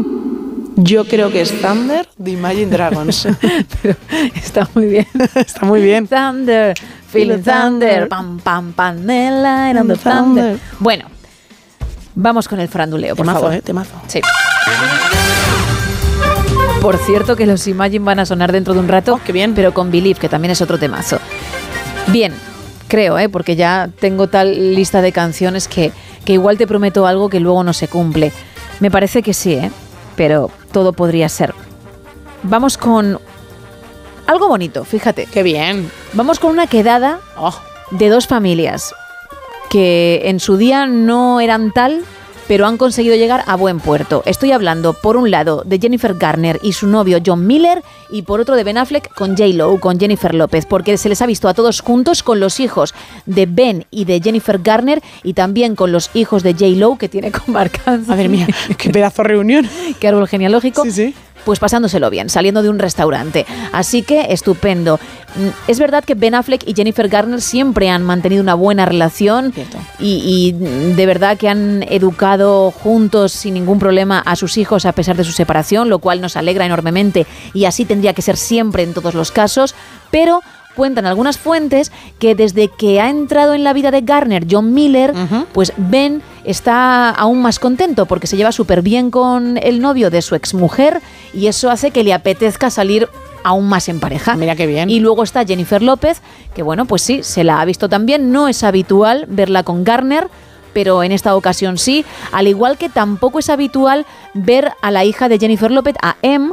Yo 0.82 1.04
creo 1.04 1.30
que 1.30 1.42
es 1.42 1.60
Thunder 1.60 2.08
de 2.16 2.30
Imagine 2.30 2.66
Dragons. 2.70 3.26
Está 4.34 4.68
muy 4.74 4.86
bien. 4.86 5.06
Está 5.34 5.66
muy 5.66 5.82
bien. 5.82 6.06
Thunder, 6.08 6.74
feeling 7.08 7.42
thunder, 7.42 8.08
pam, 8.08 8.38
pam, 8.40 8.72
pam, 8.72 9.06
the 9.06 9.96
thunder. 10.02 10.58
Bueno, 10.78 11.04
vamos 12.14 12.48
con 12.48 12.60
el 12.60 12.68
franduleo, 12.68 13.14
por 13.14 13.26
Temazo, 13.26 13.40
favor. 13.40 13.54
eh, 13.54 13.62
temazo. 13.62 13.92
Sí. 14.06 14.20
Por 16.80 16.96
cierto 16.96 17.36
que 17.36 17.44
los 17.44 17.66
Imagine 17.66 18.04
van 18.04 18.20
a 18.20 18.26
sonar 18.26 18.50
dentro 18.50 18.72
de 18.72 18.80
un 18.80 18.88
rato, 18.88 19.20
qué 19.26 19.32
bien. 19.32 19.54
pero 19.54 19.74
con 19.74 19.90
Believe, 19.90 20.18
que 20.18 20.30
también 20.30 20.52
es 20.52 20.62
otro 20.62 20.78
temazo. 20.78 21.18
Bien, 22.06 22.32
creo, 22.88 23.18
¿eh? 23.18 23.28
porque 23.28 23.54
ya 23.54 23.90
tengo 24.00 24.28
tal 24.28 24.74
lista 24.74 25.02
de 25.02 25.12
canciones 25.12 25.68
que, 25.68 25.92
que 26.24 26.32
igual 26.32 26.56
te 26.56 26.66
prometo 26.66 27.06
algo 27.06 27.28
que 27.28 27.38
luego 27.38 27.62
no 27.64 27.74
se 27.74 27.86
cumple. 27.88 28.32
Me 28.80 28.90
parece 28.90 29.22
que 29.22 29.34
sí, 29.34 29.52
¿eh? 29.52 29.70
Pero 30.20 30.50
todo 30.70 30.92
podría 30.92 31.30
ser. 31.30 31.54
Vamos 32.42 32.76
con 32.76 33.18
algo 34.26 34.48
bonito, 34.48 34.84
fíjate. 34.84 35.24
Qué 35.24 35.42
bien. 35.42 35.90
Vamos 36.12 36.38
con 36.38 36.50
una 36.50 36.66
quedada 36.66 37.20
Oh. 37.38 37.58
de 37.92 38.10
dos 38.10 38.26
familias 38.26 38.94
que 39.70 40.20
en 40.24 40.38
su 40.38 40.58
día 40.58 40.84
no 40.86 41.40
eran 41.40 41.72
tal, 41.72 42.02
pero 42.50 42.66
han 42.66 42.78
conseguido 42.78 43.14
llegar 43.14 43.44
a 43.46 43.54
buen 43.54 43.78
puerto. 43.78 44.24
Estoy 44.26 44.50
hablando, 44.50 44.92
por 44.92 45.16
un 45.16 45.30
lado, 45.30 45.62
de 45.64 45.78
Jennifer 45.78 46.14
Garner 46.14 46.58
y 46.64 46.72
su 46.72 46.88
novio 46.88 47.20
John 47.24 47.46
Miller, 47.46 47.84
y 48.10 48.22
por 48.22 48.40
otro 48.40 48.56
de 48.56 48.64
Ben 48.64 48.76
Affleck 48.76 49.14
con 49.14 49.36
J-Lo, 49.36 49.78
con 49.78 50.00
Jennifer 50.00 50.34
López, 50.34 50.66
porque 50.66 50.98
se 50.98 51.08
les 51.08 51.22
ha 51.22 51.26
visto 51.26 51.46
a 51.46 51.54
todos 51.54 51.80
juntos 51.80 52.24
con 52.24 52.40
los 52.40 52.58
hijos 52.58 52.92
de 53.24 53.46
Ben 53.46 53.86
y 53.92 54.04
de 54.04 54.20
Jennifer 54.20 54.58
Garner, 54.58 55.00
y 55.22 55.34
también 55.34 55.76
con 55.76 55.92
los 55.92 56.10
hijos 56.12 56.42
de 56.42 56.54
J-Lo, 56.54 56.98
que 56.98 57.08
tiene 57.08 57.30
con 57.30 57.54
Marc. 57.54 57.86
Madre 58.08 58.28
mía, 58.28 58.48
qué 58.76 58.90
pedazo 58.90 59.22
de 59.22 59.28
reunión. 59.28 59.68
qué 60.00 60.08
árbol 60.08 60.26
genealógico. 60.26 60.82
Sí, 60.82 60.90
sí. 60.90 61.14
Pues 61.44 61.58
pasándoselo 61.58 62.10
bien, 62.10 62.28
saliendo 62.28 62.62
de 62.62 62.68
un 62.68 62.78
restaurante. 62.78 63.46
Así 63.72 64.02
que 64.02 64.26
estupendo. 64.30 64.98
Mm, 65.36 65.48
Es 65.68 65.78
verdad 65.78 66.04
que 66.04 66.14
Ben 66.14 66.34
Affleck 66.34 66.66
y 66.66 66.74
Jennifer 66.74 67.08
Garner 67.08 67.40
siempre 67.40 67.88
han 67.88 68.02
mantenido 68.02 68.42
una 68.42 68.54
buena 68.54 68.84
relación 68.84 69.52
y, 69.98 70.52
y, 70.58 70.94
de 70.94 71.06
verdad 71.06 71.36
que 71.38 71.48
han 71.48 71.84
educado 71.88 72.70
juntos 72.70 73.32
sin 73.32 73.54
ningún 73.54 73.78
problema 73.78 74.18
a 74.20 74.36
sus 74.36 74.58
hijos 74.58 74.86
a 74.86 74.92
pesar 74.92 75.16
de 75.16 75.24
su 75.24 75.32
separación, 75.32 75.88
lo 75.88 75.98
cual 75.98 76.20
nos 76.20 76.36
alegra 76.36 76.66
enormemente 76.66 77.26
y 77.54 77.64
así 77.64 77.84
tendría 77.84 78.12
que 78.12 78.22
ser 78.22 78.36
siempre 78.36 78.82
en 78.82 78.92
todos 78.94 79.14
los 79.14 79.30
casos. 79.30 79.74
Pero 80.10 80.40
cuentan 80.74 81.06
algunas 81.06 81.38
fuentes 81.38 81.92
que 82.18 82.34
desde 82.34 82.68
que 82.68 83.00
ha 83.00 83.08
entrado 83.10 83.54
en 83.54 83.64
la 83.64 83.72
vida 83.72 83.90
de 83.90 84.00
Garner 84.02 84.46
John 84.50 84.72
Miller, 84.72 85.12
pues 85.52 85.72
Ben 85.76 86.22
está 86.44 87.10
aún 87.10 87.42
más 87.42 87.58
contento 87.58 88.06
porque 88.06 88.26
se 88.26 88.36
lleva 88.36 88.52
súper 88.52 88.82
bien 88.82 89.10
con 89.10 89.58
el 89.58 89.80
novio 89.80 90.10
de 90.10 90.22
su 90.22 90.34
exmujer 90.34 91.00
y 91.34 91.46
eso 91.46 91.70
hace 91.70 91.90
que 91.90 92.04
le 92.04 92.12
apetezca 92.12 92.70
salir 92.70 93.08
aún 93.44 93.68
más 93.68 93.88
en 93.88 94.00
pareja. 94.00 94.36
Mira 94.36 94.56
qué 94.56 94.66
bien. 94.66 94.90
Y 94.90 95.00
luego 95.00 95.22
está 95.22 95.44
Jennifer 95.44 95.82
López, 95.82 96.20
que 96.54 96.62
bueno, 96.62 96.84
pues 96.84 97.02
sí, 97.02 97.22
se 97.22 97.44
la 97.44 97.60
ha 97.60 97.64
visto 97.64 97.88
también. 97.88 98.32
No 98.32 98.48
es 98.48 98.62
habitual 98.64 99.26
verla 99.28 99.62
con 99.62 99.84
Garner 99.84 100.28
pero 100.72 101.02
en 101.02 101.12
esta 101.12 101.34
ocasión 101.34 101.78
sí, 101.78 102.04
al 102.32 102.46
igual 102.46 102.78
que 102.78 102.88
tampoco 102.88 103.38
es 103.38 103.50
habitual 103.50 104.06
ver 104.34 104.72
a 104.82 104.90
la 104.90 105.04
hija 105.04 105.28
de 105.28 105.38
Jennifer 105.38 105.70
López, 105.70 105.96
a 106.02 106.16
Em, 106.22 106.52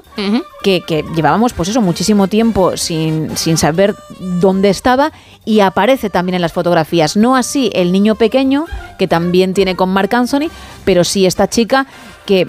que, 0.63 0.81
que 0.81 1.03
llevábamos 1.15 1.53
pues 1.53 1.69
eso 1.69 1.81
muchísimo 1.81 2.27
tiempo 2.27 2.77
sin, 2.77 3.35
sin 3.37 3.57
saber 3.57 3.95
dónde 4.19 4.69
estaba 4.69 5.11
y 5.45 5.59
aparece 5.59 6.09
también 6.09 6.35
en 6.35 6.41
las 6.41 6.53
fotografías. 6.53 7.17
No 7.17 7.35
así 7.35 7.69
el 7.73 7.91
niño 7.91 8.15
pequeño, 8.15 8.65
que 8.97 9.07
también 9.07 9.53
tiene 9.53 9.75
con 9.75 9.89
Mark 9.89 10.13
Anthony, 10.13 10.49
pero 10.85 11.03
sí 11.03 11.25
esta 11.25 11.49
chica 11.49 11.85
que 12.25 12.47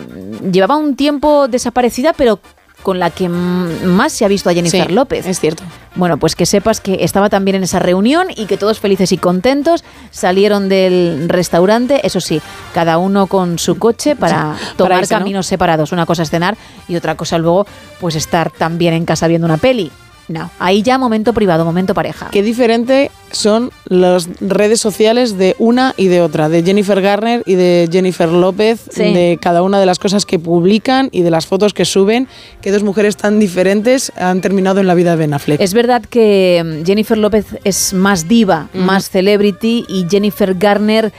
llevaba 0.51 0.77
un 0.77 0.97
tiempo 0.97 1.49
desaparecida, 1.49 2.13
pero 2.13 2.41
con 2.83 2.99
la 2.99 3.11
que 3.11 3.29
más 3.29 4.13
se 4.13 4.25
ha 4.25 4.29
visto 4.29 4.49
a 4.49 4.55
Jennifer 4.55 4.87
Sí, 4.87 4.93
López. 4.93 5.27
Es 5.27 5.41
cierto. 5.41 5.65
Bueno, 5.95 6.17
pues 6.17 6.37
que 6.37 6.47
sepas 6.47 6.81
que 6.81 6.99
estaba 7.05 7.29
también 7.29 7.57
en 7.57 7.65
esa 7.65 7.81
reunión 7.81 8.29
y 8.35 8.47
que 8.47 8.57
todos 8.57 8.79
felices 8.79 9.11
y 9.13 9.19
contentos 9.19 9.85
salieron 10.11 10.69
del 10.69 11.29
restaurante, 11.29 12.07
eso 12.07 12.21
sí, 12.21 12.41
cada 12.73 12.99
uno 12.99 13.27
con 13.27 13.59
su 13.59 13.79
coche 13.79 14.15
para 14.15 14.57
tomar 14.77 15.07
caminos 15.09 15.47
separados. 15.47 15.93
Una 15.93 16.07
cosa 16.07 16.23
es 16.23 16.31
cenar 16.31 16.57
y 16.87 16.97
otra 16.97 17.17
cosa 17.17 17.39
luego 17.39 17.67
pues 18.01 18.15
estar 18.15 18.51
también 18.51 18.95
en 18.95 19.05
casa 19.05 19.27
viendo 19.27 19.47
una 19.47 19.59
peli. 19.59 19.91
No, 20.29 20.51
ahí 20.59 20.83
ya 20.83 20.99
momento 20.99 21.33
privado, 21.33 21.65
momento 21.65 21.95
pareja. 21.95 22.29
Qué 22.31 22.43
diferente 22.43 23.11
son 23.31 23.71
las 23.87 24.29
redes 24.41 24.81
sociales 24.81 25.39
de 25.39 25.57
una 25.59 25.95
y 25.97 26.09
de 26.09 26.21
otra, 26.21 26.49
de 26.49 26.63
Jennifer 26.63 27.01
Garner 27.01 27.43
y 27.47 27.55
de 27.55 27.89
Jennifer 27.91 28.29
López, 28.29 28.81
Sí. 28.91 29.03
de 29.03 29.39
cada 29.41 29.63
una 29.63 29.81
de 29.81 29.87
las 29.87 29.99
cosas 29.99 30.27
que 30.27 30.39
publican 30.39 31.09
y 31.13 31.23
de 31.23 31.31
las 31.31 31.47
fotos 31.47 31.73
que 31.75 31.85
suben, 31.85 32.29
que 32.61 32.71
dos 32.73 32.83
mujeres 32.83 33.17
tan 33.17 33.39
diferentes 33.39 34.13
han 34.17 34.41
terminado 34.41 34.81
en 34.81 34.87
la 34.87 34.95
vida 34.95 35.13
de 35.13 35.17
Ben 35.17 35.35
Affleck. 35.35 35.61
Es 35.61 35.73
verdad 35.75 36.03
que 36.03 36.63
mm, 36.83 36.87
Jennifer 36.87 37.17
López 37.19 37.47
es 37.65 37.93
más 37.95 38.29
diva, 38.29 38.69
más 38.75 39.11
celebrity 39.11 39.85
y 39.89 40.07
Jennifer 40.11 40.55
Garner 40.55 41.13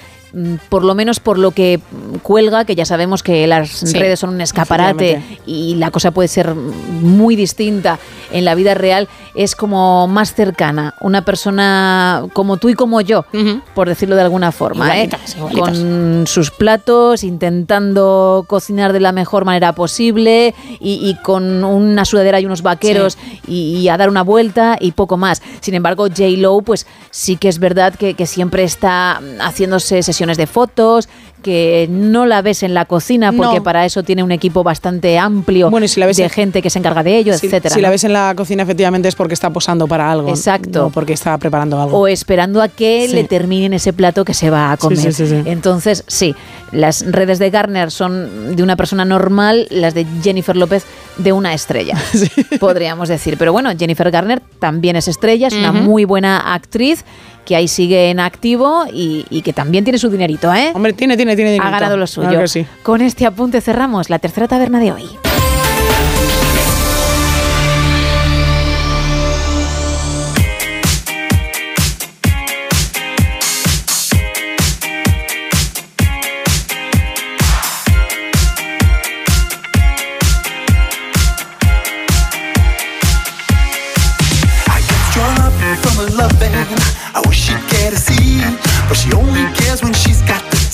por 0.69 0.83
lo 0.83 0.95
menos 0.95 1.19
por 1.19 1.37
lo 1.39 1.51
que 1.51 1.79
mm, 1.79 2.17
cuelga, 2.17 2.65
que 2.65 2.75
ya 2.75 2.85
sabemos 2.85 3.23
que 3.23 3.47
las 3.47 3.69
Sí, 3.69 3.97
redes 3.97 4.19
son 4.19 4.31
un 4.31 4.41
escaparate 4.41 5.21
y 5.45 5.75
la 5.75 5.89
cosa 5.91 6.11
puede 6.11 6.27
ser 6.27 6.53
muy 6.55 7.35
distinta 7.35 7.97
en 8.31 8.45
la 8.45 8.53
vida 8.53 8.75
real, 8.75 9.07
es 9.33 9.55
como 9.55 10.07
más 10.07 10.35
cercana, 10.35 10.93
una 11.01 11.23
persona 11.25 12.25
como 12.33 12.57
tú 12.57 12.69
y 12.69 12.75
como 12.75 13.01
yo, 13.01 13.25
por 13.73 13.87
decirlo 13.87 14.15
de 14.15 14.21
alguna 14.21 14.51
forma, 14.51 14.97
¿eh? 14.97 15.05
Igualitas, 15.05 15.35
igualitas. 15.35 15.69
con 15.79 16.27
sus 16.27 16.51
platos, 16.51 17.23
intentando 17.23 18.45
cocinar 18.47 18.93
de 18.93 18.99
la 18.99 19.11
mejor 19.11 19.45
manera 19.45 19.73
posible 19.73 20.53
y, 20.79 20.99
y 21.09 21.15
con 21.23 21.63
una 21.63 22.05
sudadera 22.05 22.39
y 22.39 22.45
unos 22.45 22.61
vaqueros 22.61 23.17
y, 23.47 23.77
y 23.77 23.89
a 23.89 23.97
dar 23.97 24.09
una 24.09 24.21
vuelta 24.21 24.77
y 24.79 24.91
poco 24.91 25.17
más. 25.17 25.41
Sin 25.61 25.73
embargo, 25.73 26.05
J. 26.07 26.23
Lo, 26.37 26.61
pues 26.61 26.85
sí 27.09 27.37
que 27.37 27.49
es 27.49 27.57
verdad 27.57 27.95
que, 27.95 28.13
que 28.13 28.27
siempre 28.27 28.63
está 28.63 29.19
haciéndose 29.39 30.03
sesiones 30.03 30.18
de 30.37 30.45
fotos, 30.45 31.09
que 31.41 31.87
no 31.89 32.25
la 32.25 32.41
ves 32.41 32.63
en 32.63 32.73
la 32.73 32.85
cocina 32.85 33.31
porque 33.31 33.57
No. 33.57 33.63
para 33.63 33.85
eso 33.85 34.03
tiene 34.03 34.23
un 34.23 34.31
equipo 34.31 34.63
bastante 34.63 35.17
amplio 35.17 35.69
Bueno, 35.69 35.85
y 35.85 35.87
si 35.87 35.99
la 35.99 36.05
ves 36.05 36.17
de 36.17 36.23
en- 36.23 36.29
gente 36.29 36.61
que 36.61 36.69
se 36.69 36.79
encarga 36.79 37.03
de 37.03 37.17
ello, 37.17 37.37
Si, 37.37 37.47
etcétera. 37.47 37.73
si 37.73 37.81
la 37.81 37.89
ves 37.89 38.03
en 38.03 38.13
la 38.13 38.33
cocina, 38.35 38.63
efectivamente 38.63 39.07
es 39.07 39.15
porque 39.15 39.33
está 39.33 39.49
posando 39.49 39.87
para 39.87 40.11
algo. 40.11 40.29
Exacto. 40.29 40.83
No 40.83 40.89
porque 40.89 41.13
está 41.13 41.37
preparando 41.37 41.81
algo. 41.81 41.97
o 41.97 42.07
esperando 42.07 42.61
a 42.61 42.67
que 42.67 43.05
Sí. 43.09 43.15
le 43.15 43.23
terminen 43.23 43.73
ese 43.73 43.93
plato 43.93 44.23
que 44.25 44.33
se 44.33 44.49
va 44.49 44.71
a 44.71 44.77
comer. 44.77 44.97
sí, 44.99 45.11
sí, 45.11 45.27
sí. 45.27 45.41
Entonces, 45.45 46.03
sí, 46.07 46.35
las 46.71 47.05
redes 47.09 47.39
de 47.39 47.49
Garner 47.49 47.91
son 47.91 48.55
de 48.55 48.63
una 48.63 48.75
persona 48.75 49.05
normal, 49.05 49.67
las 49.71 49.93
de 49.93 50.05
Jennifer 50.23 50.55
López 50.55 50.83
de 51.17 51.31
una 51.33 51.53
estrella, 51.53 51.95
podríamos 52.59 53.09
decir. 53.09 53.37
Pero 53.37 53.51
bueno, 53.51 53.69
Jennifer 53.77 54.09
Garner 54.11 54.41
también 54.59 54.95
es 54.95 55.07
estrella, 55.07 55.47
es 55.47 55.53
una 55.53 55.71
muy 55.71 56.05
buena 56.05 56.53
actriz 56.53 57.03
que 57.45 57.55
ahí 57.55 57.67
sigue 57.67 58.11
en 58.11 58.19
activo 58.19 58.83
y, 58.93 59.25
y 59.31 59.41
que 59.41 59.53
también 59.53 59.83
tiene 59.83 59.97
su 59.97 60.09
dinerito, 60.09 60.53
¿eh? 60.53 60.71
Hombre, 60.75 60.93
tiene, 60.93 61.17
tiene, 61.17 61.28
tiene 61.35 61.57
Ha 61.61 61.69
ganado 61.69 61.97
lo 61.97 62.07
suyo. 62.07 62.29
Claro 62.29 62.43
que 62.43 62.47
sí. 62.47 62.65
Con 62.83 63.01
este 63.01 63.25
apunte 63.25 63.61
cerramos 63.61 64.09
la 64.09 64.19
tercera 64.19 64.47
taberna 64.47 64.79
de 64.79 64.91
hoy. 64.91 65.09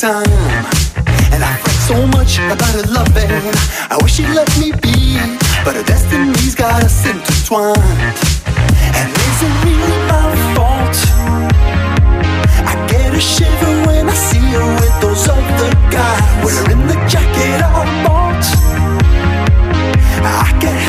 Time. 0.06 0.66
And 1.34 1.42
I 1.44 1.58
fret 1.64 1.80
so 1.90 1.98
much 2.16 2.38
about 2.38 2.74
her 2.78 2.86
loving. 2.94 3.46
I 3.90 3.98
wish 4.02 4.14
she'd 4.18 4.30
let 4.40 4.50
me 4.62 4.70
be, 4.86 5.18
but 5.66 5.74
her 5.76 5.84
destiny's 5.84 6.54
got 6.54 6.84
us 6.84 6.98
intertwined. 7.10 8.18
And 9.00 9.10
is 9.30 9.38
it 9.48 9.54
really 9.66 10.00
my 10.14 10.30
fault? 10.54 10.98
I 12.72 12.74
get 12.88 13.16
a 13.16 13.20
shiver 13.20 13.74
when 13.88 14.06
I 14.08 14.18
see 14.30 14.46
her 14.54 14.68
with 14.82 14.96
those 15.02 15.28
other 15.28 15.74
guys, 15.90 16.24
wearing 16.46 16.86
the 16.86 16.98
jacket 17.10 17.60
I 17.66 17.84
bought. 18.06 18.46
I 20.22 20.50
can't 20.62 20.85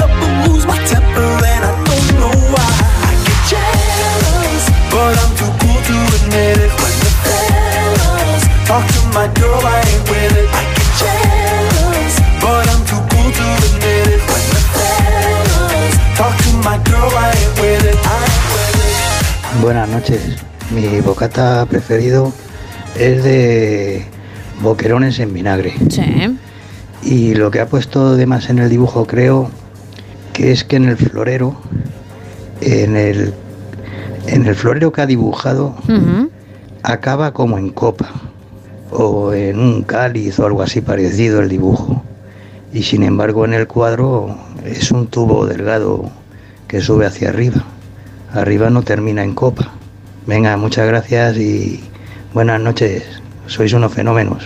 Buenas 19.63 19.89
noches. 19.89 20.21
Mi 20.71 21.01
bocata 21.01 21.65
preferido 21.67 22.33
es 22.99 23.25
de 23.25 24.05
boquerones 24.61 25.19
en 25.19 25.33
vinagre. 25.33 25.75
Sí. 25.89 26.37
Y 27.03 27.35
lo 27.35 27.51
que 27.51 27.61
ha 27.61 27.67
puesto 27.67 28.17
de 28.17 28.27
más 28.27 28.51
en 28.51 28.59
el 28.59 28.69
dibujo 28.69 29.07
creo 29.07 29.51
que 30.33 30.53
es 30.53 30.65
que 30.65 30.77
en 30.77 30.85
el 30.89 30.97
florero, 30.97 31.57
en 32.61 32.97
el, 32.97 33.33
en 34.27 34.47
el 34.47 34.55
florero 34.55 34.93
que 34.93 35.01
ha 35.01 35.07
dibujado, 35.07 35.75
acaba 36.83 37.33
como 37.33 37.59
en 37.59 37.71
copa 37.71 38.11
o 38.91 39.33
en 39.33 39.59
un 39.59 39.83
cáliz 39.83 40.39
o 40.39 40.47
algo 40.47 40.63
así 40.63 40.81
parecido 40.81 41.41
el 41.41 41.49
dibujo. 41.49 42.03
Y 42.73 42.83
sin 42.83 43.03
embargo 43.03 43.45
en 43.45 43.55
el 43.55 43.67
cuadro 43.67 44.37
es 44.65 44.91
un 44.91 45.07
tubo 45.07 45.47
delgado 45.47 46.11
que 46.69 46.81
sube 46.81 47.07
hacia 47.07 47.31
arriba. 47.31 47.65
Arriba 48.33 48.71
no 48.71 48.83
termina 48.83 49.23
en 49.23 49.35
copa. 49.35 49.73
Venga, 50.27 50.57
muchas 50.57 50.87
gracias 50.87 51.37
y 51.39 51.81
buenas 52.35 52.61
noches. 52.61 53.05
Sois 53.47 53.73
unos 53.73 53.93
fenómenos. 53.93 54.45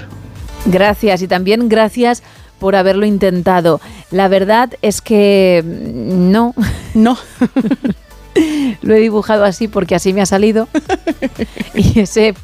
Gracias 0.67 1.23
y 1.23 1.29
también 1.29 1.69
gracias 1.69 2.23
por 2.59 2.77
haberlo 2.77 3.07
intentado. 3.07 3.81
La 4.11 4.29
verdad 4.29 4.71
es 4.83 5.01
que 5.01 5.63
no. 5.65 6.55
No. 6.93 7.17
Lo 8.83 8.95
he 8.95 8.99
dibujado 8.99 9.45
así 9.45 9.69
porque 9.69 9.95
así 9.95 10.13
me 10.13 10.21
ha 10.23 10.27
salido. 10.27 10.69
y 11.75 12.01
ese 12.01 12.35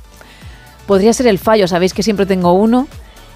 podría 0.86 1.12
ser 1.12 1.26
el 1.26 1.38
fallo. 1.38 1.66
Sabéis 1.68 1.92
que 1.94 2.02
siempre 2.04 2.26
tengo 2.26 2.52
uno. 2.52 2.86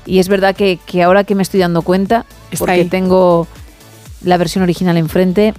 Y 0.06 0.18
es 0.20 0.28
verdad 0.28 0.54
que, 0.56 0.78
que 0.86 1.02
ahora 1.02 1.24
que 1.24 1.34
me 1.34 1.42
estoy 1.42 1.60
dando 1.60 1.82
cuenta, 1.82 2.24
Está 2.50 2.58
porque 2.60 2.72
ahí. 2.82 2.84
tengo 2.88 3.46
la 4.22 4.36
versión 4.36 4.62
original 4.62 4.96
enfrente, 4.96 5.52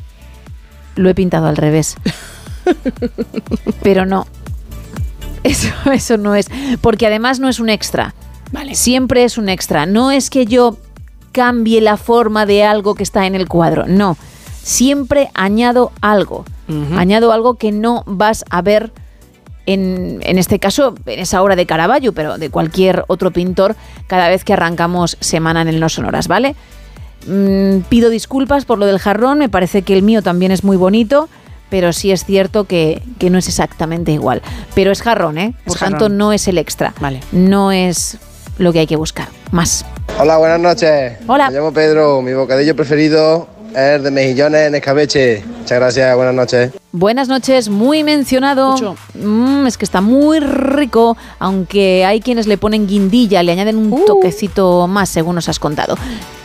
lo 0.95 1.09
he 1.09 1.15
pintado 1.15 1.47
al 1.47 1.57
revés. 1.57 1.95
Pero 3.83 4.05
no. 4.05 4.27
Eso, 5.43 5.69
eso 5.91 6.17
no 6.17 6.35
es. 6.35 6.47
Porque 6.81 7.07
además 7.07 7.39
no 7.39 7.49
es 7.49 7.59
un 7.59 7.69
extra. 7.69 8.13
Vale. 8.51 8.75
Siempre 8.75 9.23
es 9.23 9.37
un 9.37 9.49
extra. 9.49 9.85
No 9.85 10.11
es 10.11 10.29
que 10.29 10.45
yo 10.45 10.77
cambie 11.31 11.81
la 11.81 11.97
forma 11.97 12.45
de 12.45 12.63
algo 12.63 12.95
que 12.95 13.03
está 13.03 13.25
en 13.25 13.35
el 13.35 13.47
cuadro. 13.47 13.85
No. 13.87 14.17
Siempre 14.63 15.29
añado 15.33 15.91
algo. 16.01 16.45
Añado 16.95 17.33
algo 17.33 17.55
que 17.55 17.73
no 17.73 18.03
vas 18.05 18.45
a 18.49 18.61
ver 18.61 18.93
en, 19.65 20.19
en 20.23 20.37
este 20.37 20.57
caso, 20.57 20.95
en 21.05 21.19
esa 21.19 21.43
obra 21.43 21.57
de 21.57 21.65
Caravaggio, 21.65 22.13
pero 22.13 22.37
de 22.37 22.49
cualquier 22.49 23.03
otro 23.07 23.31
pintor, 23.31 23.75
cada 24.07 24.29
vez 24.29 24.45
que 24.45 24.53
arrancamos 24.53 25.17
semana 25.19 25.61
en 25.61 25.67
el 25.67 25.81
No 25.81 25.89
Sonoras, 25.89 26.29
¿vale? 26.29 26.55
Mm, 27.27 27.81
pido 27.89 28.09
disculpas 28.09 28.65
por 28.65 28.77
lo 28.77 28.85
del 28.85 28.99
jarrón, 28.99 29.39
me 29.39 29.49
parece 29.49 29.81
que 29.83 29.93
el 29.93 30.03
mío 30.03 30.21
también 30.21 30.51
es 30.51 30.63
muy 30.63 30.77
bonito, 30.77 31.29
pero 31.69 31.93
sí 31.93 32.11
es 32.11 32.25
cierto 32.25 32.65
que, 32.65 33.01
que 33.19 33.29
no 33.29 33.37
es 33.37 33.47
exactamente 33.47 34.11
igual. 34.11 34.41
Pero 34.75 34.91
es 34.91 35.01
jarrón, 35.01 35.37
¿eh? 35.37 35.53
Por 35.65 35.77
jarrón. 35.77 35.99
tanto, 35.99 36.09
no 36.09 36.33
es 36.33 36.47
el 36.47 36.57
extra. 36.57 36.93
Vale. 36.99 37.21
No 37.31 37.71
es 37.71 38.17
lo 38.57 38.73
que 38.73 38.79
hay 38.79 38.87
que 38.87 38.95
buscar. 38.95 39.27
Más. 39.51 39.85
Hola, 40.19 40.37
buenas 40.37 40.59
noches. 40.59 41.13
Hola. 41.27 41.49
Me 41.49 41.57
llamo 41.57 41.71
Pedro. 41.71 42.21
Mi 42.21 42.33
bocadillo 42.33 42.75
preferido 42.75 43.47
es 43.75 44.03
de 44.03 44.11
mejillones 44.11 44.67
en 44.67 44.75
escabeche. 44.75 45.43
Muchas 45.59 45.79
gracias, 45.79 46.15
buenas 46.15 46.35
noches. 46.35 46.71
Buenas 46.91 47.27
noches, 47.29 47.69
muy 47.69 48.03
mencionado. 48.03 48.75
Mm, 49.13 49.65
es 49.65 49.77
que 49.77 49.85
está 49.85 50.01
muy 50.01 50.39
rico, 50.39 51.15
aunque 51.39 52.03
hay 52.03 52.19
quienes 52.19 52.47
le 52.47 52.57
ponen 52.57 52.87
guindilla, 52.87 53.43
le 53.43 53.53
añaden 53.53 53.77
un 53.77 54.05
toquecito 54.05 54.87
más, 54.87 55.09
según 55.09 55.35
nos 55.35 55.47
has 55.47 55.59
contado. 55.59 55.95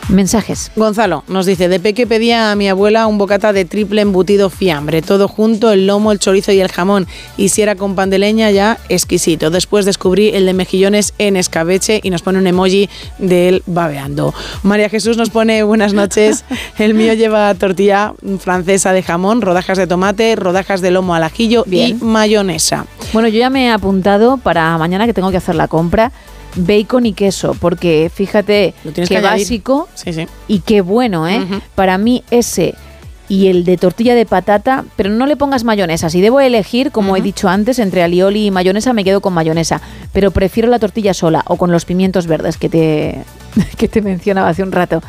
Mensajes. 0.09 0.71
Gonzalo 0.75 1.23
nos 1.27 1.45
dice, 1.45 1.67
de 1.67 1.79
peque 1.79 2.07
pedía 2.07 2.51
a 2.51 2.55
mi 2.55 2.69
abuela 2.69 3.07
un 3.07 3.17
bocata 3.17 3.51
de 3.51 3.65
triple 3.65 4.01
embutido 4.01 4.49
fiambre, 4.49 5.01
todo 5.01 5.27
junto, 5.27 5.71
el 5.71 5.85
lomo, 5.85 6.13
el 6.13 6.19
chorizo 6.19 6.53
y 6.53 6.61
el 6.61 6.69
jamón. 6.69 7.07
Y 7.35 7.49
si 7.49 7.61
era 7.61 7.75
con 7.75 7.95
pan 7.95 8.09
de 8.09 8.17
leña 8.17 8.49
ya, 8.51 8.77
exquisito. 8.87 9.49
Después 9.49 9.85
descubrí 9.85 10.29
el 10.29 10.45
de 10.45 10.53
mejillones 10.53 11.13
en 11.17 11.35
escabeche 11.35 11.99
y 12.03 12.09
nos 12.09 12.21
pone 12.21 12.39
un 12.39 12.47
emoji 12.47 12.89
de 13.17 13.49
él 13.49 13.63
babeando. 13.65 14.33
María 14.63 14.89
Jesús 14.89 15.17
nos 15.17 15.29
pone 15.29 15.63
buenas 15.63 15.93
noches. 15.93 16.45
El 16.77 16.93
mío 16.93 17.13
lleva 17.13 17.53
tortilla 17.55 18.13
francesa 18.39 18.93
de 18.93 19.03
jamón, 19.03 19.41
rodajas 19.41 19.77
de 19.77 19.87
tomate, 19.87 20.35
rodajas 20.35 20.81
de 20.81 20.91
lomo 20.91 21.15
al 21.15 21.23
ajillo 21.23 21.63
Bien. 21.67 21.97
y 21.99 22.03
mayonesa. 22.03 22.85
Bueno, 23.13 23.27
yo 23.27 23.39
ya 23.39 23.49
me 23.49 23.65
he 23.65 23.71
apuntado 23.71 24.37
para 24.37 24.77
mañana 24.77 25.05
que 25.05 25.13
tengo 25.13 25.31
que 25.31 25.37
hacer 25.37 25.55
la 25.55 25.67
compra. 25.67 26.11
Bacon 26.57 27.05
y 27.05 27.13
queso, 27.13 27.55
porque 27.59 28.11
fíjate 28.13 28.73
qué 28.95 29.03
que 29.03 29.21
básico 29.21 29.87
Sí, 29.93 30.13
sí. 30.13 30.27
y 30.47 30.59
qué 30.59 30.81
bueno, 30.81 31.27
¿eh? 31.27 31.45
Para 31.75 31.97
mí 31.97 32.23
ese 32.31 32.75
y 33.29 33.47
el 33.47 33.65
de 33.65 33.75
tortilla 33.77 34.15
de 34.15 34.25
patata, 34.25 34.85
pero 34.95 35.09
no 35.09 35.25
le 35.25 35.35
pongas 35.35 35.63
mayonesa. 35.65 36.09
Si 36.09 36.21
debo 36.21 36.39
elegir, 36.39 36.91
como 36.91 37.17
he 37.17 37.21
dicho 37.21 37.49
antes, 37.49 37.77
entre 37.79 38.01
alioli 38.01 38.45
y 38.45 38.51
mayonesa, 38.51 38.93
me 38.93 39.03
quedo 39.03 39.19
con 39.19 39.33
mayonesa. 39.33 39.81
Pero 40.13 40.31
prefiero 40.31 40.69
la 40.69 40.79
tortilla 40.79 41.13
sola 41.13 41.43
o 41.47 41.57
con 41.57 41.71
los 41.71 41.83
pimientos 41.83 42.25
verdes 42.27 42.57
que 42.57 42.69
te, 42.69 43.23
que 43.77 43.87
te 43.89 44.01
mencionaba 44.01 44.49
hace 44.49 44.63
un 44.63 44.71
rato. 44.71 45.01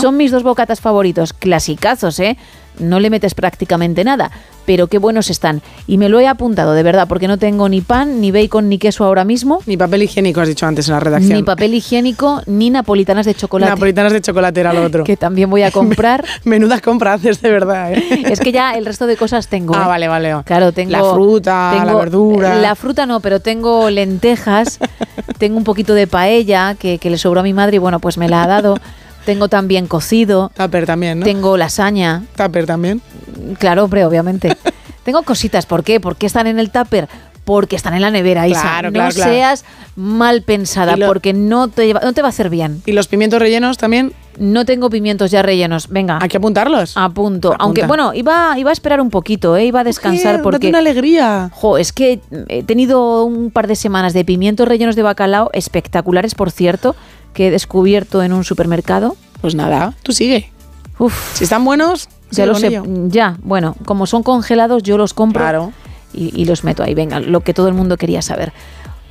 Son 0.00 0.16
mis 0.16 0.30
dos 0.30 0.44
bocatas 0.44 0.80
favoritos, 0.80 1.32
clasicazos, 1.32 2.20
¿eh? 2.20 2.38
No 2.78 3.00
le 3.00 3.10
metes 3.10 3.34
prácticamente 3.34 4.02
nada, 4.04 4.30
pero 4.64 4.86
qué 4.86 4.98
buenos 4.98 5.28
están. 5.30 5.60
Y 5.86 5.98
me 5.98 6.08
lo 6.08 6.20
he 6.20 6.26
apuntado, 6.26 6.72
de 6.72 6.82
verdad, 6.82 7.06
porque 7.08 7.28
no 7.28 7.36
tengo 7.38 7.68
ni 7.68 7.80
pan, 7.80 8.20
ni 8.20 8.30
bacon, 8.32 8.68
ni 8.68 8.78
queso 8.78 9.04
ahora 9.04 9.24
mismo. 9.24 9.60
Ni 9.66 9.76
papel 9.76 10.02
higiénico, 10.04 10.40
has 10.40 10.48
dicho 10.48 10.66
antes 10.66 10.88
en 10.88 10.94
la 10.94 11.00
redacción. 11.00 11.34
Ni 11.34 11.42
papel 11.42 11.74
higiénico, 11.74 12.42
ni 12.46 12.70
napolitanas 12.70 13.26
de 13.26 13.34
chocolate. 13.34 13.70
Napolitanas 13.70 14.12
de 14.12 14.20
chocolate 14.20 14.60
era 14.60 14.72
lo 14.72 14.82
otro. 14.86 15.04
Que 15.04 15.16
también 15.16 15.50
voy 15.50 15.62
a 15.62 15.70
comprar. 15.72 16.24
Menudas 16.44 16.80
compras 16.80 17.20
haces 17.20 17.40
de 17.42 17.50
verdad, 17.50 17.92
¿eh? 17.92 18.22
Es 18.30 18.40
que 18.40 18.52
ya 18.52 18.72
el 18.72 18.86
resto 18.86 19.06
de 19.06 19.16
cosas 19.16 19.48
tengo. 19.48 19.74
Ah, 19.76 19.82
¿eh? 19.84 19.88
vale, 19.88 20.08
vale. 20.08 20.34
Claro, 20.44 20.72
tengo. 20.72 20.90
La 20.92 21.04
fruta, 21.04 21.72
la 21.74 21.84
tengo- 21.84 21.98
verdura. 21.98 22.54
La 22.56 22.74
fruta 22.74 23.06
no, 23.06 23.20
pero 23.20 23.40
tengo 23.40 23.90
lentejas, 23.90 24.78
tengo 25.38 25.56
un 25.58 25.64
poquito 25.64 25.94
de 25.94 26.06
paella 26.06 26.74
que, 26.78 26.98
que 26.98 27.10
le 27.10 27.18
sobró 27.18 27.40
a 27.40 27.42
mi 27.42 27.52
madre 27.52 27.76
y 27.76 27.78
bueno, 27.78 28.00
pues 28.00 28.16
me 28.18 28.28
la 28.28 28.42
ha 28.44 28.46
dado. 28.46 28.76
Tengo 29.24 29.48
también 29.48 29.86
cocido. 29.86 30.50
Tupper 30.56 30.86
también, 30.86 31.20
¿no? 31.20 31.24
Tengo 31.24 31.56
lasaña. 31.56 32.24
Tupper 32.36 32.66
también. 32.66 33.00
Claro, 33.58 33.84
hombre, 33.84 34.04
obviamente. 34.04 34.56
tengo 35.04 35.22
cositas. 35.22 35.66
¿Por 35.66 35.84
qué? 35.84 36.00
¿Por 36.00 36.16
qué 36.16 36.26
están 36.26 36.46
en 36.46 36.58
el 36.58 36.70
tupper? 36.70 37.08
Porque 37.44 37.74
están 37.74 37.94
en 37.94 38.02
la 38.02 38.10
nevera, 38.12 38.46
Isa. 38.46 38.60
Claro, 38.62 38.88
no 38.90 38.94
claro, 38.94 39.14
claro. 39.14 39.32
seas 39.32 39.64
mal 39.96 40.42
pensada, 40.42 40.96
lo- 40.96 41.08
porque 41.08 41.32
no 41.32 41.66
te, 41.68 41.86
lleva- 41.86 42.00
no 42.04 42.12
te 42.12 42.22
va 42.22 42.28
a 42.28 42.30
hacer 42.30 42.48
bien. 42.50 42.82
¿Y 42.86 42.92
los 42.92 43.08
pimientos 43.08 43.40
rellenos 43.40 43.78
también? 43.78 44.12
No 44.38 44.64
tengo 44.64 44.88
pimientos 44.90 45.32
ya 45.32 45.42
rellenos. 45.42 45.88
Venga. 45.88 46.18
¿Hay 46.22 46.28
que 46.28 46.36
apuntarlos? 46.36 46.96
Apunto. 46.96 47.54
Aunque, 47.58 47.84
bueno, 47.84 48.14
iba, 48.14 48.56
iba 48.58 48.70
a 48.70 48.72
esperar 48.72 49.00
un 49.00 49.10
poquito, 49.10 49.56
¿eh? 49.56 49.64
iba 49.66 49.80
a 49.80 49.84
descansar 49.84 50.40
porque. 50.40 50.68
una 50.68 50.78
alegría. 50.78 51.50
Jo, 51.52 51.78
es 51.78 51.92
que 51.92 52.20
he 52.48 52.62
tenido 52.62 53.24
un 53.24 53.50
par 53.50 53.66
de 53.66 53.74
semanas 53.74 54.12
de 54.14 54.24
pimientos 54.24 54.68
rellenos 54.68 54.94
de 54.94 55.02
bacalao 55.02 55.50
espectaculares, 55.52 56.36
por 56.36 56.52
cierto, 56.52 56.94
que 57.34 57.48
he 57.48 57.50
descubierto 57.50 58.22
en 58.22 58.32
un 58.32 58.44
supermercado. 58.44 59.16
Pues 59.40 59.54
nada, 59.54 59.94
tú 60.02 60.12
sigue. 60.12 60.50
Uf. 60.98 61.36
Si 61.36 61.44
están 61.44 61.64
buenos, 61.64 62.08
Ya 62.30 62.44
sigue 62.44 62.46
lo 62.46 62.52
con 62.52 62.60
sé. 62.60 62.66
ello. 62.68 62.84
Ya, 63.08 63.36
bueno, 63.42 63.74
como 63.84 64.06
son 64.06 64.22
congelados, 64.22 64.82
yo 64.82 64.96
los 64.98 65.14
compro 65.14 65.40
Claro. 65.42 65.72
y, 66.12 66.38
y 66.40 66.44
los 66.44 66.62
meto 66.64 66.82
ahí. 66.82 66.94
Venga, 66.94 67.18
lo 67.20 67.40
que 67.40 67.54
todo 67.54 67.68
el 67.68 67.74
mundo 67.74 67.96
quería 67.96 68.22
saber. 68.22 68.52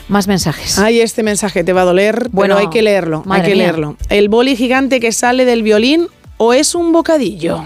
Más 0.07 0.27
mensajes. 0.27 0.77
Ay, 0.79 0.99
este 0.99 1.23
mensaje 1.23 1.63
te 1.63 1.73
va 1.73 1.81
a 1.81 1.85
doler, 1.85 2.27
Bueno, 2.31 2.57
hay 2.57 2.67
que 2.69 2.81
leerlo, 2.81 3.23
hay 3.29 3.41
que 3.43 3.47
mía. 3.49 3.57
leerlo. 3.57 3.95
¿El 4.09 4.29
boli 4.29 4.55
gigante 4.55 4.99
que 4.99 5.11
sale 5.11 5.45
del 5.45 5.63
violín 5.63 6.07
o 6.37 6.53
es 6.53 6.75
un 6.75 6.91
bocadillo? 6.91 7.63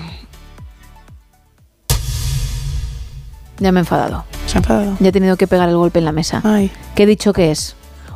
Ya 3.60 3.72
me 3.72 3.80
he 3.80 3.82
enfadado. 3.82 4.26
Se 4.48 4.58
ha 4.58 4.60
enfadado. 4.60 4.98
Ya 5.00 5.10
he 5.10 5.12
tenido 5.12 5.38
que 5.38 5.48
pegar 5.48 5.70
el 5.70 5.78
golpe 5.78 6.00
en 6.00 6.06
la 6.06 6.12
mesa. 6.12 6.42
Ay. 6.44 6.70
¿Qué 6.94 7.04
he 7.04 7.06
dicho 7.06 7.32
que 7.34 7.52
es? 7.52 7.76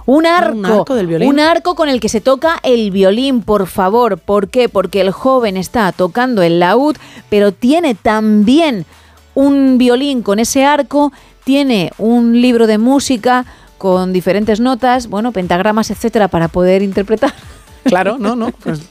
Un 0.09 0.25
arco. 0.25 0.57
un 0.57 0.65
arco 0.65 0.95
del 0.95 1.05
violín. 1.05 1.29
Un 1.29 1.39
arco 1.39 1.75
con 1.75 1.87
el 1.87 1.99
que 1.99 2.09
se 2.09 2.19
toca 2.19 2.59
el 2.63 2.89
violín, 2.89 3.43
por 3.43 3.67
favor. 3.67 4.17
¿Por 4.17 4.49
qué? 4.49 4.67
Porque 4.67 5.01
el 5.01 5.11
joven 5.11 5.55
está 5.55 5.91
tocando 5.91 6.41
el 6.41 6.59
laúd, 6.59 6.95
pero 7.29 7.51
tiene 7.51 7.93
también 7.93 8.87
un 9.35 9.77
violín 9.77 10.23
con 10.23 10.39
ese 10.39 10.65
arco, 10.65 11.13
tiene 11.43 11.91
un 11.99 12.41
libro 12.41 12.65
de 12.65 12.79
música 12.79 13.45
con 13.77 14.11
diferentes 14.11 14.59
notas, 14.59 15.09
bueno, 15.09 15.31
pentagramas, 15.31 15.91
etcétera, 15.91 16.27
para 16.27 16.47
poder 16.47 16.81
interpretar. 16.81 17.35
Claro, 17.83 18.17
no, 18.17 18.35
no. 18.35 18.49
Pues 18.49 18.81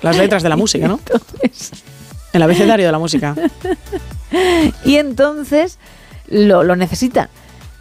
las 0.00 0.16
letras 0.16 0.44
de 0.44 0.48
la 0.48 0.56
música, 0.64 0.86
¿no? 0.86 1.00
El 2.32 2.40
abecedario 2.40 2.86
de 2.86 2.92
la 2.92 2.98
música. 3.00 3.34
Y 4.84 4.96
entonces 4.96 5.78
lo, 6.28 6.62
lo 6.62 6.76
necesita. 6.76 7.30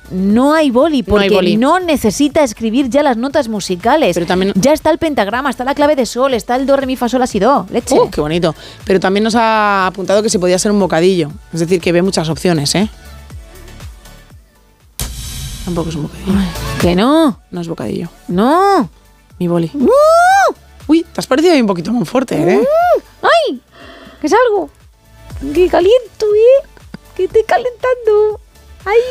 No 0.09 0.53
hay 0.53 0.71
boli, 0.71 1.03
No 1.05 1.17
hay 1.17 1.29
porque 1.29 1.57
no, 1.57 1.79
necesita 1.79 2.43
escribir 2.43 2.89
ya 2.89 3.03
las 3.03 3.17
notas 3.17 3.49
musicales. 3.49 4.13
Pero 4.13 4.25
también 4.25 4.53
ya 4.55 4.73
está 4.73 4.89
el 4.89 4.97
pentagrama, 4.97 5.49
está 5.49 5.63
la 5.63 5.75
clave 5.75 5.95
de 5.95 6.05
sol, 6.05 6.33
está 6.33 6.55
el 6.55 6.65
do, 6.65 6.77
re, 6.77 6.85
mi, 6.85 6.95
fa, 6.95 7.09
sol, 7.09 7.19
la, 7.19 7.27
si, 7.27 7.39
do. 7.39 7.65
Leche. 7.69 7.99
Uh, 7.99 8.09
qué 8.09 8.21
bonito. 8.21 8.55
Pero 8.85 8.99
también 8.99 9.23
nos 9.23 9.35
ha 9.35 9.87
apuntado 9.87 10.23
que 10.23 10.29
se 10.29 10.39
podía 10.39 10.57
ser 10.57 10.71
un 10.71 10.79
bocadillo. 10.79 11.31
Es 11.53 11.59
decir, 11.59 11.81
que 11.81 11.91
ve 11.91 12.01
muchas 12.01 12.29
opciones, 12.29 12.73
¿eh? 12.75 12.89
Tampoco 15.65 15.89
es 15.89 15.95
un 15.95 16.03
bocadillo. 16.03 16.33
que 16.79 16.95
no. 16.95 17.41
No 17.51 17.61
es 17.61 17.67
bocadillo. 17.67 18.09
No. 18.29 18.89
Mi 19.39 19.47
boli. 19.47 19.71
Uy, 20.87 21.03
te 21.03 21.19
has 21.19 21.27
parecido 21.27 21.53
ahí 21.53 21.61
un 21.61 21.67
poquito 21.67 21.93
fuerte, 22.05 22.35
¿eh? 22.35 22.63
¡Ay! 23.21 23.61
¿Qué 24.21 24.29
salgo? 24.29 24.69
¡Que 25.53 25.67
caliento, 25.67 26.25
eh! 26.33 26.67
¡Que 27.15 27.25
estoy 27.25 27.43
calentando! 27.43 28.39
¡Ay! 28.87 29.01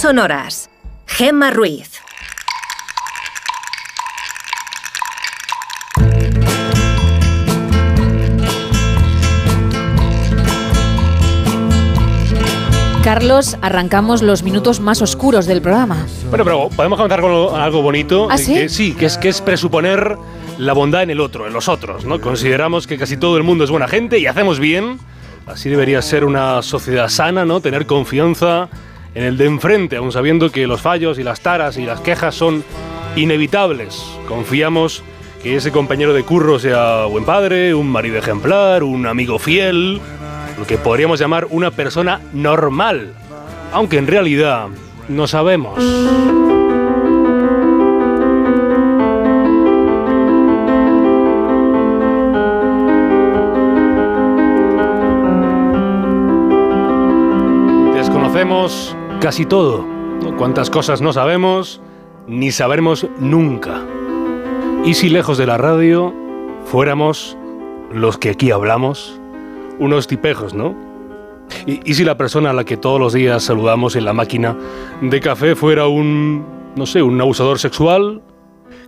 sonoras. 0.00 0.70
Gemma 1.06 1.50
Ruiz. 1.50 2.00
Carlos, 13.02 13.56
arrancamos 13.62 14.20
los 14.22 14.42
minutos 14.42 14.78
más 14.78 15.00
oscuros 15.00 15.46
del 15.46 15.62
programa. 15.62 16.06
Bueno, 16.28 16.44
pero 16.44 16.68
podemos 16.68 16.98
comenzar 16.98 17.20
con 17.22 17.32
lo- 17.32 17.56
algo 17.56 17.80
bonito. 17.80 18.28
¿Ah, 18.30 18.36
sí? 18.36 18.52
Que, 18.54 18.68
sí, 18.68 18.92
que 18.92 19.06
es, 19.06 19.16
que 19.16 19.30
es 19.30 19.40
presuponer 19.40 20.16
la 20.58 20.74
bondad 20.74 21.02
en 21.02 21.10
el 21.10 21.20
otro, 21.20 21.46
en 21.46 21.54
los 21.54 21.68
otros, 21.68 22.04
¿no? 22.04 22.20
Consideramos 22.20 22.86
que 22.86 22.98
casi 22.98 23.16
todo 23.16 23.38
el 23.38 23.42
mundo 23.42 23.64
es 23.64 23.70
buena 23.70 23.88
gente 23.88 24.18
y 24.18 24.26
hacemos 24.26 24.60
bien. 24.60 24.98
Así 25.46 25.70
debería 25.70 26.02
ser 26.02 26.26
una 26.26 26.60
sociedad 26.62 27.08
sana, 27.08 27.46
¿no? 27.46 27.60
Tener 27.60 27.86
confianza 27.86 28.68
en 29.14 29.24
el 29.24 29.36
de 29.36 29.46
enfrente, 29.46 29.96
aun 29.96 30.12
sabiendo 30.12 30.50
que 30.50 30.66
los 30.66 30.80
fallos 30.80 31.18
y 31.18 31.22
las 31.22 31.40
taras 31.40 31.76
y 31.76 31.84
las 31.84 32.00
quejas 32.00 32.34
son 32.34 32.64
inevitables. 33.16 34.02
Confiamos 34.28 35.02
que 35.42 35.56
ese 35.56 35.72
compañero 35.72 36.12
de 36.12 36.22
curro 36.22 36.58
sea 36.58 37.06
buen 37.06 37.24
padre, 37.24 37.74
un 37.74 37.88
marido 37.88 38.16
ejemplar, 38.18 38.82
un 38.82 39.06
amigo 39.06 39.38
fiel, 39.38 40.00
lo 40.58 40.66
que 40.66 40.78
podríamos 40.78 41.18
llamar 41.18 41.46
una 41.50 41.70
persona 41.70 42.20
normal, 42.32 43.14
aunque 43.72 43.98
en 43.98 44.06
realidad 44.06 44.66
no 45.08 45.26
sabemos. 45.26 45.78
Casi 59.20 59.44
todo. 59.44 59.84
Cuántas 60.38 60.70
cosas 60.70 61.02
no 61.02 61.12
sabemos, 61.12 61.82
ni 62.26 62.50
sabremos 62.50 63.06
nunca. 63.18 63.82
Y 64.84 64.94
si 64.94 65.10
lejos 65.10 65.36
de 65.36 65.46
la 65.46 65.58
radio 65.58 66.14
fuéramos 66.64 67.36
los 67.92 68.16
que 68.16 68.30
aquí 68.30 68.50
hablamos, 68.50 69.20
unos 69.78 70.06
tipejos, 70.06 70.54
¿no? 70.54 70.74
Y, 71.66 71.80
y 71.84 71.94
si 71.94 72.04
la 72.04 72.16
persona 72.16 72.50
a 72.50 72.52
la 72.54 72.64
que 72.64 72.76
todos 72.76 72.98
los 72.98 73.12
días 73.12 73.42
saludamos 73.42 73.94
en 73.94 74.06
la 74.06 74.14
máquina 74.14 74.56
de 75.02 75.20
café 75.20 75.54
fuera 75.54 75.86
un, 75.86 76.46
no 76.76 76.86
sé, 76.86 77.02
un 77.02 77.20
abusador 77.20 77.58
sexual, 77.58 78.22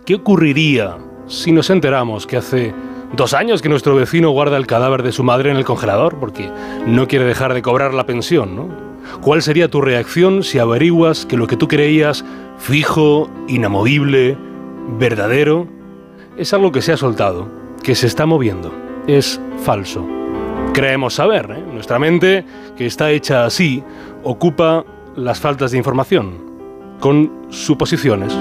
¿qué 0.05 0.15
ocurriría 0.15 0.97
si 1.27 1.51
nos 1.51 1.69
enteramos 1.69 2.25
que 2.25 2.37
hace 2.37 2.73
dos 3.15 3.33
años 3.33 3.61
que 3.61 3.69
nuestro 3.69 3.95
vecino 3.95 4.31
guarda 4.31 4.57
el 4.57 4.65
cadáver 4.65 5.03
de 5.03 5.11
su 5.11 5.23
madre 5.23 5.51
en 5.51 5.57
el 5.57 5.65
congelador 5.65 6.17
porque 6.19 6.49
no 6.87 7.07
quiere 7.07 7.25
dejar 7.25 7.53
de 7.53 7.61
cobrar 7.61 7.93
la 7.93 8.05
pensión, 8.05 8.55
¿no? 8.55 8.92
¿Cuál 9.21 9.41
sería 9.41 9.69
tu 9.69 9.81
reacción 9.81 10.43
si 10.43 10.59
averiguas 10.59 11.25
que 11.25 11.37
lo 11.37 11.47
que 11.47 11.57
tú 11.57 11.67
creías 11.67 12.25
fijo, 12.57 13.29
inamovible, 13.47 14.37
verdadero, 14.99 15.67
es 16.37 16.53
algo 16.53 16.71
que 16.71 16.81
se 16.81 16.93
ha 16.93 16.97
soltado, 16.97 17.47
que 17.83 17.95
se 17.95 18.07
está 18.07 18.25
moviendo, 18.25 18.73
es 19.07 19.39
falso? 19.63 20.05
Creemos 20.73 21.15
saber, 21.15 21.51
¿eh? 21.51 21.63
Nuestra 21.71 21.99
mente, 21.99 22.45
que 22.75 22.85
está 22.85 23.11
hecha 23.11 23.45
así, 23.45 23.83
ocupa 24.23 24.83
las 25.15 25.39
faltas 25.39 25.71
de 25.71 25.77
información, 25.77 26.33
con 26.99 27.31
suposiciones. 27.49 28.35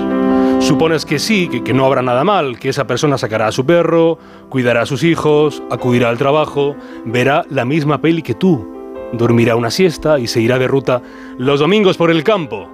Supones 0.61 1.05
que 1.05 1.19
sí, 1.19 1.49
que, 1.49 1.63
que 1.63 1.75
no 1.75 1.85
habrá 1.85 2.03
nada 2.03 2.25
mal, 2.25 2.59
que 2.59 2.69
esa 2.69 2.87
persona 2.87 3.19
sacará 3.19 3.49
a 3.49 3.53
su 3.53 3.67
perro, 3.67 4.19
cuidará 4.49 4.83
a 4.83 4.87
sus 4.87 5.03
hijos, 5.03 5.63
acudirá 5.71 6.09
al 6.09 6.19
trabajo, 6.19 6.77
verá 7.05 7.45
la 7.51 7.65
misma 7.65 8.01
peli 8.01 8.23
que 8.23 8.35
tú, 8.35 8.82
dormirá 9.13 9.57
una 9.57 9.71
siesta 9.71 10.19
y 10.19 10.27
se 10.27 10.41
irá 10.41 10.59
de 10.59 10.69
ruta 10.69 11.03
los 11.39 11.61
domingos 11.61 11.97
por 11.97 12.11
el 12.11 12.25
campo. 12.25 12.69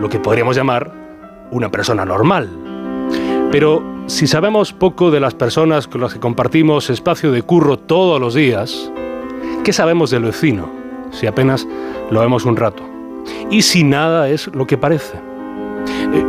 Lo 0.00 0.08
que 0.08 0.18
podríamos 0.18 0.56
llamar 0.56 0.92
una 1.50 1.70
persona 1.70 2.04
normal. 2.04 2.48
Pero 3.50 3.82
si 4.06 4.26
sabemos 4.26 4.72
poco 4.72 5.10
de 5.10 5.20
las 5.20 5.34
personas 5.34 5.88
con 5.88 6.00
las 6.00 6.12
que 6.12 6.20
compartimos 6.20 6.90
espacio 6.90 7.32
de 7.32 7.42
curro 7.42 7.78
todos 7.78 8.20
los 8.20 8.34
días, 8.34 8.90
¿qué 9.64 9.72
sabemos 9.72 10.10
del 10.10 10.24
vecino 10.24 10.68
si 11.10 11.26
apenas 11.26 11.66
lo 12.10 12.20
vemos 12.20 12.44
un 12.44 12.56
rato? 12.56 12.82
¿Y 13.50 13.62
si 13.62 13.84
nada 13.84 14.28
es 14.28 14.48
lo 14.48 14.66
que 14.66 14.76
parece? 14.76 15.18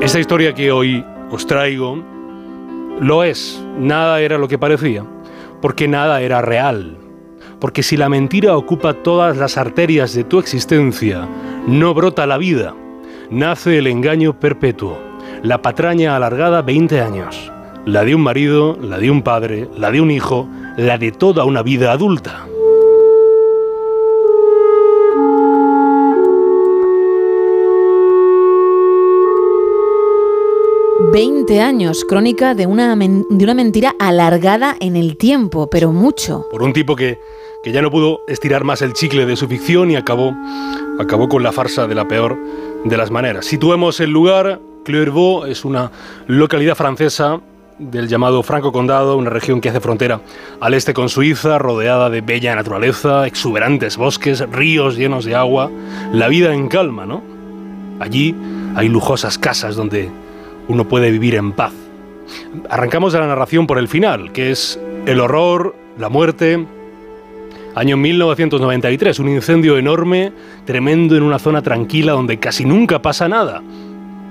Esta 0.02 0.20
historia 0.20 0.54
que 0.54 0.72
hoy 0.72 1.04
os 1.30 1.46
traigo 1.46 2.04
lo 3.00 3.24
es, 3.24 3.64
nada 3.80 4.22
era 4.22 4.38
lo 4.38 4.48
que 4.48 4.58
parecía, 4.58 5.04
porque 5.62 5.88
nada 5.88 6.22
era 6.22 6.42
real. 6.42 6.98
Porque 7.60 7.84
si 7.84 7.98
la 7.98 8.10
mentira 8.10 8.56
ocupa 8.56 8.94
todas 8.94 9.38
las 9.38 9.58
arterias 9.58 10.14
de 10.14 10.24
tu 10.24 10.40
existencia, 10.40 11.28
no 11.68 11.94
brota 11.94 12.28
la 12.28 12.38
vida, 12.38 12.76
nace 13.32 13.80
el 13.80 13.88
engaño 13.88 14.40
perpetuo, 14.40 15.00
la 15.42 15.62
patraña 15.62 16.16
alargada 16.16 16.62
20 16.62 17.02
años, 17.02 17.52
la 17.86 18.04
de 18.04 18.14
un 18.14 18.22
marido, 18.22 18.78
la 18.82 19.00
de 19.00 19.10
un 19.10 19.24
padre, 19.24 19.68
la 19.76 19.92
de 19.92 20.02
un 20.02 20.12
hijo, 20.12 20.48
la 20.78 20.98
de 20.98 21.12
toda 21.12 21.46
una 21.46 21.64
vida 21.64 21.92
adulta. 21.92 22.48
20 31.12 31.62
años, 31.62 32.06
crónica 32.06 32.54
de 32.54 32.68
una, 32.68 32.96
de 32.96 33.44
una 33.44 33.54
mentira 33.54 33.96
alargada 33.98 34.76
en 34.80 34.96
el 34.96 35.16
tiempo, 35.18 35.70
pero 35.70 35.92
mucho. 35.92 36.46
por 36.52 36.62
un 36.62 36.74
tipo 36.74 36.96
que, 36.96 37.20
que 37.68 37.74
ya 37.74 37.82
no 37.82 37.92
pudo 37.92 38.22
estirar 38.30 38.64
más 38.64 38.82
el 38.82 38.94
chicle 38.94 39.26
de 39.26 39.36
su 39.36 39.46
ficción 39.46 39.92
y 39.92 39.98
acabó, 39.98 40.34
acabó 41.02 41.28
con 41.28 41.44
la 41.44 41.52
farsa 41.52 41.86
de 41.86 41.96
la 41.96 42.08
peor 42.08 42.38
de 42.86 42.96
las 42.96 43.12
maneras. 43.12 43.46
Situemos 43.46 44.00
el 44.00 44.10
lugar, 44.10 44.62
Clairvaux 44.86 45.46
es 45.50 45.66
una 45.66 45.92
localidad 46.28 46.76
francesa 46.76 47.42
del 47.78 48.08
llamado 48.08 48.42
Franco 48.42 48.72
Condado, 48.72 49.18
una 49.18 49.32
región 49.32 49.60
que 49.60 49.68
hace 49.68 49.82
frontera 49.82 50.22
al 50.62 50.76
este 50.76 50.94
con 50.94 51.10
Suiza, 51.10 51.58
rodeada 51.58 52.10
de 52.10 52.22
bella 52.22 52.56
naturaleza, 52.56 53.28
exuberantes 53.28 53.98
bosques, 53.98 54.50
ríos 54.50 54.96
llenos 54.96 55.26
de 55.26 55.36
agua, 55.36 55.70
la 56.14 56.30
vida 56.30 56.54
en 56.54 56.70
calma, 56.70 57.06
¿no? 57.06 57.22
Allí 58.00 58.34
hay 58.78 58.88
lujosas 58.88 59.38
casas 59.38 59.76
donde 59.76 60.10
uno 60.70 60.88
puede 60.88 61.12
vivir 61.12 61.36
en 61.36 61.52
paz. 61.52 61.74
Arrancamos 62.70 63.12
de 63.12 63.20
la 63.20 63.28
narración 63.28 63.68
por 63.68 63.78
el 63.78 63.90
final, 63.90 64.32
que 64.32 64.52
es 64.52 64.80
el 65.06 65.20
horror, 65.20 65.76
la 65.98 66.08
muerte. 66.08 66.66
Año 67.78 67.96
1993, 67.96 69.20
un 69.20 69.30
incendio 69.30 69.78
enorme, 69.78 70.34
tremendo 70.66 71.16
en 71.16 71.22
una 71.22 71.38
zona 71.38 71.62
tranquila 71.62 72.14
donde 72.14 72.40
casi 72.40 72.66
nunca 72.66 73.04
pasa 73.04 73.28
nada. 73.28 73.62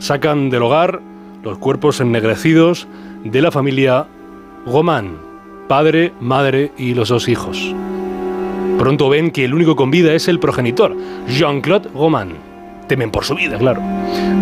Sacan 0.00 0.50
del 0.50 0.64
hogar 0.64 1.00
los 1.44 1.56
cuerpos 1.58 2.00
ennegrecidos 2.00 2.88
de 3.22 3.40
la 3.40 3.52
familia 3.52 4.08
Goman, 4.66 5.18
padre, 5.68 6.12
madre 6.18 6.72
y 6.76 6.94
los 6.94 7.08
dos 7.08 7.28
hijos. 7.28 7.72
Pronto 8.80 9.08
ven 9.08 9.30
que 9.30 9.44
el 9.44 9.54
único 9.54 9.76
con 9.76 9.92
vida 9.92 10.12
es 10.12 10.26
el 10.26 10.40
progenitor, 10.40 10.96
Jean-Claude 11.28 11.90
Goman. 11.94 12.30
Temen 12.88 13.12
por 13.12 13.24
su 13.24 13.36
vida, 13.36 13.58
claro. 13.58 13.80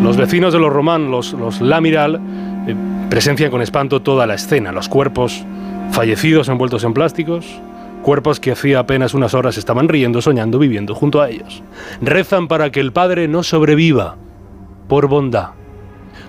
Los 0.02 0.16
vecinos 0.16 0.54
de 0.54 0.60
los 0.60 0.72
Román, 0.72 1.10
los, 1.10 1.34
los 1.34 1.60
Lamiral, 1.60 2.22
eh, 2.66 2.74
presencian 3.10 3.50
con 3.50 3.60
espanto 3.60 4.00
toda 4.00 4.26
la 4.26 4.36
escena. 4.36 4.72
Los 4.72 4.88
cuerpos 4.88 5.44
fallecidos 5.90 6.48
envueltos 6.48 6.84
en 6.84 6.94
plásticos, 6.94 7.60
cuerpos 8.04 8.38
que 8.38 8.52
hacía 8.52 8.78
apenas 8.78 9.14
unas 9.14 9.34
horas 9.34 9.58
estaban 9.58 9.88
riendo, 9.88 10.22
soñando, 10.22 10.60
viviendo 10.60 10.94
junto 10.94 11.20
a 11.20 11.30
ellos. 11.30 11.64
Rezan 12.00 12.46
para 12.46 12.70
que 12.70 12.78
el 12.78 12.92
padre 12.92 13.26
no 13.26 13.42
sobreviva, 13.42 14.16
por 14.86 15.08
bondad. 15.08 15.50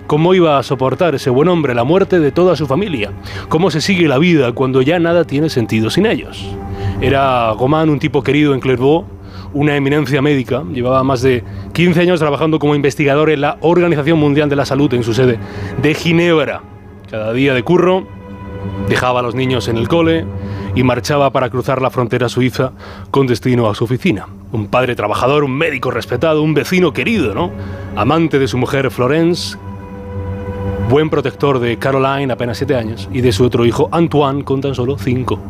¿Cómo 0.08 0.34
iba 0.34 0.58
a 0.58 0.62
soportar 0.64 1.14
ese 1.14 1.30
buen 1.30 1.48
hombre 1.48 1.74
la 1.74 1.84
muerte 1.84 2.18
de 2.18 2.32
toda 2.32 2.56
su 2.56 2.66
familia? 2.66 3.12
¿Cómo 3.48 3.70
se 3.70 3.80
sigue 3.80 4.08
la 4.08 4.18
vida 4.18 4.52
cuando 4.52 4.82
ya 4.82 4.98
nada 4.98 5.24
tiene 5.24 5.48
sentido 5.48 5.90
sin 5.90 6.06
ellos? 6.06 6.44
Era 7.00 7.52
Goman 7.52 7.90
un 7.90 7.98
tipo 7.98 8.22
querido 8.22 8.54
en 8.54 8.60
Clairvaux, 8.60 9.06
una 9.52 9.76
eminencia 9.76 10.22
médica, 10.22 10.64
llevaba 10.72 11.04
más 11.04 11.22
de 11.22 11.44
15 11.72 12.00
años 12.00 12.20
trabajando 12.20 12.58
como 12.58 12.74
investigador 12.74 13.30
en 13.30 13.42
la 13.42 13.58
Organización 13.60 14.18
Mundial 14.18 14.48
de 14.48 14.56
la 14.56 14.64
Salud 14.64 14.92
en 14.94 15.02
su 15.02 15.12
sede 15.12 15.38
de 15.82 15.94
Ginebra. 15.94 16.62
Cada 17.10 17.32
día 17.32 17.52
de 17.52 17.62
curro, 17.62 18.06
dejaba 18.88 19.20
a 19.20 19.22
los 19.22 19.34
niños 19.34 19.68
en 19.68 19.76
el 19.76 19.88
cole 19.88 20.24
y 20.76 20.84
marchaba 20.84 21.30
para 21.30 21.50
cruzar 21.50 21.82
la 21.82 21.90
frontera 21.90 22.28
suiza 22.28 22.70
con 23.10 23.26
destino 23.26 23.68
a 23.68 23.74
su 23.74 23.84
oficina. 23.84 24.28
Un 24.52 24.68
padre 24.68 24.94
trabajador, 24.94 25.42
un 25.42 25.56
médico 25.56 25.90
respetado, 25.90 26.42
un 26.42 26.54
vecino 26.54 26.92
querido, 26.92 27.34
¿no? 27.34 27.50
Amante 27.96 28.38
de 28.38 28.46
su 28.46 28.58
mujer 28.58 28.90
Florence, 28.90 29.56
buen 30.90 31.08
protector 31.08 31.58
de 31.58 31.78
Caroline, 31.78 32.32
apenas 32.32 32.58
siete 32.58 32.76
años, 32.76 33.08
y 33.10 33.22
de 33.22 33.32
su 33.32 33.44
otro 33.44 33.64
hijo 33.64 33.88
Antoine, 33.90 34.44
con 34.44 34.60
tan 34.60 34.74
solo 34.74 34.98
cinco. 34.98 35.40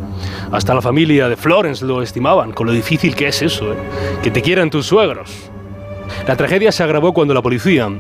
Hasta 0.53 0.75
la 0.75 0.81
familia 0.81 1.29
de 1.29 1.37
Florence 1.37 1.85
lo 1.85 2.03
estimaban, 2.03 2.53
con 2.53 2.69
lo 2.69 2.73
difícil 2.73 3.17
que 3.17 3.27
es 3.27 3.43
eso, 3.43 3.73
¿eh? 3.73 3.77
que 4.23 4.31
te 4.31 4.41
quieran 4.41 4.71
tus 4.71 4.87
suegros. 4.87 5.51
La 6.29 6.37
tragedia 6.37 6.71
se 6.71 6.85
agravó 6.85 7.13
cuando 7.13 7.35
la 7.35 7.43
policía, 7.43 7.91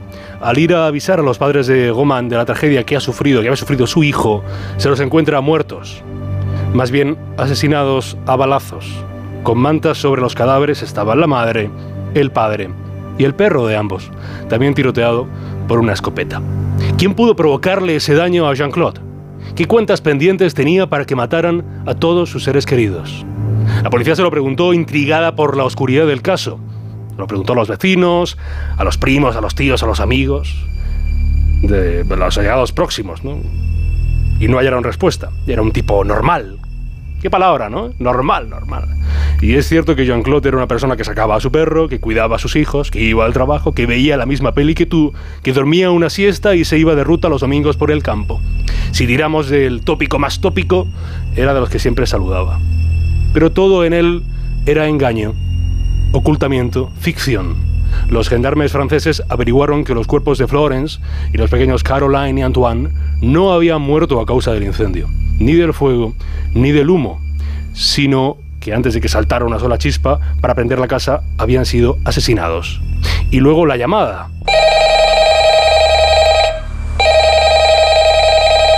al 0.40 0.58
ir 0.58 0.74
a 0.74 0.86
avisar 0.86 1.18
a 1.18 1.22
los 1.22 1.38
padres 1.38 1.66
de 1.66 1.90
Goman 1.90 2.28
de 2.28 2.36
la 2.36 2.44
tragedia 2.44 2.84
que 2.84 2.96
ha 2.96 3.00
sufrido, 3.00 3.40
que 3.40 3.48
había 3.48 3.56
sufrido 3.56 3.86
su 3.88 4.04
hijo, 4.04 4.44
se 4.76 4.88
los 4.88 5.00
encuentra 5.00 5.40
muertos, 5.40 6.02
más 6.74 6.90
bien 6.90 7.16
asesinados 7.36 8.16
a 8.26 8.36
balazos. 8.36 8.86
Con 9.42 9.58
mantas 9.58 9.98
sobre 9.98 10.20
los 10.20 10.34
cadáveres 10.34 10.82
estaban 10.82 11.20
la 11.20 11.26
madre, 11.26 11.70
el 12.14 12.30
padre 12.30 12.70
y 13.18 13.24
el 13.24 13.34
perro 13.34 13.66
de 13.66 13.76
ambos, 13.76 14.10
también 14.48 14.74
tiroteado 14.74 15.26
por 15.68 15.78
una 15.78 15.92
escopeta. 15.92 16.42
¿Quién 16.98 17.14
pudo 17.14 17.36
provocarle 17.36 17.96
ese 17.96 18.14
daño 18.14 18.48
a 18.48 18.54
Jean-Claude? 18.54 19.00
¿Qué 19.54 19.66
cuentas 19.66 20.00
pendientes 20.00 20.54
tenía 20.54 20.88
para 20.88 21.04
que 21.04 21.16
mataran 21.16 21.64
a 21.86 21.94
todos 21.94 22.30
sus 22.30 22.44
seres 22.44 22.66
queridos? 22.66 23.24
La 23.82 23.90
policía 23.90 24.16
se 24.16 24.22
lo 24.22 24.30
preguntó 24.30 24.74
intrigada 24.74 25.34
por 25.34 25.56
la 25.56 25.64
oscuridad 25.64 26.06
del 26.06 26.22
caso. 26.22 26.58
Lo 27.16 27.26
preguntó 27.26 27.54
a 27.54 27.56
los 27.56 27.68
vecinos, 27.68 28.36
a 28.76 28.84
los 28.84 28.98
primos, 28.98 29.36
a 29.36 29.40
los 29.40 29.54
tíos, 29.54 29.82
a 29.82 29.86
los 29.86 30.00
amigos, 30.00 30.54
de 31.62 32.04
los 32.04 32.36
allegados 32.36 32.72
próximos, 32.72 33.24
¿no? 33.24 33.38
Y 34.38 34.48
no 34.48 34.58
hallaron 34.58 34.84
respuesta. 34.84 35.30
Era 35.46 35.62
un 35.62 35.72
tipo 35.72 36.04
normal. 36.04 36.58
¿Qué 37.20 37.30
palabra, 37.30 37.70
no? 37.70 37.90
Normal, 37.98 38.50
normal. 38.50 38.88
Y 39.40 39.54
es 39.54 39.68
cierto 39.68 39.96
que 39.96 40.04
Jean-Claude 40.04 40.48
era 40.48 40.58
una 40.58 40.68
persona 40.68 40.96
que 40.96 41.04
sacaba 41.04 41.36
a 41.36 41.40
su 41.40 41.50
perro, 41.50 41.88
que 41.88 41.98
cuidaba 41.98 42.36
a 42.36 42.38
sus 42.38 42.56
hijos, 42.56 42.90
que 42.90 43.00
iba 43.00 43.24
al 43.24 43.32
trabajo, 43.32 43.72
que 43.72 43.86
veía 43.86 44.16
la 44.16 44.26
misma 44.26 44.52
peli 44.52 44.74
que 44.74 44.86
tú, 44.86 45.14
que 45.42 45.52
dormía 45.52 45.90
una 45.90 46.10
siesta 46.10 46.54
y 46.54 46.64
se 46.64 46.78
iba 46.78 46.94
de 46.94 47.04
ruta 47.04 47.28
los 47.28 47.40
domingos 47.40 47.76
por 47.76 47.90
el 47.90 48.02
campo. 48.02 48.40
Si 48.92 49.06
tiramos 49.06 49.48
del 49.48 49.82
tópico 49.82 50.18
más 50.18 50.40
tópico, 50.40 50.86
era 51.34 51.54
de 51.54 51.60
los 51.60 51.70
que 51.70 51.78
siempre 51.78 52.06
saludaba. 52.06 52.60
Pero 53.32 53.50
todo 53.50 53.84
en 53.84 53.92
él 53.92 54.22
era 54.66 54.86
engaño, 54.86 55.34
ocultamiento, 56.12 56.90
ficción. 57.00 57.75
Los 58.08 58.28
gendarmes 58.28 58.72
franceses 58.72 59.22
averiguaron 59.28 59.84
que 59.84 59.94
los 59.94 60.06
cuerpos 60.06 60.38
de 60.38 60.46
Florence 60.46 61.00
y 61.32 61.38
los 61.38 61.50
pequeños 61.50 61.82
Caroline 61.82 62.40
y 62.40 62.42
Antoine 62.42 62.90
no 63.20 63.52
habían 63.52 63.82
muerto 63.82 64.20
a 64.20 64.26
causa 64.26 64.52
del 64.52 64.64
incendio, 64.64 65.08
ni 65.38 65.54
del 65.54 65.74
fuego, 65.74 66.14
ni 66.54 66.72
del 66.72 66.90
humo, 66.90 67.20
sino 67.72 68.36
que 68.60 68.74
antes 68.74 68.94
de 68.94 69.00
que 69.00 69.08
saltara 69.08 69.44
una 69.44 69.58
sola 69.58 69.78
chispa 69.78 70.18
para 70.40 70.54
prender 70.54 70.78
la 70.78 70.88
casa 70.88 71.22
habían 71.38 71.66
sido 71.66 71.98
asesinados. 72.04 72.80
Y 73.30 73.40
luego 73.40 73.66
la 73.66 73.76
llamada. 73.76 74.28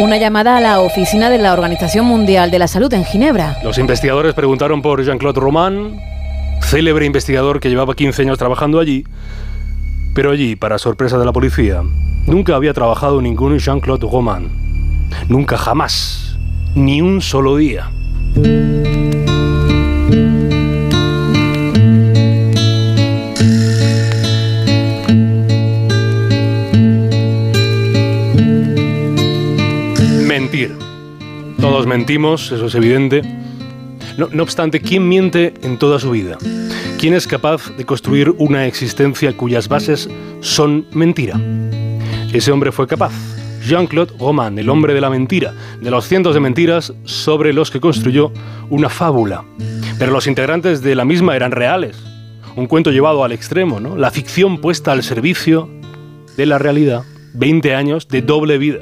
Una 0.00 0.16
llamada 0.16 0.56
a 0.56 0.60
la 0.60 0.78
oficina 0.78 1.28
de 1.28 1.38
la 1.38 1.52
Organización 1.52 2.06
Mundial 2.06 2.52
de 2.52 2.60
la 2.60 2.68
Salud 2.68 2.92
en 2.94 3.04
Ginebra. 3.04 3.56
Los 3.64 3.78
investigadores 3.78 4.32
preguntaron 4.32 4.80
por 4.80 5.02
Jean-Claude 5.02 5.40
Roman, 5.40 5.98
célebre 6.68 7.06
investigador 7.06 7.60
que 7.60 7.70
llevaba 7.70 7.94
15 7.94 8.20
años 8.20 8.36
trabajando 8.36 8.78
allí, 8.78 9.04
pero 10.14 10.32
allí, 10.32 10.54
para 10.54 10.76
sorpresa 10.76 11.16
de 11.16 11.24
la 11.24 11.32
policía, 11.32 11.82
nunca 12.26 12.54
había 12.54 12.74
trabajado 12.74 13.22
ningún 13.22 13.58
Jean-Claude 13.58 14.06
Roman. 14.06 14.50
Nunca 15.30 15.56
jamás. 15.56 16.38
Ni 16.74 17.00
un 17.00 17.22
solo 17.22 17.56
día. 17.56 17.90
Mentir. 30.26 30.76
Todos 31.58 31.86
mentimos, 31.86 32.52
eso 32.52 32.66
es 32.66 32.74
evidente. 32.74 33.47
No, 34.18 34.42
obstante, 34.42 34.80
¿quién 34.80 35.08
miente 35.08 35.54
en 35.62 35.78
toda 35.78 36.00
su 36.00 36.10
vida? 36.10 36.38
¿Quién 36.98 37.14
es 37.14 37.28
capaz 37.28 37.70
de 37.76 37.84
construir 37.84 38.34
una 38.38 38.66
existencia 38.66 39.32
cuyas 39.36 39.68
bases 39.68 40.10
son 40.40 40.86
mentira? 40.90 41.40
Ese 42.32 42.50
hombre 42.50 42.72
fue 42.72 42.88
capaz. 42.88 43.12
Jean-Claude 43.64 44.14
Roman, 44.18 44.58
el 44.58 44.70
hombre 44.70 44.92
de 44.92 45.00
la 45.00 45.08
mentira, 45.08 45.54
de 45.80 45.90
los 45.92 46.08
cientos 46.08 46.34
de 46.34 46.40
mentiras 46.40 46.92
sobre 47.04 47.52
los 47.52 47.70
que 47.70 47.78
construyó 47.78 48.32
una 48.70 48.88
fábula. 48.88 49.44
Pero 50.00 50.10
los 50.10 50.26
integrantes 50.26 50.82
de 50.82 50.96
la 50.96 51.04
misma 51.04 51.36
eran 51.36 51.52
reales. 51.52 51.96
Un 52.56 52.66
cuento 52.66 52.90
llevado 52.90 53.22
al 53.22 53.30
extremo, 53.30 53.78
¿no? 53.78 53.96
La 53.96 54.10
ficción 54.10 54.60
puesta 54.60 54.90
al 54.90 55.04
servicio 55.04 55.68
de 56.36 56.44
la 56.44 56.58
realidad. 56.58 57.04
20 57.34 57.72
años 57.72 58.08
de 58.08 58.22
doble 58.22 58.58
vida. 58.58 58.80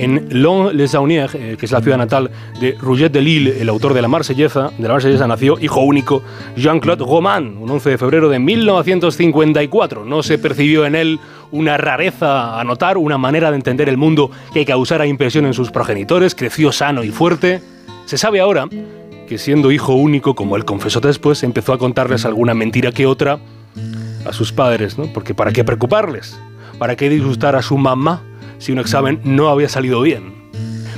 En 0.00 0.28
Lons-les-Saunières, 0.30 1.34
eh, 1.34 1.56
que 1.58 1.66
es 1.66 1.72
la 1.72 1.82
ciudad 1.82 1.98
natal 1.98 2.30
de 2.58 2.74
Rouget 2.80 3.10
de 3.10 3.20
Lille, 3.20 3.60
el 3.60 3.68
autor 3.68 3.92
de 3.92 4.00
la 4.00 4.08
Marsellesa, 4.08 4.70
de 4.78 4.88
la 4.88 4.94
Marsellesa 4.94 5.26
nació 5.26 5.58
hijo 5.60 5.82
único 5.82 6.22
Jean-Claude 6.56 7.04
Roman, 7.04 7.58
un 7.58 7.68
11 7.68 7.90
de 7.90 7.98
febrero 7.98 8.30
de 8.30 8.38
1954. 8.38 10.06
No 10.06 10.22
se 10.22 10.38
percibió 10.38 10.86
en 10.86 10.94
él 10.94 11.20
una 11.50 11.76
rareza 11.76 12.58
a 12.58 12.64
notar, 12.64 12.96
una 12.96 13.18
manera 13.18 13.50
de 13.50 13.56
entender 13.56 13.90
el 13.90 13.98
mundo 13.98 14.30
que 14.54 14.64
causara 14.64 15.04
impresión 15.04 15.44
en 15.44 15.52
sus 15.52 15.70
progenitores, 15.70 16.34
creció 16.34 16.72
sano 16.72 17.04
y 17.04 17.10
fuerte. 17.10 17.60
Se 18.06 18.16
sabe 18.16 18.40
ahora 18.40 18.70
que 19.28 19.36
siendo 19.36 19.70
hijo 19.70 19.92
único, 19.92 20.34
como 20.34 20.56
él 20.56 20.64
confesó 20.64 21.00
después, 21.00 21.42
empezó 21.42 21.74
a 21.74 21.78
contarles 21.78 22.24
alguna 22.24 22.54
mentira 22.54 22.90
que 22.90 23.04
otra 23.04 23.38
a 24.24 24.32
sus 24.32 24.50
padres, 24.50 24.96
¿no? 24.96 25.12
Porque 25.12 25.34
¿para 25.34 25.52
qué 25.52 25.62
preocuparles? 25.62 26.40
¿Para 26.78 26.96
qué 26.96 27.10
disgustar 27.10 27.54
a 27.54 27.60
su 27.60 27.76
mamá 27.76 28.22
si 28.60 28.70
un 28.70 28.78
examen 28.78 29.20
no 29.24 29.48
había 29.48 29.68
salido 29.68 30.00
bien? 30.02 30.40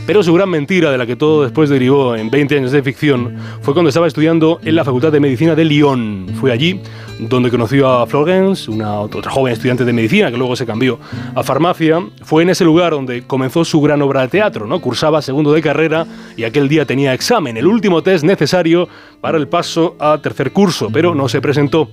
Pero 0.04 0.24
su 0.24 0.34
gran 0.34 0.50
mentira, 0.50 0.90
de 0.90 0.98
la 0.98 1.06
que 1.06 1.14
todo 1.14 1.44
después 1.44 1.70
derivó 1.70 2.16
en 2.16 2.28
20 2.28 2.56
años 2.56 2.72
de 2.72 2.82
ficción, 2.82 3.36
fue 3.60 3.72
cuando 3.72 3.88
estaba 3.88 4.08
estudiando 4.08 4.58
en 4.64 4.74
la 4.74 4.84
Facultad 4.84 5.12
de 5.12 5.20
Medicina 5.20 5.54
de 5.54 5.64
Lyon. 5.64 6.26
Fue 6.40 6.50
allí 6.50 6.80
donde 7.20 7.50
conoció 7.50 7.88
a 7.88 8.06
Florence, 8.08 8.68
una 8.68 8.98
otra 8.98 9.30
joven 9.30 9.52
estudiante 9.52 9.84
de 9.84 9.92
medicina 9.92 10.32
que 10.32 10.36
luego 10.36 10.56
se 10.56 10.66
cambió 10.66 10.98
a 11.36 11.44
farmacia. 11.44 12.00
Fue 12.24 12.42
en 12.42 12.50
ese 12.50 12.64
lugar 12.64 12.90
donde 12.90 13.22
comenzó 13.22 13.64
su 13.64 13.80
gran 13.80 14.02
obra 14.02 14.22
de 14.22 14.28
teatro, 14.28 14.66
¿no? 14.66 14.80
Cursaba 14.80 15.22
segundo 15.22 15.52
de 15.52 15.62
carrera 15.62 16.04
y 16.36 16.42
aquel 16.42 16.68
día 16.68 16.84
tenía 16.84 17.14
examen, 17.14 17.56
el 17.56 17.68
último 17.68 18.02
test 18.02 18.24
necesario 18.24 18.88
para 19.20 19.38
el 19.38 19.46
paso 19.46 19.94
a 20.00 20.18
tercer 20.20 20.50
curso, 20.50 20.90
pero 20.92 21.14
no 21.14 21.28
se 21.28 21.40
presentó. 21.40 21.88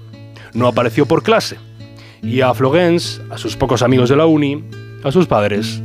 No 0.53 0.67
apareció 0.67 1.05
por 1.05 1.21
clase. 1.21 1.57
Y 2.23 2.41
a 2.41 2.55
Florence, 2.55 3.21
a 3.29 3.37
sus 3.37 3.55
pocos 3.55 3.83
amigos 3.83 4.09
de 4.09 4.15
la 4.15 4.25
uni, 4.25 4.63
a 5.03 5.11
sus 5.11 5.27
padres, 5.27 5.81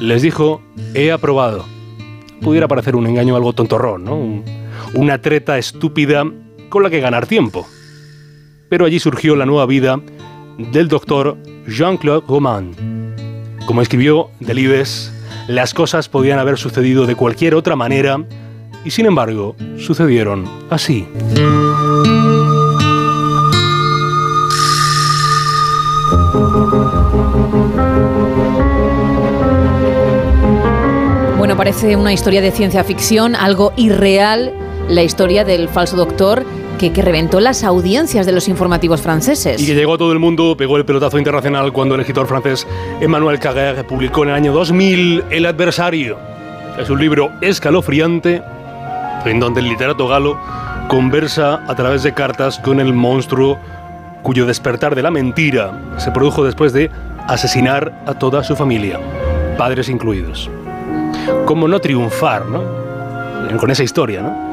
les 0.00 0.22
dijo, 0.22 0.62
he 0.94 1.10
aprobado. 1.12 1.64
Pudiera 2.40 2.68
parecer 2.68 2.96
un 2.96 3.06
engaño 3.06 3.34
algo 3.36 3.52
tontorrón, 3.52 4.04
¿no? 4.04 4.16
Un- 4.16 4.44
una 4.94 5.20
treta 5.20 5.58
estúpida 5.58 6.24
con 6.68 6.82
la 6.82 6.90
que 6.90 7.00
ganar 7.00 7.26
tiempo. 7.26 7.66
Pero 8.68 8.84
allí 8.84 8.98
surgió 8.98 9.36
la 9.36 9.46
nueva 9.46 9.66
vida 9.66 10.00
del 10.58 10.88
doctor 10.88 11.36
Jean-Claude 11.66 12.24
Roman. 12.28 12.72
Como 13.66 13.82
escribió 13.82 14.30
Delibes, 14.40 15.12
las 15.48 15.74
cosas 15.74 16.08
podían 16.08 16.38
haber 16.38 16.58
sucedido 16.58 17.06
de 17.06 17.14
cualquier 17.14 17.54
otra 17.54 17.74
manera 17.76 18.24
y 18.84 18.90
sin 18.90 19.06
embargo 19.06 19.56
sucedieron 19.78 20.44
así. 20.70 21.06
Parece 31.66 31.96
una 31.96 32.12
historia 32.12 32.40
de 32.40 32.52
ciencia 32.52 32.84
ficción, 32.84 33.34
algo 33.34 33.72
irreal, 33.76 34.54
la 34.88 35.02
historia 35.02 35.44
del 35.44 35.68
falso 35.68 35.96
doctor 35.96 36.46
que, 36.78 36.92
que 36.92 37.02
reventó 37.02 37.40
las 37.40 37.64
audiencias 37.64 38.24
de 38.24 38.30
los 38.30 38.46
informativos 38.46 39.02
franceses. 39.02 39.60
Y 39.60 39.66
que 39.66 39.74
llegó 39.74 39.94
a 39.94 39.98
todo 39.98 40.12
el 40.12 40.20
mundo, 40.20 40.56
pegó 40.56 40.76
el 40.76 40.84
pelotazo 40.84 41.18
internacional 41.18 41.72
cuando 41.72 41.96
el 41.96 42.02
escritor 42.02 42.28
francés 42.28 42.68
Emmanuel 43.00 43.40
Carrère 43.40 43.82
publicó 43.82 44.22
en 44.22 44.28
el 44.28 44.34
año 44.36 44.52
2000 44.52 45.24
El 45.28 45.44
adversario. 45.44 46.18
Es 46.78 46.88
un 46.88 47.00
libro 47.00 47.32
escalofriante 47.40 48.44
en 49.24 49.40
donde 49.40 49.58
el 49.58 49.68
literato 49.68 50.06
galo 50.06 50.38
conversa 50.86 51.64
a 51.66 51.74
través 51.74 52.04
de 52.04 52.14
cartas 52.14 52.60
con 52.60 52.78
el 52.78 52.94
monstruo 52.94 53.58
cuyo 54.22 54.46
despertar 54.46 54.94
de 54.94 55.02
la 55.02 55.10
mentira 55.10 55.96
se 55.96 56.12
produjo 56.12 56.44
después 56.44 56.72
de 56.72 56.92
asesinar 57.26 58.04
a 58.06 58.14
toda 58.14 58.44
su 58.44 58.54
familia, 58.54 59.00
padres 59.58 59.88
incluidos. 59.88 60.48
¿Cómo 61.44 61.68
no 61.68 61.80
triunfar, 61.80 62.46
no? 62.46 62.62
Con 63.58 63.70
esa 63.70 63.82
historia, 63.82 64.22
¿no? 64.22 64.46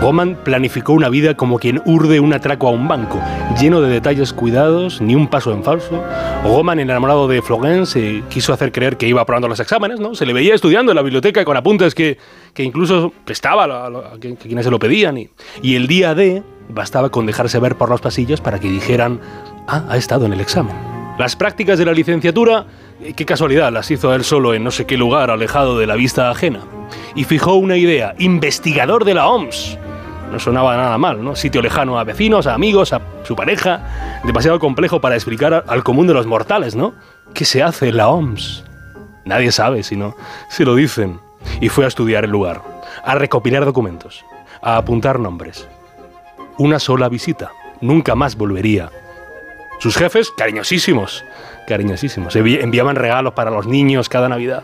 Roman 0.00 0.36
planificó 0.44 0.92
una 0.92 1.08
vida 1.08 1.34
como 1.34 1.58
quien 1.58 1.80
urde 1.86 2.20
un 2.20 2.32
atraco 2.34 2.68
a 2.68 2.70
un 2.70 2.86
banco, 2.86 3.18
lleno 3.58 3.80
de 3.80 3.88
detalles 3.90 4.32
cuidados, 4.34 5.00
ni 5.00 5.14
un 5.14 5.26
paso 5.26 5.52
en 5.52 5.64
falso. 5.64 6.02
Roman, 6.44 6.78
enamorado 6.78 7.26
de 7.28 7.40
Florence, 7.40 7.98
eh, 7.98 8.22
quiso 8.28 8.52
hacer 8.52 8.72
creer 8.72 8.98
que 8.98 9.08
iba 9.08 9.22
aprobando 9.22 9.48
los 9.48 9.58
exámenes, 9.58 9.98
¿no? 9.98 10.14
Se 10.14 10.26
le 10.26 10.34
veía 10.34 10.54
estudiando 10.54 10.92
en 10.92 10.96
la 10.96 11.02
biblioteca 11.02 11.44
con 11.44 11.56
apuntes 11.56 11.94
que, 11.94 12.18
que 12.52 12.62
incluso 12.62 13.12
prestaba 13.24 13.64
a, 13.64 13.86
a 13.86 14.14
a 14.14 14.18
quienes 14.18 14.64
se 14.64 14.70
lo 14.70 14.78
pedían. 14.78 15.16
Y, 15.16 15.30
y 15.62 15.76
el 15.76 15.86
día 15.86 16.14
D 16.14 16.42
bastaba 16.68 17.08
con 17.08 17.24
dejarse 17.24 17.58
ver 17.58 17.76
por 17.76 17.88
los 17.88 18.00
pasillos 18.02 18.40
para 18.40 18.58
que 18.58 18.68
dijeran, 18.68 19.20
ah, 19.66 19.84
ha 19.88 19.96
estado 19.96 20.26
en 20.26 20.34
el 20.34 20.40
examen. 20.40 20.76
Las 21.18 21.36
prácticas 21.36 21.78
de 21.78 21.86
la 21.86 21.92
licenciatura, 21.92 22.66
qué 23.14 23.24
casualidad, 23.24 23.72
las 23.72 23.90
hizo 23.90 24.14
él 24.14 24.24
solo 24.24 24.54
en 24.54 24.64
no 24.64 24.70
sé 24.70 24.86
qué 24.86 24.96
lugar 24.96 25.30
alejado 25.30 25.78
de 25.78 25.86
la 25.86 25.94
vista 25.94 26.30
ajena. 26.30 26.60
Y 27.14 27.24
fijó 27.24 27.54
una 27.54 27.76
idea, 27.76 28.14
investigador 28.18 29.04
de 29.04 29.14
la 29.14 29.28
OMS. 29.28 29.78
No 30.30 30.38
sonaba 30.40 30.76
nada 30.76 30.98
mal, 30.98 31.22
¿no? 31.22 31.36
Sitio 31.36 31.62
lejano 31.62 31.98
a 31.98 32.04
vecinos, 32.04 32.46
a 32.46 32.54
amigos, 32.54 32.92
a 32.92 33.00
su 33.24 33.36
pareja. 33.36 34.20
Demasiado 34.24 34.58
complejo 34.58 35.00
para 35.00 35.14
explicar 35.14 35.64
al 35.66 35.84
común 35.84 36.06
de 36.06 36.14
los 36.14 36.26
mortales, 36.26 36.74
¿no? 36.74 36.94
¿Qué 37.32 37.44
se 37.44 37.62
hace 37.62 37.88
en 37.88 37.96
la 37.96 38.08
OMS? 38.08 38.64
Nadie 39.24 39.52
sabe, 39.52 39.82
si 39.82 39.96
no, 39.96 40.16
se 40.48 40.64
lo 40.64 40.74
dicen. 40.74 41.20
Y 41.60 41.68
fue 41.68 41.84
a 41.84 41.88
estudiar 41.88 42.24
el 42.24 42.30
lugar, 42.30 42.62
a 43.04 43.14
recopilar 43.14 43.64
documentos, 43.64 44.24
a 44.62 44.76
apuntar 44.76 45.20
nombres. 45.20 45.68
Una 46.58 46.78
sola 46.78 47.08
visita, 47.08 47.52
nunca 47.80 48.14
más 48.14 48.36
volvería. 48.36 48.90
Sus 49.78 49.96
jefes, 49.96 50.30
cariñosísimos, 50.36 51.24
cariñosísimos. 51.66 52.34
Envi- 52.36 52.62
Enviaban 52.62 52.96
regalos 52.96 53.34
para 53.34 53.50
los 53.50 53.66
niños 53.66 54.08
cada 54.08 54.28
Navidad. 54.28 54.62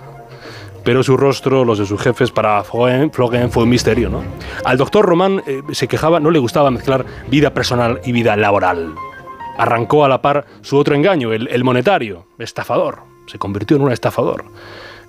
Pero 0.85 1.03
su 1.05 1.17
rostro, 1.17 1.65
los 1.65 1.79
de 1.79 1.87
sus 1.87 2.01
jefes, 2.01 2.33
para 2.33 2.65
Florent 2.65 3.13
fue 3.53 3.63
un 3.63 3.69
misterio, 3.69 4.09
¿no? 4.09 4.23
Al 4.65 4.77
doctor 4.79 5.05
Román 5.07 5.41
eh, 5.47 5.63
se 5.71 5.87
quejaba, 5.87 6.19
no 6.19 6.31
le 6.33 6.41
gustaba 6.41 6.73
mezclar 6.73 7.05
vida 7.29 7.55
personal 7.55 8.01
y 8.05 8.11
vida 8.11 8.35
laboral. 8.37 8.95
Arrancó 9.59 10.05
a 10.05 10.09
la 10.09 10.23
par 10.23 10.45
su 10.63 10.77
otro 10.77 10.97
engaño, 10.97 11.33
el 11.33 11.63
monetario, 11.63 12.27
estafador. 12.39 13.01
Se 13.27 13.39
convirtió 13.39 13.77
en 13.77 13.83
un 13.85 13.93
estafador. 13.93 14.45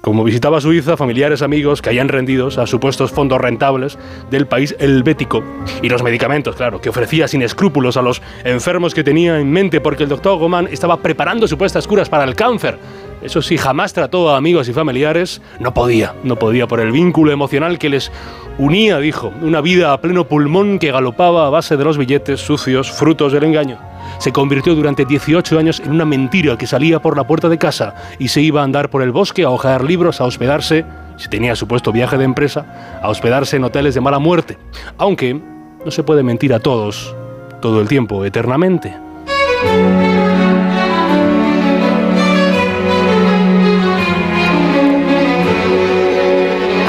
Como 0.04 0.26
visitaba 0.26 0.60
Suiza, 0.60 0.98
familiares, 0.98 1.42
amigos 1.42 1.82
caían 1.82 2.10
rendidos 2.10 2.58
a 2.58 2.68
supuestos 2.68 3.14
fondos 3.14 3.40
rentables 3.40 3.98
del 4.30 4.48
país 4.48 4.76
helvético. 4.78 5.42
Y 5.82 5.88
los 5.88 6.04
medicamentos, 6.04 6.58
claro, 6.58 6.82
que 6.82 6.90
ofrecía 6.90 7.30
sin 7.30 7.42
escrúpulos 7.42 7.96
a 7.96 8.02
los 8.02 8.22
enfermos 8.44 8.94
que 8.94 9.06
tenía 9.06 9.40
en 9.40 9.50
mente, 9.50 9.80
porque 9.80 10.04
el 10.04 10.10
doctor 10.10 10.38
Goman 10.40 10.68
estaba 10.70 11.02
preparando 11.02 11.48
supuestas 11.48 11.88
curas 11.88 12.10
para 12.10 12.26
el 12.26 12.36
cáncer. 12.36 12.80
Eso 13.24 13.42
sí, 13.42 13.58
jamás 13.58 13.94
trató 13.94 14.30
a 14.30 14.38
amigos 14.38 14.68
y 14.68 14.74
familiares. 14.74 15.42
No 15.60 15.74
podía, 15.74 16.14
no 16.24 16.38
podía 16.38 16.68
por 16.68 16.80
el 16.80 16.92
vínculo 16.92 17.32
emocional 17.32 17.80
que 17.80 17.90
les 17.90 18.12
unía, 18.58 19.00
dijo. 19.00 19.32
Una 19.42 19.62
vida 19.62 19.94
a 19.94 20.02
pleno 20.02 20.28
pulmón 20.28 20.80
que 20.80 20.92
galopaba 20.92 21.48
a 21.48 21.50
base 21.50 21.78
de 21.78 21.84
los 21.84 21.98
billetes 21.98 22.42
sucios, 22.42 22.92
frutos 22.92 23.32
del 23.32 23.46
engaño 23.46 23.80
se 24.20 24.32
convirtió 24.32 24.76
durante 24.76 25.06
18 25.06 25.60
años 25.60 25.82
en 25.84 25.92
una 25.92 26.06
mentira 26.06 26.58
que 26.58 26.68
salía 26.68 27.02
por 27.02 27.18
la 27.18 27.26
puerta 27.26 27.50
de 27.50 27.58
casa 27.58 27.96
y 28.20 28.30
se 28.30 28.42
iba 28.42 28.62
a 28.62 28.64
andar 28.64 28.90
por 28.90 29.02
el 29.02 29.12
bosque 29.12 29.44
a 29.44 29.50
hojear 29.50 29.84
libros, 29.84 30.22
a 30.22 30.26
hospedarse, 30.26 30.86
si 31.18 31.30
tenía 31.30 31.56
supuesto 31.56 31.92
viaje 31.92 32.18
de 32.18 32.24
empresa, 32.24 33.00
a 33.02 33.10
hospedarse 33.10 33.58
en 33.58 33.64
hoteles 33.64 33.96
de 33.96 34.02
mala 34.02 34.20
muerte. 34.20 34.58
Aunque 34.98 35.34
no 35.34 35.92
se 35.92 36.04
puede 36.04 36.24
mentir 36.24 36.54
a 36.54 36.60
todos 36.60 37.16
todo 37.62 37.82
el 37.82 37.88
tiempo, 37.88 38.24
eternamente. 38.26 38.94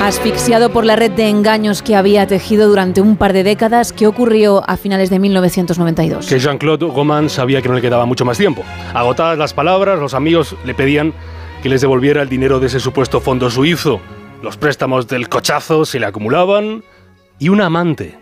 Asfixiado 0.04 0.68
por 0.68 0.84
la 0.84 0.96
red 0.96 1.12
de 1.12 1.30
engaños 1.30 1.80
que 1.80 1.96
había 1.96 2.26
tejido 2.26 2.68
durante 2.68 3.00
un 3.00 3.16
par 3.16 3.32
de 3.32 3.42
décadas, 3.42 3.90
¿qué 3.90 4.06
ocurrió 4.06 4.62
a 4.68 4.76
finales 4.76 5.08
de 5.08 5.18
1992? 5.18 6.26
Que 6.26 6.38
Jean-Claude 6.38 6.84
Goman 6.84 7.30
sabía 7.30 7.62
que 7.62 7.70
no 7.70 7.74
le 7.74 7.80
quedaba 7.80 8.04
mucho 8.04 8.26
más 8.26 8.36
tiempo. 8.36 8.62
Agotadas 8.92 9.38
las 9.38 9.54
palabras, 9.54 9.98
los 9.98 10.12
amigos 10.12 10.56
le 10.66 10.74
pedían 10.74 11.14
que 11.62 11.70
les 11.70 11.80
devolviera 11.80 12.20
el 12.20 12.28
dinero 12.28 12.60
de 12.60 12.66
ese 12.66 12.80
supuesto 12.80 13.18
fondo 13.18 13.48
suizo. 13.48 13.98
Los 14.42 14.58
préstamos 14.58 15.08
del 15.08 15.30
cochazo 15.30 15.86
se 15.86 15.98
le 15.98 16.04
acumulaban 16.04 16.84
y 17.38 17.48
un 17.48 17.62
amante, 17.62 18.18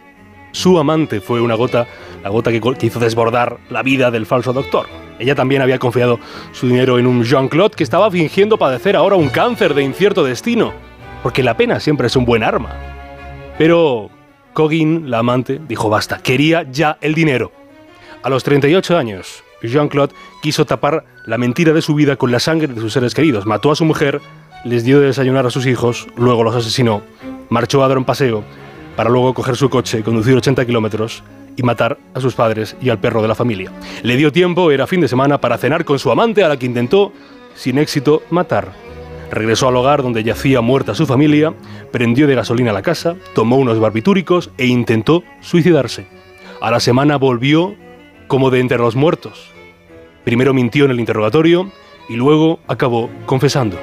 su 0.53 0.79
amante 0.79 1.21
fue 1.21 1.41
una 1.41 1.57
gota, 1.57 1.89
la 2.23 2.29
gota 2.31 2.53
que 2.53 2.87
hizo 2.87 3.01
desbordar 3.01 3.59
la 3.71 3.83
vida 3.83 4.13
del 4.13 4.27
falso 4.27 4.53
doctor. 4.53 4.87
Ella 5.19 5.35
también 5.35 5.63
había 5.63 5.81
confiado 5.81 6.21
su 6.53 6.69
dinero 6.69 7.01
en 7.01 7.09
un 7.09 7.25
Jean-Claude 7.25 7.75
que 7.75 7.83
estaba 7.83 8.09
fingiendo 8.09 8.57
padecer 8.57 8.95
ahora 8.95 9.17
un 9.17 9.31
cáncer 9.31 9.75
de 9.75 9.83
incierto 9.83 10.23
destino, 10.23 10.73
porque 11.23 11.43
la 11.43 11.57
pena 11.57 11.81
siempre 11.81 12.07
es 12.07 12.17
un 12.17 12.25
buen 12.25 12.43
arma. 12.43 12.71
Pero 13.59 14.11
Coggin, 14.53 15.11
la 15.11 15.19
amante, 15.19 15.61
dijo 15.69 15.89
basta, 15.89 16.19
quería 16.19 16.65
ya 16.71 16.99
el 17.01 17.15
dinero. 17.15 17.53
A 18.23 18.31
los 18.31 18.45
38 18.45 18.97
años, 18.97 19.43
Jean-Claude 19.63 20.15
quiso 20.43 20.65
tapar 20.65 21.05
la 21.27 21.39
mentira 21.39 21.73
de 21.73 21.83
su 21.83 21.95
vida 21.95 22.17
con 22.17 22.33
la 22.33 22.41
sangre 22.41 22.69
de 22.69 22.81
sus 22.81 22.93
seres 22.93 23.15
queridos. 23.15 23.47
Mató 23.47 23.71
a 23.71 23.77
su 23.77 23.85
mujer, 23.85 24.21
les 24.65 24.85
dio 24.85 25.01
de 25.01 25.07
desayunar 25.07 25.47
a 25.47 25.51
sus 25.51 25.67
hijos, 25.67 26.09
luego 26.17 26.45
los 26.45 26.55
asesinó, 26.55 27.03
marchó 27.49 27.83
a 27.83 27.89
dar 27.89 27.99
un 27.99 28.05
paseo 28.05 28.45
para 28.97 29.11
luego 29.11 29.35
coger 29.35 29.57
su 29.57 29.71
coche, 29.71 30.03
conducir 30.03 30.37
80 30.37 30.67
kilómetros 30.67 31.23
y 31.57 31.63
matar 31.63 31.99
a 32.15 32.21
sus 32.21 32.35
padres 32.35 32.77
y 32.81 32.91
al 32.91 32.99
perro 32.99 33.23
de 33.23 33.29
la 33.29 33.35
familia. 33.35 33.73
Le 34.03 34.17
dio 34.17 34.33
tiempo, 34.33 34.71
era 34.71 34.87
fin 34.87 35.01
de 35.01 35.09
semana, 35.09 35.39
para 35.39 35.59
cenar 35.59 35.85
con 35.85 35.99
su 35.99 36.11
amante 36.11 36.45
a 36.45 36.49
la 36.49 36.57
que 36.57 36.67
intentó, 36.67 37.13
sin 37.55 37.79
éxito, 37.79 38.23
matar. 38.31 38.73
Regresó 39.33 39.67
al 39.67 39.77
hogar 39.77 40.03
donde 40.03 40.23
yacía 40.23 40.61
muerta 40.61 40.95
su 40.95 41.07
familia, 41.07 41.55
prendió 41.91 42.27
de 42.27 42.35
gasolina 42.35 42.71
la 42.71 42.83
casa, 42.83 43.17
tomó 43.35 43.57
unos 43.57 43.81
barbitúricos 43.81 44.51
e 44.59 44.67
intentó 44.67 45.25
suicidarse. 45.41 46.07
A 46.61 46.71
la 46.71 46.81
semana 46.81 47.17
volvió 47.17 47.75
como 48.29 48.51
de 48.51 48.61
entre 48.61 48.77
los 48.77 48.95
muertos. 48.95 49.51
Primero 50.23 50.53
mintió 50.53 50.85
en 50.85 50.91
el 50.91 51.01
interrogatorio 51.01 51.73
y 52.11 52.17
luego 52.17 52.61
acabó 52.69 53.09
confesando. 53.25 53.79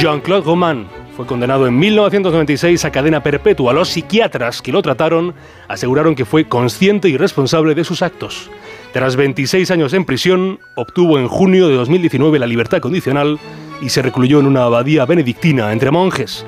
Jean-Claude 0.00 0.46
Roman 0.46 0.86
fue 1.14 1.26
condenado 1.26 1.66
en 1.66 1.78
1996 1.78 2.82
a 2.86 2.90
cadena 2.90 3.22
perpetua. 3.22 3.74
Los 3.74 3.90
psiquiatras 3.90 4.62
que 4.62 4.72
lo 4.72 4.80
trataron 4.80 5.34
aseguraron 5.68 6.14
que 6.14 6.24
fue 6.24 6.48
consciente 6.48 7.10
y 7.10 7.18
responsable 7.18 7.74
de 7.74 7.84
sus 7.84 8.00
actos. 8.00 8.50
Tras 8.92 9.14
26 9.14 9.70
años 9.70 9.92
en 9.92 10.04
prisión, 10.04 10.58
obtuvo 10.74 11.18
en 11.18 11.28
junio 11.28 11.68
de 11.68 11.76
2019 11.76 12.40
la 12.40 12.46
libertad 12.46 12.80
condicional 12.80 13.38
y 13.80 13.90
se 13.90 14.02
recluyó 14.02 14.40
en 14.40 14.46
una 14.46 14.64
abadía 14.64 15.06
benedictina 15.06 15.72
entre 15.72 15.92
monjes 15.92 16.44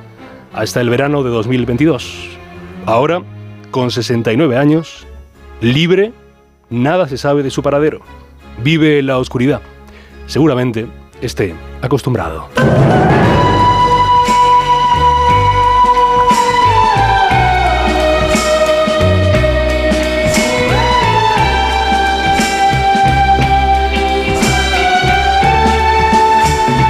hasta 0.53 0.81
el 0.81 0.91
verano 0.91 1.23
de 1.23 1.31
2022. 1.31 2.31
Ahora, 2.85 3.23
con 3.71 3.93
69 3.93 4.57
años, 4.57 5.07
libre, 5.61 6.13
nada 6.69 7.09
se 7.09 7.17
sabe 7.17 7.45
de 7.45 7.51
su 7.51 7.63
paradero. 7.63 8.01
Vive 8.63 8.99
en 8.99 9.07
la 9.07 9.19
oscuridad. 9.19 9.63
Seguramente 10.27 10.89
esté 11.21 11.55
acostumbrado. 11.81 12.49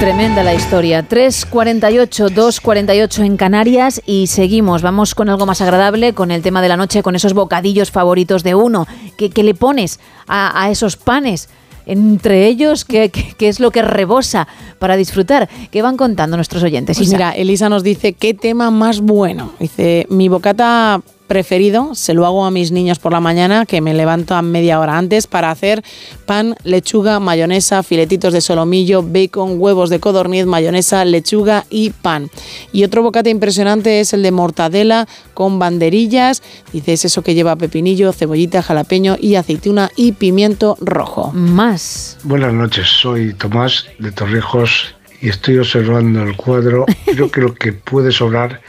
Tremenda 0.03 0.43
la 0.43 0.53
historia. 0.53 1.07
3.48, 1.07 2.27
2.48 2.27 3.23
en 3.23 3.37
Canarias 3.37 4.01
y 4.05 4.27
seguimos. 4.27 4.81
Vamos 4.81 5.15
con 5.15 5.29
algo 5.29 5.45
más 5.45 5.61
agradable, 5.61 6.11
con 6.11 6.29
el 6.31 6.41
tema 6.41 6.61
de 6.61 6.67
la 6.67 6.75
noche, 6.75 7.01
con 7.01 7.15
esos 7.15 7.33
bocadillos 7.33 7.89
favoritos 7.89 8.43
de 8.43 8.53
uno. 8.53 8.85
¿Qué, 9.17 9.29
qué 9.29 9.43
le 9.43 9.53
pones 9.53 10.01
a, 10.27 10.61
a 10.61 10.69
esos 10.69 10.97
panes? 10.97 11.47
Entre 11.85 12.47
ellos, 12.47 12.83
¿qué, 12.83 13.11
qué, 13.11 13.33
qué 13.37 13.47
es 13.47 13.61
lo 13.61 13.71
que 13.71 13.81
rebosa 13.81 14.45
para 14.77 14.97
disfrutar? 14.97 15.47
¿Qué 15.71 15.81
van 15.81 15.95
contando 15.95 16.35
nuestros 16.35 16.63
oyentes? 16.63 16.97
Pues 16.97 17.09
mira, 17.09 17.31
Elisa 17.31 17.69
nos 17.69 17.81
dice, 17.81 18.11
¿qué 18.11 18.33
tema 18.33 18.71
más 18.71 18.99
bueno? 18.99 19.53
Dice, 19.57 20.05
mi 20.09 20.27
bocata 20.27 21.01
preferido 21.27 21.95
se 21.95 22.13
lo 22.13 22.25
hago 22.25 22.45
a 22.45 22.51
mis 22.51 22.71
niños 22.71 22.99
por 22.99 23.11
la 23.11 23.19
mañana, 23.19 23.65
que 23.65 23.81
me 23.81 23.93
levanto 23.93 24.35
a 24.35 24.41
media 24.41 24.79
hora 24.79 24.97
antes 24.97 25.27
para 25.27 25.51
hacer 25.51 25.83
pan, 26.25 26.55
lechuga, 26.63 27.19
mayonesa, 27.19 27.83
filetitos 27.83 28.33
de 28.33 28.41
solomillo, 28.41 29.03
bacon, 29.03 29.55
huevos 29.57 29.89
de 29.89 29.99
codorniz, 29.99 30.45
mayonesa, 30.45 31.05
lechuga 31.05 31.65
y 31.69 31.89
pan. 31.91 32.29
Y 32.71 32.83
otro 32.83 33.03
bocata 33.03 33.29
impresionante 33.29 33.99
es 33.99 34.13
el 34.13 34.23
de 34.23 34.31
mortadela 34.31 35.07
con 35.33 35.59
banderillas. 35.59 36.43
Dice, 36.71 36.93
es 36.93 37.05
eso 37.05 37.21
que 37.21 37.33
lleva 37.33 37.55
pepinillo, 37.55 38.13
cebollita, 38.13 38.61
jalapeño 38.61 39.17
y 39.19 39.35
aceituna 39.35 39.89
y 39.95 40.13
pimiento 40.13 40.77
rojo. 40.79 41.31
Más. 41.33 42.17
Buenas 42.23 42.53
noches, 42.53 42.87
soy 42.87 43.33
Tomás 43.33 43.85
de 43.99 44.11
Torrijos 44.11 44.93
y 45.21 45.29
estoy 45.29 45.57
observando 45.57 46.23
el 46.23 46.35
cuadro. 46.35 46.85
Creo 47.05 47.31
que 47.31 47.41
lo 47.41 47.53
que 47.53 47.73
puede 47.73 48.11
sobrar 48.11 48.61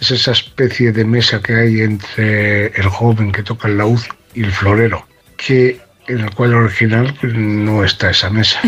es 0.00 0.10
esa 0.10 0.32
especie 0.32 0.92
de 0.92 1.04
mesa 1.04 1.40
que 1.42 1.54
hay 1.54 1.80
entre 1.80 2.66
el 2.66 2.88
joven 2.88 3.32
que 3.32 3.42
toca 3.42 3.68
el 3.68 3.78
laúd 3.78 4.00
y 4.34 4.44
el 4.44 4.52
florero, 4.52 5.06
que 5.36 5.80
en 6.06 6.20
el 6.20 6.34
cuadro 6.34 6.64
original 6.64 7.16
no 7.22 7.84
está 7.84 8.10
esa 8.10 8.30
mesa. 8.30 8.60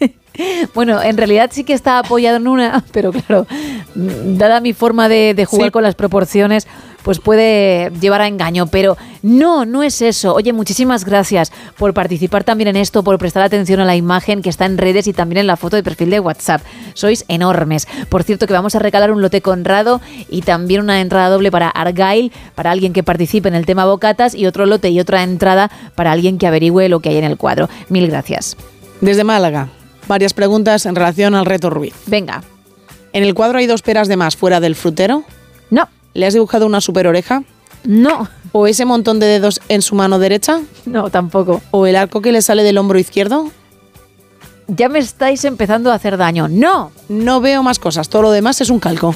Bueno, 0.74 1.00
en 1.02 1.16
realidad 1.16 1.50
sí 1.52 1.62
que 1.64 1.72
está 1.74 1.98
apoyado 1.98 2.38
en 2.38 2.48
una, 2.48 2.84
pero 2.92 3.12
claro, 3.12 3.46
dada 3.94 4.60
mi 4.60 4.72
forma 4.72 5.08
de, 5.08 5.34
de 5.34 5.44
jugar 5.44 5.68
Sí. 5.68 5.72
con 5.72 5.82
las 5.84 5.94
proporciones, 5.94 6.66
pues 7.04 7.20
puede 7.20 7.92
llevar 8.00 8.22
a 8.22 8.26
engaño. 8.26 8.66
Pero 8.66 8.96
no, 9.22 9.64
no 9.66 9.82
es 9.82 10.02
eso. 10.02 10.34
Oye, 10.34 10.52
muchísimas 10.52 11.04
gracias 11.04 11.52
por 11.76 11.94
participar 11.94 12.44
también 12.44 12.68
en 12.68 12.76
esto, 12.76 13.04
por 13.04 13.18
prestar 13.18 13.42
atención 13.42 13.78
a 13.78 13.84
la 13.84 13.94
imagen 13.94 14.42
que 14.42 14.48
está 14.48 14.64
en 14.64 14.78
redes 14.78 15.06
y 15.06 15.12
también 15.12 15.40
en 15.40 15.46
la 15.46 15.56
foto 15.56 15.76
de 15.76 15.82
perfil 15.82 16.10
de 16.10 16.18
WhatsApp. 16.20 16.62
Sois 16.94 17.24
enormes. 17.28 17.86
Por 18.08 18.22
cierto, 18.24 18.46
que 18.46 18.54
vamos 18.54 18.74
a 18.74 18.78
regalar 18.80 19.12
un 19.12 19.20
lote 19.20 19.40
conrado 19.42 20.00
y 20.28 20.42
también 20.42 20.80
una 20.80 21.00
entrada 21.00 21.28
doble 21.28 21.50
para 21.50 21.68
Argyle, 21.68 22.32
para 22.54 22.70
alguien 22.70 22.92
que 22.92 23.02
participe 23.02 23.48
en 23.48 23.54
el 23.54 23.66
tema 23.66 23.84
bocatas, 23.84 24.34
y 24.34 24.46
otro 24.46 24.66
lote 24.66 24.88
y 24.88 24.98
otra 24.98 25.22
entrada 25.22 25.70
para 25.94 26.10
alguien 26.10 26.38
que 26.38 26.46
averigüe 26.46 26.88
lo 26.88 27.00
que 27.00 27.10
hay 27.10 27.18
en 27.18 27.24
el 27.24 27.36
cuadro. 27.36 27.68
Mil 27.90 28.08
gracias. 28.08 28.56
Desde 29.02 29.24
Málaga, 29.24 29.68
varias 30.06 30.34
preguntas 30.34 30.86
en 30.86 30.94
relación 30.94 31.34
al 31.34 31.46
reto 31.46 31.70
Ruiz. 31.70 31.94
Venga. 32.06 32.42
¿En 33.12 33.22
el 33.22 33.34
cuadro 33.34 33.58
hay 33.58 33.66
dos 33.66 33.82
peras 33.82 34.08
de 34.08 34.16
más 34.16 34.36
fuera 34.36 34.60
del 34.60 34.74
frutero? 34.74 35.24
No. 35.70 35.88
¿Le 36.14 36.26
has 36.26 36.34
dibujado 36.34 36.66
una 36.66 36.80
super 36.80 37.06
oreja? 37.06 37.44
No. 37.84 38.28
¿O 38.52 38.66
ese 38.66 38.84
montón 38.84 39.20
de 39.20 39.26
dedos 39.26 39.60
en 39.68 39.82
su 39.82 39.94
mano 39.94 40.18
derecha? 40.18 40.60
No, 40.86 41.10
tampoco. 41.10 41.60
¿O 41.70 41.86
el 41.86 41.96
arco 41.96 42.22
que 42.22 42.32
le 42.32 42.42
sale 42.42 42.62
del 42.62 42.78
hombro 42.78 42.98
izquierdo? 42.98 43.50
Ya 44.66 44.88
me 44.88 44.98
estáis 44.98 45.44
empezando 45.44 45.92
a 45.92 45.94
hacer 45.94 46.16
daño. 46.16 46.48
No. 46.48 46.90
No 47.08 47.40
veo 47.40 47.62
más 47.62 47.78
cosas, 47.78 48.08
todo 48.08 48.22
lo 48.22 48.30
demás 48.30 48.60
es 48.60 48.70
un 48.70 48.80
calco. 48.80 49.14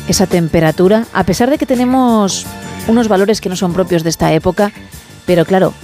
esa 0.09 0.27
temperatura, 0.27 1.07
a 1.13 1.25
pesar 1.25 1.51
de 1.51 1.59
que 1.59 1.67
tenemos 1.67 2.47
unos 2.89 3.09
valores 3.09 3.41
que 3.41 3.49
no 3.49 3.57
son 3.57 3.73
propios 3.73 4.03
de 4.03 4.11
esta 4.11 4.33
época, 4.33 4.73
pero 5.27 5.45
claro, 5.45 5.75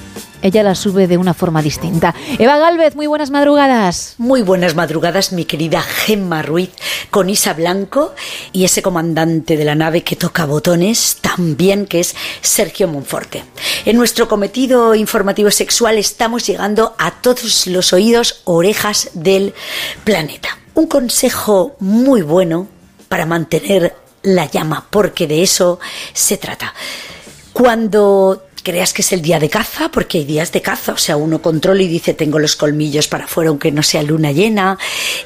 ella 0.42 0.62
la 0.62 0.74
sube 0.74 1.06
de 1.06 1.16
una 1.16 1.34
forma 1.34 1.62
distinta. 1.62 2.14
Eva 2.38 2.58
Galvez, 2.58 2.94
muy 2.94 3.06
buenas 3.06 3.30
madrugadas. 3.30 4.14
Muy 4.18 4.42
buenas 4.42 4.74
madrugadas, 4.74 5.32
mi 5.32 5.44
querida 5.44 5.82
Gemma 5.82 6.42
Ruiz, 6.42 6.70
con 7.10 7.30
Isa 7.30 7.54
Blanco 7.54 8.14
y 8.52 8.64
ese 8.64 8.82
comandante 8.82 9.56
de 9.56 9.64
la 9.64 9.74
nave 9.74 10.02
que 10.02 10.16
toca 10.16 10.46
botones 10.46 11.18
también, 11.20 11.86
que 11.86 12.00
es 12.00 12.14
Sergio 12.42 12.86
Monforte. 12.88 13.44
En 13.84 13.96
nuestro 13.96 14.28
cometido 14.28 14.94
informativo 14.94 15.50
sexual 15.50 15.98
estamos 15.98 16.46
llegando 16.46 16.94
a 16.98 17.10
todos 17.10 17.66
los 17.66 17.92
oídos, 17.92 18.42
orejas 18.44 19.10
del 19.14 19.54
planeta. 20.04 20.58
Un 20.74 20.86
consejo 20.86 21.76
muy 21.80 22.22
bueno 22.22 22.68
para 23.08 23.26
mantener 23.26 23.94
la 24.26 24.46
llama, 24.46 24.86
porque 24.90 25.26
de 25.26 25.42
eso 25.42 25.78
se 26.12 26.36
trata. 26.36 26.74
Cuando 27.52 28.46
creas 28.66 28.92
que 28.92 29.02
es 29.02 29.12
el 29.12 29.22
día 29.22 29.38
de 29.38 29.48
caza, 29.48 29.92
porque 29.92 30.18
hay 30.18 30.24
días 30.24 30.50
de 30.50 30.60
caza, 30.60 30.92
o 30.92 30.96
sea, 30.96 31.16
uno 31.16 31.40
controla 31.40 31.82
y 31.82 31.86
dice 31.86 32.14
tengo 32.14 32.40
los 32.40 32.56
colmillos 32.56 33.06
para 33.06 33.26
afuera 33.26 33.50
aunque 33.50 33.70
no 33.70 33.84
sea 33.84 34.02
luna 34.02 34.32
llena, 34.32 34.76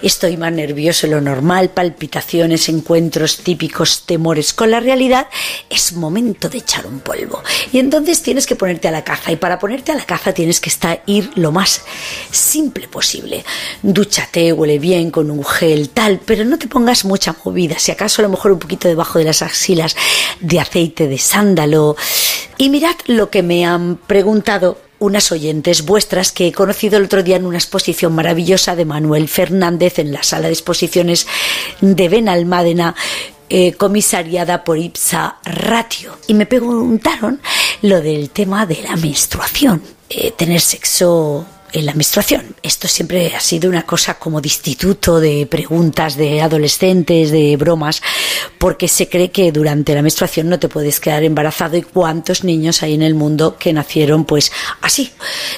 estoy 0.03 0.37
más 0.37 0.53
nervioso 0.53 1.07
lo 1.07 1.23
normal, 1.23 1.71
palpitaciones, 1.71 2.69
encuentros 2.69 3.39
típicos, 3.39 4.03
temores 4.05 4.53
con 4.53 4.71
la 4.71 4.81
realidad, 4.81 5.27
es 5.71 5.95
momento 5.95 6.51
de 6.51 6.59
echar 6.59 6.87
un 6.87 7.01
polvo. 7.01 7.43
Y 7.73 7.79
entonces 7.79 8.23
tienes 8.23 8.47
que 8.47 8.57
ponerte 8.57 8.89
a 8.89 8.91
la 8.91 9.05
caza. 9.05 9.33
Y 9.33 9.37
para 9.37 9.59
ponerte 9.59 9.93
a 9.93 9.95
la 9.95 10.05
caza 10.05 10.35
tienes 10.35 10.61
que 10.61 10.69
estar, 10.69 11.03
ir 11.07 11.31
lo 11.37 11.51
más 11.51 11.81
simple 12.31 12.89
posible. 12.89 13.43
Dúchate, 13.83 14.53
huele 14.53 14.79
bien 14.79 15.11
con 15.11 15.31
un 15.31 15.47
gel, 15.47 15.89
tal, 15.89 16.21
pero 16.27 16.45
no 16.45 16.59
te 16.59 16.69
pongas 16.69 17.07
mucha 17.07 17.35
movida, 17.43 17.79
si 17.79 17.91
acaso 17.91 18.21
a 18.21 18.25
lo 18.25 18.29
mejor 18.29 18.53
un 18.53 18.59
poquito 18.59 18.87
debajo 18.87 19.19
de 19.19 19.25
las 19.25 19.41
axilas 19.41 19.97
de 20.41 20.61
aceite 20.61 21.09
de 21.09 21.17
sándalo. 21.17 21.97
Y 22.59 22.69
mirad 22.69 22.97
lo 23.07 23.30
que 23.31 23.43
me 23.43 23.65
han 23.65 23.97
preguntado 23.97 24.79
unas 24.99 25.33
oyentes 25.33 25.85
vuestras 25.85 26.31
que 26.31 26.49
he 26.49 26.53
conocido 26.53 26.99
el 26.99 27.05
otro 27.05 27.23
día 27.23 27.37
en 27.37 27.47
una 27.47 27.59
exposición 27.59 28.15
maravillosa 28.15 28.77
de 28.77 28.85
Manuel 28.85 29.29
Fernández 29.29 29.99
en 29.99 30.13
la 30.13 30.23
sala 30.23 30.49
de 30.49 30.53
exposiciones 30.53 31.27
de 31.81 32.09
Benalmádena, 32.09 32.95
eh, 33.49 33.73
comisariada 33.73 34.63
por 34.63 34.79
Ipsa 34.79 35.39
Ratio. 35.43 36.19
Y 36.29 36.35
me 36.35 36.47
preguntaron 36.47 37.41
lo 37.83 38.01
del 38.01 38.31
tema 38.31 38.67
de 38.67 38.83
la 38.83 38.95
menstruación, 38.97 39.83
eh, 40.09 40.33
tener 40.33 40.61
sexo 40.61 41.47
en 41.73 41.87
la 41.87 41.95
menstruación. 41.95 42.55
Esto 42.63 42.89
siempre 42.89 43.35
ha 43.35 43.41
sido 43.41 43.69
una 43.69 43.85
cosa 43.85 44.15
como 44.15 44.41
de 44.41 44.51
de 45.21 45.47
preguntas 45.47 46.17
de 46.17 46.43
adolescentes, 46.43 47.31
de 47.31 47.57
bromas, 47.57 48.03
porque 48.59 48.89
se 48.89 49.09
cree 49.09 49.31
que 49.31 49.53
durante 49.53 49.95
la 49.95 50.03
menstruación 50.03 50.49
no 50.49 50.59
te 50.59 50.69
puedes 50.69 51.01
quedar 51.01 51.23
embarazado 51.23 51.77
y 51.77 51.83
cuántos 51.83 52.45
niños 52.45 52.83
hay 52.83 52.95
en 52.95 53.03
el 53.03 53.15
mundo 53.15 53.57
que 53.59 53.73
nacieron 53.73 54.25
pues 54.25 54.53
así. 54.83 55.13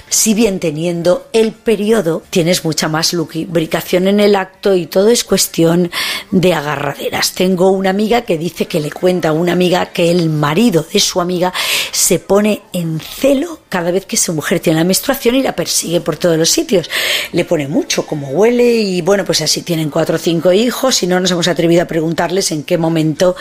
Si 0.09 0.35
bien 0.35 0.61
teniendo 0.61 1.29
el 1.33 1.53
periodo 1.53 2.23
tienes 2.31 2.65
mucha 2.65 2.89
más 2.89 3.13
lubricación 3.13 4.09
en 4.09 4.21
el 4.21 4.37
acto 4.37 4.75
y 4.75 4.87
todo 4.87 5.09
es 5.09 5.25
cuestión 5.25 5.91
de 6.31 6.55
agarraderas. 6.55 7.33
Tengo 7.33 7.71
una 7.71 7.91
amiga 7.91 8.23
que 8.23 8.39
dice 8.39 8.67
que 8.67 8.81
le 8.81 8.91
cuenta 8.91 9.31
a 9.31 9.33
una 9.33 9.53
amiga 9.53 9.87
que 9.87 10.11
el 10.11 10.29
marido 10.29 10.87
de 10.93 11.01
su 11.01 11.21
amiga 11.21 11.53
se 11.91 12.19
pone 12.19 12.63
en 12.73 13.01
celo 13.01 13.61
cada 13.69 13.91
vez 13.91 14.07
que 14.07 14.17
su 14.17 14.33
mujer 14.35 14.61
tiene 14.61 14.79
la 14.79 14.85
menstruación 14.85 15.35
y 15.35 15.43
la 15.43 15.57
persigue 15.57 16.02
por 16.03 16.17
todos 16.17 16.37
los 16.37 16.51
sitios. 16.51 16.91
Le 17.33 17.45
pone 17.45 17.69
mucho, 17.69 18.07
como 18.07 18.29
huele 18.29 18.73
y 18.75 19.01
bueno, 19.03 19.25
pues 19.25 19.41
así 19.41 19.63
tienen 19.63 19.91
cuatro 19.91 20.17
o 20.17 20.19
cinco 20.19 20.53
hijos 20.53 21.03
y 21.03 21.07
no 21.07 21.21
nos 21.21 21.31
hemos 21.31 21.49
atrevido 21.49 21.83
a 21.83 21.87
preguntarles 21.87 22.53
en 22.53 22.65
qué 22.65 22.79
momento 22.79 23.37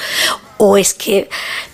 o 0.64 0.78
es 0.78 0.94
que 0.94 1.28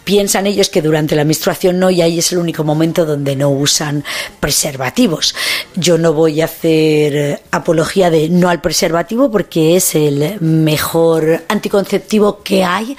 piensan 0.05 0.47
ellos 0.47 0.69
que 0.69 0.81
durante 0.81 1.13
la 1.13 1.25
menstruación 1.25 1.77
no 1.77 1.89
y 1.89 2.01
ahí 2.01 2.19
es 2.19 2.31
el 2.31 2.37
único 2.37 2.63
momento 2.63 3.05
donde 3.05 3.35
no 3.35 3.49
usan 3.49 4.05
preservativos. 4.39 5.35
Yo 5.75 5.97
no 5.97 6.13
voy 6.13 6.39
a 6.39 6.45
hacer 6.45 7.15
eh, 7.15 7.39
apología 7.51 8.09
de 8.09 8.29
no 8.29 8.47
al 8.47 8.61
preservativo 8.61 9.29
porque 9.29 9.75
es 9.75 9.93
el 9.93 10.39
mejor 10.39 11.43
anticonceptivo 11.49 12.41
que 12.41 12.63
hay 12.63 12.95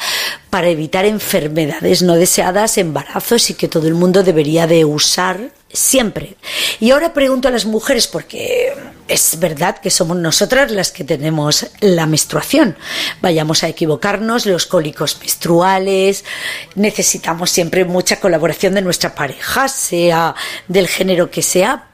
para 0.51 0.69
evitar 0.69 1.06
enfermedades 1.06 2.02
no 2.02 2.16
deseadas, 2.16 2.77
embarazos 2.77 3.48
y 3.48 3.55
que 3.55 3.69
todo 3.69 3.89
el 3.89 3.94
mundo 3.94 4.23
debería 4.23 4.66
de 4.66 4.85
usar 4.85 5.52
siempre. 5.72 6.36
Y 6.80 6.90
ahora 6.90 7.12
pregunto 7.12 7.48
a 7.48 7.50
las 7.50 7.66
mujeres 7.66 8.06
porque 8.06 8.72
es 9.08 9.38
verdad 9.38 9.78
que 9.78 9.90
somos 9.90 10.16
nosotras 10.16 10.70
las 10.70 10.92
que 10.92 11.04
tenemos 11.04 11.66
la 11.80 12.06
menstruación. 12.06 12.76
Vayamos 13.20 13.62
a 13.62 13.68
equivocarnos, 13.68 14.47
los 14.47 14.66
cólicos 14.66 15.18
menstruales, 15.20 16.24
necesitamos 16.74 17.50
siempre 17.50 17.84
mucha 17.84 18.20
colaboración 18.20 18.74
de 18.74 18.82
nuestra 18.82 19.14
pareja, 19.14 19.68
sea 19.68 20.34
del 20.68 20.88
género 20.88 21.30
que 21.30 21.42
sea, 21.42 21.88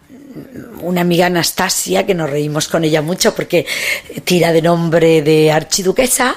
una 0.81 1.01
amiga 1.01 1.27
Anastasia, 1.27 2.07
que 2.07 2.15
nos 2.15 2.31
reímos 2.31 2.69
con 2.69 2.85
ella 2.85 3.03
mucho 3.03 3.35
porque 3.35 3.67
tira 4.25 4.53
de 4.53 4.63
nombre 4.63 5.23
de 5.23 5.51
archiduquesa, 5.51 6.37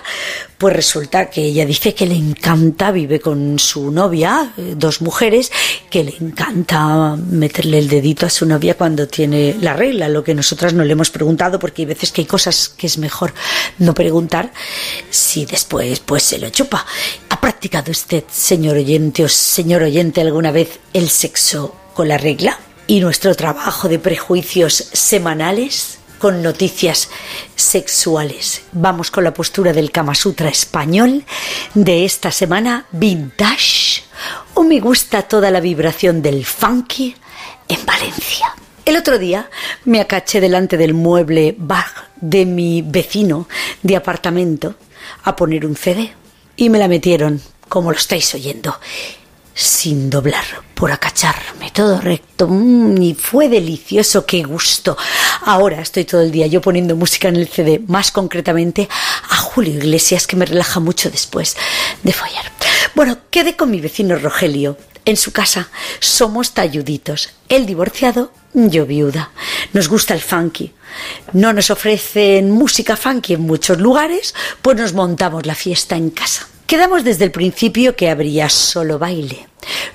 pues 0.57 0.75
resulta 0.75 1.29
que 1.29 1.41
ella 1.41 1.65
dice 1.65 1.93
que 1.93 2.05
le 2.05 2.15
encanta, 2.15 2.91
vive 2.91 3.19
con 3.19 3.59
su 3.59 3.91
novia, 3.91 4.53
eh, 4.57 4.73
dos 4.75 5.01
mujeres, 5.01 5.51
que 5.89 6.03
le 6.03 6.15
encanta 6.19 7.15
meterle 7.15 7.77
el 7.77 7.87
dedito 7.87 8.25
a 8.25 8.29
su 8.29 8.45
novia 8.45 8.75
cuando 8.75 9.07
tiene 9.07 9.55
la 9.61 9.73
regla, 9.73 10.09
lo 10.09 10.23
que 10.23 10.33
nosotras 10.33 10.73
no 10.73 10.83
le 10.83 10.93
hemos 10.93 11.11
preguntado 11.11 11.59
porque 11.59 11.83
hay 11.83 11.87
veces 11.87 12.11
que 12.11 12.21
hay 12.21 12.27
cosas 12.27 12.69
que 12.69 12.87
es 12.87 12.97
mejor 12.97 13.33
no 13.77 13.93
preguntar 13.93 14.51
si 15.09 15.45
después 15.45 15.99
pues 15.99 16.23
se 16.23 16.39
lo 16.39 16.49
chupa. 16.49 16.85
¿Ha 17.29 17.39
practicado 17.39 17.91
usted, 17.91 18.23
señor 18.31 18.77
oyente 18.77 19.23
o 19.23 19.29
señor 19.29 19.83
oyente, 19.83 20.21
alguna 20.21 20.51
vez 20.51 20.79
el 20.93 21.09
sexo 21.09 21.75
con 21.93 22.07
la 22.07 22.17
regla? 22.17 22.59
Y 22.87 23.01
nuestro 23.01 23.35
trabajo 23.35 23.89
de 23.89 23.99
prejuicios 23.99 24.73
semanales 24.93 25.99
con 26.19 26.41
noticias 26.41 27.09
sexuales. 27.55 28.61
Vamos 28.71 29.11
con 29.11 29.23
la 29.25 29.33
postura 29.33 29.73
del 29.73 29.91
Kama 29.91 30.15
Sutra 30.15 30.49
español 30.49 31.25
de 31.73 32.05
esta 32.05 32.31
semana, 32.31 32.85
vintage, 32.91 34.03
o 34.53 34.63
me 34.63 34.79
gusta 34.79 35.23
toda 35.23 35.51
la 35.51 35.59
vibración 35.59 36.21
del 36.21 36.45
funky 36.45 37.15
en 37.67 37.85
Valencia. 37.85 38.55
El 38.85 38.95
otro 38.95 39.19
día 39.19 39.49
me 39.83 39.99
acaché 39.99 40.39
delante 40.39 40.77
del 40.77 40.93
mueble 40.93 41.53
bar 41.57 41.91
de 42.15 42.45
mi 42.45 42.81
vecino 42.81 43.47
de 43.83 43.97
apartamento 43.97 44.75
a 45.23 45.35
poner 45.35 45.65
un 45.65 45.75
CD 45.75 46.13
y 46.55 46.69
me 46.69 46.79
la 46.79 46.87
metieron, 46.87 47.41
como 47.67 47.91
lo 47.91 47.97
estáis 47.97 48.33
oyendo, 48.33 48.79
sin 49.57 50.11
doblar, 50.11 50.45
por 50.75 50.91
acacharme, 50.91 51.71
todo 51.71 51.99
recto, 51.99 52.47
mm, 52.47 53.01
y 53.01 53.15
fue 53.15 53.49
delicioso, 53.49 54.23
qué 54.23 54.43
gusto. 54.43 54.95
Ahora 55.45 55.81
estoy 55.81 56.05
todo 56.05 56.21
el 56.21 56.31
día 56.31 56.45
yo 56.45 56.61
poniendo 56.61 56.95
música 56.95 57.27
en 57.27 57.37
el 57.37 57.47
CD, 57.47 57.81
más 57.87 58.11
concretamente 58.11 58.87
a 59.31 59.35
Julio 59.37 59.73
Iglesias, 59.73 60.27
que 60.27 60.35
me 60.35 60.45
relaja 60.45 60.79
mucho 60.79 61.09
después 61.09 61.57
de 62.03 62.13
follar. 62.13 62.51
Bueno, 62.93 63.17
quedé 63.31 63.55
con 63.55 63.71
mi 63.71 63.81
vecino 63.81 64.15
Rogelio. 64.17 64.77
En 65.05 65.17
su 65.17 65.31
casa 65.31 65.69
somos 65.99 66.53
talluditos, 66.53 67.29
él 67.49 67.65
divorciado, 67.65 68.31
yo 68.53 68.85
viuda. 68.85 69.31
Nos 69.73 69.87
gusta 69.87 70.13
el 70.13 70.21
funky. 70.21 70.73
No 71.33 71.51
nos 71.51 71.71
ofrecen 71.71 72.51
música 72.51 72.95
funky 72.95 73.33
en 73.33 73.41
muchos 73.41 73.79
lugares, 73.79 74.35
pues 74.61 74.77
nos 74.77 74.93
montamos 74.93 75.47
la 75.47 75.55
fiesta 75.55 75.95
en 75.95 76.11
casa. 76.11 76.47
Quedamos 76.67 77.05
desde 77.05 77.23
el 77.23 77.31
principio 77.31 77.95
que 77.95 78.09
habría 78.09 78.49
solo 78.49 78.99
baile. 78.99 79.47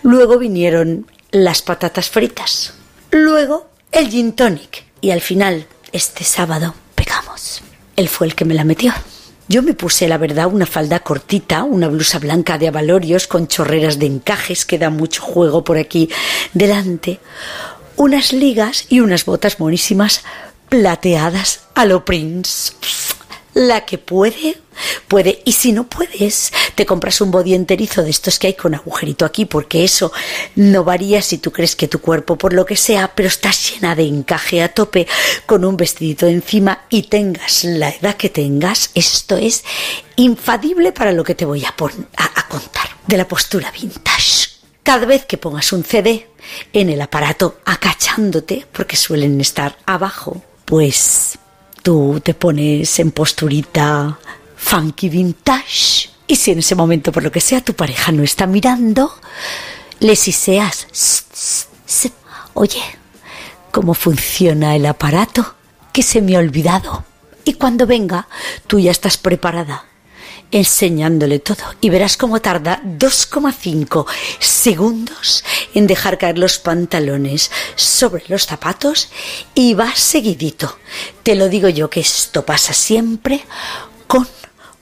Luego 0.02 0.38
vinieron 0.38 1.06
las 1.30 1.60
patatas 1.60 2.08
fritas. 2.08 2.72
Luego, 3.10 3.68
el 3.92 4.08
gin 4.08 4.32
tonic. 4.32 4.86
Y 5.02 5.10
al 5.10 5.20
final, 5.20 5.66
este 5.92 6.24
sábado, 6.24 6.74
pegamos. 6.94 7.60
Él 7.94 8.08
fue 8.08 8.26
el 8.26 8.34
que 8.34 8.46
me 8.46 8.54
la 8.54 8.64
metió. 8.64 8.94
Yo 9.48 9.62
me 9.62 9.74
puse, 9.74 10.08
la 10.08 10.16
verdad, 10.16 10.46
una 10.46 10.64
falda 10.64 11.00
cortita, 11.00 11.62
una 11.62 11.88
blusa 11.88 12.18
blanca 12.18 12.56
de 12.56 12.68
abalorios 12.68 13.26
con 13.26 13.48
chorreras 13.48 13.98
de 13.98 14.06
encajes 14.06 14.64
que 14.64 14.78
da 14.78 14.88
mucho 14.88 15.20
juego 15.20 15.64
por 15.64 15.76
aquí 15.76 16.08
delante, 16.54 17.20
unas 17.96 18.32
ligas 18.32 18.86
y 18.88 19.00
unas 19.00 19.26
botas 19.26 19.60
monísimas 19.60 20.22
plateadas 20.70 21.64
a 21.74 21.84
lo 21.84 22.06
Prince. 22.06 22.72
La 23.54 23.84
que 23.84 23.98
puede, 23.98 24.58
puede. 25.08 25.42
Y 25.44 25.52
si 25.52 25.72
no 25.72 25.86
puedes, 25.86 26.52
te 26.74 26.86
compras 26.86 27.20
un 27.20 27.30
body 27.30 27.54
enterizo 27.54 28.02
de 28.02 28.10
estos 28.10 28.38
que 28.38 28.46
hay 28.46 28.54
con 28.54 28.74
agujerito 28.74 29.26
aquí, 29.26 29.44
porque 29.44 29.84
eso 29.84 30.10
no 30.56 30.84
varía 30.84 31.20
si 31.20 31.38
tú 31.38 31.52
crees 31.52 31.76
que 31.76 31.88
tu 31.88 32.00
cuerpo, 32.00 32.36
por 32.36 32.54
lo 32.54 32.64
que 32.64 32.76
sea, 32.76 33.14
pero 33.14 33.28
estás 33.28 33.72
llena 33.72 33.94
de 33.94 34.04
encaje 34.04 34.62
a 34.62 34.72
tope, 34.72 35.06
con 35.44 35.64
un 35.64 35.76
vestidito 35.76 36.26
encima 36.26 36.86
y 36.88 37.02
tengas 37.02 37.64
la 37.64 37.90
edad 37.90 38.16
que 38.16 38.30
tengas, 38.30 38.90
esto 38.94 39.36
es 39.36 39.64
infadible 40.16 40.92
para 40.92 41.12
lo 41.12 41.24
que 41.24 41.34
te 41.34 41.44
voy 41.44 41.64
a, 41.64 41.68
a 41.68 42.48
contar. 42.48 42.88
De 43.06 43.16
la 43.16 43.28
postura 43.28 43.70
vintage. 43.70 44.48
Cada 44.82 45.06
vez 45.06 45.26
que 45.26 45.36
pongas 45.36 45.72
un 45.72 45.84
CD 45.84 46.28
en 46.72 46.88
el 46.88 47.00
aparato 47.00 47.60
acachándote, 47.64 48.66
porque 48.72 48.96
suelen 48.96 49.40
estar 49.40 49.76
abajo, 49.86 50.42
pues 50.64 51.38
tú 51.82 52.20
te 52.22 52.34
pones 52.34 52.98
en 52.98 53.10
posturita 53.10 54.18
funky 54.56 55.08
vintage. 55.08 56.10
Y 56.26 56.36
si 56.36 56.52
en 56.52 56.60
ese 56.60 56.74
momento, 56.74 57.12
por 57.12 57.22
lo 57.22 57.32
que 57.32 57.40
sea, 57.40 57.60
tu 57.62 57.74
pareja 57.74 58.12
no 58.12 58.22
está 58.22 58.46
mirando, 58.46 59.12
le 60.00 60.16
siseas. 60.16 60.86
"Sst, 60.92 61.34
sst, 61.34 61.68
sst. 61.86 62.14
Oye, 62.54 62.82
¿cómo 63.70 63.94
funciona 63.94 64.76
el 64.76 64.86
aparato? 64.86 65.54
Que 65.92 66.02
se 66.02 66.22
me 66.22 66.36
ha 66.36 66.38
olvidado. 66.38 67.04
Y 67.44 67.54
cuando 67.54 67.86
venga, 67.86 68.28
tú 68.66 68.78
ya 68.78 68.90
estás 68.90 69.18
preparada 69.18 69.84
enseñándole 70.52 71.38
todo 71.38 71.64
y 71.80 71.90
verás 71.90 72.16
cómo 72.16 72.40
tarda 72.40 72.80
2,5 72.84 74.06
segundos 74.38 75.44
en 75.74 75.86
dejar 75.86 76.18
caer 76.18 76.38
los 76.38 76.58
pantalones 76.58 77.50
sobre 77.74 78.24
los 78.28 78.46
zapatos 78.46 79.08
y 79.54 79.74
va 79.74 79.94
seguidito. 79.96 80.78
Te 81.22 81.34
lo 81.34 81.48
digo 81.48 81.68
yo 81.68 81.90
que 81.90 82.00
esto 82.00 82.44
pasa 82.44 82.72
siempre 82.72 83.44
con 84.06 84.28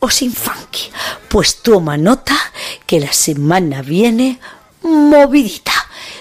o 0.01 0.11
sin 0.11 0.33
funky. 0.33 0.91
Pues 1.29 1.63
toma 1.63 1.97
nota 1.97 2.37
que 2.87 3.01
la 3.01 3.13
semana 3.13 3.83
viene 3.83 4.41
movidita. 4.83 5.73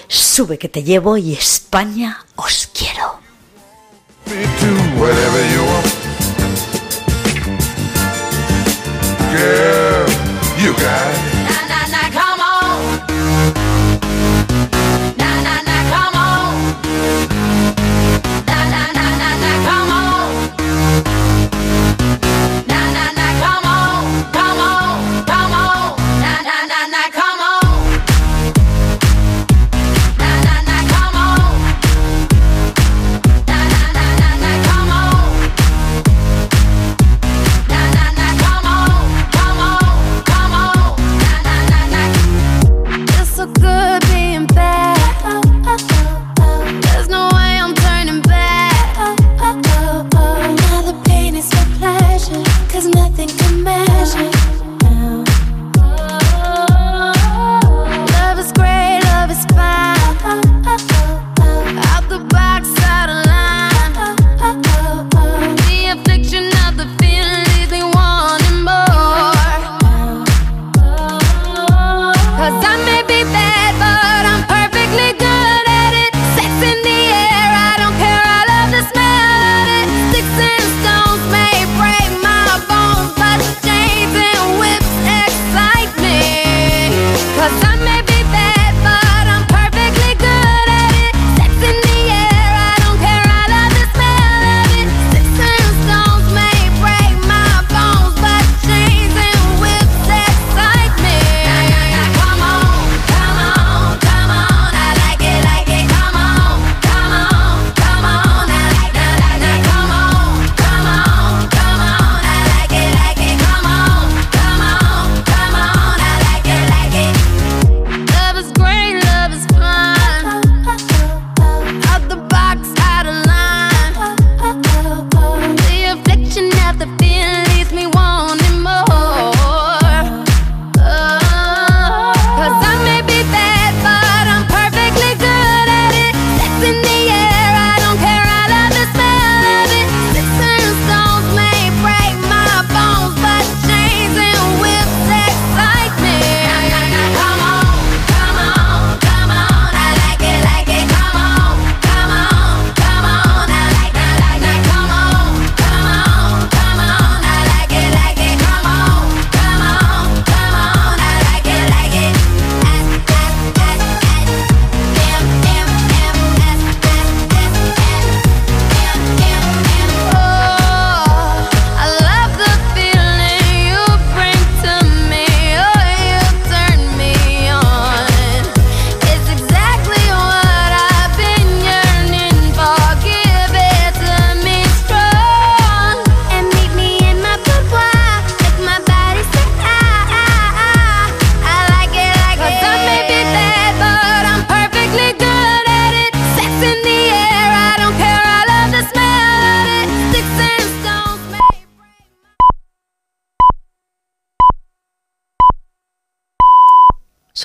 Sube 0.08 0.58
que 0.58 0.70
te 0.70 0.84
llevo 0.84 1.18
y 1.18 1.34
España 1.34 2.26
os 2.36 2.70
quiero. 2.74 3.20
Girl, 9.32 10.10
you 10.58 10.74
got 10.74 11.34
it. 11.34 11.39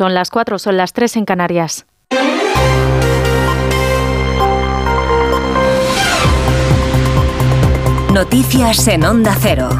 Son 0.05 0.12
las 0.12 0.28
4, 0.28 0.58
son 0.58 0.76
las 0.76 0.92
3 0.92 1.16
en 1.16 1.24
Canarias. 1.24 1.86
Noticias 8.12 8.86
en 8.89 9.05
Onda 9.05 9.34
Cero. 9.41 9.70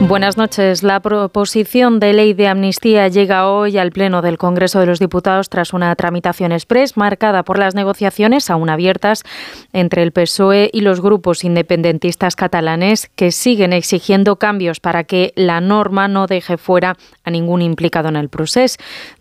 Buenas 0.00 0.36
noches. 0.36 0.84
La 0.84 1.00
proposición 1.00 1.98
de 1.98 2.12
ley 2.12 2.32
de 2.32 2.46
amnistía 2.46 3.08
llega 3.08 3.50
hoy 3.50 3.78
al 3.78 3.90
Pleno 3.90 4.22
del 4.22 4.38
Congreso 4.38 4.78
de 4.78 4.86
los 4.86 5.00
Diputados 5.00 5.50
tras 5.50 5.72
una 5.72 5.94
tramitación 5.96 6.52
express 6.52 6.96
marcada 6.96 7.42
por 7.42 7.58
las 7.58 7.74
negociaciones 7.74 8.48
aún 8.48 8.70
abiertas 8.70 9.24
entre 9.72 10.04
el 10.04 10.12
PSOE 10.12 10.70
y 10.72 10.82
los 10.82 11.00
grupos 11.02 11.42
independentistas 11.42 12.36
catalanes 12.36 13.10
que 13.16 13.32
siguen 13.32 13.72
exigiendo 13.72 14.36
cambios 14.36 14.78
para 14.78 15.02
que 15.02 15.32
la 15.34 15.60
norma 15.60 16.06
no 16.06 16.26
deje 16.26 16.58
fuera 16.58 16.96
a 17.24 17.30
ningún 17.30 17.60
implicado 17.60 18.08
en 18.08 18.16
el 18.16 18.28
proceso. 18.28 18.76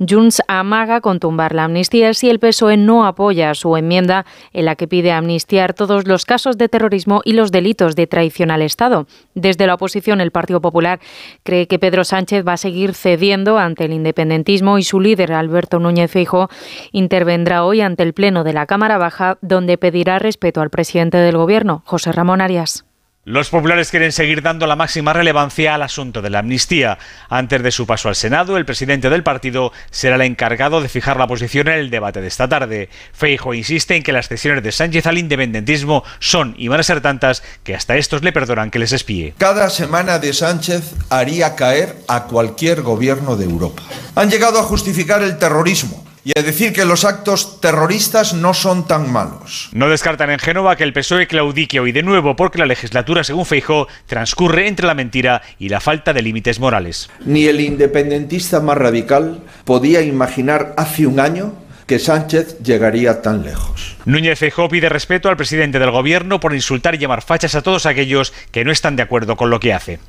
Junts 0.07 0.41
amaga 0.47 1.01
con 1.01 1.19
tumbar 1.19 1.55
la 1.55 1.65
amnistía 1.65 2.13
si 2.13 2.29
el 2.29 2.39
PSOE 2.39 2.77
no 2.77 3.05
apoya 3.05 3.55
su 3.55 3.75
enmienda 3.75 4.25
en 4.53 4.65
la 4.65 4.75
que 4.75 4.87
pide 4.87 5.11
amnistiar 5.11 5.73
todos 5.73 6.07
los 6.07 6.23
casos 6.23 6.57
de 6.57 6.69
terrorismo 6.69 7.21
y 7.25 7.33
los 7.33 7.51
delitos 7.51 7.95
de 7.95 8.05
traición 8.05 8.51
al 8.51 8.61
Estado. 8.61 9.07
Desde 9.33 9.65
la 9.65 9.73
oposición, 9.73 10.21
el 10.21 10.31
Partido 10.31 10.61
Popular 10.67 10.99
cree 11.43 11.67
que 11.67 11.79
Pedro 11.79 12.03
Sánchez 12.03 12.43
va 12.45 12.53
a 12.53 12.57
seguir 12.57 12.93
cediendo 12.93 13.57
ante 13.57 13.85
el 13.85 13.93
independentismo 13.93 14.77
y 14.77 14.83
su 14.83 14.99
líder, 14.99 15.31
Alberto 15.31 15.79
Núñez 15.79 16.11
Feijóo, 16.11 16.49
intervendrá 16.91 17.63
hoy 17.63 17.79
ante 17.81 18.03
el 18.03 18.13
Pleno 18.13 18.43
de 18.43 18.53
la 18.53 18.65
Cámara 18.65 18.97
Baja, 18.97 19.37
donde 19.41 19.77
pedirá 19.77 20.19
respeto 20.19 20.59
al 20.61 20.69
presidente 20.69 21.17
del 21.17 21.37
Gobierno, 21.37 21.83
José 21.85 22.11
Ramón 22.11 22.41
Arias. 22.41 22.86
Los 23.27 23.49
populares 23.49 23.91
quieren 23.91 24.13
seguir 24.13 24.41
dando 24.41 24.67
la 24.67 24.77
máxima 24.77 25.11
relevancia 25.11 25.75
al 25.75 25.81
asunto 25.81 26.21
de 26.21 26.29
la 26.29 26.39
amnistía. 26.39 26.97
Antes 27.27 27.61
de 27.61 27.71
su 27.71 27.85
paso 27.85 28.07
al 28.07 28.15
Senado, 28.15 28.55
el 28.55 28.63
presidente 28.63 29.09
del 29.09 29.21
partido 29.21 29.73
será 29.91 30.15
el 30.15 30.21
encargado 30.21 30.79
de 30.79 30.87
fijar 30.87 31.17
la 31.17 31.27
posición 31.27 31.67
en 31.67 31.73
el 31.73 31.89
debate 31.89 32.21
de 32.21 32.29
esta 32.29 32.47
tarde. 32.47 32.87
Feijo 33.11 33.53
insiste 33.53 33.97
en 33.97 34.03
que 34.03 34.13
las 34.13 34.29
cesiones 34.29 34.63
de 34.63 34.71
Sánchez 34.71 35.07
al 35.07 35.17
independentismo 35.17 36.05
son 36.19 36.55
y 36.57 36.69
van 36.69 36.79
a 36.79 36.83
ser 36.83 37.01
tantas 37.01 37.43
que 37.65 37.75
hasta 37.75 37.97
estos 37.97 38.23
le 38.23 38.31
perdonan 38.31 38.71
que 38.71 38.79
les 38.79 38.93
espíe. 38.93 39.33
Cada 39.37 39.69
semana 39.69 40.19
de 40.19 40.31
Sánchez 40.31 40.93
haría 41.09 41.57
caer 41.57 41.97
a 42.07 42.27
cualquier 42.27 42.81
gobierno 42.81 43.35
de 43.35 43.43
Europa. 43.43 43.83
Han 44.15 44.31
llegado 44.31 44.57
a 44.57 44.63
justificar 44.63 45.21
el 45.21 45.37
terrorismo 45.37 46.06
y 46.27 46.37
a 46.37 46.43
decir 46.43 46.73
que 46.73 46.83
los 46.83 47.05
actos 47.05 47.61
terroristas 47.61 48.33
no 48.33 48.53
son 48.53 48.85
tan 48.85 49.09
malos. 49.09 49.69
No 49.71 49.87
descartan 49.87 50.29
en 50.29 50.39
Génova 50.39 50.75
que 50.75 50.83
el 50.83 50.91
PSOE 50.91 51.25
claudique 51.25 51.79
hoy 51.79 51.93
de 51.93 52.03
nuevo 52.03 52.35
porque 52.35 52.57
la 52.57 52.65
legislatura, 52.65 53.23
según 53.23 53.45
Feijó, 53.45 53.87
transcurre 54.07 54.67
entre 54.67 54.87
la 54.87 54.93
mentira 54.93 55.41
y 55.57 55.69
la 55.69 55.79
falta 55.79 56.11
de 56.11 56.21
límites 56.21 56.59
morales. 56.59 57.09
Ni 57.25 57.45
el 57.45 57.61
independentista 57.61 58.59
más 58.59 58.77
radical 58.77 59.39
podía 59.63 60.01
imaginar 60.01 60.73
hace 60.75 61.07
un 61.07 61.21
año 61.21 61.53
que 61.85 61.97
Sánchez 61.97 62.59
llegaría 62.59 63.21
tan 63.21 63.45
lejos. 63.45 63.95
Núñez 64.03 64.37
Feijóo 64.37 64.67
pide 64.67 64.89
respeto 64.89 65.29
al 65.29 65.37
presidente 65.37 65.79
del 65.79 65.91
gobierno 65.91 66.41
por 66.41 66.53
insultar 66.53 66.95
y 66.95 66.97
llamar 66.97 67.21
fachas 67.21 67.55
a 67.55 67.61
todos 67.61 67.85
aquellos 67.85 68.33
que 68.51 68.65
no 68.65 68.73
están 68.73 68.97
de 68.97 69.03
acuerdo 69.03 69.37
con 69.37 69.49
lo 69.49 69.61
que 69.61 69.71
hace. 69.71 69.99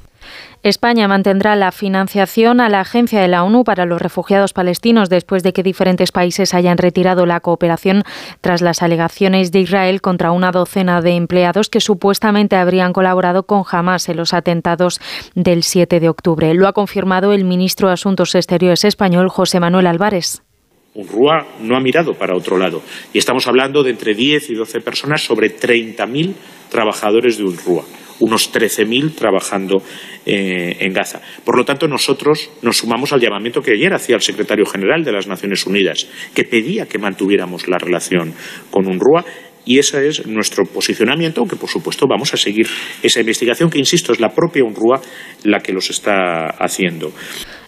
España 0.64 1.06
mantendrá 1.06 1.54
la 1.54 1.70
financiación 1.70 2.60
a 2.60 2.68
la 2.68 2.80
Agencia 2.80 3.20
de 3.20 3.28
la 3.28 3.44
ONU 3.44 3.62
para 3.62 3.86
los 3.86 4.02
Refugiados 4.02 4.52
Palestinos 4.52 5.08
después 5.08 5.42
de 5.44 5.52
que 5.52 5.62
diferentes 5.62 6.10
países 6.10 6.52
hayan 6.52 6.78
retirado 6.78 7.26
la 7.26 7.40
cooperación 7.40 8.02
tras 8.40 8.60
las 8.60 8.82
alegaciones 8.82 9.52
de 9.52 9.60
Israel 9.60 10.00
contra 10.00 10.32
una 10.32 10.50
docena 10.50 11.00
de 11.00 11.12
empleados 11.12 11.68
que 11.68 11.80
supuestamente 11.80 12.56
habrían 12.56 12.92
colaborado 12.92 13.44
con 13.44 13.62
Hamas 13.70 14.08
en 14.08 14.16
los 14.16 14.34
atentados 14.34 15.00
del 15.36 15.62
7 15.62 16.00
de 16.00 16.08
octubre. 16.08 16.52
Lo 16.54 16.66
ha 16.66 16.72
confirmado 16.72 17.32
el 17.32 17.44
ministro 17.44 17.88
de 17.88 17.94
Asuntos 17.94 18.34
Exteriores 18.34 18.84
español, 18.84 19.28
José 19.28 19.60
Manuel 19.60 19.86
Álvarez. 19.86 20.42
UNRWA 20.94 21.46
no 21.60 21.76
ha 21.76 21.80
mirado 21.80 22.14
para 22.14 22.34
otro 22.34 22.58
lado. 22.58 22.82
Y 23.12 23.18
estamos 23.18 23.46
hablando 23.46 23.84
de 23.84 23.90
entre 23.90 24.14
10 24.14 24.50
y 24.50 24.54
12 24.54 24.80
personas 24.80 25.22
sobre 25.22 25.56
30.000 25.56 26.34
trabajadores 26.70 27.38
de 27.38 27.44
UNRWA, 27.44 27.84
unos 28.20 28.52
13.000 28.52 29.14
trabajando 29.14 29.82
eh, 30.26 30.76
en 30.80 30.92
Gaza. 30.92 31.20
Por 31.44 31.56
lo 31.56 31.64
tanto, 31.64 31.88
nosotros 31.88 32.50
nos 32.62 32.78
sumamos 32.78 33.12
al 33.12 33.20
llamamiento 33.20 33.62
que 33.62 33.72
ayer 33.72 33.92
hacía 33.94 34.16
el 34.16 34.22
secretario 34.22 34.66
general 34.66 35.04
de 35.04 35.12
las 35.12 35.26
Naciones 35.26 35.66
Unidas, 35.66 36.06
que 36.34 36.44
pedía 36.44 36.86
que 36.86 36.98
mantuviéramos 36.98 37.68
la 37.68 37.78
relación 37.78 38.34
con 38.70 38.86
UNRWA 38.86 39.24
y 39.64 39.78
ese 39.78 40.08
es 40.08 40.26
nuestro 40.26 40.64
posicionamiento, 40.64 41.40
aunque 41.40 41.56
por 41.56 41.68
supuesto 41.68 42.06
vamos 42.08 42.32
a 42.32 42.38
seguir 42.38 42.66
esa 43.02 43.20
investigación 43.20 43.68
que, 43.68 43.78
insisto, 43.78 44.12
es 44.12 44.20
la 44.20 44.30
propia 44.30 44.64
UNRWA 44.64 45.00
la 45.44 45.60
que 45.60 45.72
los 45.72 45.90
está 45.90 46.46
haciendo. 46.58 47.12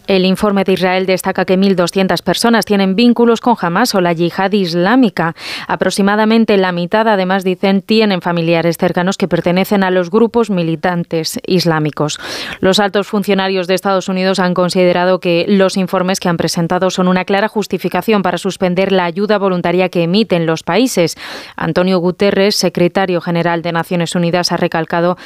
El 0.07 0.25
informe 0.25 0.65
de 0.65 0.73
Israel 0.73 1.07
destaca 1.07 1.45
que 1.45 1.57
1.200 1.57 2.23
personas 2.23 2.65
tienen 2.65 2.97
vínculos 2.97 3.41
con 3.41 3.57
Hamas 3.61 3.95
o 3.95 4.01
la 4.01 4.13
yihad 4.13 4.53
islámica. 4.53 5.37
Aproximadamente 5.69 6.57
la 6.57 6.73
mitad, 6.73 7.07
además, 7.07 7.45
dicen, 7.45 7.81
tienen 7.81 8.21
familiares 8.21 8.77
cercanos 8.77 9.17
que 9.17 9.29
pertenecen 9.29 9.85
a 9.85 9.91
los 9.91 10.11
grupos 10.11 10.51
militantes 10.51 11.39
islámicos. 11.47 12.19
Los 12.61 12.81
altos 12.81 13.07
funcionarios 13.07 13.67
de 13.67 13.75
Estados 13.75 14.09
Unidos 14.09 14.41
han 14.41 14.55
considerado 14.55 15.21
que 15.21 15.45
los 15.49 15.77
informes 15.77 16.19
que 16.19 16.29
han 16.29 16.37
presentado 16.37 16.91
son 16.91 17.07
una 17.07 17.25
clara 17.25 17.49
justificación 17.49 18.23
para 18.23 18.39
suspender 18.39 18.93
la 18.93 19.05
ayuda 19.05 19.39
voluntaria 19.39 19.89
que 19.89 20.03
emiten 20.03 20.47
los 20.47 20.63
países. 20.63 21.17
Antonio 21.57 21.99
Guterres, 21.99 22.57
secretario 22.57 23.21
general 23.21 23.63
de 23.63 23.73
Naciones 23.73 24.15
Unidas, 24.15 24.51
ha 24.53 24.57
recalcado 24.57 25.17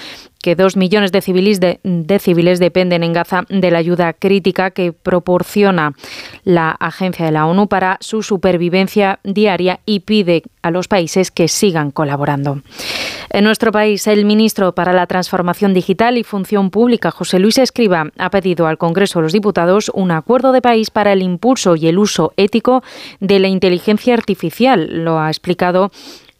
que 0.45 0.57
dos 0.57 0.77
millones 0.77 1.11
de 1.11 1.23
civiles, 1.23 1.59
de, 1.59 2.19
civiles 2.19 2.59
dependen 2.59 3.03
en 3.03 3.15
Gaza 3.15 3.47
de 3.49 3.71
la 3.71 3.79
ayuda 3.79 4.13
crítica 4.13 4.73
que 4.73 4.93
proporciona 4.93 5.95
la 6.45 6.71
agencia 6.73 7.25
de 7.25 7.33
la 7.33 7.47
ONU 7.47 7.67
para 7.67 7.97
su 8.01 8.23
supervivencia 8.23 9.21
diaria 9.25 9.81
y 9.87 10.01
pide 10.01 10.43
a 10.61 10.71
los 10.71 10.87
países 10.87 11.31
que 11.31 11.49
sigan 11.49 11.91
colaborando. 11.91 12.61
En 13.31 13.45
nuestro 13.45 13.73
país, 13.73 14.07
el 14.07 14.27
ministro 14.27 14.75
para 14.75 14.93
la 14.93 15.07
Transformación 15.07 15.73
Digital 15.73 16.19
y 16.19 16.25
Función 16.25 16.69
Pública, 16.69 17.11
José 17.11 17.39
Luis 17.39 17.57
Escriba, 17.57 18.11
ha 18.19 18.29
pedido 18.29 18.67
al 18.67 18.77
Congreso 18.77 19.21
de 19.21 19.23
los 19.23 19.33
Diputados 19.33 19.91
un 19.95 20.11
acuerdo 20.11 20.53
de 20.53 20.61
país 20.61 20.91
para 20.91 21.15
el 21.15 21.23
impulso 21.23 21.75
y 21.75 21.87
el 21.87 21.99
uso 21.99 22.35
ético 22.37 22.83
de 23.21 23.39
la 23.39 23.49
inteligencia 23.49 24.13
artificial. 24.13 25.05
Lo 25.05 25.19
ha 25.19 25.29
explicado 25.29 25.91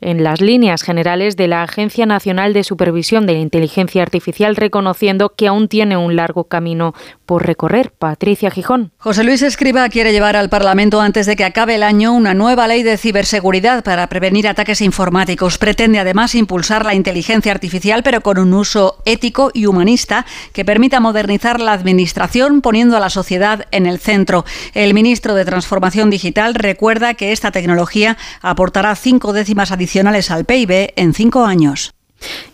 en 0.05 0.23
las 0.23 0.41
líneas 0.43 0.83
generales 0.83 1.37
de 1.37 1.49
la 1.49 1.63
Agencia 1.63 2.05
Nacional 2.05 2.53
de 2.53 2.63
Supervisión 2.63 3.27
de 3.27 3.33
la 3.33 3.39
Inteligencia 3.39 4.03
Artificial, 4.03 4.55
reconociendo 4.55 5.31
que 5.31 5.49
aún 5.49 5.67
tiene 5.67 5.97
un 5.97 6.15
largo 6.15 6.45
camino 6.45 6.95
por 7.25 7.47
recorrer. 7.47 7.91
Patricia 7.91 8.51
Gijón. 8.51 8.93
José 8.99 9.25
Luis 9.25 9.41
Escriba 9.41 9.89
quiere 9.89 10.13
llevar 10.13 10.37
al 10.37 10.51
Parlamento 10.51 11.01
antes 11.01 11.25
de 11.25 11.37
que 11.37 11.45
acabe 11.45 11.77
el 11.77 11.83
año 11.83 12.13
una 12.13 12.35
nueva 12.35 12.69
ley 12.69 12.83
de 12.83 12.99
ciberseguridad 12.99 13.83
para 13.83 14.07
prevenir 14.09 14.47
ataques 14.47 14.83
informáticos. 14.83 15.57
Pretende 15.57 15.99
además 15.99 16.35
impulsar 16.35 16.85
la 16.85 16.95
inteligencia 16.95 17.51
artificial, 17.51 18.03
pero 18.03 18.21
con 18.21 18.39
un 18.39 18.53
uso 18.53 18.99
ético 19.07 19.51
y 19.55 19.65
humanista 19.65 20.27
que 20.53 20.67
permita 20.67 21.01
modernizar 21.01 21.61
la 21.61 21.73
administración 21.73 22.61
poniendo 22.61 22.99
a 22.99 23.01
la 23.01 23.09
sociedad 23.09 23.67
en 23.71 23.87
el 23.87 23.99
centro. 23.99 24.45
El 24.75 24.93
ministro 24.93 25.35
de 25.35 25.47
Transformación 25.47 26.11
Digital 26.11 26.55
recuerda 26.55 27.15
que 27.15 27.33
esta 27.33 27.51
tecnología 27.51 28.19
aportará 28.43 28.95
cinco 28.97 29.33
décimas 29.33 29.73
adicionales 29.73 29.94
al 30.31 30.45
PIB 30.45 30.93
en 30.97 31.15
cinco 31.15 31.45
años. 31.45 31.93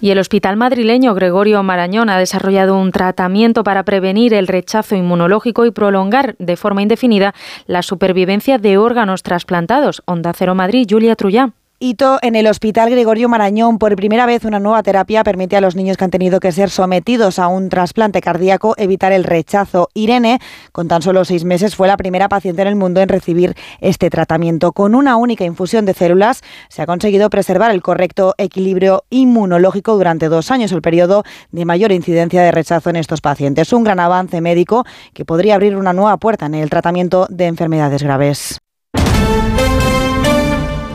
Y 0.00 0.10
el 0.10 0.18
hospital 0.18 0.56
madrileño 0.56 1.14
Gregorio 1.14 1.62
Marañón 1.62 2.10
ha 2.10 2.18
desarrollado 2.18 2.76
un 2.76 2.92
tratamiento 2.92 3.62
para 3.64 3.84
prevenir 3.84 4.34
el 4.34 4.46
rechazo 4.46 4.96
inmunológico 4.96 5.64
y 5.64 5.70
prolongar 5.70 6.34
de 6.38 6.56
forma 6.56 6.82
indefinida 6.82 7.34
la 7.66 7.82
supervivencia 7.82 8.58
de 8.58 8.78
órganos 8.78 9.22
trasplantados. 9.22 10.02
Onda 10.06 10.32
Cero 10.36 10.54
Madrid, 10.54 10.86
Julia 10.88 11.16
Trullá. 11.16 11.52
Hito 11.82 12.18
en 12.20 12.36
el 12.36 12.46
Hospital 12.46 12.90
Gregorio 12.90 13.30
Marañón. 13.30 13.78
Por 13.78 13.96
primera 13.96 14.26
vez, 14.26 14.44
una 14.44 14.60
nueva 14.60 14.82
terapia 14.82 15.24
permite 15.24 15.56
a 15.56 15.62
los 15.62 15.76
niños 15.76 15.96
que 15.96 16.04
han 16.04 16.10
tenido 16.10 16.38
que 16.38 16.52
ser 16.52 16.68
sometidos 16.68 17.38
a 17.38 17.48
un 17.48 17.70
trasplante 17.70 18.20
cardíaco 18.20 18.74
evitar 18.76 19.12
el 19.12 19.24
rechazo. 19.24 19.88
Irene, 19.94 20.40
con 20.72 20.88
tan 20.88 21.00
solo 21.00 21.24
seis 21.24 21.46
meses, 21.46 21.74
fue 21.74 21.88
la 21.88 21.96
primera 21.96 22.28
paciente 22.28 22.60
en 22.60 22.68
el 22.68 22.76
mundo 22.76 23.00
en 23.00 23.08
recibir 23.08 23.54
este 23.80 24.10
tratamiento. 24.10 24.72
Con 24.72 24.94
una 24.94 25.16
única 25.16 25.46
infusión 25.46 25.86
de 25.86 25.94
células, 25.94 26.42
se 26.68 26.82
ha 26.82 26.86
conseguido 26.86 27.30
preservar 27.30 27.70
el 27.70 27.80
correcto 27.80 28.34
equilibrio 28.36 29.04
inmunológico 29.08 29.96
durante 29.96 30.28
dos 30.28 30.50
años, 30.50 30.72
el 30.72 30.82
periodo 30.82 31.24
de 31.50 31.64
mayor 31.64 31.92
incidencia 31.92 32.42
de 32.42 32.52
rechazo 32.52 32.90
en 32.90 32.96
estos 32.96 33.22
pacientes. 33.22 33.72
Un 33.72 33.84
gran 33.84 34.00
avance 34.00 34.42
médico 34.42 34.84
que 35.14 35.24
podría 35.24 35.54
abrir 35.54 35.76
una 35.76 35.94
nueva 35.94 36.18
puerta 36.18 36.44
en 36.44 36.56
el 36.56 36.68
tratamiento 36.68 37.26
de 37.30 37.46
enfermedades 37.46 38.02
graves. 38.02 38.59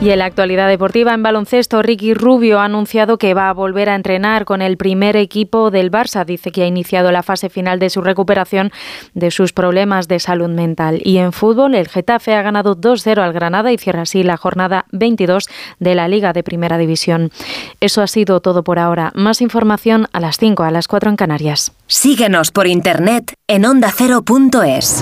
Y 0.05 0.11
en 0.11 0.19
la 0.19 0.25
actualidad 0.25 0.67
deportiva 0.67 1.15
en 1.15 1.23
baloncesto, 1.23 1.81
Ricky 1.81 2.13
Rubio 2.13 2.59
ha 2.59 2.65
anunciado 2.65 3.17
que 3.17 3.33
va 3.33 3.49
a 3.49 3.53
volver 3.53 3.89
a 3.89 3.95
entrenar 3.95 4.45
con 4.45 4.61
el 4.61 4.77
primer 4.77 5.15
equipo 5.15 5.71
del 5.71 5.89
Barça. 5.89 6.23
Dice 6.25 6.51
que 6.51 6.61
ha 6.61 6.67
iniciado 6.67 7.11
la 7.11 7.23
fase 7.23 7.49
final 7.49 7.79
de 7.79 7.89
su 7.89 8.01
recuperación 8.01 8.71
de 9.15 9.31
sus 9.31 9.51
problemas 9.51 10.07
de 10.07 10.19
salud 10.19 10.49
mental. 10.49 11.01
Y 11.03 11.17
en 11.17 11.33
fútbol, 11.33 11.73
el 11.73 11.87
Getafe 11.87 12.35
ha 12.35 12.43
ganado 12.43 12.79
2-0 12.79 13.17
al 13.17 13.33
Granada 13.33 13.71
y 13.71 13.79
cierra 13.79 14.03
así 14.03 14.21
la 14.21 14.37
jornada 14.37 14.85
22 14.91 15.49
de 15.79 15.95
la 15.95 16.07
Liga 16.07 16.33
de 16.33 16.43
Primera 16.43 16.77
División. 16.77 17.31
Eso 17.79 18.03
ha 18.03 18.07
sido 18.07 18.41
todo 18.41 18.63
por 18.63 18.77
ahora. 18.77 19.11
Más 19.15 19.41
información 19.41 20.05
a 20.13 20.19
las 20.19 20.37
5, 20.37 20.61
a 20.61 20.69
las 20.69 20.87
4 20.87 21.09
en 21.09 21.15
Canarias. 21.15 21.71
Síguenos 21.87 22.51
por 22.51 22.67
internet 22.67 23.33
en 23.47 23.65
ondacero.es. 23.65 25.01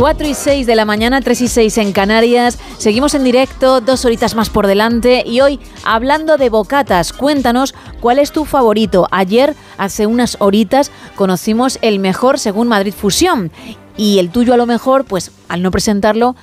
4 0.00 0.26
y 0.26 0.32
6 0.32 0.66
de 0.66 0.76
la 0.76 0.86
mañana, 0.86 1.20
3 1.20 1.42
y 1.42 1.48
6 1.48 1.76
en 1.76 1.92
Canarias. 1.92 2.58
Seguimos 2.78 3.12
en 3.12 3.22
directo, 3.22 3.82
dos 3.82 4.06
horitas 4.06 4.34
más 4.34 4.48
por 4.48 4.66
delante. 4.66 5.22
Y 5.26 5.42
hoy, 5.42 5.60
hablando 5.84 6.38
de 6.38 6.48
bocatas, 6.48 7.12
cuéntanos 7.12 7.74
cuál 8.00 8.18
es 8.18 8.32
tu 8.32 8.46
favorito. 8.46 9.08
Ayer, 9.10 9.54
hace 9.76 10.06
unas 10.06 10.38
horitas, 10.40 10.90
conocimos 11.16 11.78
el 11.82 11.98
mejor 11.98 12.38
según 12.38 12.66
Madrid 12.66 12.94
Fusión. 12.94 13.52
Y 13.98 14.20
el 14.20 14.30
tuyo, 14.30 14.54
a 14.54 14.56
lo 14.56 14.64
mejor, 14.64 15.04
pues 15.04 15.32
al 15.48 15.60
no 15.60 15.70
presentarlo, 15.70 16.34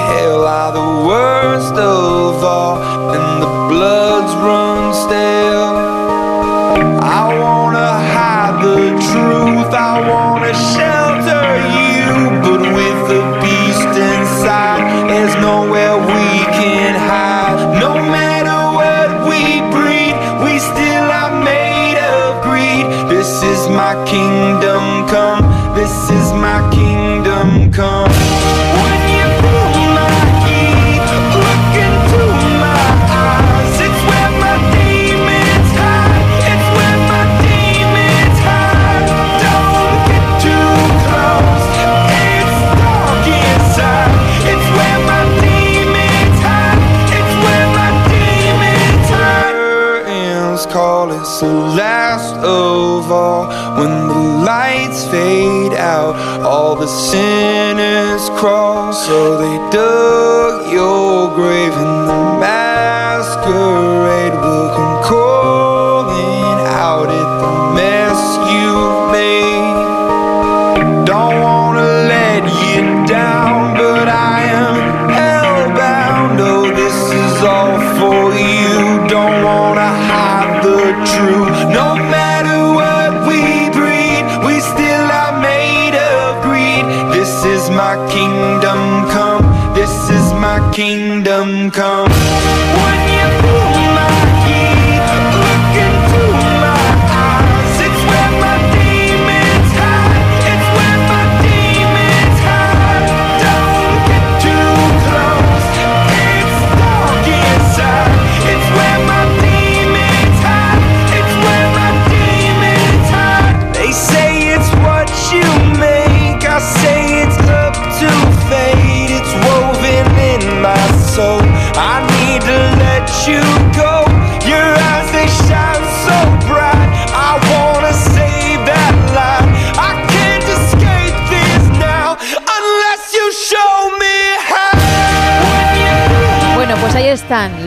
hail 0.09 0.42
are 0.45 0.72
the 0.72 1.08
worst 1.08 1.74
of 1.74 2.43
all 2.43 2.77
and 3.16 3.42
the 3.43 3.51
bloods 3.72 4.34
run 4.45 4.93
stale. 4.93 5.76
I 7.01 7.38
wanna 7.42 7.92
hide 8.16 8.64
the 8.64 8.90
truth 9.11 9.74
I 9.74 9.93
wanna 10.09 10.39
so 59.09 59.39
they 59.39 59.57
dug 59.71 60.08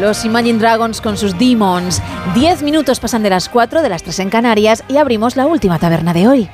los 0.00 0.24
Imagine 0.24 0.58
Dragons 0.58 1.00
con 1.00 1.16
sus 1.16 1.39
Demons. 1.39 2.02
Diez 2.34 2.65
minutos 2.65 2.99
pasan 2.99 3.23
de 3.23 3.31
las 3.31 3.49
cuatro, 3.49 3.81
de 3.81 3.89
las 3.89 4.02
tres 4.02 4.18
en 4.18 4.28
Canarias 4.28 4.82
y 4.89 4.97
abrimos 4.97 5.36
la 5.36 5.47
última 5.47 5.78
taberna 5.78 6.12
de 6.12 6.26
hoy. 6.26 6.49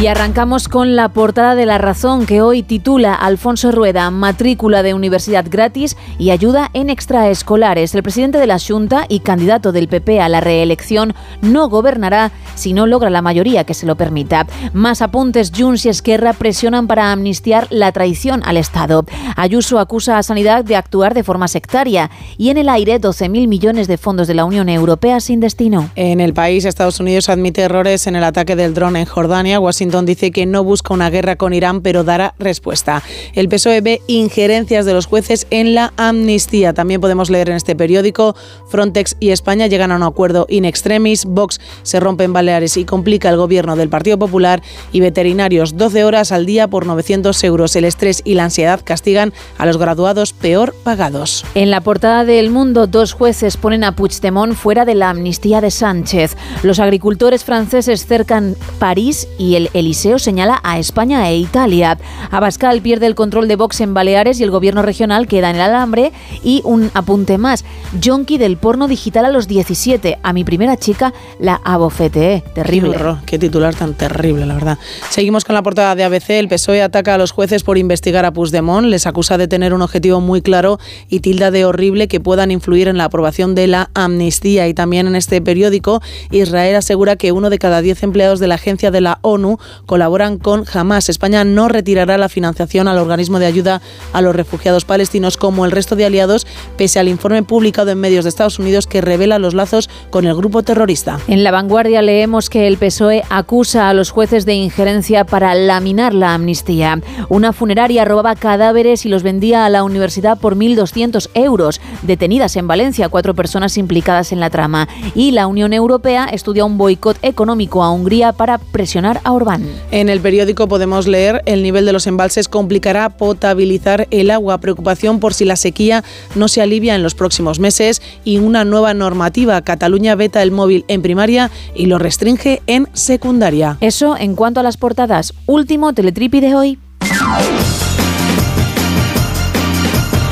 Y 0.00 0.06
arrancamos 0.06 0.68
con 0.68 0.94
la 0.94 1.08
portada 1.08 1.56
de 1.56 1.66
La 1.66 1.76
Razón 1.76 2.24
que 2.24 2.40
hoy 2.40 2.62
titula 2.62 3.14
Alfonso 3.14 3.72
Rueda, 3.72 4.12
matrícula 4.12 4.84
de 4.84 4.94
universidad 4.94 5.44
gratis 5.50 5.96
y 6.20 6.30
ayuda 6.30 6.70
en 6.72 6.88
extraescolares. 6.88 7.96
El 7.96 8.04
presidente 8.04 8.38
de 8.38 8.46
la 8.46 8.60
Junta 8.60 9.06
y 9.08 9.18
candidato 9.18 9.72
del 9.72 9.88
PP 9.88 10.20
a 10.20 10.28
la 10.28 10.40
reelección 10.40 11.14
no 11.42 11.68
gobernará 11.68 12.30
si 12.54 12.74
no 12.74 12.86
logra 12.86 13.10
la 13.10 13.22
mayoría 13.22 13.64
que 13.64 13.74
se 13.74 13.86
lo 13.86 13.96
permita. 13.96 14.46
Más 14.72 15.02
apuntes, 15.02 15.50
Junts 15.56 15.84
y 15.84 15.88
Esquerra 15.88 16.32
presionan 16.32 16.86
para 16.86 17.10
amnistiar 17.10 17.66
la 17.70 17.90
traición 17.90 18.42
al 18.44 18.56
Estado. 18.56 19.04
Ayuso 19.34 19.80
acusa 19.80 20.16
a 20.16 20.22
Sanidad 20.22 20.64
de 20.64 20.76
actuar 20.76 21.12
de 21.12 21.24
forma 21.24 21.48
sectaria 21.48 22.08
y 22.36 22.50
en 22.50 22.58
el 22.58 22.68
aire 22.68 23.00
12.000 23.00 23.48
millones 23.48 23.88
de 23.88 23.98
fondos 23.98 24.28
de 24.28 24.34
la 24.34 24.44
Unión 24.44 24.68
Europea 24.68 25.18
sin 25.18 25.40
destino. 25.40 25.90
En 25.96 26.20
el 26.20 26.34
país, 26.34 26.64
Estados 26.64 27.00
Unidos 27.00 27.28
admite 27.28 27.62
errores 27.62 28.06
en 28.06 28.14
el 28.14 28.22
ataque 28.22 28.54
del 28.54 28.74
dron 28.74 28.94
en 28.94 29.04
Jordania. 29.04 29.58
Washington 29.58 29.87
dice 30.04 30.30
que 30.30 30.46
no 30.46 30.64
busca 30.64 30.94
una 30.94 31.10
guerra 31.10 31.36
con 31.36 31.52
Irán, 31.52 31.80
pero 31.80 32.04
dará 32.04 32.34
respuesta. 32.38 33.02
El 33.34 33.48
PSOE 33.48 33.80
ve 33.80 34.00
injerencias 34.06 34.86
de 34.86 34.92
los 34.92 35.06
jueces 35.06 35.46
en 35.50 35.74
la 35.74 35.92
amnistía. 35.96 36.72
También 36.72 37.00
podemos 37.00 37.30
leer 37.30 37.50
en 37.50 37.56
este 37.56 37.74
periódico, 37.74 38.36
Frontex 38.68 39.16
y 39.20 39.30
España 39.30 39.66
llegan 39.66 39.92
a 39.92 39.96
un 39.96 40.02
acuerdo 40.02 40.46
in 40.48 40.64
extremis, 40.64 41.24
Vox 41.24 41.60
se 41.82 42.00
rompe 42.00 42.24
en 42.24 42.32
Baleares 42.32 42.76
y 42.76 42.84
complica 42.84 43.28
el 43.28 43.36
gobierno 43.36 43.76
del 43.76 43.88
Partido 43.88 44.18
Popular 44.18 44.62
y 44.92 45.00
veterinarios 45.00 45.76
12 45.76 46.04
horas 46.04 46.32
al 46.32 46.46
día 46.46 46.68
por 46.68 46.86
900 46.86 47.42
euros. 47.44 47.74
El 47.76 47.84
estrés 47.84 48.22
y 48.24 48.34
la 48.34 48.44
ansiedad 48.44 48.80
castigan 48.84 49.32
a 49.56 49.66
los 49.66 49.78
graduados 49.78 50.32
peor 50.32 50.74
pagados. 50.84 51.44
En 51.54 51.70
la 51.70 51.80
portada 51.80 52.24
del 52.24 52.50
Mundo, 52.50 52.86
dos 52.86 53.12
jueces 53.12 53.56
ponen 53.56 53.84
a 53.84 53.96
Puigdemont 53.96 54.54
fuera 54.54 54.84
de 54.84 54.94
la 54.94 55.10
amnistía 55.10 55.60
de 55.60 55.70
Sánchez. 55.70 56.36
Los 56.62 56.78
agricultores 56.78 57.44
franceses 57.44 58.06
cercan 58.06 58.56
París 58.78 59.28
y 59.38 59.54
el 59.56 59.70
Eliseo 59.78 60.18
señala 60.18 60.60
a 60.62 60.78
España 60.78 61.28
e 61.28 61.36
Italia. 61.36 61.98
Abascal 62.30 62.80
pierde 62.82 63.06
el 63.06 63.14
control 63.14 63.48
de 63.48 63.56
Vox 63.56 63.80
en 63.80 63.94
Baleares 63.94 64.40
y 64.40 64.42
el 64.42 64.50
gobierno 64.50 64.82
regional 64.82 65.26
queda 65.26 65.50
en 65.50 65.56
el 65.56 65.62
alambre. 65.62 66.12
Y 66.42 66.62
un 66.64 66.90
apunte 66.94 67.38
más, 67.38 67.64
Jonky 68.02 68.38
del 68.38 68.56
porno 68.56 68.88
digital 68.88 69.24
a 69.24 69.30
los 69.30 69.48
17. 69.48 70.18
A 70.22 70.32
mi 70.32 70.44
primera 70.44 70.76
chica 70.76 71.12
la 71.38 71.60
abofeteé. 71.64 72.42
Terrible. 72.54 72.96
Qué, 72.96 73.16
qué 73.26 73.38
titular 73.38 73.74
tan 73.74 73.94
terrible, 73.94 74.46
la 74.46 74.54
verdad. 74.54 74.78
Seguimos 75.10 75.44
con 75.44 75.54
la 75.54 75.62
portada 75.62 75.94
de 75.94 76.04
ABC. 76.04 76.30
El 76.30 76.48
PSOE 76.48 76.82
ataca 76.82 77.14
a 77.14 77.18
los 77.18 77.30
jueces 77.30 77.62
por 77.62 77.78
investigar 77.78 78.24
a 78.24 78.32
Puigdemont. 78.32 78.86
Les 78.86 79.06
acusa 79.06 79.38
de 79.38 79.48
tener 79.48 79.74
un 79.74 79.82
objetivo 79.82 80.20
muy 80.20 80.42
claro 80.42 80.78
y 81.08 81.20
tilda 81.20 81.50
de 81.50 81.64
horrible 81.64 82.08
que 82.08 82.20
puedan 82.20 82.50
influir 82.50 82.88
en 82.88 82.98
la 82.98 83.04
aprobación 83.04 83.54
de 83.54 83.66
la 83.66 83.90
amnistía. 83.94 84.68
Y 84.68 84.74
también 84.74 85.06
en 85.06 85.16
este 85.16 85.40
periódico, 85.40 86.02
Israel 86.30 86.76
asegura 86.76 87.16
que 87.16 87.32
uno 87.32 87.50
de 87.50 87.58
cada 87.58 87.80
diez 87.80 88.02
empleados 88.02 88.40
de 88.40 88.48
la 88.48 88.56
agencia 88.56 88.90
de 88.90 89.00
la 89.00 89.18
ONU 89.22 89.58
colaboran 89.86 90.38
con 90.38 90.64
Hamas. 90.72 91.08
España 91.08 91.44
no 91.44 91.68
retirará 91.68 92.18
la 92.18 92.28
financiación 92.28 92.88
al 92.88 92.98
organismo 92.98 93.38
de 93.38 93.46
ayuda 93.46 93.80
a 94.12 94.20
los 94.20 94.34
refugiados 94.34 94.84
palestinos 94.84 95.36
como 95.36 95.64
el 95.64 95.72
resto 95.72 95.96
de 95.96 96.06
aliados, 96.06 96.46
pese 96.76 96.98
al 96.98 97.08
informe 97.08 97.42
publicado 97.42 97.90
en 97.90 98.00
medios 98.00 98.24
de 98.24 98.30
Estados 98.30 98.58
Unidos 98.58 98.86
que 98.86 99.00
revela 99.00 99.38
los 99.38 99.54
lazos 99.54 99.88
con 100.10 100.26
el 100.26 100.34
grupo 100.34 100.62
terrorista. 100.62 101.18
En 101.28 101.44
la 101.44 101.50
vanguardia 101.50 102.02
leemos 102.02 102.50
que 102.50 102.66
el 102.66 102.78
PSOE 102.78 103.22
acusa 103.30 103.88
a 103.88 103.94
los 103.94 104.10
jueces 104.10 104.46
de 104.46 104.54
injerencia 104.54 105.24
para 105.24 105.54
laminar 105.54 106.14
la 106.14 106.34
amnistía. 106.34 107.00
Una 107.28 107.52
funeraria 107.52 108.04
robaba 108.04 108.34
cadáveres 108.36 109.04
y 109.06 109.08
los 109.08 109.22
vendía 109.22 109.64
a 109.64 109.70
la 109.70 109.82
universidad 109.82 110.38
por 110.38 110.56
1.200 110.56 111.30
euros. 111.34 111.80
Detenidas 112.02 112.56
en 112.56 112.66
Valencia 112.66 113.08
cuatro 113.08 113.34
personas 113.34 113.76
implicadas 113.78 114.32
en 114.32 114.40
la 114.40 114.50
trama. 114.50 114.88
Y 115.14 115.32
la 115.32 115.46
Unión 115.46 115.72
Europea 115.72 116.26
estudia 116.30 116.64
un 116.64 116.78
boicot 116.78 117.18
económico 117.22 117.82
a 117.82 117.90
Hungría 117.90 118.32
para 118.32 118.58
presionar 118.58 119.20
a 119.24 119.32
Orbán. 119.32 119.57
En 119.90 120.08
el 120.08 120.20
periódico 120.20 120.68
podemos 120.68 121.06
leer 121.06 121.42
el 121.46 121.62
nivel 121.62 121.86
de 121.86 121.92
los 121.92 122.06
embalses 122.06 122.48
complicará 122.48 123.10
potabilizar 123.10 124.06
el 124.10 124.30
agua, 124.30 124.58
preocupación 124.58 125.20
por 125.20 125.34
si 125.34 125.44
la 125.44 125.56
sequía 125.56 126.04
no 126.34 126.48
se 126.48 126.62
alivia 126.62 126.94
en 126.94 127.02
los 127.02 127.14
próximos 127.14 127.58
meses 127.58 128.02
y 128.24 128.38
una 128.38 128.64
nueva 128.64 128.94
normativa. 128.94 129.60
Cataluña 129.62 130.14
veta 130.14 130.42
el 130.42 130.50
móvil 130.50 130.84
en 130.88 131.02
primaria 131.02 131.50
y 131.74 131.86
lo 131.86 131.98
restringe 131.98 132.62
en 132.66 132.88
secundaria. 132.92 133.78
Eso 133.80 134.16
en 134.16 134.34
cuanto 134.34 134.60
a 134.60 134.62
las 134.62 134.76
portadas. 134.76 135.34
Último 135.46 135.92
teletripi 135.92 136.40
de 136.40 136.54
hoy. 136.54 136.78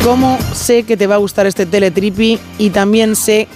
¿Cómo 0.04 0.38
sé 0.54 0.84
que 0.84 0.96
te 0.96 1.08
va 1.08 1.16
a 1.16 1.18
gustar 1.18 1.46
este 1.46 1.66
teletripi 1.66 2.38
y 2.58 2.70
también 2.70 3.16
sé 3.16 3.48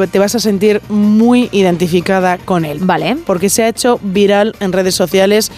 que 0.00 0.06
te 0.06 0.18
vas 0.18 0.34
a 0.34 0.40
sentir 0.40 0.80
muy 0.88 1.48
identificada 1.52 2.38
con 2.38 2.64
él? 2.64 2.78
Vale. 2.80 3.16
Porque 3.26 3.48
se 3.48 3.64
ha 3.64 3.68
hecho 3.68 3.98
viral 4.02 4.54
en 4.60 4.72
redes 4.72 4.94
sociales 4.94 5.50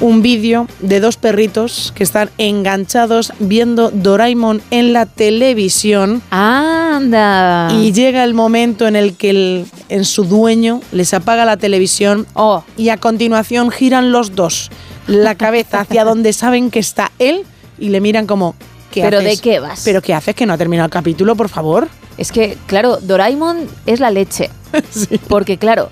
un 0.00 0.22
vídeo 0.22 0.66
de 0.80 1.00
dos 1.00 1.16
perritos 1.16 1.92
que 1.94 2.02
están 2.02 2.30
enganchados 2.38 3.32
viendo 3.38 3.90
Doraemon 3.90 4.60
en 4.70 4.92
la 4.92 5.06
televisión. 5.06 6.22
¡Anda! 6.30 7.68
Y 7.72 7.92
llega 7.92 8.24
el 8.24 8.34
momento 8.34 8.88
en 8.88 8.96
el 8.96 9.16
que 9.16 9.30
el, 9.30 9.66
en 9.88 10.04
su 10.04 10.24
dueño 10.24 10.80
les 10.90 11.14
apaga 11.14 11.44
la 11.44 11.56
televisión 11.56 12.26
oh. 12.34 12.64
y 12.76 12.88
a 12.88 12.96
continuación 12.96 13.70
giran 13.70 14.10
los 14.10 14.34
dos 14.34 14.70
la 15.06 15.34
cabeza 15.34 15.80
hacia 15.80 16.04
donde 16.04 16.32
saben 16.32 16.70
que 16.70 16.78
está 16.78 17.12
él 17.18 17.42
y 17.78 17.90
le 17.90 18.00
miran 18.00 18.26
como 18.26 18.54
¿qué 18.94 19.02
¿Pero 19.02 19.18
haces? 19.18 19.36
de 19.36 19.42
qué 19.42 19.60
vas? 19.60 19.82
¿Pero 19.84 20.00
qué 20.00 20.14
haces? 20.14 20.34
¿Que 20.34 20.46
no 20.46 20.52
ha 20.52 20.58
terminado 20.58 20.86
el 20.86 20.92
capítulo, 20.92 21.34
por 21.34 21.48
favor? 21.48 21.88
Es 22.16 22.30
que, 22.30 22.56
claro, 22.66 22.98
Doraemon 22.98 23.66
es 23.86 23.98
la 23.98 24.10
leche. 24.10 24.50
Porque, 25.28 25.58
claro, 25.58 25.90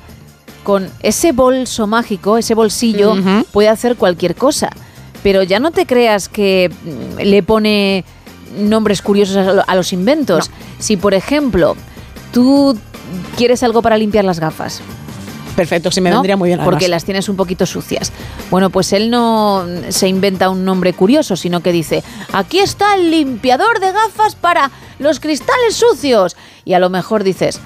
con 0.63 0.89
ese 1.03 1.33
bolso 1.33 1.87
mágico, 1.89 2.39
ese 2.39 2.55
bolsillo, 2.55 3.15
puede 3.51 3.69
hacer 3.69 3.97
cualquier 3.97 4.37
cosa. 4.37 4.71
Pero 5.23 5.43
ya 5.43 5.59
no 5.59 5.73
te 5.73 5.87
creas 5.87 6.29
que 6.29 6.71
mm, 6.71 7.21
le 7.21 7.43
pone 7.43 8.05
nombres 8.57 9.03
curiosos 9.03 9.65
a 9.67 9.75
los 9.75 9.93
inventos. 9.93 10.51
Si, 10.79 10.97
por 10.97 11.15
ejemplo, 11.15 11.77
tú 12.33 12.79
quieres 13.37 13.63
algo 13.63 13.83
para 13.83 13.99
limpiar 13.99 14.25
las 14.25 14.39
gafas. 14.39 14.81
Perfecto, 15.57 15.91
sí 15.91 16.01
me 16.01 16.11
¿no? 16.11 16.17
vendría 16.17 16.37
muy 16.37 16.49
bien. 16.49 16.61
Porque 16.65 16.89
las 16.89 17.05
tienes 17.05 17.29
un 17.29 17.37
poquito 17.37 17.67
sucias. 17.67 18.13
Bueno, 18.51 18.71
pues 18.71 18.93
él 18.93 19.11
no 19.11 19.65
se 19.91 20.09
inventa 20.09 20.49
un 20.51 20.65
nombre 20.65 20.93
curioso, 20.95 21.37
sino 21.37 21.61
que 21.61 21.73
dice, 21.73 22.03
aquí 22.33 22.59
está 22.59 22.95
el 22.95 23.11
limpiador 23.11 23.79
de 23.81 23.93
gafas 23.93 24.35
para 24.35 24.71
los 24.99 25.21
cristales 25.21 25.75
sucios. 25.77 26.37
Y 26.65 26.73
a 26.75 26.79
lo 26.79 26.89
mejor 26.91 27.23
dices, 27.25 27.61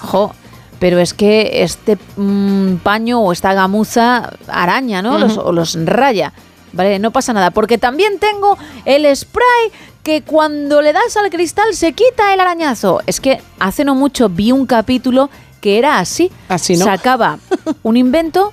jo, 0.00 0.34
pero 0.80 0.98
es 0.98 1.14
que 1.14 1.62
este 1.62 1.98
mm, 2.16 2.76
paño 2.76 3.20
o 3.20 3.32
esta 3.32 3.54
gamuza 3.54 4.32
araña, 4.48 5.00
¿no? 5.02 5.18
Los- 5.18 5.38
o 5.38 5.52
los 5.52 5.76
raya. 5.84 6.32
Vale, 6.72 6.98
no 6.98 7.12
pasa 7.12 7.32
nada, 7.32 7.52
porque 7.52 7.78
también 7.78 8.18
tengo 8.18 8.58
el 8.84 9.06
spray 9.16 9.70
que 10.02 10.22
cuando 10.22 10.82
le 10.82 10.92
das 10.92 11.16
al 11.16 11.30
cristal 11.30 11.72
se 11.74 11.92
quita 11.92 12.34
el 12.34 12.40
arañazo. 12.40 13.00
Es 13.06 13.20
que 13.20 13.40
hace 13.60 13.84
no 13.84 13.94
mucho 13.94 14.28
vi 14.28 14.50
un 14.50 14.66
capítulo 14.66 15.30
que 15.64 15.78
era 15.78 15.98
así. 15.98 16.30
Así, 16.50 16.76
¿no? 16.76 16.84
Sacaba 16.84 17.38
un 17.82 17.96
invento 17.96 18.52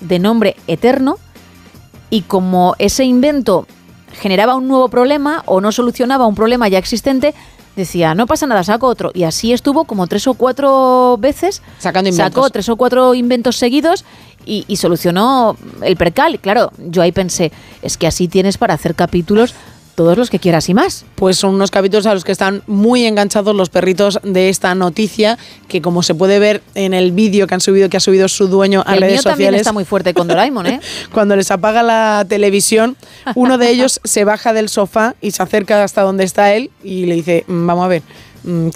de 0.00 0.18
nombre 0.18 0.56
eterno 0.66 1.16
y 2.10 2.20
como 2.20 2.74
ese 2.78 3.04
invento 3.04 3.66
generaba 4.12 4.56
un 4.56 4.68
nuevo 4.68 4.90
problema 4.90 5.42
o 5.46 5.62
no 5.62 5.72
solucionaba 5.72 6.26
un 6.26 6.34
problema 6.34 6.68
ya 6.68 6.76
existente, 6.76 7.34
decía, 7.76 8.14
no 8.14 8.26
pasa 8.26 8.46
nada, 8.46 8.62
saco 8.62 8.88
otro. 8.88 9.10
Y 9.14 9.22
así 9.22 9.54
estuvo 9.54 9.84
como 9.84 10.06
tres 10.06 10.26
o 10.26 10.34
cuatro 10.34 11.16
veces. 11.18 11.62
Sacando 11.78 12.10
inventos. 12.10 12.34
Sacó 12.34 12.50
tres 12.50 12.68
o 12.68 12.76
cuatro 12.76 13.14
inventos 13.14 13.56
seguidos 13.56 14.04
y, 14.44 14.66
y 14.68 14.76
solucionó 14.76 15.56
el 15.80 15.96
percal. 15.96 16.40
Claro, 16.40 16.72
yo 16.76 17.00
ahí 17.00 17.12
pensé, 17.12 17.52
es 17.80 17.96
que 17.96 18.06
así 18.06 18.28
tienes 18.28 18.58
para 18.58 18.74
hacer 18.74 18.94
capítulos 18.94 19.54
todos 20.04 20.16
los 20.16 20.30
que 20.30 20.38
quieras 20.38 20.68
y 20.70 20.74
más. 20.74 21.04
Pues 21.14 21.36
son 21.36 21.54
unos 21.56 21.70
capítulos 21.70 22.06
a 22.06 22.14
los 22.14 22.24
que 22.24 22.32
están 22.32 22.62
muy 22.66 23.04
enganchados 23.04 23.54
los 23.54 23.68
perritos 23.68 24.18
de 24.22 24.48
esta 24.48 24.74
noticia, 24.74 25.36
que 25.68 25.82
como 25.82 26.02
se 26.02 26.14
puede 26.14 26.38
ver 26.38 26.62
en 26.74 26.94
el 26.94 27.12
vídeo 27.12 27.46
que 27.46 27.54
han 27.54 27.60
subido, 27.60 27.90
que 27.90 27.98
ha 27.98 28.00
subido 28.00 28.26
su 28.28 28.48
dueño 28.48 28.82
a 28.86 28.94
el 28.94 29.00
redes 29.02 29.12
mío 29.12 29.22
también 29.22 29.48
sociales. 29.48 29.60
está 29.60 29.72
muy 29.72 29.84
fuerte 29.84 30.14
con 30.14 30.26
Doraemon, 30.26 30.66
¿eh? 30.66 30.80
Cuando 31.12 31.36
les 31.36 31.50
apaga 31.50 31.82
la 31.82 32.24
televisión, 32.26 32.96
uno 33.34 33.58
de 33.58 33.68
ellos 33.70 34.00
se 34.02 34.24
baja 34.24 34.54
del 34.54 34.70
sofá 34.70 35.16
y 35.20 35.32
se 35.32 35.42
acerca 35.42 35.84
hasta 35.84 36.00
donde 36.00 36.24
está 36.24 36.54
él 36.54 36.70
y 36.82 37.04
le 37.04 37.16
dice, 37.16 37.44
"Mm, 37.46 37.66
vamos 37.66 37.84
a 37.84 37.88
ver, 37.88 38.02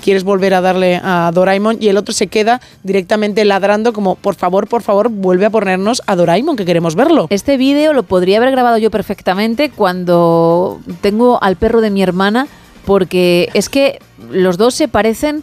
¿quieres 0.00 0.24
volver 0.24 0.54
a 0.54 0.60
darle 0.60 1.00
a 1.02 1.30
Doraemon? 1.32 1.78
Y 1.80 1.88
el 1.88 1.96
otro 1.96 2.12
se 2.12 2.26
queda 2.26 2.60
directamente 2.82 3.44
ladrando 3.44 3.92
como, 3.92 4.16
por 4.16 4.34
favor, 4.34 4.68
por 4.68 4.82
favor, 4.82 5.08
vuelve 5.08 5.46
a 5.46 5.50
ponernos 5.50 6.02
a 6.06 6.16
Doraemon, 6.16 6.56
que 6.56 6.64
queremos 6.64 6.94
verlo. 6.94 7.26
Este 7.30 7.56
vídeo 7.56 7.92
lo 7.92 8.02
podría 8.02 8.38
haber 8.38 8.50
grabado 8.50 8.78
yo 8.78 8.90
perfectamente 8.90 9.70
cuando 9.70 10.80
tengo 11.00 11.42
al 11.42 11.56
perro 11.56 11.80
de 11.80 11.90
mi 11.90 12.02
hermana 12.02 12.46
porque 12.84 13.48
es 13.54 13.68
que 13.68 13.98
los 14.30 14.58
dos 14.58 14.74
se 14.74 14.88
parecen 14.88 15.42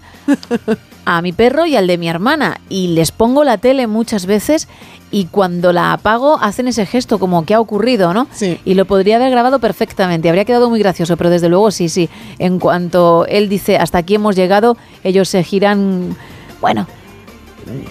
a 1.06 1.22
mi 1.22 1.32
perro 1.32 1.66
y 1.66 1.76
al 1.76 1.88
de 1.88 1.98
mi 1.98 2.10
hermana 2.10 2.60
y 2.70 2.90
les 2.90 3.12
pongo 3.12 3.44
la 3.44 3.58
tele 3.58 3.88
muchas 3.88 4.26
veces 4.26 4.68
y 5.12 5.26
cuando 5.26 5.74
la 5.74 5.94
apago 5.94 6.40
hacen 6.42 6.68
ese 6.68 6.86
gesto 6.86 7.20
como 7.20 7.46
que 7.46 7.54
ha 7.54 7.60
ocurrido, 7.60 8.14
¿no? 8.14 8.28
Y 8.64 8.76
lo 8.76 8.86
podría 8.86 9.18
haber 9.18 9.30
grabado 9.30 9.60
perfectamente, 9.60 10.30
habría 10.30 10.46
quedado 10.46 10.70
muy 10.70 10.80
gracioso, 10.80 11.18
pero 11.18 11.30
desde 11.30 11.50
luego 11.50 11.70
sí, 11.72 11.90
sí. 11.90 12.10
En 12.40 12.60
cuanto 12.60 13.26
él 13.28 13.50
dice 13.50 13.78
hasta 13.78 13.98
aquí 13.98 14.16
hemos 14.16 14.36
llegado, 14.36 14.78
ellos 15.04 15.28
se 15.28 15.44
giran, 15.44 16.16
bueno, 16.62 16.88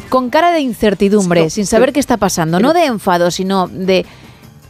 con 0.09 0.31
cara 0.31 0.51
de 0.51 0.61
incertidumbre, 0.61 1.51
sin 1.51 1.67
saber 1.67 1.93
qué 1.93 2.01
está 2.01 2.17
pasando, 2.17 2.59
no 2.59 2.73
de 2.73 2.87
enfado, 2.87 3.31
sino 3.31 3.69
de 3.69 4.07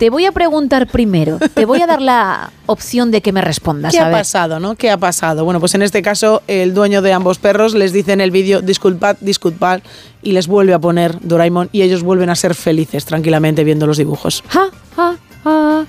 te 0.00 0.08
voy 0.08 0.24
a 0.24 0.32
preguntar 0.32 0.86
primero, 0.86 1.38
te 1.52 1.66
voy 1.66 1.82
a 1.82 1.86
dar 1.86 2.00
la 2.00 2.50
opción 2.64 3.10
de 3.10 3.20
que 3.20 3.32
me 3.32 3.42
respondas. 3.42 3.92
¿Qué 3.92 3.98
a 3.98 4.06
ha 4.06 4.08
ver. 4.08 4.16
pasado, 4.16 4.58
no? 4.58 4.74
¿Qué 4.74 4.90
ha 4.90 4.96
pasado? 4.96 5.44
Bueno, 5.44 5.60
pues 5.60 5.74
en 5.74 5.82
este 5.82 6.00
caso 6.00 6.40
el 6.46 6.72
dueño 6.72 7.02
de 7.02 7.12
ambos 7.12 7.36
perros 7.38 7.74
les 7.74 7.92
dice 7.92 8.12
en 8.14 8.22
el 8.22 8.30
vídeo 8.30 8.62
disculpad, 8.62 9.18
disculpad 9.20 9.82
y 10.22 10.32
les 10.32 10.46
vuelve 10.46 10.72
a 10.72 10.78
poner 10.78 11.18
Doraemon 11.20 11.68
y 11.70 11.82
ellos 11.82 12.02
vuelven 12.02 12.30
a 12.30 12.34
ser 12.34 12.54
felices 12.54 13.04
tranquilamente 13.04 13.62
viendo 13.62 13.86
los 13.86 13.98
dibujos. 13.98 14.42
Ja, 14.48 14.70
ja, 14.96 15.16
ja, 15.44 15.84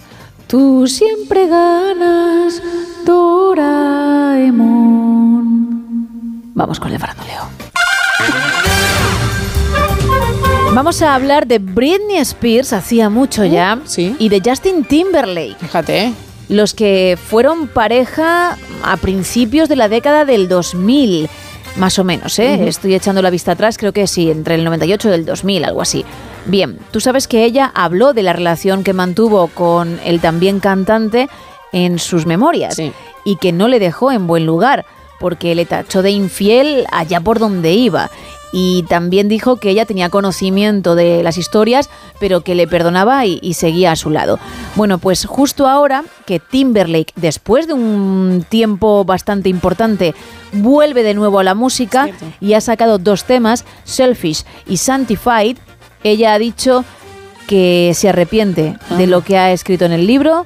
tú 0.45 0.87
siempre 0.87 1.47
ganas, 1.47 2.61
Doraemon. 3.05 4.41
Vamos 6.53 6.81
con 6.81 6.91
el 6.91 6.99
faranduleo. 6.99 7.47
Vamos 10.73 11.01
a 11.01 11.15
hablar 11.15 11.47
de 11.47 11.59
Britney 11.59 12.15
Spears, 12.19 12.71
hacía 12.71 13.09
mucho 13.09 13.43
ya, 13.43 13.77
y 13.97 14.29
de 14.29 14.41
Justin 14.43 14.85
Timberlake. 14.85 15.57
Fíjate. 15.59 16.13
Los 16.47 16.73
que 16.73 17.19
fueron 17.21 17.67
pareja 17.67 18.57
a 18.81 18.97
principios 18.97 19.67
de 19.67 19.75
la 19.75 19.89
década 19.89 20.23
del 20.23 20.47
2000, 20.47 21.29
más 21.75 21.99
o 21.99 22.05
menos, 22.05 22.39
¿eh? 22.39 22.69
Estoy 22.69 22.95
echando 22.95 23.21
la 23.21 23.29
vista 23.29 23.51
atrás, 23.51 23.77
creo 23.77 23.91
que 23.91 24.07
sí, 24.07 24.31
entre 24.31 24.55
el 24.55 24.63
98 24.63 25.09
y 25.09 25.13
el 25.13 25.25
2000, 25.25 25.65
algo 25.65 25.81
así. 25.81 26.05
Bien, 26.45 26.79
tú 26.91 27.01
sabes 27.01 27.27
que 27.27 27.43
ella 27.43 27.69
habló 27.75 28.13
de 28.13 28.23
la 28.23 28.31
relación 28.31 28.85
que 28.85 28.93
mantuvo 28.93 29.47
con 29.47 29.99
el 30.05 30.21
también 30.21 30.61
cantante 30.61 31.27
en 31.73 31.99
sus 31.99 32.25
memorias 32.25 32.77
y 33.25 33.35
que 33.35 33.51
no 33.51 33.67
le 33.67 33.79
dejó 33.79 34.13
en 34.13 34.25
buen 34.25 34.45
lugar 34.45 34.85
porque 35.19 35.53
le 35.53 35.65
tachó 35.65 36.01
de 36.01 36.11
infiel 36.11 36.85
allá 36.91 37.19
por 37.19 37.39
donde 37.39 37.73
iba. 37.73 38.09
Y 38.51 38.83
también 38.89 39.29
dijo 39.29 39.55
que 39.57 39.69
ella 39.69 39.85
tenía 39.85 40.09
conocimiento 40.09 40.95
de 40.95 41.23
las 41.23 41.37
historias, 41.37 41.89
pero 42.19 42.41
que 42.41 42.55
le 42.55 42.67
perdonaba 42.67 43.25
y, 43.25 43.39
y 43.41 43.53
seguía 43.53 43.91
a 43.91 43.95
su 43.95 44.09
lado. 44.09 44.39
Bueno, 44.75 44.97
pues 44.97 45.25
justo 45.25 45.67
ahora 45.67 46.03
que 46.25 46.39
Timberlake, 46.39 47.13
después 47.15 47.67
de 47.67 47.73
un 47.73 48.45
tiempo 48.47 49.05
bastante 49.05 49.49
importante, 49.49 50.13
vuelve 50.51 51.03
de 51.03 51.13
nuevo 51.13 51.39
a 51.39 51.43
la 51.43 51.55
música 51.55 52.09
y 52.39 52.53
ha 52.53 52.61
sacado 52.61 52.97
dos 52.97 53.23
temas, 53.23 53.65
Selfish 53.83 54.43
y 54.67 54.77
Sanctified, 54.77 55.57
ella 56.03 56.33
ha 56.33 56.39
dicho 56.39 56.83
que 57.47 57.91
se 57.95 58.09
arrepiente 58.09 58.77
de 58.97 59.07
lo 59.07 59.23
que 59.23 59.37
ha 59.37 59.51
escrito 59.51 59.85
en 59.85 59.91
el 59.91 60.07
libro, 60.07 60.45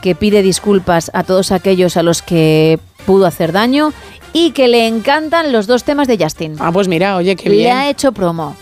que 0.00 0.14
pide 0.14 0.42
disculpas 0.42 1.10
a 1.14 1.24
todos 1.24 1.52
aquellos 1.52 1.96
a 1.96 2.02
los 2.02 2.22
que 2.22 2.78
pudo 3.06 3.26
hacer 3.26 3.52
daño 3.52 3.92
y 4.32 4.52
que 4.52 4.68
le 4.68 4.86
encantan 4.86 5.52
los 5.52 5.66
dos 5.66 5.84
temas 5.84 6.08
de 6.08 6.16
Justin. 6.18 6.56
Ah, 6.58 6.72
pues 6.72 6.88
mira, 6.88 7.16
oye, 7.16 7.36
qué 7.36 7.48
Le 7.50 7.56
bien. 7.56 7.76
ha 7.76 7.88
hecho 7.90 8.12
promo. 8.12 8.56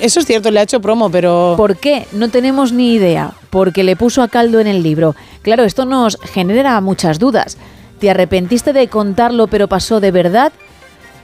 Eso 0.00 0.20
es 0.20 0.26
cierto, 0.26 0.50
le 0.52 0.60
ha 0.60 0.62
hecho 0.62 0.80
promo, 0.80 1.10
pero... 1.10 1.54
¿Por 1.56 1.76
qué? 1.76 2.06
No 2.12 2.28
tenemos 2.28 2.70
ni 2.72 2.94
idea. 2.94 3.32
Porque 3.50 3.82
le 3.82 3.96
puso 3.96 4.22
a 4.22 4.28
caldo 4.28 4.60
en 4.60 4.66
el 4.68 4.82
libro. 4.82 5.16
Claro, 5.42 5.64
esto 5.64 5.84
nos 5.84 6.16
genera 6.20 6.80
muchas 6.80 7.18
dudas. 7.18 7.56
¿Te 7.98 8.10
arrepentiste 8.10 8.72
de 8.72 8.86
contarlo 8.88 9.46
pero 9.48 9.66
pasó 9.66 9.98
de 9.98 10.10
verdad? 10.12 10.52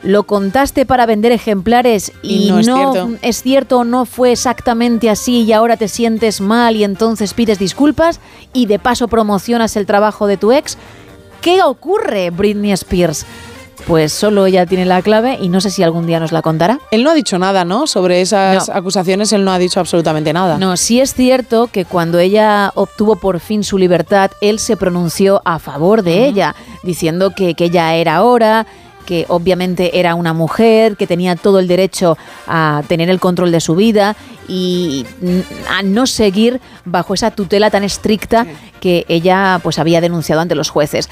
¿Lo 0.02 0.22
contaste 0.22 0.86
para 0.86 1.04
vender 1.04 1.30
ejemplares 1.30 2.10
y, 2.22 2.46
Y 2.46 2.50
no 2.50 2.58
es 2.60 2.66
cierto. 2.66 3.10
es 3.20 3.42
cierto 3.42 3.78
o 3.80 3.84
no 3.84 4.06
fue 4.06 4.32
exactamente 4.32 5.10
así 5.10 5.42
y 5.42 5.52
ahora 5.52 5.76
te 5.76 5.88
sientes 5.88 6.40
mal 6.40 6.74
y 6.74 6.84
entonces 6.84 7.34
pides 7.34 7.58
disculpas 7.58 8.18
y 8.54 8.64
de 8.64 8.78
paso 8.78 9.08
promocionas 9.08 9.76
el 9.76 9.84
trabajo 9.84 10.26
de 10.26 10.38
tu 10.38 10.52
ex? 10.52 10.78
¿Qué 11.40 11.62
ocurre, 11.62 12.30
Britney 12.30 12.72
Spears? 12.72 13.24
Pues 13.86 14.12
solo 14.12 14.44
ella 14.44 14.66
tiene 14.66 14.84
la 14.84 15.00
clave 15.00 15.38
y 15.40 15.48
no 15.48 15.60
sé 15.60 15.70
si 15.70 15.82
algún 15.82 16.06
día 16.06 16.20
nos 16.20 16.32
la 16.32 16.42
contará. 16.42 16.78
Él 16.90 17.02
no 17.02 17.10
ha 17.10 17.14
dicho 17.14 17.38
nada, 17.38 17.64
¿no? 17.64 17.86
Sobre 17.86 18.20
esas 18.20 18.68
acusaciones, 18.68 19.32
él 19.32 19.44
no 19.44 19.52
ha 19.52 19.58
dicho 19.58 19.80
absolutamente 19.80 20.34
nada. 20.34 20.58
No, 20.58 20.76
sí 20.76 21.00
es 21.00 21.14
cierto 21.14 21.68
que 21.72 21.86
cuando 21.86 22.18
ella 22.18 22.72
obtuvo 22.74 23.16
por 23.16 23.40
fin 23.40 23.64
su 23.64 23.78
libertad, 23.78 24.30
él 24.42 24.58
se 24.58 24.76
pronunció 24.76 25.40
a 25.46 25.58
favor 25.58 26.02
de 26.02 26.26
ella, 26.26 26.54
diciendo 26.82 27.30
que, 27.34 27.54
que 27.54 27.64
ella 27.64 27.94
era 27.94 28.22
hora, 28.22 28.66
que 29.10 29.26
obviamente 29.26 29.98
era 29.98 30.14
una 30.14 30.32
mujer, 30.32 30.96
que 30.96 31.08
tenía 31.08 31.34
todo 31.34 31.58
el 31.58 31.66
derecho 31.66 32.16
a 32.46 32.84
tener 32.86 33.10
el 33.10 33.18
control 33.18 33.50
de 33.50 33.58
su 33.58 33.74
vida 33.74 34.14
y 34.46 35.04
a 35.68 35.82
no 35.82 36.06
seguir 36.06 36.60
bajo 36.84 37.14
esa 37.14 37.32
tutela 37.32 37.70
tan 37.70 37.82
estricta 37.82 38.46
que 38.78 39.06
ella 39.08 39.58
pues 39.64 39.80
había 39.80 40.00
denunciado 40.00 40.40
ante 40.40 40.54
los 40.54 40.70
jueces. 40.70 41.08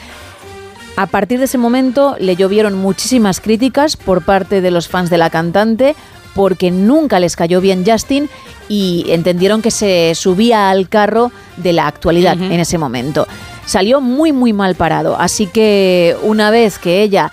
A 0.96 1.06
partir 1.06 1.40
de 1.40 1.46
ese 1.46 1.58
momento 1.58 2.14
le 2.20 2.36
llovieron 2.36 2.74
muchísimas 2.74 3.40
críticas 3.40 3.96
por 3.96 4.24
parte 4.24 4.60
de 4.60 4.70
los 4.70 4.86
fans 4.86 5.10
de 5.10 5.18
la 5.18 5.28
cantante 5.28 5.96
porque 6.36 6.70
nunca 6.70 7.18
les 7.18 7.34
cayó 7.34 7.60
bien 7.60 7.82
Justin 7.84 8.30
y 8.68 9.06
entendieron 9.08 9.60
que 9.60 9.72
se 9.72 10.14
subía 10.14 10.70
al 10.70 10.88
carro 10.88 11.32
de 11.56 11.72
la 11.72 11.88
actualidad 11.88 12.40
en 12.40 12.60
ese 12.60 12.78
momento. 12.78 13.26
Salió 13.66 14.00
muy 14.00 14.32
muy 14.32 14.52
mal 14.52 14.76
parado, 14.76 15.18
así 15.18 15.46
que 15.46 16.16
una 16.22 16.52
vez 16.52 16.78
que 16.78 17.02
ella 17.02 17.32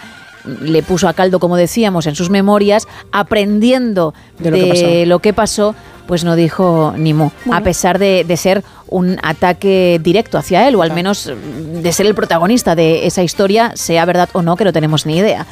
le 0.62 0.84
puso 0.84 1.08
a 1.08 1.14
caldo, 1.14 1.40
como 1.40 1.58
decíamos, 1.58 2.08
en 2.08 2.16
sus 2.16 2.30
memorias, 2.30 2.88
aprendiendo 3.12 4.14
De 4.40 4.52
lo 4.52 4.58
que 4.58 4.68
pasó. 4.68 4.86
lo 5.06 5.20
que 5.20 5.34
pasó, 5.34 5.76
pues 6.08 6.24
no 6.24 6.36
dijo 6.36 6.94
ni 6.98 7.14
mu, 7.14 7.32
a 7.52 7.62
pesar 7.62 8.00
de, 8.00 8.24
de 8.24 8.38
ser 8.38 8.64
un 8.88 9.18
ataque 9.24 10.00
directo 10.04 10.38
hacia 10.38 10.68
él, 10.68 10.76
o 10.76 10.82
al 10.82 10.94
menos 10.94 11.28
mm, 11.28 11.82
de 11.82 11.92
ser 11.92 12.06
el 12.06 12.16
protagonista 12.16 12.76
de 12.76 13.08
esa 13.08 13.24
historia, 13.24 13.72
sea 13.76 14.06
verdad 14.06 14.30
o 14.34 14.42
no, 14.42 14.56
que 14.56 14.66
no 14.66 14.74
tenemos 14.74 15.06
ni 15.06 15.18
idea. 15.18 15.46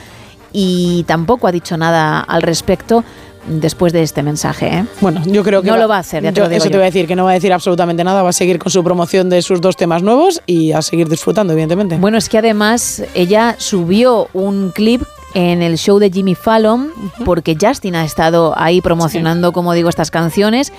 Y 0.52 1.04
tampoco 1.08 1.48
ha 1.48 1.52
dicho 1.52 1.78
nada 1.78 2.20
al 2.20 2.44
respecto 2.44 3.04
después 3.48 3.92
de 3.94 4.04
este 4.04 4.24
mensaje. 4.24 4.68
¿eh? 4.68 4.86
Bueno, 5.02 5.22
yo 5.26 5.44
creo 5.44 5.62
que 5.62 5.70
no 5.70 5.78
lo 5.78 5.88
va 5.88 5.98
a 5.98 6.00
hacer, 6.00 6.24
ya 6.24 6.32
te 6.32 6.38
yo 6.38 6.44
lo 6.44 6.50
digo 6.50 6.58
Eso 6.64 6.70
te 6.70 6.78
voy 6.78 6.84
a 6.84 6.86
decir, 6.86 7.08
que 7.08 7.16
no 7.16 7.26
va 7.26 7.32
a 7.32 7.34
decir 7.34 7.52
absolutamente 7.54 8.04
nada, 8.04 8.22
va 8.24 8.30
a 8.30 8.34
seguir 8.34 8.60
con 8.60 8.72
su 8.72 8.84
promoción 8.84 9.30
de 9.30 9.42
sus 9.42 9.60
dos 9.62 9.76
temas 9.76 10.02
nuevos 10.04 10.42
y 10.46 10.72
a 10.72 10.82
seguir 10.82 11.10
disfrutando, 11.10 11.54
evidentemente. 11.54 11.98
Bueno, 11.98 12.18
es 12.18 12.30
que 12.30 12.38
además 12.38 13.04
ella 13.14 13.56
subió 13.60 14.28
un 14.34 14.72
clip 14.74 15.02
en 15.34 15.62
el 15.62 15.78
show 15.78 15.98
de 16.00 16.12
Jimmy 16.12 16.36
Fallon 16.36 16.90
porque 17.26 17.58
Justin 17.60 17.96
ha 17.96 18.06
estado 18.06 18.54
ahí 18.58 18.82
promocionando, 18.82 19.52
como 19.52 19.74
digo, 19.74 19.90
estas 19.90 20.12
canciones 20.12 20.72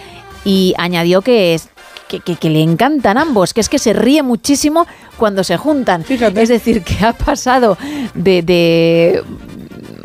y 0.45 0.75
añadió 0.79 1.23
que 1.23 1.55
es 1.55 1.69
que, 2.09 2.21
que- 2.21 2.37
que 2.37 2.51
le 2.51 2.61
encantan 2.63 3.17
ambos, 3.19 3.53
que 3.55 3.61
es 3.61 3.69
que 3.69 3.79
se 3.79 3.93
ríe 3.95 4.23
muchísimo 4.23 4.87
cuando 5.17 5.43
se 5.43 5.57
juntan. 5.57 6.05
Es 6.43 6.49
decir, 6.51 6.83
que 6.83 7.05
ha 7.05 7.15
pasado 7.15 7.77
de, 8.15 8.43
de 8.43 9.23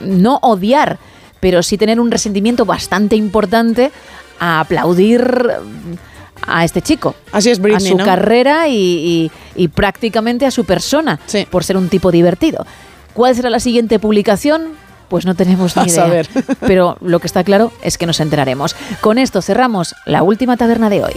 no 0.04 0.40
odiar, 0.42 0.98
pero 1.40 1.64
sí 1.64 1.78
tener 1.78 2.00
un 2.00 2.12
resentimiento 2.12 2.66
bastante 2.66 3.16
importante 3.16 3.92
a 4.40 4.60
aplaudir 4.62 5.50
a 6.48 6.64
este 6.64 6.82
chico. 6.82 7.16
Así 7.32 7.50
es, 7.50 7.60
Britney, 7.60 7.88
A 7.88 7.90
su 7.92 7.98
¿no? 7.98 8.06
carrera 8.06 8.68
y, 8.68 8.74
y- 8.76 9.32
y 9.64 9.68
prácticamente 9.68 10.46
a 10.46 10.52
su 10.52 10.64
persona, 10.66 11.20
por 11.52 11.64
ser 11.64 11.76
un 11.78 11.90
tipo 11.90 12.12
divertido. 12.12 12.66
¿Cuál 13.14 13.36
será 13.36 13.50
la 13.50 13.60
siguiente 13.60 14.00
publicación? 14.00 14.70
Pues 15.10 15.26
no 15.26 15.36
tenemos 15.36 15.76
ni 15.76 15.82
A 15.84 15.86
idea. 15.88 15.96
saber. 15.96 16.30
Pero 16.62 16.98
lo 17.02 17.20
que 17.20 17.28
está 17.28 17.44
claro 17.44 17.72
es 17.82 17.98
que 17.98 18.06
nos 18.06 18.20
enteraremos. 18.20 18.76
Con 19.02 19.18
esto 19.18 19.42
cerramos 19.42 19.96
la 20.06 20.24
última 20.24 20.56
taberna 20.56 20.90
de 20.90 21.04
hoy. 21.04 21.14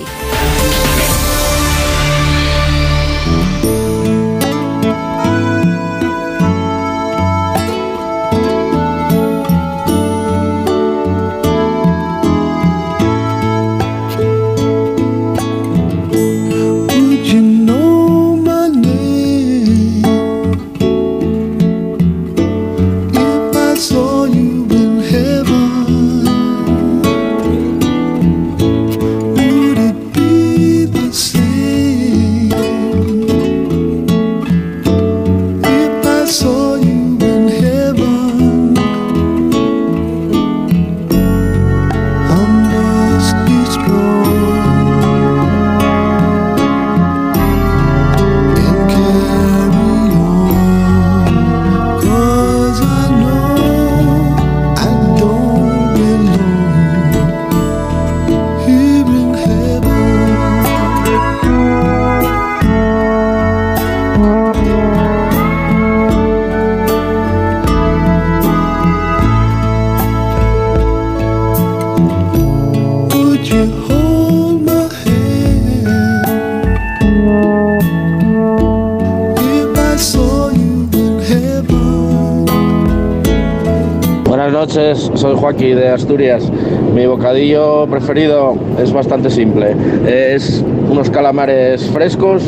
Joaquín 85.53 85.77
de 85.77 85.89
Asturias. 85.89 86.51
Mi 86.95 87.05
bocadillo 87.05 87.87
preferido 87.87 88.57
es 88.83 88.91
bastante 88.91 89.29
simple. 89.29 89.77
Es 90.07 90.65
unos 90.91 91.11
calamares 91.11 91.91
frescos 91.91 92.43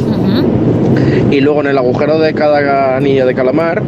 y 1.31 1.41
luego 1.41 1.60
en 1.60 1.66
el 1.66 1.76
agujero 1.76 2.18
de 2.18 2.33
cada 2.33 2.97
anillo 2.97 3.26
de 3.26 3.34
calamar 3.34 3.83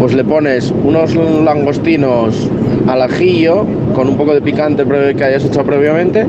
pues 0.00 0.14
le 0.14 0.24
pones 0.24 0.72
unos 0.82 1.14
langostinos 1.14 2.48
al 2.88 3.02
ajillo 3.02 3.66
con 3.94 4.08
un 4.08 4.16
poco 4.16 4.34
de 4.34 4.40
picante 4.40 4.84
que 5.14 5.24
hayas 5.24 5.44
hecho 5.44 5.62
previamente 5.62 6.26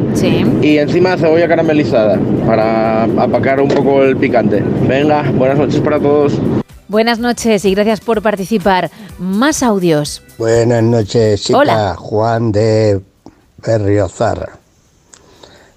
y 0.62 0.78
encima 0.78 1.18
cebolla 1.18 1.48
caramelizada 1.48 2.20
para 2.46 3.04
apacar 3.04 3.62
un 3.62 3.70
poco 3.70 4.04
el 4.04 4.18
picante. 4.18 4.62
Venga, 4.88 5.24
buenas 5.36 5.58
noches 5.58 5.80
para 5.80 6.00
todos. 6.00 6.34
Buenas 6.88 7.20
noches 7.20 7.64
y 7.64 7.74
gracias 7.74 8.02
por 8.02 8.22
participar. 8.22 8.92
Más 9.18 9.64
audios. 9.64 10.22
Buenas 10.42 10.82
noches, 10.82 11.44
chica. 11.44 11.60
Hola. 11.60 11.96
Juan 11.96 12.52
de 12.52 13.00
Berriozar, 13.64 14.50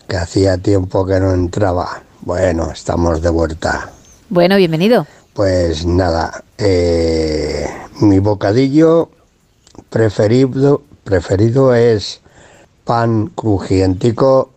que 0.08 0.16
hacía 0.16 0.56
tiempo 0.56 1.04
que 1.04 1.20
no 1.20 1.34
entraba. 1.34 2.02
Bueno, 2.22 2.70
estamos 2.70 3.20
de 3.20 3.28
vuelta. 3.28 3.90
Bueno, 4.30 4.56
bienvenido. 4.56 5.06
Pues 5.34 5.84
nada, 5.84 6.42
eh, 6.56 7.68
mi 8.00 8.20
bocadillo 8.20 9.10
preferido, 9.90 10.80
preferido 11.04 11.74
es 11.74 12.22
pan 12.84 13.26
crujientico 13.34 14.52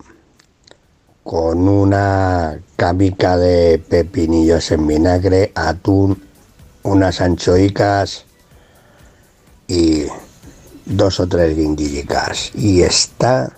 con 1.21 1.67
una 1.67 2.57
camica 2.77 3.35
de 3.35 3.77
pepinillos 3.77 4.71
en 4.71 4.87
vinagre, 4.87 5.51
atún, 5.53 6.23
unas 6.83 7.19
anchoicas 7.19 8.26
y 9.67 10.05
dos 10.85 11.19
o 11.19 11.27
tres 11.27 11.55
guindillicas. 11.55 12.51
Y 12.55 12.81
está, 12.81 13.51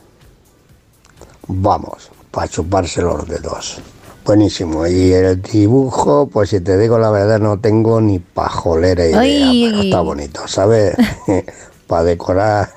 vamos, 1.48 2.10
para 2.32 2.48
chuparse 2.48 3.02
los 3.02 3.28
dedos. 3.28 3.80
Buenísimo. 4.26 4.86
Y 4.86 5.12
el 5.14 5.42
dibujo, 5.42 6.28
pues 6.28 6.50
si 6.52 6.60
te 6.62 6.78
digo 6.78 7.00
la 7.00 7.10
verdad, 7.10 7.40
no 7.40 7.60
tengo 7.60 8.00
ni 8.02 8.20
pajolera 8.20 9.06
idea, 9.06 9.20
Ay. 9.20 9.68
pero 9.70 9.82
está 9.84 10.02
bonito, 10.02 10.48
¿sabes? 10.48 10.96
para 11.88 12.04
decorar 12.04 12.70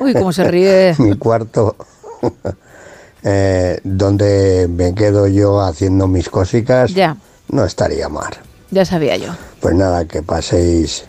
Uy, 0.00 0.12
cómo 0.12 0.32
se 0.32 0.44
ríe. 0.44 0.94
mi 0.98 1.16
cuarto, 1.16 1.76
eh, 3.22 3.80
donde 3.84 4.68
me 4.68 4.94
quedo 4.94 5.26
yo 5.28 5.60
haciendo 5.62 6.06
mis 6.08 6.28
cositas, 6.28 6.92
Ya, 6.92 7.16
no 7.48 7.64
estaría 7.64 8.08
mal. 8.10 8.32
ya 8.70 8.84
sabía 8.84 9.16
yo. 9.16 9.32
Pues 9.60 9.74
nada, 9.74 10.04
que 10.06 10.22
paséis 10.22 11.04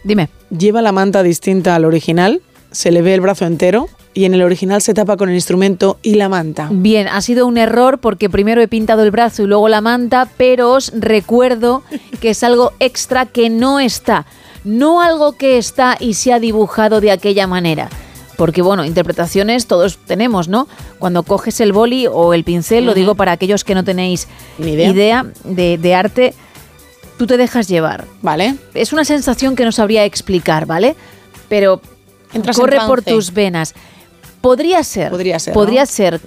Dime. 0.02 0.28
Lleva 0.50 0.82
la 0.82 0.92
manta 0.92 1.22
distinta 1.22 1.74
al 1.74 1.84
original, 1.84 2.42
se 2.70 2.90
le 2.90 3.02
ve 3.02 3.14
el 3.14 3.20
brazo 3.20 3.46
entero 3.46 3.88
y 4.14 4.24
en 4.24 4.34
el 4.34 4.42
original 4.42 4.80
se 4.80 4.94
tapa 4.94 5.16
con 5.16 5.28
el 5.28 5.34
instrumento 5.34 5.98
y 6.02 6.14
la 6.14 6.28
manta. 6.28 6.68
Bien, 6.70 7.08
ha 7.08 7.20
sido 7.20 7.46
un 7.46 7.58
error 7.58 7.98
porque 7.98 8.30
primero 8.30 8.62
he 8.62 8.68
pintado 8.68 9.02
el 9.02 9.10
brazo 9.10 9.42
y 9.42 9.46
luego 9.46 9.68
la 9.68 9.80
manta, 9.80 10.28
pero 10.36 10.72
os 10.72 10.92
recuerdo 10.94 11.82
que 12.20 12.30
es 12.30 12.42
algo 12.44 12.72
extra 12.78 13.26
que 13.26 13.50
no 13.50 13.80
está. 13.80 14.24
No 14.62 15.02
algo 15.02 15.32
que 15.32 15.58
está 15.58 15.96
y 15.98 16.14
se 16.14 16.32
ha 16.32 16.38
dibujado 16.38 17.00
de 17.00 17.10
aquella 17.10 17.46
manera. 17.46 17.90
Porque 18.36 18.62
bueno, 18.62 18.84
interpretaciones 18.84 19.66
todos 19.66 19.98
tenemos, 20.06 20.48
¿no? 20.48 20.66
Cuando 20.98 21.22
coges 21.22 21.60
el 21.60 21.72
boli 21.72 22.06
o 22.10 22.34
el 22.34 22.44
pincel, 22.44 22.86
lo 22.86 22.94
digo 22.94 23.14
para 23.14 23.32
aquellos 23.32 23.62
que 23.62 23.74
no 23.74 23.84
tenéis 23.84 24.26
Ni 24.58 24.72
idea. 24.72 24.90
idea 24.90 25.26
de, 25.44 25.78
de 25.78 25.94
arte, 25.94 26.34
tú 27.18 27.26
te 27.26 27.36
dejas 27.36 27.68
llevar. 27.68 28.06
Vale. 28.22 28.56
Es 28.74 28.92
una 28.92 29.04
sensación 29.04 29.54
que 29.54 29.64
no 29.64 29.72
sabría 29.72 30.04
explicar, 30.04 30.66
¿vale? 30.66 30.96
Pero 31.48 31.80
Entras 32.32 32.56
en 32.58 32.60
corre 32.62 32.78
por 32.86 33.02
tus 33.02 33.32
venas. 33.32 33.74
Podría 34.44 34.84
ser. 34.84 35.10
Podría 35.10 35.38
ser, 35.38 35.54
Podría 35.54 35.80
¿no? 35.80 35.86
ser 35.86 36.20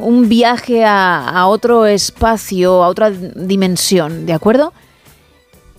un 0.00 0.28
viaje 0.28 0.84
a, 0.84 1.28
a 1.28 1.48
otro 1.48 1.86
espacio, 1.86 2.84
a 2.84 2.88
otra 2.88 3.10
dimensión, 3.10 4.26
¿de 4.26 4.32
acuerdo? 4.32 4.72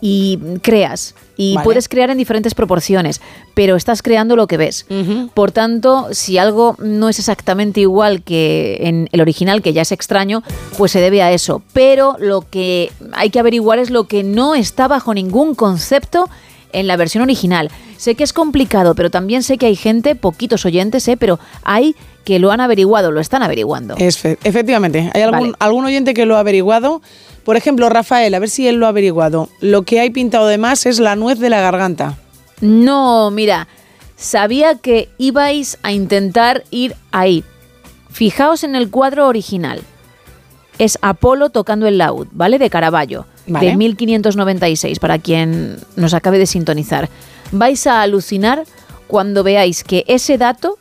Y 0.01 0.39
creas. 0.61 1.15
Y 1.37 1.55
Vale. 1.55 1.63
puedes 1.63 1.87
crear 1.87 2.09
en 2.09 2.17
diferentes 2.17 2.53
proporciones, 2.53 3.21
pero 3.53 3.77
estás 3.77 4.01
creando 4.01 4.35
lo 4.35 4.45
que 4.45 4.57
ves. 4.57 4.85
Por 5.33 5.51
tanto, 5.53 6.09
si 6.11 6.37
algo 6.37 6.75
no 6.79 7.07
es 7.07 7.17
exactamente 7.17 7.79
igual 7.79 8.23
que 8.23 8.79
en 8.81 9.07
el 9.13 9.21
original, 9.21 9.61
que 9.61 9.71
ya 9.71 9.83
es 9.83 9.93
extraño, 9.93 10.43
pues 10.77 10.91
se 10.91 10.99
debe 10.99 11.21
a 11.21 11.31
eso. 11.31 11.61
Pero 11.71 12.17
lo 12.19 12.41
que 12.41 12.91
hay 13.13 13.29
que 13.29 13.39
averiguar 13.39 13.79
es 13.79 13.89
lo 13.89 14.03
que 14.03 14.23
no 14.23 14.53
está 14.53 14.89
bajo 14.89 15.13
ningún 15.13 15.55
concepto 15.55 16.29
en 16.73 16.87
la 16.87 16.95
versión 16.97 17.23
original. 17.23 17.69
Sé 17.97 18.15
que 18.15 18.23
es 18.23 18.33
complicado, 18.33 18.95
pero 18.95 19.09
también 19.09 19.43
sé 19.43 19.57
que 19.57 19.65
hay 19.65 19.75
gente, 19.75 20.15
poquitos 20.15 20.65
oyentes, 20.65 21.07
¿eh? 21.07 21.17
pero 21.17 21.39
hay 21.63 21.95
que 22.23 22.39
lo 22.39 22.51
han 22.51 22.61
averiguado, 22.61 23.11
lo 23.11 23.19
están 23.21 23.43
averiguando. 23.43 23.95
Es 23.97 24.17
fe- 24.17 24.37
efectivamente, 24.43 25.11
hay 25.13 25.21
algún, 25.21 25.39
Vale. 25.51 25.53
algún 25.59 25.85
oyente 25.85 26.13
que 26.13 26.25
lo 26.25 26.37
ha 26.37 26.41
averiguado. 26.41 27.01
Por 27.43 27.57
ejemplo, 27.57 27.89
Rafael, 27.89 28.33
a 28.35 28.39
ver 28.39 28.49
si 28.49 28.67
él 28.67 28.75
lo 28.75 28.85
ha 28.85 28.89
averiguado. 28.89 29.49
Lo 29.61 29.81
que 29.83 29.99
hay 29.99 30.11
pintado 30.11 30.47
de 30.47 30.57
más 30.59 30.85
es 30.85 30.99
la 30.99 31.15
nuez 31.15 31.39
de 31.39 31.49
la 31.49 31.59
garganta. 31.61 32.17
No, 32.61 33.31
mira, 33.31 33.67
sabía 34.15 34.75
que 34.75 35.09
ibais 35.17 35.77
a 35.81 35.91
intentar 35.91 36.63
ir 36.69 36.95
ahí. 37.11 37.43
Fijaos 38.11 38.63
en 38.63 38.75
el 38.75 38.89
cuadro 38.89 39.27
original. 39.27 39.81
Es 40.79 40.97
Apolo 41.03 41.49
tocando 41.51 41.85
el 41.87 41.97
laúd, 41.99 42.27
¿vale? 42.31 42.57
De 42.57 42.69
Caravaggio, 42.71 43.27
Vale. 43.47 43.67
de 43.67 43.75
1596, 43.75 44.97
para 44.99 45.19
quien 45.19 45.77
nos 45.95 46.13
acabe 46.15 46.39
de 46.39 46.47
sintonizar. 46.47 47.09
Vais 47.51 47.85
a 47.85 48.01
alucinar 48.01 48.63
cuando 49.07 49.43
veáis 49.43 49.83
que 49.83 50.03
ese 50.07 50.37
dato 50.37 50.77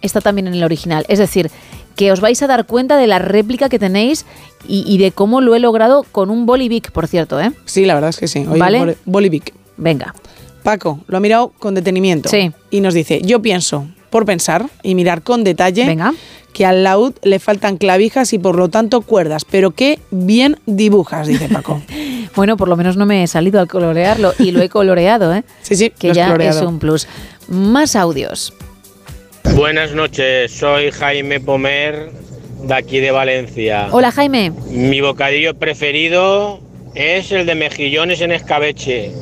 está 0.00 0.20
también 0.20 0.48
en 0.48 0.54
el 0.54 0.64
original. 0.64 1.04
Es 1.08 1.18
decir, 1.18 1.50
que 1.96 2.10
os 2.10 2.20
vais 2.20 2.42
a 2.42 2.46
dar 2.46 2.66
cuenta 2.66 2.96
de 2.96 3.06
la 3.06 3.18
réplica 3.18 3.68
que 3.68 3.78
tenéis 3.78 4.24
y, 4.66 4.84
y 4.86 4.98
de 4.98 5.12
cómo 5.12 5.40
lo 5.40 5.54
he 5.54 5.60
logrado 5.60 6.04
con 6.10 6.30
un 6.30 6.46
bolivic, 6.46 6.90
por 6.90 7.06
cierto, 7.06 7.40
¿eh? 7.40 7.52
Sí, 7.66 7.84
la 7.84 7.94
verdad 7.94 8.10
es 8.10 8.18
que 8.18 8.28
sí. 8.28 8.46
Oye, 8.48 8.58
¿Vale? 8.58 8.78
boli- 8.80 8.96
Bolivic. 9.04 9.54
Venga. 9.76 10.14
Paco 10.62 11.00
lo 11.06 11.16
ha 11.16 11.20
mirado 11.20 11.52
con 11.58 11.74
detenimiento. 11.74 12.28
Sí. 12.28 12.52
Y 12.70 12.80
nos 12.80 12.94
dice, 12.94 13.20
yo 13.22 13.42
pienso, 13.42 13.86
por 14.12 14.26
pensar 14.26 14.66
y 14.84 14.94
mirar 14.94 15.22
con 15.22 15.42
detalle, 15.42 15.96
que 16.52 16.66
al 16.66 16.84
laúd 16.84 17.14
le 17.22 17.38
faltan 17.40 17.78
clavijas 17.78 18.34
y 18.34 18.38
por 18.38 18.56
lo 18.56 18.68
tanto 18.68 19.00
cuerdas, 19.00 19.44
pero 19.44 19.70
qué 19.72 19.98
bien 20.10 20.58
dibujas, 20.66 21.26
dice 21.26 21.48
Paco. 21.48 21.82
Bueno, 22.34 22.56
por 22.56 22.66
lo 22.66 22.78
menos 22.78 22.96
no 22.96 23.04
me 23.04 23.22
he 23.22 23.26
salido 23.26 23.60
al 23.60 23.68
colorearlo 23.68 24.32
y 24.38 24.52
lo 24.52 24.62
he 24.62 24.70
coloreado, 24.70 25.34
¿eh? 25.34 25.44
Sí, 25.60 25.76
sí, 25.76 25.90
que 25.90 26.14
ya 26.14 26.28
coloreado. 26.28 26.60
es 26.60 26.66
un 26.66 26.78
plus. 26.78 27.06
Más 27.46 27.94
audios. 27.94 28.54
Buenas 29.54 29.92
noches, 29.92 30.50
soy 30.50 30.90
Jaime 30.92 31.40
Pomer 31.40 32.10
de 32.62 32.74
aquí 32.74 33.00
de 33.00 33.10
Valencia. 33.10 33.88
Hola, 33.90 34.10
Jaime. 34.12 34.50
Mi 34.70 35.02
bocadillo 35.02 35.52
preferido 35.58 36.60
es 36.94 37.32
el 37.32 37.44
de 37.44 37.54
mejillones 37.54 38.22
en 38.22 38.32
escabeche. 38.32 39.12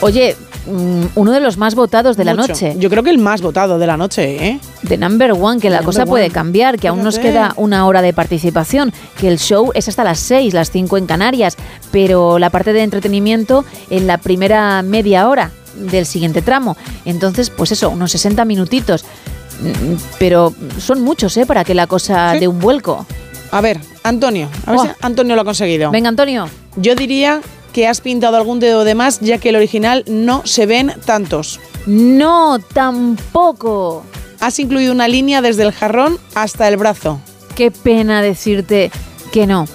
Oye, 0.00 0.34
uno 0.66 1.32
de 1.32 1.40
los 1.40 1.56
más 1.56 1.74
votados 1.74 2.16
de 2.16 2.24
la 2.24 2.34
noche. 2.34 2.74
Yo 2.78 2.90
creo 2.90 3.02
que 3.02 3.10
el 3.10 3.18
más 3.18 3.40
votado 3.42 3.78
de 3.78 3.86
la 3.86 3.96
noche, 3.96 4.46
¿eh? 4.48 4.60
The 4.86 4.96
number 4.98 5.32
one, 5.32 5.60
que 5.60 5.70
la 5.70 5.82
cosa 5.82 6.06
puede 6.06 6.30
cambiar, 6.30 6.78
que 6.78 6.88
aún 6.88 7.02
nos 7.02 7.18
queda 7.18 7.52
una 7.56 7.86
hora 7.86 8.02
de 8.02 8.12
participación, 8.12 8.92
que 9.18 9.28
el 9.28 9.38
show 9.38 9.70
es 9.74 9.88
hasta 9.88 10.04
las 10.04 10.18
6, 10.20 10.52
las 10.54 10.70
5 10.70 10.96
en 10.98 11.06
Canarias, 11.06 11.56
pero 11.90 12.38
la 12.38 12.50
parte 12.50 12.72
de 12.72 12.82
entretenimiento 12.82 13.64
en 13.90 14.06
la 14.06 14.18
primera 14.18 14.82
media 14.82 15.28
hora 15.28 15.50
del 15.76 16.04
siguiente 16.06 16.42
tramo. 16.42 16.76
Entonces, 17.04 17.48
pues 17.50 17.72
eso, 17.72 17.90
unos 17.90 18.10
60 18.12 18.44
minutitos. 18.44 19.04
Mm, 19.60 19.94
Pero 20.18 20.54
son 20.78 21.02
muchos, 21.02 21.36
¿eh? 21.36 21.46
Para 21.46 21.64
que 21.64 21.74
la 21.74 21.86
cosa 21.86 22.32
dé 22.38 22.48
un 22.48 22.58
vuelco. 22.60 23.06
A 23.52 23.60
ver, 23.60 23.80
Antonio, 24.04 24.48
a 24.66 24.70
ver 24.70 24.80
Oh. 24.80 24.84
si 24.84 24.90
Antonio 25.02 25.34
lo 25.34 25.42
ha 25.42 25.44
conseguido. 25.44 25.90
Venga, 25.90 26.08
Antonio. 26.08 26.48
Yo 26.76 26.94
diría 26.94 27.40
que 27.72 27.86
has 27.86 28.00
pintado 28.00 28.36
algún 28.36 28.60
dedo 28.60 28.84
de 28.84 28.94
más, 28.94 29.20
ya 29.20 29.38
que 29.38 29.50
el 29.50 29.56
original 29.56 30.04
no 30.06 30.42
se 30.44 30.66
ven 30.66 30.92
tantos. 31.04 31.60
No, 31.86 32.58
tampoco. 32.58 34.04
Has 34.40 34.58
incluido 34.58 34.92
una 34.92 35.08
línea 35.08 35.42
desde 35.42 35.62
el 35.64 35.72
jarrón 35.72 36.18
hasta 36.34 36.68
el 36.68 36.76
brazo. 36.76 37.20
Qué 37.54 37.70
pena 37.70 38.22
decirte 38.22 38.90
que 39.32 39.46
no. 39.46 39.66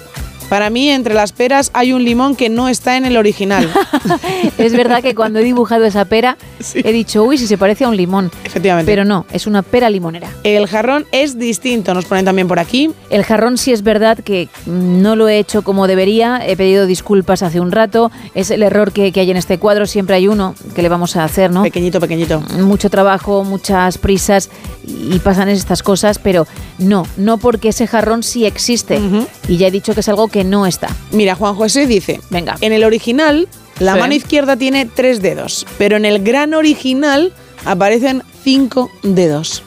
Para 0.48 0.70
mí, 0.70 0.90
entre 0.90 1.14
las 1.14 1.32
peras 1.32 1.70
hay 1.74 1.92
un 1.92 2.04
limón 2.04 2.36
que 2.36 2.48
no 2.48 2.68
está 2.68 2.96
en 2.96 3.04
el 3.04 3.16
original. 3.16 3.68
Es 4.58 4.72
verdad 4.72 5.02
que 5.02 5.14
cuando 5.14 5.38
he 5.38 5.44
dibujado 5.44 5.84
esa 5.84 6.04
pera, 6.06 6.36
he 6.74 6.92
dicho, 6.92 7.22
uy, 7.24 7.38
si 7.38 7.46
se 7.46 7.58
parece 7.58 7.84
a 7.84 7.88
un 7.88 7.96
limón. 7.96 8.30
Efectivamente. 8.44 8.90
Pero 8.90 9.04
no, 9.04 9.26
es 9.32 9.46
una 9.46 9.62
pera 9.62 9.90
limonera. 9.90 10.28
El 10.44 10.66
jarrón 10.66 11.06
es 11.12 11.38
distinto, 11.38 11.94
nos 11.94 12.06
ponen 12.06 12.24
también 12.24 12.48
por 12.48 12.58
aquí. 12.58 12.90
El 13.10 13.24
jarrón 13.24 13.58
sí 13.58 13.72
es 13.72 13.82
verdad 13.82 14.18
que 14.18 14.48
no 14.66 15.14
lo 15.16 15.28
he 15.28 15.38
hecho 15.38 15.62
como 15.62 15.86
debería, 15.86 16.40
he 16.44 16.56
pedido 16.56 16.86
disculpas 16.86 17.42
hace 17.42 17.60
un 17.60 17.70
rato, 17.70 18.10
es 18.34 18.50
el 18.50 18.62
error 18.62 18.92
que, 18.92 19.12
que 19.12 19.20
hay 19.20 19.30
en 19.30 19.36
este 19.36 19.58
cuadro, 19.58 19.86
siempre 19.86 20.16
hay 20.16 20.28
uno, 20.28 20.54
que 20.74 20.82
le 20.82 20.88
vamos 20.88 21.16
a 21.16 21.24
hacer, 21.24 21.50
no? 21.50 21.62
Pequeñito, 21.62 22.00
pequeñito. 22.00 22.40
Mucho 22.58 22.88
trabajo, 22.90 23.44
muchas 23.44 23.98
prisas 23.98 24.50
y 24.86 25.18
pasan 25.18 25.48
estas 25.48 25.82
cosas, 25.82 26.18
pero 26.18 26.46
no, 26.78 27.06
no 27.16 27.38
porque 27.38 27.68
ese 27.68 27.86
jarrón 27.86 28.22
sí 28.22 28.46
existe 28.46 29.00
y 29.48 29.56
ya 29.56 29.68
he 29.68 29.70
dicho 29.70 29.94
que 29.94 30.00
es 30.00 30.08
algo 30.08 30.28
que 30.28 30.35
no 30.44 30.66
está. 30.66 30.88
Mira, 31.12 31.34
Juan 31.34 31.54
José 31.54 31.86
dice, 31.86 32.20
venga, 32.30 32.56
en 32.60 32.72
el 32.72 32.84
original 32.84 33.48
la 33.78 33.94
Sí. 33.94 34.00
mano 34.00 34.14
izquierda 34.14 34.56
tiene 34.56 34.86
tres 34.86 35.20
dedos, 35.22 35.66
pero 35.78 35.96
en 35.96 36.04
el 36.04 36.22
gran 36.24 36.54
original 36.54 37.32
aparecen 37.64 38.22
cinco 38.42 38.90
dedos. 39.02 39.62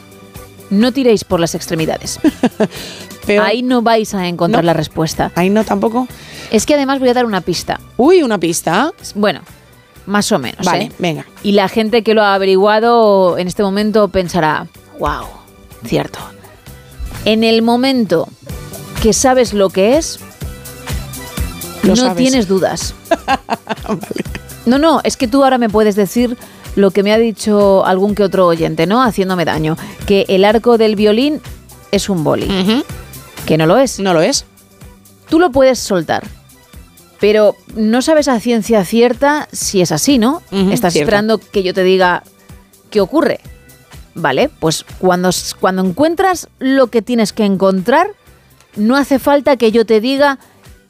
No 0.70 0.92
tiréis 0.92 1.24
por 1.24 1.40
las 1.40 1.54
extremidades. 1.54 2.18
Ahí 3.42 3.62
no 3.62 3.82
vais 3.82 4.12
a 4.14 4.26
encontrar 4.26 4.64
No. 4.64 4.66
la 4.66 4.72
respuesta. 4.72 5.30
Ahí 5.36 5.50
no 5.50 5.62
tampoco. 5.64 6.08
Es 6.50 6.66
que 6.66 6.74
además 6.74 6.98
voy 6.98 7.08
a 7.10 7.14
dar 7.14 7.26
una 7.26 7.40
pista. 7.40 7.80
Uy, 7.96 8.22
una 8.22 8.38
pista. 8.38 8.92
Bueno, 9.14 9.42
más 10.06 10.32
o 10.32 10.38
menos. 10.38 10.66
Vale, 10.66 10.84
¿eh? 10.84 10.92
venga. 10.98 11.26
Y 11.44 11.52
la 11.52 11.68
gente 11.68 12.02
que 12.02 12.14
lo 12.14 12.22
ha 12.22 12.34
averiguado 12.34 13.38
en 13.38 13.46
este 13.46 13.62
momento 13.62 14.08
pensará, 14.08 14.66
wow, 14.98 15.26
cierto. 15.84 16.18
En 17.24 17.44
el 17.44 17.62
momento 17.62 18.28
que 19.02 19.12
sabes 19.12 19.52
lo 19.54 19.70
que 19.70 19.96
es, 19.96 20.18
Lo 21.82 21.90
no 21.90 21.96
sabes. 21.96 22.16
tienes 22.16 22.48
dudas. 22.48 22.94
No, 24.66 24.78
no, 24.78 25.00
es 25.04 25.16
que 25.16 25.26
tú 25.26 25.42
ahora 25.42 25.56
me 25.56 25.70
puedes 25.70 25.96
decir 25.96 26.36
lo 26.76 26.90
que 26.90 27.02
me 27.02 27.12
ha 27.12 27.18
dicho 27.18 27.84
algún 27.86 28.14
que 28.14 28.22
otro 28.22 28.46
oyente, 28.46 28.86
¿no? 28.86 29.02
Haciéndome 29.02 29.44
daño. 29.44 29.76
Que 30.06 30.26
el 30.28 30.44
arco 30.44 30.78
del 30.78 30.96
violín 30.96 31.40
es 31.90 32.08
un 32.08 32.22
boli. 32.22 32.46
Que 33.46 33.56
no 33.56 33.66
lo 33.66 33.78
es. 33.78 33.98
No 33.98 34.12
lo 34.12 34.20
es. 34.20 34.44
Tú 35.28 35.40
lo 35.40 35.50
puedes 35.50 35.78
soltar. 35.78 36.24
Pero 37.18 37.56
no 37.74 38.02
sabes 38.02 38.28
a 38.28 38.38
ciencia 38.38 38.84
cierta 38.84 39.48
si 39.50 39.80
es 39.80 39.92
así, 39.92 40.18
¿no? 40.18 40.42
Estás 40.50 40.92
cierto. 40.92 41.06
esperando 41.08 41.38
que 41.38 41.62
yo 41.62 41.74
te 41.74 41.82
diga 41.82 42.22
qué 42.90 43.00
ocurre. 43.00 43.40
Vale, 44.14 44.50
pues 44.60 44.84
cuando, 44.98 45.30
cuando 45.58 45.82
encuentras 45.82 46.48
lo 46.58 46.88
que 46.88 47.00
tienes 47.00 47.32
que 47.32 47.44
encontrar, 47.44 48.08
no 48.76 48.96
hace 48.96 49.18
falta 49.18 49.56
que 49.56 49.72
yo 49.72 49.86
te 49.86 50.00
diga 50.00 50.38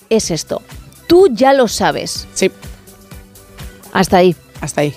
es 0.08 0.30
esto. 0.30 0.62
Tú 1.10 1.26
ya 1.32 1.52
lo 1.52 1.66
sabes. 1.66 2.28
Sí. 2.34 2.52
Hasta 3.92 4.18
ahí. 4.18 4.36
Hasta 4.60 4.82
ahí. 4.82 4.94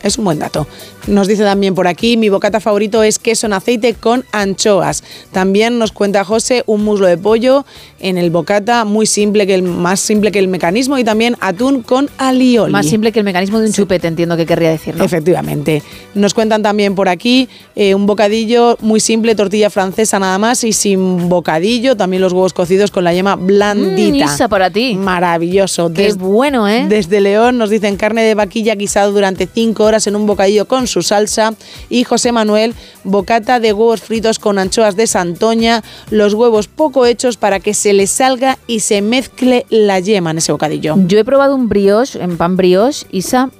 Es 0.00 0.16
un 0.16 0.24
buen 0.24 0.38
dato. 0.38 0.64
Nos 1.06 1.28
dice 1.28 1.44
también 1.44 1.74
por 1.74 1.86
aquí, 1.86 2.16
mi 2.16 2.28
bocata 2.28 2.58
favorito 2.58 3.02
es 3.02 3.18
queso 3.18 3.46
en 3.46 3.52
aceite 3.52 3.94
con 3.94 4.24
anchoas. 4.32 5.04
También 5.30 5.78
nos 5.78 5.92
cuenta 5.92 6.24
José 6.24 6.64
un 6.66 6.84
muslo 6.84 7.06
de 7.06 7.16
pollo 7.16 7.64
en 8.00 8.18
el 8.18 8.30
bocata, 8.30 8.84
muy 8.84 9.06
simple, 9.06 9.46
que 9.46 9.54
el 9.54 9.62
más 9.62 10.00
simple 10.00 10.32
que 10.32 10.38
el 10.38 10.48
mecanismo, 10.48 10.98
y 10.98 11.04
también 11.04 11.36
atún 11.40 11.82
con 11.82 12.10
alioli. 12.18 12.72
Más 12.72 12.86
simple 12.86 13.12
que 13.12 13.20
el 13.20 13.24
mecanismo 13.24 13.60
de 13.60 13.66
un 13.66 13.72
chupete, 13.72 14.08
entiendo 14.08 14.36
que 14.36 14.46
querría 14.46 14.70
decir, 14.70 14.96
¿no? 14.96 15.04
Efectivamente. 15.04 15.82
Nos 16.14 16.34
cuentan 16.34 16.62
también 16.62 16.94
por 16.94 17.08
aquí 17.08 17.48
eh, 17.74 17.94
un 17.94 18.06
bocadillo 18.06 18.76
muy 18.80 19.00
simple, 19.00 19.34
tortilla 19.34 19.70
francesa 19.70 20.18
nada 20.18 20.38
más 20.38 20.64
y 20.64 20.72
sin 20.72 21.28
bocadillo, 21.28 21.96
también 21.96 22.20
los 22.20 22.32
huevos 22.32 22.52
cocidos 22.52 22.90
con 22.90 23.04
la 23.04 23.14
yema 23.14 23.36
blandita. 23.36 24.26
Mm, 24.26 24.48
para 24.48 24.70
ti. 24.70 24.94
Maravilloso. 24.94 25.92
Qué 25.92 26.12
bueno, 26.14 26.68
¿eh? 26.68 26.86
Desde 26.88 27.20
León 27.20 27.58
nos 27.58 27.70
dicen 27.70 27.96
carne 27.96 28.22
de 28.22 28.34
vaquilla 28.34 28.74
guisado 28.74 29.12
durante 29.12 29.46
5 29.46 29.84
horas 29.84 30.06
en 30.06 30.16
un 30.16 30.26
bocadillo 30.26 30.66
con 30.66 30.86
su 30.86 30.95
salsa. 31.02 31.54
Y 31.88 32.04
José 32.04 32.32
Manuel, 32.32 32.74
bocata 33.04 33.60
de 33.60 33.72
huevos 33.72 34.00
fritos 34.00 34.38
con 34.38 34.58
anchoas 34.58 34.96
de 34.96 35.06
Santoña, 35.06 35.82
los 36.10 36.34
huevos 36.34 36.68
poco 36.68 37.06
hechos 37.06 37.36
para 37.36 37.60
que 37.60 37.74
se 37.74 37.92
les 37.92 38.10
salga 38.10 38.58
y 38.66 38.80
se 38.80 39.02
mezcle 39.02 39.66
la 39.70 40.00
yema 40.00 40.30
en 40.30 40.38
ese 40.38 40.52
bocadillo. 40.52 40.94
Yo 41.06 41.18
he 41.18 41.24
probado 41.24 41.54
un 41.54 41.68
brioche, 41.68 42.22
en 42.22 42.36
pan 42.36 42.56
brioche, 42.56 43.06
Isa. 43.10 43.50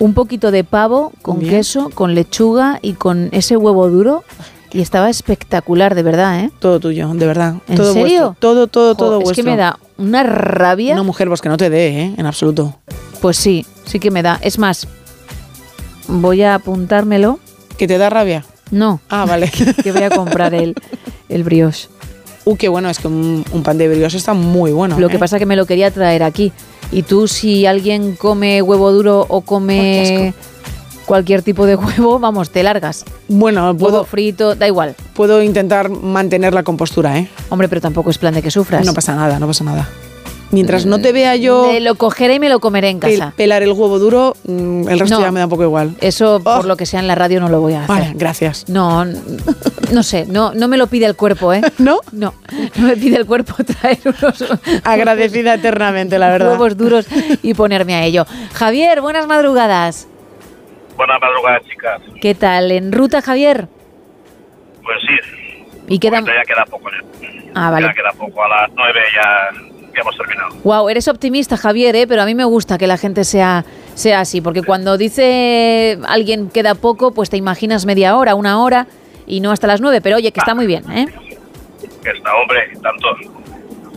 Un 0.00 0.12
poquito 0.12 0.50
de 0.50 0.64
pavo 0.64 1.12
con 1.22 1.38
Bien. 1.38 1.50
queso, 1.54 1.90
con 1.94 2.14
lechuga 2.14 2.78
y 2.82 2.94
con 2.94 3.28
ese 3.32 3.56
huevo 3.56 3.88
duro. 3.88 4.24
Y 4.72 4.80
estaba 4.80 5.08
espectacular, 5.08 5.94
de 5.94 6.02
verdad, 6.02 6.40
¿eh? 6.40 6.50
Todo 6.58 6.80
tuyo, 6.80 7.08
de 7.14 7.26
verdad. 7.28 7.54
¿En 7.68 7.76
todo 7.76 7.92
serio? 7.92 8.00
vuestro. 8.02 8.36
Todo, 8.40 8.66
todo, 8.66 8.88
Jo, 8.90 8.96
todo 8.96 9.18
Es 9.18 9.24
vuestro. 9.24 9.44
que 9.44 9.50
me 9.50 9.56
da 9.56 9.78
una 9.98 10.24
rabia. 10.24 10.96
No, 10.96 11.04
mujer, 11.04 11.28
pues 11.28 11.40
que 11.40 11.48
no 11.48 11.56
te 11.56 11.70
dé, 11.70 12.00
¿eh? 12.02 12.14
En 12.18 12.26
absoluto. 12.26 12.74
Pues 13.20 13.36
sí, 13.36 13.64
sí 13.84 14.00
que 14.00 14.10
me 14.10 14.22
da. 14.22 14.38
Es 14.42 14.58
más, 14.58 14.88
voy 16.08 16.42
a 16.42 16.54
apuntármelo. 16.56 17.38
¿Que 17.78 17.86
te 17.86 17.98
da 17.98 18.10
rabia? 18.10 18.44
No. 18.70 19.00
Ah, 19.08 19.24
vale. 19.26 19.50
que 19.82 19.92
voy 19.92 20.02
a 20.02 20.10
comprar 20.10 20.54
el, 20.54 20.74
el 21.28 21.44
brioche. 21.44 21.88
Uh, 22.44 22.56
qué 22.56 22.68
bueno, 22.68 22.90
es 22.90 22.98
que 22.98 23.08
un, 23.08 23.44
un 23.52 23.62
pan 23.62 23.78
de 23.78 23.88
brioche 23.88 24.16
está 24.16 24.34
muy 24.34 24.72
bueno. 24.72 24.98
Lo 24.98 25.06
¿eh? 25.06 25.10
que 25.10 25.18
pasa 25.18 25.38
que 25.38 25.46
me 25.46 25.56
lo 25.56 25.66
quería 25.66 25.90
traer 25.90 26.22
aquí. 26.22 26.52
Y 26.92 27.02
tú, 27.02 27.26
si 27.26 27.66
alguien 27.66 28.16
come 28.16 28.60
huevo 28.62 28.92
duro 28.92 29.24
o 29.28 29.40
come 29.40 30.34
cualquier 31.06 31.42
tipo 31.42 31.66
de 31.66 31.76
huevo, 31.76 32.18
vamos, 32.18 32.50
te 32.50 32.62
largas. 32.62 33.04
Bueno, 33.28 33.66
Huevo 33.68 33.78
puedo, 33.78 34.04
frito, 34.04 34.54
da 34.54 34.66
igual. 34.66 34.94
puedo 35.14 35.42
intentar 35.42 35.88
mantener 35.88 36.54
la 36.54 36.62
compostura, 36.62 37.18
¿eh? 37.18 37.28
Hombre, 37.48 37.68
pero 37.68 37.80
tampoco 37.80 38.10
es 38.10 38.18
plan 38.18 38.34
de 38.34 38.42
que 38.42 38.50
sufras. 38.50 38.84
No 38.84 38.94
pasa 38.94 39.14
nada, 39.14 39.38
no 39.38 39.46
pasa 39.46 39.64
nada. 39.64 39.88
Mientras 40.54 40.86
no 40.86 41.00
te 41.00 41.12
vea 41.12 41.36
yo 41.36 41.68
Me 41.72 41.80
lo 41.80 41.96
cogeré 41.96 42.34
y 42.34 42.38
me 42.40 42.48
lo 42.48 42.60
comeré 42.60 42.88
en 42.90 43.00
pel- 43.00 43.18
casa. 43.18 43.32
pelar 43.36 43.62
el 43.62 43.72
huevo 43.72 43.98
duro, 43.98 44.34
mm, 44.46 44.88
el 44.88 44.98
resto 45.00 45.16
No. 45.18 45.20
ya 45.24 45.30
me 45.32 45.40
da 45.40 45.46
un 45.46 45.50
poco 45.50 45.64
igual. 45.64 45.94
Eso, 46.00 46.40
por 46.42 46.64
lo 46.64 46.76
que 46.76 46.86
sea 46.86 47.00
en 47.00 47.08
la 47.08 47.14
radio, 47.14 47.40
no 47.40 47.48
lo 47.48 47.60
voy 47.60 47.74
a 47.74 47.84
hacer. 47.84 47.88
Vale, 47.88 48.12
gracias. 48.14 48.68
No, 48.68 49.04
no 49.04 50.02
sé, 50.02 50.26
no, 50.26 50.54
no 50.54 50.68
me 50.68 50.76
lo 50.76 50.86
pide 50.86 51.06
el 51.06 51.16
cuerpo, 51.16 51.52
¿eh? 51.52 51.60
¿No? 51.78 51.98
No, 52.12 52.32
no 52.76 52.86
me 52.86 52.96
pide 52.96 53.16
el 53.16 53.26
cuerpo 53.26 53.54
traer 53.64 53.98
unos 54.04 54.44
Agradecida 54.84 55.54
eternamente, 55.54 56.18
la 56.18 56.28
verdad. 56.30 56.52
huevos 56.52 56.76
duros 56.76 57.06
y 57.42 57.54
ponerme 57.54 57.94
a 57.94 58.04
ello. 58.04 58.24
Javier, 58.54 59.00
buenas 59.00 59.26
madrugadas. 59.26 60.06
Buenas 60.96 61.20
madrugadas, 61.20 61.62
chicas. 61.68 62.00
¿Qué 62.20 62.34
tal? 62.36 62.70
¿En 62.70 62.92
ruta, 62.92 63.20
Javier? 63.20 63.66
Pues 64.82 64.96
sí, 65.00 65.64
Y 65.88 65.98
queda... 65.98 66.20
ya 66.20 66.42
queda 66.46 66.64
poco. 66.70 66.88
Ya, 66.90 67.50
Ah, 67.56 67.70
vale. 67.70 67.86
ya 67.86 67.92
queda 67.94 68.10
poco. 68.18 68.44
A 68.44 68.48
las 68.48 68.70
nueve 68.76 69.00
ya, 69.14 69.50
ya 69.94 70.00
hemos 70.02 70.16
terminado. 70.16 70.54
Wow, 70.64 70.88
eres 70.88 71.08
optimista, 71.08 71.56
Javier, 71.56 71.94
¿eh? 71.96 72.06
pero 72.06 72.22
a 72.22 72.26
mí 72.26 72.34
me 72.34 72.44
gusta 72.44 72.78
que 72.78 72.86
la 72.86 72.96
gente 72.96 73.24
sea, 73.24 73.64
sea 73.94 74.20
así, 74.20 74.40
porque 74.40 74.62
cuando 74.62 74.96
dice 74.98 75.98
alguien 76.06 76.50
queda 76.50 76.74
poco, 76.74 77.12
pues 77.12 77.30
te 77.30 77.36
imaginas 77.36 77.86
media 77.86 78.16
hora, 78.16 78.34
una 78.34 78.62
hora 78.62 78.86
y 79.26 79.40
no 79.40 79.50
hasta 79.50 79.66
las 79.66 79.80
nueve, 79.80 80.00
pero 80.00 80.16
oye, 80.16 80.32
que 80.32 80.40
está 80.40 80.54
muy 80.54 80.66
bien, 80.66 80.90
¿eh? 80.90 81.06
Que 82.02 82.10
está, 82.10 82.34
hombre, 82.36 82.70
tanto. 82.82 83.16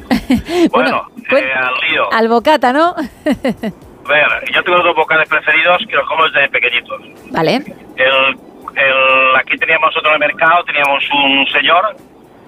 bueno, 0.71 1.09
eh, 1.31 1.53
al 1.53 1.73
lío. 1.89 2.13
Al 2.13 2.27
bocata, 2.29 2.71
¿no? 2.71 2.95
A 2.95 4.09
ver, 4.09 4.27
yo 4.53 4.63
tengo 4.63 4.81
dos 4.81 4.95
bocados 4.95 5.27
preferidos 5.27 5.83
que 5.87 5.95
los 5.95 6.07
como 6.07 6.23
desde 6.29 6.49
pequeñitos. 6.49 7.01
vale. 7.31 7.55
El, 7.97 8.37
el, 8.75 9.35
aquí 9.35 9.57
teníamos 9.57 9.95
otro 9.97 10.09
en 10.11 10.13
el 10.13 10.19
mercado, 10.19 10.63
teníamos 10.63 11.03
un 11.11 11.45
señor 11.47 11.95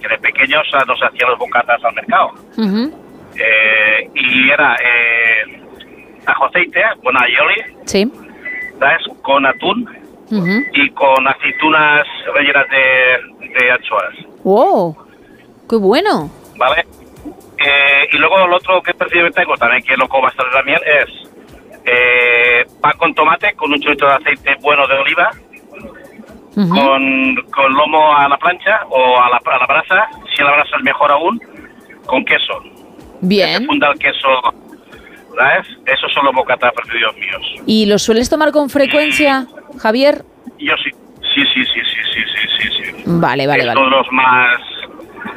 que 0.02 0.08
de 0.08 0.18
pequeños 0.20 0.66
ah, 0.74 0.84
nos 0.88 1.02
hacía 1.04 1.28
los 1.28 1.38
bocatas 1.38 1.84
al 1.84 1.94
mercado. 1.94 2.32
Ujú. 2.58 3.09
Eh, 3.40 4.10
y 4.16 4.50
era 4.52 4.76
eh, 4.76 5.62
ajo 6.26 6.46
aceite, 6.46 6.82
con 7.04 7.16
aioli, 7.18 7.62
Sí. 7.86 8.12
¿sabes? 8.80 9.02
Con 9.22 9.46
atún 9.46 9.90
y 10.74 10.90
con 10.92 11.28
aceitunas 11.28 12.06
rellenas 12.36 12.66
de, 12.70 13.50
de 13.60 13.72
anchoas. 13.72 14.14
¡Wow! 14.44 14.96
¡Qué 15.70 15.76
bueno! 15.78 16.30
¿vale? 16.58 16.86
Eh, 17.58 18.08
y 18.12 18.18
luego 18.18 18.46
el 18.46 18.54
otro 18.54 18.82
que 18.82 18.94
prefiero 18.94 19.32
tengo 19.32 19.56
también, 19.56 19.82
que 19.84 19.94
es 19.94 20.00
loco 20.00 20.22
bastante 20.22 20.52
también, 20.56 20.78
es 20.86 21.30
eh, 21.86 22.64
pan 22.82 22.92
con 22.98 23.14
tomate, 23.16 23.54
con 23.56 23.72
un 23.74 23.80
chorrito 23.82 24.06
de 24.08 24.14
aceite 24.14 24.56
bueno 24.62 24.86
de 24.88 24.94
oliva, 24.96 25.30
con, 26.56 27.36
con 27.52 27.74
lomo 27.74 28.16
a 28.16 28.28
la 28.28 28.38
plancha 28.38 28.82
o 28.90 29.18
a 29.20 29.30
la, 29.30 29.38
a 29.44 29.58
la 29.60 29.66
brasa, 29.66 30.08
si 30.36 30.44
la 30.44 30.52
brasa 30.52 30.76
es 30.78 30.84
mejor 30.84 31.12
aún, 31.12 31.42
con 32.06 32.24
queso. 32.26 32.62
Bien. 33.22 33.60
Que 33.62 33.66
funda 33.68 33.92
el 33.92 34.00
queso, 34.00 34.28
¿sabes? 35.38 35.68
Esos 35.86 36.14
son 36.14 36.26
los 36.26 36.36
bocatas 36.36 36.72
preferidos 36.74 37.16
míos. 37.18 37.42
¿Y 37.66 37.86
los 37.86 38.02
sueles 38.04 38.30
tomar 38.30 38.52
con 38.52 38.70
frecuencia, 38.70 39.48
Javier? 39.80 40.24
Yo 40.58 40.74
sí. 40.84 40.92
Sí, 41.36 41.44
sí, 41.54 41.64
sí, 41.64 41.80
sí, 41.86 42.22
sí, 42.34 42.48
sí, 42.58 42.94
sí. 42.96 43.04
Vale, 43.06 43.46
vale, 43.48 43.64
Estos 43.64 43.76
vale. 43.76 43.96
los 43.96 44.12
más... 44.12 44.60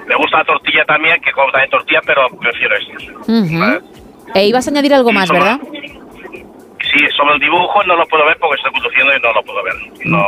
Me 0.06 0.16
gusta 0.16 0.38
la 0.38 0.44
tortilla 0.44 0.84
también, 0.86 1.20
que 1.20 1.30
gusta 1.32 1.60
de 1.60 1.68
tortilla, 1.68 2.00
pero 2.06 2.26
prefiero 2.40 2.74
estos. 2.76 3.08
Uh 3.28 3.44
-huh. 3.44 3.82
E 4.34 4.46
ibas 4.46 4.66
a 4.66 4.70
añadir 4.70 4.94
algo 4.94 5.12
más, 5.12 5.30
¿verdad? 5.30 5.60
Sí, 5.72 6.98
sobre 7.16 7.34
el 7.34 7.40
dibujo 7.40 7.82
no 7.84 7.96
lo 7.96 8.06
puedo 8.06 8.24
ver 8.26 8.36
porque 8.38 8.56
estoy 8.56 8.72
conduciendo 8.72 9.16
y 9.16 9.20
no 9.20 9.32
lo 9.32 9.42
puedo 9.42 9.62
ver. 9.62 9.74
No... 10.04 10.24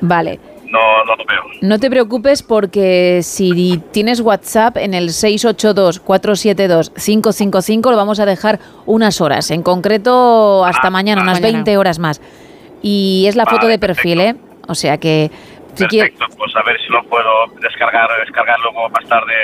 Vale 0.00 0.38
no, 0.70 1.04
no 1.04 1.16
lo 1.16 1.24
veo. 1.24 1.42
No 1.62 1.78
te 1.78 1.88
preocupes 1.90 2.42
porque 2.42 3.20
si 3.22 3.82
tienes 3.92 4.20
WhatsApp 4.20 4.76
en 4.76 4.92
el 4.94 5.08
682-472-555 5.10 7.90
lo 7.90 7.96
vamos 7.96 8.20
a 8.20 8.26
dejar 8.26 8.60
unas 8.86 9.20
horas, 9.20 9.50
en 9.50 9.62
concreto 9.62 10.64
hasta 10.64 10.90
mañana, 10.90 11.22
unas 11.22 11.40
mañana. 11.40 11.64
20 11.64 11.76
horas 11.76 11.98
más. 11.98 12.20
Y 12.82 13.24
es 13.28 13.36
la 13.36 13.46
foto 13.46 13.66
de 13.66 13.78
perfil, 13.78 14.20
¿eh? 14.20 14.36
O 14.68 14.74
sea 14.74 14.98
que 14.98 15.30
si 15.74 15.86
quieres... 15.86 16.12
Perfecto, 16.12 16.36
pues 16.38 16.54
a 16.56 16.62
ver 16.62 16.80
si 16.80 16.88
lo 16.92 17.02
puedo 17.04 17.46
descargar, 17.60 18.08
descargar 18.24 18.58
luego 18.60 18.88
más 18.88 19.04
tarde 19.06 19.34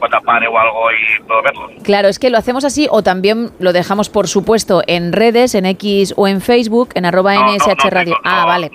cuando 0.00 0.20
pare 0.22 0.48
o 0.48 0.58
algo 0.58 0.90
y 0.90 1.22
puedo 1.22 1.42
verlo. 1.42 1.68
Claro, 1.82 2.08
es 2.08 2.18
que 2.18 2.30
lo 2.30 2.38
hacemos 2.38 2.64
así 2.64 2.88
o 2.90 3.02
también 3.02 3.50
lo 3.58 3.72
dejamos, 3.72 4.08
por 4.08 4.28
supuesto, 4.28 4.82
en 4.86 5.12
redes, 5.12 5.54
en 5.54 5.66
X 5.66 6.14
o 6.16 6.26
en 6.26 6.40
Facebook, 6.40 6.90
en 6.94 7.04
arroba 7.04 7.34
NSH 7.34 7.90
Radio. 7.90 8.16
ah, 8.24 8.46
vale. 8.46 8.70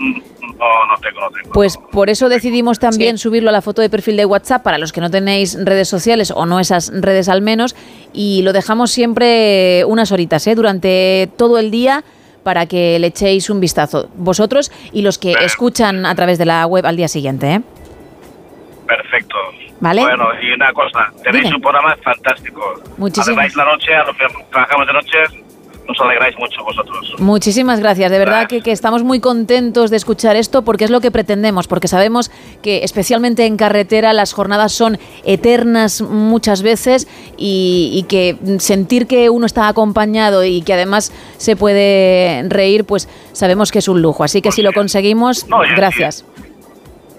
No, 0.58 0.86
no 0.88 0.98
tengo, 1.02 1.22
no 1.22 1.30
tengo. 1.32 1.52
Pues 1.54 1.78
por 1.78 2.10
eso 2.10 2.30
decidimos 2.30 2.80
también 2.80 3.18
subirlo 3.18 3.50
a 3.50 3.52
la 3.54 3.62
foto 3.62 3.82
de 3.82 3.90
perfil 3.90 4.18
de 4.18 4.26
WhatsApp 4.26 4.64
para 4.64 4.78
los 4.78 4.92
que 4.92 5.02
no 5.02 5.10
tenéis 5.10 5.58
redes 5.64 5.88
sociales 5.90 6.32
o 6.36 6.46
no 6.46 6.60
esas 6.60 6.92
redes 6.94 7.30
al 7.30 7.42
menos 7.42 7.76
y 8.14 8.42
lo 8.44 8.54
dejamos 8.54 8.92
siempre 8.92 9.84
unas 9.86 10.12
horitas, 10.12 10.46
¿eh? 10.48 10.56
durante 10.56 11.30
todo 11.38 11.58
el 11.60 11.72
día 11.72 12.04
para 12.44 12.68
que 12.68 13.00
le 13.00 13.08
echéis 13.08 13.50
un 13.50 13.60
vistazo 13.60 14.10
vosotros 14.16 14.72
y 14.92 15.02
los 15.02 15.18
que 15.18 15.34
escuchan 15.42 16.06
a 16.06 16.14
través 16.16 16.38
de 16.38 16.46
la 16.46 16.66
web 16.68 16.86
al 16.86 16.96
día 16.96 17.08
siguiente. 17.08 17.52
¿eh? 17.54 17.62
Perfecto. 18.88 19.36
Vale. 19.80 20.02
Bueno, 20.02 20.26
y 20.42 20.52
una 20.52 20.72
cosa, 20.72 21.12
tenéis 21.24 21.46
Dime. 21.46 21.56
un 21.58 21.62
programa 21.62 21.96
fantástico. 22.04 22.82
Muchísimas- 22.98 23.56
la 23.56 23.66
noche, 23.66 23.94
a 23.94 24.04
los 24.06 24.16
que 24.16 24.26
trabajamos 24.52 24.88
de 24.88 24.94
noche, 24.94 25.18
nos 25.88 26.00
alegráis 26.02 26.36
mucho 26.38 26.64
vosotros. 26.64 27.14
Muchísimas 27.20 27.80
gracias, 27.80 28.10
de 28.12 28.18
verdad 28.20 28.48
que, 28.48 28.62
que 28.62 28.72
estamos 28.72 29.04
muy 29.04 29.20
contentos 29.20 29.92
de 29.92 29.98
escuchar 29.98 30.36
esto 30.36 30.64
porque 30.64 30.84
es 30.86 30.90
lo 30.90 31.00
que 31.02 31.12
pretendemos, 31.12 31.68
porque 31.68 31.88
sabemos 31.88 32.32
que 32.64 32.84
especialmente 32.84 33.46
en 33.46 33.56
carretera 33.58 34.12
las 34.14 34.34
jornadas 34.34 34.72
son 34.72 34.98
eternas 35.26 36.02
muchas 36.02 36.62
veces 36.64 37.08
y, 37.38 37.92
y 37.94 38.04
que 38.04 38.36
sentir 38.60 39.06
que 39.08 39.30
uno 39.30 39.46
está 39.46 39.68
acompañado 39.68 40.44
y 40.44 40.62
que 40.64 40.74
además 40.74 41.12
se 41.38 41.56
puede 41.56 42.44
reír, 42.50 42.86
pues 42.86 43.08
sabemos 43.34 43.72
que 43.72 43.80
es 43.80 43.88
un 43.88 44.02
lujo. 44.02 44.24
Así 44.24 44.42
que 44.42 44.52
si 44.52 44.62
lo 44.62 44.74
conseguimos, 44.74 45.48
No, 45.48 45.64
ya- 45.64 45.76
gracias. 45.76 46.26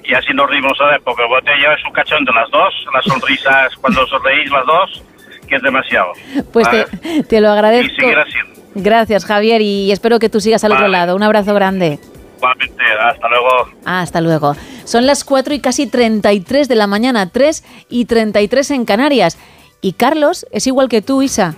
Y 0.05 0.15
así 0.15 0.33
nos 0.35 0.49
rimos, 0.49 0.73
¿sabes? 0.79 1.01
Porque 1.05 1.25
vos 1.25 1.43
te 1.45 1.53
llevas 1.57 1.81
un 1.85 1.93
cachón 1.93 2.25
de 2.25 2.33
las 2.33 2.49
dos, 2.51 2.73
las 2.95 3.05
sonrisas 3.05 3.75
cuando 3.81 4.07
sonreís 4.07 4.49
las 4.53 4.65
dos, 4.65 5.03
que 5.49 5.57
es 5.57 5.63
demasiado. 5.63 6.13
Pues 6.53 6.69
te, 6.71 7.23
te 7.25 7.41
lo 7.41 7.49
Y 7.49 7.51
agradezco. 7.51 7.95
seguir 7.97 8.17
así. 8.19 8.39
Gracias, 8.77 9.25
Javier, 9.25 9.63
y 9.63 9.91
espero 9.91 10.19
que 10.19 10.29
tú 10.29 10.41
sigas 10.41 10.63
al 10.65 10.73
otro 10.73 10.89
lado. 10.89 11.17
Un 11.17 11.23
abrazo 11.23 11.55
grande. 11.55 11.99
Igualmente, 12.37 12.83
hasta 13.03 13.29
luego. 13.29 13.49
Ah, 13.87 14.03
hasta 14.03 14.21
luego. 14.21 14.55
Son 14.85 15.07
las 15.07 15.25
4 15.25 15.55
y 15.55 15.61
casi 15.61 15.87
33 15.87 16.69
de 16.69 16.75
la 16.75 16.87
mañana, 16.87 17.31
3 17.31 17.65
y 17.89 18.05
33 18.05 18.71
en 18.73 18.85
Canarias. 18.85 19.39
Y 19.81 19.93
Carlos 19.93 20.47
es 20.51 20.67
igual 20.67 20.89
que 20.89 21.01
tú, 21.01 21.23
Isa. 21.23 21.55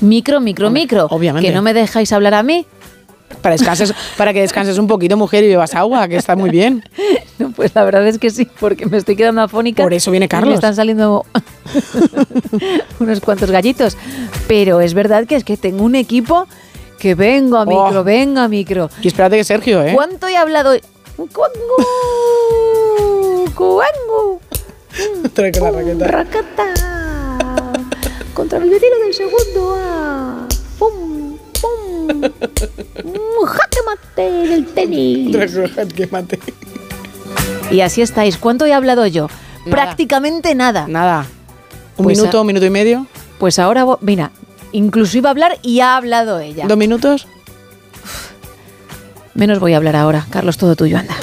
Micro, 0.00 0.40
micro, 0.40 0.70
micro. 0.70 1.06
obviamente. 1.10 1.48
Que 1.48 1.54
no 1.54 1.60
me 1.60 1.74
dejáis 1.74 2.12
hablar 2.12 2.34
a 2.34 2.42
mí. 2.42 2.64
Para, 3.42 3.54
descanses, 3.54 3.94
para 4.16 4.32
que 4.32 4.40
descanses 4.40 4.78
un 4.78 4.86
poquito, 4.86 5.16
mujer, 5.16 5.44
y 5.44 5.48
bebas 5.48 5.74
agua, 5.74 6.08
que 6.08 6.16
está 6.16 6.34
muy 6.36 6.50
bien. 6.50 6.82
No, 7.38 7.50
pues 7.52 7.72
la 7.74 7.84
verdad 7.84 8.06
es 8.06 8.18
que 8.18 8.30
sí, 8.30 8.48
porque 8.58 8.86
me 8.86 8.96
estoy 8.98 9.14
quedando 9.16 9.42
afónica. 9.42 9.82
Por 9.82 9.94
eso 9.94 10.10
viene 10.10 10.26
y 10.26 10.28
Carlos. 10.28 10.48
Me 10.50 10.54
están 10.56 10.74
saliendo 10.74 11.24
unos 13.00 13.20
cuantos 13.20 13.50
gallitos. 13.50 13.96
Pero 14.46 14.80
es 14.80 14.94
verdad 14.94 15.26
que 15.26 15.36
es 15.36 15.44
que 15.44 15.56
tengo 15.56 15.84
un 15.84 15.94
equipo 15.94 16.46
que 16.98 17.14
venga, 17.14 17.64
micro, 17.64 18.00
Oh. 18.00 18.04
venga, 18.04 18.48
micro. 18.48 18.90
Y 19.02 19.08
espérate 19.08 19.36
que 19.36 19.44
Sergio, 19.44 19.82
¿eh? 19.84 19.92
¿Cuánto 19.94 20.26
he 20.28 20.36
hablado? 20.36 20.70
hoy? 20.70 20.80
Cuangu, 21.16 21.54
cuangu. 23.54 24.40
Trae 25.32 25.52
la 25.52 25.70
raqueta. 25.70 26.06
Racata. 26.08 26.64
Contra 28.34 28.58
el 28.58 28.70
vecino 28.70 28.96
del 29.04 29.14
segundo. 29.14 29.76
Pum, 30.78 31.17
Jaque 33.46 33.78
mate 33.86 34.22
del 34.30 34.66
tenis. 34.66 35.36
que 35.94 36.06
mate. 36.08 36.38
Y 37.70 37.80
así 37.80 38.02
estáis. 38.02 38.36
¿Cuánto 38.38 38.66
he 38.66 38.72
hablado 38.72 39.06
yo? 39.06 39.28
Nada. 39.64 39.70
Prácticamente 39.70 40.54
nada. 40.54 40.86
Nada. 40.88 41.26
Un 41.96 42.04
Pues 42.04 42.18
minuto, 42.18 42.38
a- 42.38 42.40
un 42.40 42.46
minuto 42.46 42.66
y 42.66 42.70
medio. 42.70 43.06
Pues 43.38 43.58
ahora, 43.58 43.84
mira, 44.00 44.30
incluso 44.72 45.18
iba 45.18 45.28
a 45.28 45.32
hablar 45.32 45.58
y 45.62 45.80
ha 45.80 45.96
hablado 45.96 46.40
ella. 46.40 46.66
¿Dos 46.66 46.78
minutos? 46.78 47.26
Menos 49.34 49.60
voy 49.60 49.74
a 49.74 49.76
hablar 49.76 49.94
ahora. 49.96 50.26
Carlos, 50.30 50.56
todo 50.58 50.74
tuyo, 50.74 50.98
anda. 50.98 51.14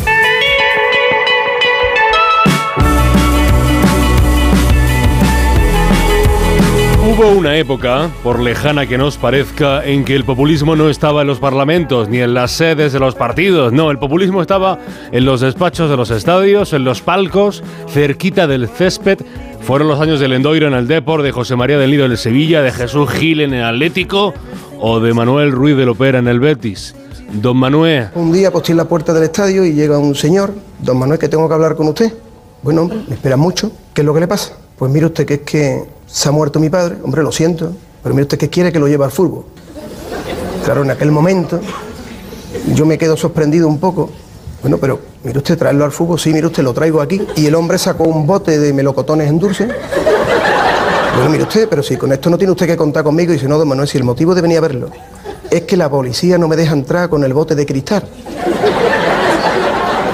Hubo 7.17 7.31
una 7.31 7.55
época, 7.57 8.11
por 8.23 8.41
lejana 8.41 8.87
que 8.87 8.97
nos 8.97 9.15
parezca, 9.15 9.85
en 9.85 10.03
que 10.03 10.15
el 10.15 10.25
populismo 10.25 10.75
no 10.75 10.89
estaba 10.89 11.21
en 11.21 11.27
los 11.27 11.39
parlamentos 11.39 12.09
ni 12.09 12.19
en 12.19 12.33
las 12.33 12.51
sedes 12.51 12.91
de 12.91 12.99
los 12.99 13.15
partidos. 13.15 13.71
No, 13.71 13.89
el 13.89 13.97
populismo 13.97 14.41
estaba 14.41 14.79
en 15.13 15.23
los 15.23 15.39
despachos 15.39 15.89
de 15.89 15.95
los 15.95 16.11
estadios, 16.11 16.73
en 16.73 16.83
los 16.83 17.01
palcos, 17.01 17.63
cerquita 17.87 18.47
del 18.47 18.67
césped. 18.67 19.19
Fueron 19.61 19.87
los 19.87 20.01
años 20.01 20.19
del 20.19 20.33
Endoiro 20.33 20.67
en 20.67 20.73
el 20.73 20.89
Depor, 20.89 21.21
de 21.21 21.31
José 21.31 21.55
María 21.55 21.77
del 21.77 21.91
Nido 21.91 22.03
en 22.03 22.11
el 22.11 22.17
Sevilla, 22.17 22.61
de 22.61 22.73
Jesús 22.73 23.09
Gil 23.09 23.39
en 23.39 23.53
el 23.53 23.63
Atlético 23.63 24.33
o 24.81 24.99
de 24.99 25.13
Manuel 25.13 25.53
Ruiz 25.53 25.77
de 25.77 25.85
Lopera 25.85 26.19
en 26.19 26.27
el 26.27 26.41
Betis. 26.41 26.95
Don 27.31 27.55
Manuel, 27.55 28.09
Un 28.15 28.33
día 28.33 28.51
pues, 28.51 28.63
estoy 28.63 28.73
en 28.73 28.77
la 28.77 28.89
puerta 28.89 29.13
del 29.13 29.23
estadio 29.23 29.63
y 29.63 29.71
llega 29.71 29.97
un 29.97 30.15
señor, 30.15 30.53
don 30.79 30.99
Manuel, 30.99 31.17
que 31.17 31.29
tengo 31.29 31.47
que 31.47 31.53
hablar 31.53 31.77
con 31.77 31.87
usted. 31.87 32.11
Bueno, 32.61 32.81
hombre, 32.81 32.97
me 33.07 33.15
espera 33.15 33.37
mucho. 33.37 33.71
¿Qué 33.93 34.01
es 34.01 34.05
lo 34.05 34.13
que 34.13 34.19
le 34.19 34.27
pasa? 34.27 34.57
Pues 34.77 34.91
mire 34.91 35.05
usted 35.05 35.25
que 35.25 35.35
es 35.35 35.41
que 35.41 35.94
se 36.15 36.29
ha 36.29 36.31
muerto 36.31 36.61
mi 36.61 36.69
padre, 36.69 36.95
hombre, 37.03 37.21
lo 37.23 37.31
siento, 37.33 37.73
pero 38.01 38.15
mire 38.15 38.23
usted 38.23 38.37
que 38.37 38.49
quiere 38.49 38.71
que 38.71 38.79
lo 38.79 38.87
lleve 38.87 39.03
al 39.03 39.11
fútbol. 39.11 39.43
Claro, 40.63 40.83
en 40.83 40.91
aquel 40.91 41.11
momento 41.11 41.59
yo 42.73 42.85
me 42.85 42.97
quedo 42.97 43.17
sorprendido 43.17 43.67
un 43.67 43.79
poco. 43.79 44.09
Bueno, 44.61 44.77
pero 44.77 45.01
mire 45.25 45.39
usted, 45.39 45.57
traerlo 45.57 45.83
al 45.83 45.91
fútbol, 45.91 46.17
sí, 46.17 46.31
mire 46.31 46.47
usted, 46.47 46.63
lo 46.63 46.73
traigo 46.73 47.01
aquí. 47.01 47.21
Y 47.35 47.47
el 47.47 47.55
hombre 47.55 47.77
sacó 47.77 48.05
un 48.05 48.25
bote 48.25 48.57
de 48.57 48.71
melocotones 48.71 49.27
en 49.27 49.39
dulce. 49.39 49.67
Bueno, 51.15 51.29
mire 51.29 51.43
usted, 51.43 51.67
pero 51.67 51.83
si 51.83 51.97
con 51.97 52.13
esto 52.13 52.29
no 52.29 52.37
tiene 52.37 52.51
usted 52.51 52.65
que 52.65 52.77
contar 52.77 53.03
conmigo, 53.03 53.33
y 53.33 53.35
dice, 53.35 53.49
no, 53.49 53.57
don 53.57 53.67
Manuel, 53.67 53.89
si 53.89 53.97
el 53.97 54.05
motivo 54.05 54.33
de 54.33 54.41
venir 54.41 54.59
a 54.59 54.61
verlo 54.61 54.91
es 55.51 55.63
que 55.63 55.75
la 55.75 55.89
policía 55.89 56.37
no 56.37 56.47
me 56.47 56.55
deja 56.55 56.71
entrar 56.71 57.09
con 57.09 57.25
el 57.25 57.33
bote 57.33 57.55
de 57.55 57.65
cristal. 57.65 58.07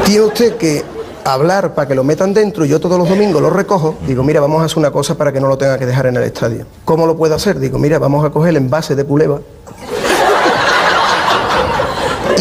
Tiene 0.04 0.22
usted 0.26 0.56
que 0.58 0.84
hablar 1.26 1.74
para 1.74 1.88
que 1.88 1.96
lo 1.96 2.04
metan 2.04 2.34
dentro 2.34 2.66
y 2.66 2.70
yo 2.70 2.80
todos 2.80 2.98
los 2.98 3.10
domingos 3.10 3.42
lo 3.42 3.50
recojo. 3.50 3.96
Digo, 4.08 4.24
mira, 4.24 4.40
vamos 4.42 4.62
a 4.62 4.66
hacer 4.66 4.78
una 4.78 4.92
cosa 4.92 5.18
para 5.18 5.32
que 5.32 5.40
no 5.40 5.48
lo 5.48 5.58
tenga 5.58 5.78
que 5.78 5.86
dejar 5.86 6.08
en 6.08 6.18
el 6.18 6.24
estadio. 6.24 6.66
¿Cómo 6.86 7.06
lo 7.06 7.16
puedo 7.16 7.36
hacer? 7.36 7.60
Digo, 7.60 7.78
mira, 7.80 8.00
vamos 8.00 8.26
a 8.26 8.30
coger 8.30 8.50
el 8.52 8.58
envase 8.58 8.96
de 8.96 9.06
puleva. 9.06 9.40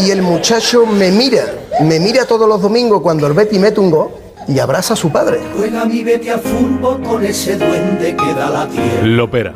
Y 0.04 0.10
el 0.10 0.22
muchacho 0.22 0.86
me 0.86 1.10
mira, 1.10 1.44
me 1.80 2.00
mira 2.00 2.24
todos 2.24 2.48
los 2.48 2.62
domingos 2.62 3.02
cuando 3.02 3.26
el 3.26 3.34
Betty 3.34 3.58
mete 3.58 3.80
un 3.80 3.90
gol 3.90 4.08
y 4.48 4.58
abraza 4.58 4.94
a 4.94 4.96
su 4.96 5.10
padre. 5.10 5.40
Juega 5.56 5.84
mi 5.84 6.02
vete 6.02 6.30
a 6.30 6.38
fútbol 6.38 7.02
con 7.02 7.24
ese 7.24 7.56
duende 7.56 8.16
que 8.16 8.34
da 8.34 8.50
la 8.50 8.68
tierra. 8.68 9.06
Lopera. 9.06 9.54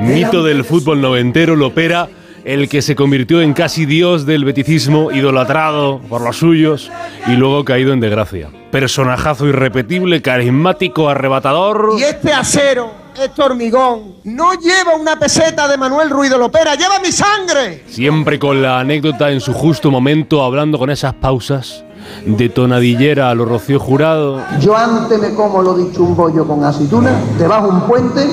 Mito 0.00 0.42
del 0.42 0.64
fútbol 0.64 1.00
noventero, 1.00 1.56
Lopera, 1.56 2.08
el 2.52 2.68
que 2.68 2.82
se 2.82 2.96
convirtió 2.96 3.40
en 3.40 3.52
casi 3.52 3.86
dios 3.86 4.26
del 4.26 4.44
beticismo, 4.44 5.12
idolatrado 5.12 6.00
por 6.08 6.20
los 6.20 6.38
suyos 6.38 6.90
y 7.28 7.32
luego 7.32 7.64
caído 7.64 7.92
en 7.92 8.00
desgracia. 8.00 8.50
Personajazo 8.72 9.46
irrepetible, 9.46 10.20
carismático, 10.20 11.08
arrebatador. 11.08 11.90
Y 11.96 12.02
este 12.02 12.32
acero, 12.32 12.90
este 13.16 13.40
hormigón, 13.40 14.16
no 14.24 14.54
lleva 14.54 14.96
una 15.00 15.16
peseta 15.16 15.68
de 15.68 15.76
Manuel 15.76 16.10
Ruiz 16.10 16.28
de 16.28 16.38
Lopera, 16.38 16.74
lleva 16.74 16.98
mi 16.98 17.12
sangre. 17.12 17.84
Siempre 17.86 18.40
con 18.40 18.60
la 18.60 18.80
anécdota 18.80 19.30
en 19.30 19.40
su 19.40 19.52
justo 19.52 19.92
momento, 19.92 20.42
hablando 20.42 20.76
con 20.76 20.90
esas 20.90 21.14
pausas 21.14 21.84
de 22.26 22.48
tonadillera 22.48 23.30
a 23.30 23.34
lo 23.36 23.44
Rocío 23.44 23.78
Jurado. 23.78 24.42
Yo 24.60 24.76
antes 24.76 25.20
me 25.20 25.32
como 25.34 25.62
lo 25.62 25.74
dicho 25.74 26.02
un 26.02 26.16
bollo 26.16 26.44
con 26.44 26.64
aceituna, 26.64 27.12
debajo 27.38 27.68
un 27.68 27.82
puente, 27.82 28.26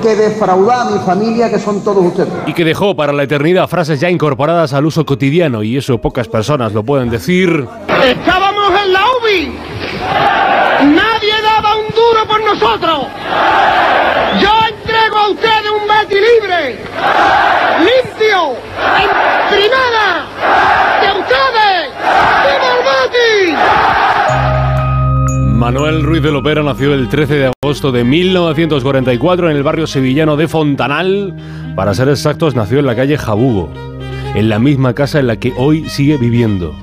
que 0.00 0.14
defrauda 0.14 0.82
a 0.82 0.90
mi 0.90 0.98
familia, 1.00 1.50
que 1.50 1.58
son 1.58 1.82
todos 1.82 2.04
ustedes. 2.04 2.28
Y 2.46 2.52
que 2.52 2.64
dejó 2.64 2.94
para 2.94 3.12
la 3.12 3.22
eternidad 3.22 3.68
frases 3.68 4.00
ya 4.00 4.10
incorporadas 4.10 4.72
al 4.72 4.86
uso 4.86 5.04
cotidiano, 5.04 5.62
y 5.62 5.76
eso 5.76 5.98
pocas 5.98 6.28
personas 6.28 6.72
lo 6.72 6.82
pueden 6.82 7.10
decir. 7.10 7.66
Estábamos 8.04 8.72
en 8.84 8.92
la 8.92 9.00
UBI. 9.20 9.54
Nadie 10.94 11.42
daba 11.42 11.76
un 11.76 11.88
duro 11.94 12.26
por 12.26 12.44
nosotros. 12.44 13.06
Yo 14.40 14.69
Ruiz 26.10 26.24
de 26.24 26.32
Lopera 26.32 26.64
nació 26.64 26.92
el 26.92 27.08
13 27.08 27.34
de 27.34 27.52
agosto 27.62 27.92
de 27.92 28.02
1944 28.02 29.48
en 29.48 29.56
el 29.56 29.62
barrio 29.62 29.86
sevillano 29.86 30.36
de 30.36 30.48
Fontanal. 30.48 31.36
Para 31.76 31.94
ser 31.94 32.08
exactos, 32.08 32.56
nació 32.56 32.80
en 32.80 32.86
la 32.86 32.96
calle 32.96 33.16
Jabugo, 33.16 33.70
en 34.34 34.48
la 34.48 34.58
misma 34.58 34.92
casa 34.92 35.20
en 35.20 35.28
la 35.28 35.36
que 35.36 35.52
hoy 35.56 35.88
sigue 35.88 36.16
viviendo. 36.16 36.74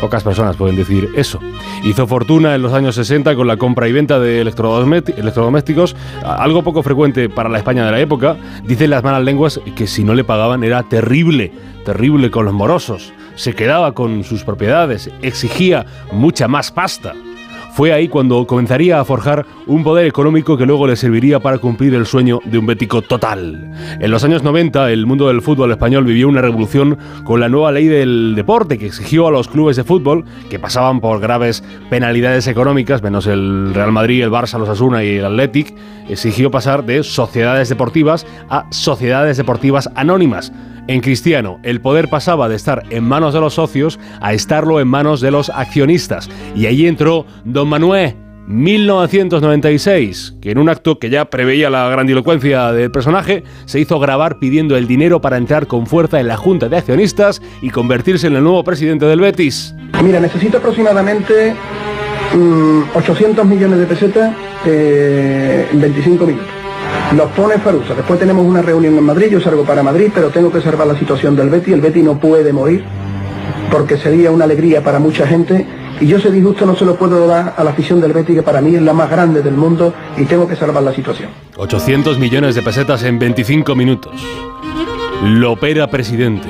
Pocas 0.00 0.24
personas 0.24 0.56
pueden 0.56 0.76
decir 0.76 1.10
eso. 1.14 1.40
Hizo 1.84 2.06
fortuna 2.06 2.54
en 2.54 2.62
los 2.62 2.72
años 2.72 2.94
60 2.94 3.36
con 3.36 3.46
la 3.46 3.58
compra 3.58 3.86
y 3.86 3.92
venta 3.92 4.18
de 4.18 4.40
electrodomésticos, 4.40 5.94
algo 6.24 6.62
poco 6.62 6.82
frecuente 6.82 7.28
para 7.28 7.50
la 7.50 7.58
España 7.58 7.84
de 7.84 7.92
la 7.92 8.00
época. 8.00 8.38
Dicen 8.64 8.88
las 8.88 9.04
malas 9.04 9.22
lenguas 9.22 9.60
que 9.76 9.86
si 9.86 10.04
no 10.04 10.14
le 10.14 10.24
pagaban 10.24 10.64
era 10.64 10.84
terrible, 10.84 11.52
terrible 11.84 12.30
con 12.30 12.46
los 12.46 12.54
morosos. 12.54 13.12
Se 13.34 13.52
quedaba 13.52 13.92
con 13.92 14.24
sus 14.24 14.42
propiedades, 14.42 15.10
exigía 15.20 15.84
mucha 16.12 16.48
más 16.48 16.72
pasta. 16.72 17.12
Fue 17.72 17.92
ahí 17.92 18.08
cuando 18.08 18.46
comenzaría 18.46 19.00
a 19.00 19.04
forjar 19.04 19.46
un 19.66 19.84
poder 19.84 20.06
económico 20.06 20.56
que 20.56 20.66
luego 20.66 20.86
le 20.86 20.96
serviría 20.96 21.40
para 21.40 21.58
cumplir 21.58 21.94
el 21.94 22.04
sueño 22.04 22.40
de 22.44 22.58
un 22.58 22.66
bético 22.66 23.00
total. 23.00 23.70
En 24.00 24.10
los 24.10 24.24
años 24.24 24.42
90, 24.42 24.90
el 24.90 25.06
mundo 25.06 25.28
del 25.28 25.40
fútbol 25.40 25.70
español 25.70 26.04
vivió 26.04 26.28
una 26.28 26.42
revolución 26.42 26.98
con 27.24 27.40
la 27.40 27.48
nueva 27.48 27.72
ley 27.72 27.86
del 27.86 28.34
deporte 28.34 28.76
que 28.76 28.86
exigió 28.86 29.28
a 29.28 29.30
los 29.30 29.48
clubes 29.48 29.76
de 29.76 29.84
fútbol, 29.84 30.24
que 30.50 30.58
pasaban 30.58 31.00
por 31.00 31.20
graves 31.20 31.62
penalidades 31.88 32.46
económicas, 32.48 33.02
menos 33.02 33.26
el 33.26 33.72
Real 33.72 33.92
Madrid, 33.92 34.24
el 34.24 34.30
Barça, 34.30 34.58
los 34.58 34.68
Asuna 34.68 35.04
y 35.04 35.16
el 35.16 35.24
Athletic, 35.24 35.74
exigió 36.08 36.50
pasar 36.50 36.84
de 36.84 37.02
sociedades 37.04 37.68
deportivas 37.68 38.26
a 38.48 38.66
sociedades 38.70 39.36
deportivas 39.36 39.88
anónimas. 39.94 40.52
En 40.90 41.00
Cristiano, 41.02 41.60
el 41.62 41.80
poder 41.80 42.08
pasaba 42.08 42.48
de 42.48 42.56
estar 42.56 42.82
en 42.90 43.04
manos 43.04 43.32
de 43.32 43.38
los 43.38 43.54
socios 43.54 44.00
a 44.20 44.32
estarlo 44.32 44.80
en 44.80 44.88
manos 44.88 45.20
de 45.20 45.30
los 45.30 45.48
accionistas. 45.48 46.28
Y 46.56 46.66
ahí 46.66 46.88
entró 46.88 47.26
Don 47.44 47.68
Manuel, 47.68 48.16
1996, 48.48 50.38
que 50.42 50.50
en 50.50 50.58
un 50.58 50.68
acto 50.68 50.98
que 50.98 51.08
ya 51.08 51.26
preveía 51.26 51.70
la 51.70 51.88
grandilocuencia 51.90 52.72
del 52.72 52.90
personaje, 52.90 53.44
se 53.66 53.78
hizo 53.78 54.00
grabar 54.00 54.40
pidiendo 54.40 54.76
el 54.76 54.88
dinero 54.88 55.20
para 55.20 55.36
entrar 55.36 55.68
con 55.68 55.86
fuerza 55.86 56.18
en 56.18 56.26
la 56.26 56.36
Junta 56.36 56.68
de 56.68 56.78
Accionistas 56.78 57.40
y 57.62 57.70
convertirse 57.70 58.26
en 58.26 58.34
el 58.34 58.42
nuevo 58.42 58.64
presidente 58.64 59.06
del 59.06 59.20
Betis. 59.20 59.72
Mira, 60.02 60.18
necesito 60.18 60.58
aproximadamente 60.58 61.54
mm, 62.34 62.96
800 62.96 63.46
millones 63.46 63.78
de 63.78 63.86
pesetas 63.86 64.34
eh, 64.66 65.68
en 65.70 65.80
25 65.80 66.26
minutos. 66.26 66.59
Los 67.16 67.30
pone 67.32 67.58
Farusa. 67.58 67.94
Después 67.94 68.18
tenemos 68.20 68.46
una 68.46 68.62
reunión 68.62 68.96
en 68.96 69.04
Madrid, 69.04 69.28
yo 69.30 69.40
salgo 69.40 69.64
para 69.64 69.82
Madrid, 69.82 70.10
pero 70.14 70.30
tengo 70.30 70.52
que 70.52 70.60
salvar 70.60 70.86
la 70.86 70.98
situación 70.98 71.34
del 71.34 71.50
Betty. 71.50 71.72
El 71.72 71.80
Betty 71.80 72.02
no 72.02 72.18
puede 72.18 72.52
morir 72.52 72.84
porque 73.70 73.96
sería 73.96 74.30
una 74.30 74.44
alegría 74.44 74.82
para 74.82 74.98
mucha 74.98 75.26
gente. 75.26 75.66
Y 76.00 76.06
yo 76.06 76.16
ese 76.16 76.30
disgusto 76.30 76.64
no 76.64 76.74
se 76.74 76.84
lo 76.84 76.96
puedo 76.96 77.26
dar 77.26 77.54
a 77.56 77.64
la 77.64 77.70
afición 77.70 78.00
del 78.00 78.12
Betty, 78.12 78.34
que 78.34 78.42
para 78.42 78.60
mí 78.60 78.74
es 78.74 78.82
la 78.82 78.94
más 78.94 79.10
grande 79.10 79.42
del 79.42 79.54
mundo, 79.54 79.92
y 80.16 80.24
tengo 80.24 80.48
que 80.48 80.56
salvar 80.56 80.82
la 80.82 80.94
situación. 80.94 81.28
800 81.56 82.18
millones 82.18 82.54
de 82.54 82.62
pesetas 82.62 83.02
en 83.02 83.18
25 83.18 83.74
minutos. 83.74 84.14
Lopera 85.22 85.88
presidente. 85.90 86.48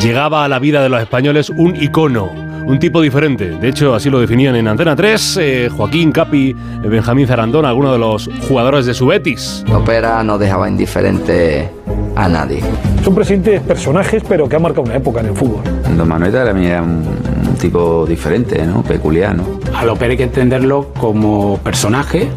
Llegaba 0.00 0.44
a 0.44 0.48
la 0.48 0.60
vida 0.60 0.82
de 0.82 0.88
los 0.88 1.00
españoles 1.00 1.50
un 1.50 1.74
icono, 1.74 2.30
un 2.68 2.78
tipo 2.78 3.00
diferente. 3.00 3.50
De 3.50 3.68
hecho, 3.68 3.94
así 3.94 4.10
lo 4.10 4.20
definían 4.20 4.54
en 4.54 4.68
Antena 4.68 4.94
3 4.94 5.38
eh, 5.40 5.70
Joaquín 5.74 6.12
Capi, 6.12 6.50
eh, 6.50 6.54
Benjamín 6.86 7.26
Zarandón, 7.26 7.64
algunos 7.64 7.92
de 7.92 7.98
los 7.98 8.30
jugadores 8.46 8.84
de 8.84 8.92
su 8.92 9.06
Betis. 9.06 9.64
Opera 9.72 10.22
no 10.22 10.36
dejaba 10.36 10.68
indiferente 10.68 11.70
a 12.14 12.28
nadie. 12.28 12.60
Son 13.02 13.14
presidentes 13.14 13.62
personajes, 13.62 14.22
pero 14.28 14.48
que 14.48 14.56
han 14.56 14.62
marcado 14.62 14.82
una 14.82 14.96
época 14.96 15.20
en 15.20 15.26
el 15.26 15.34
fútbol. 15.34 15.62
Don 15.96 16.06
Manuel 16.06 16.30
también 16.32 16.70
era 16.70 16.82
un, 16.82 17.04
un 17.48 17.54
tipo 17.58 18.04
diferente, 18.06 18.64
¿no? 18.66 18.82
Peculiar, 18.82 19.34
¿no? 19.34 19.44
A 19.74 19.86
Lopera 19.86 20.10
hay 20.10 20.18
que 20.18 20.24
entenderlo 20.24 20.92
como 21.00 21.56
personaje 21.58 22.28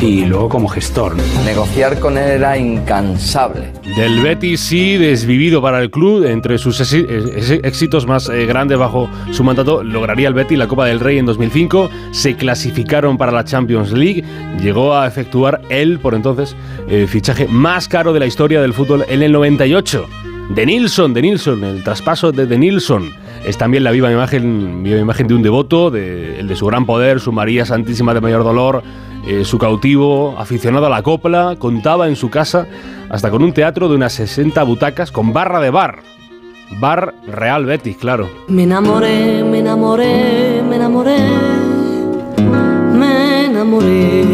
y 0.00 0.24
luego 0.24 0.48
como 0.48 0.68
gestor. 0.68 1.16
Negociar 1.44 1.98
con 1.98 2.16
él 2.16 2.28
era 2.28 2.56
incansable. 2.56 3.72
Del 3.96 4.20
Betis 4.20 4.60
sí, 4.60 4.96
desvivido 4.96 5.60
para 5.60 5.80
el 5.80 5.90
club, 5.90 6.24
entre 6.24 6.58
sus 6.58 6.80
éxitos 6.80 8.06
más 8.06 8.28
eh, 8.28 8.46
grandes 8.46 8.78
bajo 8.78 9.08
su 9.32 9.42
mandato, 9.42 9.82
lograría 9.82 10.28
el 10.28 10.34
Betis 10.34 10.58
la 10.58 10.68
Copa 10.68 10.86
del 10.86 11.00
Rey 11.00 11.18
en 11.18 11.26
2005, 11.26 11.90
se 12.12 12.36
clasificaron 12.36 13.18
para 13.18 13.32
la 13.32 13.44
Champions 13.44 13.92
League, 13.92 14.24
llegó 14.60 14.96
a 14.96 15.06
efectuar 15.06 15.60
él, 15.68 15.98
por 15.98 16.14
entonces, 16.14 16.54
el 16.88 17.08
fichaje 17.08 17.48
más 17.48 17.88
caro 17.88 18.12
de 18.12 18.20
la 18.20 18.26
historia 18.26 18.60
del 18.60 18.72
fútbol 18.72 19.04
en 19.08 19.22
el 19.22 19.32
98. 19.32 20.06
De 20.50 20.64
Nilsson, 20.64 21.12
de 21.12 21.22
Nilsson, 21.22 21.62
el 21.64 21.84
traspaso 21.84 22.32
de 22.32 22.46
De 22.46 22.56
Nilsson. 22.56 23.10
Es 23.44 23.58
también 23.58 23.84
la 23.84 23.90
viva 23.90 24.10
imagen, 24.10 24.82
viva 24.82 24.98
imagen 24.98 25.28
de 25.28 25.34
un 25.34 25.42
devoto, 25.42 25.90
de, 25.90 26.40
el 26.40 26.48
de 26.48 26.56
su 26.56 26.66
gran 26.66 26.86
poder, 26.86 27.20
su 27.20 27.32
María 27.32 27.66
Santísima 27.66 28.14
de 28.14 28.20
Mayor 28.20 28.44
Dolor, 28.44 28.82
eh, 29.28 29.44
su 29.44 29.58
cautivo, 29.58 30.36
aficionado 30.38 30.86
a 30.86 30.88
la 30.88 31.02
copla, 31.02 31.56
contaba 31.58 32.08
en 32.08 32.16
su 32.16 32.30
casa 32.30 32.66
hasta 33.10 33.30
con 33.30 33.42
un 33.42 33.52
teatro 33.52 33.86
de 33.90 33.94
unas 33.94 34.14
60 34.14 34.62
butacas 34.62 35.12
con 35.12 35.34
barra 35.34 35.60
de 35.60 35.68
bar. 35.68 35.98
Bar 36.80 37.12
Real 37.26 37.66
Betis, 37.66 37.98
claro. 37.98 38.30
Me 38.48 38.62
enamoré, 38.62 39.44
me 39.44 39.58
enamoré, 39.58 40.62
me 40.66 40.76
enamoré, 40.76 41.18
me 42.94 43.44
enamoré. 43.44 44.24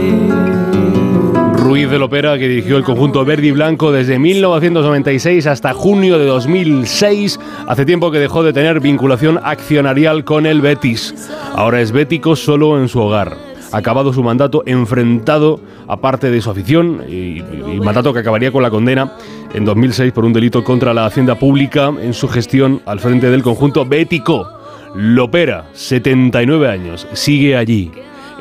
Ruiz 1.54 1.90
de 1.90 1.98
Lopera, 1.98 2.38
que 2.38 2.46
dirigió 2.46 2.76
el 2.76 2.84
conjunto 2.84 3.24
verde 3.24 3.48
y 3.48 3.50
blanco 3.50 3.90
desde 3.90 4.20
1996 4.20 5.48
hasta 5.48 5.72
junio 5.72 6.20
de 6.20 6.26
2006. 6.26 7.40
Hace 7.66 7.84
tiempo 7.84 8.12
que 8.12 8.20
dejó 8.20 8.44
de 8.44 8.52
tener 8.52 8.78
vinculación 8.78 9.40
accionarial 9.42 10.22
con 10.22 10.46
el 10.46 10.60
Betis. 10.60 11.32
Ahora 11.52 11.80
es 11.80 11.90
bético 11.90 12.36
solo 12.36 12.80
en 12.80 12.88
su 12.88 13.00
hogar. 13.00 13.53
Acabado 13.74 14.12
su 14.12 14.22
mandato, 14.22 14.62
enfrentado 14.66 15.60
a 15.88 15.96
parte 15.96 16.30
de 16.30 16.40
su 16.40 16.50
afición 16.50 17.02
y, 17.08 17.38
y 17.40 17.80
mandato 17.82 18.12
que 18.12 18.20
acabaría 18.20 18.52
con 18.52 18.62
la 18.62 18.70
condena 18.70 19.12
en 19.52 19.64
2006 19.64 20.12
por 20.12 20.24
un 20.24 20.32
delito 20.32 20.62
contra 20.64 20.94
la 20.94 21.06
hacienda 21.06 21.34
pública 21.36 21.92
en 22.00 22.14
su 22.14 22.28
gestión 22.28 22.82
al 22.86 23.00
frente 23.00 23.30
del 23.30 23.42
conjunto 23.42 23.84
bético. 23.84 24.48
Lopera, 24.94 25.66
79 25.72 26.68
años, 26.68 27.06
sigue 27.14 27.56
allí, 27.56 27.90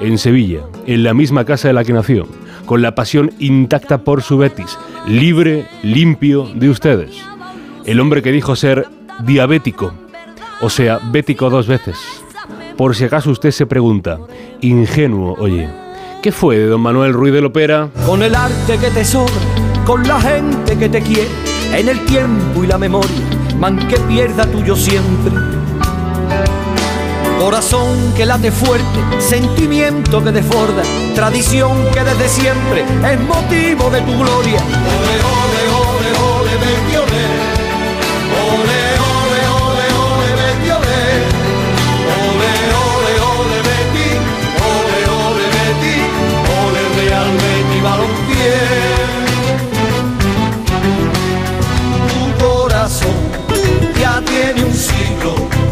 en 0.02 0.18
Sevilla, 0.18 0.62
en 0.86 1.03
la 1.03 1.14
misma 1.14 1.45
casa 1.45 1.68
de 1.68 1.74
la 1.74 1.84
que 1.84 1.94
nació, 1.94 2.28
con 2.66 2.82
la 2.82 2.95
pasión 2.95 3.32
intacta 3.40 4.00
por 4.00 4.22
su 4.22 4.38
Betis, 4.38 4.78
libre, 5.08 5.66
limpio 5.82 6.50
de 6.53 6.70
ustedes. 6.70 7.22
El 7.86 8.00
hombre 8.00 8.22
que 8.22 8.32
dijo 8.32 8.56
ser 8.56 8.88
diabético, 9.26 9.94
o 10.62 10.70
sea, 10.70 11.00
bético 11.12 11.50
dos 11.50 11.68
veces. 11.68 12.23
Por 12.77 12.95
si 12.95 13.03
acaso 13.03 13.30
usted 13.30 13.52
se 13.52 13.66
pregunta, 13.68 14.18
ingenuo, 14.61 15.35
oye, 15.40 15.69
¿qué 16.24 16.32
fue 16.32 16.58
de 16.58 16.66
don 16.66 16.82
Manuel 16.82 17.14
Ruiz 17.14 17.32
de 17.32 17.42
Lopera? 17.42 17.90
Con 18.06 18.24
el 18.24 18.34
arte 18.34 18.77
que 18.80 18.90
te 18.90 19.06
sobra, 19.06 19.34
con 19.85 20.08
la 20.08 20.19
gente 20.19 20.76
que 20.77 20.90
te 20.90 21.02
quiere, 21.02 21.30
en 21.72 21.88
el 21.88 22.03
tiempo 22.06 22.64
y 22.64 22.68
la 22.68 22.80
memoria, 22.80 23.11
man 23.60 23.77
que 23.88 23.98
pierda 24.00 24.45
tuyo 24.48 24.76
siempre. 24.76 25.34
Corazón 27.40 28.14
que 28.16 28.26
late 28.26 28.52
fuerte, 28.52 29.00
sentimiento 29.19 30.24
que 30.24 30.32
desborda, 30.32 30.82
tradición 31.14 31.77
que 31.93 32.03
desde 32.03 32.27
siempre 32.27 32.84
es 33.11 33.19
motivo 33.19 33.90
de 33.92 34.02
tu 34.02 34.14
gloria. 34.14 34.61
Ole, 34.64 35.16
ole, 35.30 35.61
ole, 35.77 36.10
ole, 36.40 36.52
Betty, 36.58 36.95
ole. 36.95 37.03
Ole, 37.03 37.12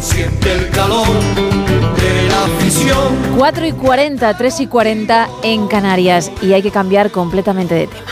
siente 0.02 0.52
el 0.54 0.70
calor 0.70 1.08
de 1.08 2.28
la 2.28 2.46
afición. 2.46 3.38
4 3.38 3.66
y 3.68 3.72
40, 3.72 4.38
3 4.38 4.60
y 4.60 4.68
40 4.68 5.30
en 5.44 5.68
Canarias 5.68 6.32
y 6.42 6.54
hay 6.54 6.62
que 6.62 6.72
cambiar 6.72 7.12
completamente 7.12 7.76
de 7.76 7.88
tema. 7.88 8.12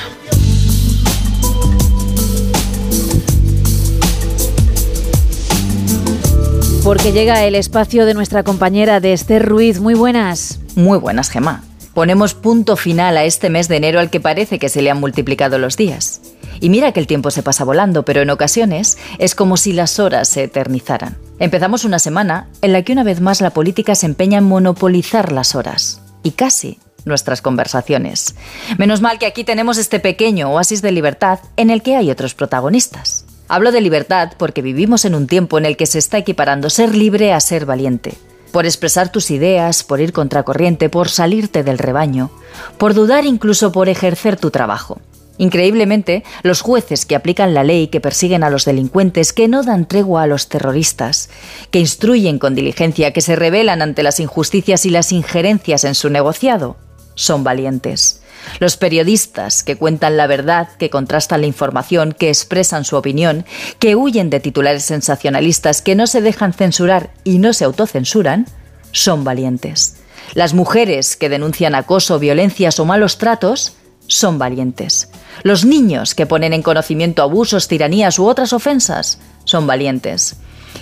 porque 6.89 7.11
llega 7.11 7.43
el 7.43 7.53
espacio 7.53 8.07
de 8.07 8.15
nuestra 8.15 8.41
compañera 8.41 8.99
de 8.99 9.13
Esther 9.13 9.47
Ruiz. 9.47 9.79
Muy 9.79 9.93
buenas. 9.93 10.59
Muy 10.73 10.97
buenas, 10.97 11.29
Gemma. 11.29 11.63
Ponemos 11.93 12.33
punto 12.33 12.75
final 12.77 13.15
a 13.15 13.25
este 13.25 13.51
mes 13.51 13.67
de 13.67 13.77
enero 13.77 13.99
al 13.99 14.09
que 14.09 14.19
parece 14.19 14.57
que 14.57 14.69
se 14.69 14.81
le 14.81 14.89
han 14.89 14.99
multiplicado 14.99 15.59
los 15.59 15.77
días. 15.77 16.21
Y 16.61 16.69
mira 16.69 16.91
que 16.91 16.99
el 16.99 17.05
tiempo 17.05 17.29
se 17.29 17.43
pasa 17.43 17.63
volando, 17.63 18.05
pero 18.05 18.21
en 18.21 18.31
ocasiones 18.31 18.97
es 19.19 19.35
como 19.35 19.55
si 19.55 19.71
las 19.71 19.99
horas 19.99 20.29
se 20.29 20.45
eternizaran. 20.45 21.28
Empezamos 21.39 21.85
una 21.85 21.99
semana 21.99 22.49
en 22.61 22.73
la 22.73 22.81
que 22.83 22.91
una 22.91 23.05
vez 23.05 23.21
más 23.21 23.39
la 23.39 23.51
política 23.51 23.95
se 23.95 24.05
empeña 24.05 24.39
en 24.39 24.43
monopolizar 24.43 25.31
las 25.31 25.55
horas. 25.55 26.01
Y 26.21 26.31
casi 26.31 26.79
nuestras 27.05 27.41
conversaciones. 27.41 28.35
Menos 28.77 28.99
mal 28.99 29.19
que 29.19 29.25
aquí 29.25 29.45
tenemos 29.45 29.77
este 29.77 30.01
pequeño 30.01 30.51
oasis 30.51 30.81
de 30.81 30.91
libertad 30.91 31.39
en 31.55 31.69
el 31.69 31.81
que 31.81 31.95
hay 31.95 32.11
otros 32.11 32.33
protagonistas. 32.33 33.25
Hablo 33.47 33.71
de 33.71 33.79
libertad 33.79 34.33
porque 34.37 34.61
vivimos 34.61 35.05
en 35.05 35.15
un 35.15 35.27
tiempo 35.27 35.57
en 35.57 35.65
el 35.65 35.77
que 35.77 35.85
se 35.85 35.97
está 35.97 36.17
equiparando 36.17 36.69
ser 36.69 36.93
libre 36.93 37.31
a 37.31 37.39
ser 37.39 37.65
valiente. 37.65 38.15
Por 38.51 38.65
expresar 38.65 39.09
tus 39.09 39.31
ideas, 39.31 39.83
por 39.83 40.01
ir 40.01 40.11
contracorriente, 40.11 40.89
por 40.89 41.07
salirte 41.07 41.63
del 41.63 41.77
rebaño, 41.77 42.31
por 42.77 42.93
dudar 42.93 43.25
incluso 43.25 43.71
por 43.71 43.87
ejercer 43.87 44.37
tu 44.37 44.51
trabajo. 44.51 44.99
Increíblemente, 45.39 46.23
los 46.43 46.59
jueces 46.59 47.05
que 47.05 47.15
aplican 47.15 47.53
la 47.53 47.63
ley, 47.63 47.87
que 47.87 48.01
persiguen 48.01 48.43
a 48.43 48.49
los 48.49 48.65
delincuentes, 48.65 49.31
que 49.31 49.47
no 49.47 49.63
dan 49.63 49.87
tregua 49.87 50.23
a 50.23 50.27
los 50.27 50.49
terroristas, 50.49 51.29
que 51.71 51.79
instruyen 51.79 52.39
con 52.39 52.55
diligencia, 52.55 53.13
que 53.13 53.21
se 53.21 53.37
rebelan 53.37 53.81
ante 53.81 54.03
las 54.03 54.19
injusticias 54.19 54.85
y 54.85 54.89
las 54.89 55.13
injerencias 55.13 55.85
en 55.85 55.95
su 55.95 56.09
negociado, 56.09 56.75
son 57.15 57.45
valientes. 57.45 58.21
Los 58.59 58.75
periodistas 58.75 59.63
que 59.63 59.77
cuentan 59.77 60.17
la 60.17 60.27
verdad, 60.27 60.67
que 60.77 60.89
contrastan 60.89 61.39
la 61.39 61.47
información, 61.47 62.11
que 62.11 62.27
expresan 62.27 62.83
su 62.83 62.97
opinión, 62.97 63.45
que 63.79 63.95
huyen 63.95 64.29
de 64.29 64.41
titulares 64.41 64.83
sensacionalistas, 64.83 65.81
que 65.81 65.95
no 65.95 66.05
se 66.05 66.19
dejan 66.19 66.51
censurar 66.51 67.11
y 67.23 67.37
no 67.37 67.53
se 67.53 67.63
autocensuran, 67.63 68.45
son 68.91 69.23
valientes. 69.23 69.95
Las 70.33 70.53
mujeres 70.53 71.15
que 71.15 71.29
denuncian 71.29 71.75
acoso, 71.75 72.19
violencias 72.19 72.77
o 72.81 72.85
malos 72.85 73.17
tratos 73.17 73.77
son 74.09 74.37
valientes. 74.37 75.09
Los 75.43 75.63
niños 75.63 76.15
que 76.15 76.25
ponen 76.25 76.51
en 76.51 76.63
conocimiento 76.63 77.21
abusos, 77.23 77.69
tiranías 77.69 78.19
u 78.19 78.25
otras 78.25 78.51
ofensas 78.51 79.19
son 79.45 79.65
valientes. 79.67 80.35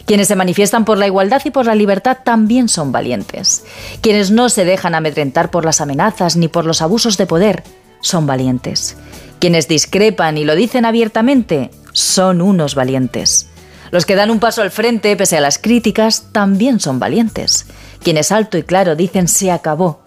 Quienes 0.06 0.30
se 0.30 0.36
manifiestan 0.36 0.86
por 0.86 0.98
la 0.98 1.06
igualdad 1.06 1.42
y 1.46 1.52
por 1.52 1.66
la 1.66 1.76
libertad 1.76 2.20
también 2.24 2.70
son 2.70 2.92
valientes. 2.92 3.64
Quienes 4.02 4.32
no 4.32 4.50
se 4.50 4.66
dejan 4.66 4.96
amedrentar 4.96 5.52
por 5.52 5.66
las 5.66 5.82
amenazas 5.82 6.36
ni 6.38 6.48
por 6.48 6.66
los 6.66 6.82
abusos 6.82 7.18
de 7.18 7.28
poder 7.28 7.64
son 8.02 8.26
valientes. 8.26 8.98
Quienes 9.40 9.68
discrepan 9.68 10.38
y 10.38 10.46
lo 10.46 10.56
dicen 10.56 10.86
abiertamente 10.86 11.70
son 11.92 12.42
unos 12.42 12.74
valientes. 12.74 13.48
Los 13.92 14.06
que 14.06 14.16
dan 14.16 14.32
un 14.32 14.40
paso 14.40 14.62
al 14.62 14.72
frente 14.72 15.16
pese 15.16 15.38
a 15.38 15.42
las 15.42 15.58
críticas 15.58 16.28
también 16.32 16.80
son 16.80 17.00
valientes. 17.00 17.68
Quienes 18.02 18.32
alto 18.32 18.58
y 18.58 18.64
claro 18.64 18.96
dicen 18.96 19.28
se 19.28 19.52
acabó 19.52 20.02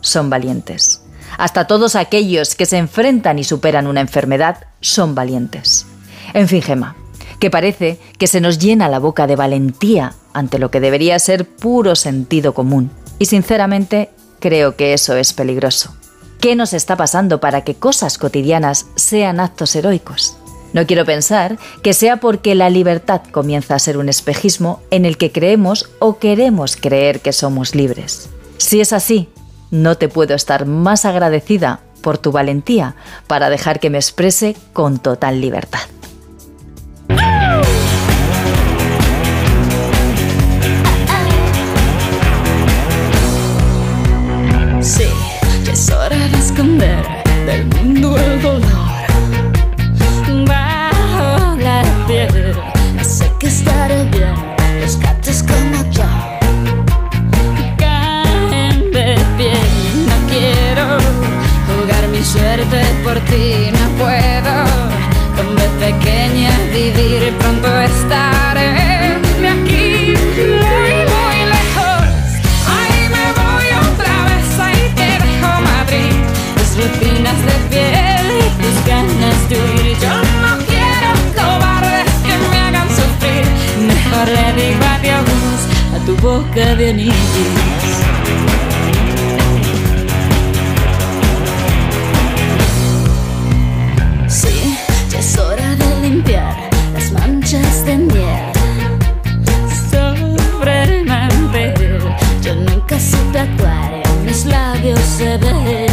son 0.00 0.30
valientes. 0.30 1.05
Hasta 1.36 1.66
todos 1.66 1.96
aquellos 1.96 2.54
que 2.54 2.66
se 2.66 2.78
enfrentan 2.78 3.38
y 3.38 3.44
superan 3.44 3.86
una 3.86 4.00
enfermedad 4.00 4.66
son 4.80 5.14
valientes. 5.14 5.86
En 6.34 6.48
fin, 6.48 6.62
Gema, 6.62 6.96
que 7.38 7.50
parece 7.50 8.00
que 8.18 8.26
se 8.26 8.40
nos 8.40 8.58
llena 8.58 8.88
la 8.88 8.98
boca 8.98 9.26
de 9.26 9.36
valentía 9.36 10.14
ante 10.32 10.58
lo 10.58 10.70
que 10.70 10.80
debería 10.80 11.18
ser 11.18 11.46
puro 11.46 11.96
sentido 11.96 12.54
común. 12.54 12.90
Y 13.18 13.26
sinceramente 13.26 14.10
creo 14.40 14.76
que 14.76 14.92
eso 14.92 15.16
es 15.16 15.32
peligroso. 15.32 15.94
¿Qué 16.40 16.54
nos 16.54 16.72
está 16.72 16.96
pasando 16.96 17.40
para 17.40 17.62
que 17.64 17.74
cosas 17.74 18.18
cotidianas 18.18 18.86
sean 18.94 19.40
actos 19.40 19.74
heroicos? 19.74 20.36
No 20.72 20.86
quiero 20.86 21.06
pensar 21.06 21.58
que 21.82 21.94
sea 21.94 22.18
porque 22.18 22.54
la 22.54 22.68
libertad 22.68 23.22
comienza 23.30 23.74
a 23.74 23.78
ser 23.78 23.96
un 23.96 24.08
espejismo 24.08 24.82
en 24.90 25.06
el 25.06 25.16
que 25.16 25.32
creemos 25.32 25.88
o 26.00 26.18
queremos 26.18 26.76
creer 26.76 27.20
que 27.20 27.32
somos 27.32 27.74
libres. 27.74 28.28
Si 28.58 28.80
es 28.80 28.92
así, 28.92 29.28
no 29.70 29.96
te 29.96 30.08
puedo 30.08 30.34
estar 30.34 30.66
más 30.66 31.04
agradecida 31.04 31.80
por 32.00 32.18
tu 32.18 32.32
valentía 32.32 32.94
para 33.26 33.50
dejar 33.50 33.80
que 33.80 33.90
me 33.90 33.98
exprese 33.98 34.56
con 34.72 34.98
total 34.98 35.40
libertad. 35.40 35.80
Sí, 44.80 45.08
es 45.68 45.90
hora 45.90 46.16
de 46.16 46.38
esconder 46.38 47.04
del 47.44 47.66
mundo 47.66 48.16
el 48.16 48.40
dolor. 48.40 48.62
Bajo 50.46 51.56
la 51.56 51.82
piel, 52.06 52.54
sé 53.02 53.32
que 53.40 53.48
estaré 53.48 54.04
bien. 54.10 54.55
Por 63.06 63.20
ti, 63.30 63.70
no 63.78 63.86
puedo. 64.02 64.54
Con 65.36 65.48
de 65.54 65.68
pequeña 65.84 66.50
vivir, 66.72 67.32
pronto 67.38 67.68
estaré 67.80 68.70
aquí. 69.54 70.14
Muy, 70.36 70.96
muy 71.12 71.38
lejos. 71.54 72.06
Ahí 72.76 73.00
me 73.14 73.26
voy 73.40 73.68
otra 73.86 74.14
vez, 74.28 74.48
ahí 74.66 74.84
te 74.98 75.10
dejo 75.24 75.50
Madrid. 75.70 76.14
Tus 76.56 76.70
rutinas 76.78 77.38
de 77.48 77.56
piel 77.70 78.26
y 78.42 78.46
tus 78.60 78.76
ganas 78.90 79.38
de 79.48 79.54
huir. 79.62 79.96
Yo 80.04 80.14
no 80.42 80.52
quiero 80.70 81.10
cobardes 81.38 82.10
que 82.26 82.34
me 82.50 82.58
hagan 82.64 82.88
sufrir. 83.00 83.46
Mejor 83.92 84.26
le 84.36 84.46
digo 84.60 84.84
adiós 84.96 85.58
a 85.94 85.98
tu 86.06 86.16
boca 86.16 86.74
de 86.74 86.90
anillos. 86.90 88.05
Mis 104.36 104.44
labios 104.44 105.00
se 105.00 105.38
ven 105.38 105.86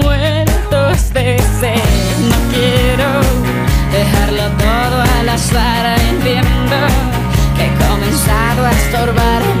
muertos 0.00 1.12
de 1.12 1.38
sed. 1.60 1.76
No 2.30 2.36
quiero 2.54 3.08
dejarlo 3.92 4.44
todo 4.56 5.02
al 5.18 5.28
azar, 5.28 5.98
entiendo 6.08 6.76
que 7.54 7.66
he 7.66 7.86
comenzado 7.86 8.64
a 8.64 8.70
estorbar. 8.70 9.51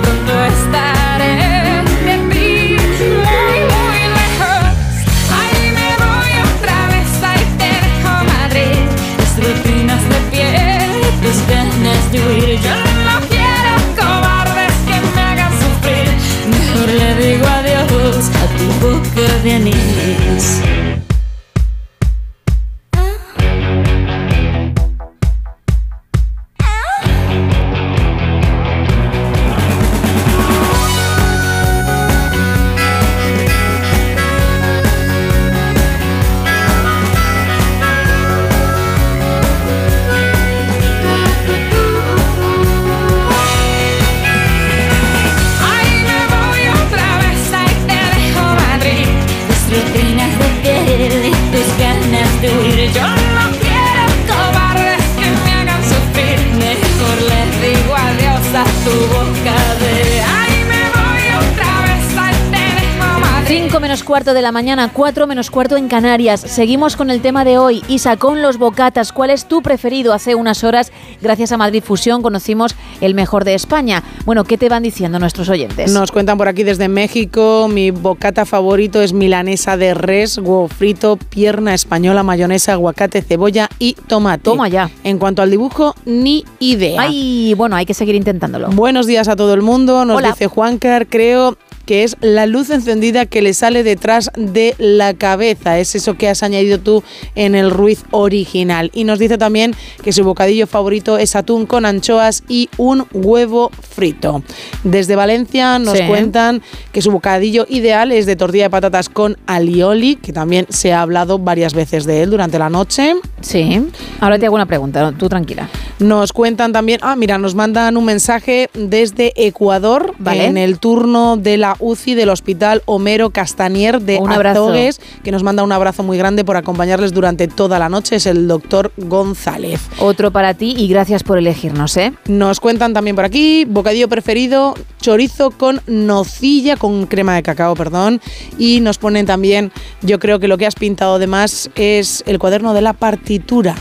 Cuarto 64.22 64.34
de 64.34 64.42
la 64.42 64.52
mañana, 64.52 64.88
4 64.92 65.26
menos 65.26 65.50
cuarto 65.50 65.76
en 65.76 65.88
Canarias. 65.88 66.40
Seguimos 66.40 66.94
con 66.94 67.10
el 67.10 67.20
tema 67.20 67.44
de 67.44 67.58
hoy. 67.58 67.82
Isa, 67.88 68.16
con 68.16 68.40
los 68.40 68.56
bocatas, 68.56 69.10
¿cuál 69.10 69.30
es 69.30 69.46
tu 69.46 69.62
preferido? 69.62 70.12
Hace 70.12 70.36
unas 70.36 70.62
horas, 70.62 70.92
gracias 71.20 71.50
a 71.50 71.56
Madrid 71.56 71.82
Fusión, 71.82 72.22
conocimos 72.22 72.76
el 73.00 73.14
mejor 73.14 73.42
de 73.44 73.54
España. 73.54 74.04
Bueno, 74.24 74.44
¿qué 74.44 74.56
te 74.56 74.68
van 74.68 74.84
diciendo 74.84 75.18
nuestros 75.18 75.48
oyentes? 75.48 75.90
Nos 75.90 76.12
cuentan 76.12 76.38
por 76.38 76.46
aquí 76.46 76.62
desde 76.62 76.86
México, 76.86 77.66
mi 77.68 77.90
bocata 77.90 78.44
favorito 78.46 79.02
es 79.02 79.12
milanesa 79.12 79.76
de 79.76 79.92
res, 79.92 80.38
huevo 80.38 80.68
frito, 80.68 81.16
pierna 81.16 81.74
española, 81.74 82.22
mayonesa, 82.22 82.74
aguacate, 82.74 83.22
cebolla 83.22 83.68
y 83.80 83.94
tomate. 83.94 84.44
Toma 84.44 84.68
ya. 84.68 84.88
En 85.02 85.18
cuanto 85.18 85.42
al 85.42 85.50
dibujo, 85.50 85.96
ni 86.04 86.44
idea. 86.60 87.02
Ay, 87.02 87.54
bueno, 87.54 87.74
hay 87.74 87.86
que 87.86 87.94
seguir 87.94 88.14
intentándolo. 88.14 88.68
Buenos 88.68 89.08
días 89.08 89.26
a 89.26 89.34
todo 89.34 89.52
el 89.52 89.62
mundo, 89.62 90.04
nos 90.04 90.18
Hola. 90.18 90.28
dice 90.28 90.46
Juancar, 90.46 91.08
creo 91.08 91.56
que 91.86 92.04
es 92.04 92.16
la 92.20 92.46
luz 92.46 92.70
encendida 92.70 93.26
que 93.26 93.42
le 93.42 93.54
sale 93.54 93.82
detrás 93.82 94.30
de 94.36 94.74
la 94.78 95.14
cabeza. 95.14 95.78
Es 95.78 95.94
eso 95.94 96.14
que 96.16 96.28
has 96.28 96.42
añadido 96.42 96.78
tú 96.78 97.02
en 97.34 97.54
el 97.54 97.70
Ruiz 97.70 98.04
original. 98.10 98.90
Y 98.94 99.04
nos 99.04 99.18
dice 99.18 99.38
también 99.38 99.74
que 100.02 100.12
su 100.12 100.24
bocadillo 100.24 100.66
favorito 100.66 101.18
es 101.18 101.36
atún 101.36 101.66
con 101.66 101.84
anchoas 101.86 102.42
y 102.48 102.68
un 102.76 103.06
huevo 103.12 103.70
frito. 103.94 104.42
Desde 104.84 105.16
Valencia 105.16 105.78
nos 105.78 105.98
Sí. 105.98 106.04
cuentan 106.06 106.62
que 106.92 107.02
su 107.02 107.10
bocadillo 107.10 107.66
ideal 107.68 108.12
es 108.12 108.26
de 108.26 108.36
tortilla 108.36 108.64
de 108.64 108.70
patatas 108.70 109.08
con 109.08 109.36
alioli, 109.46 110.16
que 110.16 110.32
también 110.32 110.66
se 110.70 110.92
ha 110.92 111.02
hablado 111.02 111.38
varias 111.38 111.74
veces 111.74 112.04
de 112.04 112.22
él 112.22 112.30
durante 112.30 112.58
la 112.58 112.70
noche. 112.70 113.14
Sí. 113.40 113.82
Ahora 114.20 114.38
te 114.38 114.46
hago 114.46 114.54
una 114.54 114.66
pregunta, 114.66 115.12
tú 115.18 115.28
tranquila. 115.28 115.68
Nos 115.98 116.32
cuentan 116.32 116.72
también, 116.72 116.98
ah, 117.02 117.14
mira, 117.16 117.38
nos 117.38 117.54
mandan 117.54 117.96
un 117.96 118.04
mensaje 118.04 118.70
desde 118.74 119.32
Ecuador 119.36 120.14
Vale. 120.18 120.46
en 120.46 120.56
el 120.56 120.78
turno 120.78 121.36
de 121.36 121.56
la 121.58 121.71
UCI 121.78 122.14
del 122.14 122.30
Hospital 122.30 122.82
Homero 122.86 123.30
Castanier 123.30 124.00
de. 124.00 124.20
Azogues, 124.52 125.00
que 125.22 125.30
nos 125.30 125.42
manda 125.42 125.62
un 125.62 125.72
abrazo 125.72 126.02
muy 126.02 126.18
grande 126.18 126.44
por 126.44 126.56
acompañarles 126.56 127.12
durante 127.12 127.48
toda 127.48 127.78
la 127.78 127.88
noche, 127.88 128.16
es 128.16 128.26
el 128.26 128.48
doctor 128.48 128.92
González. 128.96 129.80
Otro 129.98 130.30
para 130.30 130.54
ti 130.54 130.74
y 130.76 130.88
gracias 130.88 131.22
por 131.22 131.38
elegirnos, 131.38 131.96
¿eh? 131.96 132.12
Nos 132.26 132.60
cuentan 132.60 132.92
también 132.92 133.16
por 133.16 133.24
aquí, 133.24 133.64
bocadillo 133.64 134.08
preferido, 134.08 134.74
chorizo 135.00 135.50
con 135.50 135.80
nocilla, 135.86 136.76
con 136.76 137.06
crema 137.06 137.34
de 137.34 137.42
cacao, 137.42 137.74
perdón. 137.74 138.20
Y 138.58 138.80
nos 138.80 138.98
ponen 138.98 139.26
también, 139.26 139.72
yo 140.02 140.18
creo 140.18 140.38
que 140.38 140.48
lo 140.48 140.58
que 140.58 140.66
has 140.66 140.74
pintado 140.74 141.18
de 141.18 141.26
más 141.26 141.70
es 141.74 142.22
el 142.26 142.38
cuaderno 142.38 142.74
de 142.74 142.82
la 142.82 142.92
partitura. 142.92 143.74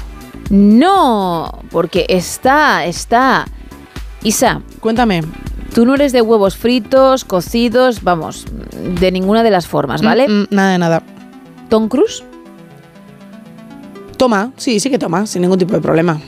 No, 0.49 1.63
porque 1.71 2.05
está, 2.09 2.85
está. 2.85 3.47
Isa, 4.23 4.61
cuéntame. 4.79 5.21
Tú 5.73 5.85
no 5.85 5.95
eres 5.95 6.11
de 6.11 6.21
huevos 6.21 6.57
fritos, 6.57 7.23
cocidos, 7.23 8.03
vamos, 8.03 8.45
de 8.99 9.11
ninguna 9.11 9.41
de 9.43 9.51
las 9.51 9.67
formas, 9.67 10.01
¿vale? 10.01 10.27
Mm, 10.27 10.41
mm, 10.41 10.47
nada 10.51 10.71
de 10.71 10.77
nada. 10.77 11.03
¿Tom 11.69 11.87
Cruise? 11.87 12.23
Toma, 14.17 14.51
sí, 14.57 14.79
sí 14.79 14.89
que 14.89 14.99
toma, 14.99 15.25
sin 15.25 15.41
ningún 15.41 15.57
tipo 15.57 15.73
de 15.73 15.79
problema. 15.81 16.19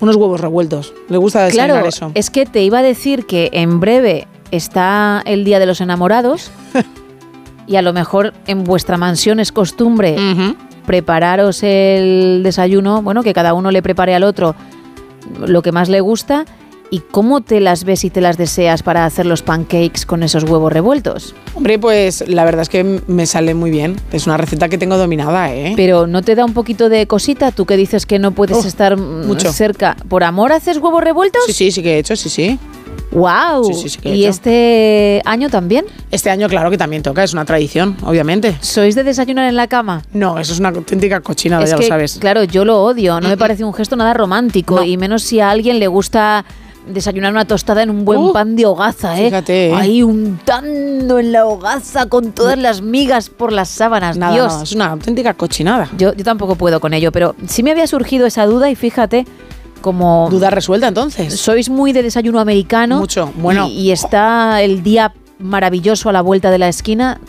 Unos 0.00 0.16
huevos 0.16 0.40
revueltos. 0.40 0.94
Le 1.08 1.18
gusta 1.18 1.44
desayunar 1.44 1.70
Claro, 1.70 1.88
eso. 1.88 2.10
es 2.14 2.30
que 2.30 2.46
te 2.46 2.62
iba 2.62 2.78
a 2.78 2.82
decir 2.82 3.26
que 3.26 3.50
en 3.52 3.80
breve 3.80 4.26
está 4.50 5.22
el 5.26 5.44
Día 5.44 5.58
de 5.58 5.66
los 5.66 5.80
Enamorados 5.80 6.50
y 7.66 7.76
a 7.76 7.82
lo 7.82 7.92
mejor 7.92 8.32
en 8.46 8.64
vuestra 8.64 8.96
mansión 8.96 9.40
es 9.40 9.52
costumbre 9.52 10.16
prepararos 10.86 11.62
el 11.62 12.42
desayuno, 12.44 13.02
bueno, 13.02 13.22
que 13.22 13.34
cada 13.34 13.54
uno 13.54 13.70
le 13.70 13.82
prepare 13.82 14.14
al 14.14 14.22
otro 14.22 14.54
lo 15.44 15.60
que 15.62 15.72
más 15.72 15.88
le 15.88 16.00
gusta 16.00 16.44
y 16.90 17.00
cómo 17.00 17.40
te 17.40 17.60
las 17.60 17.84
ves 17.84 18.04
y 18.04 18.10
te 18.10 18.20
las 18.20 18.36
deseas 18.36 18.82
para 18.82 19.04
hacer 19.04 19.26
los 19.26 19.42
pancakes 19.42 20.06
con 20.06 20.22
esos 20.22 20.44
huevos 20.44 20.72
revueltos. 20.72 21.34
Hombre, 21.54 21.78
pues 21.78 22.28
la 22.28 22.44
verdad 22.44 22.62
es 22.62 22.68
que 22.68 22.84
me 23.06 23.26
sale 23.26 23.54
muy 23.54 23.70
bien. 23.70 23.96
Es 24.12 24.26
una 24.26 24.36
receta 24.36 24.68
que 24.68 24.78
tengo 24.78 24.96
dominada, 24.96 25.52
¿eh? 25.52 25.72
Pero 25.76 26.06
¿no 26.06 26.22
te 26.22 26.34
da 26.34 26.44
un 26.44 26.54
poquito 26.54 26.88
de 26.88 27.06
cosita? 27.06 27.50
Tú 27.50 27.66
que 27.66 27.76
dices 27.76 28.06
que 28.06 28.18
no 28.18 28.32
puedes 28.32 28.64
estar 28.64 28.96
mm, 28.96 29.26
mucho. 29.26 29.52
cerca. 29.52 29.96
¿Por 30.08 30.24
amor 30.24 30.52
haces 30.52 30.78
huevos 30.78 31.02
revueltos? 31.02 31.42
Sí, 31.46 31.52
sí, 31.52 31.70
sí 31.72 31.82
que 31.82 31.94
he 31.96 31.98
hecho, 31.98 32.14
sí, 32.16 32.28
sí. 32.28 32.58
¡Wow! 33.12 33.64
Sí, 33.64 33.74
sí, 33.74 33.88
sí 33.88 33.98
que 33.98 34.10
he 34.10 34.14
¿Y 34.16 34.22
hecho. 34.24 34.30
este 34.30 35.22
año 35.24 35.48
también? 35.48 35.86
Este 36.10 36.28
año, 36.30 36.48
claro 36.48 36.70
que 36.70 36.78
también 36.78 37.02
toca, 37.02 37.22
es 37.24 37.32
una 37.32 37.44
tradición, 37.44 37.96
obviamente. 38.04 38.56
¿Sois 38.60 38.94
de 38.94 39.04
desayunar 39.04 39.48
en 39.48 39.56
la 39.56 39.68
cama? 39.68 40.02
No, 40.12 40.38
eso 40.38 40.52
es 40.52 40.58
una 40.60 40.70
auténtica 40.70 41.20
cochinada, 41.20 41.64
es 41.64 41.70
ya 41.70 41.76
que, 41.76 41.82
lo 41.82 41.88
sabes. 41.88 42.18
claro, 42.18 42.44
yo 42.44 42.64
lo 42.64 42.82
odio. 42.82 43.20
No 43.20 43.28
me 43.28 43.36
parece 43.36 43.64
un 43.64 43.72
gesto 43.72 43.96
nada 43.96 44.12
romántico. 44.12 44.82
Y 44.82 44.96
menos 44.96 45.22
si 45.22 45.40
a 45.40 45.50
alguien 45.50 45.78
le 45.78 45.86
gusta 45.86 46.44
desayunar 46.86 47.32
una 47.32 47.44
tostada 47.44 47.82
en 47.82 47.90
un 47.90 48.04
buen 48.04 48.18
Uh, 48.18 48.32
pan 48.32 48.56
de 48.56 48.66
hogaza, 48.66 49.20
¿eh? 49.20 49.26
fíjate, 49.26 49.68
¿eh? 49.68 49.74
Ahí 49.74 50.02
untando 50.02 51.18
en 51.18 51.32
la 51.32 51.46
hogaza 51.46 52.06
con 52.06 52.32
todas 52.32 52.58
las 52.58 52.80
migas 52.82 53.30
por 53.30 53.52
las 53.52 53.68
sábanas. 53.68 54.16
Nada, 54.16 54.32
Dios. 54.34 54.54
no, 54.54 54.62
es 54.62 54.72
una 54.72 54.86
auténtica 54.92 55.34
cochinada. 55.34 55.88
Yo, 55.98 56.14
yo 56.14 56.24
tampoco 56.24 56.54
puedo 56.54 56.80
con 56.80 56.94
ello, 56.94 57.12
pero 57.12 57.34
sí 57.46 57.62
me 57.62 57.72
había 57.72 57.86
surgido 57.86 58.26
esa 58.26 58.46
duda 58.46 58.70
y 58.70 58.74
fíjate 58.74 59.26
como... 59.80 60.28
Duda 60.30 60.50
resuelta 60.50 60.88
entonces. 60.88 61.38
Sois 61.38 61.68
muy 61.68 61.92
de 61.92 62.02
desayuno 62.02 62.40
americano. 62.40 62.98
Mucho, 62.98 63.32
bueno. 63.36 63.66
Y, 63.68 63.72
y 63.72 63.90
está 63.92 64.62
el 64.62 64.82
día 64.82 65.12
maravilloso 65.38 66.08
a 66.08 66.12
la 66.12 66.22
vuelta 66.22 66.50
de 66.50 66.58
la 66.58 66.68
esquina. 66.68 67.20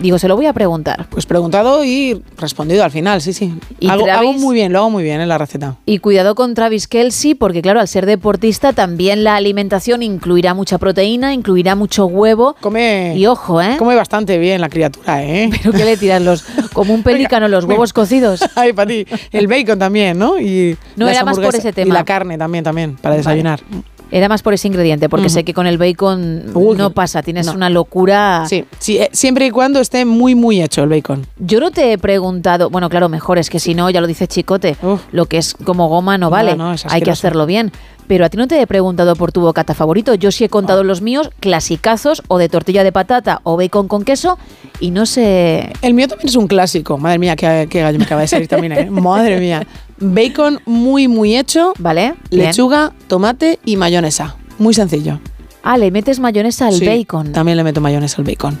Digo, 0.00 0.18
se 0.18 0.28
lo 0.28 0.36
voy 0.36 0.46
a 0.46 0.52
preguntar. 0.52 1.06
Pues 1.10 1.26
preguntado 1.26 1.84
y 1.84 2.22
respondido 2.38 2.84
al 2.84 2.90
final, 2.90 3.20
sí, 3.22 3.32
sí. 3.32 3.54
¿Y 3.80 3.88
hago, 3.88 4.06
hago 4.10 4.32
muy 4.34 4.54
bien, 4.54 4.72
lo 4.72 4.80
hago 4.80 4.90
muy 4.90 5.02
bien 5.02 5.20
en 5.20 5.28
la 5.28 5.38
receta. 5.38 5.76
Y 5.86 5.98
cuidado 5.98 6.34
con 6.34 6.54
Travis 6.54 6.86
Kelsey, 6.86 7.34
porque 7.34 7.62
claro, 7.62 7.80
al 7.80 7.88
ser 7.88 8.06
deportista 8.06 8.72
también 8.72 9.24
la 9.24 9.36
alimentación 9.36 10.02
incluirá 10.02 10.54
mucha 10.54 10.78
proteína, 10.78 11.32
incluirá 11.32 11.74
mucho 11.74 12.06
huevo. 12.06 12.56
Come. 12.60 13.16
Y 13.16 13.26
ojo, 13.26 13.60
¿eh? 13.62 13.76
Come 13.78 13.94
bastante 13.94 14.38
bien 14.38 14.60
la 14.60 14.68
criatura, 14.68 15.22
¿eh? 15.22 15.50
¿Pero 15.62 15.72
qué 15.72 15.84
le 15.84 15.96
tiran 15.96 16.24
los, 16.24 16.42
como 16.72 16.94
un 16.94 17.02
pelícano, 17.04 17.48
los 17.48 17.64
huevos 17.64 17.92
cocidos? 17.92 18.40
Ay, 18.54 18.72
para 18.72 18.88
ti. 18.88 19.06
El 19.32 19.46
bacon 19.46 19.78
también, 19.78 20.18
¿no? 20.18 20.38
Y 20.38 20.76
No, 20.96 21.08
era 21.08 21.24
más 21.24 21.38
por 21.38 21.54
ese 21.54 21.72
tema. 21.72 21.88
Y 21.88 21.92
la 21.92 22.04
carne 22.04 22.38
también, 22.38 22.64
también, 22.64 22.96
para 22.96 23.16
desayunar. 23.16 23.60
Era 24.10 24.28
más 24.28 24.42
por 24.42 24.54
ese 24.54 24.68
ingrediente, 24.68 25.08
porque 25.08 25.28
sé 25.28 25.44
que 25.44 25.52
con 25.52 25.66
el 25.66 25.78
bacon 25.78 26.44
Uy, 26.54 26.76
no 26.76 26.90
pasa, 26.90 27.22
tienes 27.22 27.46
no. 27.46 27.54
una 27.54 27.70
locura. 27.70 28.44
Sí, 28.48 28.64
sí, 28.78 28.98
eh, 28.98 29.10
siempre 29.12 29.46
y 29.46 29.50
cuando 29.50 29.80
esté 29.80 30.04
muy, 30.04 30.34
muy 30.34 30.62
hecho 30.62 30.82
el 30.84 30.88
bacon. 30.88 31.26
Yo 31.38 31.58
no 31.58 31.70
te 31.70 31.92
he 31.92 31.98
preguntado, 31.98 32.70
bueno, 32.70 32.88
claro, 32.88 33.08
mejor 33.08 33.38
es 33.38 33.50
que 33.50 33.58
si 33.58 33.74
no, 33.74 33.90
ya 33.90 34.00
lo 34.00 34.06
dice 34.06 34.28
Chicote, 34.28 34.76
lo 35.10 35.26
que 35.26 35.38
es 35.38 35.54
como 35.54 35.88
goma 35.88 36.18
no 36.18 36.30
vale, 36.30 36.56
no, 36.56 36.74
hay 36.88 37.02
que 37.02 37.10
hacerlo 37.10 37.46
bien. 37.46 37.72
Pero 38.06 38.24
a 38.24 38.28
ti 38.28 38.36
no 38.36 38.46
te 38.46 38.60
he 38.60 38.66
preguntado 38.66 39.16
por 39.16 39.32
tu 39.32 39.40
bocata 39.40 39.74
favorito, 39.74 40.14
yo 40.14 40.30
sí 40.30 40.44
he 40.44 40.48
contado 40.48 40.84
los 40.84 41.02
míos, 41.02 41.30
clasicazos, 41.40 42.22
o 42.28 42.38
de 42.38 42.48
tortilla 42.48 42.84
de 42.84 42.92
patata 42.92 43.40
o 43.42 43.56
bacon 43.56 43.88
con 43.88 44.04
queso, 44.04 44.38
y 44.80 44.90
no 44.90 45.06
sé... 45.06 45.72
El 45.82 45.94
mío 45.94 46.08
también 46.08 46.28
es 46.28 46.36
un 46.36 46.46
clásico. 46.46 46.98
Madre 46.98 47.18
mía, 47.18 47.36
qué, 47.36 47.66
qué 47.70 47.80
gallo 47.80 47.98
me 47.98 48.04
acaba 48.04 48.20
de 48.20 48.28
salir 48.28 48.48
también, 48.48 48.72
¿eh? 48.72 48.90
Madre 48.90 49.40
mía. 49.40 49.66
Bacon 49.98 50.60
muy, 50.66 51.08
muy 51.08 51.36
hecho. 51.36 51.72
¿Vale? 51.78 52.14
bien. 52.30 52.46
Lechuga, 52.46 52.92
tomate 53.08 53.58
y 53.64 53.76
mayonesa. 53.76 54.36
Muy 54.58 54.74
sencillo. 54.74 55.20
Ah, 55.62 55.78
le 55.78 55.90
metes 55.90 56.20
mayonesa 56.20 56.68
al 56.68 56.74
Sí, 56.74 56.86
bacon. 56.86 57.32
También 57.32 57.56
le 57.56 57.64
meto 57.64 57.80
mayonesa 57.80 58.18
al 58.18 58.24
bacon. 58.24 58.58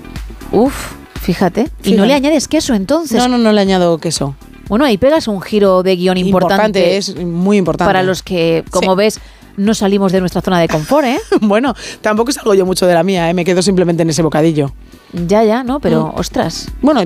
Uf, 0.50 0.94
fíjate. 1.20 1.70
Y 1.84 1.92
no 1.92 2.04
le 2.04 2.14
añades 2.14 2.48
queso 2.48 2.74
entonces. 2.74 3.18
No, 3.18 3.28
no, 3.28 3.38
no 3.38 3.52
le 3.52 3.60
añado 3.60 3.98
queso. 3.98 4.34
Bueno, 4.68 4.84
ahí 4.84 4.98
pegas 4.98 5.28
un 5.28 5.40
giro 5.40 5.82
de 5.82 5.96
guion 5.96 6.16
importante. 6.18 6.96
es 6.96 7.14
muy 7.16 7.56
importante. 7.56 7.88
Para 7.88 8.02
los 8.02 8.22
que, 8.22 8.64
como 8.70 8.92
Sí. 8.92 8.96
ves, 8.98 9.20
no 9.56 9.74
salimos 9.74 10.12
de 10.12 10.20
nuestra 10.20 10.40
zona 10.42 10.60
de 10.60 10.68
confort, 10.68 11.06
¿eh? 11.06 11.18
bueno, 11.40 11.74
tampoco 12.00 12.32
salgo 12.32 12.52
yo 12.54 12.66
mucho 12.66 12.86
de 12.86 12.94
la 12.94 13.02
mía, 13.02 13.30
¿eh? 13.30 13.34
me 13.34 13.44
quedo 13.44 13.62
simplemente 13.62 14.02
en 14.02 14.10
ese 14.10 14.22
bocadillo. 14.22 14.72
Ya, 15.12 15.44
ya, 15.44 15.62
¿no? 15.62 15.80
Pero, 15.80 16.08
Mm. 16.14 16.18
ostras. 16.20 16.68
Bueno, 16.82 17.02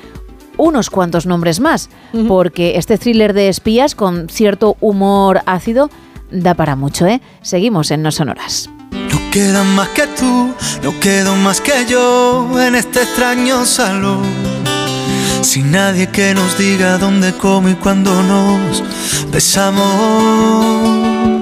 unos 0.57 0.89
cuantos 0.89 1.25
nombres 1.25 1.59
más, 1.59 1.89
porque 2.27 2.77
este 2.77 2.97
thriller 2.97 3.33
de 3.33 3.49
espías 3.49 3.93
con 3.93 4.29
cierto 4.29 4.77
humor 4.79 5.41
ácido 5.45 5.89
da 6.31 6.53
para 6.53 6.75
mucho, 6.75 7.05
¿eh? 7.05 7.21
Seguimos 7.41 7.91
en 7.91 8.01
No 8.01 8.11
Sonoras. 8.11 8.69
No 8.91 9.31
quedan 9.31 9.75
más 9.75 9.89
que 9.89 10.07
tú, 10.07 10.53
no 10.83 10.99
quedo 10.99 11.35
más 11.35 11.61
que 11.61 11.85
yo 11.87 12.47
en 12.61 12.75
este 12.75 13.03
extraño 13.03 13.65
salón. 13.65 14.23
Sin 15.41 15.71
nadie 15.71 16.09
que 16.09 16.33
nos 16.33 16.57
diga 16.57 16.97
dónde, 16.97 17.33
cómo 17.33 17.69
y 17.69 17.75
cuándo 17.75 18.23
nos 18.23 18.83
besamos. 19.31 21.34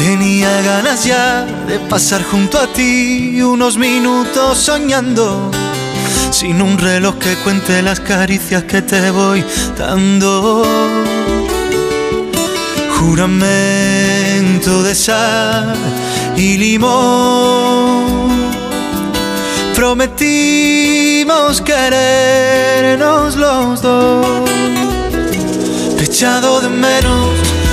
Tenía 0.00 0.62
ganas 0.62 1.04
ya 1.04 1.44
de 1.68 1.78
pasar 1.78 2.22
junto 2.22 2.58
a 2.58 2.66
ti 2.72 3.42
unos 3.42 3.76
minutos 3.76 4.56
soñando. 4.56 5.50
Sin 6.30 6.62
un 6.62 6.78
reloj 6.78 7.18
que 7.18 7.36
cuente 7.44 7.82
las 7.82 8.00
caricias 8.00 8.64
que 8.64 8.80
te 8.80 9.10
voy 9.10 9.44
dando. 9.76 10.64
Juramento 12.98 14.82
de 14.82 14.94
sal 14.94 15.76
y 16.34 16.56
limón. 16.56 18.30
Prometimos 19.74 21.60
querernos 21.60 23.36
los 23.36 23.82
dos. 23.82 24.48
Echado 26.00 26.62
de 26.62 26.70
menos 26.70 27.49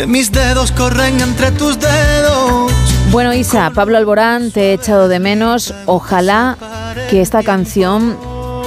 Que 0.00 0.06
mis 0.06 0.32
dedos 0.32 0.72
corren 0.72 1.20
entre 1.20 1.50
tus 1.50 1.78
dedos. 1.78 2.72
Bueno, 3.10 3.34
Isa, 3.34 3.70
Pablo 3.74 3.98
Alborán, 3.98 4.50
te 4.50 4.70
he 4.70 4.72
echado 4.72 5.08
de 5.08 5.18
menos. 5.18 5.74
Ojalá 5.84 6.56
que 7.10 7.20
esta 7.20 7.42
canción 7.42 8.16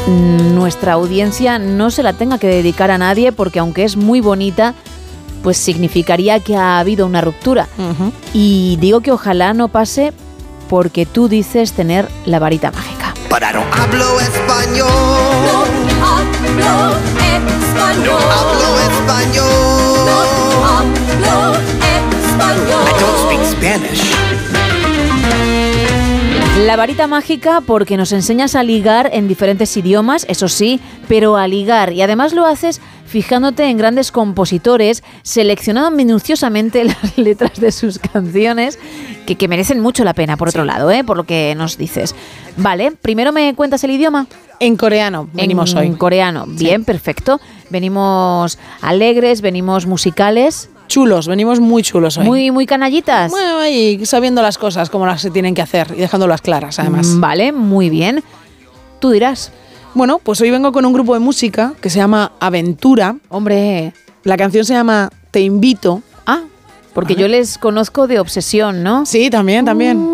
mm, 0.06 0.54
nuestra 0.54 0.94
audiencia 0.94 1.58
no 1.58 1.90
se 1.90 2.04
la 2.04 2.14
tenga 2.14 2.38
que 2.38 2.46
dedicar 2.46 2.92
a 2.92 3.00
nadie 3.00 3.32
porque 3.32 3.58
aunque 3.58 3.84
es 3.84 3.98
muy 3.98 4.22
bonita, 4.22 4.76
pues 5.42 5.58
significaría 5.58 6.40
que 6.40 6.56
ha 6.56 6.78
habido 6.78 7.08
una 7.08 7.22
ruptura. 7.22 7.68
Y 8.32 8.78
digo 8.80 9.02
que 9.02 9.12
ojalá 9.12 9.56
no 9.56 9.70
pase 9.70 10.14
porque 10.70 11.08
tú 11.08 11.30
dices 11.30 11.74
tener 11.74 12.08
la 12.28 12.38
varita 12.38 12.70
mágica. 12.70 13.12
Pero 13.28 13.54
no 13.54 13.74
hablo 13.74 14.20
español. 14.20 15.83
No 16.58 16.66
hablo 16.66 16.96
español. 17.38 18.06
No 18.06 18.32
hablo 18.32 18.70
español. 18.90 19.48
No 20.06 20.66
hablo 20.68 21.60
español. 22.24 22.84
I 22.88 22.94
don't 23.00 23.18
speak 23.24 23.44
Spanish. 23.46 24.04
La 26.66 26.76
varita 26.78 27.08
mágica 27.08 27.62
porque 27.66 27.98
nos 27.98 28.12
enseñas 28.14 28.56
a 28.56 28.64
ligar 28.64 29.10
en 29.14 29.28
diferentes 29.28 29.76
idiomas, 29.76 30.26
eso 30.30 30.48
sí, 30.48 30.80
pero 31.08 31.36
a 31.36 31.48
ligar 31.48 31.92
y 31.92 32.02
además 32.02 32.34
lo 32.34 32.46
haces 32.46 32.80
fijándote 33.06 33.66
en 33.66 33.78
grandes 33.78 34.12
compositores, 34.12 35.04
seleccionando 35.24 35.92
minuciosamente 35.92 36.84
las 36.86 37.18
letras 37.18 37.60
de 37.60 37.72
sus 37.72 38.00
canciones, 38.00 38.80
que, 39.26 39.36
que 39.36 39.48
merecen 39.48 39.82
mucho 39.82 40.04
la 40.04 40.14
pena, 40.14 40.38
por 40.38 40.50
otro 40.50 40.64
lado, 40.64 40.90
¿eh? 40.90 41.04
por 41.04 41.18
lo 41.18 41.26
que 41.26 41.54
nos 41.56 41.78
dices. 41.78 42.16
Vale, 42.58 42.92
primero 43.02 43.32
me 43.32 43.54
cuentas 43.56 43.84
el 43.84 43.92
idioma. 43.92 44.28
En 44.60 44.78
coreano 44.78 45.28
venimos 45.34 45.74
en 45.74 45.78
hoy. 45.80 45.92
coreano, 45.92 46.46
bien, 46.48 46.86
perfecto. 46.86 47.40
Venimos 47.70 48.58
alegres, 48.82 49.42
venimos 49.42 49.86
musicales. 49.86 50.70
Chulos, 50.88 51.28
venimos 51.28 51.60
muy 51.60 51.82
chulos 51.82 52.18
hoy. 52.18 52.26
Muy, 52.26 52.52
muy 52.52 52.66
canallitas. 52.66 53.32
Bueno, 53.32 53.66
y 53.68 54.06
sabiendo 54.06 54.42
las 54.42 54.58
cosas 54.58 54.90
como 54.90 55.06
las 55.06 55.22
se 55.22 55.32
tienen 55.32 55.56
que 55.56 55.62
hacer 55.62 55.94
y 55.98 56.00
dejándolas 56.00 56.42
claras, 56.42 56.78
además. 56.80 57.08
Mm, 57.08 57.22
Vale, 57.22 57.52
muy 57.52 57.90
bien. 57.90 58.24
Tú 59.00 59.10
dirás. 59.10 59.52
Bueno, 59.96 60.20
pues 60.20 60.40
hoy 60.42 60.52
vengo 60.52 60.72
con 60.72 60.86
un 60.86 60.94
grupo 60.94 61.14
de 61.14 61.20
música 61.20 61.74
que 61.82 61.90
se 61.90 61.98
llama 62.00 62.32
Aventura. 62.40 63.16
Hombre. 63.30 63.94
La 64.24 64.38
canción 64.38 64.66
se 64.66 64.74
llama 64.74 65.10
Te 65.32 65.42
invito. 65.42 66.02
Ah, 66.26 66.44
porque 66.94 67.16
yo 67.16 67.28
les 67.28 67.58
conozco 67.58 68.08
de 68.08 68.20
obsesión, 68.20 68.84
¿no? 68.84 69.06
Sí, 69.06 69.30
también, 69.30 69.66
también. 69.66 69.98
No 70.00 70.13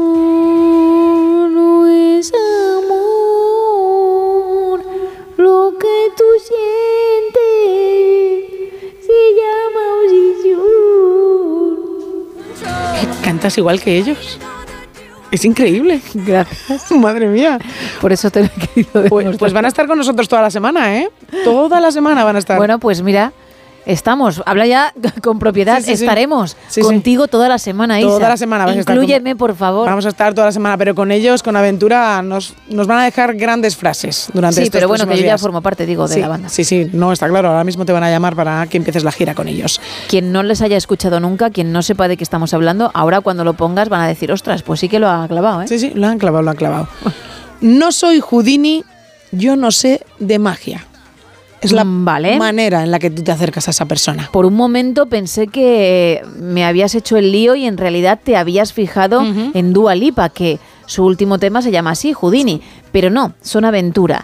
Cantas 13.29 13.59
igual 13.59 13.79
que 13.79 13.95
ellos. 13.95 14.39
Es 15.29 15.45
increíble. 15.45 16.01
Gracias. 16.15 16.91
Madre 16.97 17.27
mía. 17.27 17.59
Por 18.01 18.11
eso 18.11 18.31
te 18.31 18.39
lo 18.39 18.45
he 18.47 18.67
querido 18.67 19.03
Pues, 19.07 19.37
pues 19.37 19.53
van 19.53 19.65
a 19.65 19.67
estar 19.67 19.85
con 19.85 19.99
nosotros 19.99 20.27
toda 20.27 20.41
la 20.41 20.49
semana, 20.49 20.97
¿eh? 20.97 21.11
Toda 21.43 21.79
la 21.79 21.91
semana 21.91 22.23
van 22.23 22.37
a 22.37 22.39
estar. 22.39 22.57
Bueno, 22.57 22.79
pues 22.79 23.03
mira, 23.03 23.31
estamos. 23.85 24.41
Habla 24.45 24.65
ya 24.67 24.93
con 25.23 25.39
propiedad. 25.39 25.77
Sí, 25.79 25.83
sí, 25.91 25.97
sí. 25.97 26.03
Estaremos 26.05 26.55
Sí, 26.67 26.81
contigo 26.81 27.27
toda 27.27 27.47
la 27.49 27.57
semana, 27.57 27.99
Isa. 27.99 28.07
Toda 28.09 28.29
la 28.29 28.37
semana 28.37 28.65
vas 28.65 28.75
a 28.75 28.79
estar 28.79 28.95
Inclúyeme, 28.95 29.35
por 29.35 29.55
favor. 29.55 29.87
Vamos 29.87 30.05
a 30.05 30.09
estar 30.09 30.33
toda 30.33 30.47
la 30.47 30.51
semana, 30.51 30.77
pero 30.77 30.95
con 30.95 31.11
ellos, 31.11 31.43
con 31.43 31.55
Aventura, 31.55 32.21
nos, 32.21 32.53
nos 32.69 32.87
van 32.87 32.99
a 32.99 33.03
dejar 33.05 33.35
grandes 33.35 33.75
frases 33.75 34.29
durante 34.33 34.57
Sí, 34.57 34.63
estos 34.63 34.77
pero 34.77 34.87
bueno, 34.87 35.05
que 35.05 35.11
yo 35.15 35.17
ya 35.21 35.23
días. 35.23 35.41
formo 35.41 35.61
parte, 35.61 35.85
digo, 35.85 36.07
de 36.07 36.19
la 36.19 36.27
banda. 36.27 36.49
Sí, 36.49 36.63
sí, 36.63 36.89
no, 36.93 37.11
está 37.11 37.27
claro. 37.27 37.49
Ahora 37.49 37.63
mismo 37.63 37.85
te 37.85 37.93
van 37.93 38.03
a 38.03 38.09
llamar 38.09 38.35
para 38.35 38.67
que 38.67 38.77
empieces 38.77 39.03
la 39.03 39.11
gira 39.11 39.33
con 39.35 39.47
ellos. 39.47 39.79
Quien 40.07 40.31
no 40.31 40.43
les 40.43 40.61
haya 40.61 40.77
escuchado 40.77 41.19
nunca, 41.19 41.49
quien 41.49 41.71
no 41.71 41.81
sepa 41.81 42.07
de 42.07 42.17
qué 42.17 42.23
estamos 42.23 42.53
hablando, 42.53 42.91
ahora 42.93 43.21
cuando 43.21 43.43
lo 43.43 43.53
pongas 43.53 43.89
van 43.89 44.01
a 44.01 44.07
decir, 44.07 44.31
ostras, 44.31 44.61
pues 44.63 44.79
sí 44.79 44.89
que 44.89 44.99
lo 44.99 45.09
ha 45.09 45.27
clavado, 45.27 45.61
¿eh? 45.63 45.67
Sí, 45.67 45.79
sí, 45.79 45.91
lo 45.95 46.07
han 46.07 46.17
clavado, 46.19 46.43
lo 46.43 46.51
han 46.51 46.57
clavado. 46.57 46.87
No 47.61 47.91
soy 47.91 48.19
Houdini, 48.21 48.83
yo 49.31 49.55
no 49.55 49.71
sé 49.71 50.01
de 50.19 50.39
magia. 50.39 50.85
Es 51.61 51.71
la 51.73 51.83
Mm, 51.83 52.05
vale. 52.05 52.37
manera 52.37 52.83
en 52.83 52.91
la 52.91 52.99
que 52.99 53.09
tú 53.09 53.21
te 53.23 53.31
acercas 53.31 53.67
a 53.67 53.71
esa 53.71 53.85
persona. 53.85 54.29
Por 54.31 54.45
un 54.45 54.55
momento 54.55 55.07
pensé 55.07 55.47
que 55.47 56.21
me 56.39 56.63
habías 56.65 56.95
hecho 56.95 57.17
el 57.17 57.31
lío 57.31 57.55
y 57.55 57.65
en 57.65 57.77
realidad 57.77 58.19
te 58.23 58.37
habías 58.37 58.71
fijado 58.73 59.21
en 59.53 59.73
Dua 59.73 59.95
Lipa, 59.95 60.29
que 60.29 60.59
su 60.85 61.03
último 61.05 61.37
tema 61.37 61.61
se 61.61 61.71
llama 61.71 61.91
así, 61.91 62.13
Houdini. 62.13 62.61
Pero 62.91 63.09
no, 63.09 63.33
son 63.41 63.65
aventura. 63.65 64.23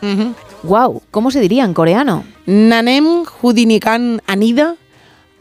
Wow, 0.63 1.01
¿cómo 1.11 1.29
se 1.29 1.39
diría 1.41 1.63
en 1.65 1.73
coreano? 1.73 2.23
Nanem 2.45 3.25
Houdinikan 3.41 4.21
Anida 4.27 4.75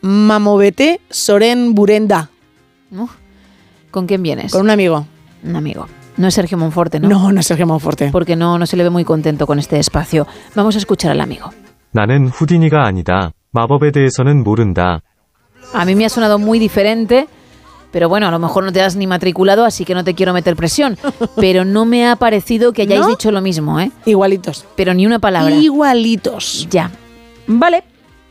Mamovete 0.01 1.01
Soren 1.11 1.75
Burenda. 1.75 2.31
¿Con 3.91 4.07
quién 4.07 4.23
vienes? 4.23 4.53
Con 4.53 4.63
un 4.63 4.71
amigo. 4.71 5.07
Un 5.45 5.57
amigo. 5.57 5.87
No 6.17 6.29
es 6.29 6.35
Sergio 6.35 6.59
Monforte, 6.59 7.01
¿no? 7.01 7.09
No, 7.09 7.33
no 7.33 7.41
es 7.41 7.47
Sergio 7.47 7.67
Monforte. 7.67 8.11
Porque 8.13 8.37
no, 8.37 8.59
no 8.59 8.67
se 8.67 8.77
le 8.77 8.83
ve 8.85 8.91
muy 8.91 9.05
contento 9.05 9.47
con 9.47 9.59
este 9.59 9.79
espacio. 9.79 10.27
Vamos 10.55 10.75
a 10.75 10.79
escuchar 10.79 11.11
al 11.13 11.21
amigo. 11.21 11.51
나는 11.94 12.28
후디니가 12.28 12.86
아니다. 12.86 13.32
마법에 13.52 13.92
대해서는 13.92 14.44
모른다. 14.44 15.02
A 15.74 15.84
mí 15.86 15.94
me 15.96 16.06
ha 16.06 16.10
sonado 16.10 16.40
muy 16.40 16.60
diferente, 16.60 17.28
pero 17.92 18.10
bueno, 18.10 18.28
a 18.28 18.32
lo 18.32 18.40
mejor 18.40 18.64
no 18.64 18.72
te 18.72 18.82
has 18.82 18.96
ni 18.96 19.08
matriculado, 19.08 19.66
así 19.66 19.86
que 19.86 19.94
no 19.94 20.04
te 20.04 20.14
quiero 20.14 20.34
meter 20.34 20.56
presión. 20.56 20.98
Pero 21.36 21.66
no 21.66 21.86
me 21.86 22.08
ha 22.08 22.16
parecido 22.16 22.74
que 22.74 22.84
hayáis 22.84 23.02
¿No? 23.02 23.08
dicho 23.08 23.32
lo 23.32 23.42
mismo, 23.42 23.80
¿eh? 23.80 23.92
Igualitos. 24.06 24.66
Pero 24.76 24.94
ni 24.94 25.06
una 25.06 25.20
palabra. 25.20 25.54
Igualitos. 25.54 26.68
Ya. 26.70 26.92
Vale, 27.48 27.84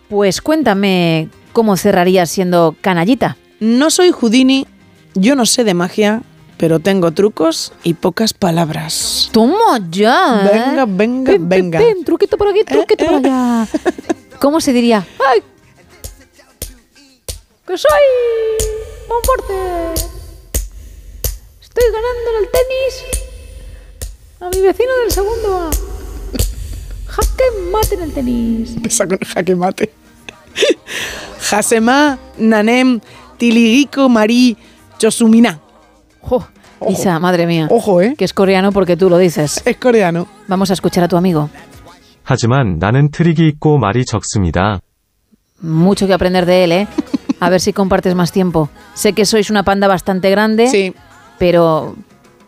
pues 0.08 0.40
cuéntame 0.40 1.28
cómo 1.52 1.76
cerrarías 1.76 2.30
siendo 2.30 2.76
canallita. 2.80 3.36
No 3.60 3.90
soy 3.90 4.12
Houdini, 4.12 4.66
yo 5.14 5.34
no 5.34 5.44
sé 5.46 5.64
de 5.64 5.74
magia, 5.74 6.22
pero 6.57 6.79
tengo 6.79 7.11
trucos 7.11 7.73
y 7.83 7.93
pocas 7.95 8.33
palabras. 8.33 9.29
Toma 9.31 9.79
ya. 9.89 10.45
¿eh? 10.45 10.49
Venga, 10.53 10.85
venga, 10.85 11.31
Ven, 11.31 11.49
ven, 11.49 11.69
venga. 11.71 11.79
ven, 11.79 12.03
truquito 12.03 12.37
por 12.37 12.47
aquí, 12.49 12.63
truquito 12.63 13.05
por 13.05 13.15
allá. 13.15 13.67
¿Cómo 14.39 14.59
se 14.61 14.73
diría? 14.73 15.05
¡Ay! 15.29 15.41
¡Que 17.67 17.77
soy! 17.77 17.89
¡Monforte! 19.09 20.01
Estoy 21.61 21.83
ganando 21.85 22.29
en 22.29 22.43
el 22.43 22.49
tenis 22.51 23.03
a 24.41 24.49
mi 24.49 24.61
vecino 24.61 24.95
del 25.01 25.11
segundo. 25.11 25.69
Jaque 27.07 27.43
mate 27.71 27.95
en 27.95 28.01
el 28.01 28.13
tenis. 28.13 28.75
Empieza 28.75 29.07
con 29.07 29.17
jaque 29.19 29.55
mate. 29.55 29.93
Hasema, 31.51 32.17
Nanem, 32.37 32.99
Tiligiko, 33.37 34.09
Marí, 34.09 34.57
Chosumina. 34.97 35.59
Jo, 36.22 36.46
Isa, 36.88 37.18
madre 37.18 37.46
mía. 37.46 37.68
Ojo, 37.70 38.00
¿eh? 38.02 38.14
Que 38.16 38.24
es 38.24 38.32
coreano 38.32 38.72
porque 38.72 38.96
tú 38.96 39.08
lo 39.10 39.18
dices. 39.18 39.62
Es 39.64 39.76
coreano. 39.76 40.26
Vamos 40.46 40.70
a 40.70 40.74
escuchar 40.74 41.04
a 41.04 41.08
tu 41.08 41.16
amigo. 41.16 41.48
하지만 42.24 42.78
나는 42.78 43.10
트릭이 43.10 43.48
있고 43.48 43.78
말이 43.78 44.04
적습니다. 44.04 44.80
Mucho 45.60 46.06
que 46.06 46.12
aprender 46.14 46.44
de 46.46 46.64
él, 46.64 46.72
¿eh? 46.72 46.88
A 47.40 47.48
ver 47.50 47.60
si 47.60 47.72
compartes 47.72 48.14
más 48.14 48.32
tiempo. 48.32 48.68
Sé 48.94 49.12
que 49.12 49.24
sois 49.24 49.50
una 49.50 49.62
panda 49.62 49.88
bastante 49.88 50.30
grande. 50.30 50.68
Sí. 50.68 50.94
Pero 51.38 51.96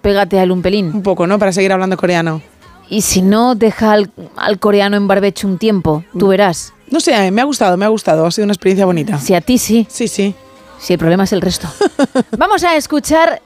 pégate 0.03 0.39
a 0.39 0.43
él 0.43 0.53
un 0.53 0.63
pelín. 0.63 0.93
Un 0.95 1.03
poco, 1.03 1.27
¿no? 1.27 1.39
Para 1.39 1.53
seguir 1.53 1.73
hablando 1.73 1.97
coreano. 1.97 2.43
Y 2.89 3.03
si 3.03 3.23
no, 3.23 3.55
deja 3.55 3.93
al, 3.93 4.11
al 4.37 4.59
coreano 4.59 4.97
en 4.97 5.07
barbecho 5.09 5.47
un 5.49 5.59
tiempo. 5.59 6.05
Tú 6.19 6.29
verás. 6.29 6.73
No 6.91 6.99
sé, 7.01 7.15
eh, 7.27 7.31
me 7.31 7.41
ha 7.41 7.45
gustado, 7.45 7.77
me 7.77 7.85
ha 7.85 7.89
gustado. 7.89 8.27
Ha 8.27 8.31
sido 8.33 8.45
una 8.45 8.53
experiencia 8.53 8.85
bonita. 8.85 9.19
Si 9.19 9.33
a 9.35 9.41
ti 9.41 9.59
sí. 9.59 9.87
Sí, 9.89 10.09
sí. 10.09 10.35
Si 10.79 10.93
el 10.93 10.99
problema 10.99 11.25
es 11.25 11.33
el 11.33 11.41
resto. 11.41 11.69
Vamos 12.37 12.65
a 12.65 12.75
escuchar 12.77 13.41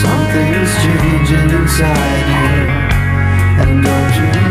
Something's 0.04 0.74
changing 0.86 1.50
inside 1.60 2.28
you, 2.38 2.54
and 3.62 3.72
don't 3.88 4.14
you 4.22 4.47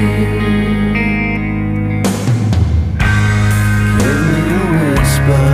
Give 3.98 4.20
me 4.28 4.40
a 4.52 4.64
whisper 4.76 5.48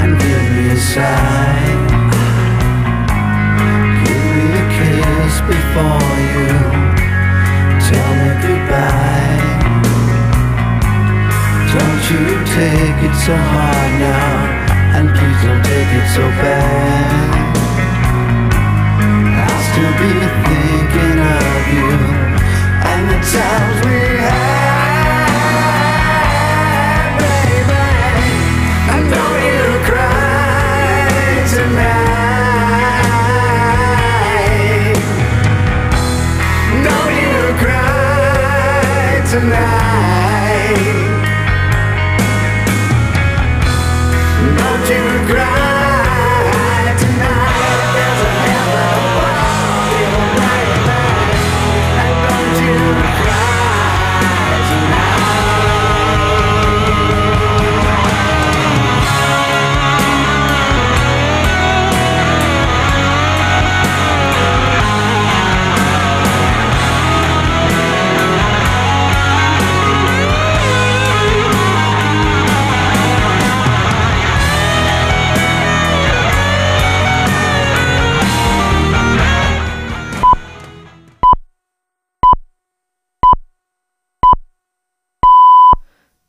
and 0.00 0.10
give 0.20 0.44
me 0.56 0.64
a. 0.76 1.78
Give 4.04 4.24
me 4.36 4.44
a 4.60 4.64
kiss 4.76 5.34
before 5.48 6.16
you 6.34 6.52
tell 7.88 8.12
me 8.20 8.30
goodbye. 8.44 9.44
Don't 11.72 12.02
you 12.12 12.24
take 12.56 13.00
it 13.08 13.14
so 13.24 13.34
hard 13.34 13.92
now, 14.04 14.32
and 14.96 15.06
please 15.16 15.40
don't 15.44 15.64
take 15.64 15.92
it 16.00 16.08
so 16.14 16.24
bad. 16.42 17.45
I'll 19.78 19.92
be 19.98 20.12
thinking 20.46 21.18
of 21.20 21.68
you 21.74 21.90
and 22.90 23.02
the 23.10 23.18
times 23.32 23.78
we 23.86 23.98
had, 24.26 25.52
baby. 27.20 27.82
You 29.46 29.64
cry 29.86 31.44
tonight. 31.54 32.16
You 37.20 37.54
cry 37.60 39.22
tonight. 39.30 39.75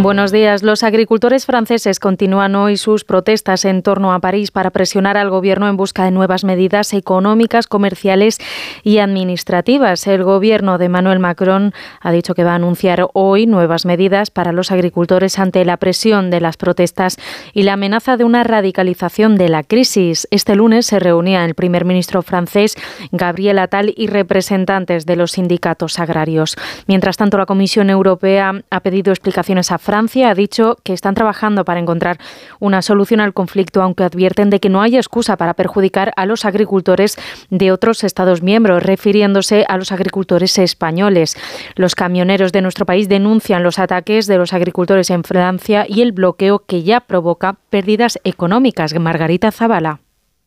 Buenos 0.00 0.30
días. 0.30 0.62
Los 0.62 0.84
agricultores 0.84 1.44
franceses 1.44 1.98
continúan 1.98 2.54
hoy 2.54 2.76
sus 2.76 3.02
protestas 3.02 3.64
en 3.64 3.82
torno 3.82 4.12
a 4.12 4.20
París 4.20 4.52
para 4.52 4.70
presionar 4.70 5.16
al 5.16 5.28
gobierno 5.28 5.68
en 5.68 5.76
busca 5.76 6.04
de 6.04 6.12
nuevas 6.12 6.44
medidas 6.44 6.94
económicas, 6.94 7.66
comerciales 7.66 8.38
y 8.84 8.98
administrativas. 8.98 10.06
El 10.06 10.22
gobierno 10.22 10.78
de 10.78 10.84
Emmanuel 10.84 11.18
Macron 11.18 11.74
ha 12.00 12.12
dicho 12.12 12.34
que 12.34 12.44
va 12.44 12.52
a 12.52 12.54
anunciar 12.54 13.08
hoy 13.12 13.46
nuevas 13.46 13.86
medidas 13.86 14.30
para 14.30 14.52
los 14.52 14.70
agricultores 14.70 15.36
ante 15.40 15.64
la 15.64 15.78
presión 15.78 16.30
de 16.30 16.42
las 16.42 16.56
protestas 16.56 17.16
y 17.52 17.64
la 17.64 17.72
amenaza 17.72 18.16
de 18.16 18.22
una 18.22 18.44
radicalización 18.44 19.36
de 19.36 19.48
la 19.48 19.64
crisis. 19.64 20.28
Este 20.30 20.54
lunes 20.54 20.86
se 20.86 21.00
reunía 21.00 21.44
el 21.44 21.54
primer 21.54 21.84
ministro 21.84 22.22
francés 22.22 22.76
Gabriel 23.10 23.58
Attal 23.58 23.92
y 23.96 24.06
representantes 24.06 25.06
de 25.06 25.16
los 25.16 25.32
sindicatos 25.32 25.98
agrarios. 25.98 26.56
Mientras 26.86 27.16
tanto, 27.16 27.36
la 27.36 27.46
Comisión 27.46 27.90
Europea 27.90 28.62
ha 28.70 28.80
pedido 28.80 29.10
explicaciones 29.10 29.72
a 29.72 29.78
Francia 29.88 30.28
ha 30.28 30.34
dicho 30.34 30.76
que 30.82 30.92
están 30.92 31.14
trabajando 31.14 31.64
para 31.64 31.80
encontrar 31.80 32.18
una 32.60 32.82
solución 32.82 33.20
al 33.20 33.32
conflicto, 33.32 33.80
aunque 33.80 34.04
advierten 34.04 34.50
de 34.50 34.60
que 34.60 34.68
no 34.68 34.82
hay 34.82 34.98
excusa 34.98 35.38
para 35.38 35.54
perjudicar 35.54 36.12
a 36.16 36.26
los 36.26 36.44
agricultores 36.44 37.16
de 37.48 37.72
otros 37.72 38.04
Estados 38.04 38.42
miembros, 38.42 38.82
refiriéndose 38.82 39.64
a 39.66 39.78
los 39.78 39.90
agricultores 39.90 40.58
españoles. 40.58 41.38
Los 41.74 41.94
camioneros 41.94 42.52
de 42.52 42.60
nuestro 42.60 42.84
país 42.84 43.08
denuncian 43.08 43.62
los 43.62 43.78
ataques 43.78 44.26
de 44.26 44.36
los 44.36 44.52
agricultores 44.52 45.08
en 45.08 45.24
Francia 45.24 45.86
y 45.88 46.02
el 46.02 46.12
bloqueo 46.12 46.58
que 46.66 46.82
ya 46.82 47.00
provoca 47.00 47.56
pérdidas 47.70 48.18
económicas. 48.24 48.92
Margarita 48.92 49.50
Zavala. 49.52 50.00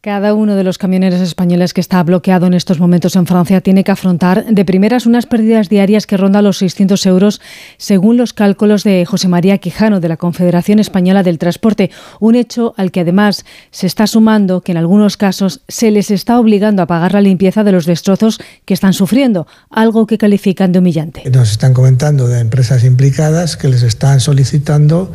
Cada 0.04 0.34
uno 0.34 0.56
de 0.56 0.64
los 0.64 0.80
camioneros 0.80 1.22
españoles 1.22 1.76
que 1.76 1.82
está 1.82 2.02
bloqueado 2.02 2.48
en 2.48 2.56
estos 2.56 2.80
momentos 2.80 3.16
en 3.16 3.28
Francia 3.28 3.62
tiene 3.62 3.84
que 3.84 3.92
afrontar 3.92 4.46
de 4.46 4.66
primeras 4.66 5.06
unas 5.06 5.28
pérdidas 5.28 5.70
diarias 5.70 6.08
que 6.08 6.18
rondan 6.18 6.44
los 6.44 6.58
600 6.58 7.06
euros, 7.06 7.40
según 7.78 8.18
los 8.18 8.34
cálculos 8.34 8.84
de 8.84 9.06
José 9.06 9.28
María 9.28 9.60
Quijano 9.60 10.00
de 10.00 10.10
la 10.10 10.18
Confederación 10.18 10.80
Española 10.80 11.22
del 11.22 11.38
Transporte. 11.38 11.92
Un 12.20 12.34
hecho 12.34 12.74
al 12.78 12.92
que 12.92 13.02
además 13.02 13.46
se 13.70 13.86
está 13.86 14.08
sumando 14.08 14.62
que 14.62 14.72
en 14.72 14.80
algunos 14.80 15.18
casos 15.18 15.62
se 15.68 15.92
les 15.92 16.10
está 16.10 16.40
obligando 16.40 16.82
a 16.82 16.88
pagar 16.88 17.14
la 17.14 17.22
limpieza 17.22 17.64
de 17.64 17.72
los 17.72 17.86
destrozos 17.86 18.40
que 18.66 18.74
están 18.74 18.94
sufriendo, 18.94 19.46
algo 19.70 20.08
que 20.08 20.18
califican 20.18 20.72
de 20.72 20.80
humillante. 20.80 21.30
Nos 21.30 21.52
están 21.52 21.76
comentando 21.76 22.28
de 22.28 22.40
empresas 22.40 22.84
implicadas 22.86 23.56
que 23.56 23.68
les 23.68 23.84
están 23.84 24.20
solicitando 24.20 25.12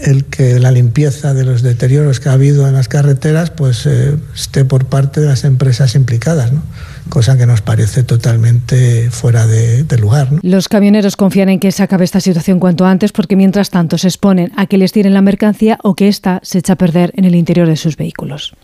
el 0.00 0.24
que 0.24 0.58
la 0.60 0.70
limpieza 0.70 1.34
de 1.34 1.44
los 1.44 1.62
deterioros 1.62 2.20
que 2.20 2.28
ha 2.28 2.32
habido 2.32 2.66
en 2.68 2.74
las 2.74 2.88
carreteras 2.88 3.50
pues 3.50 3.86
eh, 3.86 4.16
esté 4.34 4.64
por 4.64 4.86
parte 4.86 5.20
de 5.20 5.28
las 5.28 5.44
empresas 5.44 5.94
implicadas, 5.94 6.52
¿no? 6.52 6.62
cosa 7.08 7.36
que 7.36 7.46
nos 7.46 7.62
parece 7.62 8.02
totalmente 8.02 9.10
fuera 9.10 9.46
de, 9.46 9.84
de 9.84 9.98
lugar. 9.98 10.32
¿no? 10.32 10.40
Los 10.42 10.68
camioneros 10.68 11.16
confían 11.16 11.48
en 11.48 11.60
que 11.60 11.72
se 11.72 11.82
acabe 11.82 12.04
esta 12.04 12.20
situación 12.20 12.60
cuanto 12.60 12.84
antes 12.84 13.12
porque 13.12 13.36
mientras 13.36 13.70
tanto 13.70 13.98
se 13.98 14.08
exponen 14.08 14.52
a 14.56 14.66
que 14.66 14.78
les 14.78 14.92
tiren 14.92 15.14
la 15.14 15.22
mercancía 15.22 15.78
o 15.82 15.94
que 15.94 16.08
ésta 16.08 16.40
se 16.42 16.58
echa 16.58 16.74
a 16.74 16.76
perder 16.76 17.12
en 17.16 17.24
el 17.24 17.34
interior 17.34 17.68
de 17.68 17.76
sus 17.76 17.96
vehículos. 17.96 18.54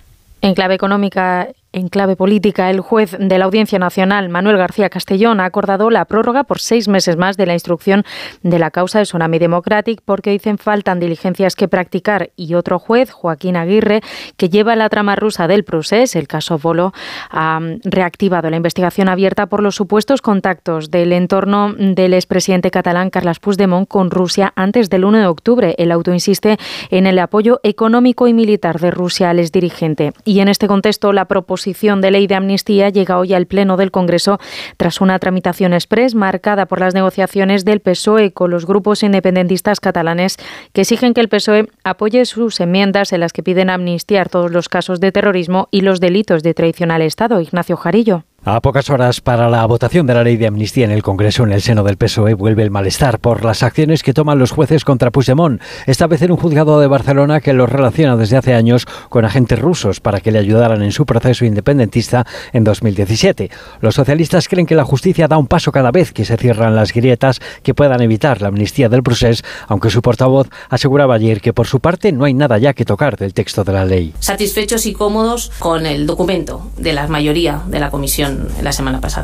En 0.41 0.55
clave 0.55 0.75
económica, 0.75 1.49
en 1.73 1.89
clave 1.89 2.17
política, 2.17 2.70
el 2.70 2.81
juez 2.81 3.17
de 3.18 3.39
la 3.39 3.47
Audiencia 3.47 3.78
Nacional, 3.78 4.28
Manuel 4.28 4.59
García 4.59 4.91
Castellón, 4.91 5.41
ha 5.41 5.47
acordado 5.47 5.89
la 5.91 6.05
prórroga 6.05 6.44
por 6.44 6.60
seis 6.60 6.86
meses 6.86 7.17
más 7.17 7.36
de 7.36 7.47
la 7.47 7.55
instrucción 7.55 8.05
de 8.42 8.59
la 8.59 8.70
causa 8.70 8.99
de 8.99 9.05
Tsunami 9.05 9.39
Democratic 9.39 10.02
porque 10.05 10.31
dicen 10.31 10.59
faltan 10.59 11.01
diligencias 11.01 11.57
que 11.57 11.68
practicar. 11.68 12.31
Y 12.36 12.55
otro 12.55 12.78
juez, 12.78 13.10
Joaquín 13.10 13.57
Aguirre, 13.57 14.02
que 14.36 14.51
lleva 14.51 14.76
la 14.76 14.91
trama 14.91 15.17
rusa 15.17 15.49
del 15.49 15.65
procés, 15.65 16.15
el 16.15 16.28
caso 16.28 16.59
Bolo, 16.59 16.92
ha 17.31 17.59
reactivado 17.84 18.51
la 18.51 18.57
investigación 18.57 19.09
abierta 19.09 19.47
por 19.47 19.62
los 19.62 19.75
supuestos 19.75 20.20
contactos 20.20 20.91
del 20.91 21.12
entorno 21.12 21.73
del 21.73 22.15
expresidente 22.15 22.70
catalán 22.70 23.09
Carles 23.09 23.41
Puigdemont 23.41 23.89
con 23.89 24.10
Rusia 24.10 24.52
antes 24.57 24.91
del 24.91 25.05
1 25.05 25.18
de 25.18 25.26
octubre. 25.26 25.75
El 25.78 25.91
auto 25.91 26.12
insiste 26.12 26.59
en 26.91 27.07
el 27.07 27.18
apoyo 27.18 27.60
económico 27.62 28.28
y 28.28 28.34
militar 28.34 28.78
de 28.78 28.91
Rusia 28.91 29.31
al 29.31 29.39
exdirigente. 29.39 30.12
Y 30.25 30.41
en 30.41 30.49
este 30.49 30.68
contexto, 30.68 31.12
la 31.12 31.25
proposición 31.25 31.61
de 31.65 32.10
ley 32.10 32.26
de 32.26 32.34
amnistía 32.34 32.89
llega 32.89 33.18
hoy 33.18 33.34
al 33.34 33.47
Pleno 33.47 33.76
del 33.76 33.91
Congreso 33.91 34.39
tras 34.76 35.00
una 35.00 35.18
tramitación 35.18 35.73
express 35.73 36.15
marcada 36.15 36.66
por 36.66 36.81
las 36.81 36.94
negociaciones 36.94 37.65
del 37.65 37.81
PSOE 37.81 38.32
con 38.32 38.50
los 38.50 38.66
grupos 38.66 39.02
independentistas 39.02 39.81
catalanes 39.81 40.36
que 40.73 40.82
exigen 40.82 41.15
que 41.15 41.20
el 41.20 41.28
PSOE 41.28 41.68
apoye 41.84 42.24
sus 42.24 42.60
enmiendas 42.60 43.12
en 43.12 43.20
las 43.20 43.32
que 43.32 43.42
piden 43.42 43.70
amnistiar 43.70 44.28
todos 44.28 44.50
los 44.50 44.68
casos 44.68 45.00
de 45.00 45.12
terrorismo 45.12 45.68
y 45.70 45.82
los 45.82 46.00
delitos 46.00 46.42
de 46.42 46.55
traición 46.55 46.91
al 46.91 47.02
Estado. 47.02 47.41
Ignacio 47.41 47.76
Jarillo. 47.76 48.24
A 48.44 48.60
pocas 48.60 48.90
horas 48.90 49.20
para 49.20 49.48
la 49.48 49.64
votación 49.66 50.04
de 50.04 50.14
la 50.14 50.24
ley 50.24 50.36
de 50.36 50.48
amnistía 50.48 50.84
en 50.84 50.90
el 50.90 51.04
Congreso 51.04 51.44
en 51.44 51.52
el 51.52 51.62
seno 51.62 51.84
del 51.84 51.96
PSOE 51.96 52.34
vuelve 52.34 52.64
el 52.64 52.72
malestar 52.72 53.20
por 53.20 53.44
las 53.44 53.62
acciones 53.62 54.02
que 54.02 54.12
toman 54.12 54.40
los 54.40 54.50
jueces 54.50 54.84
contra 54.84 55.12
Puigdemont, 55.12 55.62
esta 55.86 56.08
vez 56.08 56.22
en 56.22 56.32
un 56.32 56.38
juzgado 56.38 56.80
de 56.80 56.88
Barcelona 56.88 57.40
que 57.40 57.52
los 57.52 57.70
relaciona 57.70 58.16
desde 58.16 58.36
hace 58.36 58.54
años 58.54 58.84
con 59.10 59.24
agentes 59.24 59.60
rusos 59.60 60.00
para 60.00 60.18
que 60.18 60.32
le 60.32 60.40
ayudaran 60.40 60.82
en 60.82 60.90
su 60.90 61.06
proceso 61.06 61.44
independentista 61.44 62.26
en 62.52 62.64
2017. 62.64 63.48
Los 63.80 63.94
socialistas 63.94 64.48
creen 64.48 64.66
que 64.66 64.74
la 64.74 64.84
justicia 64.84 65.28
da 65.28 65.38
un 65.38 65.46
paso 65.46 65.70
cada 65.70 65.92
vez 65.92 66.12
que 66.12 66.24
se 66.24 66.36
cierran 66.36 66.74
las 66.74 66.92
grietas 66.92 67.38
que 67.62 67.74
puedan 67.74 68.02
evitar 68.02 68.42
la 68.42 68.48
amnistía 68.48 68.88
del 68.88 69.04
proceso, 69.04 69.44
aunque 69.68 69.88
su 69.88 70.02
portavoz 70.02 70.48
aseguraba 70.68 71.14
ayer 71.14 71.40
que 71.40 71.52
por 71.52 71.68
su 71.68 71.78
parte 71.78 72.10
no 72.10 72.24
hay 72.24 72.34
nada 72.34 72.58
ya 72.58 72.72
que 72.72 72.84
tocar 72.84 73.16
del 73.16 73.34
texto 73.34 73.62
de 73.62 73.72
la 73.72 73.84
ley. 73.84 74.12
Satisfechos 74.18 74.84
y 74.86 74.94
cómodos 74.94 75.52
con 75.60 75.86
el 75.86 76.08
documento 76.08 76.72
de 76.76 76.92
la 76.92 77.06
mayoría 77.06 77.62
de 77.68 77.78
la 77.78 77.92
comisión 77.92 78.32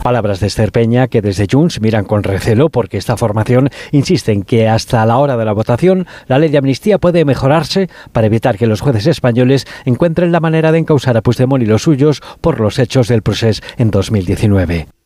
Palabras 0.02 0.40
de 0.40 0.46
Esther 0.46 0.72
Peña 0.72 1.08
que 1.08 1.22
desde 1.22 1.46
Junts 1.50 1.80
miran 1.80 2.04
con 2.04 2.22
recelo 2.22 2.68
porque 2.68 2.96
esta 2.98 3.16
formación 3.16 3.70
insiste 3.92 4.32
en 4.32 4.42
que 4.42 4.68
hasta 4.68 5.04
la 5.06 5.18
hora 5.18 5.36
de 5.36 5.44
la 5.44 5.52
votación 5.52 6.06
la 6.26 6.38
ley 6.38 6.50
de 6.50 6.58
amnistía 6.58 6.98
puede 6.98 7.24
mejorarse 7.24 7.88
para 8.12 8.26
evitar 8.26 8.56
que 8.56 8.66
los 8.66 8.80
jueces 8.80 9.06
españoles 9.06 9.66
encuentren 9.84 10.32
la 10.32 10.40
manera 10.40 10.72
de 10.72 10.78
encausar 10.78 11.16
a 11.16 11.22
Puigdemont 11.22 11.62
y 11.62 11.66
los 11.66 11.82
suyos 11.82 12.20
por 12.40 12.60
los 12.60 12.78
hechos 12.78 13.08
del 13.08 13.22
proceso 13.22 13.62
en 13.76 13.90
2019. 13.90 14.97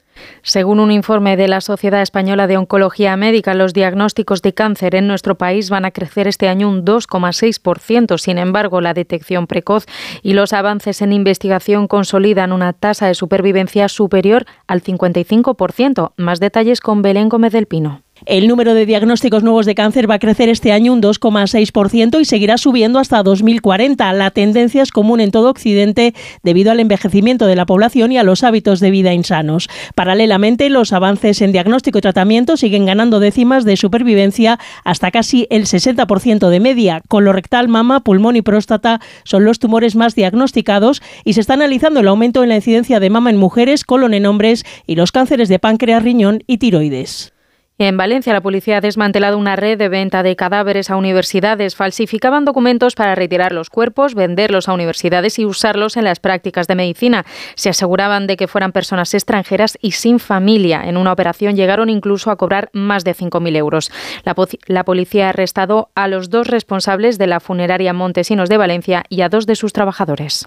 Según 0.42 0.80
un 0.80 0.90
informe 0.90 1.36
de 1.36 1.48
la 1.48 1.60
Sociedad 1.60 2.02
Española 2.02 2.46
de 2.46 2.56
Oncología 2.56 3.16
Médica, 3.16 3.54
los 3.54 3.72
diagnósticos 3.72 4.42
de 4.42 4.54
cáncer 4.54 4.94
en 4.94 5.06
nuestro 5.06 5.36
país 5.36 5.70
van 5.70 5.84
a 5.84 5.90
crecer 5.90 6.28
este 6.28 6.48
año 6.48 6.68
un 6.68 6.84
2,6%. 6.84 8.18
Sin 8.18 8.38
embargo, 8.38 8.80
la 8.80 8.94
detección 8.94 9.46
precoz 9.46 9.86
y 10.22 10.34
los 10.34 10.52
avances 10.52 11.02
en 11.02 11.12
investigación 11.12 11.88
consolidan 11.88 12.52
una 12.52 12.72
tasa 12.72 13.06
de 13.06 13.14
supervivencia 13.14 13.88
superior 13.88 14.46
al 14.66 14.82
55%. 14.82 16.12
Más 16.16 16.40
detalles 16.40 16.80
con 16.80 17.02
Belén 17.02 17.28
Gómez 17.28 17.52
del 17.52 17.66
Pino. 17.66 18.02
El 18.24 18.46
número 18.46 18.74
de 18.74 18.86
diagnósticos 18.86 19.42
nuevos 19.42 19.66
de 19.66 19.74
cáncer 19.74 20.08
va 20.08 20.14
a 20.14 20.18
crecer 20.20 20.48
este 20.48 20.70
año 20.70 20.92
un 20.92 21.02
2,6% 21.02 22.20
y 22.20 22.24
seguirá 22.24 22.56
subiendo 22.56 23.00
hasta 23.00 23.22
2040. 23.24 24.12
La 24.12 24.30
tendencia 24.30 24.82
es 24.82 24.92
común 24.92 25.20
en 25.20 25.32
todo 25.32 25.50
Occidente 25.50 26.14
debido 26.44 26.70
al 26.70 26.78
envejecimiento 26.78 27.46
de 27.46 27.56
la 27.56 27.66
población 27.66 28.12
y 28.12 28.18
a 28.18 28.22
los 28.22 28.44
hábitos 28.44 28.78
de 28.78 28.92
vida 28.92 29.12
insanos. 29.12 29.68
Paralelamente, 29.96 30.70
los 30.70 30.92
avances 30.92 31.42
en 31.42 31.50
diagnóstico 31.50 31.98
y 31.98 32.02
tratamiento 32.02 32.56
siguen 32.56 32.86
ganando 32.86 33.18
décimas 33.18 33.64
de 33.64 33.76
supervivencia 33.76 34.60
hasta 34.84 35.10
casi 35.10 35.48
el 35.50 35.64
60% 35.64 36.48
de 36.48 36.60
media. 36.60 37.02
Colorectal, 37.08 37.66
mama, 37.66 38.04
pulmón 38.04 38.36
y 38.36 38.42
próstata 38.42 39.00
son 39.24 39.44
los 39.44 39.58
tumores 39.58 39.96
más 39.96 40.14
diagnosticados 40.14 41.02
y 41.24 41.32
se 41.32 41.40
está 41.40 41.54
analizando 41.54 41.98
el 42.00 42.08
aumento 42.08 42.44
en 42.44 42.50
la 42.50 42.56
incidencia 42.56 43.00
de 43.00 43.10
mama 43.10 43.30
en 43.30 43.36
mujeres, 43.36 43.84
colon 43.84 44.14
en 44.14 44.26
hombres 44.26 44.64
y 44.86 44.94
los 44.94 45.10
cánceres 45.10 45.48
de 45.48 45.58
páncreas, 45.58 46.04
riñón 46.04 46.44
y 46.46 46.58
tiroides. 46.58 47.32
En 47.78 47.96
Valencia, 47.96 48.32
la 48.32 48.42
policía 48.42 48.76
ha 48.76 48.80
desmantelado 48.80 49.38
una 49.38 49.56
red 49.56 49.78
de 49.78 49.88
venta 49.88 50.22
de 50.22 50.36
cadáveres 50.36 50.90
a 50.90 50.96
universidades. 50.96 51.74
Falsificaban 51.74 52.44
documentos 52.44 52.94
para 52.94 53.14
retirar 53.14 53.52
los 53.52 53.70
cuerpos, 53.70 54.14
venderlos 54.14 54.68
a 54.68 54.74
universidades 54.74 55.38
y 55.38 55.46
usarlos 55.46 55.96
en 55.96 56.04
las 56.04 56.20
prácticas 56.20 56.68
de 56.68 56.74
medicina. 56.74 57.24
Se 57.54 57.70
aseguraban 57.70 58.26
de 58.26 58.36
que 58.36 58.46
fueran 58.46 58.72
personas 58.72 59.14
extranjeras 59.14 59.78
y 59.80 59.92
sin 59.92 60.20
familia. 60.20 60.82
En 60.84 60.96
una 60.96 61.12
operación 61.12 61.56
llegaron 61.56 61.88
incluso 61.88 62.30
a 62.30 62.36
cobrar 62.36 62.68
más 62.72 63.04
de 63.04 63.16
5.000 63.16 63.56
euros. 63.56 63.90
La, 64.24 64.36
la 64.66 64.84
policía 64.84 65.26
ha 65.26 65.30
arrestado 65.30 65.90
a 65.94 66.08
los 66.08 66.28
dos 66.30 66.48
responsables 66.48 67.16
de 67.18 67.26
la 67.26 67.40
funeraria 67.40 67.94
Montesinos 67.94 68.48
de 68.48 68.58
Valencia 68.58 69.04
y 69.08 69.22
a 69.22 69.28
dos 69.28 69.46
de 69.46 69.56
sus 69.56 69.72
trabajadores. 69.72 70.46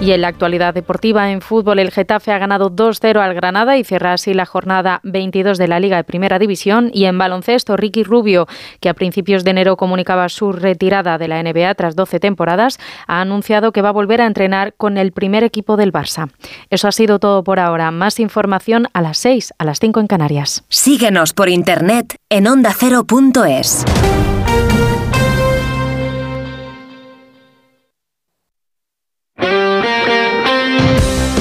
Y 0.00 0.12
en 0.12 0.20
la 0.20 0.28
actualidad 0.28 0.74
deportiva 0.74 1.32
en 1.32 1.40
fútbol, 1.40 1.80
el 1.80 1.90
Getafe 1.90 2.30
ha 2.30 2.38
ganado 2.38 2.70
2-0 2.70 3.18
al 3.18 3.34
Granada 3.34 3.76
y 3.76 3.82
cierra 3.82 4.12
así 4.12 4.32
la 4.32 4.46
jornada 4.46 5.00
22 5.02 5.58
de 5.58 5.66
la 5.66 5.80
Liga 5.80 5.96
de 5.96 6.04
Primera 6.04 6.38
División. 6.38 6.90
Y 6.94 7.06
en 7.06 7.18
baloncesto, 7.18 7.76
Ricky 7.76 8.04
Rubio, 8.04 8.46
que 8.80 8.88
a 8.88 8.94
principios 8.94 9.42
de 9.42 9.50
enero 9.50 9.76
comunicaba 9.76 10.28
su 10.28 10.52
retirada 10.52 11.18
de 11.18 11.26
la 11.26 11.42
NBA 11.42 11.74
tras 11.74 11.96
12 11.96 12.20
temporadas, 12.20 12.78
ha 13.08 13.20
anunciado 13.20 13.72
que 13.72 13.82
va 13.82 13.88
a 13.88 13.92
volver 13.92 14.20
a 14.20 14.26
entrenar 14.26 14.72
con 14.76 14.98
el 14.98 15.10
primer 15.10 15.42
equipo 15.42 15.76
del 15.76 15.92
Barça. 15.92 16.30
Eso 16.70 16.86
ha 16.86 16.92
sido 16.92 17.18
todo 17.18 17.42
por 17.42 17.58
ahora. 17.58 17.90
Más 17.90 18.20
información 18.20 18.86
a 18.92 19.02
las 19.02 19.18
6, 19.18 19.54
a 19.58 19.64
las 19.64 19.80
5 19.80 19.98
en 19.98 20.06
Canarias. 20.06 20.64
Síguenos 20.68 21.32
por 21.32 21.48
internet 21.48 22.14
en 22.28 22.46
ondacero.es. 22.46 23.84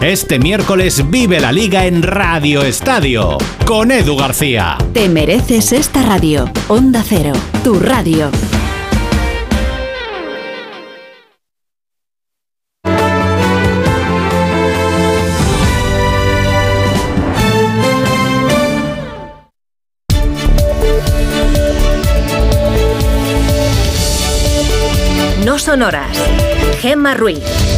Este 0.00 0.38
miércoles 0.38 1.10
vive 1.10 1.40
la 1.40 1.50
liga 1.50 1.84
en 1.86 2.04
Radio 2.04 2.62
Estadio 2.62 3.36
con 3.66 3.90
Edu 3.90 4.16
García. 4.16 4.78
Te 4.92 5.08
mereces 5.08 5.72
esta 5.72 6.04
radio. 6.04 6.48
Onda 6.68 7.02
Cero, 7.04 7.32
tu 7.64 7.80
radio. 7.80 8.30
No 25.44 25.58
son 25.58 25.82
horas. 25.82 26.16
Gemma 26.80 27.14
Ruiz. 27.14 27.77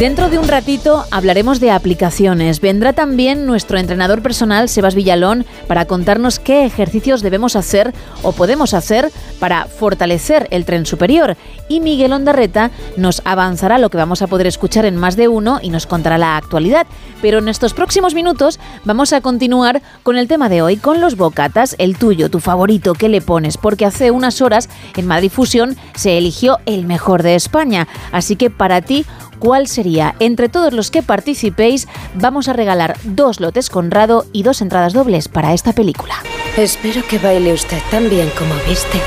Dentro 0.00 0.30
de 0.30 0.38
un 0.38 0.48
ratito 0.48 1.04
hablaremos 1.10 1.60
de 1.60 1.70
aplicaciones. 1.70 2.62
Vendrá 2.62 2.94
también 2.94 3.44
nuestro 3.44 3.76
entrenador 3.76 4.22
personal, 4.22 4.70
Sebas 4.70 4.94
Villalón, 4.94 5.44
para 5.68 5.84
contarnos 5.84 6.38
qué 6.38 6.64
ejercicios 6.64 7.20
debemos 7.20 7.54
hacer 7.54 7.92
o 8.22 8.32
podemos 8.32 8.72
hacer 8.72 9.12
para 9.38 9.66
fortalecer 9.66 10.48
el 10.52 10.64
tren 10.64 10.86
superior. 10.86 11.36
Y 11.68 11.80
Miguel 11.80 12.14
Ondarreta 12.14 12.70
nos 12.96 13.20
avanzará 13.26 13.76
lo 13.76 13.90
que 13.90 13.98
vamos 13.98 14.22
a 14.22 14.26
poder 14.26 14.46
escuchar 14.46 14.86
en 14.86 14.96
más 14.96 15.16
de 15.16 15.28
uno 15.28 15.58
y 15.60 15.68
nos 15.68 15.86
contará 15.86 16.16
la 16.16 16.38
actualidad. 16.38 16.86
Pero 17.20 17.40
en 17.40 17.48
estos 17.48 17.74
próximos 17.74 18.14
minutos 18.14 18.58
vamos 18.86 19.12
a 19.12 19.20
continuar 19.20 19.82
con 20.02 20.16
el 20.16 20.28
tema 20.28 20.48
de 20.48 20.62
hoy, 20.62 20.78
con 20.78 21.02
los 21.02 21.18
bocatas, 21.18 21.76
el 21.76 21.98
tuyo, 21.98 22.30
tu 22.30 22.40
favorito, 22.40 22.94
¿qué 22.94 23.10
le 23.10 23.20
pones? 23.20 23.58
Porque 23.58 23.84
hace 23.84 24.10
unas 24.10 24.40
horas 24.40 24.70
en 24.96 25.06
Madrid 25.06 25.30
Fusión 25.30 25.76
se 25.94 26.16
eligió 26.16 26.58
el 26.64 26.86
mejor 26.86 27.22
de 27.22 27.34
España. 27.34 27.86
Así 28.12 28.36
que 28.36 28.48
para 28.48 28.80
ti, 28.80 29.04
¿cuál 29.40 29.66
sería? 29.66 30.14
Entre 30.20 30.48
todos 30.48 30.72
los 30.72 30.92
que 30.92 31.02
participéis, 31.02 31.88
vamos 32.14 32.46
a 32.46 32.52
regalar 32.52 32.96
dos 33.02 33.40
lotes 33.40 33.70
Conrado 33.70 34.26
y 34.32 34.44
dos 34.44 34.60
entradas 34.62 34.92
dobles 34.92 35.26
para 35.26 35.52
esta 35.52 35.72
película. 35.72 36.14
Espero 36.56 37.02
que 37.08 37.18
baile 37.18 37.52
usted 37.52 37.82
tan 37.90 38.08
bien 38.08 38.30
como 38.38 38.54
viste. 38.68 39.00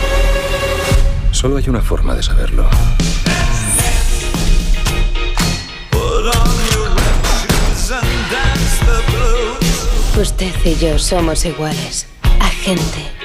Solo 1.32 1.58
hay 1.58 1.70
una 1.70 1.82
forma 1.82 2.16
de 2.16 2.24
saberlo. 2.24 2.68
Usted 10.20 10.54
y 10.66 10.76
yo 10.76 11.00
somos 11.00 11.46
iguales. 11.46 12.08
Agente 12.40 13.23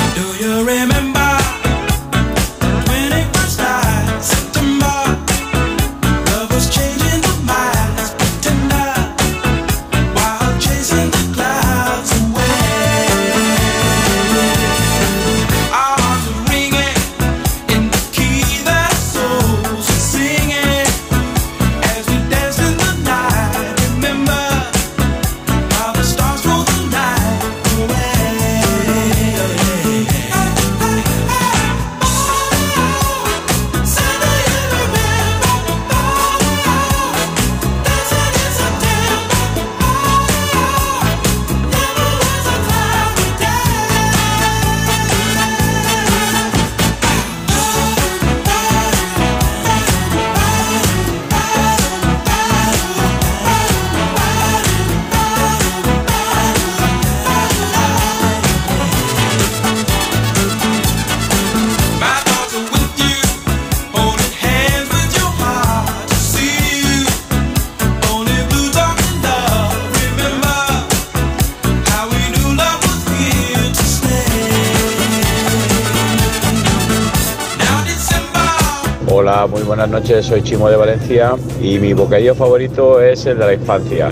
Buenas 79.76 79.92
noches, 79.92 80.26
soy 80.28 80.42
Chimo 80.42 80.70
de 80.70 80.78
Valencia 80.78 81.34
y 81.62 81.80
mi 81.80 81.92
bocadillo 81.92 82.34
favorito 82.34 83.02
es 83.02 83.26
el 83.26 83.38
de 83.38 83.46
la 83.46 83.54
infancia. 83.56 84.10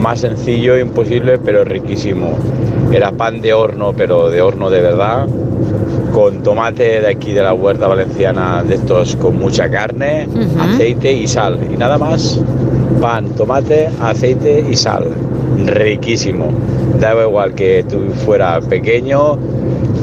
Más 0.00 0.18
sencillo, 0.18 0.76
imposible, 0.76 1.38
pero 1.38 1.62
riquísimo. 1.64 2.36
Era 2.90 3.12
pan 3.12 3.40
de 3.40 3.54
horno, 3.54 3.92
pero 3.96 4.30
de 4.30 4.42
horno 4.42 4.68
de 4.68 4.80
verdad, 4.80 5.28
con 6.12 6.42
tomate 6.42 7.00
de 7.02 7.06
aquí 7.06 7.30
de 7.30 7.40
la 7.40 7.54
huerta 7.54 7.86
valenciana, 7.86 8.64
de 8.64 8.74
estos 8.74 9.14
con 9.14 9.38
mucha 9.38 9.70
carne, 9.70 10.26
aceite 10.58 11.12
y 11.12 11.28
sal. 11.28 11.60
Y 11.72 11.76
nada 11.76 11.96
más, 11.96 12.40
pan, 13.00 13.28
tomate, 13.36 13.90
aceite 14.00 14.66
y 14.68 14.74
sal. 14.74 15.06
Riquísimo. 15.66 16.48
Daba 16.98 17.22
igual 17.22 17.54
que 17.54 17.84
tú 17.88 18.10
fuera 18.24 18.60
pequeño, 18.60 19.38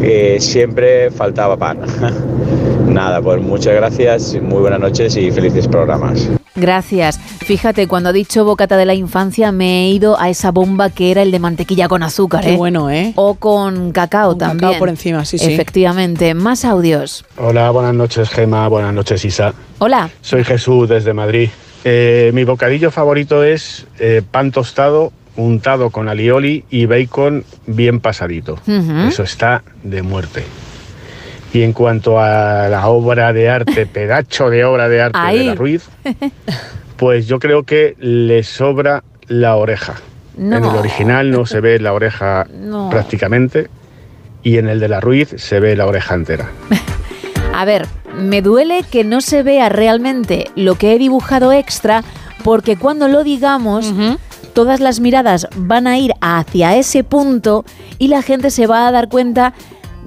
eh, 0.02 0.38
siempre 0.40 1.12
faltaba 1.12 1.58
pan. 1.58 1.80
Nada, 2.88 3.22
pues 3.22 3.42
muchas 3.42 3.76
gracias, 3.76 4.36
muy 4.42 4.62
buenas 4.62 4.80
noches 4.80 5.16
y 5.18 5.32
felices 5.32 5.68
programas. 5.68 6.30
Gracias. 6.56 7.20
Fíjate, 7.20 7.88
cuando 7.88 8.10
ha 8.10 8.14
dicho 8.14 8.44
bocata 8.44 8.78
de 8.78 8.86
la 8.86 8.96
infancia, 8.96 9.52
me 9.52 9.86
he 9.86 9.90
ido 9.90 10.20
a 10.20 10.30
esa 10.30 10.52
bomba 10.52 10.90
que 10.90 11.12
era 11.12 11.22
el 11.22 11.32
de 11.32 11.40
mantequilla 11.40 11.88
con 11.88 12.02
azúcar. 12.02 12.44
Qué 12.44 12.54
¿eh? 12.54 12.58
bueno, 12.58 12.90
¿eh? 12.90 13.14
O 13.16 13.36
con 13.36 13.92
cacao 13.92 14.36
también. 14.36 14.60
cacao 14.60 14.80
por 14.80 14.90
encima, 14.90 15.24
sí, 15.24 15.38
sí. 15.38 15.54
Efectivamente. 15.54 16.34
Más 16.34 16.66
audios. 16.66 17.26
Hola, 17.38 17.70
buenas 17.70 17.94
noches 17.94 18.30
Gema, 18.30 18.68
buenas 18.68 18.94
noches 18.94 19.24
Isa. 19.24 19.54
Hola. 19.78 20.10
Soy 20.22 20.44
Jesús 20.44 20.90
desde 20.90 21.14
Madrid. 21.14 21.50
Eh, 21.84 22.32
mi 22.34 22.44
bocadillo 22.44 22.90
favorito 22.90 23.44
es 23.44 23.86
eh, 24.00 24.24
pan 24.30 24.52
tostado 24.52 25.12
untado 25.36 25.92
con 25.92 26.10
alioli 26.10 26.66
y 26.72 26.88
bacon 26.88 27.46
bien 27.68 28.00
pasadito. 28.00 28.58
Eso 29.08 29.22
está 29.22 29.64
de 29.84 30.02
muerte. 30.02 30.44
Y 31.54 31.64
en 31.64 31.74
cuanto 31.74 32.20
a 32.20 32.68
la 32.70 32.88
obra 32.88 33.34
de 33.34 33.50
arte, 33.50 33.86
pedacho 33.92 34.50
de 34.50 34.66
obra 34.66 34.90
de 34.90 35.02
arte 35.02 35.18
Ahí. 35.22 35.40
de 35.40 35.46
la 35.46 35.56
Ruiz, 35.56 35.88
pues 36.98 37.28
yo 37.28 37.40
creo 37.40 37.64
que 37.64 37.96
le 38.00 38.44
sobra 38.44 39.04
la 39.28 39.56
oreja. 39.56 39.96
No. 40.36 40.58
En 40.58 40.64
el 40.66 40.76
original 40.76 41.32
no 41.32 41.46
se 41.46 41.62
ve 41.62 41.80
la 41.80 41.94
oreja 41.94 42.46
No. 42.54 42.90
prácticamente 42.90 43.70
y 44.44 44.58
en 44.60 44.68
el 44.70 44.80
de 44.80 44.88
la 44.88 45.00
Ruiz 45.00 45.34
se 45.38 45.60
ve 45.60 45.76
la 45.76 45.86
oreja 45.88 46.14
entera. 46.16 46.50
A 47.54 47.66
ver, 47.66 47.88
me 48.16 48.42
duele 48.42 48.84
que 48.90 49.04
no 49.04 49.20
se 49.22 49.42
vea 49.44 49.68
realmente 49.70 50.46
lo 50.56 50.76
que 50.76 50.94
he 50.94 51.00
dibujado 51.00 51.52
extra, 51.52 52.04
porque 52.44 52.78
cuando 52.78 53.08
lo 53.08 53.24
digamos, 53.24 53.92
todas 54.54 54.80
las 54.80 55.00
miradas 55.00 55.48
van 55.56 55.88
a 55.88 55.98
ir 55.98 56.14
hacia 56.22 56.78
ese 56.78 57.04
punto 57.04 57.66
y 57.98 58.08
la 58.10 58.22
gente 58.22 58.52
se 58.52 58.68
va 58.68 58.88
a 58.88 58.92
dar 58.92 59.10
cuenta 59.10 59.54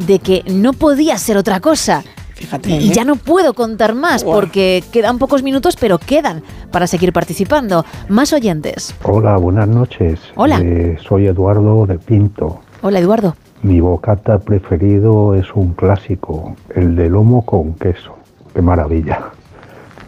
de 0.07 0.19
que 0.19 0.43
no 0.47 0.73
podía 0.73 1.19
ser 1.19 1.37
otra 1.37 1.61
cosa. 1.61 2.03
Fíjate. 2.35 2.71
Y 2.71 2.91
¿eh? 2.91 2.93
ya 2.95 3.05
no 3.05 3.17
puedo 3.17 3.53
contar 3.53 3.95
más 3.95 4.25
porque 4.25 4.83
quedan 4.93 5.19
pocos 5.19 5.43
minutos, 5.43 5.77
pero 5.79 5.99
quedan 5.99 6.43
para 6.71 6.87
seguir 6.87 7.13
participando. 7.13 7.85
Más 8.09 8.33
oyentes. 8.33 8.95
Hola, 9.03 9.37
buenas 9.37 9.69
noches. 9.69 10.21
Hola. 10.37 10.59
Eh, 10.63 10.97
soy 11.07 11.27
Eduardo 11.27 11.85
de 11.87 11.99
Pinto. 11.99 12.61
Hola, 12.83 12.99
Eduardo. 12.99 13.37
Mi 13.63 13.81
bocata 13.81 14.39
preferido 14.39 15.35
es 15.35 15.47
un 15.55 15.75
clásico, 15.75 16.57
el 16.75 16.97
de 16.97 17.11
lomo 17.11 17.45
con 17.45 17.75
queso. 17.75 18.17
Qué 18.55 18.63
maravilla. 18.63 19.33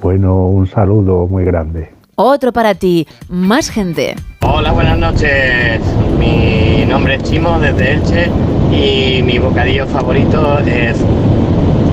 Bueno, 0.01 0.49
un 0.49 0.67
saludo 0.67 1.27
muy 1.27 1.45
grande. 1.45 1.91
Otro 2.15 2.53
para 2.53 2.75
ti. 2.75 3.07
Más 3.29 3.69
gente. 3.69 4.17
Hola, 4.43 4.73
buenas 4.73 4.99
noches. 4.99 5.81
Mi 6.19 6.85
nombre 6.87 7.17
es 7.17 7.23
Chimo 7.25 7.59
desde 7.59 7.93
Elche 7.93 8.29
y 8.73 9.23
mi 9.23 9.39
bocadillo 9.39 9.87
favorito 9.87 10.59
es 10.61 10.97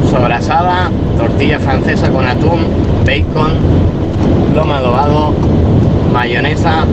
sobrasada, 0.10 0.90
tortilla 1.18 1.60
francesa 1.60 2.10
con 2.10 2.26
atún, 2.28 2.62
bacon, 3.06 3.54
lomo 4.56 4.74
adobado, 4.74 5.34
mayonesa 6.12 6.86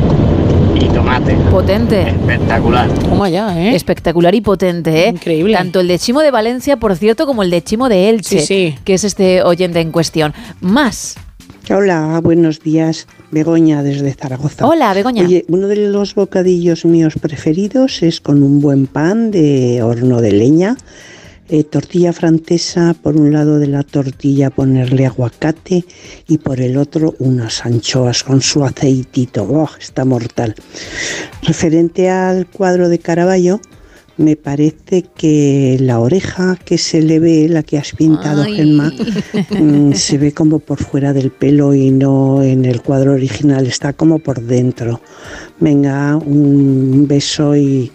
y 0.74 0.84
tomate. 0.88 1.34
Potente. 1.50 2.02
Espectacular. 2.10 2.88
Toma 2.90 3.28
ya, 3.30 3.58
¿eh? 3.58 3.74
Espectacular 3.74 4.34
y 4.34 4.40
potente, 4.42 5.06
¿eh? 5.06 5.08
Increíble. 5.10 5.54
Tanto 5.54 5.80
el 5.80 5.88
de 5.88 5.98
Chimo 5.98 6.20
de 6.20 6.30
Valencia, 6.30 6.76
por 6.76 6.94
cierto, 6.96 7.26
como 7.26 7.42
el 7.42 7.50
de 7.50 7.62
Chimo 7.62 7.88
de 7.88 8.10
Elche, 8.10 8.40
Sí, 8.40 8.46
sí. 8.46 8.78
que 8.84 8.94
es 8.94 9.04
este 9.04 9.42
oyente 9.42 9.80
en 9.80 9.90
cuestión. 9.90 10.34
Más. 10.60 11.16
Hola, 11.68 12.20
buenos 12.22 12.60
días. 12.60 13.08
Begoña 13.32 13.82
desde 13.82 14.14
Zaragoza. 14.14 14.64
Hola, 14.64 14.94
Begoña. 14.94 15.24
Oye, 15.24 15.44
uno 15.48 15.66
de 15.66 15.88
los 15.88 16.14
bocadillos 16.14 16.84
míos 16.84 17.14
preferidos 17.20 18.04
es 18.04 18.20
con 18.20 18.44
un 18.44 18.60
buen 18.60 18.86
pan 18.86 19.32
de 19.32 19.82
horno 19.82 20.20
de 20.20 20.30
leña, 20.30 20.76
eh, 21.48 21.64
tortilla 21.64 22.12
francesa, 22.12 22.94
por 23.02 23.16
un 23.16 23.32
lado 23.32 23.58
de 23.58 23.66
la 23.66 23.82
tortilla 23.82 24.50
ponerle 24.50 25.06
aguacate 25.06 25.84
y 26.28 26.38
por 26.38 26.60
el 26.60 26.76
otro 26.76 27.16
unas 27.18 27.66
anchoas 27.66 28.22
con 28.22 28.42
su 28.42 28.64
aceitito. 28.64 29.42
¡Oh, 29.42 29.68
está 29.76 30.04
mortal! 30.04 30.54
Referente 31.42 32.08
al 32.08 32.46
cuadro 32.46 32.88
de 32.88 33.00
Caravaggio, 33.00 33.60
me 34.18 34.36
parece 34.36 35.04
que 35.16 35.76
la 35.80 36.00
oreja 36.00 36.56
que 36.64 36.78
se 36.78 37.02
le 37.02 37.18
ve, 37.18 37.48
la 37.48 37.62
que 37.62 37.78
has 37.78 37.92
pintado, 37.92 38.42
Ay. 38.42 38.56
Gemma, 38.56 38.92
mm, 39.50 39.92
se 39.92 40.18
ve 40.18 40.32
como 40.32 40.58
por 40.58 40.78
fuera 40.82 41.12
del 41.12 41.30
pelo 41.30 41.74
y 41.74 41.90
no 41.90 42.42
en 42.42 42.64
el 42.64 42.82
cuadro 42.82 43.12
original, 43.12 43.66
está 43.66 43.92
como 43.92 44.18
por 44.18 44.40
dentro. 44.40 45.00
Venga, 45.60 46.16
un 46.16 47.06
beso 47.06 47.54
y, 47.56 47.92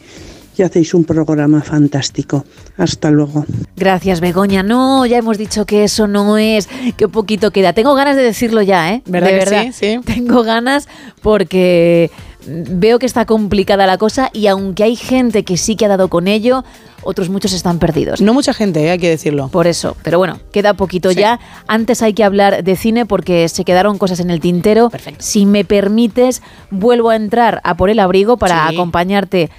y 0.57 0.61
hacéis 0.61 0.93
un 0.93 1.05
programa 1.05 1.61
fantástico. 1.61 2.45
Hasta 2.77 3.09
luego. 3.09 3.45
Gracias, 3.75 4.21
Begoña. 4.21 4.63
No, 4.63 5.05
ya 5.05 5.17
hemos 5.17 5.37
dicho 5.37 5.65
que 5.65 5.83
eso 5.83 6.07
no 6.07 6.37
es. 6.37 6.69
Qué 6.97 7.07
poquito 7.07 7.51
queda. 7.51 7.73
Tengo 7.73 7.95
ganas 7.95 8.15
de 8.15 8.23
decirlo 8.23 8.61
ya, 8.61 8.93
¿eh? 8.93 9.01
¿Verdad 9.05 9.27
de 9.27 9.33
que 9.33 9.39
verdad. 9.45 9.63
sí? 9.71 9.71
Sí. 9.73 9.99
Tengo 10.05 10.43
ganas 10.43 10.87
porque 11.21 12.11
veo 12.47 12.99
que 12.99 13.05
está 13.05 13.25
complicada 13.25 13.85
la 13.87 13.97
cosa 13.97 14.29
y 14.33 14.47
aunque 14.47 14.83
hay 14.83 14.95
gente 14.95 15.43
que 15.43 15.57
sí 15.57 15.75
que 15.75 15.85
ha 15.85 15.87
dado 15.87 16.07
con 16.09 16.27
ello, 16.27 16.63
otros 17.03 17.29
muchos 17.29 17.53
están 17.53 17.79
perdidos. 17.79 18.21
No 18.21 18.33
mucha 18.33 18.53
gente, 18.53 18.83
¿eh? 18.85 18.91
hay 18.91 18.99
que 18.99 19.09
decirlo. 19.09 19.47
Por 19.49 19.67
eso, 19.67 19.95
pero 20.03 20.17
bueno, 20.17 20.39
queda 20.51 20.73
poquito 20.75 21.11
Sí. 21.11 21.19
ya. 21.19 21.39
Antes 21.67 22.01
hay 22.01 22.13
que 22.13 22.23
hablar 22.23 22.63
de 22.63 22.75
cine 22.75 23.05
porque 23.05 23.47
se 23.49 23.63
quedaron 23.65 23.97
cosas 23.97 24.19
en 24.19 24.29
el 24.29 24.39
tintero. 24.39 24.91
Si 25.17 25.45
me 25.45 25.65
permites, 25.65 26.41
vuelvo 26.69 27.09
a 27.09 27.15
entrar 27.15 27.61
a 27.63 27.75
por 27.75 27.89
el 27.89 27.99
abrigo 27.99 28.37
para 28.37 28.67
Sí. 28.69 28.75
acompañarte 28.75 29.49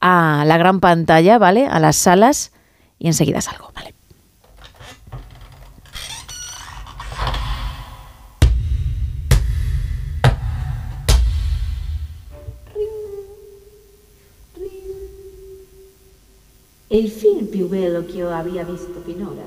a 0.00 0.44
la 0.46 0.58
gran 0.58 0.80
pantalla, 0.80 1.38
¿vale? 1.38 1.66
A 1.66 1.78
las 1.80 1.96
salas 1.96 2.52
y 2.98 3.06
enseguida 3.08 3.40
salgo, 3.40 3.70
¿vale? 3.74 3.94
Il 16.92 17.08
film 17.08 17.46
più 17.46 17.68
bello 17.68 18.04
che 18.04 18.16
io 18.18 18.30
abbia 18.30 18.64
visto 18.64 19.00
finora. 19.04 19.42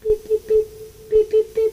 Pip, 0.00 0.20
pip, 0.26 0.46
pip, 0.46 0.66
pip, 1.08 1.28
pip, 1.30 1.52
pip. 1.54 1.72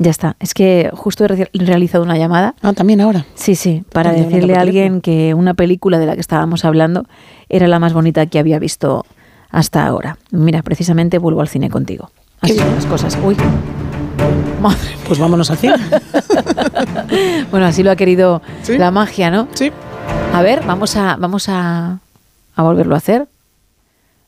Ya 0.00 0.10
está. 0.12 0.36
Es 0.38 0.54
que 0.54 0.90
justo 0.94 1.24
he 1.24 1.28
re- 1.28 1.50
realizado 1.54 2.04
una 2.04 2.16
llamada. 2.16 2.54
Ah, 2.62 2.72
también 2.72 3.00
ahora. 3.00 3.26
Sí, 3.34 3.56
sí, 3.56 3.82
para 3.92 4.12
decirle 4.12 4.54
a 4.54 4.60
alguien 4.60 5.00
que 5.00 5.34
una 5.34 5.54
película 5.54 5.98
de 5.98 6.06
la 6.06 6.14
que 6.14 6.20
estábamos 6.20 6.64
hablando 6.64 7.04
era 7.48 7.66
la 7.66 7.80
más 7.80 7.92
bonita 7.94 8.26
que 8.26 8.38
había 8.38 8.60
visto 8.60 9.04
hasta 9.50 9.84
ahora. 9.86 10.16
Mira, 10.30 10.62
precisamente 10.62 11.18
vuelvo 11.18 11.40
al 11.40 11.48
cine 11.48 11.68
contigo. 11.68 12.10
Así 12.40 12.56
son 12.56 12.72
las 12.76 12.86
cosas. 12.86 13.18
Uy. 13.24 13.36
Madre 14.60 14.96
Pues 15.06 15.18
vámonos 15.18 15.50
al. 15.50 15.58
Bueno, 17.50 17.66
así 17.66 17.82
lo 17.82 17.90
ha 17.90 17.96
querido 17.96 18.42
la 18.68 18.90
magia, 18.90 19.30
¿no? 19.30 19.48
Sí. 19.54 19.70
A 20.34 20.42
ver, 20.42 20.62
vamos 20.66 20.96
a, 20.96 21.16
vamos 21.16 21.48
a, 21.48 21.98
a 22.54 22.62
volverlo 22.62 22.94
a 22.94 22.98
hacer. 22.98 23.26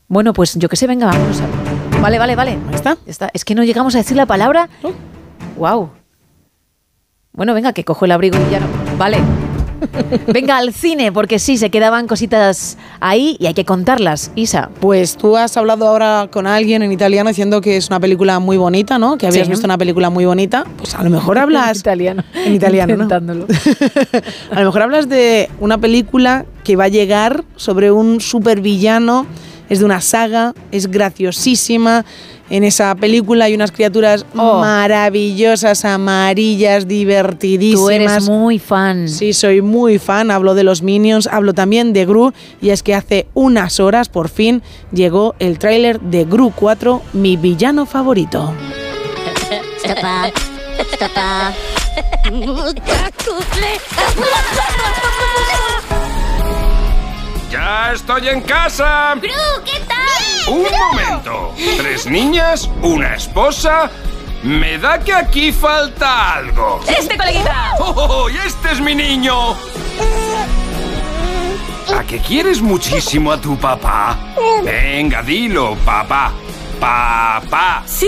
Bueno, 0.07 0.33
pues 0.33 0.55
yo 0.55 0.67
que 0.67 0.75
sé, 0.75 0.87
venga, 0.87 1.07
vámonos 1.07 1.41
a... 1.41 2.01
Vale, 2.01 2.17
vale, 2.19 2.35
vale. 2.35 2.51
Ahí 2.51 2.75
está. 2.75 2.97
está. 3.05 3.29
Es 3.33 3.45
que 3.45 3.55
no 3.55 3.63
llegamos 3.63 3.93
a 3.95 3.99
decir 3.99 4.17
la 4.17 4.25
palabra. 4.25 4.69
Wow. 5.57 5.91
Bueno, 7.33 7.53
venga, 7.53 7.73
que 7.73 7.85
cojo 7.85 8.05
el 8.05 8.11
abrigo 8.11 8.37
y 8.47 8.51
ya 8.51 8.59
no. 8.59 8.67
Vale. 8.97 9.19
Venga 10.27 10.57
al 10.57 10.73
cine, 10.73 11.11
porque 11.11 11.39
sí, 11.39 11.57
se 11.57 11.69
quedaban 11.69 12.07
cositas 12.07 12.77
ahí 12.99 13.35
y 13.39 13.47
hay 13.47 13.53
que 13.53 13.65
contarlas, 13.65 14.31
Isa. 14.35 14.69
Pues 14.79 15.17
tú 15.17 15.37
has 15.37 15.57
hablado 15.57 15.87
ahora 15.87 16.29
con 16.31 16.47
alguien 16.47 16.83
en 16.83 16.91
italiano 16.91 17.29
diciendo 17.29 17.61
que 17.61 17.77
es 17.77 17.87
una 17.89 17.99
película 17.99 18.39
muy 18.39 18.57
bonita, 18.57 18.97
¿no? 18.99 19.17
Que 19.17 19.27
habías 19.27 19.47
Sí. 19.47 19.51
visto 19.51 19.65
una 19.65 19.77
película 19.77 20.09
muy 20.09 20.25
bonita. 20.25 20.65
Pues 20.77 20.95
a 20.95 21.03
lo 21.03 21.09
mejor 21.09 21.37
hablas... 21.39 21.77
En 21.77 21.79
italiano. 21.81 22.23
En 22.45 22.53
italiano. 22.53 23.07
A 24.51 24.59
lo 24.59 24.65
mejor 24.65 24.81
hablas 24.83 25.09
de 25.09 25.49
una 25.59 25.77
película 25.77 26.45
que 26.63 26.75
va 26.75 26.85
a 26.85 26.89
llegar 26.89 27.43
sobre 27.55 27.91
un 27.91 28.21
supervillano, 28.21 29.25
es 29.69 29.79
de 29.79 29.85
una 29.85 30.01
saga, 30.01 30.53
es 30.71 30.87
graciosísima. 30.91 32.05
En 32.51 32.65
esa 32.65 32.93
película 32.95 33.45
hay 33.45 33.55
unas 33.55 33.71
criaturas 33.71 34.25
maravillosas, 34.33 35.85
amarillas, 35.85 36.85
divertidísimas. 36.85 37.81
Oh. 37.81 37.85
Tú 37.85 37.89
eres 37.89 38.29
muy 38.29 38.59
fan. 38.59 39.07
Sí, 39.07 39.31
soy 39.31 39.61
muy 39.61 39.99
fan. 39.99 40.31
Hablo 40.31 40.53
de 40.53 40.63
los 40.63 40.81
Minions, 40.81 41.27
hablo 41.27 41.53
también 41.53 41.93
de 41.93 42.05
Gru. 42.05 42.33
Y 42.61 42.71
es 42.71 42.83
que 42.83 42.93
hace 42.93 43.27
unas 43.35 43.79
horas, 43.79 44.09
por 44.09 44.27
fin, 44.27 44.61
llegó 44.91 45.33
el 45.39 45.59
tráiler 45.59 46.01
de 46.01 46.25
Gru 46.25 46.51
4, 46.53 47.01
mi 47.13 47.37
villano 47.37 47.85
favorito. 47.85 48.53
¡Ya 57.49 57.93
estoy 57.93 58.27
en 58.27 58.41
casa! 58.41 59.15
¡Gru, 59.21 59.63
qué 59.63 59.79
tal! 59.87 60.00
¡Un 60.47 60.63
momento! 60.63 61.53
¿Tres 61.77 62.05
niñas? 62.07 62.69
¿Una 62.81 63.15
esposa? 63.15 63.89
Me 64.43 64.77
da 64.77 64.99
que 64.99 65.13
aquí 65.13 65.51
falta 65.51 66.33
algo. 66.35 66.81
¡Este, 66.87 67.17
coleguita! 67.17 67.75
¡Oh, 67.79 68.29
y 68.29 68.37
este 68.37 68.71
es 68.71 68.81
mi 68.81 68.95
niño! 68.95 69.55
¿A 71.95 72.03
que 72.03 72.19
quieres 72.19 72.61
muchísimo 72.61 73.31
a 73.31 73.39
tu 73.39 73.57
papá? 73.57 74.17
Venga, 74.63 75.21
dilo, 75.21 75.75
papá. 75.85 76.31
Papá. 76.81 77.83
Sí, 77.85 78.07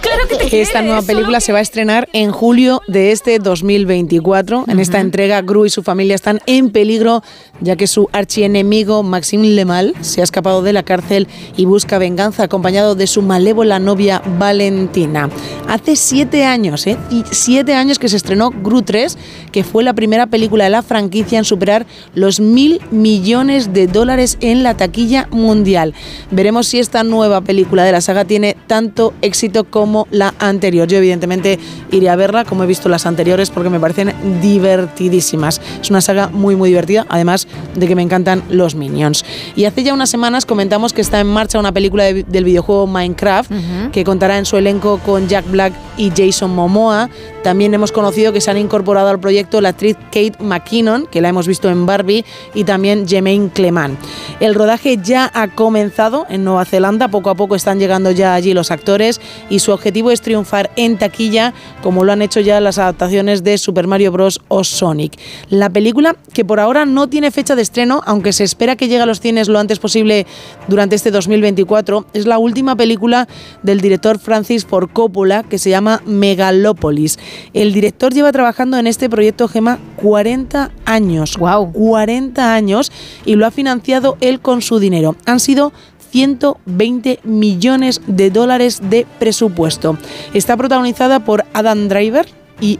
claro 0.00 0.28
que 0.28 0.36
te 0.36 0.62
Esta 0.62 0.80
nueva 0.80 1.02
película 1.02 1.40
se 1.40 1.52
va 1.52 1.58
a 1.58 1.62
estrenar 1.62 2.08
en 2.12 2.30
julio 2.30 2.80
de 2.86 3.10
este 3.10 3.40
2024. 3.40 4.66
En 4.68 4.78
esta 4.78 5.00
entrega, 5.00 5.42
Gru 5.42 5.66
y 5.66 5.70
su 5.70 5.82
familia 5.82 6.14
están 6.14 6.40
en 6.46 6.70
peligro 6.70 7.24
ya 7.60 7.74
que 7.74 7.88
su 7.88 8.08
archienemigo 8.12 9.02
Maxime 9.02 9.48
Lemal 9.48 9.94
se 10.02 10.20
ha 10.20 10.24
escapado 10.24 10.62
de 10.62 10.72
la 10.72 10.84
cárcel 10.84 11.26
y 11.56 11.64
busca 11.64 11.98
venganza 11.98 12.44
acompañado 12.44 12.94
de 12.94 13.08
su 13.08 13.22
malévola 13.22 13.80
novia 13.80 14.22
Valentina. 14.38 15.28
Hace 15.68 15.96
siete 15.96 16.44
años, 16.44 16.86
¿eh? 16.86 16.96
Y 17.10 17.24
siete 17.30 17.74
años 17.74 17.98
que 17.98 18.08
se 18.08 18.16
estrenó 18.18 18.50
Gru 18.50 18.82
3, 18.82 19.18
que 19.56 19.64
fue 19.64 19.82
la 19.82 19.94
primera 19.94 20.26
película 20.26 20.64
de 20.64 20.70
la 20.70 20.82
franquicia 20.82 21.38
en 21.38 21.44
superar 21.46 21.86
los 22.14 22.40
mil 22.40 22.78
millones 22.90 23.72
de 23.72 23.86
dólares 23.86 24.36
en 24.42 24.62
la 24.62 24.76
taquilla 24.76 25.28
mundial. 25.30 25.94
Veremos 26.30 26.66
si 26.66 26.78
esta 26.78 27.02
nueva 27.04 27.40
película 27.40 27.82
de 27.82 27.90
la 27.92 28.02
saga 28.02 28.26
tiene 28.26 28.54
tanto 28.66 29.14
éxito 29.22 29.64
como 29.64 30.08
la 30.10 30.34
anterior. 30.40 30.86
Yo 30.88 30.98
evidentemente 30.98 31.58
iré 31.90 32.10
a 32.10 32.16
verla 32.16 32.44
como 32.44 32.64
he 32.64 32.66
visto 32.66 32.90
las 32.90 33.06
anteriores 33.06 33.48
porque 33.48 33.70
me 33.70 33.80
parecen 33.80 34.12
divertidísimas. 34.42 35.62
Es 35.80 35.88
una 35.88 36.02
saga 36.02 36.28
muy 36.28 36.54
muy 36.54 36.68
divertida, 36.68 37.06
además 37.08 37.48
de 37.74 37.88
que 37.88 37.94
me 37.96 38.02
encantan 38.02 38.42
los 38.50 38.74
Minions. 38.74 39.24
Y 39.56 39.64
hace 39.64 39.82
ya 39.82 39.94
unas 39.94 40.10
semanas 40.10 40.44
comentamos 40.44 40.92
que 40.92 41.00
está 41.00 41.18
en 41.18 41.28
marcha 41.28 41.58
una 41.58 41.72
película 41.72 42.04
de- 42.04 42.24
del 42.24 42.44
videojuego 42.44 42.86
Minecraft 42.86 43.50
que 43.90 44.04
contará 44.04 44.36
en 44.36 44.44
su 44.44 44.58
elenco 44.58 44.98
con 44.98 45.28
Jack 45.28 45.50
Black 45.50 45.72
y 45.96 46.12
Jason 46.14 46.50
Momoa. 46.54 47.08
También 47.46 47.72
hemos 47.74 47.92
conocido 47.92 48.32
que 48.32 48.40
se 48.40 48.50
han 48.50 48.58
incorporado 48.58 49.08
al 49.08 49.20
proyecto 49.20 49.60
la 49.60 49.68
actriz 49.68 49.96
Kate 50.06 50.32
McKinnon, 50.40 51.06
que 51.06 51.20
la 51.20 51.28
hemos 51.28 51.46
visto 51.46 51.70
en 51.70 51.86
Barbie, 51.86 52.24
y 52.54 52.64
también 52.64 53.06
Jemaine 53.06 53.50
Clement. 53.50 53.96
El 54.40 54.56
rodaje 54.56 54.98
ya 55.00 55.30
ha 55.32 55.46
comenzado 55.46 56.26
en 56.28 56.42
Nueva 56.42 56.64
Zelanda, 56.64 57.06
poco 57.06 57.30
a 57.30 57.36
poco 57.36 57.54
están 57.54 57.78
llegando 57.78 58.10
ya 58.10 58.34
allí 58.34 58.52
los 58.52 58.72
actores 58.72 59.20
y 59.48 59.60
su 59.60 59.70
objetivo 59.70 60.10
es 60.10 60.22
triunfar 60.22 60.72
en 60.74 60.98
taquilla, 60.98 61.54
como 61.84 62.02
lo 62.02 62.10
han 62.10 62.20
hecho 62.20 62.40
ya 62.40 62.60
las 62.60 62.78
adaptaciones 62.78 63.44
de 63.44 63.58
Super 63.58 63.86
Mario 63.86 64.10
Bros. 64.10 64.40
o 64.48 64.64
Sonic. 64.64 65.16
La 65.48 65.70
película, 65.70 66.16
que 66.32 66.44
por 66.44 66.58
ahora 66.58 66.84
no 66.84 67.08
tiene 67.08 67.30
fecha 67.30 67.54
de 67.54 67.62
estreno, 67.62 68.02
aunque 68.06 68.32
se 68.32 68.42
espera 68.42 68.74
que 68.74 68.88
llegue 68.88 69.02
a 69.02 69.06
los 69.06 69.20
cines 69.20 69.46
lo 69.46 69.60
antes 69.60 69.78
posible 69.78 70.26
durante 70.66 70.96
este 70.96 71.12
2024, 71.12 72.06
es 72.12 72.26
la 72.26 72.38
última 72.38 72.74
película 72.74 73.28
del 73.62 73.80
director 73.80 74.18
Francis 74.18 74.66
Ford 74.66 74.90
Coppola 74.92 75.44
que 75.44 75.58
se 75.58 75.70
llama 75.70 76.02
Megalópolis. 76.06 77.20
El 77.52 77.72
director 77.72 78.12
lleva 78.12 78.32
trabajando 78.32 78.78
en 78.78 78.86
este 78.86 79.08
proyecto 79.08 79.48
Gema 79.48 79.78
40 79.96 80.70
años. 80.84 81.36
Wow. 81.36 81.72
40 81.72 82.54
años 82.54 82.92
y 83.24 83.36
lo 83.36 83.46
ha 83.46 83.50
financiado 83.50 84.16
él 84.20 84.40
con 84.40 84.62
su 84.62 84.78
dinero. 84.78 85.16
Han 85.26 85.40
sido 85.40 85.72
120 86.10 87.20
millones 87.24 88.00
de 88.06 88.30
dólares 88.30 88.80
de 88.82 89.06
presupuesto. 89.18 89.98
Está 90.34 90.56
protagonizada 90.56 91.24
por 91.24 91.44
Adam 91.52 91.88
Driver 91.88 92.26
y 92.60 92.78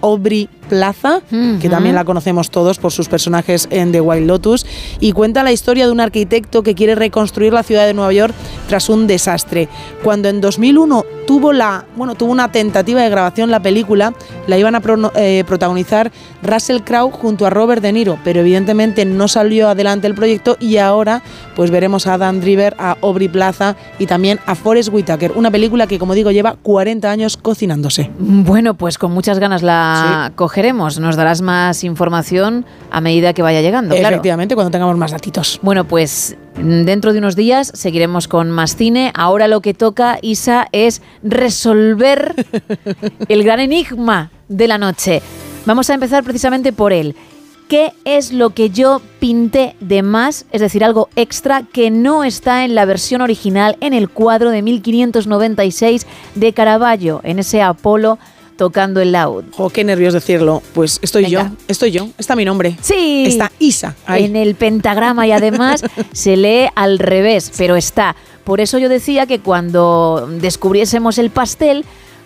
Aubrey 0.00 0.48
Plaza, 0.68 1.20
que 1.60 1.68
también 1.68 1.94
la 1.94 2.04
conocemos 2.04 2.50
todos 2.50 2.78
por 2.78 2.92
sus 2.92 3.08
personajes 3.08 3.68
en 3.70 3.92
The 3.92 4.00
Wild 4.00 4.26
Lotus, 4.26 4.66
y 5.00 5.12
cuenta 5.12 5.42
la 5.42 5.52
historia 5.52 5.86
de 5.86 5.92
un 5.92 6.00
arquitecto 6.00 6.62
que 6.62 6.74
quiere 6.74 6.94
reconstruir 6.94 7.52
la 7.52 7.62
ciudad 7.62 7.86
de 7.86 7.94
Nueva 7.94 8.12
York 8.12 8.34
tras 8.68 8.88
un 8.88 9.06
desastre. 9.06 9.68
Cuando 10.02 10.28
en 10.28 10.40
2001 10.40 11.04
tuvo 11.26 11.52
la, 11.52 11.84
bueno, 11.96 12.14
tuvo 12.14 12.32
una 12.32 12.50
tentativa 12.52 13.02
de 13.02 13.10
grabación 13.10 13.50
la 13.50 13.60
película, 13.60 14.14
la 14.46 14.58
iban 14.58 14.74
a 14.74 14.82
eh, 15.16 15.44
protagonizar 15.46 16.10
Russell 16.42 16.80
Crowe 16.80 17.10
junto 17.10 17.46
a 17.46 17.50
Robert 17.50 17.82
De 17.82 17.92
Niro, 17.92 18.18
pero 18.24 18.40
evidentemente 18.40 19.04
no 19.04 19.28
salió 19.28 19.68
adelante 19.68 20.06
el 20.06 20.14
proyecto 20.14 20.56
y 20.58 20.78
ahora 20.78 21.22
pues 21.54 21.70
veremos 21.70 22.06
a 22.06 22.16
Dan 22.16 22.40
Driver, 22.40 22.74
a 22.78 22.96
Aubrey 23.02 23.28
Plaza 23.28 23.76
y 23.98 24.06
también 24.06 24.40
a 24.46 24.54
Forrest 24.54 24.90
Whitaker, 24.92 25.32
una 25.32 25.50
película 25.50 25.86
que 25.86 25.98
como 25.98 26.14
digo 26.14 26.30
lleva 26.30 26.56
40 26.62 27.10
años 27.10 27.36
cocinándose. 27.36 28.10
Bueno, 28.18 28.74
pues 28.74 28.98
con 28.98 29.12
muchas 29.12 29.38
ganas 29.38 29.62
la 29.62 30.32
cogeremos. 30.58 30.98
Nos 30.98 31.14
darás 31.14 31.40
más 31.40 31.84
información 31.84 32.66
a 32.90 33.00
medida 33.00 33.32
que 33.32 33.42
vaya 33.42 33.60
llegando, 33.60 33.94
claro. 33.94 34.16
Efectivamente, 34.16 34.56
cuando 34.56 34.72
tengamos 34.72 34.96
más 34.96 35.12
datitos. 35.12 35.60
Bueno, 35.62 35.84
pues 35.84 36.36
mm, 36.56 36.82
dentro 36.82 37.12
de 37.12 37.20
unos 37.20 37.36
días 37.36 37.70
seguiremos 37.74 38.26
con 38.26 38.50
más 38.50 38.74
cine. 38.74 39.12
Ahora 39.14 39.46
lo 39.46 39.60
que 39.60 39.72
toca, 39.72 40.18
Isa, 40.20 40.66
es 40.72 41.00
resolver 41.22 42.34
el 43.28 43.44
gran 43.44 43.60
enigma 43.60 44.32
de 44.48 44.66
la 44.66 44.78
noche. 44.78 45.22
Vamos 45.64 45.90
a 45.90 45.94
empezar 45.94 46.24
precisamente 46.24 46.72
por 46.72 46.92
él. 46.92 47.14
¿Qué 47.68 47.92
es 48.04 48.32
lo 48.32 48.50
que 48.50 48.70
yo 48.70 49.00
pinté 49.20 49.76
de 49.78 50.02
más, 50.02 50.44
es 50.50 50.60
decir, 50.60 50.82
algo 50.82 51.08
extra 51.14 51.62
que 51.72 51.92
no 51.92 52.24
está 52.24 52.64
en 52.64 52.74
la 52.74 52.84
versión 52.84 53.20
original 53.20 53.76
en 53.80 53.92
el 53.92 54.08
cuadro 54.08 54.50
de 54.50 54.62
1596 54.62 56.04
de 56.34 56.52
Caravaggio, 56.52 57.20
en 57.22 57.38
ese 57.38 57.62
Apolo 57.62 58.18
tocando 58.58 59.00
el 59.00 59.12
laúd? 59.12 59.44
Oh, 59.56 59.70
qué 59.70 59.84
nervios 59.84 60.12
decirlo. 60.12 60.62
Pues 60.74 60.98
estoy 61.00 61.30
yo, 61.30 61.40
estoy 61.68 61.90
yo, 61.92 62.08
está 62.18 62.36
mi 62.36 62.44
nombre. 62.44 62.76
Sí. 62.82 63.24
Está 63.26 63.50
Isa. 63.58 63.94
ahí. 64.04 64.24
En 64.24 64.36
el 64.36 64.54
pentagrama 64.56 65.26
y 65.26 65.32
además 65.32 65.82
se 66.12 66.36
lee 66.36 66.68
al 66.74 66.98
revés, 66.98 67.50
pero 67.56 67.76
está. 67.76 68.14
Por 68.44 68.60
eso 68.60 68.76
yo 68.76 68.90
decía 68.90 69.24
que 69.26 69.40
cuando 69.40 70.28
descubriésemos 70.40 71.16
el 71.18 71.30
pastel, 71.30 71.84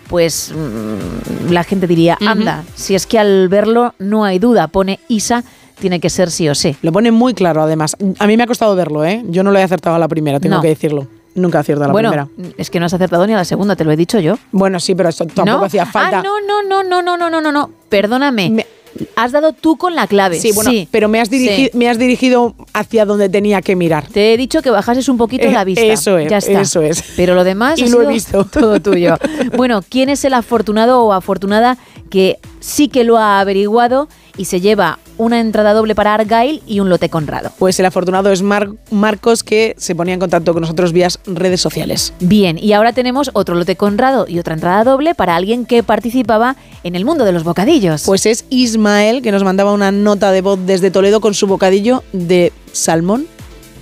pues 0.09 0.51
mm, 0.53 1.51
la 1.53 1.63
gente 1.63 1.87
diría, 1.87 2.17
anda, 2.25 2.63
si 2.75 2.95
es 2.95 3.05
que 3.07 3.19
al 3.19 3.47
verlo 3.47 3.93
no 3.99 4.25
hay 4.25 4.39
duda, 4.39 4.67
pone 4.67 4.99
Isa, 5.07 5.43
tiene 5.79 5.99
que 5.99 6.09
ser 6.09 6.31
sí 6.31 6.49
o 6.49 6.55
sí. 6.55 6.75
Lo 6.81 6.91
pone 6.91 7.11
muy 7.11 7.33
claro, 7.33 7.61
además. 7.61 7.95
A 8.19 8.27
mí 8.27 8.37
me 8.37 8.43
ha 8.43 8.47
costado 8.47 8.75
verlo, 8.75 9.05
¿eh? 9.05 9.23
Yo 9.27 9.43
no 9.43 9.51
lo 9.51 9.59
he 9.59 9.63
acertado 9.63 9.95
a 9.95 9.99
la 9.99 10.07
primera, 10.07 10.39
tengo 10.39 10.55
No. 10.55 10.61
que 10.61 10.69
decirlo. 10.69 11.07
Nunca 11.35 11.59
acierto 11.59 11.83
a 11.83 11.87
la 11.87 11.93
bueno, 11.93 12.09
primera. 12.09 12.53
es 12.57 12.69
que 12.69 12.79
no 12.79 12.85
has 12.85 12.93
acertado 12.93 13.25
ni 13.25 13.33
a 13.33 13.37
la 13.37 13.45
segunda, 13.45 13.75
te 13.75 13.83
lo 13.83 13.91
he 13.91 13.97
dicho 13.97 14.19
yo. 14.19 14.37
Bueno, 14.51 14.79
sí, 14.79 14.93
pero 14.95 15.09
esto 15.09 15.25
tampoco 15.25 15.59
¿No? 15.59 15.65
hacía 15.65 15.85
falta. 15.85 16.19
Ah, 16.19 16.23
no, 16.23 16.39
no, 16.41 16.61
no, 16.63 16.83
no, 17.01 17.01
no, 17.17 17.29
no, 17.29 17.41
no, 17.41 17.51
no. 17.51 17.69
Perdóname. 17.89 18.65
Has 19.15 19.31
dado 19.31 19.53
tú 19.53 19.75
con 19.75 19.95
la 19.95 20.05
clave. 20.05 20.39
Sí, 20.39 20.51
bueno, 20.53 20.69
pero 20.91 21.07
me 21.09 21.19
has, 21.19 21.27
Sí. 21.29 21.71
me 21.73 21.89
has 21.89 21.97
dirigido 21.97 22.53
hacia 22.73 23.05
donde 23.05 23.27
tenía 23.27 23.63
que 23.63 23.75
mirar. 23.75 24.05
Te 24.07 24.33
he 24.33 24.37
dicho 24.37 24.61
que 24.61 24.69
bajases 24.69 25.09
un 25.09 25.17
poquito 25.17 25.45
Eh, 25.47 25.51
la 25.51 25.63
vista. 25.63 25.83
eso 25.83 26.19
es, 26.19 26.29
ya 26.29 26.37
está. 26.37 26.61
eso 26.61 26.81
es. 26.83 27.03
Pero 27.15 27.33
lo 27.33 27.43
demás 27.43 27.79
Y 27.79 27.85
ha 27.85 27.89
lo 27.89 27.97
he 27.97 28.19
sido 28.19 28.43
visto. 28.43 28.45
todo 28.59 28.79
tuyo. 28.79 29.15
Bueno, 29.57 29.81
¿quién 29.89 30.09
es 30.09 30.23
el 30.25 30.35
afortunado 30.35 31.01
o 31.03 31.11
afortunada 31.13 31.79
que 32.11 32.37
sí 32.59 32.87
que 32.87 33.03
lo 33.03 33.17
ha 33.17 33.39
averiguado 33.39 34.09
y 34.37 34.45
se 34.45 34.61
lleva 34.61 34.99
una 35.17 35.39
entrada 35.39 35.73
doble 35.73 35.93
para 35.95 36.13
Argyle 36.15 36.61
y 36.65 36.79
un 36.79 36.89
lote 36.89 37.09
Conrado? 37.09 37.51
Pues 37.59 37.79
el 37.79 37.85
afortunado 37.85 38.31
es 38.31 38.41
Mar- 38.41 38.71
Marcos, 38.91 39.43
que 39.43 39.75
se 39.77 39.93
ponía 39.95 40.13
en 40.15 40.19
contacto 40.19 40.53
con 40.53 40.61
nosotros 40.61 40.91
vía 40.91 41.07
redes 41.25 41.61
sociales. 41.61 42.13
Bien, 42.19 42.57
y 42.57 42.73
ahora 42.73 42.93
tenemos 42.93 43.29
otro 43.33 43.55
lote 43.55 43.75
Conrado 43.75 44.25
y 44.27 44.39
otra 44.39 44.53
entrada 44.55 44.83
doble 44.83 45.15
para 45.15 45.35
alguien 45.35 45.65
que 45.65 45.83
participaba 45.83 46.55
en 46.83 46.95
el 46.95 47.05
mundo 47.05 47.25
de 47.25 47.31
los 47.31 47.43
bocadillos. 47.43 48.03
Pues 48.05 48.25
es 48.25 48.45
Ismael, 48.49 49.21
que 49.21 49.31
nos 49.31 49.43
mandaba 49.43 49.71
una 49.73 49.91
nota 49.91 50.31
de 50.31 50.41
voz 50.41 50.59
desde 50.65 50.89
Toledo 50.91 51.21
con 51.21 51.33
su 51.33 51.45
bocadillo 51.47 52.03
de 52.11 52.51
salmón, 52.71 53.25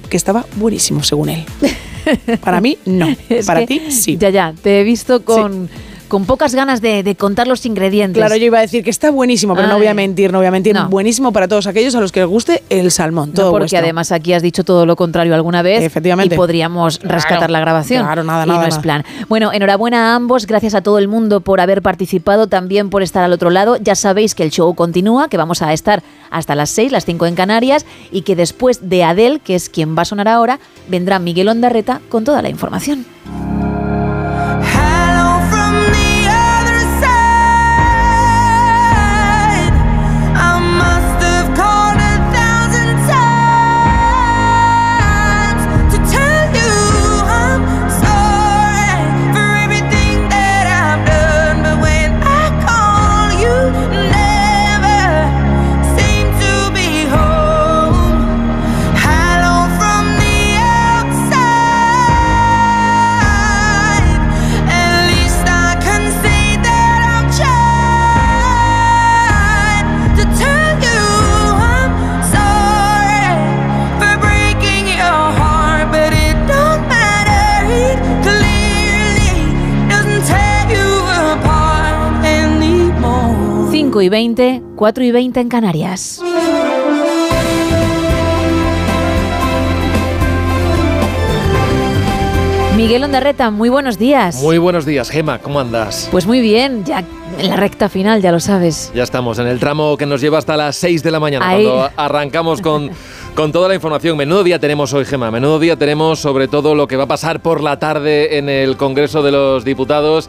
que 0.10 0.18
estaba 0.18 0.46
buenísimo, 0.58 1.04
según 1.04 1.30
él. 1.30 1.46
Para 2.44 2.60
mí, 2.60 2.78
no. 2.86 3.08
Para 3.46 3.66
ti, 3.66 3.80
sí. 3.92 4.18
Ya, 4.18 4.30
ya, 4.30 4.54
te 4.62 4.82
he 4.82 4.84
visto 4.84 5.24
con, 5.24 5.70
con 6.12 6.26
pocas 6.26 6.54
ganas 6.54 6.82
de, 6.82 7.04
de 7.04 7.16
contar 7.16 7.48
los 7.48 7.66
ingredientes. 7.66 8.20
Claro, 8.20 8.36
yo 8.36 8.44
iba 8.48 8.58
a 8.58 8.62
decir 8.62 8.84
que 8.84 8.90
está 8.90 9.12
buenísimo, 9.12 9.56
pero 9.56 9.70
no 9.70 9.78
voy 9.78 9.88
a 9.88 9.94
mentir, 9.94 10.30
no 10.34 10.40
voy 10.40 10.48
a 10.48 10.52
mentir. 10.52 10.76
No. 10.76 10.90
Buenísimo 10.90 11.32
para 11.32 11.48
todos 11.48 11.68
aquellos 11.68 11.96
a 11.96 12.02
los 12.02 12.12
que 12.12 12.20
les 12.20 12.28
guste 12.28 12.64
el 12.70 12.92
salmón. 12.92 13.30
No, 13.30 13.36
Todo 13.36 13.52
porque 13.52 13.62
vuestro. 13.62 13.80
además 13.80 14.12
aquí 14.12 14.34
has 14.34 14.44
dicho 14.44 14.66
todo 14.66 14.86
lo 14.86 14.98
contrario 14.98 15.34
alguna 15.34 15.62
vez 15.62 15.82
Efectivamente. 15.82 16.36
y 16.36 16.38
podríamos 16.38 16.98
Claro, 17.00 17.16
rescatar 17.16 17.50
la 17.50 17.62
grabación. 17.62 18.04
claro, 18.04 18.26
nada, 18.26 18.44
y 18.46 18.50
nada, 18.50 18.62
no 18.64 18.68
es 18.68 18.78
plan. 18.80 19.06
Bueno, 19.30 19.54
enhorabuena 19.54 20.12
a 20.12 20.16
ambos, 20.16 20.48
gracias 20.48 20.76
a 20.76 20.82
todo 20.82 21.00
el 21.00 21.08
mundo 21.08 21.40
por 21.40 21.62
haber 21.62 21.82
participado, 21.82 22.48
también 22.48 22.90
por 22.90 23.04
estar 23.04 23.24
al 23.24 23.32
otro 23.32 23.50
lado. 23.50 23.78
Ya 23.78 23.96
sabéis 23.96 24.36
que 24.36 24.44
el 24.44 24.52
show 24.52 24.76
continúa, 24.76 25.30
que 25.30 25.38
vamos 25.38 25.62
a 25.62 25.72
estar 25.72 26.04
hasta 26.30 26.56
las 26.56 26.72
6, 26.72 26.92
las 26.92 27.06
5 27.06 27.26
en 27.26 27.36
Canarias 27.36 27.86
y 28.12 28.24
que 28.24 28.36
después 28.36 28.90
de 28.90 29.06
Adel, 29.06 29.40
que 29.40 29.56
es 29.56 29.70
quien 29.70 29.98
va 29.98 30.02
a 30.02 30.06
sonar 30.06 30.28
ahora, 30.28 30.60
vendrá 30.90 31.20
Miguel 31.20 31.48
Ondarreta 31.48 32.02
con 32.10 32.26
toda 32.26 32.42
la 32.42 32.50
información. 32.50 33.06
5 84.02 84.04
y 84.04 84.10
20, 84.10 84.62
4 84.76 85.04
y 85.04 85.12
20 85.12 85.40
en 85.42 85.50
Canarias. 85.50 86.24
Miguel 92.76 93.04
Ondarreta, 93.04 93.52
muy 93.52 93.70
buenos 93.70 94.00
días. 94.00 94.42
Muy 94.42 94.58
buenos 94.58 94.88
días, 94.88 95.12
Gema, 95.12 95.38
¿cómo 95.38 95.60
andas? 95.60 96.08
Pues 96.10 96.26
muy 96.26 96.42
bien, 96.42 96.84
ya 96.84 97.04
en 97.38 97.48
la 97.48 97.58
recta 97.58 97.90
final, 97.90 98.24
ya 98.24 98.32
lo 98.32 98.40
sabes. 98.40 98.92
Ya 98.96 99.04
estamos 99.04 99.38
en 99.38 99.46
el 99.46 99.60
tramo 99.60 99.96
que 99.98 100.08
nos 100.08 100.20
lleva 100.20 100.40
hasta 100.40 100.58
las 100.58 100.78
6 100.78 101.04
de 101.04 101.12
la 101.12 101.20
mañana, 101.20 101.48
Ahí. 101.48 101.64
cuando 101.66 101.92
arrancamos 101.96 102.60
con, 102.60 102.90
con 103.36 103.52
toda 103.52 103.68
la 103.68 103.76
información. 103.76 104.18
Menudo 104.18 104.44
día 104.44 104.58
tenemos 104.58 104.94
hoy, 104.94 105.06
Gema. 105.06 105.30
Menudo 105.30 105.60
día 105.60 105.76
tenemos 105.76 106.18
sobre 106.18 106.48
todo 106.48 106.74
lo 106.74 106.88
que 106.88 106.96
va 106.98 107.04
a 107.04 107.08
pasar 107.08 107.40
por 107.44 107.62
la 107.62 107.78
tarde 107.78 108.40
en 108.40 108.50
el 108.50 108.78
Congreso 108.78 109.22
de 109.22 109.32
los 109.32 109.64
Diputados. 109.64 110.28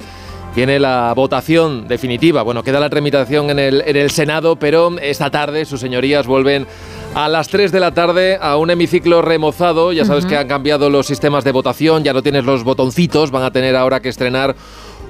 Viene 0.54 0.78
la 0.78 1.14
votación 1.16 1.88
definitiva. 1.88 2.42
Bueno, 2.42 2.62
queda 2.62 2.78
la 2.78 2.90
tramitación 2.90 3.48
en 3.48 3.58
el, 3.58 3.82
en 3.86 3.96
el 3.96 4.10
Senado, 4.10 4.56
pero 4.56 4.98
esta 5.00 5.30
tarde 5.30 5.64
sus 5.64 5.80
señorías 5.80 6.26
vuelven 6.26 6.66
a 7.14 7.28
las 7.28 7.48
3 7.48 7.72
de 7.72 7.80
la 7.80 7.94
tarde 7.94 8.38
a 8.40 8.58
un 8.58 8.70
hemiciclo 8.70 9.22
remozado. 9.22 9.92
Ya 9.92 10.04
sabes 10.04 10.26
que 10.26 10.36
han 10.36 10.48
cambiado 10.48 10.90
los 10.90 11.06
sistemas 11.06 11.44
de 11.44 11.52
votación, 11.52 12.04
ya 12.04 12.12
no 12.12 12.22
tienes 12.22 12.44
los 12.44 12.64
botoncitos, 12.64 13.30
van 13.30 13.44
a 13.44 13.50
tener 13.50 13.76
ahora 13.76 14.00
que 14.00 14.10
estrenar 14.10 14.54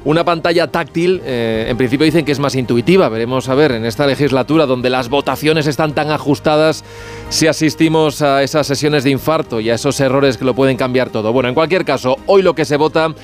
una 0.05 0.25
pantalla 0.25 0.67
táctil, 0.67 1.23
eh, 1.25 1.67
en 1.69 1.77
principio 1.77 2.05
dicen 2.05 2.25
que 2.25 2.33
es 2.33 2.41
más 2.41 2.57
intuitiva. 2.57 3.09
Veremos 3.09 3.49
a 3.49 3.55
ver 3.55 3.73
en 3.73 3.85
esta 3.85 4.07
legislatura 4.07 4.67
donde 4.67 4.91
las 4.91 5.09
votaciones 5.09 5.67
están 5.67 5.95
tan 5.95 6.11
ajustadas 6.11 6.85
si 7.29 7.47
asistimos 7.47 8.21
a 8.21 8.43
esas 8.43 8.67
sesiones 8.67 9.05
de 9.05 9.11
infarto 9.11 9.61
y 9.61 9.71
a 9.71 9.75
esos 9.75 10.01
errores 10.01 10.37
que 10.37 10.45
lo 10.45 10.55
pueden 10.55 10.77
cambiar 10.77 11.11
todo. 11.11 11.33
Bueno, 11.33 11.49
en 11.49 11.55
cualquier 11.55 11.85
caso, 11.85 12.17
hoy 12.27 12.43
lo 12.43 12.55
que 12.55 12.65
se 12.65 12.77
vota 12.77 13.15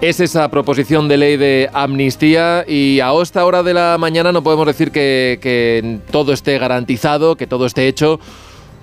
es 0.00 0.18
esa 0.18 0.48
proposición 0.50 1.08
de 1.08 1.18
ley 1.18 1.36
de 1.36 1.68
amnistía 1.74 2.64
y 2.66 3.00
a 3.00 3.12
esta 3.20 3.44
hora 3.44 3.62
de 3.62 3.74
la 3.74 3.96
mañana 3.98 4.32
no 4.32 4.42
podemos 4.42 4.66
decir 4.66 4.90
que, 4.90 6.00
todo 6.10 6.32
esté 6.32 6.58
garantizado, 6.58 7.36
que 7.36 7.46
todo 7.46 7.66
esté 7.66 7.86
hecho. 7.86 8.18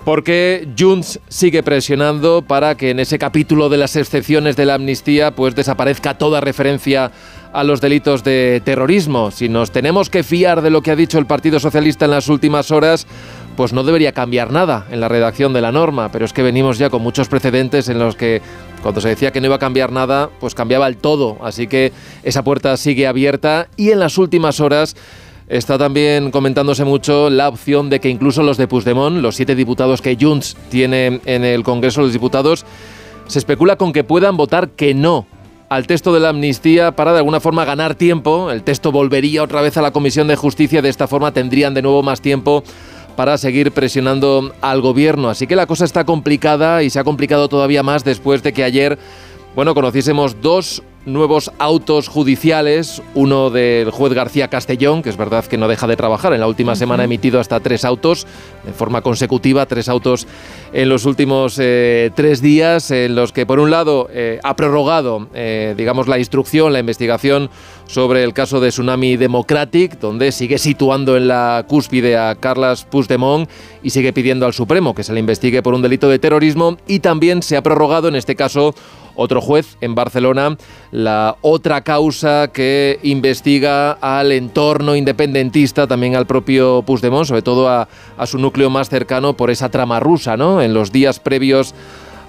Porque 0.06 0.70
Junts 0.78 1.20
sigue 1.28 1.64
presionando 1.64 2.42
para 2.42 2.76
que 2.76 2.92
en 2.92 3.00
ese 3.00 3.20
capítulo 3.20 3.68
de 3.68 3.78
las 3.78 3.98
excepciones 3.98 4.56
de 4.56 4.66
la 4.66 4.76
amnistía 4.76 5.32
pues 5.32 5.54
desaparezca 5.54 6.18
toda 6.18 6.40
referencia 6.40 7.12
a 7.52 7.64
los 7.64 7.82
delitos 7.82 8.24
de 8.24 8.62
terrorismo. 8.64 9.32
Si 9.32 9.50
nos 9.50 9.72
tenemos 9.72 10.10
que 10.10 10.24
fiar 10.24 10.62
de 10.62 10.70
lo 10.70 10.82
que 10.82 10.92
ha 10.92 10.96
dicho 10.96 11.18
el 11.18 11.26
Partido 11.26 11.60
Socialista 11.60 12.06
en 12.06 12.12
las 12.12 12.30
últimas 12.30 12.72
horas, 12.72 13.06
pues 13.58 13.74
no 13.74 13.84
debería 13.84 14.14
cambiar 14.14 14.52
nada 14.52 14.86
en 14.92 15.02
la 15.02 15.10
redacción 15.10 15.52
de 15.52 15.62
la 15.62 15.72
norma, 15.74 16.10
pero 16.12 16.24
es 16.24 16.32
que 16.32 16.44
venimos 16.44 16.78
ya 16.78 16.90
con 16.90 17.02
muchos 17.02 17.28
precedentes 17.28 17.90
en 17.90 18.00
los 18.00 18.16
que 18.16 18.42
cuando 18.82 19.02
se 19.02 19.10
decía 19.10 19.32
que 19.32 19.42
no 19.42 19.48
iba 19.48 19.56
a 19.56 19.60
cambiar 19.60 19.92
nada, 19.92 20.30
pues 20.40 20.56
cambiaba 20.56 20.88
el 20.88 20.98
todo, 20.98 21.38
así 21.42 21.68
que 21.68 21.92
esa 22.24 22.44
puerta 22.44 22.76
sigue 22.78 23.08
abierta 23.08 23.68
y 23.76 23.92
en 23.92 24.00
las 24.00 24.18
últimas 24.18 24.60
horas 24.60 24.96
Está 25.48 25.78
también 25.78 26.30
comentándose 26.30 26.84
mucho 26.84 27.30
la 27.30 27.48
opción 27.48 27.90
de 27.90 28.02
que 28.02 28.10
incluso 28.10 28.44
los 28.44 28.58
de 28.58 28.68
Puigdemont, 28.68 29.22
los 29.22 29.38
siete 29.38 29.56
diputados 29.56 30.02
que 30.02 30.18
Junts 30.20 30.58
tiene 30.70 31.22
en 31.26 31.46
el 31.46 31.64
Congreso 31.64 32.02
de 32.02 32.08
los 32.08 32.14
Diputados, 32.14 32.66
se 33.28 33.40
especula 33.40 33.78
con 33.78 33.94
que 33.94 34.04
puedan 34.04 34.36
votar 34.36 34.72
que 34.72 34.94
no 34.94 35.26
al 35.70 35.88
texto 35.88 36.14
de 36.14 36.20
la 36.20 36.30
amnistía 36.30 36.96
para 36.98 37.14
de 37.14 37.20
alguna 37.20 37.40
forma 37.40 37.64
ganar 37.64 37.96
tiempo. 37.96 38.52
El 38.52 38.64
texto 38.64 38.92
volvería 38.92 39.42
otra 39.42 39.62
vez 39.62 39.78
a 39.78 39.82
la 39.82 39.92
Comisión 39.92 40.28
de 40.28 40.36
Justicia, 40.36 40.82
de 40.82 40.90
esta 40.90 41.08
forma 41.08 41.32
tendrían 41.32 41.74
de 41.74 41.82
nuevo 41.82 42.04
más 42.04 42.20
tiempo 42.20 42.64
para 43.18 43.38
seguir 43.40 43.72
presionando 43.72 44.54
al 44.62 44.80
gobierno. 44.80 45.30
Así 45.30 45.48
que 45.48 45.56
la 45.56 45.66
cosa 45.66 45.84
está 45.84 46.06
complicada 46.06 46.84
y 46.84 46.90
se 46.92 47.00
ha 47.00 47.04
complicado 47.04 47.50
todavía 47.50 47.82
más 47.82 48.06
después 48.06 48.44
de 48.44 48.54
que 48.54 48.64
ayer, 48.64 48.98
bueno, 49.56 49.74
conociésemos 49.74 50.40
dos 50.40 50.84
nuevos 51.08 51.52
autos 51.58 52.10
judiciales, 52.10 53.02
uno 53.16 53.50
del 53.50 53.92
juez 53.92 54.14
García 54.14 54.50
Castellón, 54.50 55.02
que 55.02 55.10
es 55.10 55.18
verdad 55.18 55.46
que 55.46 55.58
no 55.58 55.68
deja 55.68 55.88
de 55.88 55.96
trabajar, 55.96 56.34
en 56.34 56.42
la 56.42 56.48
última 56.48 56.76
semana 56.76 57.04
ha 57.04 57.06
emitido 57.06 57.40
hasta 57.40 57.62
tres 57.62 57.86
autos 57.86 58.28
de 58.66 58.74
forma 58.74 59.02
consecutiva, 59.02 59.66
tres 59.66 59.88
autos 59.88 60.28
en 60.74 60.90
los 60.90 61.06
últimos 61.06 61.58
eh, 61.60 62.12
tres 62.14 62.42
días, 62.42 62.92
en 62.92 63.16
los 63.16 63.32
que 63.32 63.46
por 63.46 63.60
un 63.60 63.72
lado 63.72 64.10
eh, 64.12 64.40
ha 64.44 64.56
prorrogado, 64.58 65.30
eh, 65.34 65.74
digamos, 65.78 66.10
la 66.10 66.20
instrucción, 66.20 66.74
la 66.74 66.80
investigación 66.80 67.50
sobre 67.86 68.24
el 68.24 68.34
caso 68.34 68.60
de 68.60 68.70
Tsunami 68.70 69.16
Democratic, 69.16 70.00
donde 70.00 70.34
sigue 70.34 70.58
situando 70.58 71.16
en 71.16 71.30
la 71.30 71.66
cúspide 71.70 72.18
a 72.18 72.36
Carles 72.36 72.84
Puigdemont 72.84 73.50
y 73.82 73.92
sigue 73.92 74.12
pidiendo 74.12 74.46
al 74.46 74.54
Supremo 74.54 74.94
que 74.94 75.04
se 75.04 75.14
le 75.14 75.22
investigue 75.22 75.64
por 75.64 75.74
un 75.74 75.82
delito 75.82 76.10
de 76.10 76.20
terrorismo 76.20 76.78
y 76.86 77.00
también 77.00 77.42
se 77.42 77.56
ha 77.56 77.64
prorrogado 77.64 78.10
en 78.10 78.16
este 78.16 78.36
caso 78.36 78.76
otro 79.18 79.42
juez 79.42 79.78
en 79.82 79.96
Barcelona 79.96 80.56
la 80.92 81.36
otra 81.42 81.82
causa 81.82 82.48
que 82.54 83.00
investiga 83.04 83.92
al 83.92 84.32
entorno 84.32 84.96
independentista, 84.96 85.88
también 85.88 86.16
al 86.16 86.26
propio 86.26 86.84
Puigdemont, 86.84 87.26
sobre 87.26 87.42
todo 87.42 87.68
a, 87.68 87.90
a 88.18 88.26
su 88.26 88.38
núcleo 88.38 88.70
más 88.70 88.90
cercano 88.90 89.36
por 89.36 89.52
esa 89.52 89.70
trama 89.70 90.00
rusa, 90.00 90.38
¿no? 90.38 90.62
En 90.62 90.74
los 90.74 90.92
días 90.92 91.20
previos 91.20 91.74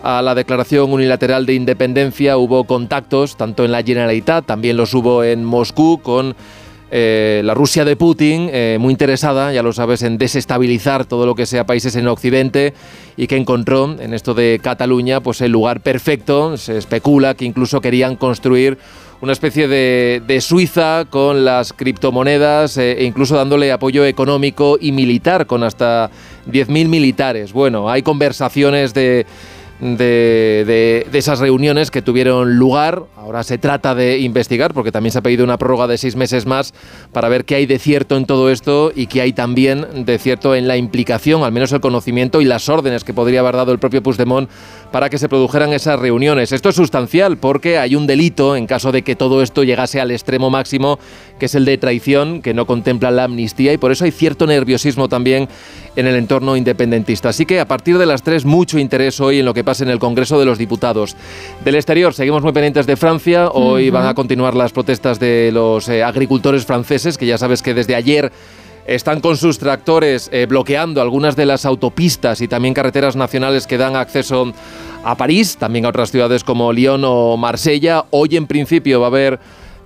a 0.03 0.23
la 0.23 0.35
declaración 0.35 0.93
unilateral 0.93 1.47
de 1.47 1.55
independencia 1.55 2.37
hubo 2.39 2.65
contactos, 2.65 3.37
tanto 3.37 3.65
en 3.65 3.73
la 3.73 3.83
Generalitat, 3.83 4.47
también 4.47 4.77
los 4.77 4.95
hubo 4.95 5.25
en 5.25 5.45
Moscú, 5.45 6.01
con 6.03 6.37
eh, 6.91 7.43
la 7.45 7.55
Rusia 7.55 7.85
de 7.85 7.97
Putin, 7.97 8.49
eh, 8.51 8.79
muy 8.81 8.93
interesada, 8.93 9.53
ya 9.53 9.63
lo 9.63 9.73
sabes, 9.73 10.03
en 10.03 10.17
desestabilizar 10.17 11.05
todo 11.05 11.27
lo 11.27 11.35
que 11.35 11.45
sea 11.45 11.67
países 11.67 11.97
en 11.97 12.09
Occidente 12.09 12.73
y 13.17 13.27
que 13.27 13.37
encontró 13.37 13.97
en 13.99 14.15
esto 14.15 14.33
de 14.33 14.59
Cataluña 14.63 15.21
pues 15.21 15.41
el 15.43 15.53
lugar 15.53 15.81
perfecto. 15.81 16.57
Se 16.57 16.79
especula 16.79 17.35
que 17.35 17.45
incluso 17.45 17.81
querían 17.81 18.17
construir 18.17 18.79
una 19.21 19.33
especie 19.33 19.69
de, 19.69 20.23
de 20.27 20.41
Suiza 20.41 21.05
con 21.11 21.45
las 21.45 21.73
criptomonedas 21.73 22.79
eh, 22.79 22.93
e 22.93 23.05
incluso 23.05 23.37
dándole 23.37 23.73
apoyo 23.73 24.05
económico 24.05 24.79
y 24.81 24.93
militar 24.93 25.47
con 25.47 25.65
hasta 25.65 26.11
10.000 26.51 26.89
militares. 26.89 27.53
Bueno, 27.53 27.91
hay 27.91 28.03
conversaciones 28.03 28.95
de 28.95 29.27
de, 29.81 30.65
de- 30.67 31.07
de 31.11 31.19
esas 31.19 31.39
reuniones 31.39 31.91
que 31.91 32.03
tuvieron 32.03 32.57
lugar. 32.57 33.05
Ahora 33.17 33.43
se 33.43 33.59
trata 33.59 33.95
de 33.95 34.19
investigar, 34.19 34.75
porque 34.75 34.91
también 34.93 35.13
se 35.13 35.19
ha 35.19 35.23
pedido 35.23 35.45
una 35.45 35.59
prórroga 35.59 35.87
de 35.87 35.99
seis 35.99 36.17
meses 36.17 36.47
más 36.47 36.75
para 37.13 37.29
ver 37.29 37.45
qué 37.45 37.55
hay 37.57 37.67
de 37.67 37.79
cierto 37.79 38.17
en 38.17 38.25
todo 38.27 38.51
esto 38.51 38.91
y 38.95 39.07
qué 39.07 39.21
hay 39.21 39.33
también 39.33 40.05
de 40.05 40.19
cierto 40.19 40.55
en 40.55 40.67
la 40.67 40.77
implicación, 40.77 41.43
al 41.45 41.53
menos 41.53 41.73
el 41.73 41.81
conocimiento 41.81 42.41
y 42.41 42.45
las 42.45 42.69
órdenes 42.69 43.05
que 43.05 43.15
podría 43.15 43.41
haber 43.41 43.57
dado 43.57 43.73
el 43.73 43.79
propio 43.79 44.03
Puigdemont 44.03 44.49
para 44.91 45.11
que 45.11 45.19
se 45.19 45.29
produjeran 45.29 45.73
esas 45.73 46.01
reuniones. 46.01 46.53
Esto 46.53 46.71
es 46.71 46.77
sustancial 46.77 47.37
porque 47.37 47.79
hay 47.79 47.95
un 47.95 48.07
delito 48.07 48.57
en 48.57 48.67
caso 48.67 48.91
de 48.93 49.03
que 49.03 49.17
todo 49.17 49.43
esto 49.43 49.63
llegase 49.63 50.01
al 50.01 50.11
extremo 50.11 50.51
máximo, 50.51 50.99
que 51.39 51.47
es 51.47 51.55
el 51.55 51.65
de 51.65 51.79
traición, 51.79 52.41
que 52.43 52.55
no 52.55 52.67
contempla 52.67 53.11
la 53.11 53.25
amnistía 53.25 53.73
y 53.73 53.79
por 53.79 53.93
eso 53.93 54.05
hay 54.05 54.11
cierto 54.11 54.47
nerviosismo 54.47 55.09
también 55.09 55.49
en 55.99 56.07
el 56.07 56.15
entorno 56.15 56.57
independentista. 56.57 57.31
Así 57.31 57.45
que 57.45 57.59
a 57.59 57.67
partir 57.67 57.99
de 57.99 58.07
las 58.07 58.23
3 58.23 58.45
mucho 58.45 58.79
interés 58.79 59.21
hoy 59.21 59.41
en 59.41 59.45
lo 59.45 59.53
que 59.53 59.65
pasa 59.65 59.83
en 59.83 59.91
el 59.91 59.99
Congreso 59.99 60.39
de 60.39 60.45
los 60.45 60.57
Diputados. 60.57 61.17
Del 61.65 61.75
exterior 61.75 62.15
seguimos 62.15 62.45
muy 62.45 62.53
pendientes 62.53 62.87
de 62.87 62.97
Francia. 62.97 63.49
Hoy 63.49 63.91
van 63.91 64.07
a 64.07 64.15
continuar 64.15 64.55
las 64.55 64.73
protestas 64.73 65.19
de 65.19 65.51
los 65.53 65.89
eh, 65.89 66.05
agricultores 66.05 66.65
franceses, 66.65 67.19
que 67.19 67.27
ya 67.27 67.37
sabes 67.37 67.63
que 67.63 67.75
desde 67.75 67.97
ayer 67.97 68.31
están 68.87 69.21
con 69.21 69.37
sus 69.37 69.59
tractores 69.59 70.31
eh, 70.33 70.47
bloqueando 70.47 71.03
algunas 71.03 71.35
de 71.35 71.47
las 71.47 71.67
autopistas 71.67 72.41
y 72.43 72.49
también 72.49 72.75
carreteras 72.75 73.17
nacionales 73.17 73.67
que 73.67 73.77
dan 73.77 73.97
acceso 73.97 74.53
a 75.03 75.17
París, 75.17 75.57
también 75.59 75.85
a 75.85 75.89
otras 75.89 76.13
ciudades 76.13 76.45
como 76.45 76.73
Lyon 76.73 77.03
o 77.05 77.37
Marsella. 77.37 78.05
Hoy 78.11 78.37
en 78.37 78.47
principio 78.47 79.01
va 79.01 79.07
a 79.07 79.11
haber 79.11 79.41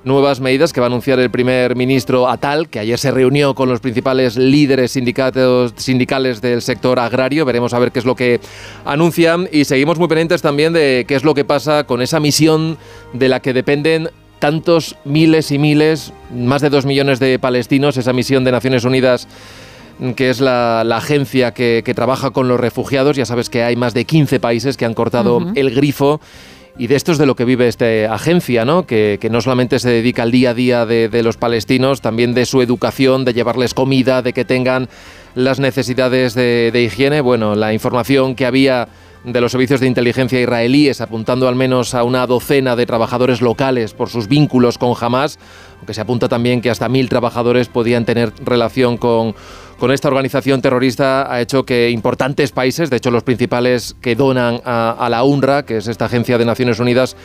nuevas 0.05 0.41
medidas 0.41 0.73
que 0.73 0.81
va 0.81 0.87
a 0.87 0.89
anunciar 0.89 1.19
el 1.21 1.31
primer 1.31 1.77
ministro 1.77 2.29
Atal, 2.29 2.69
que 2.69 2.79
ayer 2.79 2.99
se 2.99 3.11
reunió 3.11 3.55
con 3.55 3.69
los 3.69 3.81
principales 3.81 4.37
líderes 4.37 4.93
sindicatos, 4.93 5.75
sindicales 5.77 6.41
del 6.41 6.63
sector 6.63 6.99
agrario. 6.99 7.45
Veremos 7.45 7.73
a 7.75 7.79
ver 7.79 7.93
qué 7.93 7.99
es 8.01 8.05
lo 8.05 8.17
que 8.17 8.41
anuncian 8.85 9.49
y 9.53 9.65
seguimos 9.65 9.99
muy 9.99 10.09
pendientes 10.09 10.43
también 10.43 10.73
de 10.73 11.05
qué 11.07 11.15
es 11.15 11.25
lo 11.25 11.35
que 11.35 11.45
pasa 11.45 11.85
con 11.85 12.03
esa 12.03 12.21
misión 12.21 12.79
de 13.13 13.29
la 13.29 13.41
que 13.41 13.53
dependen 13.53 14.11
tantos 14.39 14.97
miles 15.05 15.53
y 15.53 15.59
miles, 15.59 16.13
más 16.35 16.63
de 16.63 16.71
dos 16.71 16.85
millones 16.85 17.21
de 17.21 17.39
palestinos, 17.39 17.97
esa 17.97 18.13
misión 18.13 18.43
de 18.43 18.51
Naciones 18.53 18.85
Unidas 18.85 19.29
que 20.17 20.31
es 20.31 20.41
la, 20.41 20.83
la 20.85 20.97
agencia 20.97 21.53
que, 21.53 21.83
que 21.85 21.95
trabaja 21.95 22.31
con 22.31 22.49
los 22.49 22.59
refugiados. 22.59 23.17
Ya 23.17 23.27
sabes 23.27 23.49
que 23.49 23.63
hay 23.63 23.77
más 23.77 23.95
de 23.95 24.05
15 24.05 24.41
países 24.41 24.77
que 24.77 24.85
han 24.85 24.95
cortado 24.95 25.41
el 25.55 25.73
grifo. 25.73 26.21
Y 26.79 26.87
de 26.87 26.97
esto 26.97 27.13
es 27.13 27.19
de 27.19 27.27
lo 27.27 27.37
que 27.37 27.45
vive 27.45 27.69
esta 27.69 27.87
agencia, 28.15 28.65
¿no? 28.65 28.87
Que, 28.87 29.19
no 29.31 29.41
solamente 29.41 29.79
se 29.79 29.91
dedica 29.91 30.23
al 30.23 30.31
día 30.31 30.51
a 30.51 30.55
día 30.55 30.87
de, 30.87 31.09
de 31.09 31.23
los 31.23 31.37
palestinos, 31.37 32.01
también 32.01 32.33
de 32.33 32.47
su 32.47 32.63
educación, 32.63 33.25
de 33.25 33.35
llevarles 33.35 33.75
comida, 33.75 34.23
de 34.23 34.33
que 34.33 34.45
tengan 34.45 34.89
las 35.35 35.61
necesidades 35.61 36.35
de, 36.35 36.71
de 36.73 36.83
higiene. 36.83 37.21
Bueno, 37.21 37.55
la 37.55 37.75
información 37.75 38.35
que 38.35 38.47
había 38.47 38.89
de 39.25 39.41
los 39.41 39.53
servicios 39.53 39.81
de 39.81 39.87
inteligencia 39.87 40.41
israelíes, 40.41 41.01
apuntando 41.01 41.47
al 41.47 41.55
menos 41.55 41.95
a 41.95 42.03
una 42.03 42.27
docena 42.27 42.75
de 42.75 42.87
trabajadores 42.87 43.41
locales 43.41 43.93
por 43.93 44.09
sus 44.09 44.27
vínculos 44.27 44.79
con 44.79 44.95
Hamas, 45.01 45.39
aunque 45.79 45.95
se 45.95 46.01
apunta 46.01 46.29
también 46.29 46.61
que 46.61 46.71
hasta 46.71 46.89
mil 46.89 47.09
trabajadores 47.09 47.69
podían 47.69 48.05
tener 48.05 48.33
relación 48.45 48.97
con, 48.97 49.35
con 49.83 49.91
esta 49.91 50.07
organización 50.07 50.63
terrorista 50.63 51.27
ha 51.29 51.41
hecho 51.41 51.65
que 51.65 51.91
importantes 51.91 52.53
países, 52.53 52.89
de 52.89 52.99
hecho 52.99 53.11
los 53.11 53.25
principales 53.25 53.97
que 54.01 54.15
donan 54.15 54.61
a, 54.65 55.09
la 55.11 55.25
UNRWA, 55.25 55.65
que 55.65 55.79
es 55.79 55.89
esta 55.89 56.05
agencia 56.05 56.39
de 56.39 56.45
Naciones 56.45 56.79
Unidas, 56.79 57.17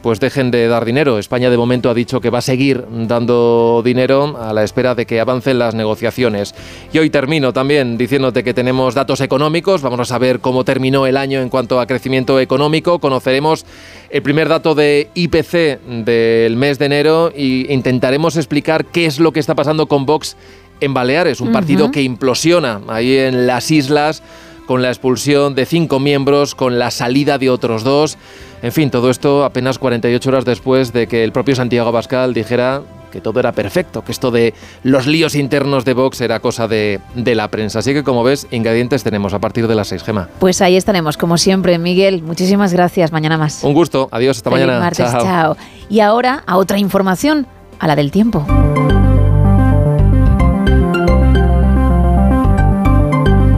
pues 0.00 0.18
dejen 0.18 0.50
de 0.50 0.66
dar 0.66 0.86
dinero. 0.86 1.18
España 1.18 1.50
de 1.50 1.58
momento 1.58 1.90
ha 1.90 1.94
dicho 1.94 2.22
que 2.22 2.30
va 2.30 2.38
a 2.38 2.40
seguir 2.42 2.86
dando 2.90 3.82
dinero 3.84 4.38
a 4.40 4.54
la 4.54 4.62
espera 4.62 4.94
de 4.94 5.04
que 5.04 5.20
avancen 5.20 5.58
las 5.58 5.74
negociaciones. 5.74 6.54
Y 6.90 6.98
hoy 6.98 7.10
termino 7.10 7.52
también 7.52 7.98
diciéndote 7.98 8.42
que 8.42 8.54
tenemos 8.54 8.94
datos 8.94 9.20
económicos. 9.20 9.82
Vamos 9.82 10.00
a 10.00 10.04
saber 10.06 10.40
cómo 10.40 10.64
terminó 10.64 11.06
el 11.06 11.18
año 11.18 11.42
en 11.42 11.50
cuanto 11.50 11.80
a 11.80 11.86
crecimiento 11.86 12.40
económico. 12.40 12.98
Conoceremos 12.98 13.66
el 14.08 14.22
primer 14.22 14.48
dato 14.48 14.74
de 14.74 15.10
IPC 15.12 15.80
del 16.04 16.56
mes 16.56 16.78
de 16.78 16.86
enero 16.86 17.30
e 17.34 17.66
intentaremos 17.68 18.36
explicar 18.36 18.86
qué 18.86 19.04
es 19.04 19.20
lo 19.20 19.32
que 19.32 19.40
está 19.40 19.54
pasando 19.54 19.86
con 19.86 20.06
Vox 20.06 20.36
en 20.80 20.94
Baleares, 20.94 21.40
un 21.40 21.52
partido 21.52 21.90
que 21.90 22.02
implosiona 22.02 22.80
ahí 22.88 23.16
en 23.16 23.46
las 23.46 23.70
islas 23.70 24.22
con 24.66 24.82
la 24.82 24.88
expulsión 24.88 25.54
de 25.54 25.64
cinco 25.64 26.00
miembros, 26.00 26.54
con 26.54 26.78
la 26.78 26.90
salida 26.90 27.38
de 27.38 27.50
otros 27.50 27.84
dos. 27.84 28.18
En 28.62 28.72
fin, 28.72 28.90
todo 28.90 29.10
esto 29.10 29.44
apenas 29.44 29.78
48 29.78 30.28
horas 30.28 30.44
después 30.44 30.92
de 30.92 31.06
que 31.06 31.22
el 31.22 31.30
propio 31.32 31.54
Santiago 31.54 31.88
Abascal 31.88 32.34
dijera 32.34 32.82
que 33.12 33.20
todo 33.20 33.38
era 33.38 33.52
perfecto, 33.52 34.02
que 34.02 34.10
esto 34.10 34.32
de 34.32 34.52
los 34.82 35.06
líos 35.06 35.36
internos 35.36 35.84
de 35.84 35.94
Vox 35.94 36.20
era 36.20 36.40
cosa 36.40 36.66
de, 36.66 36.98
de 37.14 37.34
la 37.36 37.48
prensa. 37.48 37.78
Así 37.78 37.94
que, 37.94 38.02
como 38.02 38.24
ves, 38.24 38.48
ingredientes 38.50 39.04
tenemos 39.04 39.32
a 39.34 39.38
partir 39.38 39.68
de 39.68 39.74
las 39.76 39.86
6, 39.88 40.02
Gema. 40.02 40.28
Pues 40.40 40.60
ahí 40.60 40.76
estaremos, 40.76 41.16
como 41.16 41.38
siempre, 41.38 41.78
Miguel. 41.78 42.22
Muchísimas 42.22 42.72
gracias. 42.72 43.12
Mañana 43.12 43.38
más. 43.38 43.62
Un 43.62 43.72
gusto, 43.72 44.08
adiós, 44.10 44.38
hasta 44.38 44.50
Feliz 44.50 44.66
mañana. 44.66 44.84
martes, 44.84 45.06
chao. 45.12 45.56
Y 45.88 46.00
ahora 46.00 46.42
a 46.46 46.56
otra 46.56 46.78
información, 46.78 47.46
a 47.78 47.86
la 47.86 47.94
del 47.94 48.10
tiempo. 48.10 48.44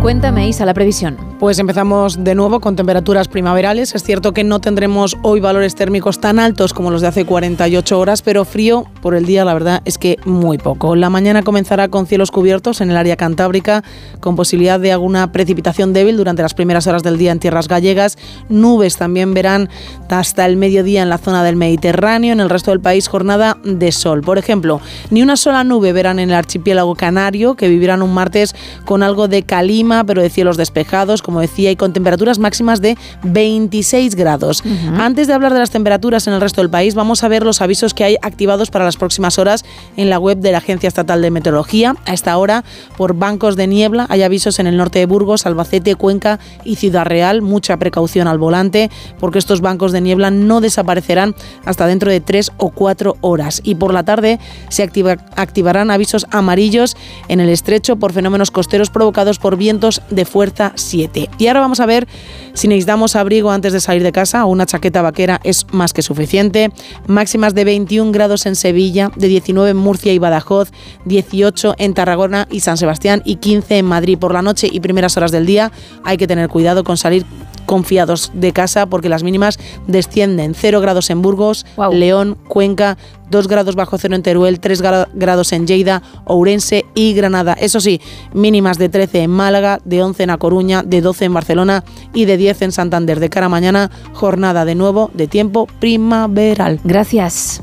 Cuéntame, 0.09 0.49
Isa, 0.49 0.65
la 0.65 0.73
previsión. 0.73 1.19
Pues 1.39 1.59
empezamos 1.59 2.25
de 2.25 2.35
nuevo 2.35 2.59
con 2.59 2.75
temperaturas 2.75 3.28
primaverales. 3.28 3.95
Es 3.95 4.03
cierto 4.03 4.33
que 4.33 4.43
no 4.43 4.59
tendremos 4.59 5.17
hoy 5.23 5.39
valores 5.39 5.75
térmicos 5.75 6.19
tan 6.19 6.41
altos 6.41 6.73
como 6.73 6.91
los 6.91 7.01
de 7.01 7.09
hace 7.09 7.27
48 7.27 7.97
horas, 7.97 8.23
pero 8.23 8.45
frío 8.45 8.87
por 9.03 9.15
el 9.15 9.27
día, 9.27 9.45
la 9.45 9.55
verdad 9.55 9.83
es 9.85 9.99
que 9.99 10.17
muy 10.25 10.59
poco. 10.59 10.97
La 10.97 11.11
mañana 11.11 11.43
comenzará 11.43 11.89
con 11.89 12.07
cielos 12.07 12.31
cubiertos 12.33 12.81
en 12.81 12.91
el 12.91 12.97
área 12.97 13.17
cantábrica, 13.17 13.85
con 14.19 14.35
posibilidad 14.35 14.81
de 14.81 14.91
alguna 14.91 15.31
precipitación 15.31 15.93
débil 15.93 16.17
durante 16.17 16.43
las 16.43 16.55
primeras 16.55 16.89
horas 16.89 17.05
del 17.05 17.19
día 17.19 17.31
en 17.31 17.39
tierras 17.39 17.69
gallegas. 17.69 18.19
Nubes 18.49 18.97
también 18.97 19.33
verán 19.35 19.69
hasta 20.09 20.45
el 20.47 20.57
mediodía 20.57 21.03
en 21.03 21.09
la 21.09 21.19
zona 21.19 21.45
del 21.45 21.55
Mediterráneo. 21.55 22.33
En 22.33 22.41
el 22.41 22.51
resto 22.51 22.73
del 22.73 22.81
país, 22.81 23.07
jornada 23.07 23.59
de 23.62 23.93
sol. 23.93 24.23
Por 24.23 24.39
ejemplo, 24.39 24.81
ni 25.11 25.23
una 25.23 25.37
sola 25.37 25.62
nube 25.62 25.93
verán 25.93 26.19
en 26.19 26.31
el 26.31 26.35
archipiélago 26.35 26.97
canario, 26.97 27.55
que 27.55 27.69
vivirán 27.69 28.03
un 28.03 28.12
martes 28.12 28.57
con 28.85 29.05
algo 29.05 29.28
de 29.28 29.45
calima, 29.45 29.98
pero 30.05 30.23
de 30.23 30.31
cielos 30.31 30.57
despejados, 30.57 31.23
como 31.23 31.41
decía, 31.41 31.70
y 31.70 31.77
con 31.77 31.93
temperaturas 31.93 32.39
máximas 32.39 32.81
de 32.81 32.97
26 33.23 34.15
grados. 34.15 34.62
Antes 34.99 35.27
de 35.27 35.33
hablar 35.33 35.52
de 35.52 35.60
las 35.60 35.70
temperaturas 35.70 36.27
en 36.27 36.35
el 36.35 36.41
resto 36.41 36.60
del 36.60 36.70
país, 36.70 36.94
vamos 36.94 37.25
a 37.25 37.28
ver 37.28 37.43
los 37.44 37.60
avisos 37.62 37.94
que 37.94 38.05
hay 38.05 38.17
activados 38.23 38.70
para 38.70 38.85
las 38.85 38.97
próximas 38.97 39.39
horas 39.39 39.65
en 39.97 40.10
la 40.10 40.18
web 40.18 40.39
de 40.39 40.52
la 40.52 40.59
Agencia 40.59 40.89
Estatal 40.89 41.23
de 41.23 41.31
Meteorología. 41.31 41.94
A 42.05 42.12
esta 42.12 42.36
hora, 42.36 42.65
por 42.97 43.15
bancos 43.15 43.57
de 43.57 43.67
niebla, 43.67 44.07
hay 44.10 44.23
avisos 44.23 44.59
en 44.59 44.67
el 44.67 44.77
norte 44.77 44.99
de 44.99 45.07
Burgos, 45.07 45.47
Albacete, 45.47 45.94
Cuenca 45.94 46.39
y 46.65 46.77
Ciudad 46.77 47.07
Real. 47.07 47.41
Mucha 47.43 47.77
precaución 47.78 48.28
al 48.28 48.39
volante, 48.39 48.91
porque 49.18 49.39
estos 49.39 49.60
bancos 49.60 49.93
de 49.93 50.01
niebla 50.01 50.31
no 50.31 50.60
desaparecerán 50.60 51.35
hasta 51.65 51.86
dentro 51.86 52.10
de 52.10 52.20
tres 52.20 52.52
o 52.59 52.70
cuatro 52.70 53.17
horas. 53.20 53.60
Y 53.65 53.77
por 53.77 53.94
la 53.94 54.02
tarde 54.02 54.39
se 54.68 54.83
activa- 54.83 55.17
activarán 55.36 55.91
avisos 55.91 56.27
amarillos 56.31 56.97
en 57.28 57.41
el 57.41 57.49
estrecho 57.49 57.97
por 57.97 58.12
fenómenos 58.12 58.51
costeros 58.51 58.91
provocados 58.91 59.39
por 59.39 59.57
vientos 59.57 59.88
de 60.10 60.25
fuerza 60.25 60.73
7. 60.75 61.31
Y 61.39 61.47
ahora 61.47 61.60
vamos 61.60 61.81
a 61.81 61.86
ver 61.86 62.07
si 62.55 62.68
necesitamos 62.68 63.17
abrigo 63.17 63.50
antes 63.50 63.73
de 63.73 63.81
salir 63.81 64.02
de 64.02 64.12
casa 64.12 64.44
o 64.44 64.49
una 64.49 64.67
chaqueta 64.67 65.02
vaquera 65.02 65.41
es 65.44 65.67
más 65.73 65.92
que 65.92 66.02
suficiente. 66.02 66.70
Máximas 67.07 67.55
de 67.55 67.65
21 67.65 68.12
grados 68.12 68.47
en 68.47 68.57
Sevilla, 68.57 69.10
de 69.17 69.28
19 69.28 69.70
en 69.70 69.76
Murcia 69.76 70.12
y 70.12 70.18
Badajoz, 70.18 70.70
18 71.05 71.75
en 71.78 71.94
Tarragona 71.94 72.49
y 72.50 72.60
San 72.60 72.76
Sebastián 72.76 73.23
y 73.25 73.36
15 73.36 73.78
en 73.78 73.86
Madrid 73.86 74.18
por 74.18 74.33
la 74.33 74.42
noche 74.42 74.68
y 74.70 74.81
primeras 74.81 75.17
horas 75.17 75.33
del 75.33 75.47
día. 75.47 75.73
Hay 76.05 76.17
que 76.17 76.26
tener 76.26 76.49
cuidado 76.49 76.84
con 76.84 76.97
salir 76.97 77.25
confiados 77.68 78.33
de 78.33 78.52
casa 78.52 78.86
porque 78.86 79.10
las 79.10 79.23
mínimas 79.23 79.58
descienden 79.86 80.55
0 80.55 80.81
grados 80.81 81.10
en 81.10 81.20
Burgos, 81.20 81.67
León, 81.92 82.36
Cuenca, 82.49 82.97
2 83.31 83.48
grados 83.48 83.74
bajo 83.74 83.98
cero 83.98 84.15
en 84.15 84.23
Teruel, 84.23 84.60
3 84.60 84.82
gra- 84.82 85.08
grados 85.15 85.52
en 85.52 85.66
Lleida, 85.66 86.02
Ourense 86.24 86.84
y 86.94 87.15
Granada. 87.15 87.55
Eso 87.55 87.81
sí, 87.81 88.00
mínimas 88.32 88.78
de 88.78 88.89
13 88.89 89.23
en 89.23 89.31
Málaga, 89.31 89.81
de 89.84 90.02
11 90.02 90.23
en 90.24 90.31
A 90.31 90.39
Coruña, 90.39 90.82
de 90.82 91.00
12 91.00 91.26
en 91.26 91.34
Barcelona 91.34 91.84
y 92.15 92.24
de 92.24 92.36
10 92.36 92.62
en 92.62 92.73
Santander. 92.73 93.20
De 93.20 93.31
cara 93.31 93.47
a 93.47 93.50
mañana, 93.50 93.90
jornada 94.12 94.65
de 94.65 94.74
nuevo 94.74 95.10
de 95.15 95.26
tiempo 95.26 95.66
primaveral. 95.81 96.81
Gracias. 96.84 97.60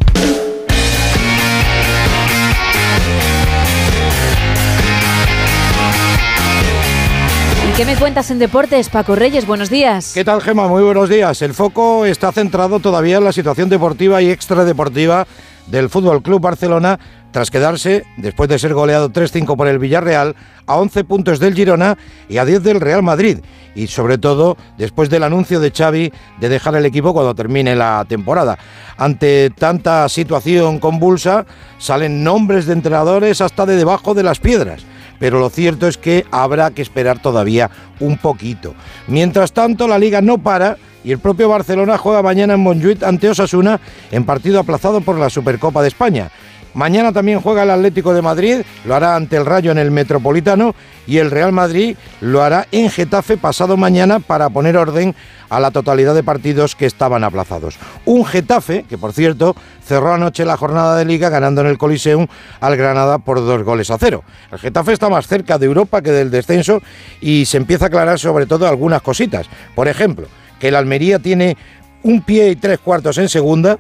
¿Y 7.67 7.77
qué 7.77 7.85
me 7.85 7.95
cuentas 7.95 8.31
en 8.31 8.39
deportes, 8.39 8.89
Paco 8.89 9.15
Reyes? 9.15 9.45
Buenos 9.45 9.69
días. 9.69 10.11
¿Qué 10.13 10.23
tal, 10.23 10.41
Gema? 10.41 10.67
Muy 10.67 10.83
buenos 10.83 11.09
días. 11.09 11.41
El 11.41 11.53
foco 11.53 12.05
está 12.05 12.31
centrado 12.31 12.79
todavía 12.79 13.17
en 13.17 13.23
la 13.23 13.33
situación 13.33 13.69
deportiva 13.69 14.21
y 14.21 14.29
extradeportiva 14.29 15.27
del 15.67 15.89
Fútbol 15.89 16.21
Club 16.21 16.41
Barcelona 16.41 16.99
tras 17.31 17.51
quedarse, 17.51 18.05
después 18.15 18.47
de 18.47 18.57
ser 18.57 18.73
goleado 18.73 19.09
3-5 19.09 19.57
por 19.57 19.67
el 19.67 19.77
Villarreal, 19.77 20.37
a 20.67 20.77
11 20.77 21.03
puntos 21.03 21.37
del 21.37 21.53
Girona 21.53 21.97
y 22.29 22.37
a 22.37 22.45
10 22.45 22.63
del 22.63 22.79
Real 22.79 23.03
Madrid. 23.03 23.39
Y 23.75 23.87
sobre 23.87 24.17
todo, 24.17 24.55
después 24.77 25.09
del 25.09 25.23
anuncio 25.23 25.59
de 25.59 25.71
Xavi 25.71 26.13
de 26.39 26.49
dejar 26.49 26.75
el 26.75 26.85
equipo 26.85 27.13
cuando 27.13 27.35
termine 27.35 27.75
la 27.75 28.05
temporada. 28.07 28.57
Ante 28.95 29.49
tanta 29.49 30.07
situación 30.07 30.79
convulsa, 30.79 31.45
salen 31.77 32.23
nombres 32.23 32.67
de 32.67 32.73
entrenadores 32.73 33.41
hasta 33.41 33.65
de 33.65 33.75
debajo 33.75 34.13
de 34.13 34.23
las 34.23 34.39
piedras 34.39 34.85
pero 35.19 35.39
lo 35.39 35.49
cierto 35.49 35.87
es 35.87 35.97
que 35.97 36.25
habrá 36.31 36.71
que 36.71 36.81
esperar 36.81 37.21
todavía 37.21 37.69
un 37.99 38.17
poquito. 38.17 38.75
Mientras 39.07 39.51
tanto, 39.53 39.87
la 39.87 39.99
liga 39.99 40.21
no 40.21 40.37
para 40.37 40.77
y 41.03 41.11
el 41.11 41.19
propio 41.19 41.47
Barcelona 41.47 41.97
juega 41.97 42.23
mañana 42.23 42.55
en 42.55 42.61
Montjuic 42.61 43.03
ante 43.03 43.29
Osasuna 43.29 43.79
en 44.11 44.25
partido 44.25 44.59
aplazado 44.59 45.01
por 45.01 45.17
la 45.17 45.29
Supercopa 45.29 45.81
de 45.81 45.89
España. 45.89 46.31
Mañana 46.75 47.13
también 47.13 47.39
juega 47.39 47.63
el 47.63 47.71
Atlético 47.71 48.13
de 48.13 48.21
Madrid, 48.21 48.57
lo 48.83 48.95
hará 48.95 49.15
ante 49.15 49.37
el 49.37 49.45
Rayo 49.45 49.71
en 49.71 49.77
el 49.77 49.91
Metropolitano 49.91 50.75
y 51.07 51.19
el 51.19 51.31
Real 51.31 51.53
Madrid 51.53 51.95
lo 52.19 52.43
hará 52.43 52.67
en 52.73 52.89
Getafe 52.89 53.37
pasado 53.37 53.77
mañana 53.77 54.19
para 54.19 54.49
poner 54.49 54.75
orden 54.75 55.15
a 55.47 55.61
la 55.61 55.71
totalidad 55.71 56.13
de 56.13 56.21
partidos 56.21 56.75
que 56.75 56.85
estaban 56.85 57.23
aplazados. 57.23 57.77
Un 58.03 58.25
Getafe 58.25 58.83
que, 58.89 58.97
por 58.97 59.13
cierto, 59.13 59.55
cerró 59.85 60.13
anoche 60.13 60.43
la 60.43 60.57
jornada 60.57 60.97
de 60.97 61.05
liga 61.05 61.29
ganando 61.29 61.61
en 61.61 61.67
el 61.67 61.77
Coliseum 61.77 62.27
al 62.59 62.75
Granada 62.75 63.19
por 63.19 63.39
dos 63.39 63.63
goles 63.63 63.89
a 63.89 63.97
cero. 63.97 64.25
El 64.51 64.59
Getafe 64.59 64.91
está 64.91 65.07
más 65.07 65.27
cerca 65.27 65.57
de 65.57 65.67
Europa 65.67 66.01
que 66.01 66.11
del 66.11 66.29
descenso 66.29 66.81
y 67.21 67.45
se 67.45 67.55
empieza 67.55 67.85
a 67.85 67.87
aclarar 67.87 68.19
sobre 68.19 68.47
todo 68.47 68.67
algunas 68.67 69.01
cositas. 69.01 69.47
Por 69.75 69.87
ejemplo, 69.87 70.27
que 70.59 70.67
el 70.67 70.75
Almería 70.75 71.19
tiene 71.19 71.55
un 72.03 72.21
pie 72.21 72.49
y 72.49 72.55
tres 72.55 72.79
cuartos 72.79 73.17
en 73.17 73.29
segunda, 73.29 73.79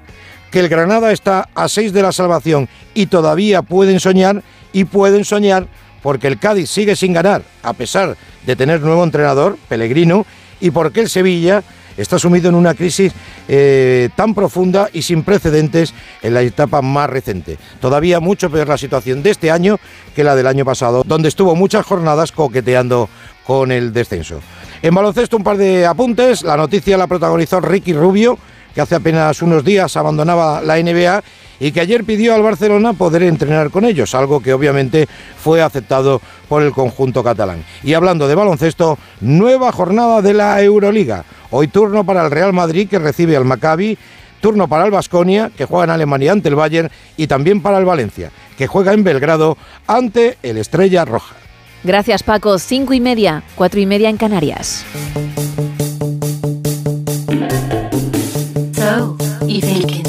que 0.51 0.59
el 0.59 0.69
Granada 0.69 1.11
está 1.11 1.49
a 1.53 1.67
seis 1.67 1.93
de 1.93 2.01
la 2.01 2.11
salvación 2.11 2.69
y 2.93 3.07
todavía 3.07 3.61
pueden 3.61 3.99
soñar 3.99 4.43
y 4.73 4.85
pueden 4.85 5.25
soñar 5.25 5.67
porque 6.01 6.27
el 6.27 6.39
Cádiz 6.39 6.69
sigue 6.69 6.95
sin 6.95 7.13
ganar 7.13 7.41
a 7.63 7.73
pesar 7.73 8.15
de 8.45 8.55
tener 8.55 8.81
nuevo 8.81 9.03
entrenador, 9.03 9.57
Pellegrino, 9.67 10.25
y 10.59 10.71
porque 10.71 11.01
el 11.01 11.09
Sevilla 11.09 11.63
está 11.97 12.19
sumido 12.19 12.49
en 12.49 12.55
una 12.55 12.73
crisis 12.73 13.13
eh, 13.47 14.09
tan 14.15 14.33
profunda 14.33 14.89
y 14.93 15.01
sin 15.01 15.23
precedentes 15.23 15.93
en 16.21 16.33
la 16.33 16.41
etapa 16.41 16.81
más 16.81 17.09
reciente. 17.09 17.57
Todavía 17.79 18.19
mucho 18.19 18.49
peor 18.49 18.67
la 18.67 18.77
situación 18.77 19.23
de 19.23 19.31
este 19.31 19.51
año 19.51 19.79
que 20.15 20.23
la 20.23 20.35
del 20.35 20.47
año 20.47 20.65
pasado, 20.65 21.03
donde 21.05 21.29
estuvo 21.29 21.55
muchas 21.55 21.85
jornadas 21.85 22.31
coqueteando 22.31 23.09
con 23.45 23.71
el 23.71 23.93
descenso. 23.93 24.41
En 24.81 24.93
baloncesto 24.93 25.37
un 25.37 25.43
par 25.43 25.57
de 25.57 25.85
apuntes, 25.85 26.43
la 26.43 26.57
noticia 26.57 26.97
la 26.97 27.07
protagonizó 27.07 27.59
Ricky 27.61 27.93
Rubio, 27.93 28.37
que 28.75 28.81
hace 28.81 28.95
apenas 28.95 29.41
unos 29.41 29.63
días 29.63 29.95
abandonaba 29.95 30.61
la 30.61 30.77
NBA 30.77 31.23
y 31.59 31.71
que 31.71 31.79
ayer 31.79 32.03
pidió 32.03 32.35
al 32.35 32.43
Barcelona 32.43 32.91
poder 32.91 33.23
entrenar 33.23 33.71
con 33.71 33.85
ellos, 33.85 34.13
algo 34.13 34.41
que 34.41 34.53
obviamente 34.53 35.07
fue 35.37 35.61
aceptado 35.61 36.21
por 36.49 36.61
el 36.61 36.73
conjunto 36.73 37.23
catalán. 37.23 37.63
Y 37.81 37.93
hablando 37.93 38.27
de 38.27 38.35
baloncesto, 38.35 38.97
nueva 39.21 39.71
jornada 39.71 40.21
de 40.21 40.33
la 40.33 40.61
Euroliga. 40.61 41.23
Hoy 41.51 41.69
turno 41.69 42.03
para 42.03 42.25
el 42.25 42.31
Real 42.31 42.51
Madrid 42.51 42.89
que 42.89 42.99
recibe 42.99 43.37
al 43.37 43.45
Maccabi, 43.45 43.97
turno 44.41 44.67
para 44.67 44.85
el 44.85 44.91
Vasconia 44.91 45.49
que 45.55 45.65
juega 45.65 45.85
en 45.85 45.91
Alemania 45.91 46.33
ante 46.33 46.49
el 46.49 46.55
Bayern 46.55 46.91
y 47.15 47.27
también 47.27 47.61
para 47.61 47.77
el 47.77 47.85
Valencia 47.85 48.31
que 48.57 48.67
juega 48.67 48.93
en 48.93 49.03
Belgrado 49.03 49.57
ante 49.87 50.37
el 50.43 50.57
Estrella 50.57 51.05
Roja. 51.05 51.35
Gracias, 51.83 52.23
Paco. 52.23 52.57
Cinco 52.59 52.93
y 52.93 52.99
media, 52.99 53.43
cuatro 53.55 53.79
y 53.79 53.85
media 53.85 54.09
en 54.09 54.17
Canarias. 54.17 54.85
you 59.55 59.61
think. 59.61 60.04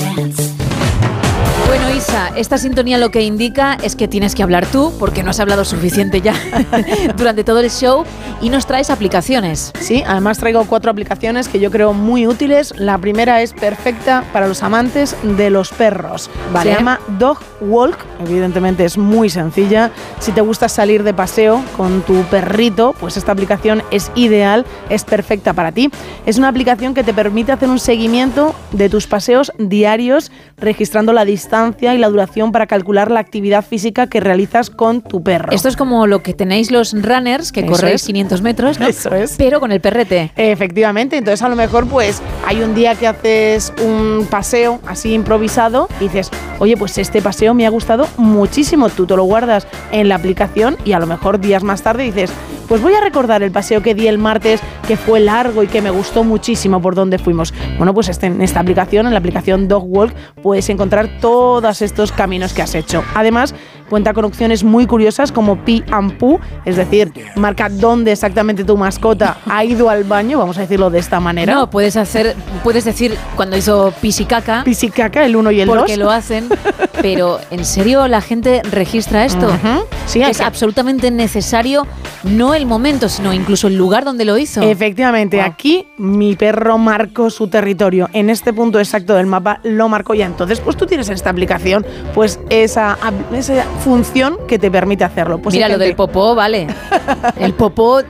Esta 2.37 2.59
sintonía 2.59 2.99
lo 2.99 3.11
que 3.11 3.23
indica 3.23 3.79
es 3.83 3.97
que 3.97 4.09
tienes 4.09 4.35
que 4.35 4.43
hablar 4.43 4.67
tú, 4.67 4.93
porque 4.99 5.23
no 5.23 5.31
has 5.31 5.41
hablado 5.41 5.65
suficiente 5.65 6.21
ya 6.21 6.35
durante 7.17 7.45
todo 7.45 7.61
el 7.61 7.71
show, 7.71 8.05
y 8.43 8.51
nos 8.51 8.67
traes 8.67 8.91
aplicaciones. 8.91 9.73
Sí, 9.81 10.05
además 10.07 10.39
traigo 10.39 10.65
cuatro 10.67 10.91
aplicaciones 10.91 11.49
que 11.49 11.59
yo 11.59 11.71
creo 11.71 11.95
muy 11.95 12.27
útiles. 12.27 12.75
La 12.77 12.99
primera 12.99 13.41
es 13.41 13.55
perfecta 13.55 14.25
para 14.33 14.49
los 14.49 14.63
amantes 14.63 15.17
de 15.23 15.49
los 15.49 15.71
perros. 15.71 16.31
Vale. 16.53 16.71
Se 16.71 16.77
llama 16.77 17.01
Dog 17.19 17.39
Walk. 17.63 18.05
Evidentemente 18.21 18.85
es 18.85 18.99
muy 18.99 19.31
sencilla. 19.31 19.91
Si 20.21 20.33
te 20.33 20.43
gusta 20.43 20.69
salir 20.69 21.05
de 21.05 21.15
paseo 21.15 21.65
con 21.77 22.03
tu 22.03 22.23
perrito, 22.25 22.95
pues 23.01 23.17
esta 23.17 23.33
aplicación 23.33 23.83
es 23.91 24.13
ideal, 24.15 24.67
es 24.91 25.05
perfecta 25.05 25.55
para 25.55 25.73
ti. 25.73 25.91
Es 26.27 26.37
una 26.37 26.49
aplicación 26.49 26.93
que 26.93 27.03
te 27.03 27.15
permite 27.15 27.53
hacer 27.53 27.71
un 27.71 27.79
seguimiento 27.79 28.55
de 28.73 28.91
tus 28.91 29.07
paseos 29.07 29.53
diarios, 29.59 30.31
registrando 30.59 31.15
la 31.15 31.25
distancia 31.25 31.95
y 31.95 31.99
la 31.99 32.09
duración 32.09 32.26
para 32.53 32.67
calcular 32.67 33.11
la 33.11 33.21
actividad 33.21 33.65
física 33.65 34.07
que 34.09 34.21
realizas 34.21 34.69
con 34.71 35.01
tu 35.01 35.23
perro. 35.23 35.53
Esto 35.53 35.69
es 35.69 35.77
como 35.77 36.07
lo 36.07 36.23
que 36.23 36.35
tenéis 36.35 36.71
los 36.71 36.93
runners, 36.93 37.51
que 37.53 37.61
Eso 37.61 37.71
corréis 37.71 38.03
es. 38.03 38.07
500 38.07 38.43
metros, 38.43 38.79
¿no? 38.81 38.87
Eso 38.87 39.15
es. 39.15 39.37
Pero 39.39 39.59
con 39.61 39.73
el 39.73 39.81
perrete. 39.81 40.33
Efectivamente, 40.37 41.17
entonces 41.17 41.43
a 41.43 41.49
lo 41.49 41.57
mejor 41.57 41.87
pues 41.87 42.21
hay 42.47 42.63
un 42.63 42.75
día 42.75 42.95
que 42.95 43.07
haces 43.07 43.73
un 43.83 44.27
paseo 44.29 44.81
así 44.87 45.15
improvisado 45.15 45.89
y 46.01 46.05
dices, 46.05 46.31
oye, 46.59 46.77
pues 46.77 46.99
este 46.99 47.23
paseo 47.23 47.55
me 47.55 47.67
ha 47.67 47.71
gustado 47.71 48.07
muchísimo, 48.17 48.89
tú 48.91 49.07
te 49.07 49.17
lo 49.17 49.25
guardas 49.25 49.67
en 49.93 50.09
la 50.09 50.17
aplicación 50.17 50.77
y 50.85 50.93
a 50.93 50.99
lo 50.99 51.07
mejor 51.07 51.41
días 51.41 51.63
más 51.63 51.83
tarde 51.83 52.03
dices, 52.05 52.31
pues 52.69 52.83
voy 52.83 52.95
a 52.95 53.01
recordar 53.01 53.43
el 53.45 53.53
paseo 53.53 53.81
que 53.83 53.95
di 53.95 54.09
el 54.09 54.19
martes, 54.19 54.61
que 54.89 54.97
fue 54.97 55.21
largo 55.21 55.63
y 55.63 55.69
que 55.69 55.81
me 55.81 55.91
gustó 55.91 56.25
muchísimo 56.25 56.83
por 56.83 56.95
donde 56.97 57.19
fuimos. 57.19 57.55
Bueno, 57.79 57.95
pues 57.95 58.09
este- 58.09 58.27
en 58.27 58.43
esta 58.43 58.59
aplicación, 58.61 59.07
en 59.07 59.13
la 59.13 59.19
aplicación 59.21 59.69
Dog 59.69 59.85
Walk, 59.87 60.13
puedes 60.43 60.69
encontrar 60.69 61.09
todos 61.21 61.81
estos 61.83 62.11
caminos 62.17 62.53
que 62.53 62.63
has 62.63 62.75
hecho. 62.75 63.05
Además, 63.15 63.55
cuenta 63.89 64.13
con 64.13 64.25
opciones 64.25 64.65
muy 64.65 64.87
curiosas 64.87 65.33
como 65.33 65.57
Pi 65.65 65.85
and 65.91 66.19
Poo, 66.19 66.41
es 66.65 66.77
decir, 66.77 67.13
marca 67.37 67.69
dónde 67.69 68.13
exactamente 68.13 68.65
tu 68.65 68.77
mascota 68.77 69.39
ha 69.49 69.65
ido 69.65 69.91
al 69.91 70.05
baño, 70.05 70.39
vamos 70.39 70.59
a 70.59 70.63
decirlo 70.63 70.91
de 70.91 70.99
esta 70.99 71.21
manera. 71.21 71.55
No, 71.55 71.71
puedes 71.71 71.97
hacer, 71.97 72.35
puedes 72.63 72.85
decir 72.85 73.17
cuando 73.37 73.57
hizo 73.57 73.93
pisicaca. 74.01 74.65
Pisicaca, 74.65 75.25
el 75.25 75.37
1 75.37 75.51
y 75.53 75.61
el 75.61 75.69
2. 75.69 75.77
Porque 75.79 75.97
lo 75.97 76.11
hacen, 76.11 76.49
pero 77.03 77.39
¿en 77.51 77.65
serio 77.65 78.07
la 78.09 78.21
gente 78.21 78.63
registra 78.71 79.25
esto? 79.25 79.47
Ujú. 79.47 79.85
Sí, 80.07 80.23
es 80.23 80.41
absolutamente 80.41 81.11
necesario, 81.11 81.87
no 82.25 82.55
el 82.55 82.67
momento, 82.67 83.09
sino 83.09 83.33
incluso 83.33 83.67
el 83.67 83.77
lugar 83.77 84.05
donde 84.05 84.25
lo 84.25 84.39
hizo. 84.39 84.63
Efectivamente, 84.63 85.41
aquí 85.41 85.89
mi 85.99 86.37
perro 86.37 86.79
marcó 86.79 87.31
su 87.31 87.49
territorio. 87.49 88.09
En 88.13 88.31
este 88.31 88.53
punto 88.53 88.79
exacto 88.79 89.15
del 89.15 89.27
mapa 89.27 89.61
lo 89.65 89.89
marcó 89.89 90.15
ya. 90.15 90.27
Entonces, 90.27 90.61
pues 90.61 90.77
tú 90.77 90.87
tienes 90.87 91.09
en 91.09 91.15
esta 91.15 91.31
aplicación 91.31 91.85
pues 92.15 92.41
esa, 92.51 92.97
esa 93.33 93.65
función 93.77 94.39
que 94.49 94.59
te 94.59 94.71
permite 94.71 95.05
hacerlo. 95.05 95.39
Pues 95.39 95.55
Mira, 95.55 95.69
lo 95.69 95.73
gente- 95.75 95.85
del 95.87 95.97
popó, 95.97 96.35
vale. 96.35 96.67
El 97.39 97.55
popó 97.55 98.03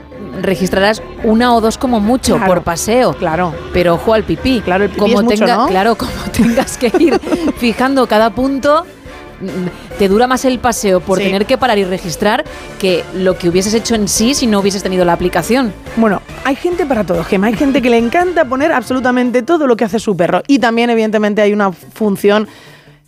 registrarás 0.43 1.03
una 1.25 1.55
o 1.55 1.61
dos 1.61 1.79
como 1.79 1.99
mucho 2.01 2.37
Claro, 2.37 2.53
por 2.55 2.63
paseo. 2.63 3.15
Claro. 3.15 3.55
Pero 3.73 3.95
ojo 3.95 4.13
al 4.15 4.25
pipí. 4.25 4.61
Claro, 4.61 4.85
el 4.85 4.91
pipí 4.91 5.01
como 5.01 5.19
es 5.21 5.25
mucho, 5.25 5.45
tenga- 5.45 5.57
¿no? 5.57 5.67
Claro, 5.69 5.95
como 5.97 6.11
tengas 6.33 6.77
que 6.79 6.93
ir 6.99 7.19
fijando 7.59 8.07
cada 8.07 8.31
punto, 8.31 8.85
te 9.99 10.09
dura 10.09 10.27
más 10.27 10.45
el 10.47 10.59
paseo 10.59 11.01
por 11.01 11.19
Sí. 11.19 11.25
tener 11.25 11.45
que 11.47 11.59
parar 11.59 11.77
y 11.79 11.85
registrar 11.85 12.45
que 12.79 13.05
lo 13.15 13.37
que 13.37 13.49
hubieses 13.51 13.75
hecho 13.75 13.95
en 13.95 14.09
sí 14.09 14.35
si 14.35 14.47
no 14.47 14.61
hubieses 14.61 14.83
tenido 14.83 15.05
la 15.05 15.13
aplicación. 15.13 15.73
Bueno, 15.97 16.23
hay 16.45 16.57
gente 16.57 16.87
para 16.87 17.05
todo, 17.05 17.23
Gema. 17.25 17.49
Hay 17.49 17.55
gente 17.55 17.83
que 17.83 17.91
le 17.91 17.99
encanta 17.99 18.45
poner 18.47 18.73
absolutamente 18.73 19.43
todo 19.43 19.67
lo 19.67 19.77
que 19.77 19.85
hace 19.85 19.99
su 19.99 20.17
perro. 20.17 20.43
Y 20.47 20.59
también, 20.59 20.89
evidentemente, 20.91 21.43
hay 21.43 21.53
una 21.53 21.71
función 21.73 22.49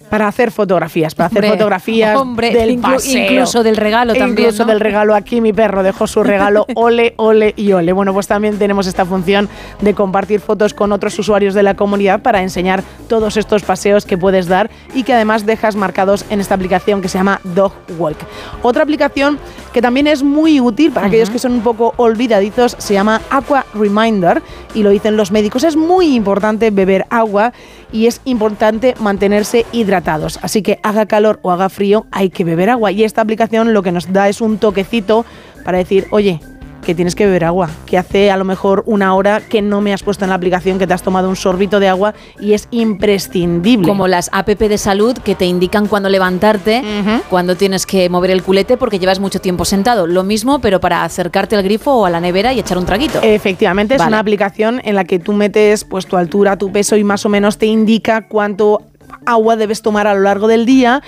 para 0.09 0.27
hacer 0.29 0.51
fotografías, 0.51 1.15
para 1.15 1.27
hacer 1.29 1.39
Hombre, 1.45 1.51
fotografías 1.59 2.17
hombre, 2.17 2.51
del 2.53 2.79
inclu- 2.79 2.95
paseo. 2.95 3.23
incluso 3.33 3.63
del 3.63 3.77
regalo 3.77 4.15
también, 4.15 4.49
Incluso 4.49 4.65
¿no? 4.65 4.71
del 4.73 4.81
regalo. 4.81 5.15
Aquí 5.15 5.41
mi 5.41 5.53
perro 5.53 5.83
dejó 5.83 6.07
su 6.07 6.23
regalo, 6.23 6.67
ole, 6.75 7.15
ole 7.17 7.53
y 7.57 7.73
ole. 7.73 7.93
Bueno, 7.93 8.13
pues 8.13 8.27
también 8.27 8.59
tenemos 8.59 8.87
esta 8.87 9.05
función 9.05 9.49
de 9.81 9.95
compartir 9.95 10.41
fotos 10.41 10.75
con 10.75 10.93
otros 10.93 11.19
usuarios 11.19 11.55
de 11.55 11.63
la 11.63 11.75
comunidad 11.75 12.23
para 12.23 12.43
enseñar 12.43 12.83
todos 13.09 13.37
estos 13.37 13.63
paseos 13.63 14.05
que 14.07 14.19
puedes 14.19 14.49
dar 14.49 14.71
y 14.95 15.03
que 15.03 15.13
además 15.15 15.47
dejas 15.47 15.77
marcados 15.77 16.25
en 16.31 16.41
esta 16.41 16.55
aplicación 16.55 17.01
que 17.03 17.09
se 17.09 17.19
llama 17.19 17.41
Dog 17.45 17.73
Walk. 17.99 18.19
Otra 18.63 18.83
aplicación 18.83 19.39
que 19.79 19.83
también 19.83 20.09
es 20.09 20.25
muy 20.25 20.61
útil 20.61 20.91
para 20.91 21.07
aquellos 21.07 21.31
que 21.31 21.39
son 21.39 21.53
un 21.53 21.61
poco 21.61 21.95
olvidadizos 21.99 22.75
se 22.81 22.95
llama 22.95 23.23
Aqua 23.31 23.65
Reminder 23.75 24.43
y 24.75 24.83
lo 24.83 24.91
dicen 24.91 25.17
los 25.17 25.31
médicos. 25.31 25.63
Es 25.63 25.77
muy 25.77 26.17
importante 26.17 26.73
beber 26.73 27.07
agua 27.11 27.53
y 27.93 28.09
es 28.09 28.21
importante 28.25 28.97
mantenerse 28.99 29.67
hidratados. 29.71 30.41
Así 30.43 30.63
que 30.63 30.81
haga 30.83 31.07
calor 31.07 31.39
o 31.43 31.53
haga 31.53 31.69
frío, 31.69 32.07
hay 32.11 32.29
que 32.29 32.43
beber 32.43 32.71
agua. 32.71 32.91
Y 32.91 33.05
esta 33.05 33.23
aplicación 33.23 33.73
lo 33.73 33.85
que 33.85 33.93
nos 33.93 34.13
da 34.13 34.29
es 34.29 34.41
un 34.41 34.59
toquecito 34.59 35.25
para 35.65 35.79
decir, 35.79 36.09
oye, 36.11 36.41
que 36.83 36.95
tienes 36.95 37.15
que 37.15 37.27
beber 37.27 37.45
agua, 37.45 37.71
que 37.87 37.99
hace 37.99 38.31
a 38.31 38.37
lo 38.37 38.45
mejor 38.45 38.83
una 38.87 39.15
hora 39.15 39.41
que 39.41 39.63
no 39.63 39.81
me 39.81 39.93
has 39.93 40.03
puesto 40.03 40.25
en 40.25 40.31
la 40.31 40.37
aplicación 40.37 40.79
que 40.79 40.87
te 40.87 40.95
has 40.95 41.03
tomado 41.03 41.29
un 41.29 41.37
sorbito 41.37 41.81
de 41.81 41.89
agua 41.89 42.15
y 42.41 42.53
es 42.53 42.69
imprescindible. 42.71 43.87
Como 43.87 44.09
las 44.09 44.31
app 44.33 44.49
de 44.49 44.79
salud 44.79 45.17
que 45.19 45.35
te 45.35 45.47
indican 45.47 45.87
cuándo 45.87 46.09
levantarte, 46.09 46.83
cuando 47.29 47.57
tienes 47.57 47.87
que 47.87 48.09
mover 48.09 48.31
el 48.31 48.43
culete 48.43 48.77
porque 48.77 48.99
llevas 48.99 49.21
mucho 49.21 49.41
tiempo 49.41 49.65
sentado. 49.65 50.07
Lo 50.07 50.25
mismo, 50.25 50.61
pero 50.61 50.81
para 50.81 51.05
acercarte 51.05 51.57
al 51.57 51.63
grifo 51.63 51.93
o 51.93 52.05
a 52.07 52.11
la 52.11 52.21
nevera 52.21 52.53
y 52.53 52.61
echar 52.61 52.79
un 52.79 52.87
traguito. 52.87 53.21
Efectivamente, 53.23 53.95
es 53.95 54.03
una 54.03 54.19
aplicación 54.19 54.81
en 54.85 54.95
la 54.95 55.05
que 55.05 55.19
tú 55.19 55.33
metes 55.33 55.85
pues 55.85 56.07
tu 56.07 56.17
altura, 56.17 56.57
tu 56.57 56.73
peso 56.73 56.97
y 56.97 57.05
más 57.05 57.25
o 57.27 57.29
menos 57.29 57.59
te 57.59 57.67
indica 57.67 58.27
cuánto 58.29 58.83
agua 59.27 59.57
debes 59.57 59.83
tomar 59.83 60.07
a 60.07 60.15
lo 60.15 60.21
largo 60.21 60.49
del 60.49 60.67
día. 60.67 61.03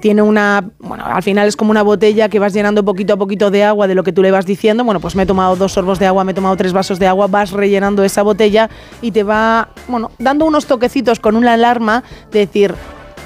Tiene 0.00 0.22
una, 0.22 0.70
bueno, 0.78 1.04
al 1.04 1.22
final 1.22 1.48
es 1.48 1.56
como 1.56 1.70
una 1.70 1.82
botella 1.82 2.28
que 2.28 2.38
vas 2.38 2.52
llenando 2.52 2.84
poquito 2.84 3.14
a 3.14 3.16
poquito 3.16 3.50
de 3.50 3.64
agua 3.64 3.86
de 3.86 3.94
lo 3.94 4.02
que 4.02 4.12
tú 4.12 4.22
le 4.22 4.30
vas 4.30 4.46
diciendo. 4.46 4.84
Bueno, 4.84 5.00
pues 5.00 5.16
me 5.16 5.24
he 5.24 5.26
tomado 5.26 5.56
dos 5.56 5.72
sorbos 5.72 5.98
de 5.98 6.06
agua, 6.06 6.24
me 6.24 6.32
he 6.32 6.34
tomado 6.34 6.56
tres 6.56 6.72
vasos 6.72 6.98
de 6.98 7.06
agua, 7.06 7.26
vas 7.26 7.52
rellenando 7.52 8.04
esa 8.04 8.22
botella 8.22 8.70
y 9.02 9.10
te 9.10 9.22
va, 9.22 9.68
bueno, 9.88 10.10
dando 10.18 10.44
unos 10.44 10.66
toquecitos 10.66 11.20
con 11.20 11.36
una 11.36 11.54
alarma 11.54 12.02
de 12.30 12.40
decir, 12.40 12.74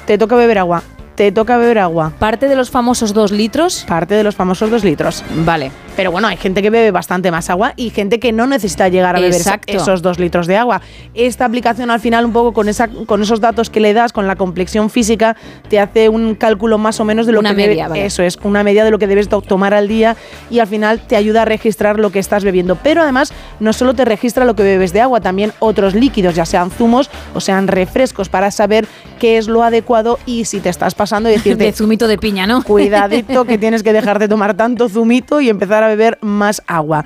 te 0.05 0.17
toca 0.17 0.35
beber 0.35 0.59
agua, 0.59 0.83
te 1.15 1.31
toca 1.31 1.57
beber 1.57 1.79
agua. 1.79 2.11
Parte 2.19 2.47
de 2.47 2.55
los 2.55 2.69
famosos 2.69 3.13
dos 3.13 3.31
litros. 3.31 3.85
Parte 3.87 4.15
de 4.15 4.23
los 4.23 4.35
famosos 4.35 4.69
dos 4.69 4.83
litros. 4.83 5.23
Vale. 5.45 5.71
Pero 5.95 6.11
bueno, 6.11 6.27
hay 6.27 6.37
gente 6.37 6.61
que 6.61 6.69
bebe 6.69 6.91
bastante 6.91 7.31
más 7.31 7.49
agua 7.49 7.73
y 7.75 7.89
gente 7.89 8.19
que 8.19 8.31
no 8.31 8.47
necesita 8.47 8.87
llegar 8.89 9.15
a 9.15 9.19
beber 9.19 9.41
esos 9.67 10.01
dos 10.01 10.19
litros 10.19 10.47
de 10.47 10.57
agua. 10.57 10.81
Esta 11.13 11.45
aplicación 11.45 11.89
al 11.91 11.99
final 11.99 12.25
un 12.25 12.33
poco 12.33 12.53
con 12.53 12.67
esa, 12.69 12.87
con 12.87 13.21
esos 13.21 13.39
datos 13.39 13.69
que 13.69 13.79
le 13.79 13.93
das, 13.93 14.11
con 14.11 14.27
la 14.27 14.35
complexión 14.35 14.89
física, 14.89 15.35
te 15.69 15.79
hace 15.79 16.09
un 16.09 16.35
cálculo 16.35 16.77
más 16.77 16.99
o 16.99 17.05
menos 17.05 17.25
de 17.25 17.31
lo 17.31 17.39
Una 17.39 17.51
que 17.55 17.61
debe- 17.63 17.67
media, 17.69 17.87
vale. 17.87 18.05
eso 18.05 18.23
es, 18.23 18.37
una 18.43 18.63
media 18.63 18.83
de 18.83 18.91
lo 18.91 18.99
que 18.99 19.07
debes 19.07 19.29
to- 19.29 19.41
tomar 19.41 19.73
al 19.73 19.87
día 19.87 20.15
y 20.49 20.59
al 20.59 20.67
final 20.67 20.99
te 20.99 21.15
ayuda 21.15 21.43
a 21.43 21.45
registrar 21.45 21.99
lo 21.99 22.11
que 22.11 22.19
estás 22.19 22.43
bebiendo. 22.43 22.75
Pero 22.75 23.01
además 23.01 23.31
no 23.59 23.71
solo 23.73 23.93
te 23.93 24.03
registra 24.05 24.45
lo 24.45 24.55
que 24.55 24.63
bebes 24.63 24.91
de 24.93 25.01
agua, 25.01 25.21
también 25.21 25.53
otros 25.59 25.95
líquidos, 25.95 26.35
ya 26.35 26.45
sean 26.45 26.71
zumos 26.71 27.09
o 27.33 27.39
sean 27.39 27.67
refrescos, 27.67 28.29
para 28.29 28.51
saber 28.51 28.85
qué 29.19 29.37
es 29.37 29.47
lo 29.47 29.63
adecuado 29.63 30.19
y 30.25 30.45
si 30.45 30.59
te 30.59 30.69
estás 30.69 30.93
pasando 30.95 31.29
y 31.29 31.33
decirte 31.37 31.63
De 31.63 31.71
zumito 31.71 32.07
de 32.07 32.17
piña, 32.17 32.45
¿no? 32.47 32.63
cuidadito 32.63 33.45
que 33.45 33.57
tienes 33.57 33.81
que 33.83 33.93
dejar 33.93 34.19
de 34.19 34.27
tomar 34.27 34.55
tanto 34.55 34.89
zumito 34.89 35.39
y 35.41 35.49
empezar 35.49 35.83
a 35.83 35.84
beber 35.87 36.17
más 36.21 36.61
agua. 36.67 37.05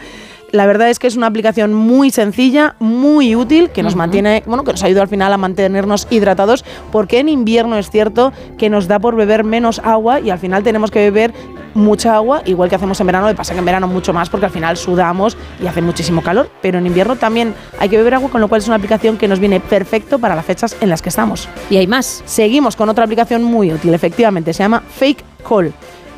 La 0.52 0.66
verdad 0.66 0.90
es 0.90 0.98
que 0.98 1.08
es 1.08 1.16
una 1.16 1.28
aplicación 1.28 1.74
muy 1.74 2.10
sencilla, 2.10 2.76
muy 2.80 3.36
útil, 3.36 3.70
que 3.70 3.84
nos 3.84 3.96
mantiene, 3.96 4.44
bueno, 4.48 4.64
que 4.64 4.72
nos 4.72 4.84
ayuda 4.84 5.04
al 5.04 5.08
final 5.08 5.32
a 5.32 5.38
mantenernos 5.38 6.08
hidratados, 6.10 6.66
porque 6.92 7.20
en 7.20 7.30
invierno 7.30 7.78
es 7.78 7.90
cierto 7.92 8.34
que 8.58 8.70
nos 8.70 8.88
da 8.88 9.00
por 9.00 9.16
beber 9.16 9.44
menos 9.44 9.80
agua 9.80 10.20
y 10.20 10.32
al 10.32 10.40
final 10.40 10.64
tenemos 10.64 10.90
que 10.90 11.00
beber 11.00 11.34
mucha 11.76 12.16
agua, 12.16 12.42
igual 12.46 12.68
que 12.68 12.76
hacemos 12.76 13.00
en 13.00 13.06
verano, 13.06 13.28
lo 13.28 13.34
que 13.34 13.38
pasa 13.38 13.54
que 13.54 13.60
en 13.60 13.66
verano 13.66 13.88
mucho 13.88 14.12
más 14.12 14.28
porque 14.28 14.48
al 14.48 14.52
final 14.52 14.76
sudamos 14.76 15.38
y 15.62 15.68
hace 15.68 15.84
muchísimo 15.84 16.24
calor, 16.24 16.50
pero 16.64 16.80
en 16.80 16.88
invierno 16.88 17.16
también 17.16 17.54
hay 17.80 17.90
que 17.90 17.98
beber 17.98 18.16
agua, 18.16 18.32
con 18.32 18.42
lo 18.42 18.48
cual 18.48 18.62
es 18.62 18.68
una 18.68 18.78
aplicación 18.78 19.18
que 19.18 19.28
nos 19.28 19.40
viene 19.40 19.60
perfecto 19.60 20.18
para 20.18 20.36
las 20.36 20.46
fechas 20.46 20.76
en 20.82 20.90
las 20.90 21.04
que 21.04 21.10
estamos. 21.10 21.48
Y 21.70 21.78
hay 21.78 21.86
más. 21.86 22.24
Seguimos 22.26 22.76
con 22.76 22.90
otra 22.90 23.04
aplicación 23.04 23.44
muy 23.44 23.72
útil, 23.72 23.94
efectivamente, 23.94 24.54
se 24.54 24.64
llama 24.64 24.82
Fake 24.82 25.24
Call. 25.48 25.74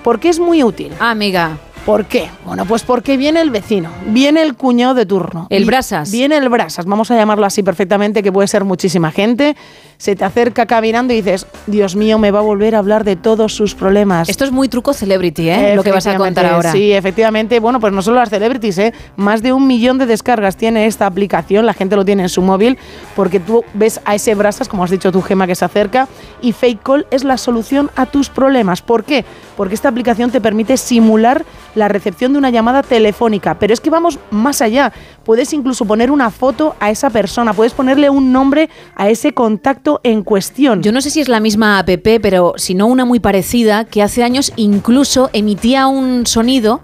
¿Por 0.06 0.19
qué 0.19 0.30
es 0.30 0.40
muy 0.40 0.64
útil? 0.64 0.93
Ah, 0.99 1.11
amiga. 1.11 1.57
¿Por 1.85 2.06
qué? 2.06 2.30
Bueno, 2.45 2.66
pues 2.66 2.84
porque 2.84 3.18
viene 3.18 3.42
el 3.42 3.50
vecino, 3.50 3.90
viene 4.08 4.43
el 4.43 4.56
cuñado 4.56 4.93
de 4.93 5.08
turno. 5.08 5.48
El 5.50 5.66
brasas. 5.66 6.11
Viene 6.11 6.38
el 6.38 6.48
brasas, 6.48 6.85
vamos 6.85 7.10
a 7.10 7.16
llamarlo 7.16 7.45
así 7.45 7.64
perfectamente, 7.64 8.22
que 8.22 8.32
puede 8.32 8.48
ser 8.48 8.64
muchísima 8.66 9.11
gente. 9.11 9.56
Se 10.01 10.15
te 10.15 10.25
acerca 10.25 10.65
caminando 10.65 11.13
y 11.13 11.17
dices, 11.17 11.45
Dios 11.67 11.95
mío, 11.95 12.17
me 12.17 12.31
va 12.31 12.39
a 12.39 12.41
volver 12.41 12.73
a 12.73 12.80
hablar 12.80 13.03
de 13.03 13.15
todos 13.15 13.53
sus 13.53 13.75
problemas. 13.75 14.30
Esto 14.30 14.45
es 14.45 14.51
muy 14.51 14.67
truco 14.67 14.93
celebrity, 14.93 15.47
¿eh? 15.47 15.75
Lo 15.75 15.83
que 15.83 15.91
vas 15.91 16.07
a 16.07 16.17
contar 16.17 16.47
ahora. 16.47 16.71
Sí, 16.71 16.91
efectivamente. 16.91 17.59
Bueno, 17.59 17.80
pues 17.80 17.93
no 17.93 18.01
solo 18.01 18.17
las 18.17 18.31
celebrities, 18.31 18.80
¿eh? 18.80 18.93
Más 19.15 19.43
de 19.43 19.53
un 19.53 19.67
millón 19.67 19.99
de 19.99 20.07
descargas 20.07 20.57
tiene 20.57 20.88
esta 20.88 21.05
aplicación, 21.05 21.67
la 21.67 21.75
gente 21.75 21.95
lo 21.95 22.03
tiene 22.03 22.23
en 22.23 22.30
su 22.30 22.41
móvil, 22.41 22.80
porque 23.15 23.39
tú 23.39 23.63
ves 23.75 24.01
a 24.03 24.15
ese 24.15 24.33
brasas, 24.33 24.67
como 24.67 24.83
has 24.83 24.89
dicho 24.89 25.11
tu 25.11 25.21
gema, 25.21 25.45
que 25.45 25.53
se 25.53 25.65
acerca, 25.65 26.07
y 26.41 26.53
Fake 26.53 26.81
Call 26.81 27.05
es 27.11 27.23
la 27.23 27.38
solución 27.38 27.91
a 27.95 28.07
tus 28.07 28.27
problemas. 28.27 28.81
¿Por 28.81 29.03
qué? 29.03 29.23
Porque 29.55 29.75
esta 29.75 29.89
aplicación 29.89 30.31
te 30.31 30.41
permite 30.41 30.77
simular 30.77 31.45
la 31.75 31.88
recepción 31.89 32.33
de 32.33 32.39
una 32.39 32.49
llamada 32.49 32.81
telefónica, 32.81 33.59
pero 33.59 33.71
es 33.71 33.80
que 33.80 33.91
vamos 33.91 34.17
más 34.31 34.63
allá. 34.63 34.91
Puedes 35.23 35.53
incluso 35.53 35.85
poner 35.85 36.09
una 36.09 36.31
foto 36.31 36.75
a 36.80 36.89
esa 36.89 37.11
persona, 37.11 37.53
puedes 37.53 37.73
ponerle 37.73 38.09
un 38.09 38.31
nombre 38.31 38.67
a 38.95 39.07
ese 39.07 39.33
contacto 39.35 39.90
en 40.03 40.23
cuestión. 40.23 40.81
Yo 40.81 40.91
no 40.91 41.01
sé 41.01 41.09
si 41.09 41.19
es 41.19 41.27
la 41.27 41.39
misma 41.39 41.79
app, 41.79 41.89
pero 42.21 42.53
si 42.57 42.73
no 42.75 42.87
una 42.87 43.03
muy 43.05 43.19
parecida, 43.19 43.83
que 43.85 44.01
hace 44.01 44.23
años 44.23 44.53
incluso 44.55 45.29
emitía 45.33 45.87
un 45.87 46.25
sonido 46.25 46.81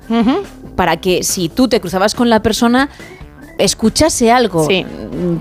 para 0.75 0.97
que 0.97 1.23
si 1.23 1.49
tú 1.49 1.67
te 1.67 1.79
cruzabas 1.79 2.13
con 2.15 2.29
la 2.29 2.41
persona 2.41 2.89
escuchase 3.57 4.31
algo, 4.31 4.67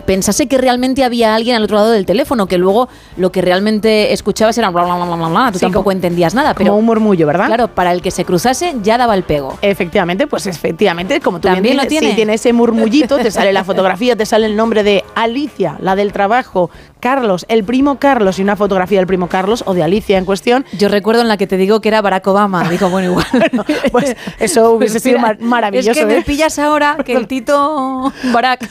pensase 0.06 0.46
que 0.46 0.56
realmente 0.56 1.04
había 1.04 1.34
alguien 1.34 1.54
al 1.56 1.62
otro 1.64 1.76
lado 1.76 1.90
del 1.90 2.06
teléfono, 2.06 2.46
que 2.46 2.56
luego 2.56 2.88
lo 3.18 3.30
que 3.30 3.42
realmente 3.42 4.14
escuchabas 4.14 4.56
era 4.56 4.70
bla 4.70 4.84
bla 4.84 4.94
bla 4.96 5.16
bla 5.16 5.28
bla, 5.28 5.52
tú 5.52 5.58
Sí, 5.58 5.64
tampoco 5.66 5.84
como- 5.84 5.92
entendías 5.92 6.34
nada, 6.34 6.54
pero 6.54 6.70
como 6.70 6.78
un 6.78 6.86
murmullo, 6.86 7.26
¿verdad? 7.26 7.46
Claro, 7.46 7.68
para 7.68 7.92
el 7.92 8.00
que 8.00 8.10
se 8.10 8.24
cruzase 8.24 8.74
ya 8.82 8.96
daba 8.96 9.14
el 9.14 9.22
pego. 9.22 9.58
Efectivamente, 9.60 10.26
pues 10.26 10.46
efectivamente, 10.46 11.20
como 11.20 11.40
tú 11.40 11.48
bien 11.48 11.56
También 11.56 11.76
lo 11.76 11.82
dices, 11.82 11.98
tiene. 11.98 12.08
sí, 12.10 12.16
tiene 12.16 12.34
ese 12.34 12.52
murmullito, 12.54 13.18
te 13.18 13.30
sale 13.30 13.52
la 13.52 13.64
fotografía, 13.64 14.16
te 14.16 14.24
sale 14.24 14.46
el 14.46 14.56
nombre 14.56 14.82
de 14.82 15.04
Alicia, 15.14 15.76
la 15.80 15.94
del 15.94 16.12
trabajo, 16.12 16.70
Carlos, 17.00 17.44
el 17.49 17.62
primo 17.65 17.99
Carlos 17.99 18.39
y 18.39 18.42
una 18.42 18.57
fotografía 18.57 18.99
del 18.99 19.07
primo 19.07 19.28
Carlos 19.28 19.62
o 19.66 19.75
de 19.75 19.83
Alicia 19.83 20.18
en 20.18 20.25
cuestión. 20.25 20.65
Yo 20.78 20.89
recuerdo 20.89 21.23
en 21.23 21.28
la 21.28 21.36
que 21.36 21.47
te 21.47 21.57
digo 21.57 21.81
que 21.81 21.89
era 21.89 22.00
Barack 22.02 22.26
Obama, 22.26 22.68
digo, 22.68 22.89
bueno, 22.89 23.10
igual. 23.10 23.26
pues 23.92 24.16
eso 24.39 24.70
hubiese 24.75 24.99
sido 25.00 25.18
Mira, 25.18 25.36
maravilloso. 25.41 25.91
Es 25.91 25.99
que 25.99 26.07
me 26.07 26.18
¿eh? 26.18 26.25
pillas 26.26 26.58
ahora 26.58 26.97
que 27.05 27.12
el 27.12 27.26
Tito 27.26 28.12
Barack 28.33 28.68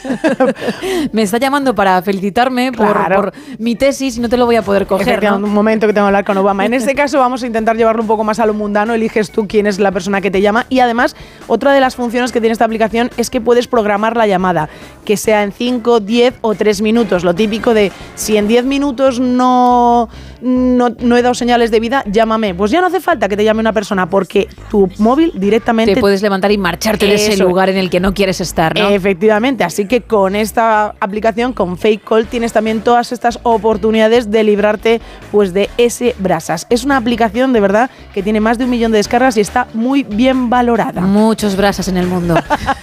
me 1.11 1.21
está 1.21 1.37
llamando 1.37 1.75
para 1.75 2.01
felicitarme 2.01 2.71
por, 2.71 2.91
Claro. 2.91 3.15
por 3.15 3.33
mi 3.59 3.75
tesis 3.75 4.17
y 4.17 4.19
no 4.19 4.29
te 4.29 4.37
lo 4.37 4.45
voy 4.45 4.55
a 4.55 4.61
poder 4.61 4.85
coger. 4.87 5.25
Un 5.31 5.53
momento 5.53 5.87
que 5.87 5.93
tengo 5.93 6.05
que 6.05 6.09
hablar 6.09 6.25
con 6.25 6.37
Obama. 6.37 6.65
En 6.65 6.73
este 6.73 6.95
caso 6.95 7.19
vamos 7.19 7.43
a 7.43 7.47
intentar 7.47 7.75
llevarlo 7.77 8.01
un 8.01 8.07
poco 8.07 8.23
más 8.23 8.39
a 8.39 8.45
lo 8.45 8.53
mundano. 8.53 8.93
Eliges 8.93 9.31
tú 9.31 9.47
quién 9.47 9.67
es 9.67 9.79
la 9.79 9.91
persona 9.91 10.21
que 10.21 10.31
te 10.31 10.41
llama. 10.41 10.65
Y 10.69 10.79
además, 10.79 11.15
otra 11.47 11.73
de 11.73 11.79
las 11.79 11.95
funciones 11.95 12.31
que 12.31 12.39
tiene 12.41 12.53
esta 12.53 12.65
aplicación 12.65 13.09
es 13.17 13.29
que 13.29 13.39
puedes 13.41 13.67
programar 13.67 14.17
la 14.17 14.27
llamada, 14.27 14.69
que 15.03 15.17
sea 15.17 15.43
en 15.43 15.51
5, 15.51 15.99
10 15.99 16.35
o 16.41 16.53
3 16.55 16.81
minutos. 16.81 17.23
Lo 17.23 17.33
típico 17.33 17.73
de 17.73 17.91
si 18.15 18.37
en 18.37 18.47
10 18.47 18.65
minutos 18.65 19.19
no, 19.19 20.09
no, 20.41 20.89
no 20.89 21.17
he 21.17 21.21
dado 21.21 21.33
señales 21.35 21.71
de 21.71 21.79
vida, 21.79 22.03
llámame. 22.07 22.55
Pues 22.55 22.71
ya 22.71 22.81
no 22.81 22.87
hace 22.87 22.99
falta 22.99 23.27
que 23.27 23.37
te 23.37 23.43
llame 23.43 23.59
una 23.59 23.73
persona 23.73 24.09
porque 24.09 24.47
tu 24.69 24.89
móvil 24.97 25.31
directamente 25.35 25.95
Te 25.95 26.01
puedes 26.01 26.21
levantar 26.21 26.51
y 26.51 26.57
marcharte 26.57 27.05
de 27.05 27.15
ese 27.15 27.37
lugar 27.37 27.69
en 27.69 27.77
el 27.77 27.89
que 27.89 27.99
no 27.99 28.13
quieres 28.13 28.41
estar, 28.41 28.77
¿no? 28.77 28.89
Efectivamente, 28.89 29.63
así 29.63 29.87
que 29.87 30.01
con 30.01 30.35
esta 30.35 30.95
aplicación, 30.99 31.53
con 31.53 31.77
Fake 31.77 32.03
Call, 32.03 32.27
tienes 32.27 32.53
también 32.53 32.81
todas 32.81 33.11
estas 33.11 33.39
oportunidades 33.43 34.31
de 34.31 34.43
librarte 34.43 35.01
pues 35.31 35.53
de 35.53 35.69
ese 35.77 36.15
brasas. 36.19 36.67
Es 36.69 36.85
una 36.85 36.97
aplicación 36.97 37.53
de 37.53 37.59
verdad 37.59 37.89
que 38.13 38.23
tiene 38.23 38.39
más 38.39 38.57
de 38.57 38.65
un 38.65 38.69
millón 38.69 38.91
de 38.91 38.97
descargas 38.97 39.37
y 39.37 39.41
está 39.41 39.67
muy 39.73 40.03
bien 40.03 40.49
valorada. 40.49 41.01
Muchos 41.01 41.55
brasas 41.55 41.87
en 41.87 41.97
el 41.97 42.07
mundo. 42.07 42.35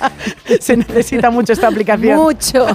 Se 0.61 0.77
necesita 0.77 1.31
mucho 1.31 1.53
esta 1.53 1.69
aplicación. 1.69 2.19
Mucho. 2.19 2.67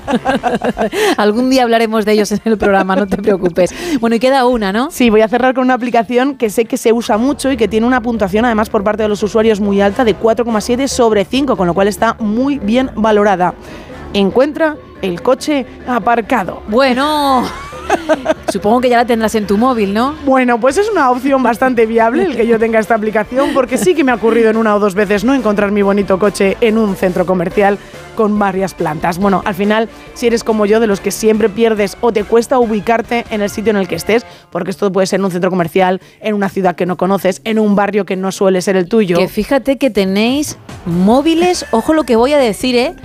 Algún 1.18 1.50
día 1.50 1.64
hablaremos 1.64 2.06
de 2.06 2.14
ellos 2.14 2.32
en 2.32 2.42
el 2.48 2.58
programa, 2.58 2.96
no 2.96 3.08
te 3.08 3.18
preocupes. 3.18 3.74
Bueno, 4.00 4.16
y 4.16 4.20
queda 4.20 4.46
una, 4.46 4.72
¿no? 4.72 4.90
Sí, 4.92 5.10
voy 5.10 5.22
a 5.22 5.28
cerrar 5.28 5.54
con 5.54 5.66
una 5.66 5.74
aplicación 5.74 6.36
que 6.36 6.50
sé 6.50 6.66
que 6.66 6.78
se 6.78 6.94
usa 6.94 7.18
mucho 7.18 7.52
y 7.52 7.58
que 7.58 7.68
tiene 7.68 7.86
una 7.86 8.02
puntuación 8.02 8.46
además 8.46 8.70
por 8.70 8.84
parte 8.84 9.04
de 9.04 9.10
los 9.10 9.22
usuarios 9.24 9.60
muy 9.60 9.82
alta 9.82 10.04
de 10.04 10.18
4,7 10.18 10.88
sobre 10.88 11.26
5, 11.26 11.56
con 11.56 11.68
lo 11.68 11.74
cual 11.74 11.88
está 11.88 12.16
muy 12.20 12.60
bien 12.60 12.92
valorada. 12.96 13.54
Encuentra 14.14 14.78
el 15.02 15.22
coche 15.22 15.66
aparcado. 15.88 16.62
Bueno, 16.68 17.44
supongo 18.52 18.82
que 18.82 18.90
ya 18.90 18.98
la 18.98 19.06
tendrás 19.06 19.36
en 19.36 19.48
tu 19.48 19.58
móvil, 19.58 19.94
¿no? 19.94 20.16
Bueno, 20.26 20.60
pues 20.60 20.78
es 20.78 20.90
una 20.90 21.12
opción 21.12 21.44
bastante 21.44 21.86
viable 21.86 22.24
el 22.24 22.36
que 22.36 22.48
yo 22.48 22.60
tenga 22.60 22.80
esta 22.80 22.96
aplicación, 22.96 23.54
porque 23.54 23.78
sí 23.78 23.96
que 23.96 24.04
me 24.04 24.12
ha 24.12 24.16
ocurrido 24.16 24.50
en 24.50 24.58
una 24.58 24.76
o 24.76 24.80
dos 24.80 24.96
veces 24.96 25.24
no 25.24 25.34
encontrar 25.34 25.72
mi 25.72 25.82
bonito 25.82 26.20
coche 26.20 26.58
en 26.62 26.78
un 26.78 26.96
centro 26.96 27.26
comercial 27.26 27.78
con 28.16 28.38
varias 28.40 28.74
plantas. 28.74 29.20
Bueno, 29.20 29.42
al 29.46 29.54
final, 29.54 29.90
si 30.14 30.28
eres 30.28 30.44
como 30.44 30.66
yo, 30.66 30.80
de 30.80 30.88
los 30.88 31.00
que 31.00 31.12
siempre 31.12 31.50
pierdes 31.50 31.98
o 32.02 32.12
te 32.12 32.24
cuesta 32.24 32.58
ubicarte 32.58 33.26
en 33.30 33.42
el 33.42 33.50
sitio 33.50 33.70
en 33.70 33.78
el 33.78 33.88
que 33.88 33.96
estés, 33.96 34.26
porque 34.52 34.72
esto 34.72 34.92
puede 34.92 35.08
ser 35.08 35.20
en 35.20 35.26
un 35.26 35.32
centro 35.32 35.50
comercial, 35.50 36.02
en 36.20 36.34
una 36.34 36.50
ciudad 36.50 36.76
que 36.76 36.86
no 36.86 36.98
conoces, 36.98 37.42
en 37.44 37.60
un 37.60 37.76
barrio 37.76 38.06
que 38.06 38.16
no 38.16 38.32
suele 38.32 38.62
ser 38.62 38.76
el 38.76 38.90
tuyo. 38.90 39.18
Que 39.18 39.28
fíjate 39.28 39.78
que 39.78 39.90
tenéis 39.90 40.58
móviles, 40.86 41.66
ojo 41.72 41.94
lo 41.94 42.04
que 42.04 42.16
voy 42.16 42.34
a 42.34 42.38
decir, 42.38 42.76
¿eh? 42.76 42.96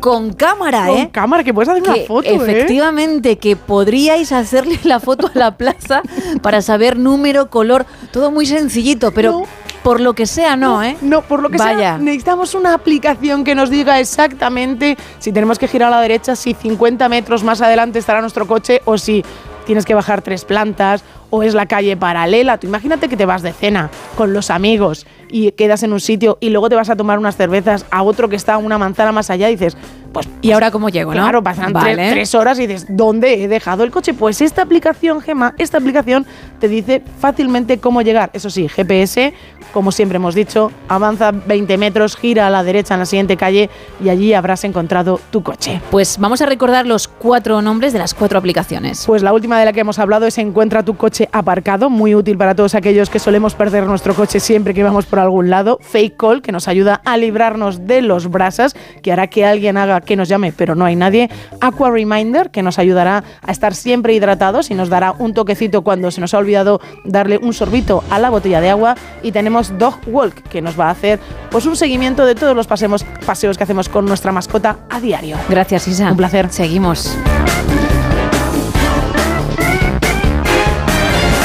Con 0.00 0.32
cámara, 0.32 0.86
Con 0.86 0.98
¿eh? 0.98 1.10
cámara, 1.12 1.44
que 1.44 1.52
puedes 1.54 1.68
hacer 1.68 1.82
una 1.82 1.94
foto, 2.06 2.28
¿eh? 2.28 2.34
Efectivamente, 2.34 3.36
que 3.38 3.56
podríais 3.56 4.32
hacerle 4.32 4.78
la 4.84 5.00
foto 5.00 5.30
a 5.34 5.38
la 5.38 5.56
plaza 5.56 6.02
para 6.42 6.62
saber 6.62 6.98
número, 6.98 7.50
color, 7.50 7.86
todo 8.10 8.30
muy 8.30 8.46
sencillito, 8.46 9.12
pero 9.12 9.44
por 9.82 10.00
lo 10.00 10.14
que 10.14 10.26
sea, 10.26 10.56
no, 10.56 10.82
¿eh? 10.82 10.96
No, 11.00 11.22
por 11.22 11.42
lo 11.42 11.50
que 11.50 11.56
Vaya. 11.58 11.78
sea, 11.78 11.98
necesitamos 11.98 12.54
una 12.54 12.74
aplicación 12.74 13.44
que 13.44 13.54
nos 13.54 13.70
diga 13.70 14.00
exactamente 14.00 14.96
si 15.18 15.32
tenemos 15.32 15.58
que 15.58 15.68
girar 15.68 15.88
a 15.88 15.96
la 15.96 16.02
derecha, 16.02 16.36
si 16.36 16.54
50 16.54 17.08
metros 17.08 17.44
más 17.44 17.60
adelante 17.60 17.98
estará 17.98 18.20
nuestro 18.20 18.46
coche 18.46 18.82
o 18.84 18.98
si 18.98 19.24
tienes 19.66 19.84
que 19.84 19.94
bajar 19.94 20.22
tres 20.22 20.44
plantas 20.44 21.04
o 21.30 21.42
es 21.42 21.54
la 21.54 21.66
calle 21.66 21.96
paralela. 21.96 22.58
Tú 22.58 22.66
imagínate 22.66 23.08
que 23.08 23.16
te 23.16 23.26
vas 23.26 23.42
de 23.42 23.52
cena 23.52 23.90
con 24.16 24.32
los 24.32 24.50
amigos 24.50 25.06
y 25.30 25.52
quedas 25.52 25.82
en 25.82 25.92
un 25.92 26.00
sitio 26.00 26.38
y 26.40 26.50
luego 26.50 26.68
te 26.68 26.74
vas 26.74 26.90
a 26.90 26.96
tomar 26.96 27.18
unas 27.18 27.36
cervezas 27.36 27.86
a 27.90 28.02
otro 28.02 28.28
que 28.28 28.36
está 28.36 28.58
una 28.58 28.78
manzana 28.78 29.12
más 29.12 29.30
allá 29.30 29.48
y 29.48 29.56
dices, 29.56 29.76
pues... 30.12 30.28
¿Y 30.42 30.52
ahora 30.52 30.70
cómo 30.70 30.88
llego, 30.88 31.12
no? 31.14 31.20
Claro, 31.22 31.42
pasan 31.42 31.72
tres- 31.72 31.74
Vale. 31.96 32.10
tres 32.10 32.34
horas 32.34 32.58
y 32.58 32.66
dices, 32.66 32.86
¿dónde 32.88 33.42
he 33.42 33.48
dejado 33.48 33.84
el 33.84 33.90
coche? 33.90 34.14
Pues 34.14 34.40
esta 34.40 34.62
aplicación, 34.62 35.20
Gema, 35.20 35.54
esta 35.58 35.78
aplicación 35.78 36.26
te 36.60 36.68
dice 36.68 37.02
fácilmente 37.20 37.78
cómo 37.78 38.02
llegar. 38.02 38.30
Eso 38.32 38.50
sí, 38.50 38.68
GPS, 38.68 39.32
como 39.72 39.92
siempre 39.92 40.16
hemos 40.16 40.34
dicho, 40.34 40.72
avanza 40.88 41.30
20 41.32 41.76
metros, 41.78 42.16
gira 42.16 42.46
a 42.46 42.50
la 42.50 42.62
derecha 42.62 42.94
en 42.94 43.00
la 43.00 43.06
siguiente 43.06 43.36
calle 43.36 43.68
y 44.02 44.08
allí 44.08 44.32
habrás 44.34 44.64
encontrado 44.64 45.20
tu 45.30 45.42
coche. 45.42 45.80
Pues 45.90 46.18
vamos 46.18 46.40
a 46.42 46.46
recordar 46.46 46.86
los 46.86 47.06
cuatro 47.08 47.60
nombres 47.62 47.92
de 47.92 47.98
las 47.98 48.14
cuatro 48.14 48.38
aplicaciones. 48.38 49.04
Pues 49.06 49.22
la 49.22 49.32
última 49.32 49.58
de 49.58 49.64
la 49.66 49.72
que 49.72 49.80
hemos 49.80 49.98
hablado 49.98 50.26
es 50.26 50.38
Encuentra 50.38 50.82
tu 50.82 50.96
coche 50.96 51.28
aparcado, 51.32 51.90
muy 51.90 52.14
útil 52.14 52.38
para 52.38 52.54
todos 52.54 52.74
aquellos 52.74 53.10
que 53.10 53.18
solemos 53.18 53.54
perder 53.54 53.84
nuestro 53.84 54.14
coche 54.14 54.40
siempre 54.40 54.72
que 54.72 54.82
vamos 54.82 55.04
por 55.06 55.18
algún 55.18 55.50
lado. 55.50 55.78
Fake 55.82 56.16
Call, 56.16 56.42
que 56.42 56.52
nos 56.52 56.68
ayuda 56.68 57.00
a 57.04 57.16
librarnos 57.16 57.86
de 57.86 58.02
los 58.02 58.30
brasas, 58.30 58.74
que 59.02 59.12
hará 59.12 59.26
que 59.26 59.44
alguien 59.44 59.76
haga 59.76 60.00
que 60.08 60.16
nos 60.16 60.28
llame, 60.28 60.52
pero 60.52 60.74
no 60.74 60.84
hay 60.84 60.96
nadie. 60.96 61.30
Aqua 61.60 61.90
Reminder, 61.90 62.50
que 62.50 62.62
nos 62.62 62.78
ayudará 62.78 63.22
a 63.42 63.52
estar 63.52 63.74
siempre 63.74 64.14
hidratados 64.14 64.70
y 64.70 64.74
nos 64.74 64.88
dará 64.88 65.12
un 65.12 65.34
toquecito 65.34 65.82
cuando 65.82 66.10
se 66.10 66.20
nos 66.20 66.34
ha 66.34 66.38
olvidado 66.38 66.80
darle 67.04 67.38
un 67.38 67.52
sorbito 67.52 68.02
a 68.10 68.18
la 68.18 68.30
botella 68.30 68.60
de 68.60 68.70
agua. 68.70 68.96
Y 69.22 69.30
tenemos 69.30 69.78
Dog 69.78 70.00
Walk, 70.06 70.42
que 70.48 70.62
nos 70.62 70.80
va 70.80 70.86
a 70.86 70.90
hacer 70.90 71.20
pues 71.50 71.66
un 71.66 71.76
seguimiento 71.76 72.24
de 72.26 72.34
todos 72.34 72.56
los 72.56 72.66
paseos, 72.66 73.04
paseos 73.26 73.58
que 73.58 73.64
hacemos 73.64 73.88
con 73.88 74.06
nuestra 74.06 74.32
mascota 74.32 74.78
a 74.88 74.98
diario. 74.98 75.36
Gracias, 75.48 75.86
Isa. 75.86 76.10
Un 76.10 76.16
placer. 76.16 76.48
Seguimos. 76.50 77.16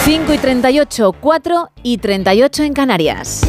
5 0.05 0.33
y 0.33 0.37
38, 0.37 1.15
4 1.19 1.69
y 1.83 1.97
38 1.97 2.63
en 2.63 2.73
Canarias. 2.73 3.41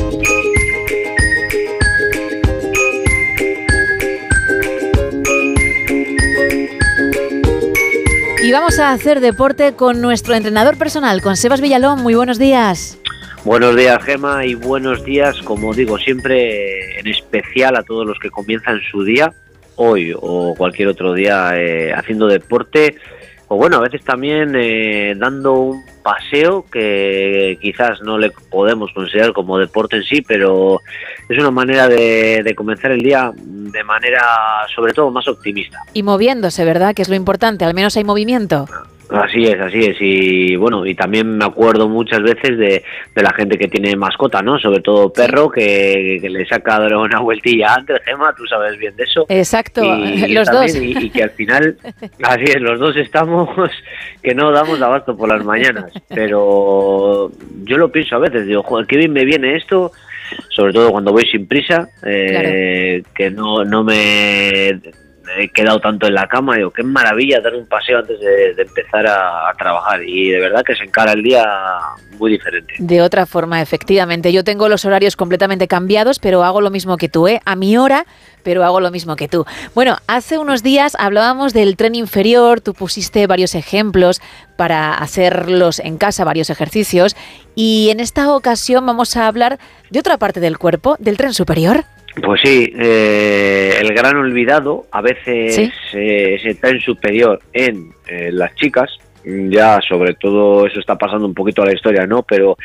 Y 8.45 8.53
vamos 8.53 8.79
a 8.79 8.93
hacer 8.93 9.21
deporte 9.21 9.73
con 9.73 10.03
nuestro 10.03 10.35
entrenador 10.35 10.77
personal, 10.77 11.23
con 11.23 11.35
Sebas 11.35 11.63
Villalón. 11.63 12.03
Muy 12.03 12.15
buenos 12.15 12.39
días. 12.39 12.99
Buenos 13.43 13.75
días, 13.75 14.03
Gema, 14.03 14.45
y 14.45 14.55
buenos 14.55 15.03
días, 15.03 15.41
como 15.45 15.73
digo 15.73 15.97
siempre, 15.97 17.01
en 17.01 17.07
especial 17.07 17.75
a 17.75 17.83
todos 17.83 18.07
los 18.07 18.19
que 18.19 18.29
comienzan 18.29 18.83
su 18.91 19.03
día, 19.03 19.33
hoy 19.77 20.13
o 20.15 20.55
cualquier 20.59 20.89
otro 20.89 21.15
día, 21.15 21.53
eh, 21.55 21.95
haciendo 21.95 22.27
deporte, 22.27 22.97
o 23.55 23.57
bueno, 23.57 23.77
a 23.77 23.81
veces 23.81 24.03
también 24.05 24.55
eh, 24.57 25.15
dando 25.17 25.53
un 25.53 25.85
paseo 26.03 26.67
que 26.71 27.57
quizás 27.61 28.01
no 28.03 28.19
le 28.19 28.31
podemos 28.51 28.91
considerar 28.93 29.33
como 29.33 29.59
deporte 29.59 29.97
en 29.97 30.03
sí, 30.03 30.23
pero 30.23 30.81
es 31.29 31.39
una 31.39 31.53
manera 31.53 31.87
de, 31.87 32.43
de 32.43 32.55
comenzar 32.57 32.91
el 32.91 33.01
día 33.01 33.31
de 33.35 33.85
manera, 33.85 34.23
sobre 34.75 34.93
todo, 34.93 35.11
más 35.13 35.29
optimista. 35.29 35.79
Y 35.93 36.03
moviéndose, 36.03 36.65
¿verdad? 36.65 36.95
Que 36.95 37.03
es 37.03 37.09
lo 37.09 37.15
importante, 37.15 37.65
al 37.65 37.75
menos 37.75 37.97
hay 37.97 38.03
movimiento. 38.03 38.67
Así 39.11 39.45
es, 39.45 39.61
así 39.61 39.81
es. 39.81 39.97
Y 40.01 40.57
bueno, 40.57 40.87
y 40.87 40.95
también 40.95 41.37
me 41.37 41.45
acuerdo 41.45 41.89
muchas 41.89 42.23
veces 42.23 42.57
de, 42.59 42.83
de 43.15 43.23
la 43.23 43.33
gente 43.35 43.59
que 43.59 43.69
tiene 43.69 43.95
mascota, 43.97 44.41
¿no? 44.43 44.59
Sobre 44.59 44.81
todo 44.81 45.13
perro, 45.13 45.51
que, 45.51 46.19
que 46.23 46.31
le 46.31 46.47
saca 46.47 46.79
una 46.97 47.21
vueltilla 47.21 47.75
antes, 47.75 47.99
Gema, 48.05 48.35
tú 48.35 48.47
sabes 48.47 48.79
bien 48.79 48.97
de 48.97 49.05
eso. 49.05 49.27
Exacto, 49.29 49.83
Y- 49.85 50.29
los 50.35 50.49
también- 50.49 50.73
dos. 50.95 51.03
Y, 51.03 51.07
y 51.07 51.11
que 51.11 51.23
al 51.23 51.31
final, 51.31 51.77
así 52.23 52.45
es, 52.45 52.61
los 52.61 52.81
dos 52.81 52.97
estamos 52.97 53.49
que 54.23 54.35
no 54.35 54.51
damos 54.51 54.81
abasto 54.81 55.17
por 55.17 55.29
las 55.29 55.45
mañanas. 55.45 55.93
Pero 56.09 57.31
yo 57.65 57.77
lo 57.77 57.93
pienso 57.93 58.17
a 58.17 58.21
veces, 58.21 58.47
digo, 58.47 58.63
joder, 58.63 58.87
qué 58.87 58.97
bien 58.97 59.13
me 59.13 59.25
viene 59.25 59.57
esto, 59.57 59.93
sobre 60.49 60.73
todo 60.73 60.91
cuando 60.91 61.13
voy 61.13 61.25
sin 61.31 61.47
prisa, 61.47 61.89
eh, 62.07 63.03
que 63.15 63.31
no, 63.31 63.65
no 63.65 63.85
me 63.85 64.81
he 65.39 65.49
quedado 65.49 65.81
tanto 65.81 66.07
en 66.07 66.15
la 66.15 66.27
cama, 66.29 66.57
digo, 66.57 66.71
qué 66.71 66.83
maravilla 66.83 67.41
dar 67.41 67.55
un 67.55 67.67
paseo 67.67 67.99
antes 67.99 68.21
de, 68.21 68.55
de 68.55 68.63
empezar 68.63 69.07
a, 69.07 69.51
a 69.51 69.55
trabajar. 69.55 70.03
Y 70.03 70.31
de 70.31 70.41
verdad 70.41 70.63
que 70.63 70.75
se 70.77 70.85
encara 70.85 71.13
el 71.13 71.23
día 71.23 71.45
muy 72.19 72.33
diferente. 72.33 72.75
De 72.79 73.03
otra 73.03 73.27
forma, 73.27 73.61
efectivamente. 73.61 74.33
Yo 74.33 74.45
tengo 74.45 74.69
los 74.69 74.85
horarios 74.85 75.17
completamente 75.17 75.69
cambiados, 75.69 76.19
pero 76.19 76.45
hago 76.45 76.61
lo 76.61 76.71
mismo 76.71 76.97
que 76.97 77.09
tú, 77.09 77.27
¿eh? 77.29 77.41
A 77.45 77.57
mi 77.57 77.77
hora, 77.77 78.07
pero 78.43 78.65
hago 78.65 78.81
lo 78.81 78.91
mismo 78.91 79.17
que 79.17 79.29
tú. 79.29 79.45
Bueno, 79.75 79.99
hace 80.07 80.39
unos 80.39 80.63
días 80.63 80.97
hablábamos 80.99 81.53
del 81.53 81.77
tren 81.77 81.95
inferior, 81.95 82.61
tú 82.61 82.75
pusiste 82.75 83.27
varios 83.27 83.55
ejemplos 83.55 84.21
para 84.57 84.95
hacerlos 84.95 85.81
en 85.81 85.99
casa, 85.99 86.25
varios 86.25 86.51
ejercicios, 86.51 87.17
y 87.57 87.89
en 87.91 88.01
esta 88.01 88.33
ocasión 88.35 88.87
vamos 88.87 89.17
a 89.17 89.27
hablar 89.27 89.59
de 89.91 89.99
otra 89.99 90.19
parte 90.19 90.41
del 90.41 90.59
cuerpo, 90.59 90.97
del 90.99 91.17
tren 91.17 91.35
superior. 91.35 91.85
Pues 92.23 92.41
sí, 92.45 92.73
eh, 92.79 93.77
el 93.81 93.93
gran 93.93 94.17
olvidado, 94.17 94.85
a 94.93 95.03
veces 95.03 95.55
Sí. 95.55 95.73
eh, 95.95 96.37
ese 96.37 96.55
tren 96.55 96.81
superior 96.81 97.41
en 97.53 97.91
eh, 98.07 98.31
las 98.33 98.55
chicas, 98.55 98.99
ya 99.25 99.81
sobre 99.81 100.15
todo 100.15 100.67
eso 100.67 100.79
está 100.79 100.97
pasando 100.97 101.27
un 101.27 101.35
poquito 101.35 101.63
a 101.63 101.67
la 101.67 101.75
historia, 101.75 102.07
¿no? 102.07 102.23
Pero 102.23 102.57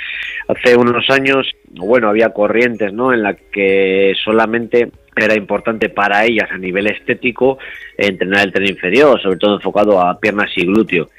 hace 0.48 0.76
unos 0.76 1.10
años, 1.10 1.50
bueno, 1.72 2.10
había 2.10 2.30
corrientes, 2.30 2.94
¿no? 2.94 3.12
En 3.14 3.24
la 3.24 3.34
que 3.34 4.14
solamente 4.24 4.90
era 5.16 5.36
importante 5.36 5.90
para 5.90 6.26
ellas 6.26 6.50
a 6.52 6.58
nivel 6.58 6.88
estético 6.88 7.58
entrenar 7.98 8.46
el 8.46 8.54
tren 8.54 8.70
inferior, 8.70 9.20
sobre 9.22 9.38
todo 9.38 9.56
enfocado 9.56 10.00
a 10.00 10.20
piernas 10.20 10.52
y 10.56 10.66
glúteo 10.66 11.10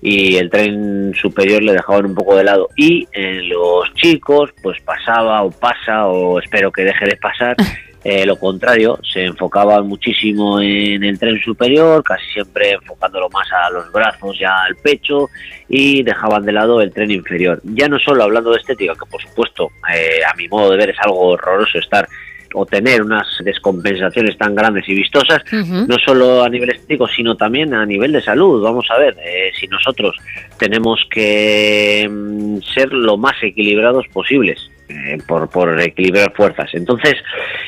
y 0.00 0.36
el 0.36 0.50
tren 0.50 1.12
superior 1.14 1.62
le 1.62 1.72
dejaban 1.72 2.06
un 2.06 2.14
poco 2.14 2.36
de 2.36 2.44
lado. 2.44 2.68
Y 2.76 3.06
en 3.12 3.48
los 3.48 3.92
chicos, 3.94 4.50
pues 4.62 4.80
pasaba 4.82 5.42
o 5.42 5.50
pasa, 5.50 6.06
o 6.06 6.38
espero 6.38 6.70
que 6.70 6.82
deje 6.82 7.06
de 7.06 7.16
pasar, 7.16 7.56
eh, 8.04 8.24
lo 8.24 8.36
contrario, 8.36 8.98
se 9.02 9.24
enfocaban 9.24 9.86
muchísimo 9.86 10.60
en 10.60 11.02
el 11.02 11.18
tren 11.18 11.40
superior, 11.40 12.02
casi 12.04 12.24
siempre 12.32 12.72
enfocándolo 12.72 13.28
más 13.30 13.48
a 13.52 13.70
los 13.70 13.90
brazos, 13.92 14.38
ya 14.38 14.64
al 14.64 14.76
pecho, 14.76 15.28
y 15.68 16.02
dejaban 16.02 16.44
de 16.44 16.52
lado 16.52 16.80
el 16.80 16.92
tren 16.92 17.10
inferior. 17.10 17.60
Ya 17.64 17.88
no 17.88 17.98
solo 17.98 18.24
hablando 18.24 18.50
de 18.52 18.58
estética, 18.58 18.94
que 18.94 19.10
por 19.10 19.20
supuesto, 19.22 19.70
eh, 19.92 20.20
a 20.24 20.34
mi 20.36 20.48
modo 20.48 20.70
de 20.70 20.76
ver, 20.76 20.90
es 20.90 20.96
algo 21.00 21.20
horroroso 21.20 21.78
estar 21.78 22.08
o 22.54 22.66
tener 22.66 23.02
unas 23.02 23.26
descompensaciones 23.44 24.36
tan 24.38 24.54
grandes 24.54 24.88
y 24.88 24.94
vistosas, 24.94 25.42
no 25.52 25.96
solo 26.04 26.42
a 26.42 26.48
nivel 26.48 26.70
estético, 26.70 27.06
sino 27.08 27.36
también 27.36 27.74
a 27.74 27.84
nivel 27.86 28.12
de 28.12 28.22
salud. 28.22 28.62
Vamos 28.62 28.86
a 28.90 28.98
ver, 28.98 29.16
eh, 29.24 29.50
si 29.58 29.66
nosotros 29.66 30.16
tenemos 30.58 31.00
que 31.10 32.08
mm, 32.10 32.58
ser 32.74 32.92
lo 32.92 33.16
más 33.16 33.34
equilibrados 33.42 34.06
posibles. 34.12 34.70
eh, 34.88 35.18
por, 35.26 35.48
por 35.50 35.80
equilibrar 35.80 36.32
fuerzas. 36.34 36.70
Entonces, 36.72 37.14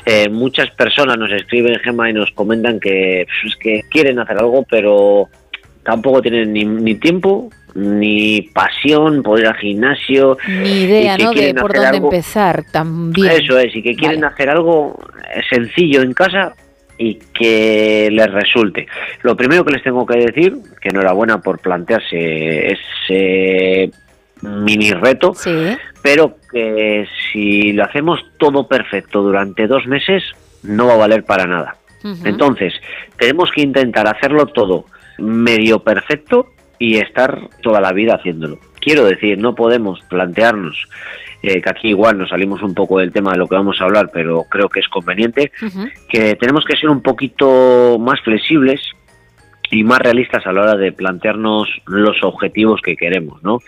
eh, 0.07 0.29
muchas 0.29 0.71
personas 0.71 1.19
nos 1.19 1.31
escriben, 1.31 1.79
Gemma, 1.81 2.09
y 2.09 2.13
nos 2.13 2.31
comentan 2.31 2.81
que, 2.81 3.27
pues, 3.27 3.53
es 3.53 3.59
que 3.59 3.83
quieren 3.91 4.19
hacer 4.19 4.39
algo, 4.39 4.65
pero 4.69 5.29
tampoco 5.83 6.21
tienen 6.23 6.53
ni, 6.53 6.65
ni 6.65 6.95
tiempo, 6.97 7.51
ni 7.75 8.43
pasión 8.53 9.23
por 9.23 9.39
ir 9.39 9.47
al 9.47 9.57
gimnasio. 9.57 10.37
Ni 10.49 10.83
idea, 10.83 11.17
¿no? 11.19 11.33
De 11.33 11.55
por 11.55 11.73
dónde 11.73 11.89
algo- 11.89 12.09
empezar 12.13 12.65
también. 12.71 13.31
eso 13.33 13.59
es, 13.59 13.75
y 13.75 13.83
que 13.83 13.95
quieren 13.95 14.25
hacer 14.25 14.51
algo 14.51 14.99
eh, 15.35 15.41
sencillo 15.49 16.03
en 16.03 16.13
casa 16.13 16.55
y 16.99 17.15
que 17.33 18.09
les 18.13 18.31
resulte. 18.31 18.87
Lo 19.23 19.35
primero 19.37 19.65
que 19.65 19.73
les 19.73 19.83
tengo 19.83 20.05
que 20.05 20.19
decir, 20.19 20.55
que 20.83 20.89
enhorabuena 20.91 21.41
por 21.41 21.59
plantearse 21.61 22.73
ese 22.73 23.91
mini 24.43 24.93
reto, 24.93 25.33
pero 26.03 26.37
que 26.51 27.07
si 27.33 27.73
lo 27.73 27.85
hacemos 27.85 28.21
todo 28.39 28.67
perfecto 28.67 29.23
durante 29.23 29.67
dos 29.67 29.87
meses, 29.87 30.23
no 30.63 30.87
va 30.87 30.95
a 30.95 30.99
valer 30.99 31.25
para 31.25 31.47
nada. 31.47 31.77
Entonces, 32.25 32.73
tenemos 33.19 33.51
que 33.55 33.61
intentar 33.63 34.07
hacerlo 34.09 34.47
todo 34.47 34.87
medio 35.21 35.81
perfecto 35.81 36.49
y 36.79 36.97
estar 36.97 37.49
toda 37.63 37.81
la 37.81 37.93
vida 37.93 38.15
haciéndolo. 38.15 38.59
Quiero 38.81 39.05
decir, 39.05 39.39
no 39.39 39.55
podemos 39.55 40.01
plantearnos, 40.09 40.89
eh, 41.43 41.61
que 41.61 41.71
aquí 41.71 41.89
igual 41.89 42.19
nos 42.19 42.31
salimos 42.31 42.63
un 42.63 42.75
poco 42.75 42.99
del 42.99 43.13
tema 43.13 43.33
de 43.33 43.39
lo 43.39 43.47
que 43.47 43.55
vamos 43.55 43.81
a 43.81 43.85
hablar, 43.85 44.11
pero 44.13 44.45
creo 44.45 44.69
que 44.69 44.81
es 44.81 44.89
conveniente, 44.89 45.53
que 46.09 46.37
tenemos 46.37 46.65
que 46.65 46.77
ser 46.77 46.89
un 46.89 47.03
poquito 47.03 47.99
más 47.99 48.21
flexibles 48.23 48.81
y 49.71 49.85
más 49.85 50.01
realistas 50.01 50.47
a 50.47 50.53
la 50.53 50.63
hora 50.63 50.77
de 50.77 50.93
plantearnos 50.93 51.69
los 51.87 52.23
objetivos 52.23 52.81
que 52.83 52.97
queremos, 52.97 53.43
¿no? 53.43 53.59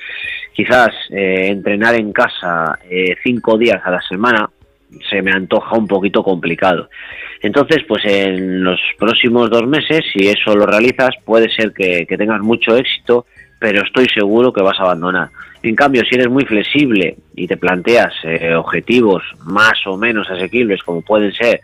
Quizás 0.53 0.91
eh, 1.11 1.49
entrenar 1.49 1.95
en 1.95 2.13
casa 2.13 2.79
eh, 2.91 3.15
cinco 3.23 3.57
días 3.57 3.81
a 3.85 3.91
la 3.91 4.03
semana 4.03 4.51
se 5.09 5.23
me 5.23 5.33
antoja 5.33 5.77
un 5.77 5.87
poquito 5.87 6.23
complicado. 6.23 6.89
Entonces, 7.43 7.79
pues 7.89 8.05
en 8.05 8.62
los 8.62 8.81
próximos 8.99 9.51
dos 9.51 9.67
meses, 9.67 10.05
si 10.12 10.29
eso 10.29 10.55
lo 10.55 10.65
realizas, 10.65 11.11
puede 11.25 11.51
ser 11.51 11.73
que, 11.73 12.07
que 12.07 12.17
tengas 12.17 12.41
mucho 12.41 12.77
éxito, 12.77 13.27
pero 13.59 13.83
estoy 13.83 14.07
seguro 14.15 14.53
que 14.53 14.62
vas 14.62 14.79
a 14.79 14.85
abandonar. 14.85 15.31
En 15.62 15.77
cambio, 15.77 16.03
si 16.09 16.17
eres 16.17 16.29
muy 16.29 16.45
flexible 16.45 17.17
y 17.37 17.47
te 17.47 17.57
planteas 17.57 18.12
eh, 18.25 18.55
objetivos 18.55 19.23
más 19.45 19.75
o 19.87 19.97
menos 19.97 20.29
asequibles, 20.29 20.83
como 20.83 21.03
pueden 21.03 21.33
ser 21.33 21.61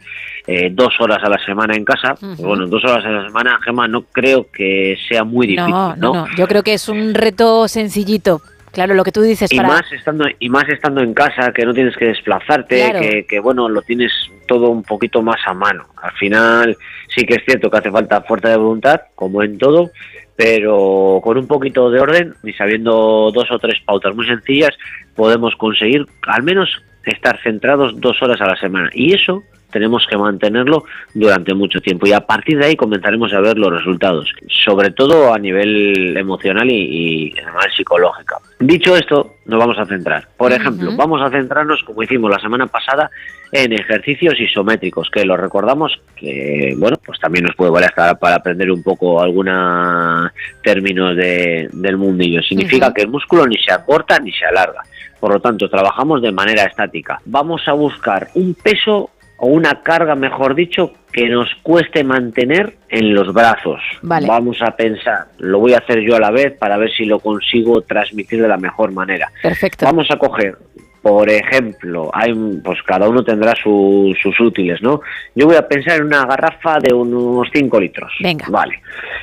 eh, 0.47 0.71
dos 0.73 0.95
horas 1.01 1.19
a 1.23 1.29
la 1.29 1.39
semana 1.45 1.75
en 1.75 1.85
casa, 1.85 2.15
pues 2.21 2.41
bueno, 2.41 2.67
dos 2.69 2.85
horas 2.85 3.05
a 3.05 3.11
la 3.11 3.27
semana, 3.27 3.59
Gemma, 3.65 3.89
no 3.89 4.03
creo 4.03 4.47
que 4.53 4.97
sea 5.09 5.25
muy 5.25 5.49
difícil, 5.49 5.71
No, 5.71 5.97
no, 5.97 6.15
no. 6.15 6.27
Yo 6.37 6.47
creo 6.47 6.63
que 6.63 6.75
es 6.75 6.89
un 6.89 7.15
reto 7.15 7.67
sencillito. 7.67 8.41
Claro, 8.79 8.95
lo 8.95 9.03
que 9.03 9.11
tú 9.11 9.23
dices 9.23 9.53
y 9.53 9.57
para... 9.57 9.71
más 9.71 9.93
estando 9.93 10.25
y 10.39 10.49
más 10.49 10.69
estando 10.69 11.01
en 11.01 11.13
casa 11.13 11.53
que 11.53 11.67
no 11.67 11.75
tienes 11.75 11.97
que 11.97 12.05
desplazarte 12.05 12.77
Claro. 12.77 13.01
que, 13.01 13.27
que, 13.27 13.41
bueno 13.41 13.69
lo 13.69 13.83
tienes 13.83 14.13
todo 14.47 14.71
un 14.71 14.85
poquito 14.85 15.21
más 15.21 15.41
a 15.47 15.53
mano 15.53 15.87
al 16.01 16.13
final 16.13 16.77
sí 17.13 17.27
que 17.27 17.35
es 17.35 17.45
cierto 17.45 17.69
que 17.69 17.79
hace 17.79 17.91
falta 17.91 18.23
fuerza 18.23 18.51
de 18.51 18.57
voluntad 18.57 19.01
como 19.17 19.43
en 19.43 19.59
todo 19.59 19.91
pero 20.37 21.19
con 21.25 21.37
un 21.39 21.49
poquito 21.49 21.91
de 21.91 21.99
orden 21.99 22.35
y 22.45 22.53
sabiendo 22.53 23.33
dos 23.35 23.51
o 23.51 23.59
tres 23.59 23.81
pautas 23.85 24.15
muy 24.15 24.29
sencillas 24.29 24.79
podemos 25.17 25.57
conseguir 25.57 26.07
al 26.29 26.45
menos 26.45 26.71
estar 27.05 27.37
centrados 27.43 28.01
dos 28.01 28.23
horas 28.23 28.41
a 28.41 28.47
la 28.47 28.61
semana 28.61 28.91
y 28.95 29.13
eso 29.13 29.43
tenemos 29.71 30.07
que 30.09 30.17
mantenerlo 30.17 30.85
durante 31.15 31.55
mucho 31.55 31.81
tiempo 31.81 32.07
y 32.07 32.13
a 32.13 32.21
partir 32.21 32.59
de 32.59 32.67
ahí 32.67 32.77
comenzaremos 32.77 33.33
a 33.33 33.41
ver 33.41 33.59
los 33.59 33.71
resultados, 33.73 34.31
sobre 34.65 34.91
todo 34.91 35.33
a 35.33 35.39
nivel 35.39 36.17
emocional 36.17 36.71
y, 36.71 37.33
y 37.35 37.39
además 37.39 37.67
psicológica. 37.77 38.37
Dicho 38.61 38.97
esto, 38.97 39.35
nos 39.47 39.59
vamos 39.59 39.79
a 39.79 39.85
centrar. 39.87 40.27
Por 40.37 40.53
ejemplo, 40.53 40.91
vamos 40.97 41.21
a 41.23 41.31
centrarnos, 41.31 41.83
como 41.85 42.03
hicimos 42.03 42.31
la 42.31 42.39
semana 42.41 42.67
pasada, 42.67 43.11
en 43.53 43.73
ejercicios 43.73 44.39
isométricos, 44.41 45.09
que 45.11 45.25
lo 45.25 45.37
recordamos 45.37 45.99
que, 46.17 46.75
bueno, 46.77 46.97
pues 47.05 47.19
también 47.21 47.45
nos 47.47 47.55
puede 47.57 47.71
valer 47.71 47.89
hasta 47.89 48.15
para 48.19 48.37
aprender 48.37 48.71
un 48.71 48.83
poco 48.83 49.23
algunos 49.23 50.31
términos 50.63 51.17
de- 51.17 51.69
del 51.73 51.97
mundillo. 51.97 52.43
Significa 52.43 52.87
Ujú. 52.87 52.95
que 52.95 53.03
el 53.03 53.09
músculo 53.09 53.47
ni 53.47 53.57
se 53.57 53.73
acorta 53.73 54.19
ni 54.19 54.33
se 54.33 54.45
alarga. 54.45 54.83
Por 55.21 55.33
lo 55.33 55.41
tanto, 55.41 55.69
trabajamos 55.69 56.23
de 56.23 56.31
manera 56.33 56.65
estática. 56.65 57.21
Vamos 57.25 57.63
a 57.67 57.73
buscar 57.73 58.29
un 58.35 58.55
peso 58.55 59.11
o 59.39 59.47
una 59.47 59.83
carga, 59.83 60.15
mejor 60.15 60.55
dicho, 60.55 60.93
que 61.13 61.29
nos 61.29 61.49
cueste 61.63 62.05
mantener 62.05 62.77
en 62.89 63.15
los 63.15 63.33
brazos. 63.33 63.81
Vale. 64.03 64.27
Vamos 64.27 64.61
a 64.63 64.77
pensar, 64.77 65.27
lo 65.39 65.61
voy 65.61 65.73
a 65.75 65.79
hacer 65.79 66.01
yo 66.01 66.17
a 66.17 66.21
la 66.21 66.31
vez 66.31 66.57
para 66.59 66.77
ver 66.77 66.91
si 66.93 67.05
lo 67.05 67.19
consigo 67.21 67.81
transmitir 67.83 68.43
de 68.43 68.49
la 68.49 68.57
mejor 68.59 68.93
manera. 68.93 69.29
Perfecto. 69.43 69.87
Vamos 69.87 70.11
a 70.11 70.17
coger, 70.17 70.59
por 71.03 71.31
ejemplo, 71.31 72.11
hay, 72.13 72.33
un- 72.33 72.61
pues 72.65 72.83
cada 72.83 73.09
uno 73.09 73.23
tendrá 73.25 73.55
su- 73.55 74.15
sus 74.21 74.39
útiles, 74.41 74.83
¿no? 74.83 75.01
Yo 75.35 75.47
voy 75.47 75.57
a 75.57 75.67
pensar 75.67 75.97
en 75.99 76.07
una 76.07 76.27
garrafa 76.27 76.79
de 76.81 76.93
unos 76.93 77.49
5 77.53 77.81
litros. 77.81 78.13
Venga. 78.21 78.47
Vale. 78.51 78.81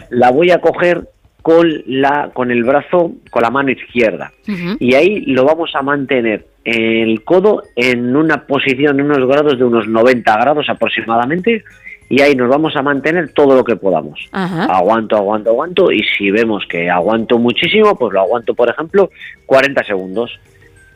La 0.09 0.31
voy 0.31 0.49
a 0.51 0.59
coger 0.59 1.01
con 1.45 1.71
la 1.85 2.31
con 2.33 2.49
el 2.49 2.63
brazo, 2.63 3.11
con 3.29 3.43
la 3.43 3.51
mano 3.51 3.69
izquierda 3.69 4.31
y 4.79 4.95
ahí 4.95 5.21
lo 5.27 5.45
vamos 5.45 5.69
a 5.75 5.83
mantener 5.83 6.47
el 6.63 7.23
codo 7.23 7.61
en 7.75 8.15
una 8.15 8.47
posición, 8.47 8.99
en 8.99 9.05
unos 9.05 9.27
grados 9.27 9.59
de 9.59 9.63
unos 9.63 9.87
90 9.87 10.37
grados 10.37 10.67
aproximadamente, 10.69 11.63
y 12.09 12.19
ahí 12.21 12.33
nos 12.33 12.49
vamos 12.49 12.75
a 12.75 12.81
mantener 12.81 13.31
todo 13.31 13.55
lo 13.55 13.63
que 13.63 13.75
podamos. 13.75 14.27
Ajá. 14.31 14.63
Aguanto, 14.63 15.17
aguanto, 15.17 15.51
aguanto, 15.51 15.91
y 15.91 16.01
si 16.17 16.31
vemos 16.31 16.65
que 16.67 16.89
aguanto 16.89 17.37
muchísimo, 17.37 17.95
pues 17.95 18.11
lo 18.11 18.21
aguanto, 18.21 18.55
por 18.55 18.67
ejemplo, 18.67 19.11
40 19.45 19.83
segundos. 19.83 20.39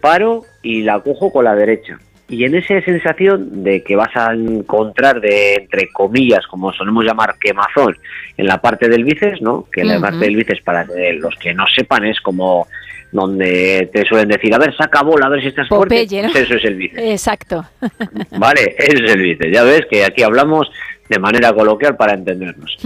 Paro 0.01 0.45
y 0.63 0.81
la 0.81 0.99
cojo 1.01 1.31
con 1.31 1.45
la 1.45 1.53
derecha. 1.53 1.99
Y 2.29 2.43
en 2.45 2.55
esa 2.55 2.79
sensación 2.81 3.63
de 3.63 3.83
que 3.83 3.95
vas 3.95 4.15
a 4.15 4.33
encontrar 4.33 5.19
de, 5.19 5.55
entre 5.55 5.89
comillas, 5.89 6.45
como 6.47 6.71
solemos 6.71 7.03
llamar 7.03 7.35
quemazón, 7.39 7.97
en 8.37 8.45
la 8.45 8.61
parte 8.61 8.87
del 8.87 9.03
bíceps, 9.03 9.41
¿no? 9.41 9.65
Que 9.71 9.83
la 9.83 9.93
Ujú. 9.93 10.01
parte 10.03 10.25
del 10.25 10.35
bíceps, 10.35 10.61
para 10.61 10.85
que 10.85 11.13
los 11.13 11.35
que 11.35 11.53
no 11.53 11.65
sepan, 11.75 12.05
es 12.05 12.21
como 12.21 12.67
donde 13.11 13.89
te 13.91 14.05
suelen 14.05 14.27
decir, 14.29 14.53
a 14.53 14.59
ver, 14.59 14.75
saca 14.77 15.01
bola, 15.01 15.25
a 15.25 15.29
ver 15.29 15.41
si 15.41 15.47
estás 15.47 15.67
Popeye, 15.67 16.07
fuerte. 16.07 16.21
¿no? 16.27 16.31
Pues 16.31 16.43
eso 16.43 16.55
es 16.55 16.65
el 16.65 16.75
bíceps. 16.75 17.01
Exacto. 17.01 17.65
Vale, 18.37 18.75
ese 18.77 19.03
es 19.03 19.11
el 19.11 19.21
bíceps. 19.21 19.51
Ya 19.51 19.63
ves 19.63 19.81
que 19.89 20.05
aquí 20.05 20.21
hablamos 20.21 20.69
de 21.09 21.17
manera 21.17 21.51
coloquial 21.53 21.95
para 21.97 22.13
entendernos. 22.13 22.77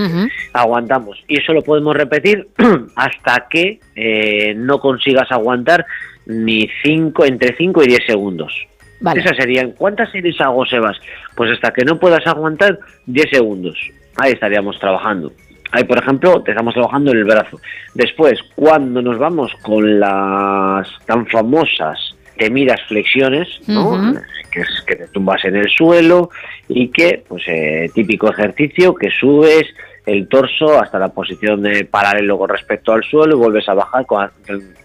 Aguantamos. 0.54 1.22
Y 1.28 1.42
eso 1.42 1.52
lo 1.52 1.62
podemos 1.62 1.94
repetir 1.96 2.48
hasta 2.96 3.48
que 3.50 3.80
eh, 3.96 4.54
no 4.56 4.80
consigas 4.80 5.30
aguantar 5.30 5.86
ni 6.26 6.70
cinco, 6.82 7.26
entre 7.26 7.54
5 7.58 7.84
y 7.84 7.88
10 7.88 8.00
segundos. 8.08 8.54
Vale. 9.04 9.20
Esas 9.22 9.38
serían, 9.38 9.72
¿cuántas 9.74 10.10
series 10.12 10.42
hago, 10.42 10.66
Sebas? 10.66 10.98
Pues 11.36 11.52
hasta 11.52 11.72
que 11.72 11.86
no 11.86 12.00
puedas 12.00 12.26
aguantar 12.26 12.80
10 13.06 13.30
segundos. 13.32 13.78
ahí 14.18 14.32
estaríamos 14.32 14.80
trabajando. 14.80 15.32
Ahí, 15.72 15.84
por 15.84 15.98
ejemplo, 15.98 16.42
te 16.44 16.52
estamos 16.52 16.74
trabajando 16.74 17.12
en 17.12 17.18
el 17.18 17.24
brazo. 17.26 17.60
Después, 17.96 18.40
cuando 18.56 19.02
nos 19.02 19.18
vamos 19.20 19.52
con 19.64 20.00
las 20.00 20.88
tan 21.06 21.26
famosas 21.28 22.16
temidas 22.38 22.80
flexiones, 22.88 23.48
¿no? 23.68 24.14
Que 24.52 24.62
es 24.62 24.84
que 24.88 24.96
te 24.96 25.08
tumbas 25.08 25.44
en 25.46 25.56
el 25.56 25.68
suelo 25.70 26.30
y 26.68 26.90
que, 26.90 27.24
pues, 27.28 27.44
eh, 27.48 27.90
típico 27.94 28.30
ejercicio 28.30 28.94
que 28.94 29.10
subes 29.20 29.64
el 30.06 30.28
torso 30.28 30.80
hasta 30.80 31.00
la 31.00 31.10
posición 31.10 31.62
de 31.64 31.86
paralelo 31.86 32.38
con 32.38 32.50
respecto 32.50 32.92
al 32.94 33.04
suelo 33.04 33.36
y 33.36 33.40
vuelves 33.40 33.68
a 33.70 33.74
bajar 33.74 34.06
con- 34.06 34.30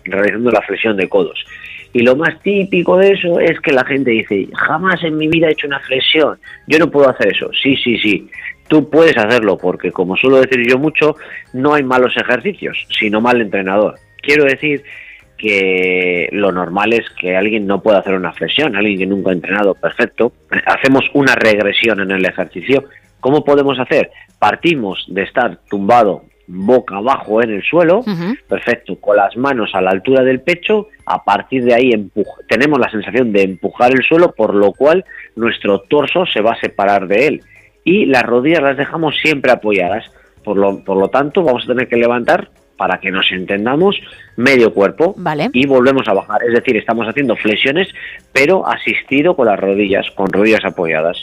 realizando 0.04 0.50
la 0.50 0.62
flexión 0.62 0.96
de 0.96 1.08
codos. 1.08 1.44
Y 1.92 2.02
lo 2.02 2.16
más 2.16 2.40
típico 2.42 2.98
de 2.98 3.12
eso 3.12 3.40
es 3.40 3.58
que 3.60 3.72
la 3.72 3.84
gente 3.84 4.10
dice, 4.10 4.48
jamás 4.54 5.02
en 5.02 5.16
mi 5.16 5.28
vida 5.28 5.48
he 5.48 5.52
hecho 5.52 5.66
una 5.66 5.80
flexión, 5.80 6.38
yo 6.66 6.78
no 6.78 6.90
puedo 6.90 7.08
hacer 7.08 7.28
eso. 7.34 7.50
Sí, 7.62 7.76
sí, 7.76 7.98
sí, 7.98 8.28
tú 8.68 8.88
puedes 8.88 9.16
hacerlo 9.16 9.56
porque 9.56 9.90
como 9.90 10.16
suelo 10.16 10.40
decir 10.40 10.68
yo 10.68 10.78
mucho, 10.78 11.16
no 11.52 11.74
hay 11.74 11.82
malos 11.82 12.16
ejercicios, 12.16 12.86
sino 12.98 13.20
mal 13.20 13.40
entrenador. 13.40 13.94
Quiero 14.22 14.44
decir 14.44 14.82
que 15.38 16.28
lo 16.32 16.52
normal 16.52 16.92
es 16.92 17.08
que 17.10 17.36
alguien 17.36 17.66
no 17.66 17.80
pueda 17.80 18.00
hacer 18.00 18.14
una 18.14 18.32
flexión, 18.32 18.76
alguien 18.76 18.98
que 18.98 19.06
nunca 19.06 19.30
ha 19.30 19.34
entrenado, 19.34 19.74
perfecto. 19.74 20.32
Hacemos 20.66 21.04
una 21.14 21.34
regresión 21.34 22.00
en 22.00 22.10
el 22.10 22.24
ejercicio. 22.24 22.84
¿Cómo 23.20 23.44
podemos 23.44 23.78
hacer? 23.78 24.10
Partimos 24.38 25.04
de 25.08 25.22
estar 25.22 25.58
tumbado 25.70 26.24
boca 26.48 26.96
abajo 26.96 27.42
en 27.42 27.50
el 27.50 27.62
suelo, 27.62 28.02
perfecto, 28.48 28.96
con 28.96 29.16
las 29.16 29.36
manos 29.36 29.70
a 29.74 29.82
la 29.82 29.90
altura 29.90 30.24
del 30.24 30.40
pecho, 30.40 30.88
a 31.08 31.24
partir 31.24 31.64
de 31.64 31.74
ahí 31.74 32.10
tenemos 32.48 32.78
la 32.78 32.90
sensación 32.90 33.32
de 33.32 33.42
empujar 33.42 33.92
el 33.92 34.02
suelo, 34.02 34.32
por 34.32 34.54
lo 34.54 34.72
cual 34.72 35.04
nuestro 35.36 35.80
torso 35.80 36.26
se 36.26 36.40
va 36.40 36.52
a 36.52 36.60
separar 36.60 37.06
de 37.06 37.26
él 37.26 37.42
y 37.84 38.06
las 38.06 38.22
rodillas 38.22 38.62
las 38.62 38.76
dejamos 38.76 39.16
siempre 39.22 39.50
apoyadas. 39.50 40.04
Por 40.44 40.56
lo, 40.56 40.84
por 40.84 40.96
lo 40.96 41.08
tanto, 41.08 41.42
vamos 41.42 41.64
a 41.64 41.68
tener 41.68 41.88
que 41.88 41.96
levantar 41.96 42.50
para 42.78 43.00
que 43.00 43.10
nos 43.10 43.30
entendamos 43.32 43.96
medio 44.36 44.72
cuerpo 44.72 45.16
y 45.52 45.66
volvemos 45.66 46.06
a 46.06 46.14
bajar. 46.14 46.44
Es 46.44 46.54
decir, 46.54 46.76
estamos 46.76 47.06
haciendo 47.08 47.34
flexiones, 47.36 47.88
pero 48.32 48.66
asistido 48.66 49.34
con 49.34 49.46
las 49.46 49.58
rodillas, 49.58 50.10
con 50.12 50.28
rodillas 50.28 50.64
apoyadas. 50.64 51.18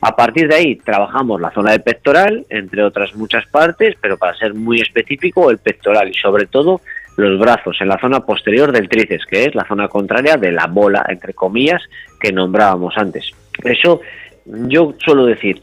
A 0.00 0.16
partir 0.16 0.48
de 0.48 0.56
ahí 0.56 0.76
trabajamos 0.76 1.40
la 1.40 1.52
zona 1.52 1.70
del 1.70 1.82
pectoral, 1.82 2.44
entre 2.50 2.82
otras 2.82 3.14
muchas 3.14 3.46
partes, 3.46 3.94
pero 4.00 4.18
para 4.18 4.36
ser 4.36 4.54
muy 4.54 4.80
específico, 4.80 5.48
el 5.50 5.58
pectoral 5.58 6.08
y 6.08 6.14
sobre 6.14 6.46
todo 6.46 6.80
los 7.16 7.38
brazos 7.38 7.76
en 7.80 7.88
la 7.88 7.98
zona 7.98 8.20
posterior 8.20 8.72
del 8.72 8.88
tríceps, 8.88 9.26
que 9.26 9.44
es 9.44 9.54
la 9.54 9.66
zona 9.66 9.88
contraria 9.88 10.36
de 10.36 10.52
la 10.52 10.66
bola, 10.66 11.04
entre 11.08 11.34
comillas, 11.34 11.82
que 12.20 12.32
nombrábamos 12.32 12.94
antes. 12.96 13.30
Eso 13.62 14.00
yo 14.46 14.94
suelo 15.04 15.26
decir 15.26 15.60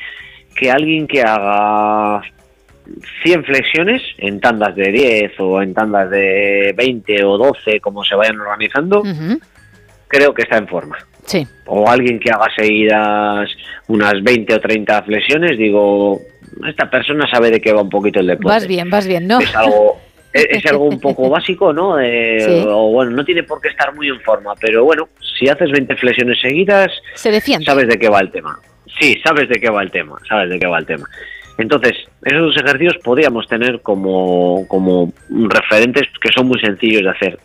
que 0.56 0.72
alguien 0.72 1.08
que 1.08 1.22
haga 1.22 2.22
100 3.24 3.44
flexiones 3.46 4.02
en 4.18 4.40
tandas 4.40 4.76
de 4.76 4.92
10 4.92 5.40
o 5.40 5.62
en 5.62 5.74
tandas 5.74 6.10
de 6.10 6.74
20 6.76 7.24
o 7.26 7.38
12, 7.38 7.80
como 7.80 8.04
se 8.04 8.16
vayan 8.16 8.40
organizando, 8.40 9.04
creo 10.08 10.34
que 10.34 10.44
está 10.44 10.58
en 10.58 10.68
forma. 10.68 10.98
Sí. 11.26 11.48
O 11.68 11.90
alguien 11.90 12.20
que 12.20 12.32
haga 12.32 12.48
seguidas 12.56 13.50
unas 13.88 14.22
20 14.24 14.56
o 14.56 14.60
30 14.60 15.04
flexiones, 15.04 15.58
digo, 15.58 16.20
esta 16.68 16.90
persona 16.90 17.30
sabe 17.32 17.52
de 17.52 17.62
qué 17.62 17.72
va 17.72 17.82
un 17.82 17.90
poquito 17.90 18.20
el 18.20 18.28
deporte. 18.28 18.50
Vas 18.50 18.68
bien, 18.68 18.90
vas 18.90 19.08
bien, 19.08 19.28
¿no? 19.28 19.40
Es 19.40 19.56
algo, 19.56 20.00
es, 20.34 20.46
es 20.50 20.66
algo 20.68 20.86
un 20.86 21.00
poco 21.00 21.30
básico, 21.32 21.74
¿no? 21.74 21.98
Sí. 22.00 22.64
O 22.68 22.92
bueno, 22.92 23.12
no 23.12 23.24
tiene 23.26 23.44
por 23.44 23.62
qué 23.62 23.70
estar 23.70 23.94
muy 23.96 24.08
en 24.10 24.20
forma, 24.22 24.54
pero 24.60 24.84
bueno, 24.84 25.10
si 25.40 25.48
haces 25.50 25.72
20 25.72 25.96
flexiones 25.96 26.40
seguidas, 26.40 26.92
Se 27.16 27.32
defiende. 27.32 27.66
sabes 27.66 27.88
de 27.88 27.98
qué 28.00 28.10
va 28.10 28.20
el 28.20 28.32
tema. 28.32 28.58
Sí, 29.00 29.20
sabes 29.24 29.48
de 29.50 29.60
qué 29.60 29.70
va 29.70 29.82
el 29.82 29.92
tema, 29.92 30.18
sabes 30.28 30.50
de 30.50 30.60
qué 30.60 30.68
va 30.68 30.78
el 30.80 30.86
tema. 30.86 31.08
Entonces, 31.58 31.94
esos 32.24 32.56
ejercicios 32.58 32.98
podríamos 33.04 33.48
tener 33.48 33.82
como, 33.82 34.66
como 34.68 35.14
referentes 35.30 36.04
que 36.22 36.32
son 36.34 36.48
muy 36.48 36.60
sencillos 36.60 37.04
de 37.04 37.10
hacer. 37.10 37.40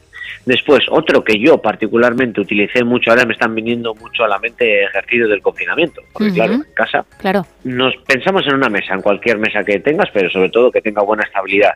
Después, 0.45 0.81
otro 0.91 1.25
que 1.25 1.39
yo 1.41 1.59
particularmente 1.61 2.41
utilicé 2.41 2.85
mucho, 2.85 3.11
ahora 3.11 3.25
me 3.27 3.33
están 3.33 3.53
viniendo 3.55 3.95
mucho 3.97 4.23
a 4.25 4.29
la 4.29 4.39
mente 4.39 4.85
ejercicios 4.85 5.29
del 5.29 5.43
confinamiento, 5.43 6.03
porque 6.13 6.33
claro, 6.33 6.53
en 6.55 6.65
casa 6.73 7.05
Claro. 7.19 7.45
nos 7.65 7.97
pensamos 8.07 8.47
en 8.47 8.55
una 8.55 8.69
mesa, 8.69 8.95
en 8.95 9.03
cualquier 9.03 9.39
mesa 9.39 9.65
que 9.65 9.81
tengas, 9.81 10.09
pero 10.13 10.31
sobre 10.31 10.51
todo 10.51 10.71
que 10.71 10.81
tenga 10.81 11.03
buena 11.03 11.25
estabilidad. 11.25 11.73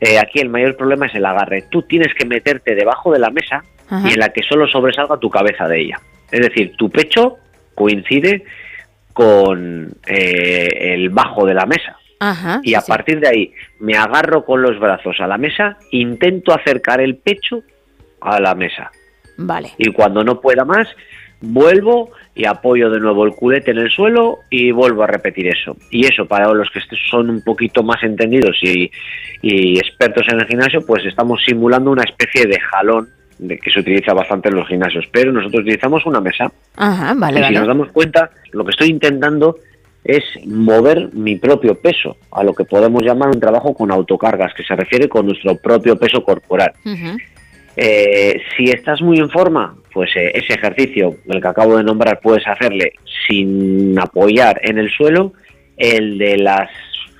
Eh, 0.00 0.18
aquí 0.18 0.40
el 0.40 0.48
mayor 0.48 0.76
problema 0.76 1.06
es 1.06 1.14
el 1.14 1.24
agarre. 1.24 1.64
Tú 1.70 1.82
tienes 1.82 2.12
que 2.14 2.26
meterte 2.26 2.74
debajo 2.74 3.12
de 3.12 3.18
la 3.18 3.30
mesa 3.30 3.64
Ajá. 3.88 4.08
y 4.08 4.12
en 4.12 4.20
la 4.20 4.28
que 4.30 4.42
solo 4.42 4.66
sobresalga 4.66 5.18
tu 5.18 5.30
cabeza 5.30 5.66
de 5.68 5.80
ella. 5.80 6.00
Es 6.30 6.40
decir, 6.40 6.74
tu 6.76 6.90
pecho 6.90 7.36
coincide 7.74 8.44
con 9.12 9.94
eh, 10.06 10.94
el 10.94 11.08
bajo 11.10 11.46
de 11.46 11.54
la 11.54 11.66
mesa. 11.66 11.96
Ajá. 12.20 12.60
Y 12.62 12.74
a 12.74 12.80
partir 12.80 13.20
de 13.20 13.28
ahí 13.28 13.52
me 13.78 13.96
agarro 13.96 14.44
con 14.44 14.62
los 14.62 14.78
brazos 14.78 15.16
a 15.20 15.26
la 15.26 15.38
mesa, 15.38 15.78
intento 15.90 16.52
acercar 16.52 17.00
el 17.00 17.16
pecho 17.16 17.62
a 18.20 18.40
la 18.40 18.54
mesa. 18.54 18.90
Vale. 19.38 19.70
Y 19.78 19.92
cuando 19.92 20.24
no 20.24 20.40
pueda 20.40 20.64
más, 20.64 20.88
vuelvo 21.40 22.10
y 22.34 22.46
apoyo 22.46 22.90
de 22.90 23.00
nuevo 23.00 23.24
el 23.24 23.32
culete 23.34 23.70
en 23.70 23.78
el 23.78 23.90
suelo 23.90 24.40
y 24.50 24.70
vuelvo 24.70 25.02
a 25.02 25.06
repetir 25.06 25.48
eso. 25.48 25.76
Y 25.90 26.06
eso 26.06 26.26
para 26.26 26.52
los 26.52 26.68
que 26.70 26.80
son 27.10 27.30
un 27.30 27.42
poquito 27.42 27.82
más 27.82 28.02
entendidos 28.02 28.56
y, 28.62 28.90
y 29.42 29.78
expertos 29.78 30.26
en 30.30 30.40
el 30.40 30.46
gimnasio, 30.46 30.84
pues 30.84 31.04
estamos 31.04 31.40
simulando 31.44 31.90
una 31.90 32.04
especie 32.04 32.46
de 32.46 32.60
jalón 32.60 33.08
de 33.38 33.58
que 33.58 33.70
se 33.70 33.80
utiliza 33.80 34.14
bastante 34.14 34.48
en 34.48 34.56
los 34.56 34.68
gimnasios, 34.68 35.04
pero 35.12 35.32
nosotros 35.32 35.62
utilizamos 35.62 36.04
una 36.06 36.20
mesa. 36.20 36.50
Ajá, 36.76 37.14
vale, 37.16 37.40
y 37.40 37.44
si 37.44 37.54
nos 37.54 37.66
damos 37.66 37.90
cuenta, 37.92 38.30
lo 38.52 38.64
que 38.64 38.70
estoy 38.70 38.88
intentando 38.88 39.56
es 40.04 40.22
mover 40.46 41.12
mi 41.12 41.36
propio 41.36 41.74
peso, 41.74 42.16
a 42.30 42.44
lo 42.44 42.54
que 42.54 42.64
podemos 42.64 43.02
llamar 43.02 43.28
un 43.28 43.40
trabajo 43.40 43.74
con 43.74 43.90
autocargas, 43.90 44.54
que 44.54 44.62
se 44.62 44.76
refiere 44.76 45.08
con 45.08 45.26
nuestro 45.26 45.56
propio 45.56 45.98
peso 45.98 46.22
corporal. 46.22 46.72
Eh, 47.76 48.40
si 48.56 48.70
estás 48.70 49.02
muy 49.02 49.18
en 49.18 49.28
forma, 49.28 49.76
pues 49.96 50.14
eh, 50.14 50.30
ese 50.34 50.52
ejercicio, 50.52 51.16
el 51.26 51.40
que 51.40 51.48
acabo 51.48 51.78
de 51.78 51.82
nombrar, 51.82 52.20
puedes 52.20 52.46
hacerle 52.46 52.92
sin 53.26 53.98
apoyar 53.98 54.60
en 54.62 54.76
el 54.76 54.90
suelo. 54.90 55.32
El 55.78 56.18
de 56.18 56.36
las, 56.36 56.68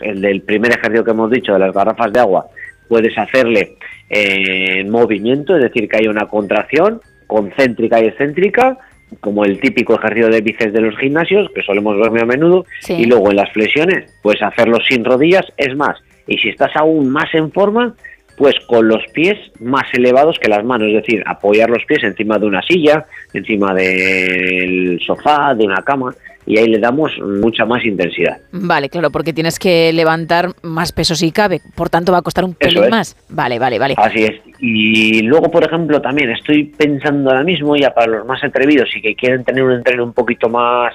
el 0.03 0.21
del 0.21 0.43
primer 0.43 0.73
ejercicio 0.73 1.03
que 1.03 1.13
hemos 1.13 1.31
dicho 1.31 1.55
de 1.55 1.59
las 1.59 1.73
garrafas 1.73 2.13
de 2.13 2.21
agua, 2.21 2.49
puedes 2.87 3.17
hacerle 3.17 3.79
eh, 4.11 4.81
en 4.81 4.91
movimiento, 4.91 5.57
es 5.57 5.63
decir, 5.63 5.89
que 5.89 5.97
haya 5.97 6.11
una 6.11 6.27
contracción 6.27 7.01
concéntrica 7.27 7.99
y 7.99 8.09
excéntrica, 8.09 8.77
como 9.21 9.47
el 9.47 9.59
típico 9.59 9.95
ejercicio 9.95 10.29
de 10.29 10.43
bíceps 10.43 10.75
de 10.75 10.83
los 10.83 10.99
gimnasios, 10.99 11.49
que 11.55 11.63
solemos 11.63 11.99
ver 11.99 12.11
muy 12.11 12.21
a 12.21 12.27
menudo, 12.27 12.67
Sí. 12.83 12.93
y 12.93 13.07
luego 13.07 13.31
en 13.31 13.37
las 13.37 13.51
flexiones, 13.53 14.13
puedes 14.23 14.43
hacerlo 14.43 14.77
sin 14.87 15.03
rodillas, 15.03 15.47
es 15.57 15.75
más, 15.75 15.97
y 16.27 16.37
si 16.37 16.51
estás 16.51 16.77
aún 16.77 17.09
más 17.09 17.33
en 17.33 17.51
forma, 17.53 17.95
pues 18.37 18.55
con 18.67 18.87
los 18.87 19.03
pies 19.13 19.39
más 19.61 19.85
elevados 19.95 20.39
que 20.39 20.49
las 20.49 20.65
manos, 20.65 20.89
es 20.89 20.95
decir, 20.95 21.23
apoyar 21.27 21.71
los 21.71 21.85
pies 21.85 22.03
encima 22.05 22.39
de 22.39 22.47
una 22.47 22.63
silla, 22.63 23.07
encima 23.33 23.75
del 23.75 25.01
sofá, 25.07 25.55
de 25.55 25.65
una 25.65 25.83
cama, 25.83 26.15
y 26.47 26.59
ahí 26.59 26.69
le 26.69 26.79
damos 26.79 27.13
mucha 27.19 27.65
más 27.65 27.85
intensidad. 27.85 28.39
Vale, 28.53 28.89
claro, 28.89 29.11
porque 29.11 29.33
tienes 29.33 29.59
que 29.59 29.93
levantar 29.93 30.51
más 30.63 30.93
peso 30.93 31.15
si 31.17 31.33
cabe, 31.33 31.61
por 31.75 31.91
tanto 31.91 32.13
va 32.13 32.19
a 32.19 32.23
costar 32.23 32.45
un 32.45 32.55
pelín 32.55 32.85
es. 32.85 32.91
más. 32.91 33.17
Vale, 33.29 33.59
vale, 33.59 33.79
vale. 33.79 33.95
Así 33.97 34.25
es. 34.25 34.35
Y 34.61 35.23
luego, 35.23 35.51
por 35.51 35.65
ejemplo, 35.65 36.01
también 36.01 36.31
estoy 36.31 36.65
pensando 36.65 37.31
ahora 37.31 37.43
mismo, 37.43 37.75
ya 37.77 37.93
para 37.93 38.07
los 38.07 38.27
más 38.27 38.43
atrevidos 38.45 38.89
y 38.95 39.03
que 39.03 39.15
quieren 39.17 39.45
tener 39.45 39.65
un 39.65 39.73
entreno 39.73 40.05
un 40.05 40.13
poquito 40.13 40.49
más 40.49 40.95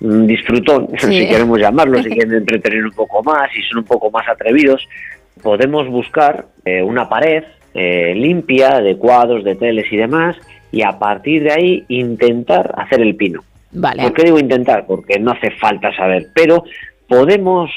mm, 0.00 0.26
disfrutón, 0.26 0.88
Sí. 0.98 1.20
si 1.20 1.28
queremos 1.28 1.58
llamarlo, 1.58 2.02
si 2.02 2.10
quieren 2.10 2.34
entretener 2.34 2.84
un 2.84 2.92
poco 2.92 3.22
más 3.22 3.48
y 3.56 3.62
son 3.62 3.78
un 3.78 3.84
poco 3.84 4.10
más 4.10 4.28
atrevidos, 4.28 4.86
podemos 5.42 5.88
buscar 5.88 6.46
eh, 6.64 6.82
una 6.82 7.08
pared 7.08 7.44
eh, 7.74 8.14
limpia 8.14 8.80
de 8.80 8.96
cuadros, 8.96 9.44
de 9.44 9.56
teles 9.56 9.92
y 9.92 9.96
demás, 9.96 10.36
y 10.70 10.82
a 10.82 10.98
partir 10.98 11.42
de 11.42 11.52
ahí 11.52 11.84
intentar 11.88 12.74
hacer 12.76 13.00
el 13.00 13.16
pino. 13.16 13.42
Vale. 13.72 14.02
¿Por 14.02 14.12
qué 14.12 14.24
digo 14.24 14.38
intentar? 14.38 14.86
Porque 14.86 15.18
no 15.18 15.32
hace 15.32 15.50
falta 15.50 15.94
saber, 15.96 16.26
pero 16.34 16.64
podemos 17.08 17.70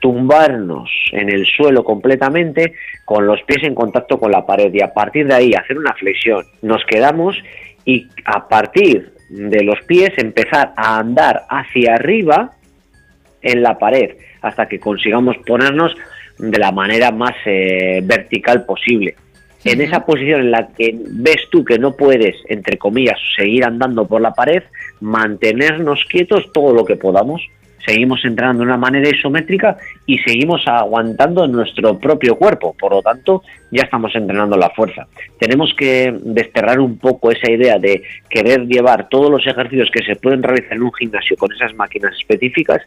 tumbarnos 0.00 0.90
en 1.12 1.30
el 1.30 1.46
suelo 1.46 1.82
completamente 1.82 2.74
con 3.04 3.26
los 3.26 3.42
pies 3.42 3.62
en 3.64 3.74
contacto 3.74 4.18
con 4.18 4.30
la 4.30 4.46
pared 4.46 4.72
y 4.72 4.82
a 4.82 4.92
partir 4.92 5.26
de 5.26 5.34
ahí 5.34 5.52
hacer 5.54 5.78
una 5.78 5.94
flexión. 5.94 6.44
Nos 6.62 6.84
quedamos 6.84 7.36
y 7.84 8.06
a 8.24 8.48
partir 8.48 9.12
de 9.30 9.62
los 9.62 9.80
pies 9.86 10.10
empezar 10.16 10.72
a 10.76 10.98
andar 10.98 11.44
hacia 11.48 11.94
arriba 11.94 12.52
en 13.42 13.62
la 13.62 13.78
pared 13.78 14.16
hasta 14.42 14.68
que 14.68 14.78
consigamos 14.78 15.36
ponernos 15.46 15.94
de 16.38 16.58
la 16.58 16.72
manera 16.72 17.10
más 17.10 17.34
eh, 17.44 18.00
vertical 18.04 18.64
posible. 18.64 19.14
En 19.64 19.80
esa 19.80 20.06
posición 20.06 20.40
en 20.42 20.50
la 20.52 20.68
que 20.68 20.96
ves 21.10 21.48
tú 21.50 21.64
que 21.64 21.78
no 21.78 21.96
puedes, 21.96 22.36
entre 22.48 22.78
comillas, 22.78 23.18
seguir 23.36 23.64
andando 23.64 24.06
por 24.06 24.20
la 24.20 24.32
pared, 24.32 24.62
mantenernos 25.00 26.04
quietos 26.08 26.50
todo 26.52 26.72
lo 26.72 26.84
que 26.84 26.96
podamos. 26.96 27.42
Seguimos 27.84 28.24
entrando 28.24 28.60
de 28.60 28.66
una 28.66 28.76
manera 28.76 29.08
isométrica 29.08 29.76
y 30.06 30.18
seguimos 30.18 30.62
aguantando 30.66 31.46
nuestro 31.48 31.98
propio 31.98 32.36
cuerpo. 32.36 32.76
Por 32.78 32.92
lo 32.92 33.02
tanto, 33.02 33.42
ya 33.70 33.82
estamos 33.82 34.14
entrenando 34.14 34.56
la 34.56 34.70
fuerza. 34.70 35.06
Tenemos 35.38 35.74
que 35.76 36.14
desterrar 36.22 36.80
un 36.80 36.98
poco 36.98 37.30
esa 37.30 37.50
idea 37.50 37.78
de 37.78 38.02
querer 38.28 38.66
llevar 38.66 39.08
todos 39.08 39.30
los 39.30 39.46
ejercicios 39.46 39.90
que 39.92 40.04
se 40.04 40.16
pueden 40.16 40.42
realizar 40.42 40.74
en 40.74 40.82
un 40.82 40.92
gimnasio 40.92 41.36
con 41.36 41.52
esas 41.52 41.74
máquinas 41.74 42.14
específicas 42.16 42.82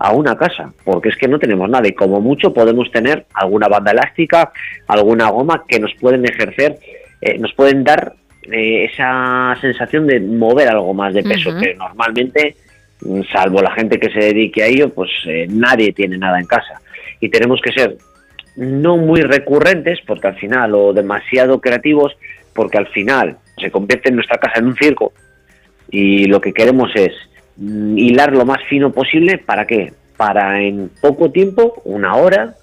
a 0.00 0.12
una 0.12 0.34
casa, 0.34 0.72
porque 0.82 1.10
es 1.10 1.16
que 1.16 1.28
no 1.28 1.38
tenemos 1.38 1.68
nada 1.68 1.86
y 1.86 1.92
como 1.92 2.22
mucho 2.22 2.54
podemos 2.54 2.90
tener 2.90 3.26
alguna 3.34 3.68
banda 3.68 3.92
elástica, 3.92 4.50
alguna 4.88 5.28
goma 5.28 5.64
que 5.68 5.78
nos 5.78 5.92
pueden 6.00 6.24
ejercer, 6.24 6.78
eh, 7.20 7.38
nos 7.38 7.52
pueden 7.52 7.84
dar 7.84 8.14
eh, 8.50 8.86
esa 8.90 9.54
sensación 9.60 10.06
de 10.06 10.18
mover 10.18 10.68
algo 10.68 10.94
más 10.94 11.12
de 11.12 11.22
peso, 11.22 11.50
que 11.60 11.74
normalmente, 11.74 12.56
mm, 13.02 13.20
salvo 13.30 13.60
la 13.60 13.72
gente 13.72 14.00
que 14.00 14.10
se 14.10 14.20
dedique 14.20 14.62
a 14.62 14.68
ello, 14.68 14.88
pues 14.88 15.10
eh, 15.26 15.46
nadie 15.50 15.92
tiene 15.92 16.16
nada 16.16 16.40
en 16.40 16.46
casa. 16.46 16.80
Y 17.20 17.28
tenemos 17.28 17.60
que 17.60 17.72
ser 17.72 17.98
no 18.56 18.96
muy 18.96 19.20
recurrentes, 19.20 19.98
porque 20.06 20.28
al 20.28 20.36
final, 20.36 20.74
o 20.74 20.94
demasiado 20.94 21.60
creativos, 21.60 22.16
porque 22.54 22.78
al 22.78 22.86
final 22.88 23.36
se 23.60 23.70
convierte 23.70 24.08
en 24.08 24.16
nuestra 24.16 24.38
casa 24.38 24.60
en 24.60 24.66
un 24.68 24.76
circo 24.76 25.12
y 25.90 26.24
lo 26.24 26.40
que 26.40 26.52
queremos 26.54 26.90
es 26.94 27.12
hilar 27.60 28.32
lo 28.32 28.44
más 28.44 28.62
fino 28.68 28.90
posible, 28.92 29.38
¿para 29.38 29.66
qué? 29.66 29.92
Para 30.16 30.60
en 30.62 30.90
poco 31.00 31.30
tiempo, 31.30 31.80
una 31.84 32.16
hora, 32.16 32.54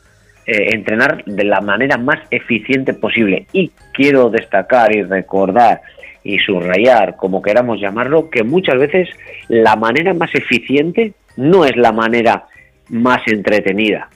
eh, 0.45 0.69
entrenar 0.74 1.24
de 1.26 1.43
la 1.43 1.61
manera 1.61 1.98
más 1.98 2.19
eficiente 2.32 2.93
posible. 2.93 3.48
Y 3.53 3.72
quiero 3.93 4.30
destacar 4.30 4.95
y 4.95 5.03
recordar 5.03 5.82
y 6.24 6.40
subrayar, 6.40 7.16
como 7.16 7.42
queramos 7.42 7.80
llamarlo, 7.80 8.30
que 8.30 8.43
muchas 8.43 8.77
veces 8.77 9.09
la 9.48 9.76
manera 9.76 10.14
más 10.14 10.34
eficiente 10.34 11.14
no 11.38 11.66
es 11.66 11.76
la 11.77 11.92
manera 11.92 12.45
más 12.90 13.22
entretenida. 13.27 14.09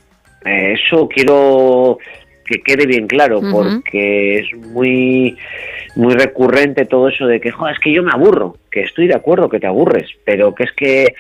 Eh, 0.44 0.74
eso 0.74 1.08
quiero 1.08 2.00
que 2.52 2.62
quede 2.62 2.86
bien 2.86 3.08
claro, 3.08 3.40
porque 3.52 4.40
es 4.40 4.54
muy, 4.74 5.38
muy 5.96 6.14
recurrente 6.14 6.86
todo 6.86 7.08
eso 7.08 7.26
de 7.26 7.40
que, 7.40 7.52
"Jo, 7.52 7.68
es 7.70 7.80
que 7.80 7.94
yo 7.94 8.04
me 8.04 8.12
aburro, 8.12 8.58
que 8.70 8.82
estoy 8.82 9.08
de 9.08 9.16
acuerdo 9.16 9.50
que 9.50 9.60
te 9.60 9.68
aburres, 9.68 10.10
pero 10.26 10.54
que 10.54 10.64
es 10.64 10.72
que 10.74 11.16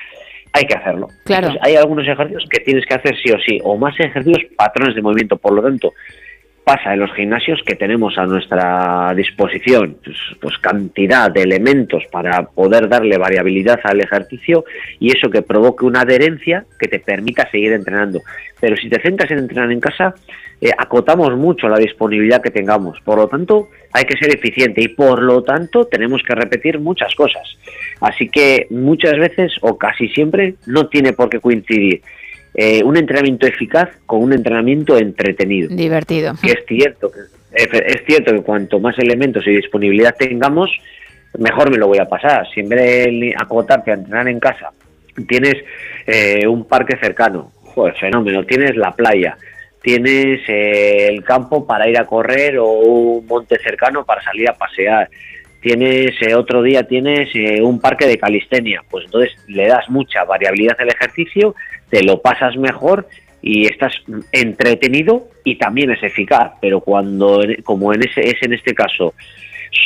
hay 0.53 0.66
que 0.66 0.76
hacerlo. 0.76 1.08
Claro. 1.24 1.48
Entonces, 1.48 1.61
hay 1.66 1.76
algunos 1.77 2.06
ejercicios 2.08 2.45
que 2.50 2.60
tienes 2.60 2.85
que 2.85 2.93
hacer 2.93 3.16
sí 3.24 3.32
o 3.32 3.40
sí, 3.40 3.60
o 3.64 3.77
más 3.77 3.98
ejercicios, 4.00 4.51
patrones 4.58 4.95
de 4.95 5.01
movimiento. 5.01 5.38
Por 5.38 5.53
lo 5.53 5.61
tanto, 5.61 5.93
pasa 6.64 6.93
en 6.93 7.00
los 7.00 7.11
gimnasios 7.14 7.61
que 7.66 7.76
tenemos 7.76 8.18
a 8.18 8.26
nuestra 8.26 9.14
disposición 9.16 9.98
pues, 10.03 10.18
pues 10.40 10.58
cantidad 10.60 11.32
de 11.32 11.42
elementos 11.42 12.03
para 12.11 12.43
poder 12.43 12.88
darle 12.88 13.18
variabilidad 13.18 13.80
al 13.84 14.01
ejercicio 14.01 14.64
y 15.00 15.16
eso 15.16 15.30
que 15.30 15.42
provoque 15.42 15.85
una 15.85 16.01
adherencia 16.01 16.66
que 16.80 16.88
te 16.88 17.00
permita 17.00 17.50
seguir 17.50 17.74
entrenando. 17.74 18.19
Pero 18.60 18.76
si 18.76 18.90
te 18.90 19.01
centras 19.01 19.32
en 19.32 19.40
entrenar 19.40 19.72
en 19.72 19.80
casa, 19.80 20.14
eh, 20.62 20.70
acotamos 20.78 21.36
mucho 21.36 21.68
la 21.68 21.80
disponibilidad 21.80 22.42
que 22.42 22.52
tengamos. 22.52 23.00
Por 23.02 23.18
lo 23.18 23.28
tanto, 23.28 23.70
hay 23.92 24.06
que 24.06 24.18
ser 24.18 24.34
eficiente 24.34 24.82
y 24.82 24.90
por 24.90 25.22
lo 25.22 25.44
tanto 25.44 25.86
tenemos 25.86 26.22
que 26.22 26.36
repetir 26.36 26.80
muchas 26.80 27.16
cosas. 27.16 27.58
Así 28.00 28.30
que 28.30 28.68
muchas 28.70 29.18
veces 29.18 29.54
o 29.62 29.78
casi 29.78 30.08
siempre 30.10 30.56
no 30.68 30.88
tiene 30.88 31.14
por 31.14 31.30
qué 31.30 31.40
coincidir 31.40 32.02
eh, 32.54 32.84
un 32.84 32.98
entrenamiento 32.98 33.48
eficaz 33.48 33.90
con 34.06 34.22
un 34.22 34.34
entrenamiento 34.34 34.98
entretenido 34.98 35.74
Divertido. 35.74 36.34
que 36.42 36.52
es 36.52 36.66
cierto 36.68 37.10
es 37.54 38.06
cierto 38.06 38.34
que 38.34 38.42
cuanto 38.42 38.78
más 38.80 39.00
elementos 39.00 39.48
y 39.48 39.52
disponibilidad 39.52 40.14
tengamos 40.18 40.70
mejor 41.38 41.72
me 41.72 41.78
lo 41.78 41.88
voy 41.88 42.00
a 42.00 42.10
pasar 42.10 42.46
si 42.54 42.60
en 42.60 42.68
vez 42.68 43.06
de 43.06 43.34
acotarte 43.38 43.92
a 43.92 43.94
entrenar 43.94 44.28
en 44.28 44.42
casa 44.42 44.72
tienes 45.30 45.56
eh, 46.06 46.46
un 46.46 46.66
parque 46.66 46.98
cercano 46.98 47.54
joder, 47.64 47.96
fenómeno 47.96 48.44
tienes 48.44 48.76
la 48.76 48.92
playa 48.92 49.38
tienes 49.82 50.42
eh, 50.48 51.08
el 51.10 51.24
campo 51.24 51.66
para 51.66 51.90
ir 51.90 52.00
a 52.00 52.06
correr 52.06 52.58
o 52.60 52.68
un 52.68 53.26
monte 53.26 53.58
cercano 53.60 54.06
para 54.06 54.22
salir 54.22 54.50
a 54.50 54.53
pasear. 54.53 55.10
Tienes 55.60 56.11
eh, 56.22 56.35
otro 56.35 56.64
día 56.64 56.84
tienes 56.84 57.30
eh, 57.35 57.61
un 57.61 57.80
parque 57.80 58.08
de 58.08 58.18
calistenia. 58.18 58.84
Pues 58.90 59.06
entonces 59.06 59.35
le 59.48 59.68
das 59.68 59.90
mucha 59.90 60.24
variabilidad 60.24 60.77
al 60.80 60.90
ejercicio 60.90 61.56
te 61.92 62.03
lo 62.03 62.22
pasas 62.22 62.56
mejor 62.58 63.08
y 63.42 63.66
estás 63.66 63.93
entretenido 64.32 65.27
y 65.43 65.58
también 65.58 65.92
es 65.92 66.01
eficaz. 66.01 66.53
Pero 66.60 66.80
cuando 66.80 67.43
como 67.64 67.93
en 67.93 68.01
ese 68.03 68.22
es 68.22 68.42
en 68.42 68.53
este 68.53 68.74
caso 68.74 69.14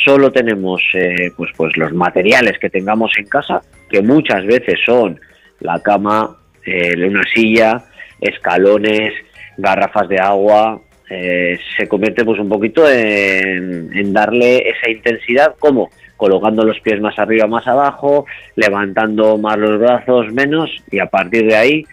solo 0.05 0.31
tenemos 0.31 0.81
eh, 0.93 1.31
pues 1.35 1.51
pues 1.57 1.75
los 1.77 1.93
materiales 1.93 2.57
que 2.59 2.69
tengamos 2.69 3.11
en 3.17 3.25
casa 3.25 3.61
que 3.89 4.01
muchas 4.01 4.45
veces 4.45 4.79
son 4.85 5.19
la 5.59 5.81
cama 5.81 6.37
eh, 6.65 6.93
una 7.07 7.23
silla 7.33 7.83
escalones 8.21 9.13
garrafas 9.57 10.07
de 10.09 10.19
agua 10.19 10.81
eh, 11.09 11.57
se 11.77 11.87
convierte 11.87 12.25
pues 12.25 12.39
un 12.39 12.49
poquito 12.49 12.89
en, 12.89 13.95
en 13.95 14.13
darle 14.13 14.69
esa 14.69 14.89
intensidad 14.89 15.55
como 15.59 15.89
colocando 16.17 16.63
los 16.63 16.79
pies 16.79 16.99
más 16.99 17.19
arriba 17.19 17.47
más 17.47 17.67
abajo 17.67 18.25
levantando 18.55 19.37
más 19.37 19.57
los 19.57 19.79
brazos 19.79 20.31
menos 20.33 20.71
y 20.91 20.99
a 20.99 21.05
partir 21.05 21.45
de 21.47 21.55
ahí 21.55 21.85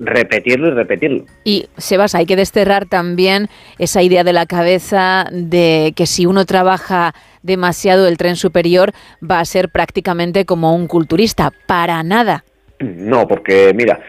repetirlo 0.00 0.68
y 0.68 0.70
repetirlo 0.72 1.24
Y 1.44 1.68
Sebas, 1.76 2.14
hay 2.14 2.26
que 2.26 2.36
desterrar 2.36 2.86
también 2.86 3.48
esa 3.78 4.02
idea 4.02 4.24
de 4.24 4.32
la 4.32 4.46
cabeza 4.46 5.26
de 5.30 5.92
que 5.94 6.06
si 6.06 6.26
uno 6.26 6.46
trabaja 6.46 7.14
demasiado 7.42 8.08
el 8.08 8.16
tren 8.16 8.36
superior 8.36 8.92
va 9.22 9.40
a 9.40 9.44
ser 9.44 9.68
prácticamente 9.68 10.44
como 10.44 10.74
un 10.74 10.86
culturista. 10.86 11.52
Para 11.66 12.02
nada. 12.02 12.44
No, 12.80 13.28
porque 13.28 13.72
mira, 13.74 14.00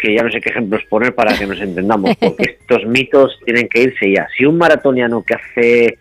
que 0.00 0.14
ya 0.14 0.22
no 0.22 0.30
sé 0.30 0.40
qué 0.40 0.50
ejemplos 0.50 0.82
poner 0.88 1.14
para 1.14 1.36
que 1.36 1.46
nos 1.46 1.60
entendamos, 1.60 2.16
porque 2.16 2.56
estos 2.60 2.84
mitos 2.86 3.38
tienen 3.44 3.68
que 3.68 3.82
irse 3.82 4.10
ya. 4.10 4.26
Si 4.36 4.44
un 4.44 4.58
maratoniano 4.58 5.22
que 5.22 5.34
hace 5.34 5.98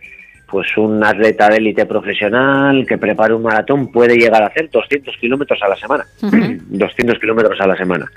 pues 0.49 0.75
un 0.77 1.03
atleta 1.03 1.47
de 1.49 1.57
élite 1.57 1.85
profesional 1.85 2.85
que 2.87 2.97
prepara 2.97 3.35
un 3.35 3.43
maratón 3.43 3.91
puede 3.91 4.17
llegar 4.17 4.41
a 4.41 4.47
hacer 4.47 4.69
200 4.71 5.15
kilómetros 5.17 5.59
a 5.61 5.67
la 5.67 5.75
semana, 5.75 6.05
200 6.21 7.19
kilómetros 7.21 7.59
a 7.61 7.67
la 7.67 7.75
semana. 7.75 8.11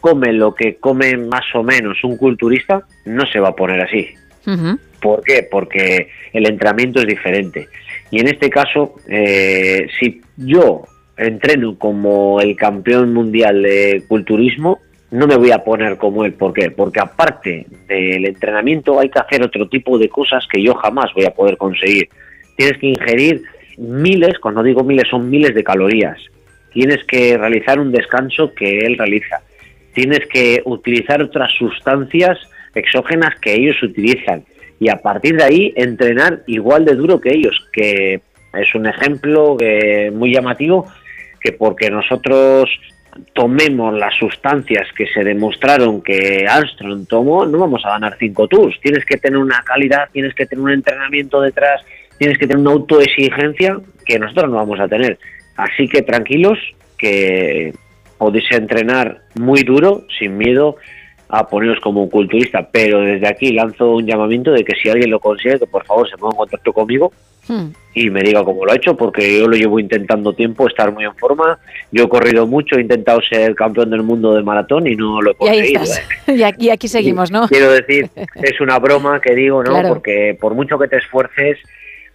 Come 0.00 0.32
lo 0.32 0.54
que 0.54 0.76
come 0.76 1.16
más 1.16 1.44
o 1.54 1.62
menos 1.62 2.04
un 2.04 2.18
culturista, 2.18 2.82
no 3.06 3.24
se 3.26 3.40
va 3.40 3.48
a 3.48 3.56
poner 3.56 3.80
así. 3.80 4.08
¿Por 5.00 5.22
qué? 5.22 5.46
Porque 5.50 6.08
el 6.32 6.46
entrenamiento 6.46 7.00
es 7.00 7.06
diferente. 7.06 7.68
Y 8.10 8.20
en 8.20 8.28
este 8.28 8.50
caso, 8.50 8.96
eh, 9.08 9.86
si 9.98 10.20
yo 10.36 10.82
entreno 11.16 11.78
como 11.78 12.40
el 12.40 12.56
campeón 12.56 13.14
mundial 13.14 13.62
de 13.62 14.04
culturismo, 14.08 14.80
no 15.14 15.28
me 15.28 15.36
voy 15.36 15.52
a 15.52 15.62
poner 15.62 15.96
como 15.96 16.24
él. 16.24 16.32
¿Por 16.32 16.52
qué? 16.52 16.72
Porque 16.72 16.98
aparte 16.98 17.66
del 17.86 18.26
entrenamiento 18.26 18.98
hay 18.98 19.08
que 19.08 19.20
hacer 19.20 19.44
otro 19.44 19.68
tipo 19.68 19.96
de 19.96 20.08
cosas 20.08 20.44
que 20.52 20.60
yo 20.60 20.74
jamás 20.74 21.14
voy 21.14 21.24
a 21.24 21.30
poder 21.30 21.56
conseguir. 21.56 22.08
Tienes 22.56 22.78
que 22.78 22.88
ingerir 22.88 23.42
miles, 23.78 24.40
cuando 24.40 24.60
digo 24.64 24.82
miles 24.82 25.06
son 25.08 25.30
miles 25.30 25.54
de 25.54 25.62
calorías. 25.62 26.18
Tienes 26.72 27.04
que 27.04 27.38
realizar 27.38 27.78
un 27.78 27.92
descanso 27.92 28.52
que 28.54 28.78
él 28.78 28.98
realiza. 28.98 29.40
Tienes 29.92 30.26
que 30.26 30.62
utilizar 30.64 31.22
otras 31.22 31.52
sustancias 31.56 32.36
exógenas 32.74 33.38
que 33.40 33.54
ellos 33.54 33.80
utilizan. 33.84 34.42
Y 34.80 34.88
a 34.88 34.96
partir 34.96 35.36
de 35.36 35.44
ahí 35.44 35.72
entrenar 35.76 36.42
igual 36.48 36.84
de 36.84 36.96
duro 36.96 37.20
que 37.20 37.32
ellos, 37.32 37.56
que 37.72 38.20
es 38.52 38.74
un 38.74 38.86
ejemplo 38.88 39.56
que 39.56 40.10
muy 40.12 40.34
llamativo, 40.34 40.88
que 41.40 41.52
porque 41.52 41.88
nosotros 41.88 42.68
tomemos 43.32 43.94
las 43.94 44.14
sustancias 44.14 44.88
que 44.96 45.06
se 45.06 45.22
demostraron 45.22 46.02
que 46.02 46.46
Armstrong 46.48 47.06
tomó, 47.06 47.46
no 47.46 47.58
vamos 47.58 47.84
a 47.84 47.90
ganar 47.90 48.16
cinco 48.18 48.48
tours. 48.48 48.78
Tienes 48.80 49.04
que 49.04 49.16
tener 49.16 49.38
una 49.38 49.62
calidad, 49.62 50.08
tienes 50.12 50.34
que 50.34 50.46
tener 50.46 50.64
un 50.64 50.72
entrenamiento 50.72 51.40
detrás, 51.40 51.82
tienes 52.18 52.38
que 52.38 52.46
tener 52.46 52.60
una 52.60 52.72
autoexigencia 52.72 53.78
que 54.04 54.18
nosotros 54.18 54.50
no 54.50 54.56
vamos 54.56 54.80
a 54.80 54.88
tener. 54.88 55.18
Así 55.56 55.88
que 55.88 56.02
tranquilos, 56.02 56.58
que 56.98 57.72
podéis 58.18 58.50
entrenar 58.50 59.22
muy 59.34 59.62
duro, 59.62 60.04
sin 60.18 60.36
miedo 60.36 60.76
a 61.28 61.48
poneros 61.48 61.80
como 61.80 62.02
un 62.02 62.10
culturista. 62.10 62.68
Pero 62.70 63.00
desde 63.00 63.28
aquí 63.28 63.52
lanzo 63.52 63.96
un 63.96 64.06
llamamiento 64.06 64.52
de 64.52 64.64
que 64.64 64.74
si 64.80 64.88
alguien 64.88 65.10
lo 65.10 65.20
consigue, 65.20 65.58
que 65.58 65.66
por 65.66 65.84
favor 65.84 66.08
se 66.08 66.16
ponga 66.16 66.34
en 66.34 66.38
contacto 66.38 66.72
conmigo 66.72 67.12
y 67.94 68.10
me 68.10 68.22
diga 68.22 68.42
cómo 68.44 68.64
lo 68.64 68.72
ha 68.72 68.76
hecho, 68.76 68.96
porque 68.96 69.38
yo 69.38 69.46
lo 69.46 69.56
llevo 69.56 69.78
intentando 69.78 70.32
tiempo, 70.32 70.66
estar 70.66 70.92
muy 70.92 71.04
en 71.04 71.14
forma. 71.14 71.58
Yo 71.92 72.04
he 72.04 72.08
corrido 72.08 72.46
mucho, 72.46 72.76
he 72.76 72.80
intentado 72.80 73.20
ser 73.20 73.54
campeón 73.54 73.90
del 73.90 74.02
mundo 74.02 74.34
de 74.34 74.42
maratón 74.42 74.86
y 74.86 74.96
no 74.96 75.22
lo 75.22 75.30
he 75.32 75.36
Y 75.40 75.48
ahí 75.48 75.74
conseguido. 75.74 75.82
estás. 75.82 75.98
¿eh? 76.28 76.54
Y 76.58 76.70
aquí, 76.70 76.88
seguimos, 76.88 77.30
¿no? 77.30 77.46
Quiero 77.48 77.72
decir, 77.72 78.08
es 78.34 78.60
una 78.60 78.78
broma 78.78 79.20
que 79.20 79.34
digo, 79.34 79.62
¿no? 79.62 79.70
Claro. 79.70 79.88
Porque 79.90 80.36
por 80.40 80.54
mucho 80.54 80.78
que 80.78 80.88
te 80.88 80.96
esfuerces, 80.96 81.58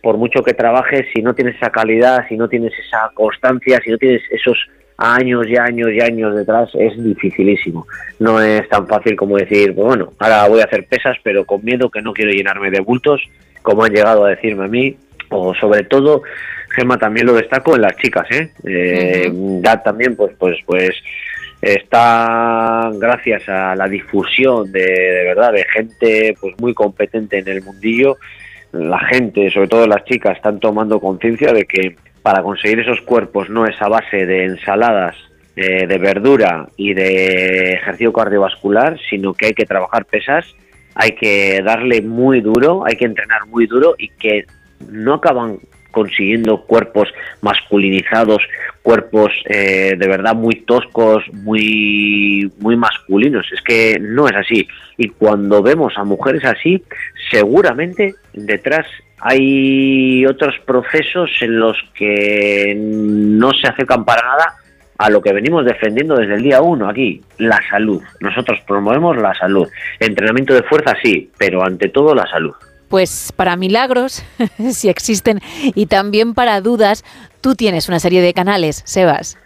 por 0.02 0.18
mucho 0.18 0.44
que 0.44 0.54
trabajes, 0.54 1.06
si 1.14 1.22
no 1.22 1.34
tienes 1.34 1.56
esa 1.56 1.72
calidad, 1.72 2.26
si 2.28 2.36
no 2.36 2.48
tienes 2.50 2.74
esa 2.78 3.12
constancia, 3.14 3.80
si 3.84 3.92
no 3.92 3.98
tienes 3.98 4.22
esos 4.32 4.58
años 4.98 5.48
y 5.48 5.56
años 5.56 5.90
y 5.94 6.02
años 6.02 6.36
detrás, 6.36 6.70
es 6.74 7.02
dificilísimo. 7.02 7.88
No 8.20 8.42
es 8.42 8.68
tan 8.68 8.86
fácil 8.88 9.16
como 9.16 9.38
decir, 9.38 9.74
pues 9.74 9.88
bueno, 9.88 10.12
ahora 10.20 10.48
voy 10.48 10.60
a 10.60 10.66
hacer 10.66 10.86
pesas, 10.88 11.18
pero 11.24 11.46
con 11.46 11.64
miedo 11.64 11.90
que 11.90 12.02
no 12.02 12.14
quiero 12.14 12.32
llenarme 12.32 12.70
de 12.70 12.82
bultos, 12.82 13.22
como 13.62 13.84
han 13.84 13.94
llegado 13.94 14.26
a 14.26 14.30
decirme 14.30 14.66
a 14.66 14.68
mí, 14.68 14.98
o 15.30 15.54
sobre 15.56 15.84
todo, 15.84 16.24
Gemma 16.76 16.98
también 16.98 17.28
lo 17.28 17.34
destaco 17.34 17.76
en 17.76 17.82
las 17.82 17.96
chicas, 17.98 18.28
¿eh? 18.32 18.52
Eh, 18.64 19.32
Da 19.62 19.82
también, 19.82 20.16
pues, 20.16 20.34
pues, 20.38 20.58
pues, 20.66 20.92
está 21.62 22.90
gracias 22.94 23.48
a 23.50 23.76
la 23.76 23.88
difusión 23.88 24.72
de, 24.72 24.82
de 24.82 25.24
verdad 25.26 25.52
de 25.52 25.66
gente 25.66 26.34
pues 26.40 26.56
muy 26.58 26.74
competente 26.74 27.40
en 27.40 27.50
el 27.50 27.62
mundillo 27.62 28.16
la 28.72 28.98
gente 29.00 29.52
sobre 29.52 29.68
todo 29.68 29.86
las 29.86 30.06
chicas 30.06 30.38
están 30.38 30.62
tomando 30.62 31.02
conciencia 31.02 31.52
de 31.52 31.66
que 31.66 31.98
para 32.22 32.44
conseguir 32.44 32.80
esos 32.80 33.02
cuerpos 33.02 33.50
no 33.50 33.66
es 33.66 33.76
a 33.82 33.90
base 33.90 34.26
de 34.26 34.46
ensaladas 34.46 35.16
eh, 35.56 35.88
de 35.88 35.98
verdura 35.98 36.70
y 36.78 36.94
de 36.94 37.74
ejercicio 37.74 38.14
cardiovascular, 38.14 38.98
sino 39.10 39.34
que 39.34 39.48
hay 39.48 39.54
que 39.54 39.66
trabajar 39.66 40.06
pesas, 40.06 40.46
hay 40.96 41.12
que 41.12 41.62
darle 41.64 42.02
muy 42.02 42.40
duro, 42.40 42.86
hay 42.86 42.96
que 42.96 43.06
entrenar 43.06 43.46
muy 43.48 43.68
duro 43.68 43.96
y 43.98 44.08
que 44.10 44.46
no 44.88 45.16
acaban 45.16 45.60
consiguiendo 45.92 46.62
cuerpos 46.66 47.10
masculinizados, 47.42 48.42
cuerpos 48.82 49.32
eh, 49.46 49.96
de 49.98 50.08
verdad 50.08 50.36
muy 50.36 50.56
toscos, 50.62 51.24
muy, 51.34 52.52
muy 52.60 52.76
masculinos. 52.76 53.48
Es 53.52 53.62
que 53.62 53.98
no 54.00 54.28
es 54.28 54.36
así. 54.36 54.68
Y 54.98 55.10
cuando 55.10 55.62
vemos 55.62 55.94
a 55.98 56.04
mujeres 56.04 56.46
así, 56.46 56.84
seguramente 57.32 58.16
detrás 58.34 58.86
hay 59.22 60.26
otros 60.26 60.56
procesos 60.66 61.30
en 61.42 61.60
los 61.60 61.78
que 61.94 62.74
no 62.78 63.52
se 63.52 63.68
acercan 63.68 64.06
para 64.06 64.22
nada 64.22 64.56
a 64.98 65.10
lo 65.10 65.22
que 65.22 65.34
venimos 65.34 65.66
defendiendo 65.66 66.16
desde 66.16 66.36
el 66.36 66.44
día 66.44 66.62
uno 66.62 66.90
aquí, 66.90 67.22
la 67.38 67.60
salud. 67.70 68.02
Nosotros 68.20 68.60
promovemos 68.68 69.16
la 69.18 69.34
salud. 69.34 69.68
Entrenamiento 70.00 70.54
de 70.54 70.64
fuerza 70.64 70.94
sí, 71.02 71.32
pero 71.38 71.64
ante 71.64 71.88
todo 71.88 72.14
la 72.14 72.28
salud. 72.28 72.54
Pues 72.90 73.32
para 73.36 73.56
milagros, 73.56 74.26
si 74.72 74.90
existen, 74.90 75.40
y 75.76 75.86
también 75.86 76.34
para 76.34 76.60
dudas, 76.62 77.06
tú 77.42 77.56
tienes 77.56 77.88
una 77.88 78.00
serie 78.00 78.22
de 78.22 78.34
canales, 78.34 78.82
Sebas. 78.86 79.38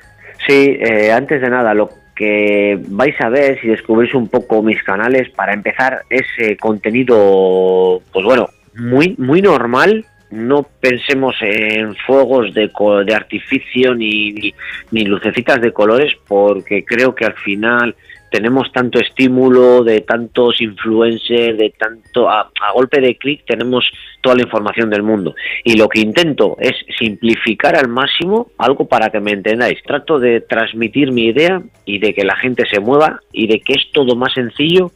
Sí, 0.47 0.77
eh, 0.80 1.11
antes 1.11 1.41
de 1.41 1.49
nada, 1.49 1.73
lo 1.73 1.89
que 2.15 2.80
vais 2.88 3.19
a 3.19 3.30
ver 3.30 3.59
si 3.61 3.67
descubrís 3.67 4.13
un 4.13 4.27
poco 4.27 4.61
mis 4.61 4.81
canales, 4.83 5.30
para 5.31 5.53
empezar, 5.53 6.03
es 6.09 6.25
eh, 6.38 6.57
contenido, 6.57 8.01
pues 8.11 8.25
bueno, 8.25 8.49
muy, 8.75 9.15
muy 9.17 9.41
normal. 9.41 10.05
No 10.31 10.65
pensemos 10.80 11.35
en 11.41 11.95
fuegos 12.07 12.53
de, 12.55 12.72
de 13.05 13.13
artificio 13.13 13.93
ni, 13.93 14.31
ni, 14.31 14.53
ni 14.89 15.05
lucecitas 15.05 15.61
de 15.61 15.72
colores, 15.72 16.13
porque 16.27 16.83
creo 16.83 17.13
que 17.13 17.25
al 17.25 17.35
final 17.35 17.95
tenemos 18.33 18.71
tanto 18.71 18.99
estímulo 18.99 19.83
de 19.83 20.01
tantos 20.01 20.59
influencers, 20.59 21.55
de 21.55 21.69
tanto 21.77 22.27
a, 22.27 22.49
a 22.61 22.71
golpe 22.73 22.99
de 22.99 23.15
clic 23.15 23.45
tenemos 23.45 23.85
toda 24.21 24.35
la 24.37 24.41
información 24.41 24.89
del 24.89 25.03
mundo. 25.03 25.35
Y 25.63 25.77
lo 25.77 25.87
que 25.87 25.99
intento 25.99 26.57
es 26.59 26.73
simplificar 26.97 27.75
al 27.75 27.89
máximo 27.89 28.47
algo 28.57 28.87
para 28.87 29.11
que 29.11 29.19
me 29.19 29.33
entendáis. 29.33 29.83
Trato 29.83 30.17
de 30.19 30.41
transmitir 30.41 31.11
mi 31.11 31.25
idea 31.27 31.61
y 31.85 31.99
de 31.99 32.15
que 32.15 32.23
la 32.25 32.35
gente 32.35 32.63
se 32.71 32.79
mueva 32.79 33.19
y 33.31 33.45
de 33.45 33.59
que 33.59 33.73
es 33.73 33.83
todo 33.93 34.15
más 34.15 34.33
sencillo 34.33 34.91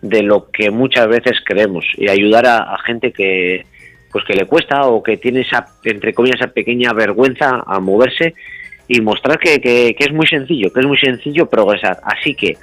de 0.00 0.22
lo 0.22 0.50
que 0.50 0.70
muchas 0.70 1.08
veces 1.08 1.34
creemos 1.44 1.84
y 1.98 2.08
ayudar 2.08 2.46
a, 2.46 2.58
a 2.74 2.78
gente 2.86 3.12
que 3.12 3.66
pues 4.10 4.24
que 4.24 4.32
le 4.34 4.46
cuesta 4.46 4.86
o 4.86 5.02
que 5.02 5.18
tiene 5.18 5.40
esa 5.42 5.66
entre 5.84 6.14
comillas 6.14 6.40
esa 6.40 6.50
pequeña 6.54 6.94
vergüenza 6.94 7.62
a 7.66 7.78
moverse 7.80 8.32
y 8.90 9.02
mostrar 9.02 9.38
que, 9.38 9.60
que- 9.60 9.94
que 9.94 10.04
es 10.04 10.12
muy 10.14 10.26
sencillo, 10.26 10.72
que 10.72 10.80
es 10.80 10.86
muy 10.86 10.96
sencillo 10.96 11.44
progresar. 11.50 11.98
Así 12.04 12.34
que 12.34 12.56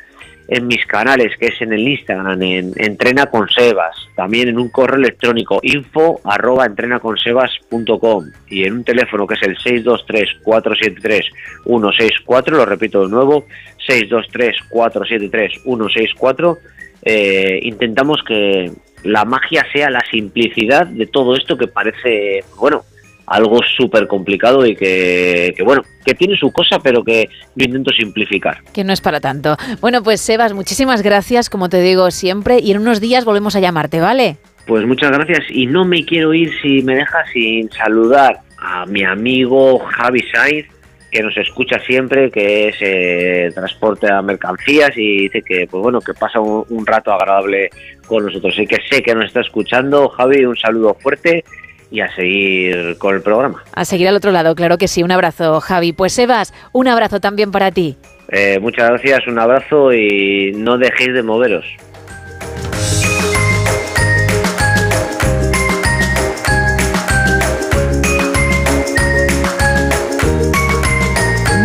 en 0.48 0.68
mis 0.68 0.86
canales, 0.86 1.36
que 1.40 1.48
es 1.48 1.60
en 1.62 1.74
el 1.74 1.88
Instagram, 1.88 2.40
en 2.42 2.74
Entrena 2.76 3.26
con 3.28 3.48
Sebas, 3.50 3.96
también 4.16 4.50
en 4.50 4.60
un 4.60 4.68
correo 4.70 4.98
electrónico 4.98 5.60
info 5.64 6.20
arroba 6.24 6.66
entrenaconsebas.com 6.66 8.26
y 8.48 8.66
en 8.66 8.74
un 8.74 8.84
teléfono 8.84 9.26
que 9.26 9.36
es 9.36 9.44
el 9.44 9.56
623-473-164, 9.58 12.52
lo 12.52 12.66
repito 12.66 13.04
de 13.04 13.10
nuevo, 13.10 13.46
623-473-164, 13.88 16.58
eh, 17.04 17.60
intentamos 17.64 18.22
que 18.24 18.72
la 19.04 19.26
magia 19.26 19.66
sea 19.72 19.90
la 19.90 20.04
simplicidad 20.12 20.86
de 20.88 21.08
todo 21.08 21.36
esto 21.36 21.58
que 21.58 21.68
parece, 21.68 22.44
bueno, 22.58 22.84
algo 23.28 23.60
súper 23.78 24.08
complicado 24.08 24.66
y 24.66 24.76
que, 24.76 25.54
que, 25.56 25.64
bueno, 25.64 25.84
que 26.06 26.14
tiene 26.14 26.38
su 26.38 26.52
cosa, 26.52 26.80
pero 26.80 27.04
que 27.04 27.30
yo 27.56 27.66
intento 27.66 27.92
simplificar. 27.92 28.64
Que 28.74 28.84
no 28.84 28.94
es 28.94 29.02
para 29.02 29.20
tanto. 29.20 29.58
Bueno, 29.82 30.04
pues 30.04 30.22
Sebas, 30.22 30.54
muchísimas 30.54 31.02
gracias, 31.02 31.50
como 31.50 31.70
te 31.70 31.82
digo 31.82 32.12
siempre, 32.12 32.60
y 32.60 32.72
en 32.72 32.80
unos 32.80 33.02
días 33.02 33.26
volvemos 33.26 33.56
a 33.56 33.60
llamarte, 33.60 34.00
¿vale? 34.00 34.38
Pues 34.68 34.86
muchas 34.86 35.12
gracias 35.12 35.44
y 35.50 35.68
no 35.68 35.86
me 35.86 36.04
quiero 36.06 36.34
ir 36.34 36.52
si 36.62 36.82
me 36.82 36.96
dejas 36.96 37.30
sin 37.32 37.70
saludar 37.72 38.40
a 38.58 38.86
mi 38.86 39.04
amigo 39.04 39.80
Javi 39.80 40.24
Sainz, 40.34 40.68
que 41.12 41.22
nos 41.22 41.38
escucha 41.38 41.80
siempre, 41.80 42.32
que 42.32 42.70
es 42.70 42.76
eh, 42.82 43.52
transporte 43.54 44.12
a 44.12 44.22
mercancías 44.22 44.92
y 44.98 45.24
dice 45.24 45.42
que, 45.44 45.68
pues 45.70 45.82
bueno, 45.82 46.02
que 46.02 46.14
pasa 46.14 46.40
un, 46.40 46.66
un 46.70 46.86
rato 46.86 47.14
agradable 47.14 47.70
con 48.06 48.26
nosotros. 48.26 48.54
Así 48.54 48.66
que 48.66 48.80
sé 48.90 49.02
que 49.02 49.16
nos 49.16 49.26
está 49.26 49.42
escuchando. 49.42 50.10
Javi, 50.10 50.44
un 50.46 50.58
saludo 50.58 50.98
fuerte 51.00 51.46
y 51.92 52.02
a 52.02 52.14
seguir 52.16 52.98
con 52.98 53.16
el 53.16 53.22
programa. 53.22 53.64
A 53.74 53.86
seguir 53.86 54.08
al 54.08 54.16
otro 54.16 54.32
lado, 54.32 54.56
claro 54.56 54.78
que 54.78 54.88
sí. 54.88 55.04
Un 55.04 55.12
abrazo, 55.12 55.60
Javi. 55.62 55.94
Pues 55.94 56.14
Sebas, 56.14 56.54
un 56.72 56.88
abrazo 56.88 57.20
también 57.20 57.52
para 57.52 57.72
ti. 57.72 57.96
Eh, 58.30 58.60
muchas 58.60 58.90
gracias, 58.90 59.28
un 59.28 59.40
abrazo 59.40 59.94
y 59.94 60.52
no 60.56 60.78
dejéis 60.78 61.14
de 61.14 61.24
moveros. 61.24 61.66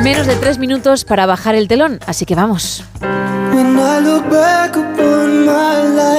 Menos 0.05 0.27
de 0.27 0.35
tres 0.37 0.59
minutos 0.59 1.05
para 1.05 1.27
bajar 1.27 1.55
el 1.55 1.69
telón, 1.69 2.01
así 2.07 2.25
que 2.25 2.35
vamos. 2.35 2.85